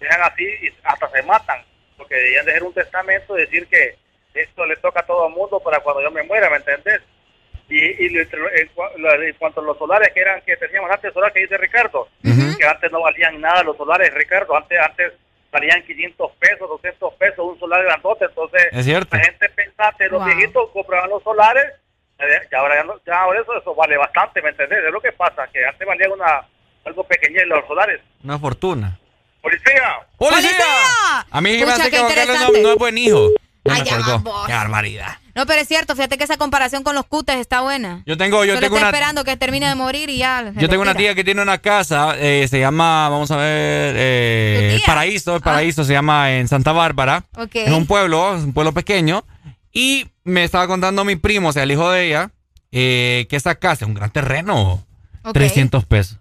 dejan 0.00 0.22
así 0.22 0.44
y 0.44 0.72
hasta 0.82 1.10
se 1.10 1.22
matan, 1.22 1.62
porque 1.96 2.14
deberían 2.14 2.46
dejar 2.46 2.62
un 2.62 2.74
testamento, 2.74 3.34
decir 3.34 3.66
que 3.66 3.96
esto 4.34 4.66
le 4.66 4.76
toca 4.76 5.00
a 5.00 5.06
todo 5.06 5.28
el 5.28 5.34
mundo 5.34 5.60
para 5.60 5.80
cuando 5.80 6.02
yo 6.02 6.10
me 6.10 6.22
muera, 6.22 6.50
¿me 6.50 6.56
entendés? 6.56 7.00
Y, 7.68 7.78
y 7.78 8.18
en, 8.18 9.34
cuanto 9.38 9.60
a 9.60 9.64
los 9.64 9.78
solares 9.78 10.12
que 10.12 10.20
eran 10.20 10.40
que 10.42 10.56
teníamos 10.56 10.90
antes, 10.90 11.14
solares 11.14 11.32
que 11.32 11.40
dice 11.40 11.56
Ricardo, 11.56 12.08
que 12.22 12.66
antes 12.66 12.92
no 12.92 13.00
valían 13.00 13.40
nada 13.40 13.62
los 13.62 13.76
solares, 13.76 14.12
Ricardo, 14.12 14.56
antes 14.56 14.78
antes 14.78 15.12
valían 15.54 15.82
500 15.86 16.32
pesos, 16.40 16.68
200 16.68 17.14
pesos 17.14 17.38
un 17.38 17.58
solar 17.60 17.84
grandote. 17.84 18.24
Entonces, 18.24 18.62
la 18.72 19.20
gente 19.20 19.48
pensaba 19.50 19.94
que 19.96 20.08
los 20.08 20.24
viejitos 20.24 20.68
compraban 20.72 21.10
los 21.10 21.22
solares, 21.22 21.64
y 22.18 22.54
ahora, 22.54 22.84
ya, 23.06 23.20
ahora 23.20 23.40
eso, 23.40 23.56
eso 23.56 23.74
vale 23.74 23.96
bastante, 23.96 24.42
¿me 24.42 24.50
entendés? 24.50 24.84
Es 24.84 24.92
lo 24.92 25.00
que 25.00 25.12
pasa, 25.12 25.46
que 25.52 25.64
antes 25.64 25.86
valía 25.86 26.08
una, 26.10 26.44
algo 26.84 27.04
pequeño 27.04 27.40
en 27.40 27.48
los 27.48 27.66
solares. 27.66 28.00
Una 28.24 28.38
fortuna. 28.38 28.98
¡Policía! 29.40 30.06
¡Policía! 30.16 31.26
A 31.30 31.40
mí 31.40 31.58
me 31.58 31.70
hace 31.70 31.90
que 31.90 31.98
no, 31.98 32.62
no 32.62 32.72
es 32.72 32.76
buen 32.76 32.98
hijo. 32.98 33.28
Ay, 33.70 33.82
ya 33.84 33.98
Qué 34.46 34.52
barbaridad. 34.52 35.18
No, 35.34 35.46
pero 35.46 35.60
es 35.60 35.68
cierto, 35.68 35.96
fíjate 35.96 36.16
que 36.16 36.24
esa 36.24 36.36
comparación 36.36 36.84
con 36.84 36.94
los 36.94 37.06
cutes 37.06 37.36
está 37.36 37.60
buena. 37.60 38.02
Yo 38.06 38.16
tengo, 38.16 38.44
yo 38.44 38.58
tengo 38.60 38.76
una... 38.76 38.86
esperando 38.86 39.24
que 39.24 39.36
termine 39.36 39.68
de 39.68 39.74
morir 39.74 40.08
y 40.08 40.18
ya. 40.18 40.52
Yo 40.56 40.68
tengo 40.68 40.82
una 40.82 40.94
tía 40.94 41.14
que 41.14 41.24
tiene 41.24 41.42
una 41.42 41.58
casa, 41.58 42.14
eh, 42.18 42.46
se 42.48 42.60
llama, 42.60 43.08
vamos 43.08 43.30
a 43.32 43.36
ver, 43.36 43.94
eh, 43.98 44.80
Paraíso, 44.86 45.40
Paraíso 45.40 45.84
se 45.84 45.92
llama 45.92 46.32
en 46.32 46.46
Santa 46.46 46.72
Bárbara. 46.72 47.24
Es 47.52 47.72
un 47.72 47.86
pueblo, 47.86 48.36
es 48.36 48.44
un 48.44 48.52
pueblo 48.52 48.72
pequeño. 48.72 49.24
Y 49.72 50.06
me 50.22 50.44
estaba 50.44 50.68
contando 50.68 51.04
mi 51.04 51.16
primo, 51.16 51.48
o 51.48 51.52
sea, 51.52 51.64
el 51.64 51.72
hijo 51.72 51.90
de 51.90 52.06
ella, 52.06 52.30
eh, 52.70 53.26
que 53.28 53.34
esa 53.34 53.56
casa 53.56 53.84
es 53.84 53.88
un 53.88 53.94
gran 53.94 54.10
terreno. 54.10 54.86
300 55.32 55.84
pesos. 55.84 56.18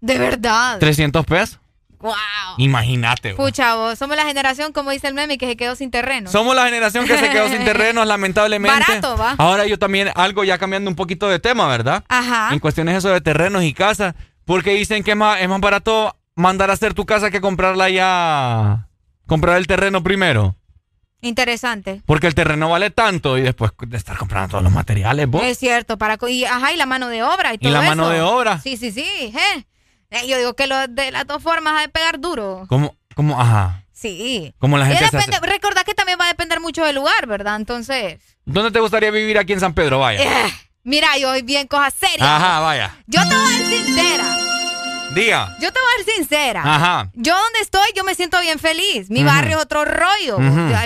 De 0.00 0.16
verdad. 0.18 0.78
300 0.78 1.26
pesos. 1.26 1.60
Wow. 2.00 2.14
Imagínate. 2.58 3.34
Pucha, 3.34 3.74
vos, 3.74 3.98
somos 3.98 4.16
la 4.16 4.24
generación, 4.24 4.72
como 4.72 4.90
dice 4.90 5.08
el 5.08 5.14
meme, 5.14 5.38
que 5.38 5.46
se 5.46 5.56
quedó 5.56 5.74
sin 5.74 5.90
terreno. 5.90 6.30
Somos 6.30 6.54
la 6.54 6.64
generación 6.64 7.06
que 7.06 7.18
se 7.18 7.30
quedó 7.30 7.48
sin 7.48 7.64
terrenos, 7.64 8.06
lamentablemente. 8.06 8.78
Barato, 8.78 9.16
va. 9.16 9.34
Ahora 9.38 9.66
yo 9.66 9.78
también, 9.78 10.10
algo 10.14 10.44
ya 10.44 10.58
cambiando 10.58 10.88
un 10.90 10.96
poquito 10.96 11.28
de 11.28 11.38
tema, 11.38 11.66
¿verdad? 11.68 12.04
Ajá. 12.08 12.50
En 12.52 12.60
cuestiones 12.60 12.96
eso 12.96 13.08
de 13.08 13.20
terrenos 13.20 13.64
y 13.64 13.72
casas, 13.74 14.14
porque 14.44 14.74
dicen 14.74 15.02
que 15.02 15.12
es 15.12 15.16
más, 15.16 15.40
es 15.40 15.48
más 15.48 15.60
barato 15.60 16.16
mandar 16.34 16.70
a 16.70 16.74
hacer 16.74 16.94
tu 16.94 17.04
casa 17.04 17.30
que 17.30 17.40
comprarla 17.40 17.90
ya. 17.90 18.88
Comprar 19.26 19.58
el 19.58 19.66
terreno 19.66 20.02
primero. 20.02 20.56
Interesante. 21.20 22.00
Porque 22.06 22.28
el 22.28 22.34
terreno 22.34 22.70
vale 22.70 22.90
tanto 22.90 23.36
y 23.38 23.42
después 23.42 23.72
de 23.86 23.96
estar 23.96 24.16
comprando 24.16 24.52
todos 24.52 24.62
los 24.64 24.72
materiales, 24.72 25.28
vos. 25.28 25.42
Es 25.42 25.58
cierto, 25.58 25.98
para 25.98 26.16
y, 26.28 26.44
ajá, 26.44 26.72
y 26.72 26.76
la 26.76 26.86
mano 26.86 27.08
de 27.08 27.22
obra 27.24 27.54
y 27.54 27.58
todo 27.58 27.72
la 27.72 27.82
mano 27.82 28.04
eso. 28.04 28.12
de 28.12 28.22
obra. 28.22 28.60
Sí, 28.60 28.76
sí, 28.76 28.92
sí. 28.92 29.02
eh. 29.02 29.64
Eh, 30.10 30.26
Yo 30.26 30.38
digo 30.38 30.54
que 30.54 30.66
lo 30.66 30.86
de 30.88 31.10
las 31.10 31.26
dos 31.26 31.42
formas 31.42 31.74
ha 31.78 31.80
de 31.82 31.88
pegar 31.88 32.18
duro. 32.20 32.64
¿Cómo? 32.68 32.96
¿Cómo? 33.14 33.40
Ajá. 33.40 33.84
Sí. 33.92 34.54
Como 34.58 34.78
la 34.78 34.86
gente 34.86 35.04
depende, 35.04 35.36
hace- 35.36 35.46
recordad 35.46 35.82
que 35.84 35.94
también 35.94 36.18
va 36.20 36.26
a 36.26 36.28
depender 36.28 36.60
mucho 36.60 36.84
del 36.84 36.94
lugar, 36.96 37.26
¿verdad? 37.26 37.56
Entonces, 37.56 38.18
¿Dónde 38.44 38.70
te 38.70 38.80
gustaría 38.80 39.10
vivir 39.10 39.36
aquí 39.38 39.52
en 39.52 39.60
San 39.60 39.74
Pedro? 39.74 39.98
Vaya. 39.98 40.22
eh, 40.22 40.52
mira, 40.84 41.18
yo 41.18 41.30
hoy 41.30 41.42
bien 41.42 41.66
cosas 41.66 41.92
serias. 41.94 42.22
Ajá, 42.22 42.60
vaya. 42.60 42.96
Yo 43.06 43.20
te 43.28 43.34
voy 43.34 43.44
a 43.54 43.58
ser 43.58 43.66
sincera. 43.84 44.36
Diga. 45.14 45.56
Yo 45.60 45.72
te 45.72 45.80
voy 45.80 45.90
a 46.00 46.04
ser 46.04 46.14
sincera. 46.16 46.62
Ajá. 46.64 47.10
Yo 47.14 47.34
donde 47.34 47.60
estoy, 47.60 47.88
yo 47.96 48.04
me 48.04 48.14
siento 48.14 48.40
bien 48.40 48.58
feliz. 48.58 49.08
Mi 49.10 49.24
barrio 49.24 49.56
es 49.56 49.62
otro 49.64 49.84
rollo. 49.84 50.38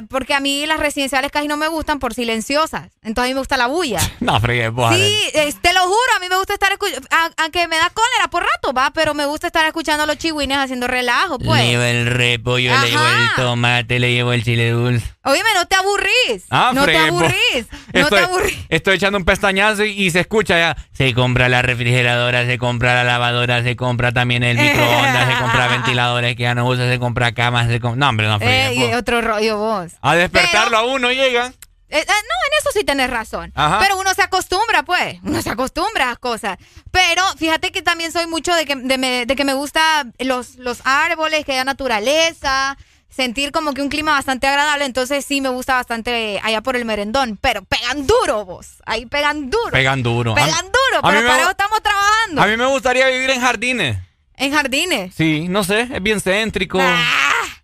Porque 0.09 0.33
a 0.35 0.41
mí 0.41 0.65
las 0.67 0.79
residenciales 0.79 1.31
casi 1.31 1.49
no 1.49 1.57
me 1.57 1.69
gustan 1.69 1.99
por 1.99 2.15
silenciosas. 2.15 2.91
Entonces 3.03 3.25
a 3.25 3.29
mí 3.29 3.35
me 3.35 3.41
gusta 3.41 3.57
la 3.57 3.67
bulla. 3.67 4.01
No, 4.23 4.41
fregué, 4.41 4.69
vos. 4.69 4.95
Sí, 4.95 5.17
te 5.61 5.73
lo 5.73 5.81
juro, 5.81 5.97
a 6.17 6.21
mí 6.21 6.29
me 6.29 6.37
gusta 6.37 6.55
estar 6.55 6.71
escuchando, 6.71 7.07
aunque 7.39 7.67
me 7.67 7.77
da 7.77 7.91
cólera 7.91 8.29
por 8.31 8.45
rato, 8.45 8.73
va, 8.73 8.93
pero 8.95 9.15
me 9.15 9.27
gusta 9.27 9.49
estar 9.49 9.67
escuchando 9.67 10.05
a 10.05 10.07
los 10.07 10.17
chihuines 10.17 10.57
haciendo 10.59 10.87
relajo, 10.87 11.39
Le 11.41 11.45
pues. 11.45 11.65
llevo 11.65 11.83
el 11.83 12.07
repollo, 12.07 12.71
le 12.81 12.91
llevo 12.91 13.05
el 13.05 13.15
Ajá. 13.25 13.33
tomate, 13.37 13.99
le 13.99 14.13
llevo 14.13 14.33
el 14.33 14.45
chile 14.45 14.71
dulce. 14.71 15.05
Óyeme, 15.25 15.49
no 15.57 15.67
te 15.67 15.75
aburrís. 15.75 16.45
Ah, 16.51 16.71
no 16.73 16.85
te 16.85 16.93
vos. 16.93 17.09
aburrís. 17.09 17.67
No 17.93 18.09
te 18.09 18.19
aburrís. 18.21 18.59
estoy 18.69 18.97
echando 18.97 19.19
un 19.19 19.25
pestañazo 19.25 19.85
y, 19.85 19.91
y 19.91 20.11
se 20.13 20.21
escucha 20.21 20.57
ya. 20.59 20.77
Se 20.93 21.13
compra 21.15 21.49
la 21.49 21.63
refrigeradora, 21.63 22.47
se 22.47 22.59
compra 22.59 22.95
la 22.95 23.05
lavadora, 23.05 23.63
se 23.65 23.75
compra 23.75 24.12
también 24.13 24.43
el 24.43 24.57
microondas, 24.57 25.29
se 25.29 25.41
compra 25.41 25.67
ventiladores 25.71 26.37
que 26.37 26.43
ya 26.43 26.55
no 26.55 26.67
usa, 26.67 26.89
se 26.89 26.99
compra 26.99 27.33
camas, 27.33 27.69
se 27.69 27.81
compra... 27.81 27.99
No, 27.99 28.09
hombre, 28.09 28.27
no, 28.29 28.39
fregué, 28.39 28.91
Eh, 28.91 28.97
otro 28.97 29.21
rollo 29.21 29.59
vos. 29.59 29.93
A 30.01 30.15
despertarlo 30.15 30.77
a 30.77 30.85
uno 30.85 31.11
llega. 31.11 31.53
Eh, 31.89 31.99
eh, 31.99 32.07
no, 32.07 32.13
en 32.13 32.59
eso 32.59 32.71
sí 32.73 32.85
tenés 32.85 33.11
razón. 33.11 33.53
Ajá. 33.55 33.79
Pero 33.81 33.99
uno 33.99 34.15
se 34.15 34.23
acostumbra, 34.23 34.83
pues. 34.83 35.19
Uno 35.25 35.43
se 35.43 35.51
acostumbra 35.51 36.05
a 36.05 36.09
las 36.09 36.19
cosas. 36.19 36.57
Pero 36.91 37.23
fíjate 37.37 37.71
que 37.71 37.83
también 37.83 38.13
soy 38.13 38.27
mucho 38.27 38.55
de 38.55 38.65
que, 38.65 38.77
de 38.77 38.97
me, 38.97 39.27
de 39.27 39.37
que 39.37 39.45
me 39.45 39.53
gusta 39.53 40.07
los, 40.19 40.57
los 40.57 40.81
árboles, 40.85 41.45
que 41.45 41.53
haya 41.53 41.65
naturaleza, 41.65 42.79
sentir 43.15 43.53
como 43.53 43.75
que 43.75 43.83
un 43.83 43.89
clima 43.89 44.13
bastante 44.13 44.47
agradable. 44.47 44.85
Entonces 44.85 45.25
sí 45.25 45.41
me 45.41 45.49
gusta 45.51 45.75
bastante 45.75 46.41
allá 46.43 46.63
por 46.63 46.77
el 46.77 46.85
merendón. 46.85 47.39
Pero 47.41 47.63
pegan 47.63 48.07
duro, 48.07 48.45
vos. 48.45 48.83
Ahí 48.87 49.07
pegan 49.07 49.51
duro. 49.51 49.71
Pegan 49.71 50.03
duro. 50.03 50.35
Pegan 50.35 50.67
duro, 50.67 51.01
a 51.03 51.11
pero 51.11 51.27
para 51.29 51.41
eso 51.43 51.51
estamos 51.51 51.83
trabajando. 51.83 52.43
A 52.43 52.47
mí 52.47 52.57
me 52.57 52.67
gustaría 52.67 53.07
vivir 53.09 53.31
en 53.31 53.41
jardines. 53.41 53.99
En 54.37 54.53
jardines. 54.53 55.15
Sí, 55.15 55.47
no 55.49 55.63
sé, 55.63 55.89
es 55.93 56.03
bien 56.03 56.21
céntrico. 56.21 56.81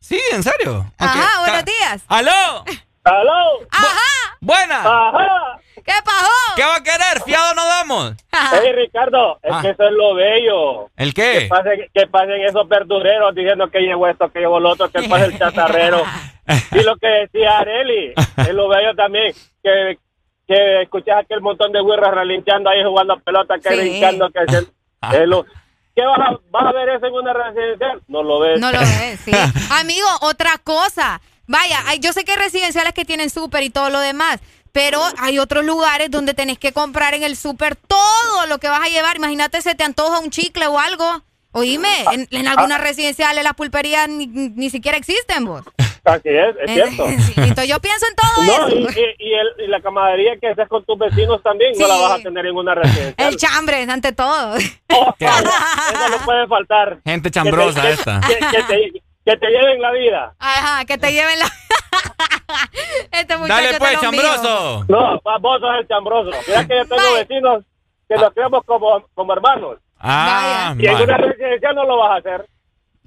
Sí, 0.01 0.21
en 0.33 0.43
serio. 0.43 0.91
Ajá, 0.99 1.41
buenos 1.41 1.65
días. 1.65 2.03
¡Aló! 2.09 2.65
¡Aló! 3.09 3.61
Ajá. 3.71 4.37
¡Buena! 4.41 4.79
Ajá. 4.81 5.61
¿Qué 5.75 5.95
pasó? 6.05 6.29
¿Qué 6.57 6.63
va 6.65 6.77
a 6.77 6.83
querer? 6.83 7.23
¿Fiado 7.25 7.55
no 7.55 7.65
damos? 7.67 8.13
Hey, 8.31 8.73
Ricardo, 8.75 9.39
es 9.43 9.53
Ah. 9.53 9.61
que 9.63 9.71
eso 9.71 9.83
es 9.85 9.93
lo 9.93 10.15
bello. 10.15 10.91
¿El 10.97 11.15
Que 11.15 11.41
qué? 11.41 11.47
pasen, 11.49 11.81
que 11.95 12.07
pasen 12.07 12.43
esos 12.45 12.69
verdureros 12.69 13.35
diciendo 13.35 13.71
que 13.71 13.81
llevo 13.81 14.07
esto, 14.07 14.31
que 14.31 14.41
llevo 14.41 14.61
lo 14.61 14.71
otro, 14.71 14.91
que 14.91 15.09
pase 15.09 15.27
el 15.27 15.39
chatarrero. 15.39 16.03
y 16.73 16.83
lo 16.83 16.97
que 16.97 17.07
decía 17.09 17.59
Areli, 17.59 18.13
es 18.37 18.53
lo 18.55 18.69
bello 18.69 18.95
también, 18.95 19.33
que, 19.63 19.99
que 20.47 20.83
escuchas 20.83 21.19
aquel 21.25 21.41
montón 21.41 21.73
de 21.73 21.81
güirras 21.81 22.13
relinchando 22.15 22.69
ahí 22.71 22.83
jugando 22.85 23.19
pelota, 23.21 23.55
que 23.59 23.71
Sí. 23.71 24.01
que 24.01 24.53
se- 24.53 25.23
es 25.23 25.27
lo- 25.29 25.47
¿Qué 25.95 26.05
vas 26.05 26.19
a, 26.21 26.39
vas 26.51 26.67
a 26.67 26.73
ver 26.73 26.91
eso 26.91 27.07
en 27.07 27.13
una 27.15 27.33
residencial? 27.33 28.01
No 28.07 28.23
lo 28.23 28.39
ves. 28.41 28.61
No 28.61 28.71
lo 28.71 28.79
ves, 28.79 29.19
sí. 29.25 29.33
Amigo, 29.81 30.07
otra 30.21 30.59
cosa. 30.63 31.21
Vaya, 31.49 31.83
hay- 31.87 31.99
yo 31.99 32.13
sé 32.13 32.25
que 32.25 32.33
hay 32.33 32.39
residenciales 32.39 32.93
que 32.93 33.05
tienen 33.05 33.31
súper 33.31 33.63
y 33.65 33.71
todo 33.71 33.91
lo 33.91 33.99
demás, 34.01 34.39
pero 34.71 35.03
hay 35.19 35.39
otros 35.41 35.65
lugares 35.65 36.11
donde 36.11 36.35
tenés 36.35 36.59
que 36.59 36.73
comprar 36.73 37.15
en 37.15 37.25
el 37.25 37.37
súper 37.37 37.75
todo 37.75 38.47
lo 38.49 38.59
que 38.59 38.69
vas 38.69 38.83
a 38.83 38.89
llevar. 38.89 39.17
Imagínate, 39.17 39.61
se 39.63 39.75
te 39.75 39.83
antoja 39.83 40.21
un 40.21 40.31
chicle 40.31 40.67
o 40.69 40.79
algo. 40.79 41.23
Oíme, 41.53 41.89
en, 42.13 42.29
en 42.31 42.47
algunas 42.47 42.79
residenciales 42.81 43.43
las 43.43 43.55
pulperías 43.55 44.07
ni, 44.09 44.27
ni 44.27 44.69
siquiera 44.69 44.99
existen, 44.99 45.47
vos. 45.47 45.63
Así 46.05 46.29
es, 46.29 46.55
es 46.63 46.71
cierto. 46.73 47.07
Sí, 47.27 47.33
entonces 47.37 47.69
yo 47.69 47.81
pienso 47.81 48.07
en 48.07 48.15
todo 48.15 48.45
No, 48.45 48.69
eso. 48.69 49.01
y- 49.01 49.27
y 49.27 49.33
el- 49.35 49.65
y 49.65 49.67
la 49.69 49.81
camaradería 49.81 50.37
que 50.39 50.49
haces 50.49 50.69
con 50.69 50.85
tus 50.85 50.99
vecinos 50.99 51.43
también 51.43 51.73
no 51.79 51.87
Sí. 51.87 51.91
la 51.91 51.97
vas 51.97 52.21
a 52.21 52.23
tener 52.23 52.45
en 52.47 52.55
una 52.55 52.75
residencial. 52.75 53.15
El 53.29 53.37
chambre, 53.39 53.83
ante 53.91 54.13
todo. 54.13 54.57
Eso 54.57 56.09
no 56.11 56.25
puede 56.25 56.47
faltar. 56.47 56.99
Gente 57.05 57.31
chambrosa 57.31 57.81
que 57.81 57.89
te, 57.89 57.93
esta. 57.95 58.21
Que, 58.21 58.35
que 58.39 58.63
te, 58.65 59.03
que 59.29 59.37
te 59.37 59.47
lleven 59.51 59.83
la 59.83 59.93
vida. 59.93 60.35
Ajá, 60.39 60.85
que 60.87 60.97
te 60.97 61.13
lleven 61.13 61.39
la... 61.39 61.45
este 63.13 63.37
muchacho 63.37 63.63
Dale 63.63 63.79
pues, 63.79 64.01
chambroso. 64.01 64.85
No, 64.89 65.21
pa- 65.21 65.37
vos 65.39 65.61
sos 65.61 65.71
el 65.81 65.87
chambroso. 65.87 66.31
Mira 66.47 66.67
que 66.67 66.77
yo 66.79 66.87
tengo 66.87 67.15
vecinos 67.15 67.65
que 68.09 68.17
los 68.17 68.33
creemos 68.33 68.65
como, 68.65 69.05
como 69.13 69.33
hermanos. 69.35 69.77
Ah, 69.99 70.75
Y 70.79 70.87
en 70.87 71.03
una 71.03 71.19
residencial 71.19 71.75
no 71.75 71.85
lo 71.85 71.99
vas 71.99 72.13
a 72.13 72.17
hacer. 72.17 72.49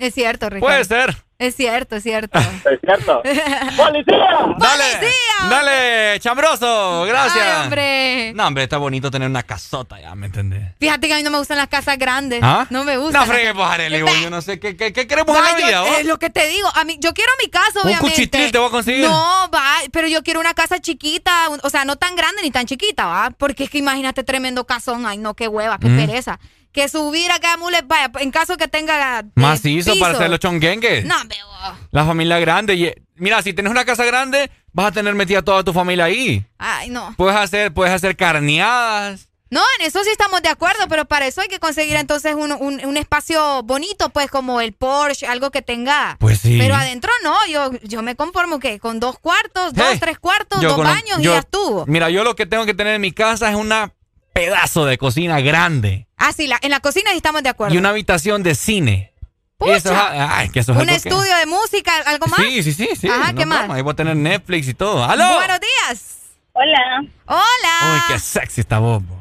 Es 0.01 0.15
cierto, 0.15 0.49
Ricardo. 0.49 0.65
Puede 0.65 0.83
ser. 0.85 1.15
Es 1.37 1.55
cierto, 1.55 1.95
es 1.95 2.03
cierto. 2.03 2.39
Es 2.71 2.79
cierto. 2.81 3.21
¡Policía! 3.77 4.55
Dale. 4.57 5.09
Dale, 5.49 6.19
chambroso. 6.19 7.03
Gracias. 7.07 7.45
Ay, 7.45 7.63
hombre. 7.63 8.33
No, 8.35 8.47
hombre, 8.47 8.63
está 8.63 8.77
bonito 8.77 9.11
tener 9.11 9.27
una 9.29 9.43
casota 9.43 9.99
ya, 9.99 10.13
¿me 10.15 10.27
entendés? 10.27 10.73
Fíjate 10.79 11.07
que 11.07 11.13
a 11.13 11.17
mí 11.17 11.23
no 11.23 11.29
me 11.31 11.37
gustan 11.37 11.57
las 11.57 11.67
casas 11.67 11.97
grandes. 11.99 12.39
¿Ah? 12.43 12.65
No 12.71 12.83
me 12.83 12.97
gustan. 12.97 13.27
No 13.27 13.33
fregues, 13.33 13.53
pues, 13.53 13.67
Arely, 13.67 13.99
yo 14.23 14.29
no 14.31 14.41
sé 14.41 14.59
qué, 14.59 14.75
qué, 14.77 14.91
qué 14.93 15.07
queremos 15.07 15.35
en 15.35 15.43
Va, 15.43 15.51
la 15.51 15.59
yo- 15.59 15.65
vida? 15.67 15.99
Es 15.99 16.05
lo 16.05 16.17
que 16.19 16.29
te 16.31 16.47
digo. 16.47 16.67
A 16.75 16.83
mí, 16.83 16.97
yo 16.99 17.13
quiero 17.13 17.31
mi 17.43 17.49
casa, 17.49 17.79
Un 17.83 17.87
obviamente. 17.89 18.09
cuchitril 18.15 18.51
te 18.51 18.57
voy 18.57 18.67
a 18.67 18.71
conseguir. 18.71 19.05
No, 19.07 19.49
va, 19.53 19.75
pero 19.91 20.07
yo 20.07 20.23
quiero 20.23 20.39
una 20.39 20.53
casa 20.55 20.79
chiquita, 20.79 21.49
un- 21.49 21.59
o 21.63 21.69
sea, 21.69 21.85
no 21.85 21.95
tan 21.95 22.15
grande 22.15 22.41
ni 22.41 22.49
tan 22.51 22.65
chiquita, 22.65 23.05
va. 23.05 23.31
Porque 23.37 23.65
es 23.65 23.69
que 23.69 23.77
imagínate 23.77 24.23
tremendo 24.23 24.65
casón. 24.65 25.05
Ay, 25.05 25.17
no, 25.19 25.35
qué 25.35 25.47
hueva, 25.47 25.77
qué 25.79 25.87
Mm. 25.87 26.05
pereza. 26.05 26.39
Que 26.71 26.87
subir 26.87 27.29
a 27.31 27.39
cada 27.39 27.57
mule, 27.57 27.81
vaya, 27.85 28.09
en 28.19 28.31
caso 28.31 28.55
que 28.57 28.67
tenga. 28.67 29.19
eh, 29.19 29.23
Macizo 29.35 29.91
para 29.99 30.11
piso. 30.11 30.17
hacer 30.19 30.29
los 30.29 30.39
chonguengues. 30.39 31.03
No, 31.05 31.15
veo. 31.27 31.45
La 31.91 32.05
familia 32.05 32.39
grande. 32.39 32.75
y- 32.75 32.93
mira, 33.15 33.41
si 33.41 33.53
tienes 33.53 33.71
una 33.71 33.83
casa 33.85 34.05
grande, 34.05 34.49
vas 34.71 34.87
a 34.87 34.91
tener 34.91 35.13
metida 35.15 35.41
toda 35.41 35.63
tu 35.63 35.73
familia 35.73 36.05
ahí. 36.05 36.45
Ay, 36.57 36.89
no. 36.89 37.13
Puedes 37.17 37.35
hacer, 37.37 37.73
puedes 37.73 37.93
hacer 37.93 38.15
carneadas. 38.15 39.27
No, 39.49 39.59
en 39.77 39.85
eso 39.85 40.01
sí 40.05 40.09
estamos 40.09 40.41
de 40.41 40.47
acuerdo, 40.47 40.87
pero 40.87 41.03
para 41.03 41.27
eso 41.27 41.41
hay 41.41 41.49
que 41.49 41.59
conseguir 41.59 41.97
entonces 41.97 42.35
un, 42.35 42.53
un- 42.53 42.85
un 42.85 42.95
espacio 42.95 43.63
bonito, 43.63 44.07
pues 44.09 44.31
como 44.31 44.61
el 44.61 44.71
Porsche, 44.71 45.27
algo 45.27 45.51
que 45.51 45.61
tenga. 45.61 46.15
Pues 46.21 46.39
sí. 46.39 46.57
Pero 46.57 46.73
adentro 46.73 47.11
no, 47.21 47.35
yo, 47.47 47.71
yo 47.83 48.01
me 48.01 48.15
conformo 48.15 48.59
que 48.59 48.79
con 48.79 49.01
dos 49.01 49.19
cuartos, 49.19 49.73
dos, 49.73 49.87
Hey, 49.91 49.97
tres 49.99 50.19
cuartos, 50.19 50.61
dos 50.61 50.77
baños 50.77 51.19
y 51.19 51.23
yo- 51.23 51.33
ya 51.33 51.39
estuvo. 51.39 51.85
Mira, 51.85 52.09
yo 52.09 52.23
lo 52.23 52.33
que 52.37 52.45
tengo 52.45 52.65
que 52.65 52.73
tener 52.73 52.95
en 52.95 53.01
mi 53.01 53.11
casa 53.11 53.49
es 53.49 53.55
una 53.57 53.91
pedazo 54.31 54.85
de 54.85 54.97
cocina 54.97 55.41
grande 55.41 56.07
Ah, 56.21 56.31
sí, 56.33 56.47
la- 56.47 56.59
en 56.61 56.71
la 56.71 56.79
cocina 56.79 57.11
sí 57.11 57.17
estamos 57.17 57.43
de 57.43 57.49
acuerdo. 57.49 57.73
y 57.75 57.77
una 57.77 57.89
habitación 57.89 58.43
de 58.43 58.55
cine. 58.55 59.11
Pucha. 59.57 59.75
Eso 59.75 59.91
es, 59.93 59.99
ay, 60.01 60.49
que 60.49 60.59
eso 60.59 60.71
es 60.71 60.77
un 60.77 60.89
algo 60.89 61.01
que- 61.01 61.09
estudio 61.09 61.35
de 61.37 61.45
música, 61.45 61.91
algo 62.07 62.27
más. 62.27 62.39
Sí, 62.39 62.63
sí, 62.63 62.73
sí, 62.73 62.89
sí. 62.99 63.07
Ajá, 63.07 63.31
no 63.31 63.37
¿qué 63.39 63.45
más? 63.45 63.69
Ahí 63.69 63.81
voy 63.81 63.91
a 63.91 63.95
tener 63.95 64.15
Netflix 64.15 64.67
y 64.67 64.73
todo. 64.73 65.03
¡Aló! 65.03 65.35
Buenos 65.35 65.59
días. 65.59 66.17
Hola. 66.53 67.03
Hola. 67.27 67.93
Uy, 67.93 67.99
qué 68.13 68.19
sexy 68.19 68.61
está 68.61 68.79
vos. 68.79 69.05
bo. 69.05 69.15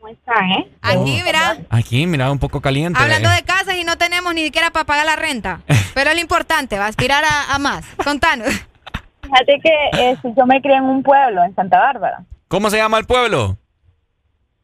¿Cómo 0.00 0.12
están, 0.12 0.50
eh? 0.50 0.70
Aquí, 0.82 1.22
mira, 1.24 1.56
Aquí, 1.70 2.06
mira, 2.06 2.30
un 2.30 2.38
poco 2.38 2.60
caliente. 2.60 2.98
hablando 3.00 3.30
de 3.30 3.42
casas 3.42 3.76
y 3.76 3.84
no 3.84 3.96
tenemos 3.96 4.34
ni 4.34 4.42
siquiera 4.44 4.70
para 4.70 4.84
pagar 4.84 5.06
la 5.06 5.16
renta. 5.16 5.60
Pero 5.94 6.10
es 6.10 6.16
lo 6.16 6.20
importante, 6.22 6.76
va 6.78 6.86
a 6.86 6.88
aspirar 6.88 7.24
a, 7.24 7.54
a 7.54 7.58
más. 7.58 7.84
Contanos. 8.04 8.48
Fíjate 9.22 9.58
que 9.62 9.70
eh, 10.10 10.16
yo 10.36 10.44
me 10.46 10.60
crié 10.60 10.76
en 10.76 10.84
un 10.84 11.02
pueblo, 11.02 11.42
en 11.44 11.54
Santa 11.54 11.78
Bárbara, 11.78 12.22
¿Cómo 12.48 12.68
se 12.68 12.76
llama 12.76 12.98
el 12.98 13.06
pueblo? 13.06 13.56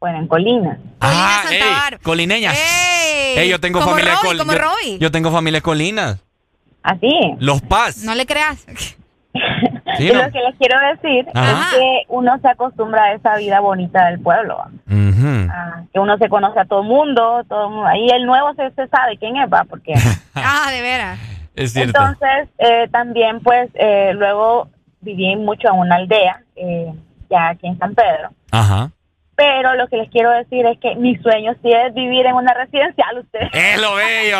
Bueno, 0.00 0.18
en 0.18 0.26
Colina. 0.28 0.78
ah, 1.00 1.42
ey, 1.50 1.98
colineñas. 2.02 2.54
Ey, 2.56 3.38
Ey, 3.38 3.48
yo 3.50 3.60
tengo 3.60 3.80
como 3.80 3.92
familia 3.92 4.14
Robbie, 4.14 4.28
col- 4.28 4.38
como 4.38 4.52
yo, 4.52 4.58
Robbie. 4.58 4.98
yo 4.98 5.10
tengo 5.10 5.30
familia 5.30 5.60
colinas. 5.60 6.18
Así. 6.82 7.10
Los 7.38 7.60
Paz. 7.60 7.98
No 8.04 8.14
le 8.14 8.26
creas. 8.26 8.64
Sí, 9.96 10.08
y 10.08 10.12
¿no? 10.12 10.24
lo 10.24 10.32
que 10.32 10.40
les 10.40 10.56
quiero 10.56 10.76
decir 10.92 11.26
Ajá. 11.34 11.68
es 11.70 11.74
que 11.76 12.02
uno 12.08 12.36
se 12.40 12.48
acostumbra 12.48 13.04
a 13.04 13.12
esa 13.12 13.36
vida 13.36 13.60
bonita 13.60 14.06
del 14.06 14.18
pueblo. 14.20 14.58
Ah, 14.88 15.82
que 15.92 16.00
uno 16.00 16.16
se 16.18 16.28
conoce 16.28 16.58
a 16.58 16.64
todo 16.64 16.82
el 16.82 16.88
mundo, 16.88 17.44
todo 17.48 17.66
el 17.68 17.70
mundo. 17.74 17.86
Ahí 17.86 18.08
el 18.08 18.24
nuevo 18.26 18.52
se, 18.54 18.70
se 18.72 18.88
sabe 18.88 19.16
quién 19.18 19.36
es, 19.36 19.48
va, 19.52 19.64
porque 19.64 19.92
Ah, 20.34 20.68
de 20.72 20.80
veras. 20.80 21.18
Es 21.54 21.72
cierto. 21.72 21.96
Entonces, 21.98 22.48
eh, 22.58 22.88
también, 22.90 23.40
pues, 23.40 23.68
eh, 23.74 24.12
luego 24.14 24.68
viví 25.00 25.36
mucho 25.36 25.68
en 25.68 25.78
una 25.78 25.96
aldea, 25.96 26.42
eh, 26.56 26.92
ya 27.28 27.50
aquí 27.50 27.66
en 27.68 27.78
San 27.78 27.94
Pedro. 27.94 28.30
Ajá. 28.50 28.90
Pero 29.40 29.74
lo 29.74 29.88
que 29.88 29.96
les 29.96 30.10
quiero 30.10 30.30
decir 30.32 30.66
es 30.66 30.78
que 30.80 30.96
mi 30.96 31.16
sueño 31.16 31.54
sí 31.62 31.72
es 31.72 31.94
vivir 31.94 32.26
en 32.26 32.34
una 32.34 32.52
residencial, 32.52 33.20
usted. 33.20 33.40
Es 33.54 33.80
lo 33.80 33.94
bello. 33.94 34.36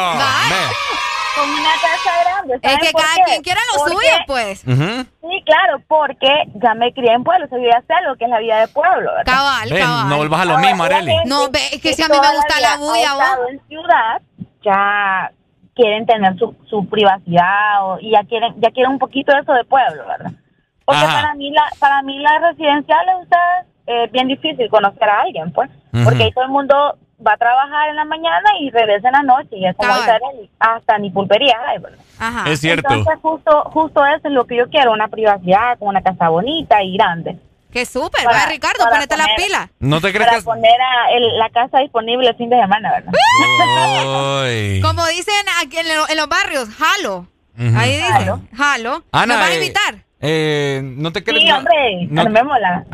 Con 1.35 1.49
una 1.49 1.71
casa 1.81 2.11
grande. 2.23 2.55
Es 2.61 2.79
que 2.81 2.93
cada 2.93 3.25
quien 3.25 3.43
quiera 3.43 3.61
lo 3.73 3.89
suyo, 3.89 4.17
pues. 4.27 4.61
Sí, 4.61 5.43
claro, 5.47 5.83
porque 5.89 6.29
ya 6.57 6.75
me 6.75 6.93
crié 6.93 7.15
en 7.15 7.25
pueblo, 7.25 7.47
soy 7.49 7.63
de 7.63 7.71
lo 8.07 8.15
que 8.17 8.25
es 8.25 8.31
la 8.31 8.41
vida 8.41 8.61
de 8.61 8.69
pueblo, 8.69 9.11
¿verdad? 9.17 9.25
Cabal, 9.25 9.71
cabal. 9.71 10.09
No 10.11 10.17
vuelvas 10.19 10.41
a 10.43 10.45
lo 10.45 10.59
mismo, 10.59 10.85
Areli. 10.85 11.15
No, 11.25 11.49
ve, 11.51 11.61
es 11.73 11.81
que 11.81 11.95
si 11.95 12.03
a 12.03 12.09
mí 12.09 12.19
me 12.21 12.37
gusta 12.37 12.61
la 12.61 12.77
bulla, 12.77 13.15
vos. 13.15 13.49
en 13.53 13.61
ciudad, 13.69 14.21
ya 14.63 15.33
quieren 15.75 16.05
tener 16.05 16.37
su, 16.37 16.55
su 16.69 16.87
privacidad 16.91 17.87
o, 17.87 17.99
y 18.01 18.11
ya 18.11 18.23
quieren 18.25 18.53
ya 18.61 18.71
quieren 18.71 18.93
un 18.93 18.99
poquito 18.99 19.33
de 19.33 19.41
eso 19.41 19.53
de 19.55 19.65
pueblo, 19.65 20.05
¿verdad? 20.07 20.33
Porque 20.85 21.05
para 21.05 21.35
mí 21.37 21.51
la 21.53 21.63
para 21.79 22.03
mí 22.03 22.19
las 22.19 22.43
residenciales 22.43 23.15
es 23.91 24.13
bien 24.13 24.29
difícil 24.29 24.69
conocer 24.69 25.09
a 25.09 25.23
alguien, 25.23 25.53
pues, 25.53 25.71
porque 26.05 26.25
ahí 26.25 26.33
todo 26.33 26.45
el 26.45 26.51
mundo 26.51 26.97
va 27.27 27.35
a 27.35 27.37
trabajar 27.37 27.91
en 27.91 27.97
la 27.97 28.05
mañana 28.05 28.51
y 28.61 28.71
regresa 28.71 29.09
en 29.09 29.13
la 29.13 29.23
noche 29.23 29.51
y 29.53 29.67
es 29.67 29.77
como 29.77 29.93
hasta 30.59 30.99
ni 30.99 31.11
pulpería 31.11 31.57
hay, 31.67 31.79
¿verdad? 31.79 31.99
Ajá. 32.19 32.51
Es 32.51 32.61
cierto. 32.61 32.89
Entonces 32.93 33.21
justo 33.23 33.63
justo 33.73 34.05
eso 34.07 34.29
es 34.29 34.33
lo 34.33 34.47
que 34.47 34.57
yo 34.57 34.69
quiero, 34.69 34.93
una 34.93 35.09
privacidad 35.09 35.79
con 35.79 35.89
una 35.89 36.03
casa 36.03 36.29
bonita 36.29 36.83
y 36.83 36.97
grande. 36.97 37.39
Qué 37.71 37.87
súper, 37.87 38.27
va 38.27 38.47
Ricardo, 38.47 38.85
ponete 38.91 39.17
las 39.17 39.29
pilas. 39.37 39.71
¿No 39.79 40.01
te 40.01 40.13
crees 40.13 40.29
para 40.29 40.43
poner 40.43 40.77
la 41.37 41.51
casa 41.51 41.79
disponible 41.79 42.29
el 42.29 42.35
fin 42.37 42.51
de 42.51 42.61
semana, 42.61 42.91
¿verdad? 42.91 43.13
Como 44.83 45.07
dicen 45.07 45.35
aquí 45.63 45.79
en, 45.79 46.17
los 46.17 46.29
barrios, 46.29 46.69
jalo. 46.71 47.29
Ahí 47.77 47.97
dicen, 47.97 48.49
jalo. 48.57 49.05
Ana, 49.13 49.35
¿Me 49.35 49.41
vas 49.41 49.51
a 49.51 49.55
invitar? 49.55 49.95
Eh, 50.21 50.83
¿No 50.85 51.13
te 51.13 51.25
crees? 51.25 51.43
Sí, 51.43 51.51
hombre, 51.51 52.07
no, 52.11 52.21
armémosla. 52.21 52.85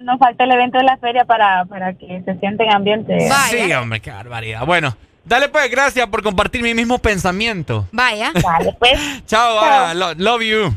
Nos, 0.00 0.18
falta 0.18 0.44
el 0.44 0.52
evento 0.52 0.78
de 0.78 0.84
la 0.84 0.98
feria 0.98 1.24
para, 1.24 1.64
para 1.64 1.94
que 1.94 2.22
se 2.24 2.38
sienta 2.38 2.64
en 2.64 2.72
ambiente. 2.72 3.18
Sí, 3.50 3.72
hombre, 3.72 4.00
qué 4.00 4.10
barbaridad. 4.10 4.66
Bueno. 4.66 4.96
Dale 5.24 5.48
pues, 5.48 5.70
gracias 5.70 6.08
por 6.08 6.22
compartir 6.22 6.62
mi 6.62 6.74
mismo 6.74 6.98
pensamiento. 6.98 7.86
Vaya. 7.92 8.32
Dale 8.34 8.74
pues. 8.78 8.98
Chao, 9.26 9.60
Ana, 9.60 10.14
love 10.14 10.42
you. 10.42 10.74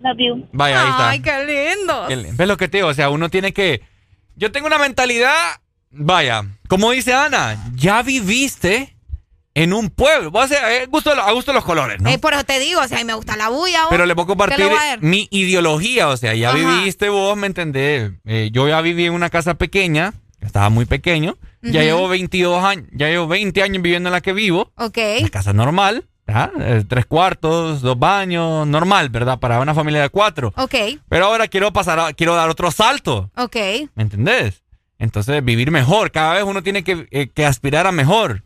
Love 0.00 0.18
you. 0.18 0.48
Vaya, 0.52 0.82
ahí 0.82 0.90
está. 0.90 1.10
Ay, 1.10 1.20
qué 1.20 1.74
lindo. 1.76 2.32
¿Ves 2.36 2.48
lo 2.48 2.56
que 2.56 2.68
te 2.68 2.78
digo? 2.78 2.88
O 2.88 2.94
sea, 2.94 3.10
uno 3.10 3.28
tiene 3.28 3.52
que... 3.52 3.82
Yo 4.34 4.52
tengo 4.52 4.66
una 4.66 4.78
mentalidad, 4.78 5.32
vaya, 5.90 6.42
como 6.68 6.90
dice 6.90 7.14
Ana, 7.14 7.56
ya 7.74 8.02
viviste 8.02 8.95
en 9.56 9.72
un 9.72 9.88
pueblo. 9.88 10.30
Sea, 10.46 10.82
a 10.82 10.86
gusto, 10.86 11.10
a 11.10 11.32
gusto 11.32 11.52
los 11.54 11.64
colores, 11.64 12.00
¿no? 12.00 12.10
Eh, 12.10 12.18
por 12.18 12.34
eso 12.34 12.44
te 12.44 12.58
digo, 12.58 12.80
o 12.82 12.86
sea, 12.86 13.00
a 13.00 13.04
me 13.04 13.14
gusta 13.14 13.36
la 13.36 13.48
bulla. 13.48 13.86
Pero 13.88 14.04
le 14.04 14.14
puedo 14.14 14.28
compartir 14.28 14.66
mi 15.00 15.28
ideología, 15.30 16.08
o 16.08 16.16
sea, 16.16 16.34
ya 16.34 16.52
viviste 16.52 17.08
vos, 17.08 17.36
¿me 17.36 17.46
entendés? 17.46 18.12
Eh, 18.26 18.50
yo 18.52 18.68
ya 18.68 18.82
viví 18.82 19.06
en 19.06 19.14
una 19.14 19.30
casa 19.30 19.54
pequeña, 19.54 20.12
estaba 20.42 20.68
muy 20.68 20.84
pequeño, 20.84 21.38
ya 21.62 21.82
llevo 21.82 22.06
22 22.06 22.62
años, 22.62 22.84
ya 22.92 23.08
llevo 23.08 23.26
20 23.28 23.62
años 23.62 23.82
viviendo 23.82 24.10
en 24.10 24.12
la 24.12 24.20
que 24.20 24.34
vivo. 24.34 24.72
Ok. 24.76 24.98
La 25.22 25.28
casa 25.30 25.54
normal. 25.54 26.06
Eh, 26.28 26.84
tres 26.88 27.06
cuartos, 27.06 27.80
dos 27.80 27.98
baños, 27.98 28.66
normal, 28.66 29.08
¿verdad? 29.08 29.38
Para 29.38 29.60
una 29.60 29.74
familia 29.74 30.02
de 30.02 30.10
cuatro. 30.10 30.52
Ok. 30.56 30.74
Pero 31.08 31.26
ahora 31.26 31.48
quiero 31.48 31.72
pasar, 31.72 32.14
quiero 32.14 32.34
dar 32.34 32.50
otro 32.50 32.70
salto. 32.70 33.30
Ok. 33.36 33.56
¿Me 33.94 34.02
entendés? 34.02 34.64
Entonces, 34.98 35.44
vivir 35.44 35.70
mejor. 35.70 36.10
Cada 36.10 36.34
vez 36.34 36.44
uno 36.44 36.62
tiene 36.62 36.82
que, 36.82 37.06
eh, 37.10 37.44
aspirar 37.44 37.86
a 37.86 37.92
mejor. 37.92 38.42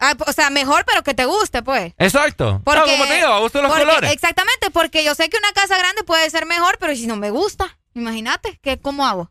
Ah, 0.00 0.14
o 0.26 0.32
sea, 0.32 0.50
mejor, 0.50 0.84
pero 0.86 1.02
que 1.02 1.14
te 1.14 1.24
guste, 1.24 1.62
pues. 1.62 1.92
Exacto. 1.98 2.60
Porque, 2.64 2.90
como 2.90 3.06
te 3.06 3.16
digo, 3.16 3.28
a 3.28 3.40
gusto 3.40 3.60
los 3.60 3.72
colores. 3.72 4.12
Exactamente, 4.12 4.70
porque 4.70 5.04
yo 5.04 5.14
sé 5.14 5.28
que 5.28 5.38
una 5.38 5.52
casa 5.52 5.76
grande 5.76 6.04
puede 6.04 6.28
ser 6.30 6.46
mejor, 6.46 6.78
pero 6.78 6.94
si 6.94 7.06
no 7.06 7.16
me 7.16 7.30
gusta, 7.30 7.78
imagínate, 7.94 8.58
¿qué, 8.62 8.78
¿cómo 8.78 9.06
hago? 9.06 9.30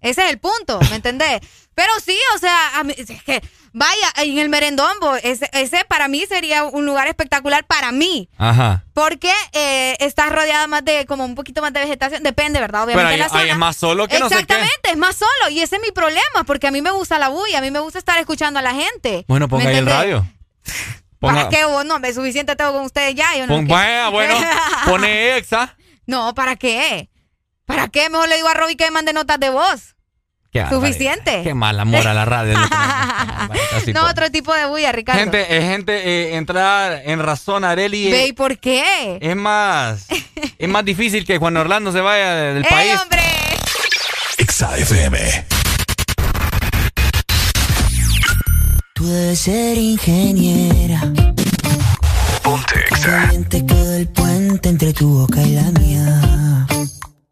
Ese 0.00 0.24
es 0.24 0.30
el 0.30 0.38
punto, 0.38 0.78
¿me 0.90 0.96
entendés? 0.96 1.40
Pero 1.74 1.92
sí, 2.04 2.18
o 2.34 2.38
sea, 2.38 2.56
es 2.96 3.22
que, 3.22 3.42
vaya, 3.76 4.10
en 4.16 4.38
el 4.38 4.48
merendombo, 4.48 5.16
ese, 5.16 5.50
ese, 5.52 5.84
para 5.84 6.08
mí 6.08 6.24
sería 6.26 6.64
un 6.64 6.86
lugar 6.86 7.08
espectacular 7.08 7.64
para 7.66 7.92
mí. 7.92 8.30
Ajá. 8.38 8.84
Porque 8.94 9.30
eh, 9.52 9.96
estás 10.00 10.32
rodeada 10.32 10.66
más 10.66 10.82
de, 10.82 11.04
como 11.04 11.26
un 11.26 11.34
poquito 11.34 11.60
más 11.60 11.74
de 11.74 11.80
vegetación, 11.80 12.22
depende, 12.22 12.58
¿verdad? 12.58 12.84
Obviamente 12.84 13.12
Pero 13.12 13.24
la 13.24 13.28
zona. 13.28 13.52
es 13.52 13.56
más 13.58 13.76
solo 13.76 14.08
que 14.08 14.18
no 14.18 14.30
sé 14.30 14.36
Exactamente, 14.36 14.90
es 14.90 14.96
más 14.96 15.16
solo. 15.16 15.50
Y 15.50 15.60
ese 15.60 15.76
es 15.76 15.82
mi 15.82 15.90
problema, 15.90 16.44
porque 16.46 16.66
a 16.66 16.70
mí 16.70 16.80
me 16.80 16.90
gusta 16.90 17.18
la 17.18 17.28
bulla, 17.28 17.58
a 17.58 17.60
mí 17.60 17.70
me 17.70 17.80
gusta 17.80 17.98
estar 17.98 18.18
escuchando 18.18 18.58
a 18.58 18.62
la 18.62 18.72
gente. 18.72 19.26
Bueno, 19.28 19.46
ponga 19.46 19.68
ahí 19.68 19.76
el 19.76 19.86
radio. 19.86 20.26
¿Para 21.18 21.50
qué? 21.50 21.60
No, 21.84 21.98
me 21.98 22.14
suficiente 22.14 22.56
tengo 22.56 22.72
con 22.72 22.84
ustedes 22.84 23.14
ya. 23.14 23.36
Yo 23.36 23.46
no 23.46 23.62
vaya, 23.66 24.08
bueno, 24.08 24.34
pone 24.86 25.36
exa. 25.36 25.76
No, 26.06 26.34
¿para 26.34 26.56
qué? 26.56 27.10
¿Para 27.66 27.88
qué? 27.88 28.08
Mejor 28.08 28.28
le 28.28 28.36
digo 28.36 28.48
a 28.48 28.54
Robbie 28.54 28.76
que 28.76 28.84
me 28.84 28.92
mande 28.92 29.12
notas 29.12 29.38
de 29.38 29.50
voz. 29.50 29.95
Suficiente. 30.70 31.42
Qué 31.42 31.54
mal 31.54 31.78
amor 31.78 32.06
a 32.06 32.14
la 32.14 32.24
radio. 32.24 32.58
no, 33.94 34.06
otro 34.06 34.30
tipo 34.30 34.54
de 34.54 34.66
bulla, 34.66 34.92
Ricardo. 34.92 35.20
Gente, 35.20 35.56
eh, 35.56 35.62
gente 35.62 35.92
eh, 35.92 36.36
entrar 36.36 37.02
en 37.04 37.20
razón, 37.20 37.64
Areli. 37.64 38.10
Ve, 38.10 38.26
¿y 38.28 38.32
por 38.32 38.58
qué? 38.58 39.18
Es 39.20 39.36
más, 39.36 40.06
es 40.58 40.68
más 40.68 40.84
difícil 40.84 41.24
que 41.24 41.38
Juan 41.38 41.56
Orlando 41.56 41.92
se 41.92 42.00
vaya 42.00 42.34
del 42.34 42.64
¡Ey, 42.64 42.70
país. 42.70 43.00
hombre! 43.00 43.22
XAFM. 44.46 45.44
Tú 48.94 49.06
debes 49.06 49.38
ser 49.38 49.76
ingeniera. 49.76 51.00
Ponte 52.42 52.80
Exa. 52.90 53.30
Te 53.50 53.66
quedó 53.66 53.94
el 53.94 54.08
puente 54.08 54.68
entre 54.70 54.92
tu 54.94 55.08
boca 55.20 55.42
y 55.42 55.50
la 55.52 55.70
mía. 55.80 56.66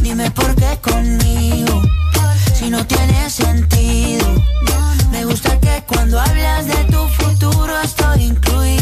Dime 0.00 0.30
por 0.30 0.54
qué 0.54 0.78
conmigo, 0.80 1.82
si 2.54 2.70
no 2.70 2.86
tiene 2.86 3.30
sentido. 3.30 4.26
Me 5.10 5.24
gusta 5.24 5.58
que 5.60 5.82
cuando 5.86 6.20
hablas 6.20 6.66
de 6.66 6.84
tu 6.84 7.08
futuro 7.08 7.80
estoy 7.82 8.24
incluido. 8.24 8.77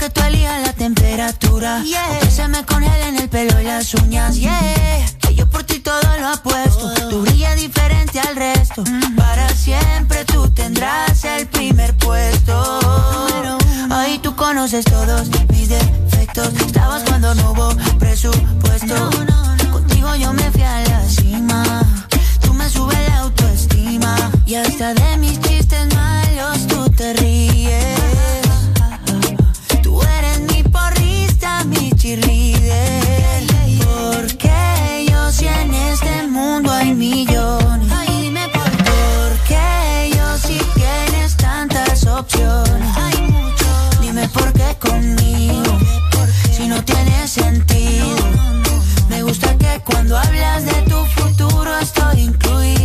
Que 0.00 0.08
tú 0.08 0.22
elijas 0.22 0.62
la 0.62 0.72
temperatura. 0.72 1.82
Que 2.22 2.30
se 2.30 2.48
me 2.48 2.64
congelen 2.64 3.16
el 3.16 3.28
pelo 3.28 3.60
y 3.60 3.64
las 3.64 3.92
uñas. 3.92 4.34
Yeah. 4.34 5.04
Que 5.18 5.34
yo 5.34 5.46
por 5.46 5.62
ti 5.64 5.78
todo 5.80 6.00
lo 6.18 6.28
apuesto. 6.28 6.94
Tú 7.10 7.20
brillas 7.20 7.54
diferente 7.56 8.18
al 8.18 8.34
resto. 8.34 8.82
Para 9.14 9.46
siempre 9.50 10.24
tú 10.24 10.48
tendrás 10.52 11.22
el 11.24 11.46
primer 11.48 11.94
puesto. 11.98 12.80
Ahí 13.90 14.18
tú 14.20 14.34
conoces 14.34 14.86
todos 14.86 15.28
mis 15.50 15.68
defectos. 15.68 16.48
Estabas 16.66 17.02
cuando 17.02 17.34
no 17.34 17.50
hubo 17.50 17.68
presupuesto. 17.98 19.10
Contigo 19.70 20.16
yo 20.16 20.32
me 20.32 20.50
fui 20.50 20.62
a 20.62 20.80
la 20.80 21.04
cima. 21.04 21.82
Tú 22.40 22.54
me 22.54 22.66
subes 22.70 23.06
la 23.06 23.18
autoestima. 23.18 24.16
Y 24.46 24.54
hasta 24.54 24.94
de 24.94 25.09
si 46.50 46.66
no 46.66 46.82
tiene 46.84 47.28
sentido? 47.28 48.16
Me 49.08 49.22
gusta 49.22 49.56
que 49.58 49.80
cuando 49.84 50.16
hablas 50.16 50.64
de 50.64 50.82
tu 50.82 51.04
futuro 51.06 51.78
estoy 51.78 52.20
incluido. 52.20 52.79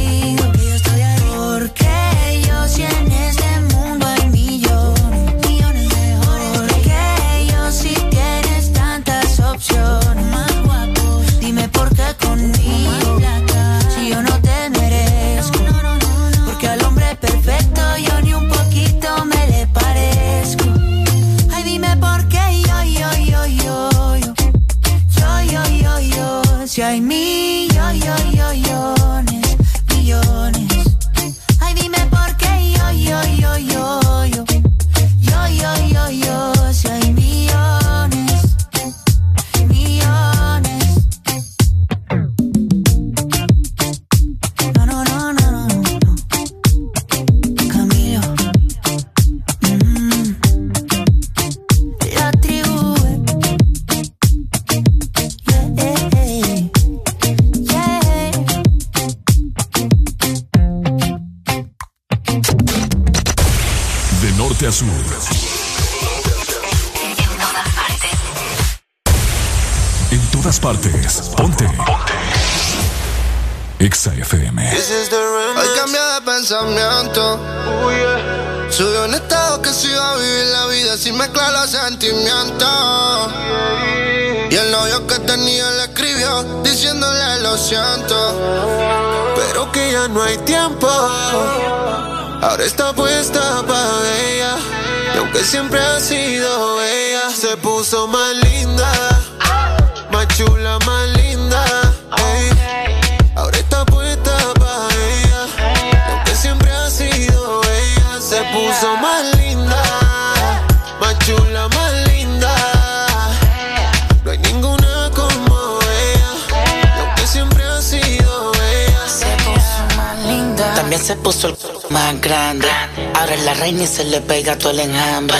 Reina 123.56 123.86
se 123.88 124.04
le 124.04 124.22
pega 124.22 124.58
todo 124.58 124.72
el 124.72 124.80
enjambre. 124.82 125.38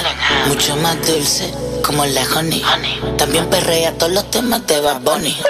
Mucho 0.48 0.76
más 0.78 0.96
dulce, 1.06 1.54
como 1.84 2.06
la 2.06 2.24
honey. 2.36 2.64
También 3.18 3.50
perrea 3.50 3.94
todos 3.98 4.12
los 4.14 4.30
temas 4.32 4.66
de 4.68 4.80
Bad 4.80 5.02
Bunny. 5.02 5.38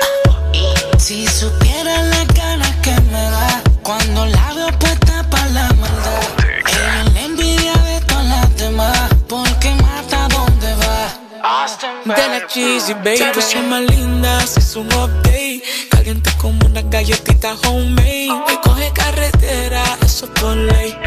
Si 0.97 1.27
supiera 1.27 2.01
la 2.01 2.23
ganas 2.33 2.75
que 2.77 2.89
me 3.11 3.21
da 3.21 3.61
cuando 3.83 4.25
la 4.25 4.53
veo 4.53 4.79
puesta 4.79 5.23
para 5.29 5.45
la 5.49 5.67
maldad. 5.73 6.23
Ella 6.65 7.03
es 7.05 7.13
la 7.13 7.21
envidia 7.21 7.73
de 7.73 8.01
todas 8.07 8.25
las 8.25 8.57
demás, 8.57 9.09
porque 9.27 9.75
mata 9.75 10.27
donde 10.29 10.73
va. 10.75 12.15
De 12.15 12.27
la 12.27 12.47
cheesy, 12.47 12.93
baby. 12.93 13.19
Puso 13.35 13.61
más 13.63 13.81
linda, 13.81 14.43
hizo 14.57 14.79
un 14.79 14.87
update. 14.93 15.61
Caliente 15.91 16.31
como 16.37 16.65
una 16.65 16.81
galletita 16.81 17.55
homemade. 17.67 18.29
Que 18.47 18.59
coge 18.63 18.91
carretera, 18.93 19.83
eso 20.03 20.27
por 20.33 20.55
ley. 20.55 20.97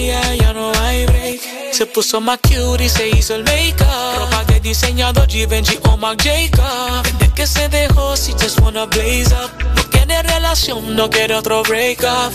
Ella, 0.00 0.34
ya 0.34 0.52
no 0.54 0.72
hay 0.80 1.04
break. 1.04 1.40
Se 1.72 1.84
puso 1.84 2.22
más 2.22 2.38
cute 2.38 2.84
y 2.84 2.88
se 2.88 3.08
hizo 3.10 3.34
el 3.34 3.44
make-up. 3.44 4.18
Ropa 4.18 4.44
de 4.44 4.60
diseñador 4.60 5.28
Givenchy 5.28 5.78
o 5.90 5.96
Marc 5.98 6.22
Jacob. 6.22 7.02
Desde 7.02 7.34
que 7.34 7.46
se 7.46 7.68
dejó, 7.68 8.16
si 8.16 8.32
just 8.32 8.60
wanna 8.60 8.86
blaze 8.86 9.26
up. 9.34 9.50
No 9.76 9.82
quiere 9.90 10.22
relación, 10.22 10.96
no 10.96 11.10
quiere 11.10 11.34
otro 11.34 11.62
break-up. 11.64 12.32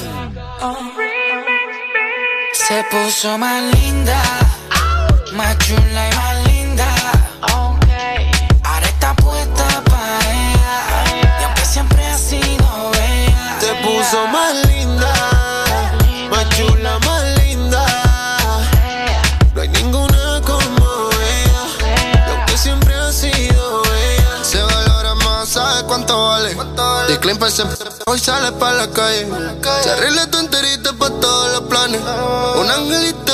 Se 2.54 2.84
puso 2.92 3.38
más 3.40 3.64
linda, 3.76 4.22
más 5.34 5.58
chula 5.58 6.10
y 6.12 6.16
más 6.16 6.48
linda. 6.48 6.88
Ahora 7.42 8.88
está 8.88 9.16
puesta 9.16 9.84
para 9.86 10.20
ella. 10.20 11.40
Y 11.40 11.44
aunque 11.44 11.66
siempre 11.66 12.06
ha 12.06 12.18
sido 12.18 12.92
ella. 12.94 13.58
se 13.60 13.74
puso 13.84 14.28
más 14.28 14.35
Hoy 28.08 28.20
sale 28.20 28.52
pa' 28.54 28.74
la 28.74 28.90
calle. 28.90 29.28
Se 29.84 29.92
arregla 29.92 30.26
tu 30.32 30.40
enterita 30.40 30.94
pa' 30.94 31.12
todos 31.12 31.52
los 31.52 31.62
planes. 31.70 32.02
Un 32.60 32.72
angelito 32.72 33.25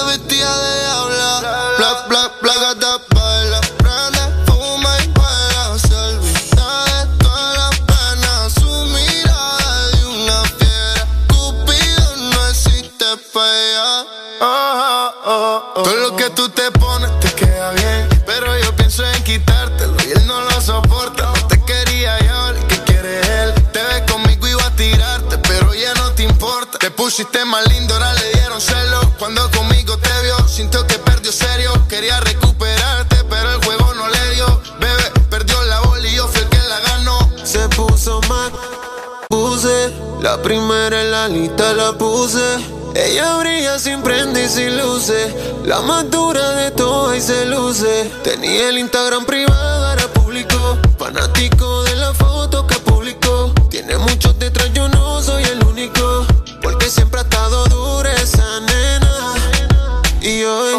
La 40.22 40.40
primera 40.40 41.01
en 41.01 41.09
la 41.09 41.27
lista 41.27 41.74
la 41.74 41.93
puse. 41.93 42.40
Ella 42.93 43.38
brilla 43.38 43.80
sin 43.80 44.03
prende 44.03 44.45
y 44.45 44.50
sin 44.50 44.77
luces. 44.77 45.33
La 45.66 45.82
más 45.82 46.11
dura 46.11 46.51
de 46.51 46.69
todas 46.69 47.17
y 47.17 47.22
se 47.22 47.48
luce. 47.48 48.11
Tenía 48.24 48.69
el 48.69 48.77
Instagram 48.77 49.25
privado, 49.25 49.88
ahora 49.88 50.08
público. 50.14 50.77
Fanático 51.00 51.82
de 51.85 51.95
la 51.95 52.14
foto 52.14 52.67
que 52.67 52.75
publicó. 52.75 53.51
Tiene 53.72 53.98
muchos 53.98 54.38
detrás, 54.38 54.72
yo 54.74 54.88
no 54.90 55.24
soy 55.24 55.43
el 55.43 55.66
único. 55.66 56.27
Porque 56.61 56.88
siempre 56.91 57.22
ha 57.22 57.24
estado 57.24 57.66
dura 57.66 58.14
esa 58.14 58.59
nena. 58.59 59.33
Y 60.22 60.43
hoy 60.43 60.75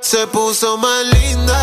se 0.00 0.28
puso 0.28 0.76
más 0.76 1.04
linda. 1.06 1.61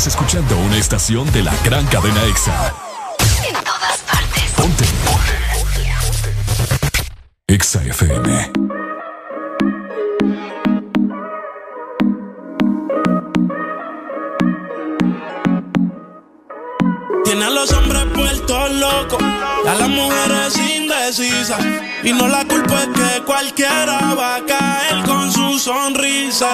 Estás 0.00 0.14
escuchando 0.14 0.56
una 0.56 0.78
estación 0.78 1.30
de 1.30 1.42
la 1.42 1.54
gran 1.62 1.84
cadena 1.88 2.24
EXA. 2.24 2.72
En 3.46 3.52
todas 3.52 3.98
partes. 3.98 4.44
Ponte. 4.56 4.84
Ponte. 5.04 5.34
EXA 7.48 7.82
FM. 7.84 8.50
Tiene 17.24 17.44
a 17.44 17.50
los 17.50 17.70
hombres 17.72 18.06
puestos 18.14 18.70
locos, 18.70 19.22
a 19.22 19.74
las 19.74 19.88
mujeres 19.90 20.56
indecisas. 20.56 21.60
Y 22.02 22.14
no 22.14 22.26
la 22.26 22.46
culpa 22.46 22.84
es 22.84 22.88
que 22.88 23.22
cualquiera 23.26 24.14
va 24.14 24.36
a 24.36 24.46
caer 24.46 25.04
con 25.04 25.30
su 25.30 25.58
sonrisa. 25.58 26.48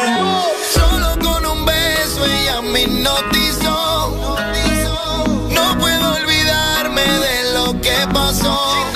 Solo 0.75 1.17
con 1.23 1.36
beso 2.17 2.27
ella 2.27 2.63
me 2.63 2.83
hipnotizó. 2.83 4.37
No 5.51 5.79
puedo 5.79 6.15
olvidarme 6.15 7.03
de 7.03 7.53
lo 7.55 7.81
que 7.81 7.95
pasó. 8.13 8.96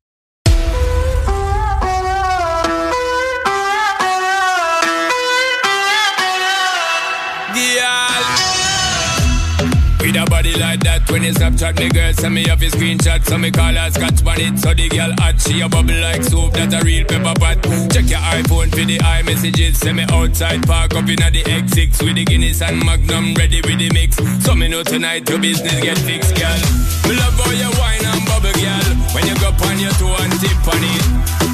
Body 10.51 10.63
like 10.63 10.83
that, 10.83 11.09
when 11.09 11.23
you 11.23 11.31
Snapchat 11.31 11.79
me 11.79 11.89
girl, 11.89 12.13
send 12.13 12.33
me 12.35 12.49
off 12.49 12.61
your 12.61 12.71
screenshot, 12.71 13.23
so 13.25 13.37
me 13.37 13.51
call 13.51 13.73
her 13.73 13.89
scotch 13.91 14.25
on 14.25 14.39
it, 14.39 14.59
so 14.59 14.73
the 14.73 14.89
girl 14.89 15.11
hot, 15.19 15.39
she 15.39 15.61
a 15.61 15.69
bubble 15.69 15.95
like 16.01 16.23
soup, 16.23 16.53
that 16.53 16.73
a 16.73 16.83
real 16.83 17.05
pepper 17.05 17.33
pot. 17.39 17.57
Check 17.91 18.09
your 18.09 18.19
iPhone 18.19 18.69
for 18.71 18.83
the 18.83 18.97
iMessages, 18.97 19.75
send 19.75 19.97
me 19.97 20.05
outside, 20.11 20.65
park 20.67 20.95
up 20.95 21.07
inna 21.07 21.31
the 21.31 21.43
X6 21.43 22.03
with 22.03 22.15
the 22.15 22.25
Guinness 22.25 22.61
and 22.61 22.83
Magnum 22.83 23.33
ready 23.35 23.61
with 23.61 23.79
the 23.79 23.89
mix. 23.93 24.17
So 24.43 24.55
me 24.55 24.67
know 24.67 24.83
tonight 24.83 25.29
your 25.29 25.39
business 25.39 25.79
get 25.81 25.97
fixed, 25.99 26.35
girl. 26.35 26.59
Me 27.07 27.15
love 27.15 27.37
how 27.39 27.51
you 27.51 27.71
wine 27.79 28.05
and 28.05 28.23
bubble, 28.27 28.55
girl. 28.55 28.89
When 29.15 29.27
you 29.27 29.35
go 29.39 29.51
on 29.51 29.77
your 29.79 29.93
toe 29.99 30.15
and 30.19 30.33
tip 30.39 30.67
on 30.67 30.83
it, 30.83 31.05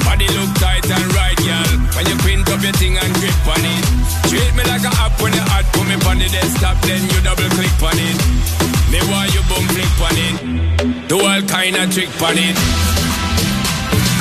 body 0.06 0.26
look 0.34 0.50
tight 0.58 0.86
and 0.90 1.08
right, 1.14 1.38
girl. 1.38 1.70
When 1.94 2.06
you 2.06 2.16
print 2.22 2.48
up 2.50 2.62
your 2.62 2.74
thing 2.74 2.98
and 2.98 3.12
grip 3.20 3.46
on 3.46 3.62
it, 3.62 3.84
treat 4.26 4.52
me 4.54 4.64
like 4.66 4.86
a 4.86 4.92
app 5.02 5.14
when 5.20 5.34
you 5.34 5.44
hot, 5.44 5.66
put 5.74 5.86
me 5.86 5.96
on 6.06 6.18
the 6.18 6.28
desktop, 6.30 6.80
then 6.82 7.02
you 7.10 7.18
double 7.22 7.48
click 7.54 7.78
on 7.82 7.98
it. 7.98 8.77
Me 8.90 9.00
want 9.12 9.28
you 9.34 9.42
boom 9.48 9.64
flick 9.68 10.00
on 10.00 10.16
it. 10.16 11.08
Do 11.08 11.20
all 11.20 11.42
kind 11.42 11.76
of 11.76 11.92
trick 11.92 12.08
on 12.22 12.36
it. 12.36 12.56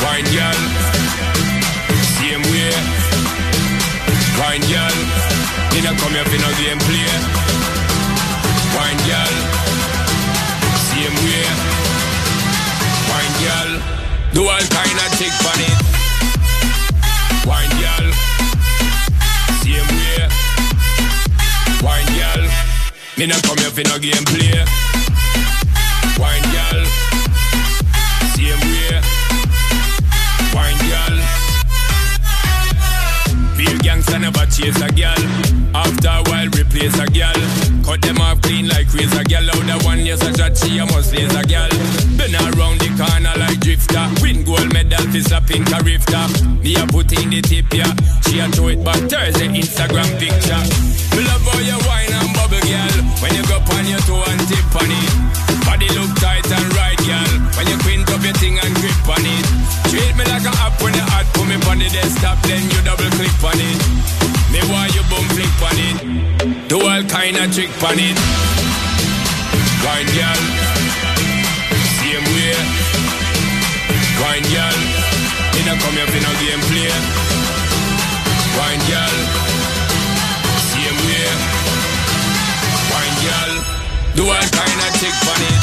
Wine 0.03 0.27
girl. 0.35 0.61
Same 2.19 2.43
way. 2.51 2.75
Wine 4.39 4.65
girl. 4.67 4.97
You 5.71 5.81
don't 5.83 5.97
come 5.99 6.11
here 6.11 6.27
for 6.27 6.39
no 6.43 6.51
game 6.59 6.79
play. 6.83 7.11
Wine 8.75 9.01
girl. 9.07 9.35
Same 10.91 11.17
way. 11.23 11.47
Wine 13.07 13.35
girl. 13.43 13.71
Do 14.33 14.41
all 14.47 14.67
kind 14.67 14.97
of 14.99 15.09
trick 15.17 15.35
on 15.47 15.59
it. 15.63 15.66
Me 23.17 23.25
not 23.25 23.41
come 23.41 23.57
here 23.57 23.71
for 23.71 23.81
no 23.81 23.97
gameplay. 23.97 24.63
Wine 26.19 26.43
girl, 26.53 26.85
same 28.35 28.61
way. 28.69 29.01
Wine 30.53 30.77
girl. 30.87 31.17
Real 33.57 33.77
gangster 33.79 34.19
never 34.19 34.45
chase 34.45 34.79
a 34.83 34.89
girl. 34.89 35.56
After 35.73 36.09
a 36.09 36.23
while, 36.29 36.49
replace 36.53 36.97
a 36.99 37.07
girl. 37.07 37.39
Cut 37.83 38.01
them 38.01 38.19
off 38.19 38.41
clean 38.41 38.67
like 38.67 38.91
razor 38.93 39.23
girl. 39.23 39.47
Out 39.51 39.65
the 39.67 39.77
one 39.85 40.03
yes 40.05 40.21
a 40.21 40.31
shot, 40.35 40.57
she 40.57 40.77
a 40.77 40.85
must 40.85 41.13
raise 41.15 41.33
a 41.35 41.43
girl. 41.43 41.71
Been 42.19 42.35
around 42.35 42.79
the 42.83 42.89
corner 42.95 43.35
like 43.39 43.59
drifter. 43.59 44.03
Win 44.21 44.43
gold 44.43 44.71
medal 44.73 45.03
for 45.07 45.21
slapping 45.23 45.63
a 45.71 45.79
rifter. 45.83 46.25
Me 46.63 46.75
a 46.75 46.83
put 46.87 47.11
in 47.15 47.29
the 47.29 47.41
tip 47.41 47.71
yeah. 47.71 47.91
She 48.27 48.39
a 48.39 48.47
throw 48.51 48.69
it 48.69 48.83
back 48.83 48.99
Thursday 49.07 49.47
Instagram 49.47 50.09
picture. 50.19 50.63
Me 51.15 51.23
love 51.23 51.43
how 51.47 51.59
you 51.63 51.79
wine 51.87 52.11
and 52.11 52.31
bubble 52.35 52.63
girl. 52.67 52.97
When 53.23 53.31
you 53.35 53.43
go 53.47 53.57
on 53.61 53.85
your 53.87 54.01
toe 54.03 54.23
and 54.27 54.41
tip 54.47 54.75
on 54.75 54.91
it. 54.91 55.11
Body 55.63 55.87
look 55.95 56.11
tight 56.19 56.47
and 56.47 56.67
right 56.75 56.99
girl. 57.07 57.31
When 57.55 57.67
you 57.67 57.77
quint 57.83 58.09
up 58.11 58.23
your 58.23 58.35
thing 58.39 58.59
and 58.59 58.73
grip 58.79 59.07
on 59.07 59.23
it. 59.23 59.45
Treat 59.91 60.15
me 60.15 60.23
like 60.27 60.47
a 60.47 60.53
app 60.63 60.75
when 60.83 60.95
you 60.95 61.05
hot. 61.07 61.27
Put 61.35 61.47
me 61.47 61.55
on 61.55 61.79
the 61.79 61.87
desktop 61.87 62.41
then 62.43 62.63
you 62.67 62.79
double 62.83 63.11
click 63.15 63.35
on 63.43 63.55
it. 63.55 63.79
Me 64.51 64.63
want 64.71 64.95
you 65.47 65.53
flick 65.53 65.71
on 65.71 65.77
it. 65.79 66.67
Do 66.67 66.77
all 66.81 67.03
kind 67.03 67.37
of 67.37 67.53
trick 67.53 67.71
on 67.83 67.97
it. 67.99 68.17
Wine 69.83 70.09
girl. 70.15 70.41
Same 71.99 72.25
way. 72.35 72.55
Wine 74.19 74.47
girl. 74.51 74.77
Me 75.53 75.61
not 75.65 75.77
come 75.79 75.95
here 75.95 76.07
for 76.07 76.21
no 76.21 76.31
game 76.39 76.63
play. 76.67 76.91
Wine 78.57 78.83
girl. 78.87 79.15
Same 80.71 80.99
way. 81.07 81.29
Wine 82.91 83.17
girl. 83.23 83.53
Do 84.15 84.23
all 84.27 84.47
kind 84.51 84.79
of 84.85 84.91
trick 84.99 85.17
on 85.31 85.41
it. 85.47 85.59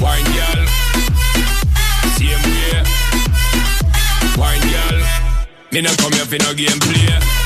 Wine 0.00 0.28
girl. 0.36 0.62
Same 2.16 2.44
way. 2.52 2.82
Wine 4.36 4.66
girl. 4.72 4.98
Me 5.72 5.80
not 5.80 5.96
come 5.98 6.12
here 6.12 6.26
for 6.26 6.38
no 6.38 6.54
game 6.54 6.78
play. 6.80 7.39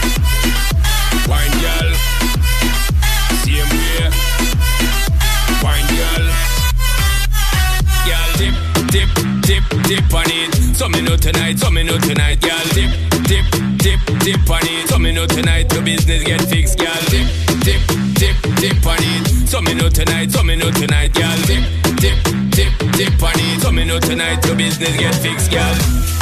So 10.75 10.89
me 10.89 11.01
know 11.01 11.17
tonight, 11.17 11.59
so 11.59 11.71
me 11.71 11.85
know 11.85 11.97
tonight, 11.99 12.43
girl. 12.43 12.59
Dip, 12.75 12.91
dip, 13.31 13.47
dip, 13.79 14.01
dip 14.27 14.51
on 14.51 14.67
it. 14.67 14.89
So 14.91 14.99
me 14.99 15.13
know 15.13 15.25
tonight, 15.25 15.73
your 15.73 15.83
business 15.83 16.25
get 16.25 16.43
fixed, 16.51 16.79
girl. 16.79 16.91
Dip, 17.15 17.31
dip, 17.63 17.79
dip, 18.19 18.37
dip 18.59 18.83
on 18.83 18.99
it. 18.99 19.23
So 19.47 19.63
me 19.63 19.73
know 19.75 19.89
tonight, 19.89 20.33
so 20.33 20.43
me 20.43 20.57
know 20.57 20.71
tonight, 20.75 21.15
girl. 21.15 21.39
Dip, 21.47 21.63
dip, 22.03 22.19
dip, 22.51 22.75
dip 22.99 23.23
on 23.23 23.39
it. 23.39 23.63
So 23.63 23.71
me 23.71 23.85
know 23.87 24.01
tonight, 24.01 24.45
your 24.47 24.57
business 24.57 24.99
get 24.99 25.15
fixed, 25.23 25.55
girl. 25.55 25.75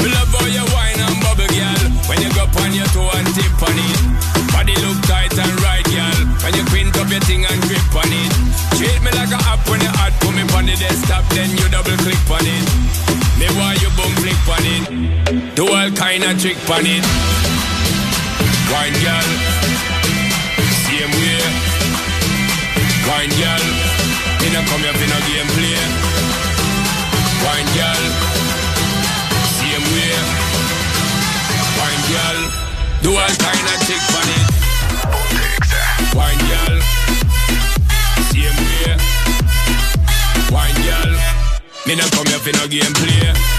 We 0.05 0.13
love 0.13 0.29
all 0.37 0.49
your 0.53 0.69
wine 0.77 1.01
and 1.01 1.17
bubble, 1.25 1.49
girl. 1.49 1.83
When 2.13 2.21
you 2.21 2.29
go 2.37 2.45
on 2.45 2.77
your 2.77 2.87
toe 2.93 3.09
and 3.09 3.29
tip 3.33 3.57
on 3.57 3.73
it. 3.73 3.99
Body 4.53 4.77
look 4.85 5.01
tight 5.09 5.33
and 5.33 5.57
right, 5.65 5.85
girl. 5.89 6.19
When 6.45 6.53
you 6.53 6.65
quint 6.69 6.93
up 7.01 7.09
your 7.09 7.25
thing 7.25 7.49
and 7.49 7.59
grip 7.65 7.89
on 7.97 8.05
it. 8.05 8.31
Treat 8.77 9.01
me 9.01 9.17
like 9.17 9.33
a 9.33 9.41
app 9.49 9.65
when 9.65 9.81
you 9.81 9.89
hot. 9.97 10.13
Put 10.21 10.37
me 10.37 10.45
on 10.53 10.69
the 10.69 10.77
desktop, 10.77 11.25
then 11.33 11.57
you 11.57 11.65
double 11.73 11.97
click 12.05 12.21
on 12.29 12.45
it. 12.45 12.69
Me 13.41 13.49
want 13.59 13.81
you 13.81 13.89
boom 13.97 14.13
on 14.63 14.69
it. 14.69 15.55
Do 15.55 15.67
all 15.67 15.91
kind 15.93 16.25
of 16.25 16.39
trick 16.41 16.57
on 16.71 16.87
it. 16.87 17.05
Wine 18.71 18.97
girl. 19.03 19.29
Same 20.87 21.13
way. 21.19 21.43
Wine 23.09 23.33
girl. 23.39 23.65
Me 24.41 24.49
not 24.53 24.65
come 24.71 24.83
here 24.83 24.95
for 24.95 25.09
no 25.11 25.19
game 25.27 25.51
play. 25.55 25.79
Wine 27.45 27.71
girl. 27.75 28.05
Same 29.59 29.87
way. 29.95 30.15
Wine 31.79 32.03
girl. 32.11 32.39
Do 33.03 33.11
all 33.19 33.35
kind 33.43 33.67
of 33.67 33.79
trick 33.87 34.05
on 34.19 34.29
it. 34.37 34.47
Wine 36.15 36.43
girl. 36.51 36.77
Same 38.31 38.59
way. 38.67 38.97
Wine 40.51 40.79
girl. 40.87 41.13
Me 41.87 41.95
not 41.97 42.11
come 42.13 42.27
here 42.27 42.39
for 42.39 42.53
no 42.59 42.69
game 42.69 42.93
play. 42.95 43.52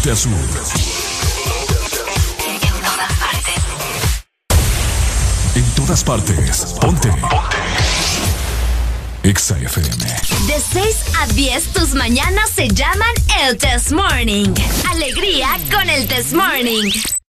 Norte 0.00 0.10
a 0.10 0.16
sur. 0.16 0.32
En 5.54 5.64
todas 5.74 6.04
partes. 6.04 6.76
Ponte. 6.80 7.10
Exa 9.22 9.58
FM. 9.58 10.04
De 10.46 10.60
6 10.72 10.96
a 11.20 11.26
10, 11.26 11.64
tus 11.72 11.94
mañanas 11.94 12.50
se 12.54 12.68
llaman 12.68 13.14
el 13.42 13.58
Test 13.58 13.92
Morning. 13.92 14.54
Alegría 14.90 15.48
con 15.70 15.88
el 15.90 16.06
Test 16.06 16.32
Morning. 16.32 17.19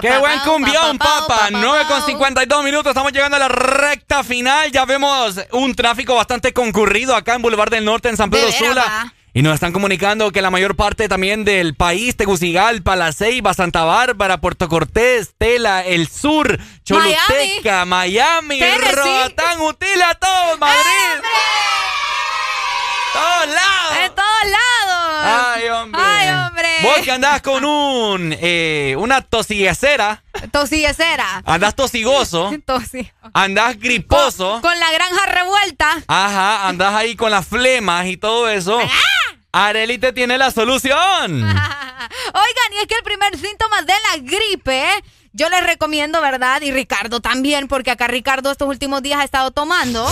¡Qué 0.00 0.18
buen 0.18 0.38
cumbión, 0.40 0.98
papá! 0.98 1.48
9 1.50 1.84
con 1.88 2.04
52 2.04 2.64
minutos, 2.64 2.90
estamos 2.90 3.12
llegando 3.12 3.36
a 3.36 3.40
la 3.40 3.48
recta 3.48 4.22
final. 4.24 4.70
Ya 4.70 4.84
vemos 4.84 5.40
un 5.52 5.74
tráfico 5.74 6.14
bastante 6.14 6.52
concurrido 6.52 7.14
acá 7.14 7.34
en 7.34 7.42
Boulevard 7.42 7.70
del 7.70 7.84
Norte, 7.84 8.08
en 8.08 8.16
San 8.16 8.30
Pedro 8.30 8.50
Sula. 8.52 9.12
Y 9.36 9.42
nos 9.42 9.54
están 9.54 9.72
comunicando 9.72 10.30
que 10.30 10.40
la 10.40 10.50
mayor 10.50 10.76
parte 10.76 11.08
también 11.08 11.44
del 11.44 11.74
país, 11.74 12.16
Tegucigalpa, 12.16 12.94
La 12.94 13.12
Ceiba, 13.12 13.52
Santa 13.52 13.82
Bárbara, 13.82 14.38
Puerto 14.38 14.68
Cortés, 14.68 15.34
Tela, 15.36 15.84
El 15.84 16.08
Sur, 16.08 16.56
Choluteca, 16.84 17.84
Miami, 17.84 18.60
Roatán, 18.60 19.60
Utila, 19.60 20.14
todo 20.14 20.56
Madrid. 20.58 21.24
¡Todos 23.12 23.46
lados! 23.46 23.98
¡En 24.04 24.14
todos 24.14 24.44
lados! 24.44 25.54
¡Ay, 25.56 25.68
hombre! 25.68 26.03
Vos 26.84 27.00
que 27.02 27.10
andás 27.10 27.40
con 27.42 27.64
un, 27.64 28.36
eh, 28.38 28.94
una 28.98 29.22
tosiguecera. 29.22 30.22
Tosillecera. 30.52 31.42
Andás 31.46 31.74
tosigoso. 31.74 32.52
Tosi. 32.66 33.10
Andás 33.32 33.78
griposo. 33.78 34.60
Con 34.60 34.78
la 34.78 34.92
granja 34.92 35.26
revuelta. 35.26 36.02
Ajá, 36.06 36.68
andás 36.68 36.94
ahí 36.94 37.16
con 37.16 37.30
las 37.30 37.46
flemas 37.46 38.06
y 38.06 38.16
todo 38.16 38.48
eso. 38.48 38.78
Areli 39.52 39.98
te 39.98 40.12
tiene 40.12 40.36
la 40.36 40.50
solución. 40.50 40.98
Oigan, 41.42 42.72
y 42.72 42.78
es 42.80 42.86
que 42.86 42.96
el 42.96 43.04
primer 43.04 43.38
síntoma 43.38 43.82
de 43.82 43.92
la 44.10 44.16
gripe, 44.18 44.84
yo 45.32 45.48
les 45.48 45.64
recomiendo, 45.64 46.20
¿verdad? 46.20 46.60
Y 46.62 46.72
Ricardo 46.72 47.20
también, 47.20 47.68
porque 47.68 47.90
acá 47.92 48.08
Ricardo 48.08 48.50
estos 48.50 48.68
últimos 48.68 49.02
días 49.02 49.20
ha 49.20 49.24
estado 49.24 49.52
tomando 49.52 50.06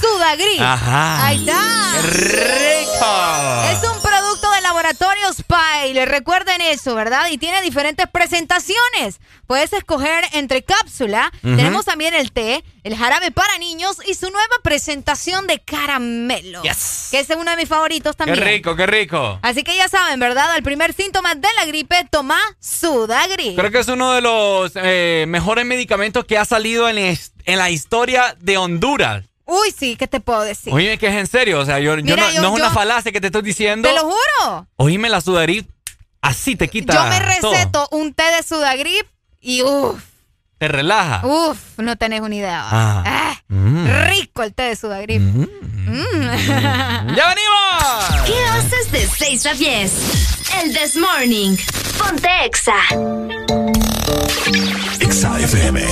Sudagri. 0.00 0.58
Ajá. 0.58 1.26
Ahí 1.26 1.38
está. 1.38 1.92
¡Qué 1.92 2.02
rico! 2.10 3.62
Es 3.70 3.88
un 3.88 4.02
producto 4.02 4.29
de 4.70 4.76
laboratorio 4.76 5.32
Spy. 5.32 6.04
Recuerden 6.04 6.60
eso, 6.60 6.94
¿verdad? 6.94 7.28
Y 7.30 7.38
tiene 7.38 7.60
diferentes 7.62 8.06
presentaciones. 8.08 9.20
Puedes 9.46 9.72
escoger 9.72 10.24
entre 10.32 10.62
cápsula. 10.62 11.32
Tenemos 11.42 11.84
también 11.84 12.14
el 12.14 12.30
té, 12.32 12.62
el 12.84 12.96
jarabe 12.96 13.30
para 13.30 13.58
niños 13.58 13.96
y 14.06 14.14
su 14.14 14.30
nueva 14.30 14.54
presentación 14.62 15.46
de 15.46 15.58
caramelo. 15.58 16.62
Yes. 16.62 17.08
Que 17.10 17.20
es 17.20 17.28
uno 17.30 17.50
de 17.50 17.56
mis 17.56 17.68
favoritos 17.68 18.14
¡Qué 18.14 18.24
también. 18.24 18.44
rico, 18.46 18.76
qué 18.76 18.86
rico! 18.86 19.38
Así 19.42 19.64
que 19.64 19.76
ya 19.76 19.88
saben, 19.88 20.20
¿verdad? 20.20 20.56
El 20.56 20.62
primer 20.62 20.92
síntoma 20.92 21.34
de 21.34 21.48
la 21.56 21.64
gripe, 21.66 22.06
toma 22.10 22.38
Sudagri. 22.60 23.56
Creo 23.56 23.70
que 23.70 23.80
es 23.80 23.88
uno 23.88 24.12
de 24.12 24.20
los 24.20 24.72
eh, 24.76 25.24
mejores 25.28 25.64
medicamentos 25.66 26.24
que 26.24 26.38
ha 26.38 26.44
salido 26.44 26.88
en 26.88 27.18
la 27.46 27.70
historia 27.70 28.36
de 28.40 28.56
Honduras. 28.56 29.29
Uy, 29.52 29.74
sí, 29.76 29.96
¿qué 29.96 30.06
te 30.06 30.20
puedo 30.20 30.42
decir? 30.42 30.72
Oíme 30.72 30.96
que 30.98 31.08
es 31.08 31.14
en 31.14 31.26
serio, 31.26 31.58
o 31.58 31.64
sea, 31.64 31.78
yo, 31.80 31.96
no, 31.96 32.02
yo- 32.02 32.16
no 32.16 32.28
es 32.28 32.38
una 32.54 32.68
yo- 32.68 32.70
falacia 32.74 33.10
que 33.12 33.20
te 33.20 33.26
estoy 33.26 33.42
diciendo. 33.42 33.88
Te 33.88 33.94
lo 33.94 34.02
juro. 34.02 34.66
Oíme 34.76 35.08
la 35.08 35.20
sudarí, 35.20 35.66
así 36.22 36.54
te 36.56 36.68
quita 36.68 36.94
Yo 36.94 37.04
me 37.08 37.38
todo. 37.40 37.52
receto 37.52 37.88
un 37.90 38.14
té 38.14 38.22
de 38.36 38.42
Sudagrip 38.44 39.06
y 39.40 39.62
uff, 39.62 40.00
Te 40.58 40.68
relaja. 40.68 41.26
uff, 41.26 41.58
no 41.78 41.96
tenés 41.96 42.20
una 42.20 42.34
idea. 42.36 42.62
Ah. 42.64 43.02
Ah, 43.06 43.36
Mm. 43.48 43.88
Rico 44.08 44.44
el 44.44 44.54
té 44.54 44.62
de 44.64 44.76
Sudagrip. 44.76 45.20
Mm. 45.20 45.44
¡Ya 47.16 47.34
venimos! 47.34 48.24
¿Qué 48.26 48.44
haces 48.52 48.92
de 48.92 49.08
6 49.08 49.46
a 49.46 49.54
10? 49.54 49.92
El 50.62 50.72
This 50.72 50.94
Morning. 50.96 51.56
Ponte 51.98 52.28
Exa. 52.44 52.74
Exa 55.00 55.40
FM. 55.40 55.82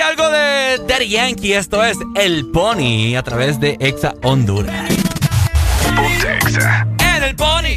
Algo 0.00 0.28
de 0.30 0.78
Daddy 0.86 1.08
Yankee. 1.08 1.54
Esto 1.54 1.82
es 1.82 1.96
El 2.14 2.46
Pony 2.46 3.16
a 3.16 3.22
través 3.22 3.58
de 3.60 3.76
Exa 3.80 4.14
Honduras. 4.22 4.90
En 6.98 7.22
El 7.22 7.36
Pony. 7.36 7.76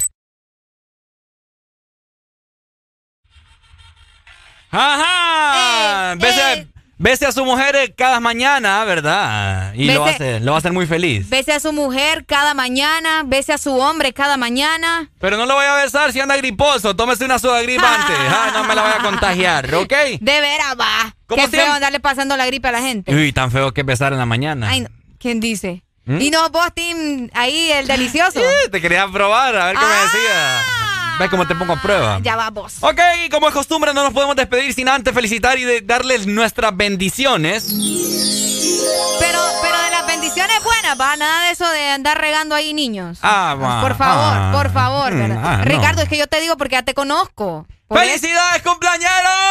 mañana, 8.31 8.85
¿verdad? 8.85 9.73
Y 9.73 9.91
lo, 9.91 10.01
va 10.01 10.07
a 10.07 10.09
hacer, 10.11 10.41
lo 10.41 10.51
va 10.51 10.57
a 10.57 10.59
hacer 10.59 10.71
muy 10.71 10.87
feliz. 10.87 11.29
Bese 11.29 11.51
a 11.51 11.59
su 11.59 11.73
mujer 11.73 12.25
cada 12.25 12.53
mañana, 12.53 13.23
bese 13.25 13.51
a 13.51 13.57
su 13.57 13.75
hombre 13.75 14.13
cada 14.13 14.37
mañana. 14.37 15.09
Pero 15.19 15.35
no 15.35 15.45
lo 15.45 15.55
voy 15.55 15.65
a 15.65 15.75
besar 15.75 16.13
si 16.13 16.21
anda 16.21 16.37
griposo. 16.37 16.95
Tómese 16.95 17.25
una 17.25 17.39
soda 17.39 17.61
gripa 17.61 17.95
antes. 17.95 18.17
Ah, 18.33 18.51
no 18.53 18.63
me 18.63 18.73
la 18.75 18.83
voy 18.83 18.91
a 18.97 19.03
contagiar, 19.03 19.73
¿ok? 19.75 19.93
De 20.19 20.41
veras, 20.41 20.75
va. 20.79 21.15
Qué 21.27 21.35
siempre? 21.35 21.61
feo 21.61 21.73
andarle 21.73 21.99
pasando 21.99 22.37
la 22.37 22.45
gripe 22.45 22.67
a 22.69 22.71
la 22.71 22.81
gente. 22.81 23.13
Uy, 23.13 23.33
tan 23.33 23.51
feo 23.51 23.73
que 23.73 23.83
besar 23.83 24.13
en 24.13 24.19
la 24.19 24.25
mañana. 24.25 24.69
Ay, 24.69 24.87
¿quién 25.19 25.39
dice? 25.39 25.83
¿Mm? 26.05 26.21
Y 26.21 26.29
no, 26.31 26.49
vos, 26.49 26.67
Tim, 26.73 27.29
ahí 27.33 27.71
el 27.71 27.87
delicioso. 27.87 28.39
Te 28.71 28.81
quería 28.81 29.07
probar, 29.09 29.55
a 29.55 29.65
ver 29.65 29.75
qué 29.75 29.83
ah. 29.83 29.87
me 29.87 30.01
decías. 30.03 30.80
Ve 31.19 31.29
cómo 31.29 31.47
te 31.47 31.55
pongo 31.55 31.73
a 31.73 31.81
prueba. 31.81 32.19
Ya 32.21 32.35
vamos. 32.35 32.77
Ok, 32.81 32.99
como 33.31 33.47
es 33.47 33.53
costumbre, 33.53 33.93
no 33.93 34.03
nos 34.03 34.13
podemos 34.13 34.35
despedir 34.35 34.73
sin 34.73 34.89
antes 34.89 35.13
felicitar 35.13 35.57
y 35.57 35.81
darles 35.81 36.27
nuestras 36.27 36.75
bendiciones. 36.75 37.65
Pero, 39.19 39.39
pero 39.61 39.77
de 39.83 39.91
las 39.91 40.07
bendiciones 40.07 40.63
buenas, 40.63 40.99
va, 40.99 41.15
nada 41.15 41.45
de 41.45 41.51
eso 41.51 41.69
de 41.69 41.89
andar 41.89 42.19
regando 42.19 42.55
ahí 42.55 42.73
niños. 42.73 43.19
Ah, 43.21 43.55
va. 43.61 43.81
Por 43.81 43.95
favor, 43.95 44.51
por 44.51 44.67
ah, 44.67 44.71
favor, 44.73 45.13
mm, 45.13 45.37
ah, 45.43 45.61
Ricardo, 45.63 46.01
es 46.01 46.09
que 46.09 46.17
yo 46.17 46.27
te 46.27 46.39
digo 46.39 46.57
porque 46.57 46.73
ya 46.73 46.83
te 46.83 46.93
conozco. 46.93 47.67
¡Felicidades, 47.89 48.61
cumpleañeros! 48.61 49.50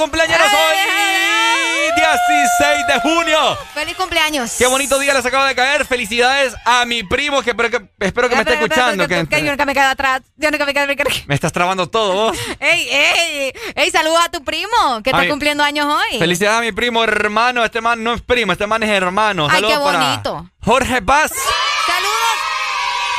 cumpleaños 0.00 0.38
hoy, 0.40 0.78
16 1.94 2.86
de 2.86 3.00
junio. 3.00 3.58
¡Feliz 3.74 3.94
cumpleaños! 3.96 4.54
Qué 4.56 4.66
bonito 4.66 4.98
día 4.98 5.12
les 5.12 5.26
acaba 5.26 5.46
de 5.46 5.54
caer. 5.54 5.84
Felicidades 5.84 6.54
a 6.64 6.86
mi 6.86 7.02
primo, 7.02 7.42
que 7.42 7.50
espero 7.50 7.68
que, 8.30 8.34
me 8.34 8.40
esté 8.40 8.54
escuchando. 8.54 9.06
Que, 9.06 9.26
yo 9.30 9.50
nunca 9.50 9.66
me 9.66 9.74
quedo 9.74 9.88
atrás. 9.88 10.22
Yo 10.36 10.50
nunca 10.50 10.64
me 10.64 10.72
quedo 10.72 10.86
Me 11.26 11.34
estás 11.34 11.52
trabando 11.52 11.86
todo 11.88 12.14
vos. 12.14 12.38
¡Ey, 12.60 12.88
ey! 12.90 13.52
¡Ey, 13.74 13.90
saludos 13.90 14.20
a 14.24 14.30
tu 14.30 14.42
primo, 14.42 15.02
que 15.04 15.10
está 15.10 15.28
cumpliendo 15.28 15.62
años 15.62 15.86
hoy! 15.86 16.18
Felicidades 16.18 16.58
a 16.58 16.62
mi 16.62 16.72
primo 16.72 17.04
hermano. 17.04 17.62
Este 17.62 17.82
man 17.82 18.02
no 18.02 18.14
es 18.14 18.22
primo, 18.22 18.52
este 18.52 18.66
man 18.66 18.82
es 18.82 18.88
hermano. 18.88 19.48
¡Ay, 19.50 19.62
qué 19.62 19.76
bonito! 19.76 20.50
Jorge 20.62 21.02
Paz. 21.02 21.30
¡Saludos! 21.86 22.30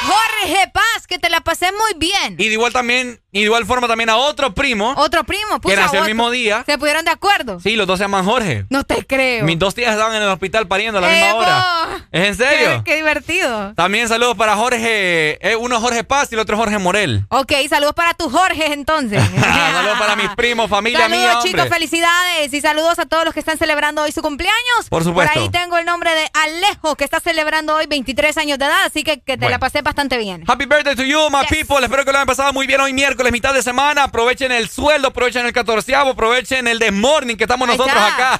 Jorge 0.07 0.67
Paz, 0.73 1.05
que 1.07 1.19
te 1.19 1.29
la 1.29 1.41
pasé 1.41 1.71
muy 1.71 1.93
bien. 1.97 2.35
Y 2.39 2.47
de 2.47 2.53
igual 2.53 2.73
también 2.73 3.21
y 3.33 3.39
de 3.39 3.45
igual 3.45 3.65
forma 3.65 3.87
también 3.87 4.09
a 4.09 4.17
otro 4.17 4.53
primo. 4.53 4.93
Otro 4.97 5.23
primo, 5.23 5.59
Que 5.61 5.75
nació 5.75 6.01
el 6.01 6.05
mismo 6.07 6.29
día. 6.29 6.63
¿Se 6.65 6.77
pudieron 6.77 7.05
de 7.05 7.11
acuerdo? 7.11 7.59
Sí, 7.61 7.75
los 7.75 7.87
dos 7.87 7.97
se 7.97 8.03
llaman 8.03 8.25
Jorge. 8.25 8.65
No 8.69 8.83
te 8.83 9.05
creo. 9.05 9.45
Mis 9.45 9.57
dos 9.57 9.73
tías 9.73 9.91
estaban 9.91 10.15
en 10.15 10.21
el 10.21 10.29
hospital 10.29 10.67
pariendo 10.67 10.99
a 10.99 11.01
la 11.01 11.07
misma 11.07 11.35
hora. 11.35 12.07
¿Es 12.11 12.27
en 12.27 12.35
serio? 12.35 12.83
Qué, 12.83 12.95
divertido. 12.97 13.73
También 13.75 14.09
saludos 14.09 14.35
para 14.35 14.55
Jorge, 14.55 15.39
eh, 15.41 15.55
uno 15.55 15.79
Jorge 15.79 16.03
Paz 16.03 16.27
y 16.31 16.35
el 16.35 16.39
otro 16.39 16.57
Jorge 16.57 16.77
Morel. 16.77 17.25
Ok, 17.29 17.53
saludos 17.69 17.93
para 17.93 18.13
tus 18.13 18.31
Jorge 18.31 18.73
entonces. 18.73 19.23
saludos 19.39 19.97
para 19.97 20.15
mis 20.15 20.29
primos, 20.31 20.69
familia 20.69 21.07
mía. 21.07 21.27
Saludos 21.27 21.43
chicos, 21.45 21.69
felicidades 21.69 22.53
y 22.53 22.61
saludos 22.61 22.99
a 22.99 23.05
todos 23.05 23.23
los 23.23 23.33
que 23.33 23.39
están 23.39 23.57
celebrando 23.57 24.01
hoy 24.01 24.11
su 24.11 24.21
cumpleaños. 24.21 24.89
Por 24.89 25.03
supuesto. 25.03 25.33
Por 25.33 25.43
ahí 25.43 25.49
tengo 25.49 25.77
el 25.77 25.85
nombre 25.85 26.13
de 26.13 26.29
Alejo 26.33 26.95
que 26.95 27.05
está 27.05 27.19
celebrando 27.19 27.75
hoy 27.75 27.87
23 27.87 28.37
años 28.37 28.59
de 28.59 28.65
edad, 28.65 28.83
así 28.85 29.03
que, 29.03 29.21
que 29.21 29.37
te 29.37 29.49
la 29.49 29.59
pasé 29.59 29.81
bastante 29.81 30.17
bien. 30.17 30.43
Happy 30.47 30.65
birthday 30.65 30.95
to 30.95 31.03
you, 31.03 31.29
my 31.29 31.45
people. 31.49 31.83
Espero 31.83 32.03
que 32.03 32.11
lo 32.11 32.17
hayan 32.17 32.27
pasado 32.27 32.51
muy 32.51 32.67
bien 32.67 32.81
hoy 32.81 32.93
miércoles, 32.93 33.20
mitad 33.29 33.53
de 33.53 33.61
semana. 33.61 34.05
Aprovechen 34.05 34.51
el 34.51 34.69
sueldo, 34.69 35.09
aprovechen 35.09 35.45
el 35.45 35.53
catorceavo, 35.53 36.11
aprovechen 36.11 36.67
el 36.67 36.79
de 36.79 36.89
morning 36.91 37.35
que 37.35 37.43
estamos 37.43 37.67
nosotros 37.67 37.95
acá. 37.95 38.39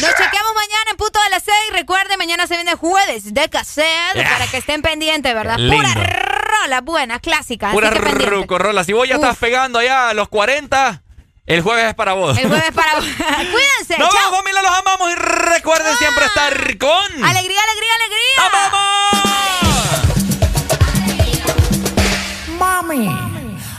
Nos 0.00 0.14
chequeamos 0.14 0.54
mañana 0.54 0.90
en 0.90 0.96
punto 0.96 1.18
de 1.24 1.30
las 1.30 1.42
6. 1.42 1.56
Recuerden, 1.72 2.18
mañana 2.18 2.46
se 2.46 2.54
viene 2.54 2.74
jueves 2.76 3.34
de 3.34 3.48
cassette 3.48 4.14
para 4.14 4.46
que 4.46 4.58
estén 4.58 4.82
pendientes, 4.82 5.34
¿verdad? 5.34 5.56
Pura 5.56 5.94
rola 5.94 6.80
buena, 6.82 7.18
clásica. 7.18 7.72
Pura 7.72 7.90
ruco, 7.90 8.58
rola. 8.58 8.84
Si 8.84 8.92
vos 8.92 9.08
ya 9.08 9.16
estás 9.16 9.36
pegando 9.38 9.78
allá 9.80 10.10
a 10.10 10.14
los 10.14 10.28
40, 10.28 11.02
el 11.46 11.62
jueves 11.62 11.86
es 11.86 11.94
para 11.94 12.12
vos. 12.12 12.36
El 12.38 12.46
jueves 12.48 12.68
es 12.68 12.74
para 12.74 12.94
vos. 12.96 13.04
Cuídense. 13.16 13.98
Nos 13.98 14.12
vemos, 14.12 14.36
familia, 14.36 14.62
los 14.62 14.72
amamos 14.78 15.10
y 15.10 15.14
recuerden 15.14 15.96
siempre 15.96 16.24
estar 16.26 16.78
con. 16.78 17.24
Alegría, 17.24 17.60
alegría, 17.62 17.94
alegría. 17.96 18.50
¡Vamos! 18.52 19.47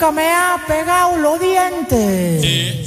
Nunca 0.00 0.12
me 0.12 0.30
ha 0.32 0.56
pegado 0.64 1.16
los 1.16 1.40
dientes. 1.40 2.78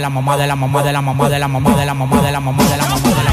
la 0.00 0.10
mamá 0.10 0.36
de 0.36 0.46
la 0.46 0.56
mamá 0.56 0.82
de 0.82 0.92
la 0.92 1.00
mamá 1.02 1.28
de 1.28 1.38
la 1.38 1.48
mamá 1.48 1.76
de 1.76 1.86
la 1.86 1.94
mamá 1.94 2.20
de 2.20 2.32
la 2.32 2.40
mamá 2.40 2.64
de 2.64 2.76
la 2.76 2.86
mamá 2.86 3.08
de 3.08 3.14
la 3.14 3.22
mamá 3.22 3.25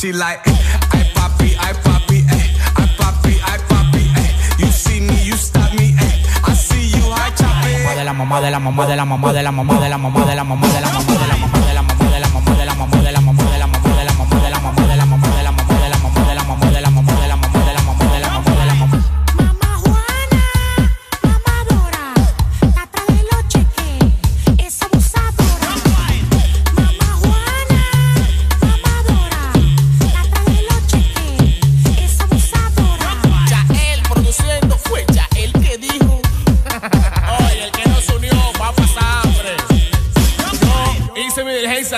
She 0.00 0.12
like, 0.12 0.40
mamá 8.30 8.40
de 8.40 8.50
la 8.50 8.60
mamá 8.60 8.86
de 8.86 8.96
la 8.96 9.04
mamá 9.04 9.32
de 9.32 9.42
la 9.42 9.50
mamá 9.50 9.80
de 9.80 9.88
la 9.88 9.98
mamá 9.98 10.24
de 10.24 10.24
la 10.24 10.24
mamá 10.24 10.24
de 10.24 10.36
la 10.36 10.44
mamá 10.44 10.68
de 10.68 10.80
la 10.80 10.92
mamá 10.92 11.12
de 11.12 11.26
la 11.26 11.36
mamá 11.36 11.39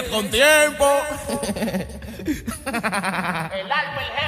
con 0.01 0.31
tiempo. 0.31 0.89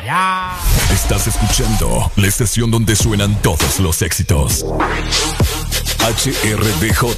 Ya. 0.04 0.58
Estás 0.92 1.26
escuchando 1.26 2.12
la 2.16 2.26
estación 2.26 2.70
donde 2.70 2.94
suenan 2.94 3.34
todos 3.40 3.80
los 3.80 4.02
éxitos. 4.02 4.66
HRDJ, 6.00 7.14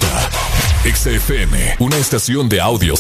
XFM, 0.95 1.77
una 1.81 1.97
estación 1.97 2.49
de 2.49 2.61
audio 2.61 2.95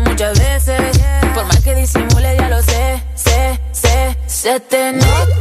muchas 0.00 0.38
veces. 0.38 0.80
Por 1.34 1.44
más 1.46 1.60
que 1.60 1.74
disimule, 1.74 2.36
ya 2.36 2.48
lo 2.48 2.62
sé, 2.62 3.02
sé, 3.14 3.60
sé. 3.72 4.16
Se 4.26 4.60
te 4.60 4.92
nota 4.92 5.31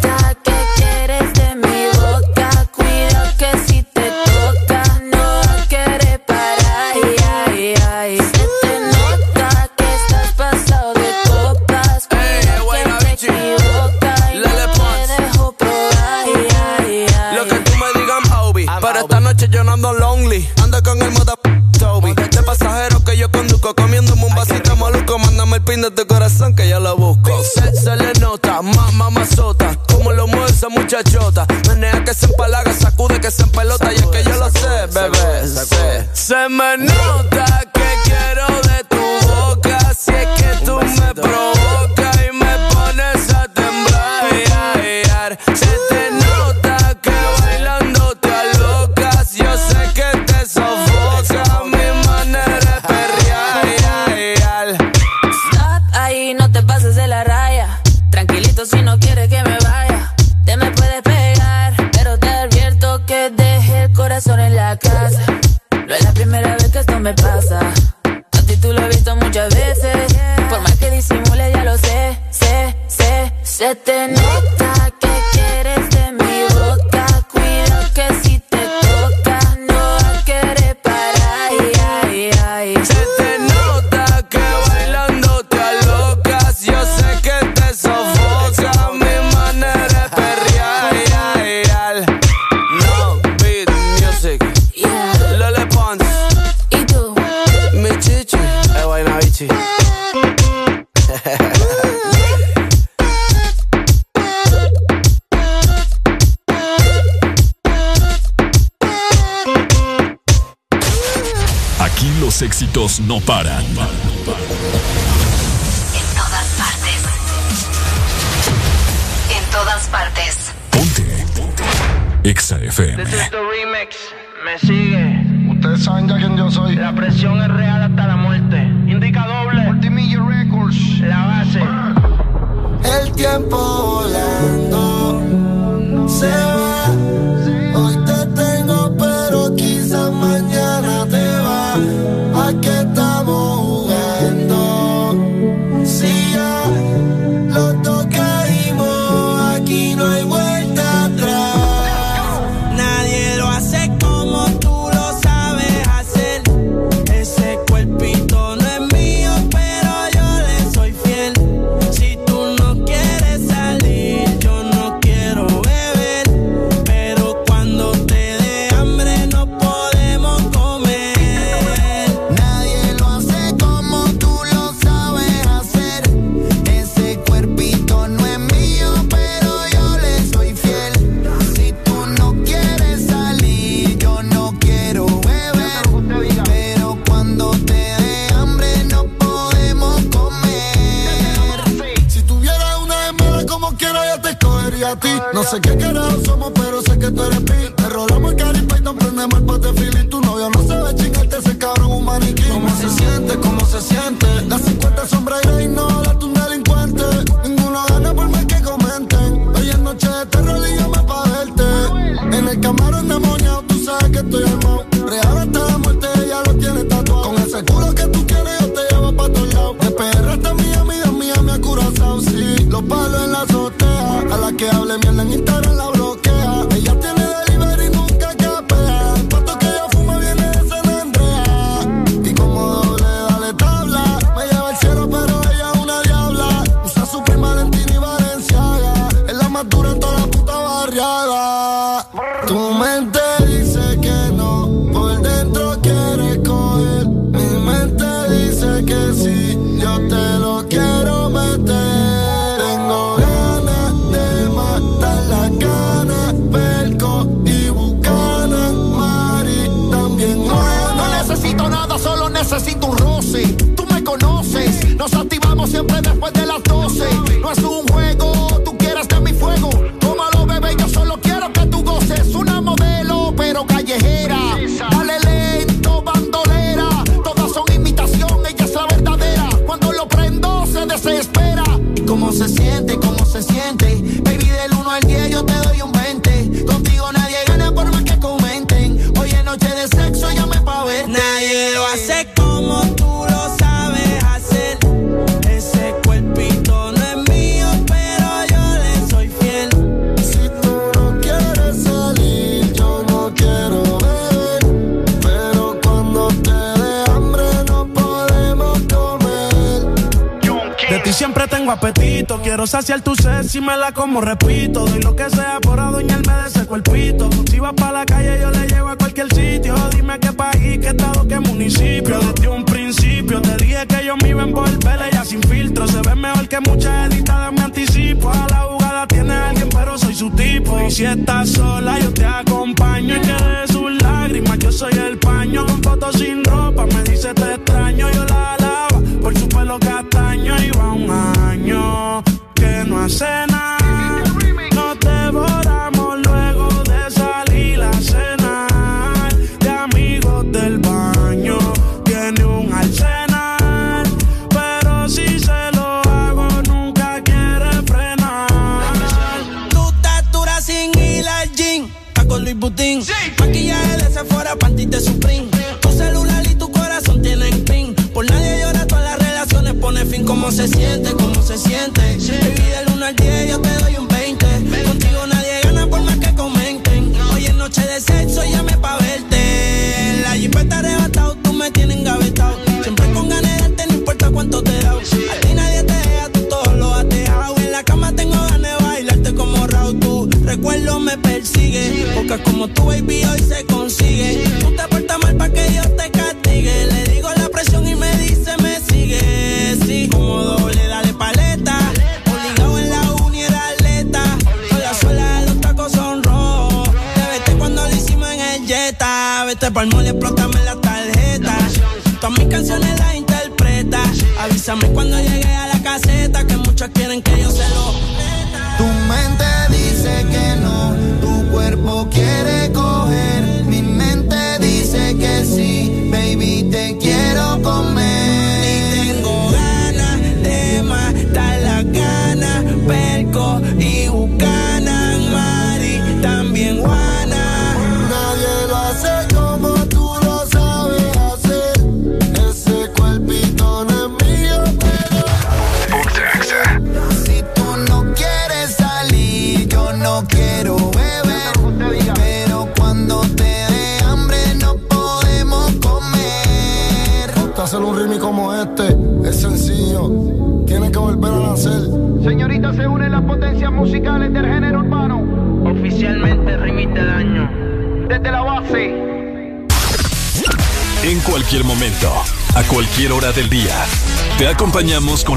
como, 314.02 314.20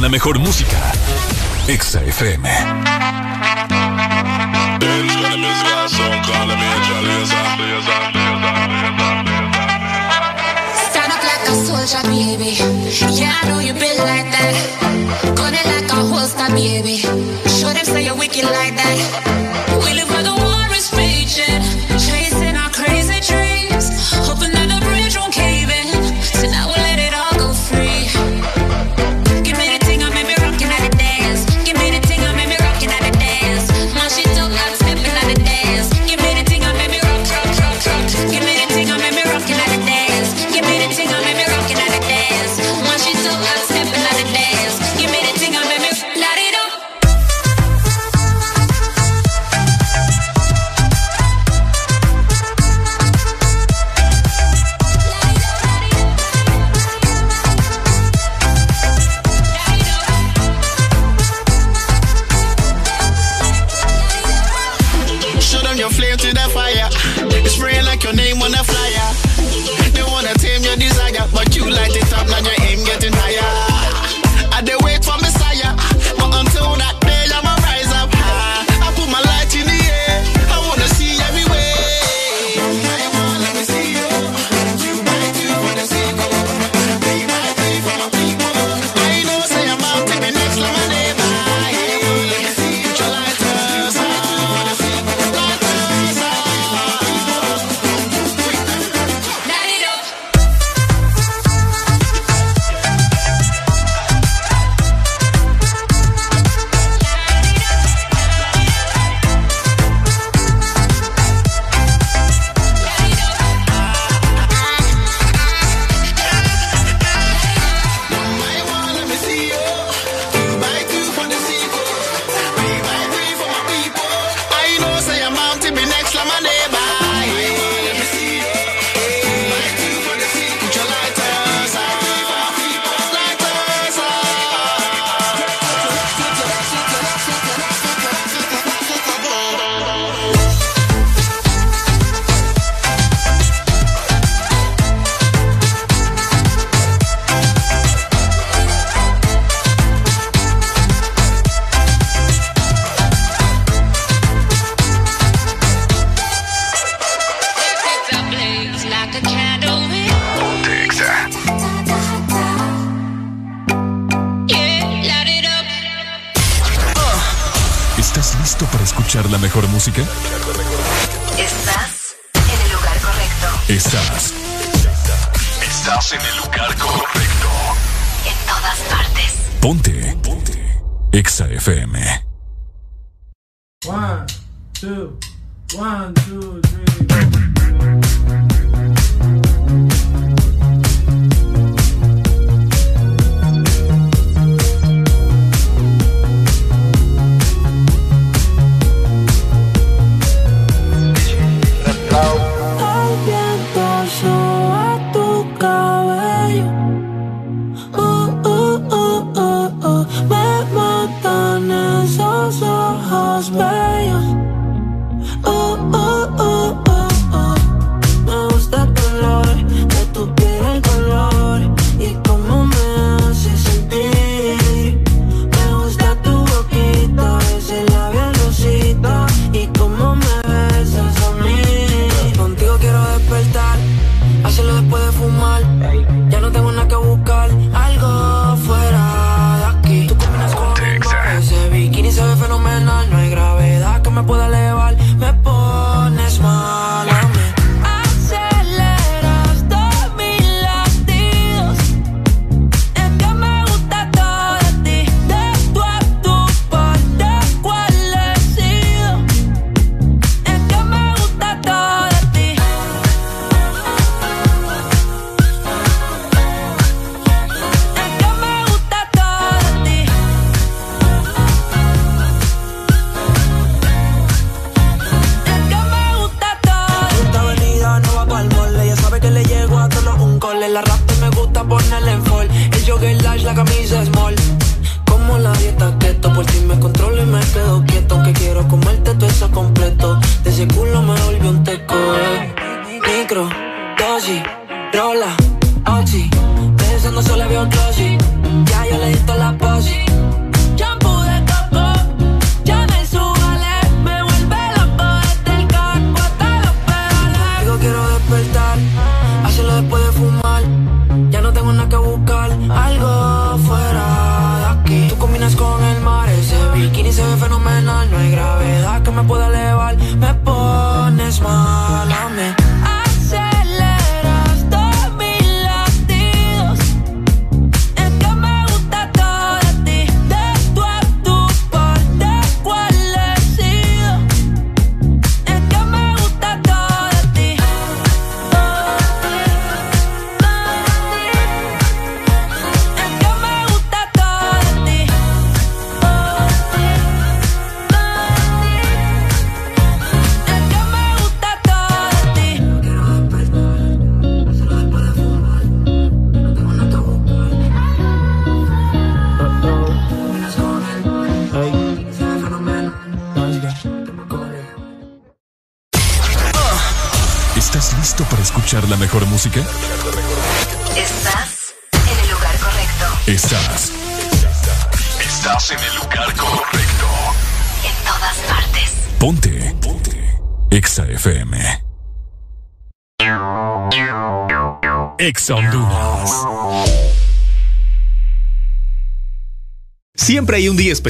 la 0.04 0.10
mejor 0.10 0.38
música. 0.38 0.92
Exa 1.66 2.02
FM. 2.04 2.53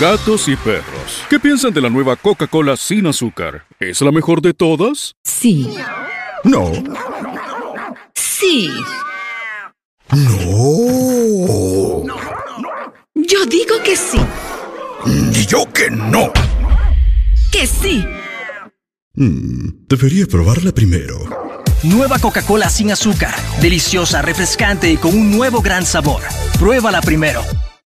Gatos 0.00 0.46
y 0.48 0.56
perros, 0.56 1.24
¿qué 1.30 1.40
piensan 1.40 1.72
de 1.72 1.80
la 1.80 1.88
nueva 1.88 2.16
Coca-Cola 2.16 2.76
sin 2.76 3.06
azúcar? 3.06 3.64
¿Es 3.80 4.02
la 4.02 4.12
mejor 4.12 4.42
de 4.42 4.52
todas? 4.52 5.14
Sí. 5.24 5.74
No. 6.44 6.70
Sí. 8.14 8.70
No. 10.10 12.02
Yo 13.14 13.46
digo 13.46 13.82
que 13.82 13.96
sí. 13.96 14.18
Y 15.32 15.46
yo 15.46 15.64
que 15.72 15.90
no. 15.90 16.30
Que 17.50 17.66
sí. 17.66 18.04
Mm, 19.14 19.86
debería 19.88 20.26
probarla 20.26 20.72
primero. 20.72 21.20
Nueva 21.84 22.18
Coca-Cola 22.18 22.68
sin 22.68 22.90
azúcar. 22.90 23.34
Deliciosa, 23.62 24.20
refrescante 24.20 24.90
y 24.90 24.98
con 24.98 25.14
un 25.16 25.30
nuevo 25.30 25.62
gran 25.62 25.86
sabor. 25.86 26.20
Pruébala 26.58 27.00
primero. 27.00 27.42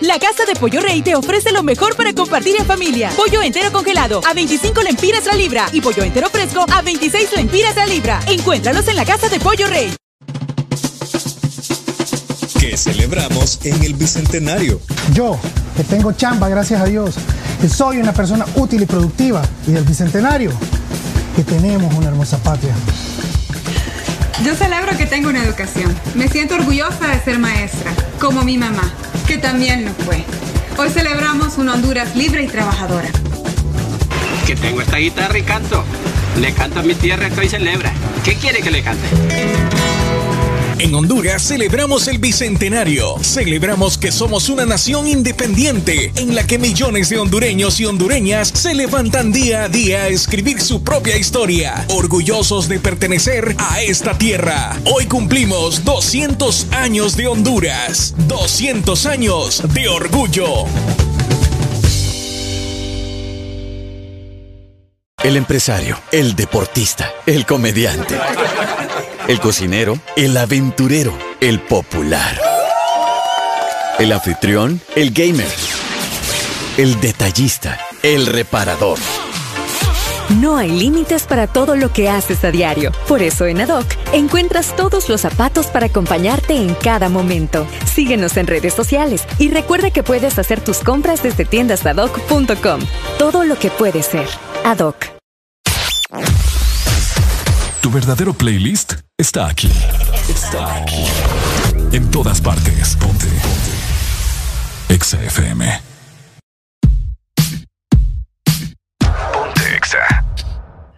La 0.00 0.18
Casa 0.18 0.44
de 0.44 0.58
Pollo 0.58 0.80
Rey 0.80 1.02
te 1.02 1.14
ofrece 1.14 1.52
lo 1.52 1.62
mejor 1.62 1.94
para 1.94 2.12
compartir 2.12 2.56
en 2.58 2.66
familia. 2.66 3.10
Pollo 3.16 3.40
entero 3.42 3.70
congelado 3.70 4.20
a 4.28 4.34
25 4.34 4.82
lempiras 4.82 5.24
la 5.24 5.34
libra 5.34 5.68
y 5.72 5.80
pollo 5.80 6.02
entero 6.02 6.28
fresco 6.30 6.66
a 6.68 6.82
26 6.82 7.32
lempiras 7.36 7.76
la 7.76 7.86
libra. 7.86 8.20
Encuéntralos 8.26 8.88
en 8.88 8.96
la 8.96 9.04
Casa 9.04 9.28
de 9.28 9.38
Pollo 9.38 9.68
Rey. 9.68 9.94
Que 12.58 12.76
celebramos 12.76 13.60
en 13.62 13.84
el 13.84 13.94
Bicentenario. 13.94 14.80
Yo, 15.12 15.38
que 15.76 15.84
tengo 15.84 16.10
chamba, 16.10 16.48
gracias 16.48 16.80
a 16.80 16.86
Dios, 16.86 17.14
que 17.60 17.68
soy 17.68 17.98
una 17.98 18.12
persona 18.12 18.46
útil 18.56 18.82
y 18.82 18.86
productiva, 18.86 19.42
y 19.68 19.70
del 19.70 19.84
Bicentenario, 19.84 20.50
que 21.36 21.44
tenemos 21.44 21.94
una 21.94 22.08
hermosa 22.08 22.38
patria. 22.38 22.74
Yo 24.42 24.54
celebro 24.54 24.96
que 24.96 25.06
tengo 25.06 25.28
una 25.28 25.44
educación. 25.44 25.94
Me 26.14 26.28
siento 26.28 26.54
orgullosa 26.54 27.06
de 27.08 27.20
ser 27.20 27.38
maestra, 27.38 27.92
como 28.18 28.42
mi 28.42 28.58
mamá 28.58 28.92
que 29.26 29.38
también 29.38 29.84
lo 29.84 29.92
fue. 29.92 30.24
Hoy 30.76 30.90
celebramos 30.90 31.56
una 31.56 31.74
Honduras 31.74 32.14
libre 32.14 32.42
y 32.42 32.46
trabajadora. 32.46 33.08
Que 34.46 34.56
tengo 34.56 34.82
esta 34.82 34.98
guitarra 34.98 35.38
y 35.38 35.42
canto. 35.42 35.84
Le 36.40 36.52
canto 36.52 36.80
a 36.80 36.82
mi 36.82 36.94
tierra 36.94 37.30
que 37.30 37.40
hoy 37.40 37.48
celebra. 37.48 37.92
¿Qué 38.24 38.34
quiere 38.34 38.60
que 38.60 38.70
le 38.70 38.82
cante? 38.82 39.06
En 40.78 40.94
Honduras 40.94 41.42
celebramos 41.42 42.08
el 42.08 42.18
Bicentenario. 42.18 43.16
Celebramos 43.22 43.96
que 43.96 44.10
somos 44.10 44.48
una 44.48 44.66
nación 44.66 45.06
independiente 45.06 46.12
en 46.16 46.34
la 46.34 46.46
que 46.46 46.58
millones 46.58 47.08
de 47.08 47.18
hondureños 47.18 47.78
y 47.80 47.86
hondureñas 47.86 48.48
se 48.48 48.74
levantan 48.74 49.30
día 49.30 49.64
a 49.64 49.68
día 49.68 50.02
a 50.02 50.08
escribir 50.08 50.60
su 50.60 50.82
propia 50.82 51.16
historia, 51.16 51.86
orgullosos 51.90 52.68
de 52.68 52.80
pertenecer 52.80 53.54
a 53.58 53.82
esta 53.82 54.18
tierra. 54.18 54.76
Hoy 54.84 55.06
cumplimos 55.06 55.84
200 55.84 56.72
años 56.72 57.16
de 57.16 57.28
Honduras, 57.28 58.14
200 58.26 59.06
años 59.06 59.62
de 59.72 59.88
orgullo. 59.88 60.64
El 65.22 65.38
empresario, 65.38 65.98
el 66.12 66.36
deportista, 66.36 67.10
el 67.24 67.46
comediante, 67.46 68.14
el 69.28 69.40
cocinero, 69.40 69.98
el 70.16 70.36
aventurero, 70.36 71.12
el 71.40 71.60
popular, 71.60 72.38
el 73.98 74.12
anfitrión, 74.12 74.80
el 74.96 75.12
gamer, 75.12 75.48
el 76.76 77.00
detallista, 77.00 77.78
el 78.02 78.26
reparador. 78.26 78.98
No 80.40 80.56
hay 80.56 80.70
límites 80.70 81.24
para 81.24 81.46
todo 81.46 81.76
lo 81.76 81.92
que 81.92 82.08
haces 82.08 82.44
a 82.44 82.50
diario. 82.50 82.92
Por 83.06 83.22
eso 83.22 83.46
en 83.46 83.60
Adoc 83.60 83.86
encuentras 84.12 84.74
todos 84.74 85.08
los 85.08 85.20
zapatos 85.20 85.66
para 85.66 85.86
acompañarte 85.86 86.56
en 86.56 86.74
cada 86.74 87.08
momento. 87.08 87.66
Síguenos 87.84 88.36
en 88.36 88.46
redes 88.46 88.72
sociales 88.74 89.26
y 89.38 89.50
recuerda 89.50 89.90
que 89.90 90.02
puedes 90.02 90.38
hacer 90.38 90.60
tus 90.62 90.78
compras 90.78 91.22
desde 91.22 91.44
tiendasadoc.com. 91.44 92.80
Todo 93.18 93.44
lo 93.44 93.56
que 93.58 93.70
puede 93.70 94.02
ser. 94.02 94.26
Adoc. 94.64 95.13
Verdadero 97.94 98.34
playlist 98.34 98.94
está 99.16 99.46
aquí. 99.46 99.70
Está 100.28 100.78
aquí. 100.82 101.04
En 101.92 102.10
todas 102.10 102.40
partes. 102.40 102.96
Ponte. 102.96 103.26
Ponte. 103.26 103.72
Exa 104.88 105.22
FM. 105.22 105.80
Ponte 109.32 109.76
Exa. 109.76 110.24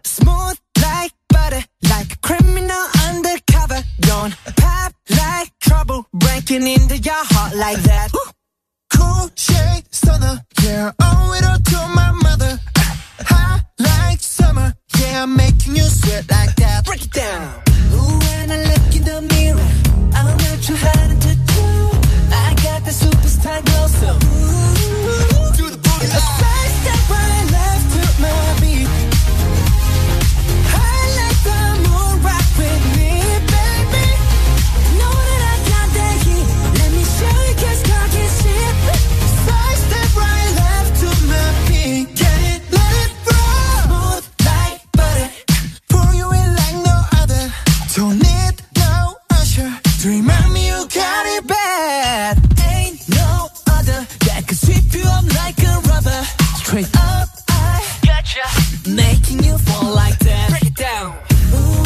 Smooth 0.07 0.57
like 0.81 1.15
butter, 1.29 1.63
like 1.83 2.15
a 2.15 2.19
criminal 2.23 2.87
undercover. 3.11 3.85
Don't 4.01 4.35
pop 4.57 4.95
like 5.11 5.53
trouble, 5.61 6.07
breaking 6.15 6.67
into 6.67 6.97
your 6.97 7.23
heart 7.31 7.55
like 7.57 7.83
that. 7.83 8.11
Cool 8.95 9.29
shade 9.37 9.85
stunner, 9.91 10.41
yeah, 10.63 10.93
owe 11.03 11.35
it 11.35 11.45
all 11.45 11.59
to 11.59 11.89
my 11.95 12.11
mother. 12.23 12.59
High 13.21 13.61
like 13.79 14.21
summer, 14.23 14.73
yeah, 15.01 15.23
I'm 15.23 15.37
making 15.37 15.77
you 15.77 15.83
sweat 15.83 16.31
like 16.31 16.55
that. 16.57 16.85
Break 16.85 17.05
it 17.05 17.13
down. 17.13 17.63
Ooh, 17.93 18.19
when 18.19 18.51
I 18.51 18.59
look 18.71 18.97
in 18.97 19.05
the 19.05 19.21
mirror, 19.35 19.69
I'm 20.15 20.37
not 20.37 20.63
too 20.63 20.77
hard 20.77 21.06
Fall 59.67 59.95
like 59.95 60.19
that. 60.21 60.51
Break 60.51 60.67
it 60.67 60.75
down. 60.75 61.15
Ooh, 61.55 61.86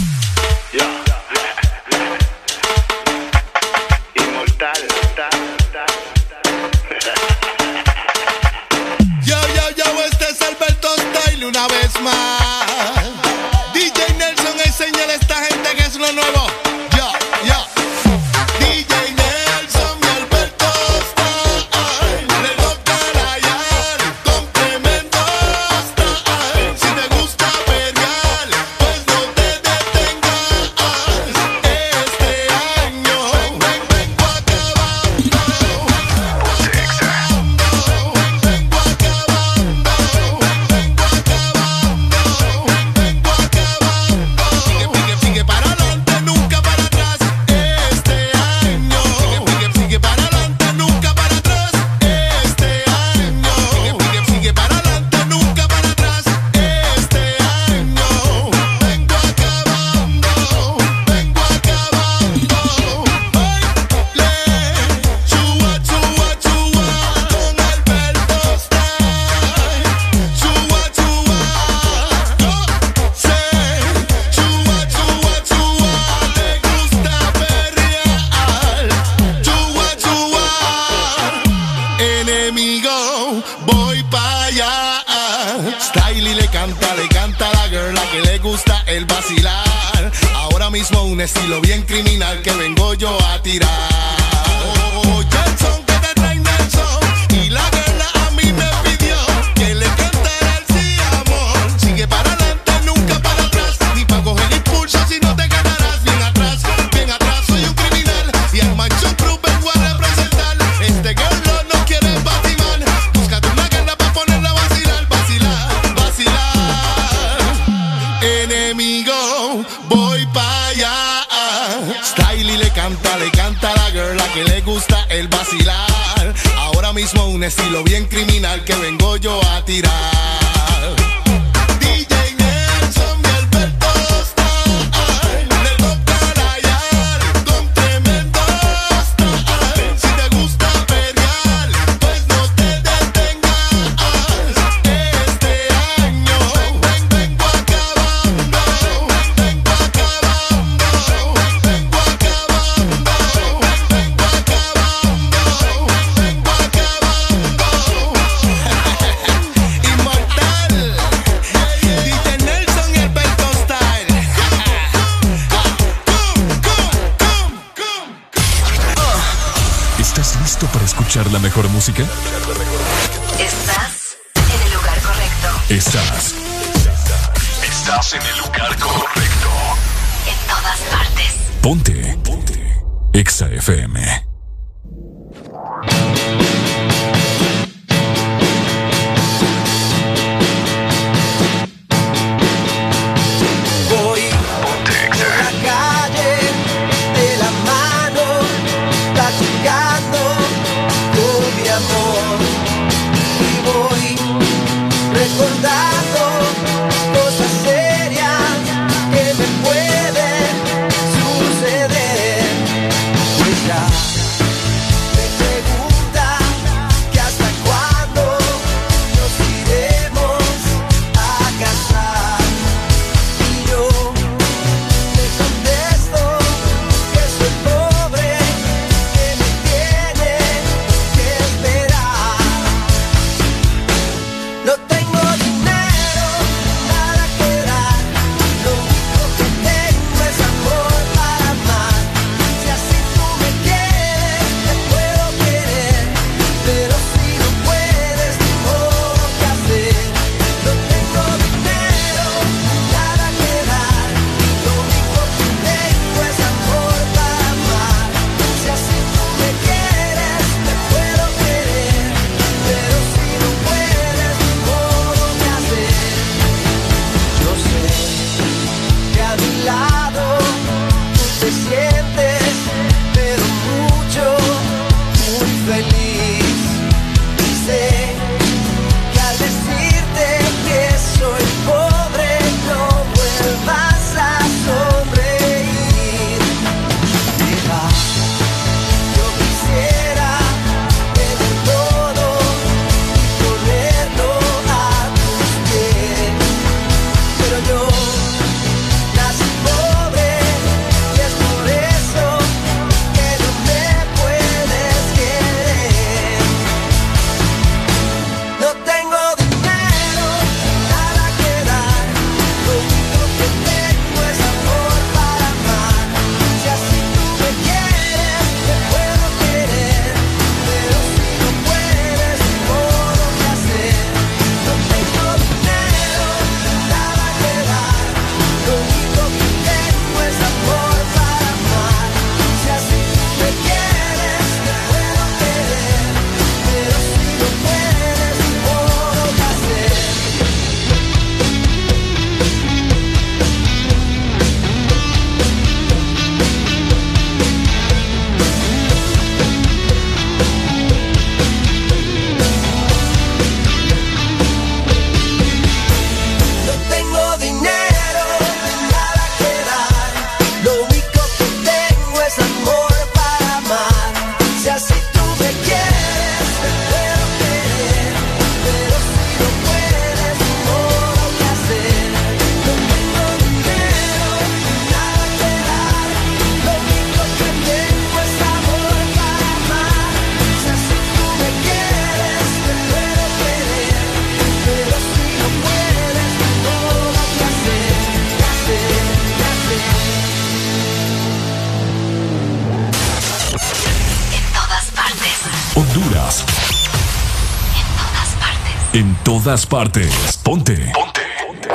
Todas 399.43 399.65
partes. 399.65 400.37
Ponte. 400.43 400.91
Ponte. 400.93 401.69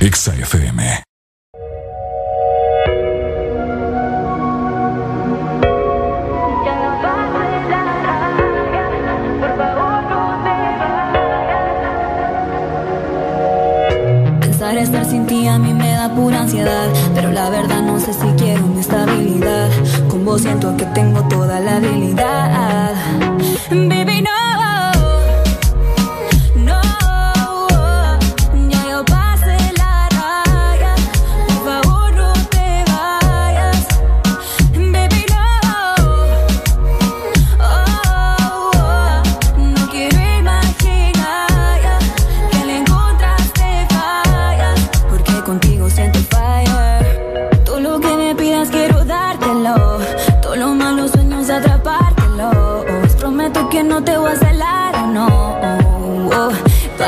FM. 0.00 0.73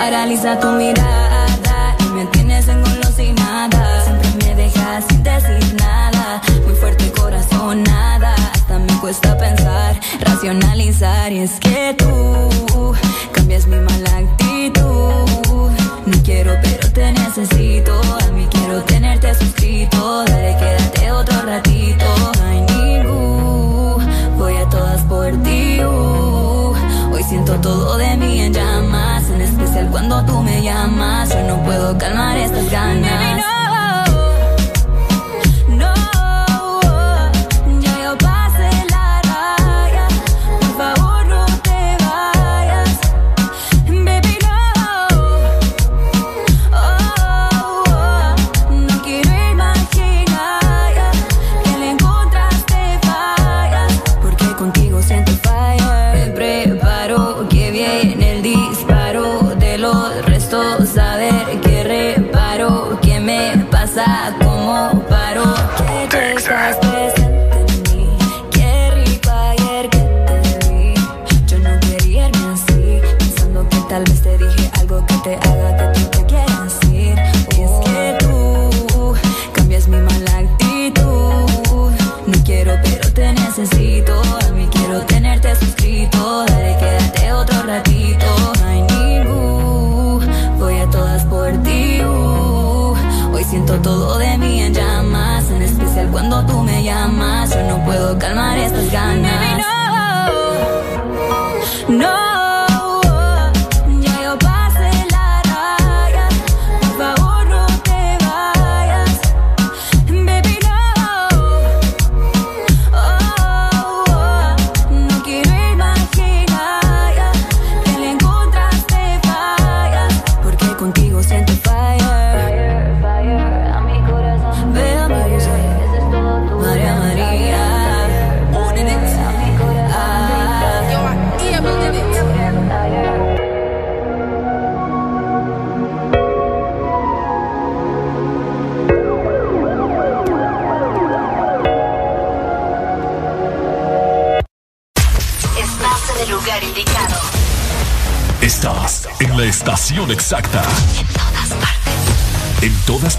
Paraliza 0.08 0.56
tu 0.60 0.68
mirada 0.68 1.96
y 1.98 2.04
me 2.14 2.26
tienes 2.26 2.68
engolosinada. 2.68 4.04
Siempre 4.04 4.28
me 4.38 4.54
dejas 4.54 5.04
sin 5.08 5.20
decir 5.24 5.74
nada. 5.80 6.40
Muy 6.64 6.76
fuerte 6.76 7.10
corazonada. 7.10 8.32
Hasta 8.54 8.78
me 8.78 8.92
cuesta 9.00 9.36
pensar, 9.36 9.98
racionalizar. 10.20 11.32
Y 11.32 11.40
es 11.40 11.58
que 11.58 11.96
tú 11.98 12.94
cambias 13.32 13.66
mi 13.66 13.80
mala 13.80 14.18
actitud. 14.18 15.72
No 16.06 16.22
quiero, 16.24 16.52
pero 16.62 16.88
te 16.92 17.10
necesito. 17.10 18.00
A 18.28 18.30
mí 18.30 18.46
quiero 18.48 18.82
tenerte 18.84 19.34
suscrito. 19.34 20.24
Dale, 20.24 20.56
quédate 20.56 21.10
otro 21.10 21.42
ratito. 21.42 22.06
Ay, 22.44 22.60
ningún. 22.60 24.38
Voy 24.38 24.56
a 24.56 24.68
todas 24.68 25.02
por 25.02 25.32
ti. 25.42 25.80
uh. 25.82 26.76
Hoy 27.12 27.24
siento 27.24 27.54
todo 27.60 27.96
de 27.96 28.16
mí 28.16 28.40
en 28.42 28.52
llamas. 28.52 29.15
Cuando 29.90 30.24
tú 30.24 30.42
me 30.42 30.62
llamas. 30.62 31.30
Yo 31.30 31.42
no 31.42 31.62
puedo 31.64 31.96
calmar 31.98 32.36
estas 32.36 32.70
ganas. 32.70 33.55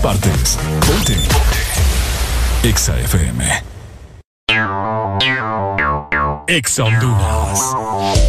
Partes. 0.07 0.57
Ponte. 0.85 1.17
Exa 2.65 2.93
FM. 2.93 3.43
Exa 6.47 6.85
Honduras. 6.85 8.26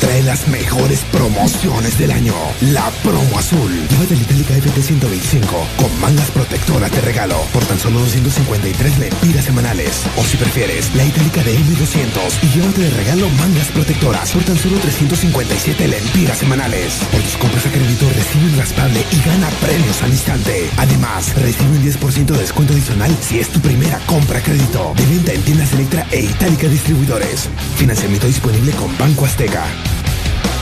Trae 0.00 0.22
las 0.22 0.48
mejores 0.48 1.00
promociones 1.12 1.98
del 1.98 2.10
año. 2.10 2.34
La 2.72 2.90
promo 3.02 3.38
azul. 3.38 3.70
Llévate 3.88 4.16
la 4.16 4.22
Itálica 4.22 4.54
FT125 4.54 5.46
con 5.76 6.00
mangas 6.00 6.30
protectoras 6.30 6.90
de 6.90 7.00
regalo 7.00 7.36
por 7.52 7.64
tan 7.64 7.78
solo 7.78 8.00
253 8.00 8.98
lempiras 8.98 9.44
semanales. 9.44 10.02
O 10.16 10.24
si 10.24 10.36
prefieres, 10.36 10.94
la 10.94 11.04
Itálica 11.04 11.42
de 11.42 11.58
M200 11.58 12.42
y 12.42 12.46
llévate 12.58 12.80
de 12.82 12.90
regalo 12.90 13.28
mangas 13.30 13.68
protectoras 13.68 14.30
por 14.30 14.42
tan 14.44 14.56
solo 14.58 14.78
357 14.78 15.88
lempiras 15.88 16.38
semanales. 16.38 16.94
Por 17.10 17.20
tus 17.20 17.36
compras 17.36 17.66
a 17.66 17.70
crédito 17.70 18.08
recibe 18.08 18.46
un 18.52 18.58
raspable 18.58 19.04
y 19.10 19.28
gana 19.28 19.48
premios 19.60 20.02
al 20.02 20.10
instante. 20.10 20.70
Además, 20.76 21.34
recibe 21.36 21.70
un 21.70 21.84
10% 21.84 22.26
de 22.26 22.38
descuento 22.38 22.72
adicional 22.72 23.16
si 23.20 23.38
es 23.40 23.48
tu 23.48 23.60
primera 23.60 23.98
compra 24.06 24.38
a 24.38 24.42
crédito. 24.42 24.92
De 24.96 25.06
venta 25.06 25.32
en 25.32 25.42
tiendas 25.42 25.72
Electra 25.72 26.06
e 26.10 26.20
Itálica 26.20 26.68
Distribuidores. 26.68 27.48
Financiamiento 27.76 28.26
disponible 28.26 28.72
con 28.72 28.96
Banco 28.98 29.26
Azteca. 29.26 29.64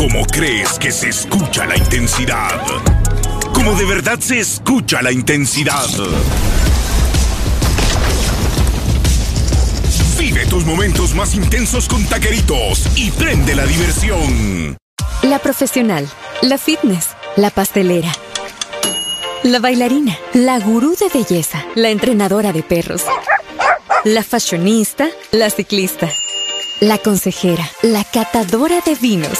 ¿Cómo 0.00 0.24
crees 0.24 0.78
que 0.78 0.90
se 0.92 1.10
escucha 1.10 1.66
la 1.66 1.76
intensidad? 1.76 2.58
¿Cómo 3.52 3.74
de 3.74 3.84
verdad 3.84 4.18
se 4.18 4.38
escucha 4.38 5.02
la 5.02 5.12
intensidad? 5.12 5.86
Vive 10.18 10.46
tus 10.46 10.64
momentos 10.64 11.14
más 11.14 11.34
intensos 11.34 11.86
con 11.86 12.02
taqueritos 12.06 12.86
y 12.96 13.10
prende 13.10 13.54
la 13.54 13.66
diversión. 13.66 14.78
La 15.20 15.38
profesional, 15.38 16.08
la 16.40 16.56
fitness, 16.56 17.08
la 17.36 17.50
pastelera, 17.50 18.10
la 19.42 19.58
bailarina, 19.58 20.16
la 20.32 20.60
gurú 20.60 20.96
de 20.96 21.10
belleza, 21.12 21.62
la 21.74 21.90
entrenadora 21.90 22.54
de 22.54 22.62
perros, 22.62 23.04
la 24.04 24.22
fashionista, 24.22 25.10
la 25.30 25.50
ciclista, 25.50 26.10
la 26.80 26.96
consejera, 26.96 27.68
la 27.82 28.02
catadora 28.04 28.80
de 28.80 28.94
vinos. 28.94 29.38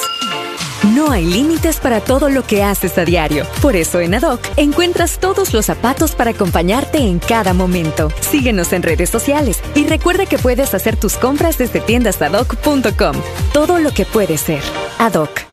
No 0.83 1.11
hay 1.11 1.27
límites 1.27 1.79
para 1.79 2.01
todo 2.01 2.31
lo 2.31 2.43
que 2.47 2.63
haces 2.63 2.97
a 2.97 3.05
diario. 3.05 3.47
Por 3.61 3.77
eso 3.77 4.01
en 4.01 4.15
Adoc 4.15 4.41
encuentras 4.57 5.19
todos 5.19 5.53
los 5.53 5.67
zapatos 5.67 6.15
para 6.15 6.31
acompañarte 6.31 6.99
en 6.99 7.19
cada 7.19 7.53
momento. 7.53 8.11
Síguenos 8.21 8.73
en 8.73 8.83
redes 8.83 9.11
sociales 9.11 9.61
y 9.75 9.87
recuerda 9.87 10.25
que 10.25 10.39
puedes 10.39 10.73
hacer 10.73 10.97
tus 10.97 11.17
compras 11.17 11.59
desde 11.59 11.81
tiendasadoc.com. 11.81 13.17
Todo 13.53 13.79
lo 13.79 13.93
que 13.93 14.07
puede 14.07 14.39
ser. 14.39 14.63
Adoc. 14.99 15.51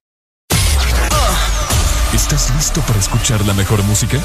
¿Estás 2.14 2.50
listo 2.56 2.82
para 2.82 3.00
escuchar 3.00 3.46
la 3.46 3.54
mejor 3.54 3.84
música? 3.84 4.18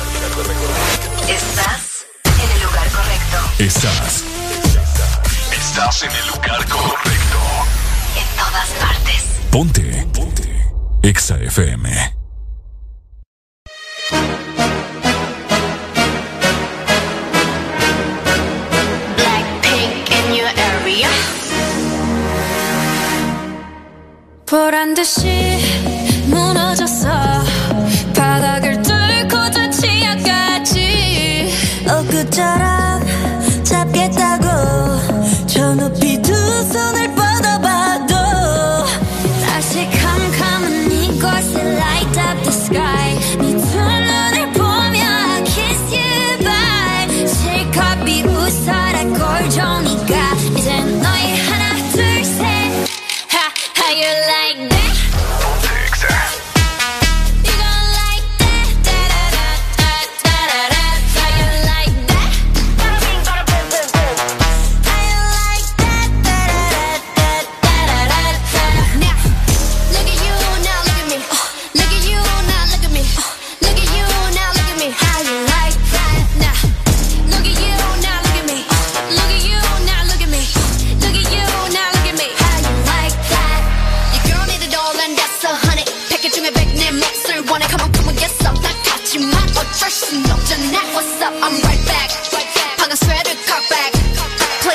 Estás 1.28 2.06
en 2.24 2.50
el 2.50 2.62
lugar 2.62 2.88
correcto. 2.90 3.38
Estás. 3.58 4.24
Estás 5.52 6.02
en 6.04 6.10
el 6.10 6.26
lugar 6.28 6.68
correcto. 6.68 7.38
En 8.16 8.36
todas 8.36 8.68
partes. 8.80 9.24
Ponte. 9.50 10.06
Ponte. 10.14 10.51
Exa 11.03 11.35
FM. 11.39 11.85
Blackpink 19.17 20.09
in 20.17 20.25
your 20.37 20.51
area. 20.69 21.09
보란 24.45 24.93
듯이 24.93 25.57
무너졌 26.29 26.80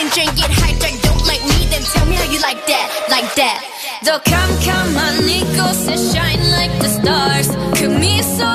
hundred, 0.10 0.36
get 0.36 0.52
hijacked. 0.52 1.02
Don't 1.04 1.26
like 1.28 1.44
me, 1.44 1.68
then 1.70 1.82
tell 1.82 2.06
me 2.06 2.16
how 2.16 2.32
you 2.32 2.40
like 2.40 2.66
that, 2.68 2.88
like 3.10 3.30
that. 3.36 3.64
Though 4.04 4.20
come, 4.20 4.52
come 4.64 4.96
on, 4.96 5.26
Nico, 5.26 5.68
and 5.92 6.00
shine 6.00 6.44
like 6.52 6.72
the 6.82 6.90
stars. 6.90 7.48
Come 7.80 8.00
me 8.00 8.22
so 8.22 8.46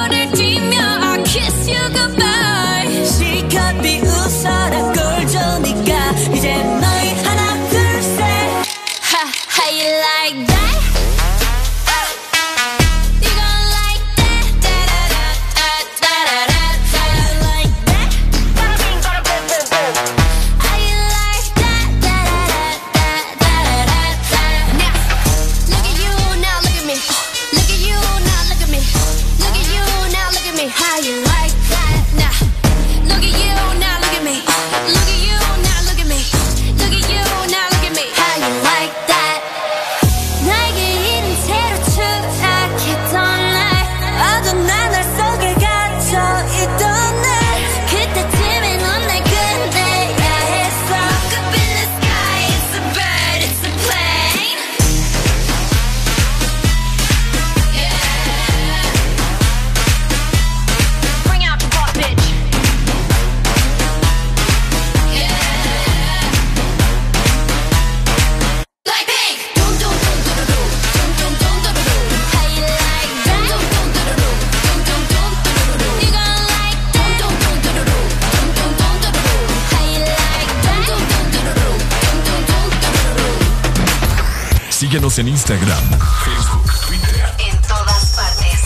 Síguenos 84.93 85.19
en 85.21 85.29
Instagram, 85.29 85.85
Facebook, 86.23 86.71
Twitter. 86.87 87.25
En 87.49 87.57
todas 87.63 88.13
partes. 88.15 88.61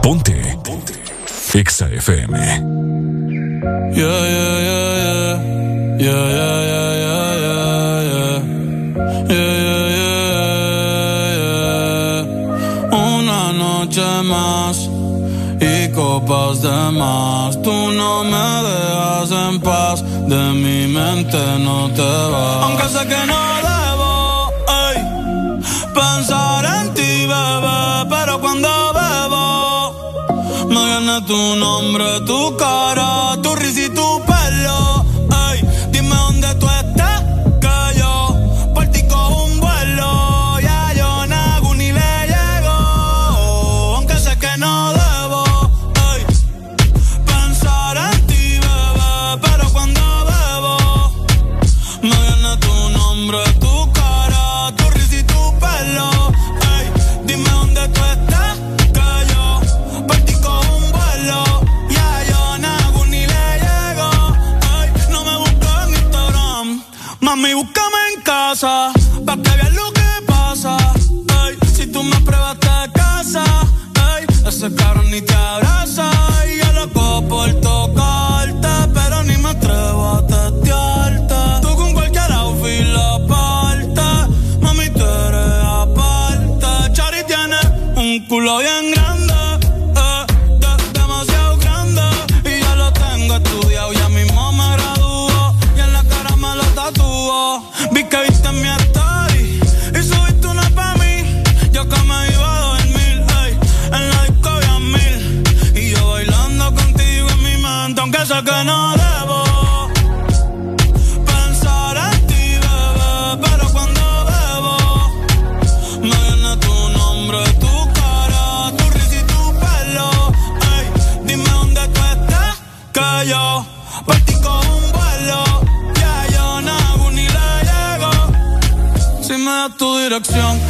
Ponte. 0.00 0.56
Ponte. 0.62 0.94
Exa 1.52 1.88
FM. 1.88 2.38
Yeah, 3.92 4.06
yeah, 4.06 4.60
yeah, 4.68 4.94
yeah. 5.02 5.34
Yeah, 5.98 6.24
yeah, 6.30 6.58
yeah, 6.70 6.90
yeah, 7.02 7.26
yeah, 7.42 7.64
yeah. 8.12 8.38
Yeah, 9.34 9.54
yeah, 9.66 10.22
yeah, 11.08 11.40
yeah. 11.40 12.96
Una 12.96 13.40
noche 13.52 14.06
más 14.22 14.76
y 15.60 15.88
copas 15.90 16.62
de 16.62 16.92
más. 16.92 17.60
Tú 17.62 17.90
no 17.90 18.22
me 18.22 18.62
dejas 18.62 19.30
en 19.32 19.60
paz. 19.60 20.04
De 20.28 20.52
mi 20.52 20.86
mente 20.86 21.58
no 21.58 21.90
te 21.90 22.02
vas. 22.30 22.62
Aunque 22.62 22.88
sé 22.90 23.04
que 23.08 23.26
no 23.26 23.57
Pero 28.20 28.40
cuando 28.40 28.68
bebo, 28.98 30.68
me 30.68 30.84
viene 30.86 31.22
tu 31.22 31.56
nombre, 31.56 32.20
tu 32.26 32.56
cara, 32.56 33.36
tu 33.42 33.54
risa 33.54 33.82
y 33.82 33.88
tu 33.90 34.22
pelo. 34.26 34.37
Mami, 67.28 67.52
búscame 67.52 67.98
en 68.14 68.22
casa, 68.22 68.90
pa' 69.26 69.36
que 69.36 69.50
veas 69.50 69.74
lo 69.74 69.92
que 69.92 70.10
pasa. 70.26 70.78
Ey, 71.44 71.58
si 71.76 71.86
tú 71.86 72.02
me 72.02 72.18
pruebas, 72.22 72.56
te 72.58 72.90
casa. 72.94 73.44
Ey, 74.16 74.24
ese 74.46 74.74
cabrón 74.74 75.10
ni 75.10 75.20
te 75.20 75.34
abraza 75.34 76.17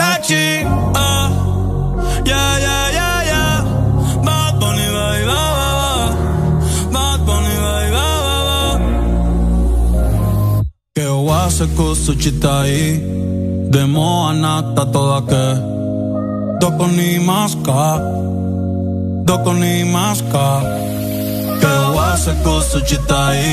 Tachi, 0.00 0.64
uh. 0.96 2.24
yeah, 2.24 2.56
chita 12.16 12.62
ahí, 12.62 12.98
de 13.70 13.84
moa 13.84 14.32
nata 14.32 14.86
toda 14.86 15.20
que. 15.30 15.46
Doko 16.60 16.86
ni 16.86 17.18
maska, 17.18 18.00
doko 19.28 19.52
ni 19.52 19.84
maska. 19.84 20.46
Que 21.60 21.72
chita 22.88 23.28
ahí, 23.28 23.52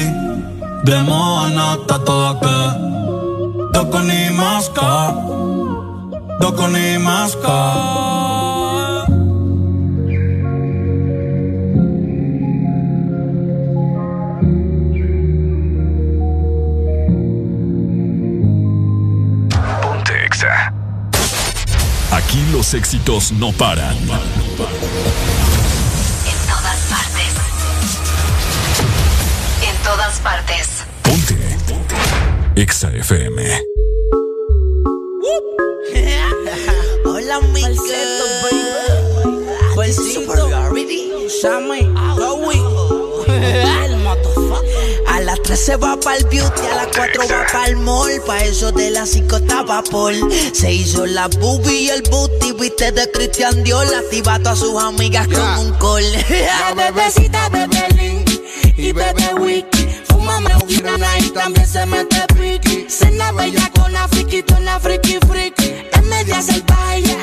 de 0.86 0.98
moa 1.04 1.50
nata 1.50 2.00
toda 2.00 2.32
que. 2.44 2.88
Ni 4.08 4.30
maska. 4.30 5.37
Dokoni 6.40 6.98
maska. 7.00 8.08
Aquí 22.12 22.46
los 22.52 22.74
éxitos 22.74 23.32
no 23.32 23.52
paran. 23.52 23.96
En 23.96 24.08
todas 26.48 26.80
partes. 26.90 27.34
En 29.62 29.76
todas 29.84 30.20
partes. 30.20 30.68
Ponte. 31.04 31.36
Ponte. 31.68 31.96
Exa 32.56 32.90
FM. 32.92 33.77
falseto, 37.68 38.26
baby. 38.44 39.48
Versito, 39.76 41.30
Sammy, 41.42 41.84
Bowie. 42.18 42.62
A 45.08 45.20
las 45.22 45.42
3 45.42 45.60
se 45.60 45.76
va 45.76 46.00
para 46.00 46.18
el 46.18 46.26
beauty, 46.26 46.62
a 46.72 46.76
las 46.76 46.88
4 46.96 47.24
va 47.24 47.46
para 47.52 47.68
el 47.68 47.78
mall. 47.78 48.22
Pa' 48.26 48.44
eso 48.44 48.72
de 48.72 48.92
las 48.92 49.10
5 49.10 49.38
estaba 49.38 49.84
Paul. 49.84 50.16
Se 50.54 50.72
hizo 50.72 51.06
la 51.06 51.28
boobie 51.28 51.82
y 51.82 51.90
el 51.90 52.04
booty. 52.04 52.54
Viste 52.54 52.92
de 52.92 53.10
Christian 53.12 53.64
Dior. 53.64 53.88
Activa 53.96 54.36
a 54.36 54.40
todas 54.40 54.60
sus 54.60 54.82
amigas 54.82 55.28
yeah. 55.28 55.38
con 55.38 55.68
un 55.68 55.74
call. 55.74 56.04
La 56.30 56.74
bebecita, 56.92 57.50
bebé 57.50 57.88
Link 57.96 58.30
y 58.78 58.92
bebé 58.92 59.34
Wiki. 59.40 59.88
Fúmame 60.08 60.56
un 60.56 60.70
y 60.70 61.30
también 61.32 61.68
se 61.68 61.86
mete 61.86 62.26
piqui. 62.36 62.86
Cena 62.90 63.32
bella 63.32 63.72
con 63.76 63.92
la 63.92 64.08
friki, 64.08 64.44
una 64.58 64.80
friki 64.80 65.20
friki 65.28 65.57
adictas 66.38 66.50
al 66.50 66.62
baile, 66.62 67.18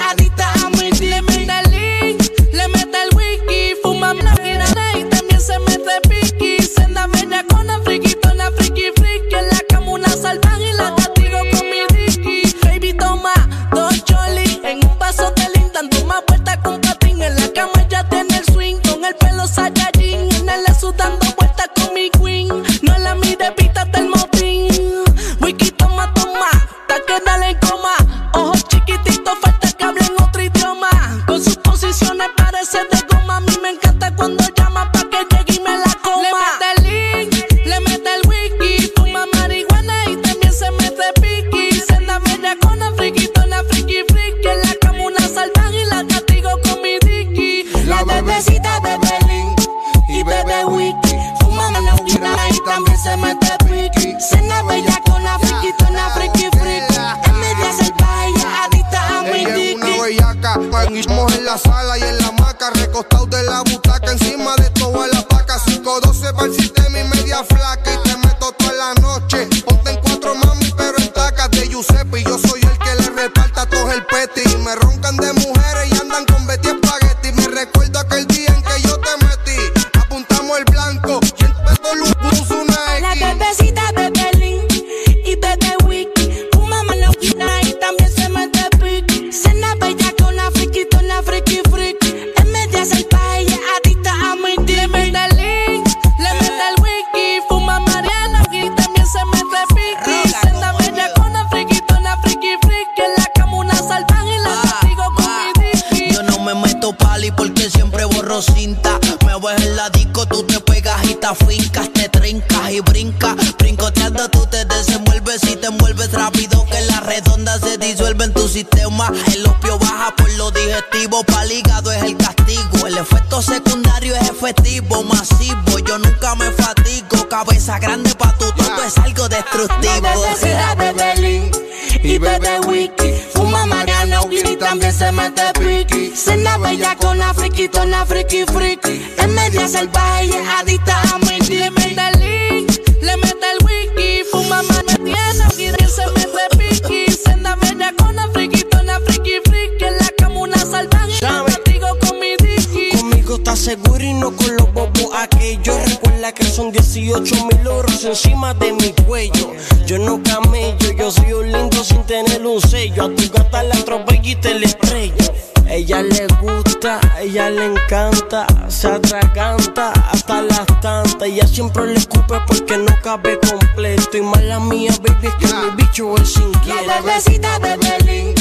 se 168.84 168.90
atraganta 168.90 169.92
hasta 170.12 170.42
las 170.42 170.66
tantas. 170.80 171.16
Ella 171.22 171.46
siempre 171.46 171.86
le 171.86 171.94
escupe 171.94 172.34
porque 172.46 172.76
no 172.76 172.94
cabe 173.02 173.38
completo. 173.40 174.16
Y 174.16 174.20
mala 174.20 174.60
mía, 174.60 174.92
baby, 175.02 175.28
es 175.28 175.34
que 175.34 175.54
mi 175.54 175.70
bicho 175.76 176.14
es 176.16 176.36
inquieto. 176.36 176.86
La 176.86 177.00
bebecita 177.00 177.58
de 177.60 177.76
Belín 177.78 178.34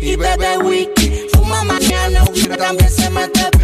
y 0.00 0.14
bebe 0.14 0.58
wiki. 0.58 1.26
Fuma 1.32 1.64
mañana 1.64 2.24
también 2.56 2.90
se 2.90 3.10
mete 3.10 3.57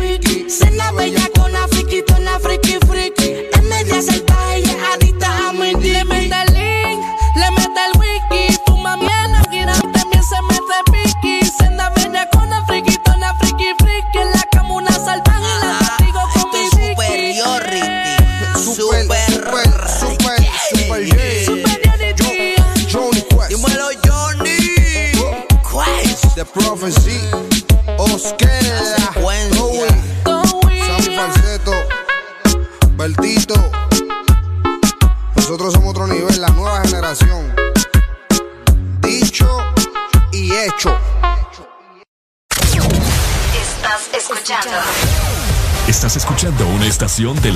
escuchando 47.16 47.48
una 47.48 47.53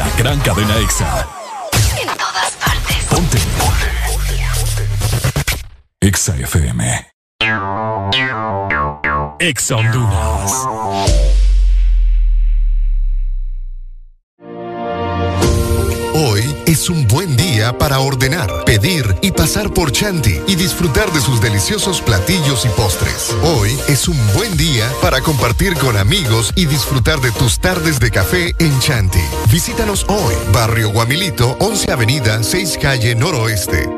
y 20.09 20.57
disfrutar 20.57 21.13
de 21.13 21.21
sus 21.21 21.39
deliciosos 21.43 22.01
platillos 22.01 22.65
y 22.65 22.69
postres. 22.71 23.37
Hoy 23.43 23.77
es 23.89 24.09
un 24.09 24.17
buen 24.33 24.57
día 24.57 24.91
para 25.03 25.21
compartir 25.21 25.75
con 25.75 25.99
amigos 25.99 26.51
y 26.57 26.65
disfrutar 26.65 27.21
de 27.21 27.31
tus 27.33 27.59
tardes 27.59 28.01
de 28.01 28.11
café 28.11 28.55
en 28.59 28.79
Chanti. 28.81 29.21
Visítanos 29.53 30.07
hoy, 30.09 30.35
Barrio 30.51 30.93
Guamilito, 30.93 31.59
11 31.61 31.93
Avenida, 31.93 32.43
6 32.43 32.79
Calle 32.81 33.15
Noroeste. 33.17 33.98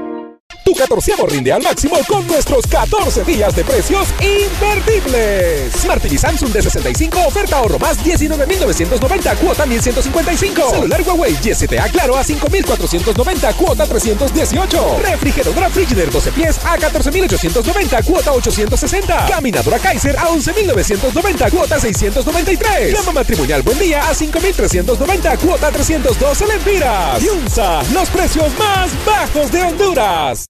Catorceavo 0.81 1.27
rinde 1.27 1.53
al 1.53 1.63
máximo 1.63 1.99
con 2.09 2.27
nuestros 2.27 2.67
14 2.67 3.23
días 3.25 3.55
de 3.55 3.65
precios 3.65 4.09
imperdibles. 4.19 5.75
Smart 5.75 6.01
TV 6.01 6.17
Samsung 6.17 6.51
de 6.53 6.63
65, 6.63 7.19
oferta 7.27 7.59
ahorro 7.59 7.79
más 7.79 8.03
19.990, 8.03 9.37
cuota 9.37 9.67
1.155. 9.67 10.71
Celular 10.71 11.03
Huawei 11.03 11.35
Y7A 11.35 11.91
Claro 11.91 12.17
a 12.17 12.25
5.490, 12.25 13.55
cuota 13.57 13.87
318. 13.87 15.01
Refrigeradora 15.03 15.69
Frigidaire 15.69 16.11
12 16.11 16.33
pies 16.33 16.59
a 16.65 16.79
14.890, 16.79 18.03
cuota 18.03 18.33
860. 18.33 19.27
Caminadora 19.27 19.79
Kaiser 19.79 20.17
a 20.17 20.29
11.990, 20.29 21.51
cuota 21.51 21.79
693. 21.79 22.95
Llama 22.95 23.13
matrimonial 23.13 23.61
Buen 23.61 23.79
Día 23.79 24.09
a 24.09 24.15
5.390, 24.15 25.39
cuota 25.41 25.71
312 25.71 26.47
lempiras. 26.47 27.23
Yunza, 27.23 27.83
los 27.93 28.09
precios 28.09 28.51
más 28.59 28.91
bajos 29.05 29.53
de 29.53 29.63
Honduras. 29.63 30.50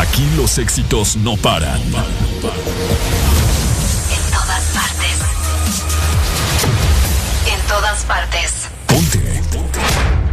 Aquí 0.00 0.26
los 0.34 0.56
éxitos 0.56 1.16
no 1.16 1.36
paran. 1.36 1.78
En 1.78 1.92
todas 4.32 4.64
partes. 4.72 5.18
En 7.46 7.60
todas 7.68 8.04
partes. 8.04 8.52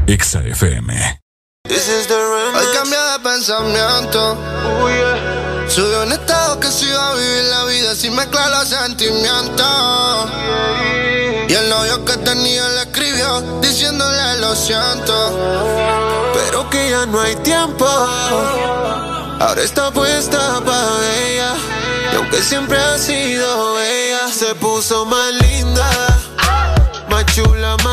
EXA 0.07 0.39
FM. 0.39 1.21
Hoy 1.67 2.65
cambié 2.73 2.97
de 2.97 3.19
pensamiento. 3.21 4.37
Subió 5.67 6.03
un 6.03 6.13
estado 6.13 6.61
que 6.61 6.67
se 6.71 6.85
iba 6.85 7.11
a 7.11 7.15
vivir 7.15 7.43
la 7.49 7.65
vida 7.65 7.93
sin 7.93 8.15
mezclar 8.15 8.49
los 8.49 8.69
sentimientos. 8.69 10.31
Y 11.49 11.53
el 11.53 11.69
novio 11.69 12.05
que 12.05 12.15
tenía 12.15 12.69
le 12.69 12.83
escribió 12.83 13.59
diciéndole 13.59 14.37
lo 14.39 14.55
siento. 14.55 16.31
Pero 16.33 16.69
que 16.69 16.89
ya 16.89 17.05
no 17.05 17.19
hay 17.19 17.35
tiempo. 17.43 17.85
Ahora 19.39 19.61
está 19.61 19.91
puesta 19.91 20.61
para 20.65 21.27
ella. 21.27 21.53
Y 22.11 22.15
aunque 22.15 22.41
siempre 22.41 22.77
ha 22.77 22.97
sido 22.97 23.79
ella, 23.79 24.31
se 24.31 24.55
puso 24.55 25.05
más 25.05 25.31
linda. 25.33 25.89
Más 27.09 27.25
chula, 27.27 27.77
más 27.83 27.86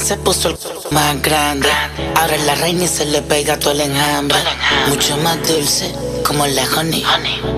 se 0.00 0.16
puso 0.16 0.48
el 0.48 0.56
más 0.90 1.20
grande. 1.22 1.68
Ahora 2.16 2.34
es 2.34 2.44
la 2.44 2.54
reina 2.54 2.84
y 2.84 2.88
se 2.88 3.04
le 3.06 3.22
pega 3.22 3.58
todo 3.58 3.72
el 3.72 3.82
enjambre. 3.82 4.38
Mucho 4.88 5.16
más 5.18 5.36
dulce, 5.46 5.94
como 6.26 6.46
la 6.46 6.64
honey. 6.76 7.04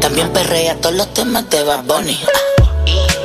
También 0.00 0.32
perrea 0.32 0.76
todos 0.80 0.94
los 0.96 1.14
temas 1.14 1.48
de 1.50 1.62
Bad 1.62 1.84
Bunny. 1.84 2.18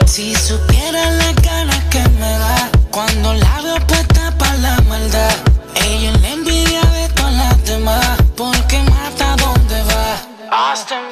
Si 0.05 0.35
supiera 0.35 1.11
la 1.11 1.33
ganas 1.33 1.83
que 1.85 1.99
me 2.19 2.31
da 2.37 2.69
cuando 2.91 3.33
la 3.33 3.61
veo 3.61 3.87
puesta 3.87 4.33
para 4.37 4.57
la 4.57 4.81
maldad. 4.81 5.35
Ella 5.75 6.11
la 6.21 6.29
envidia 6.29 6.81
de 6.81 7.09
todas 7.09 7.33
las 7.33 7.65
demás, 7.65 8.17
porque 8.35 8.79
mata 8.79 9.35
donde 9.35 9.83
va. 9.83 10.21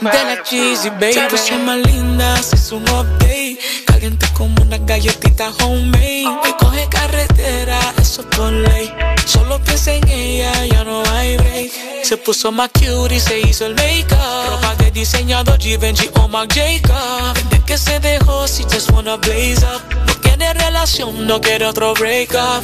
De 0.02 0.24
la 0.24 0.44
cheesy, 0.44 0.90
baby. 0.90 1.14
Se 1.14 1.22
puso 1.22 1.58
más 1.60 1.78
linda, 1.78 2.42
se 2.42 2.56
hizo 2.56 2.78
un 2.78 2.84
update. 2.84 3.85
Caliente 3.96 4.28
como 4.34 4.62
una 4.62 4.78
galletita 4.78 5.52
homemade. 5.62 6.26
Me 6.44 6.58
coge 6.58 6.86
carretera, 6.90 7.80
eso 7.98 8.24
es 8.24 8.28
por 8.36 8.52
ley. 8.52 8.94
Solo 9.26 9.58
piensa 9.64 9.94
en 9.94 10.06
ella, 10.10 10.66
ya 10.66 10.84
no 10.84 11.02
hay 11.14 11.38
break. 11.38 11.72
Se 12.04 12.18
puso 12.18 12.52
más 12.52 12.72
cute 12.74 13.16
y 13.16 13.20
se 13.22 13.40
hizo 13.40 13.66
el 13.66 13.76
make-up. 13.76 14.50
Ropa 14.50 14.76
de 14.80 14.92
diseñador 14.92 15.58
Givenchy 15.62 16.10
o 16.16 16.28
Marc 16.28 16.54
Jacob. 16.54 17.36
Desde 17.36 17.64
que 17.64 17.78
se 17.78 18.02
dejó, 18.02 18.46
si 18.50 18.64
just 18.64 18.92
wanna 18.92 19.16
blaze 19.16 19.64
up. 19.64 19.82
No 20.06 20.14
quiere 20.20 20.54
relación, 20.54 21.26
no 21.26 21.40
quiere 21.40 21.66
otro 21.66 21.94
break 21.94 22.34
up. 22.34 22.64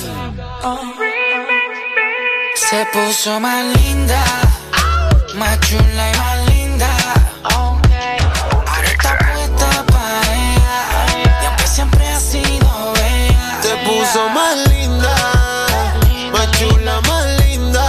Se 2.56 2.86
puso 2.92 3.40
más 3.40 3.66
linda, 3.78 4.22
más 5.36 5.58
chula 5.62 6.12
y 6.14 6.18
más 6.18 6.41
puso 14.02 14.30
más 14.30 14.58
linda, 14.70 15.16
más 16.34 16.52
chula, 16.58 17.02
más 17.02 17.26
linda. 17.42 17.88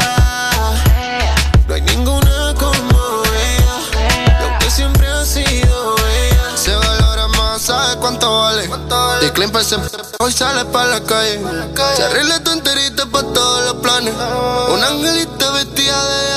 No 1.67 1.75
hay 1.75 1.81
ninguna 1.83 2.55
como 2.59 3.23
ella, 3.25 3.77
y 4.39 4.45
aunque 4.45 4.71
siempre 4.71 5.07
ha 5.09 5.25
sido 5.25 5.97
ella. 5.97 6.57
Se 6.57 6.75
valora 6.75 7.29
más, 7.29 7.63
¿sabes 7.63 7.97
cuánto 7.97 8.41
vale? 8.41 8.69
Y 9.23 9.31
Clean 9.31 9.53
se 9.65 9.77
hoy 10.19 10.33
sale 10.33 10.67
para 10.67 10.99
la 10.99 11.01
calle. 11.03 11.41
Se 11.97 12.03
arregla 12.03 12.45
tu 12.45 12.51
enterita 12.53 13.07
para 13.07 13.33
todos 13.33 13.65
los 13.65 13.75
planes. 13.83 14.15
Un 14.69 14.85
angelito 14.85 15.53
vestida 15.55 16.05
de 16.09 16.35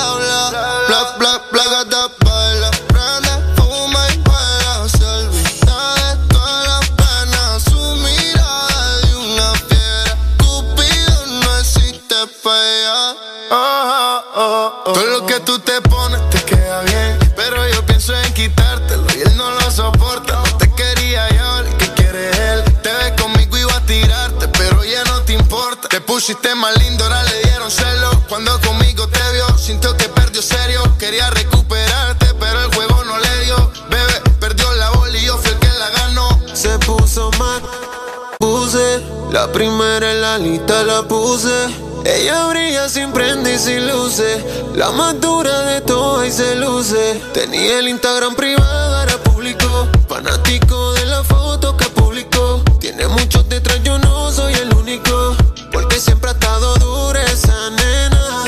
La 39.35 39.51
primera 39.51 40.13
en 40.13 40.21
la 40.21 40.37
lista 40.37 40.81
la 40.83 41.03
puse. 41.03 41.67
Ella 42.05 42.47
brilla 42.47 42.87
sin 42.87 43.11
prende 43.11 43.55
y 43.55 43.59
sin 43.59 43.85
luces. 43.85 44.41
La 44.75 44.91
más 44.91 45.19
dura 45.19 45.63
de 45.63 45.81
todas 45.81 46.25
y 46.25 46.31
se 46.31 46.55
luce. 46.55 47.21
Tenía 47.33 47.79
el 47.79 47.89
Instagram 47.89 48.33
privado, 48.33 48.95
ahora 48.95 49.17
público. 49.17 49.89
Fanático 50.07 50.93
de 50.93 51.05
la 51.07 51.21
foto 51.21 51.75
que 51.75 51.83
publicó. 51.89 52.63
Tiene 52.79 53.09
muchos 53.09 53.49
detrás, 53.49 53.83
yo 53.83 53.99
no 53.99 54.31
soy 54.31 54.53
el 54.53 54.73
único. 54.73 55.35
Porque 55.69 55.99
siempre 55.99 56.29
ha 56.29 56.33
estado 56.33 56.73
dura 56.75 57.21
esa 57.25 57.71
nena. 57.71 58.43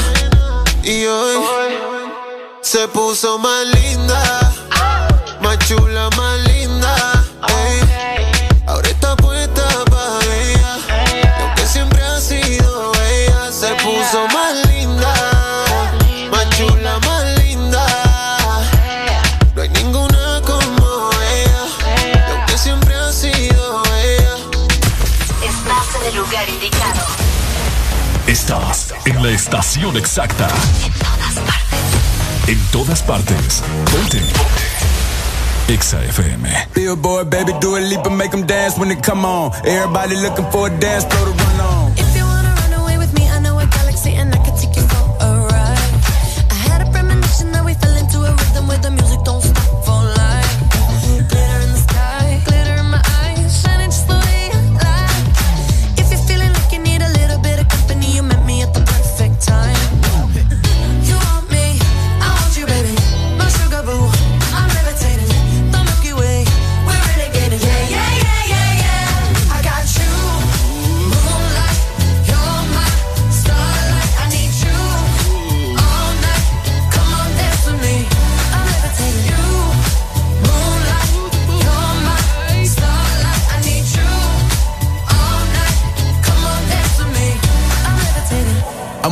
Y 0.84 1.06
hoy 1.06 1.36
se 2.62 2.88
puso 2.88 3.38
más 3.40 3.66
linda. 3.66 4.27
Estás 28.47 28.94
en 29.03 29.22
la 29.22 29.31
estación 29.31 29.97
exacta. 29.97 30.47
En 32.47 32.58
todas 32.72 33.03
partes. 33.03 33.62
Ponte. 33.92 34.22
Exa 35.67 36.01
FM. 36.06 36.47
Billboard, 36.74 37.30
baby, 37.30 37.51
do 37.60 37.76
a 37.76 37.81
leap 37.81 38.06
and 38.06 38.17
make 38.17 38.31
them 38.31 38.46
dance 38.47 38.80
when 38.80 38.88
they 38.88 38.96
come 39.01 39.26
on. 39.26 39.51
Everybody 39.65 40.15
looking 40.15 40.49
for 40.49 40.67
a 40.67 40.80
dance 40.80 41.03
floor 41.03 41.26
to 41.26 41.44
run 41.44 41.60
on. 41.60 41.77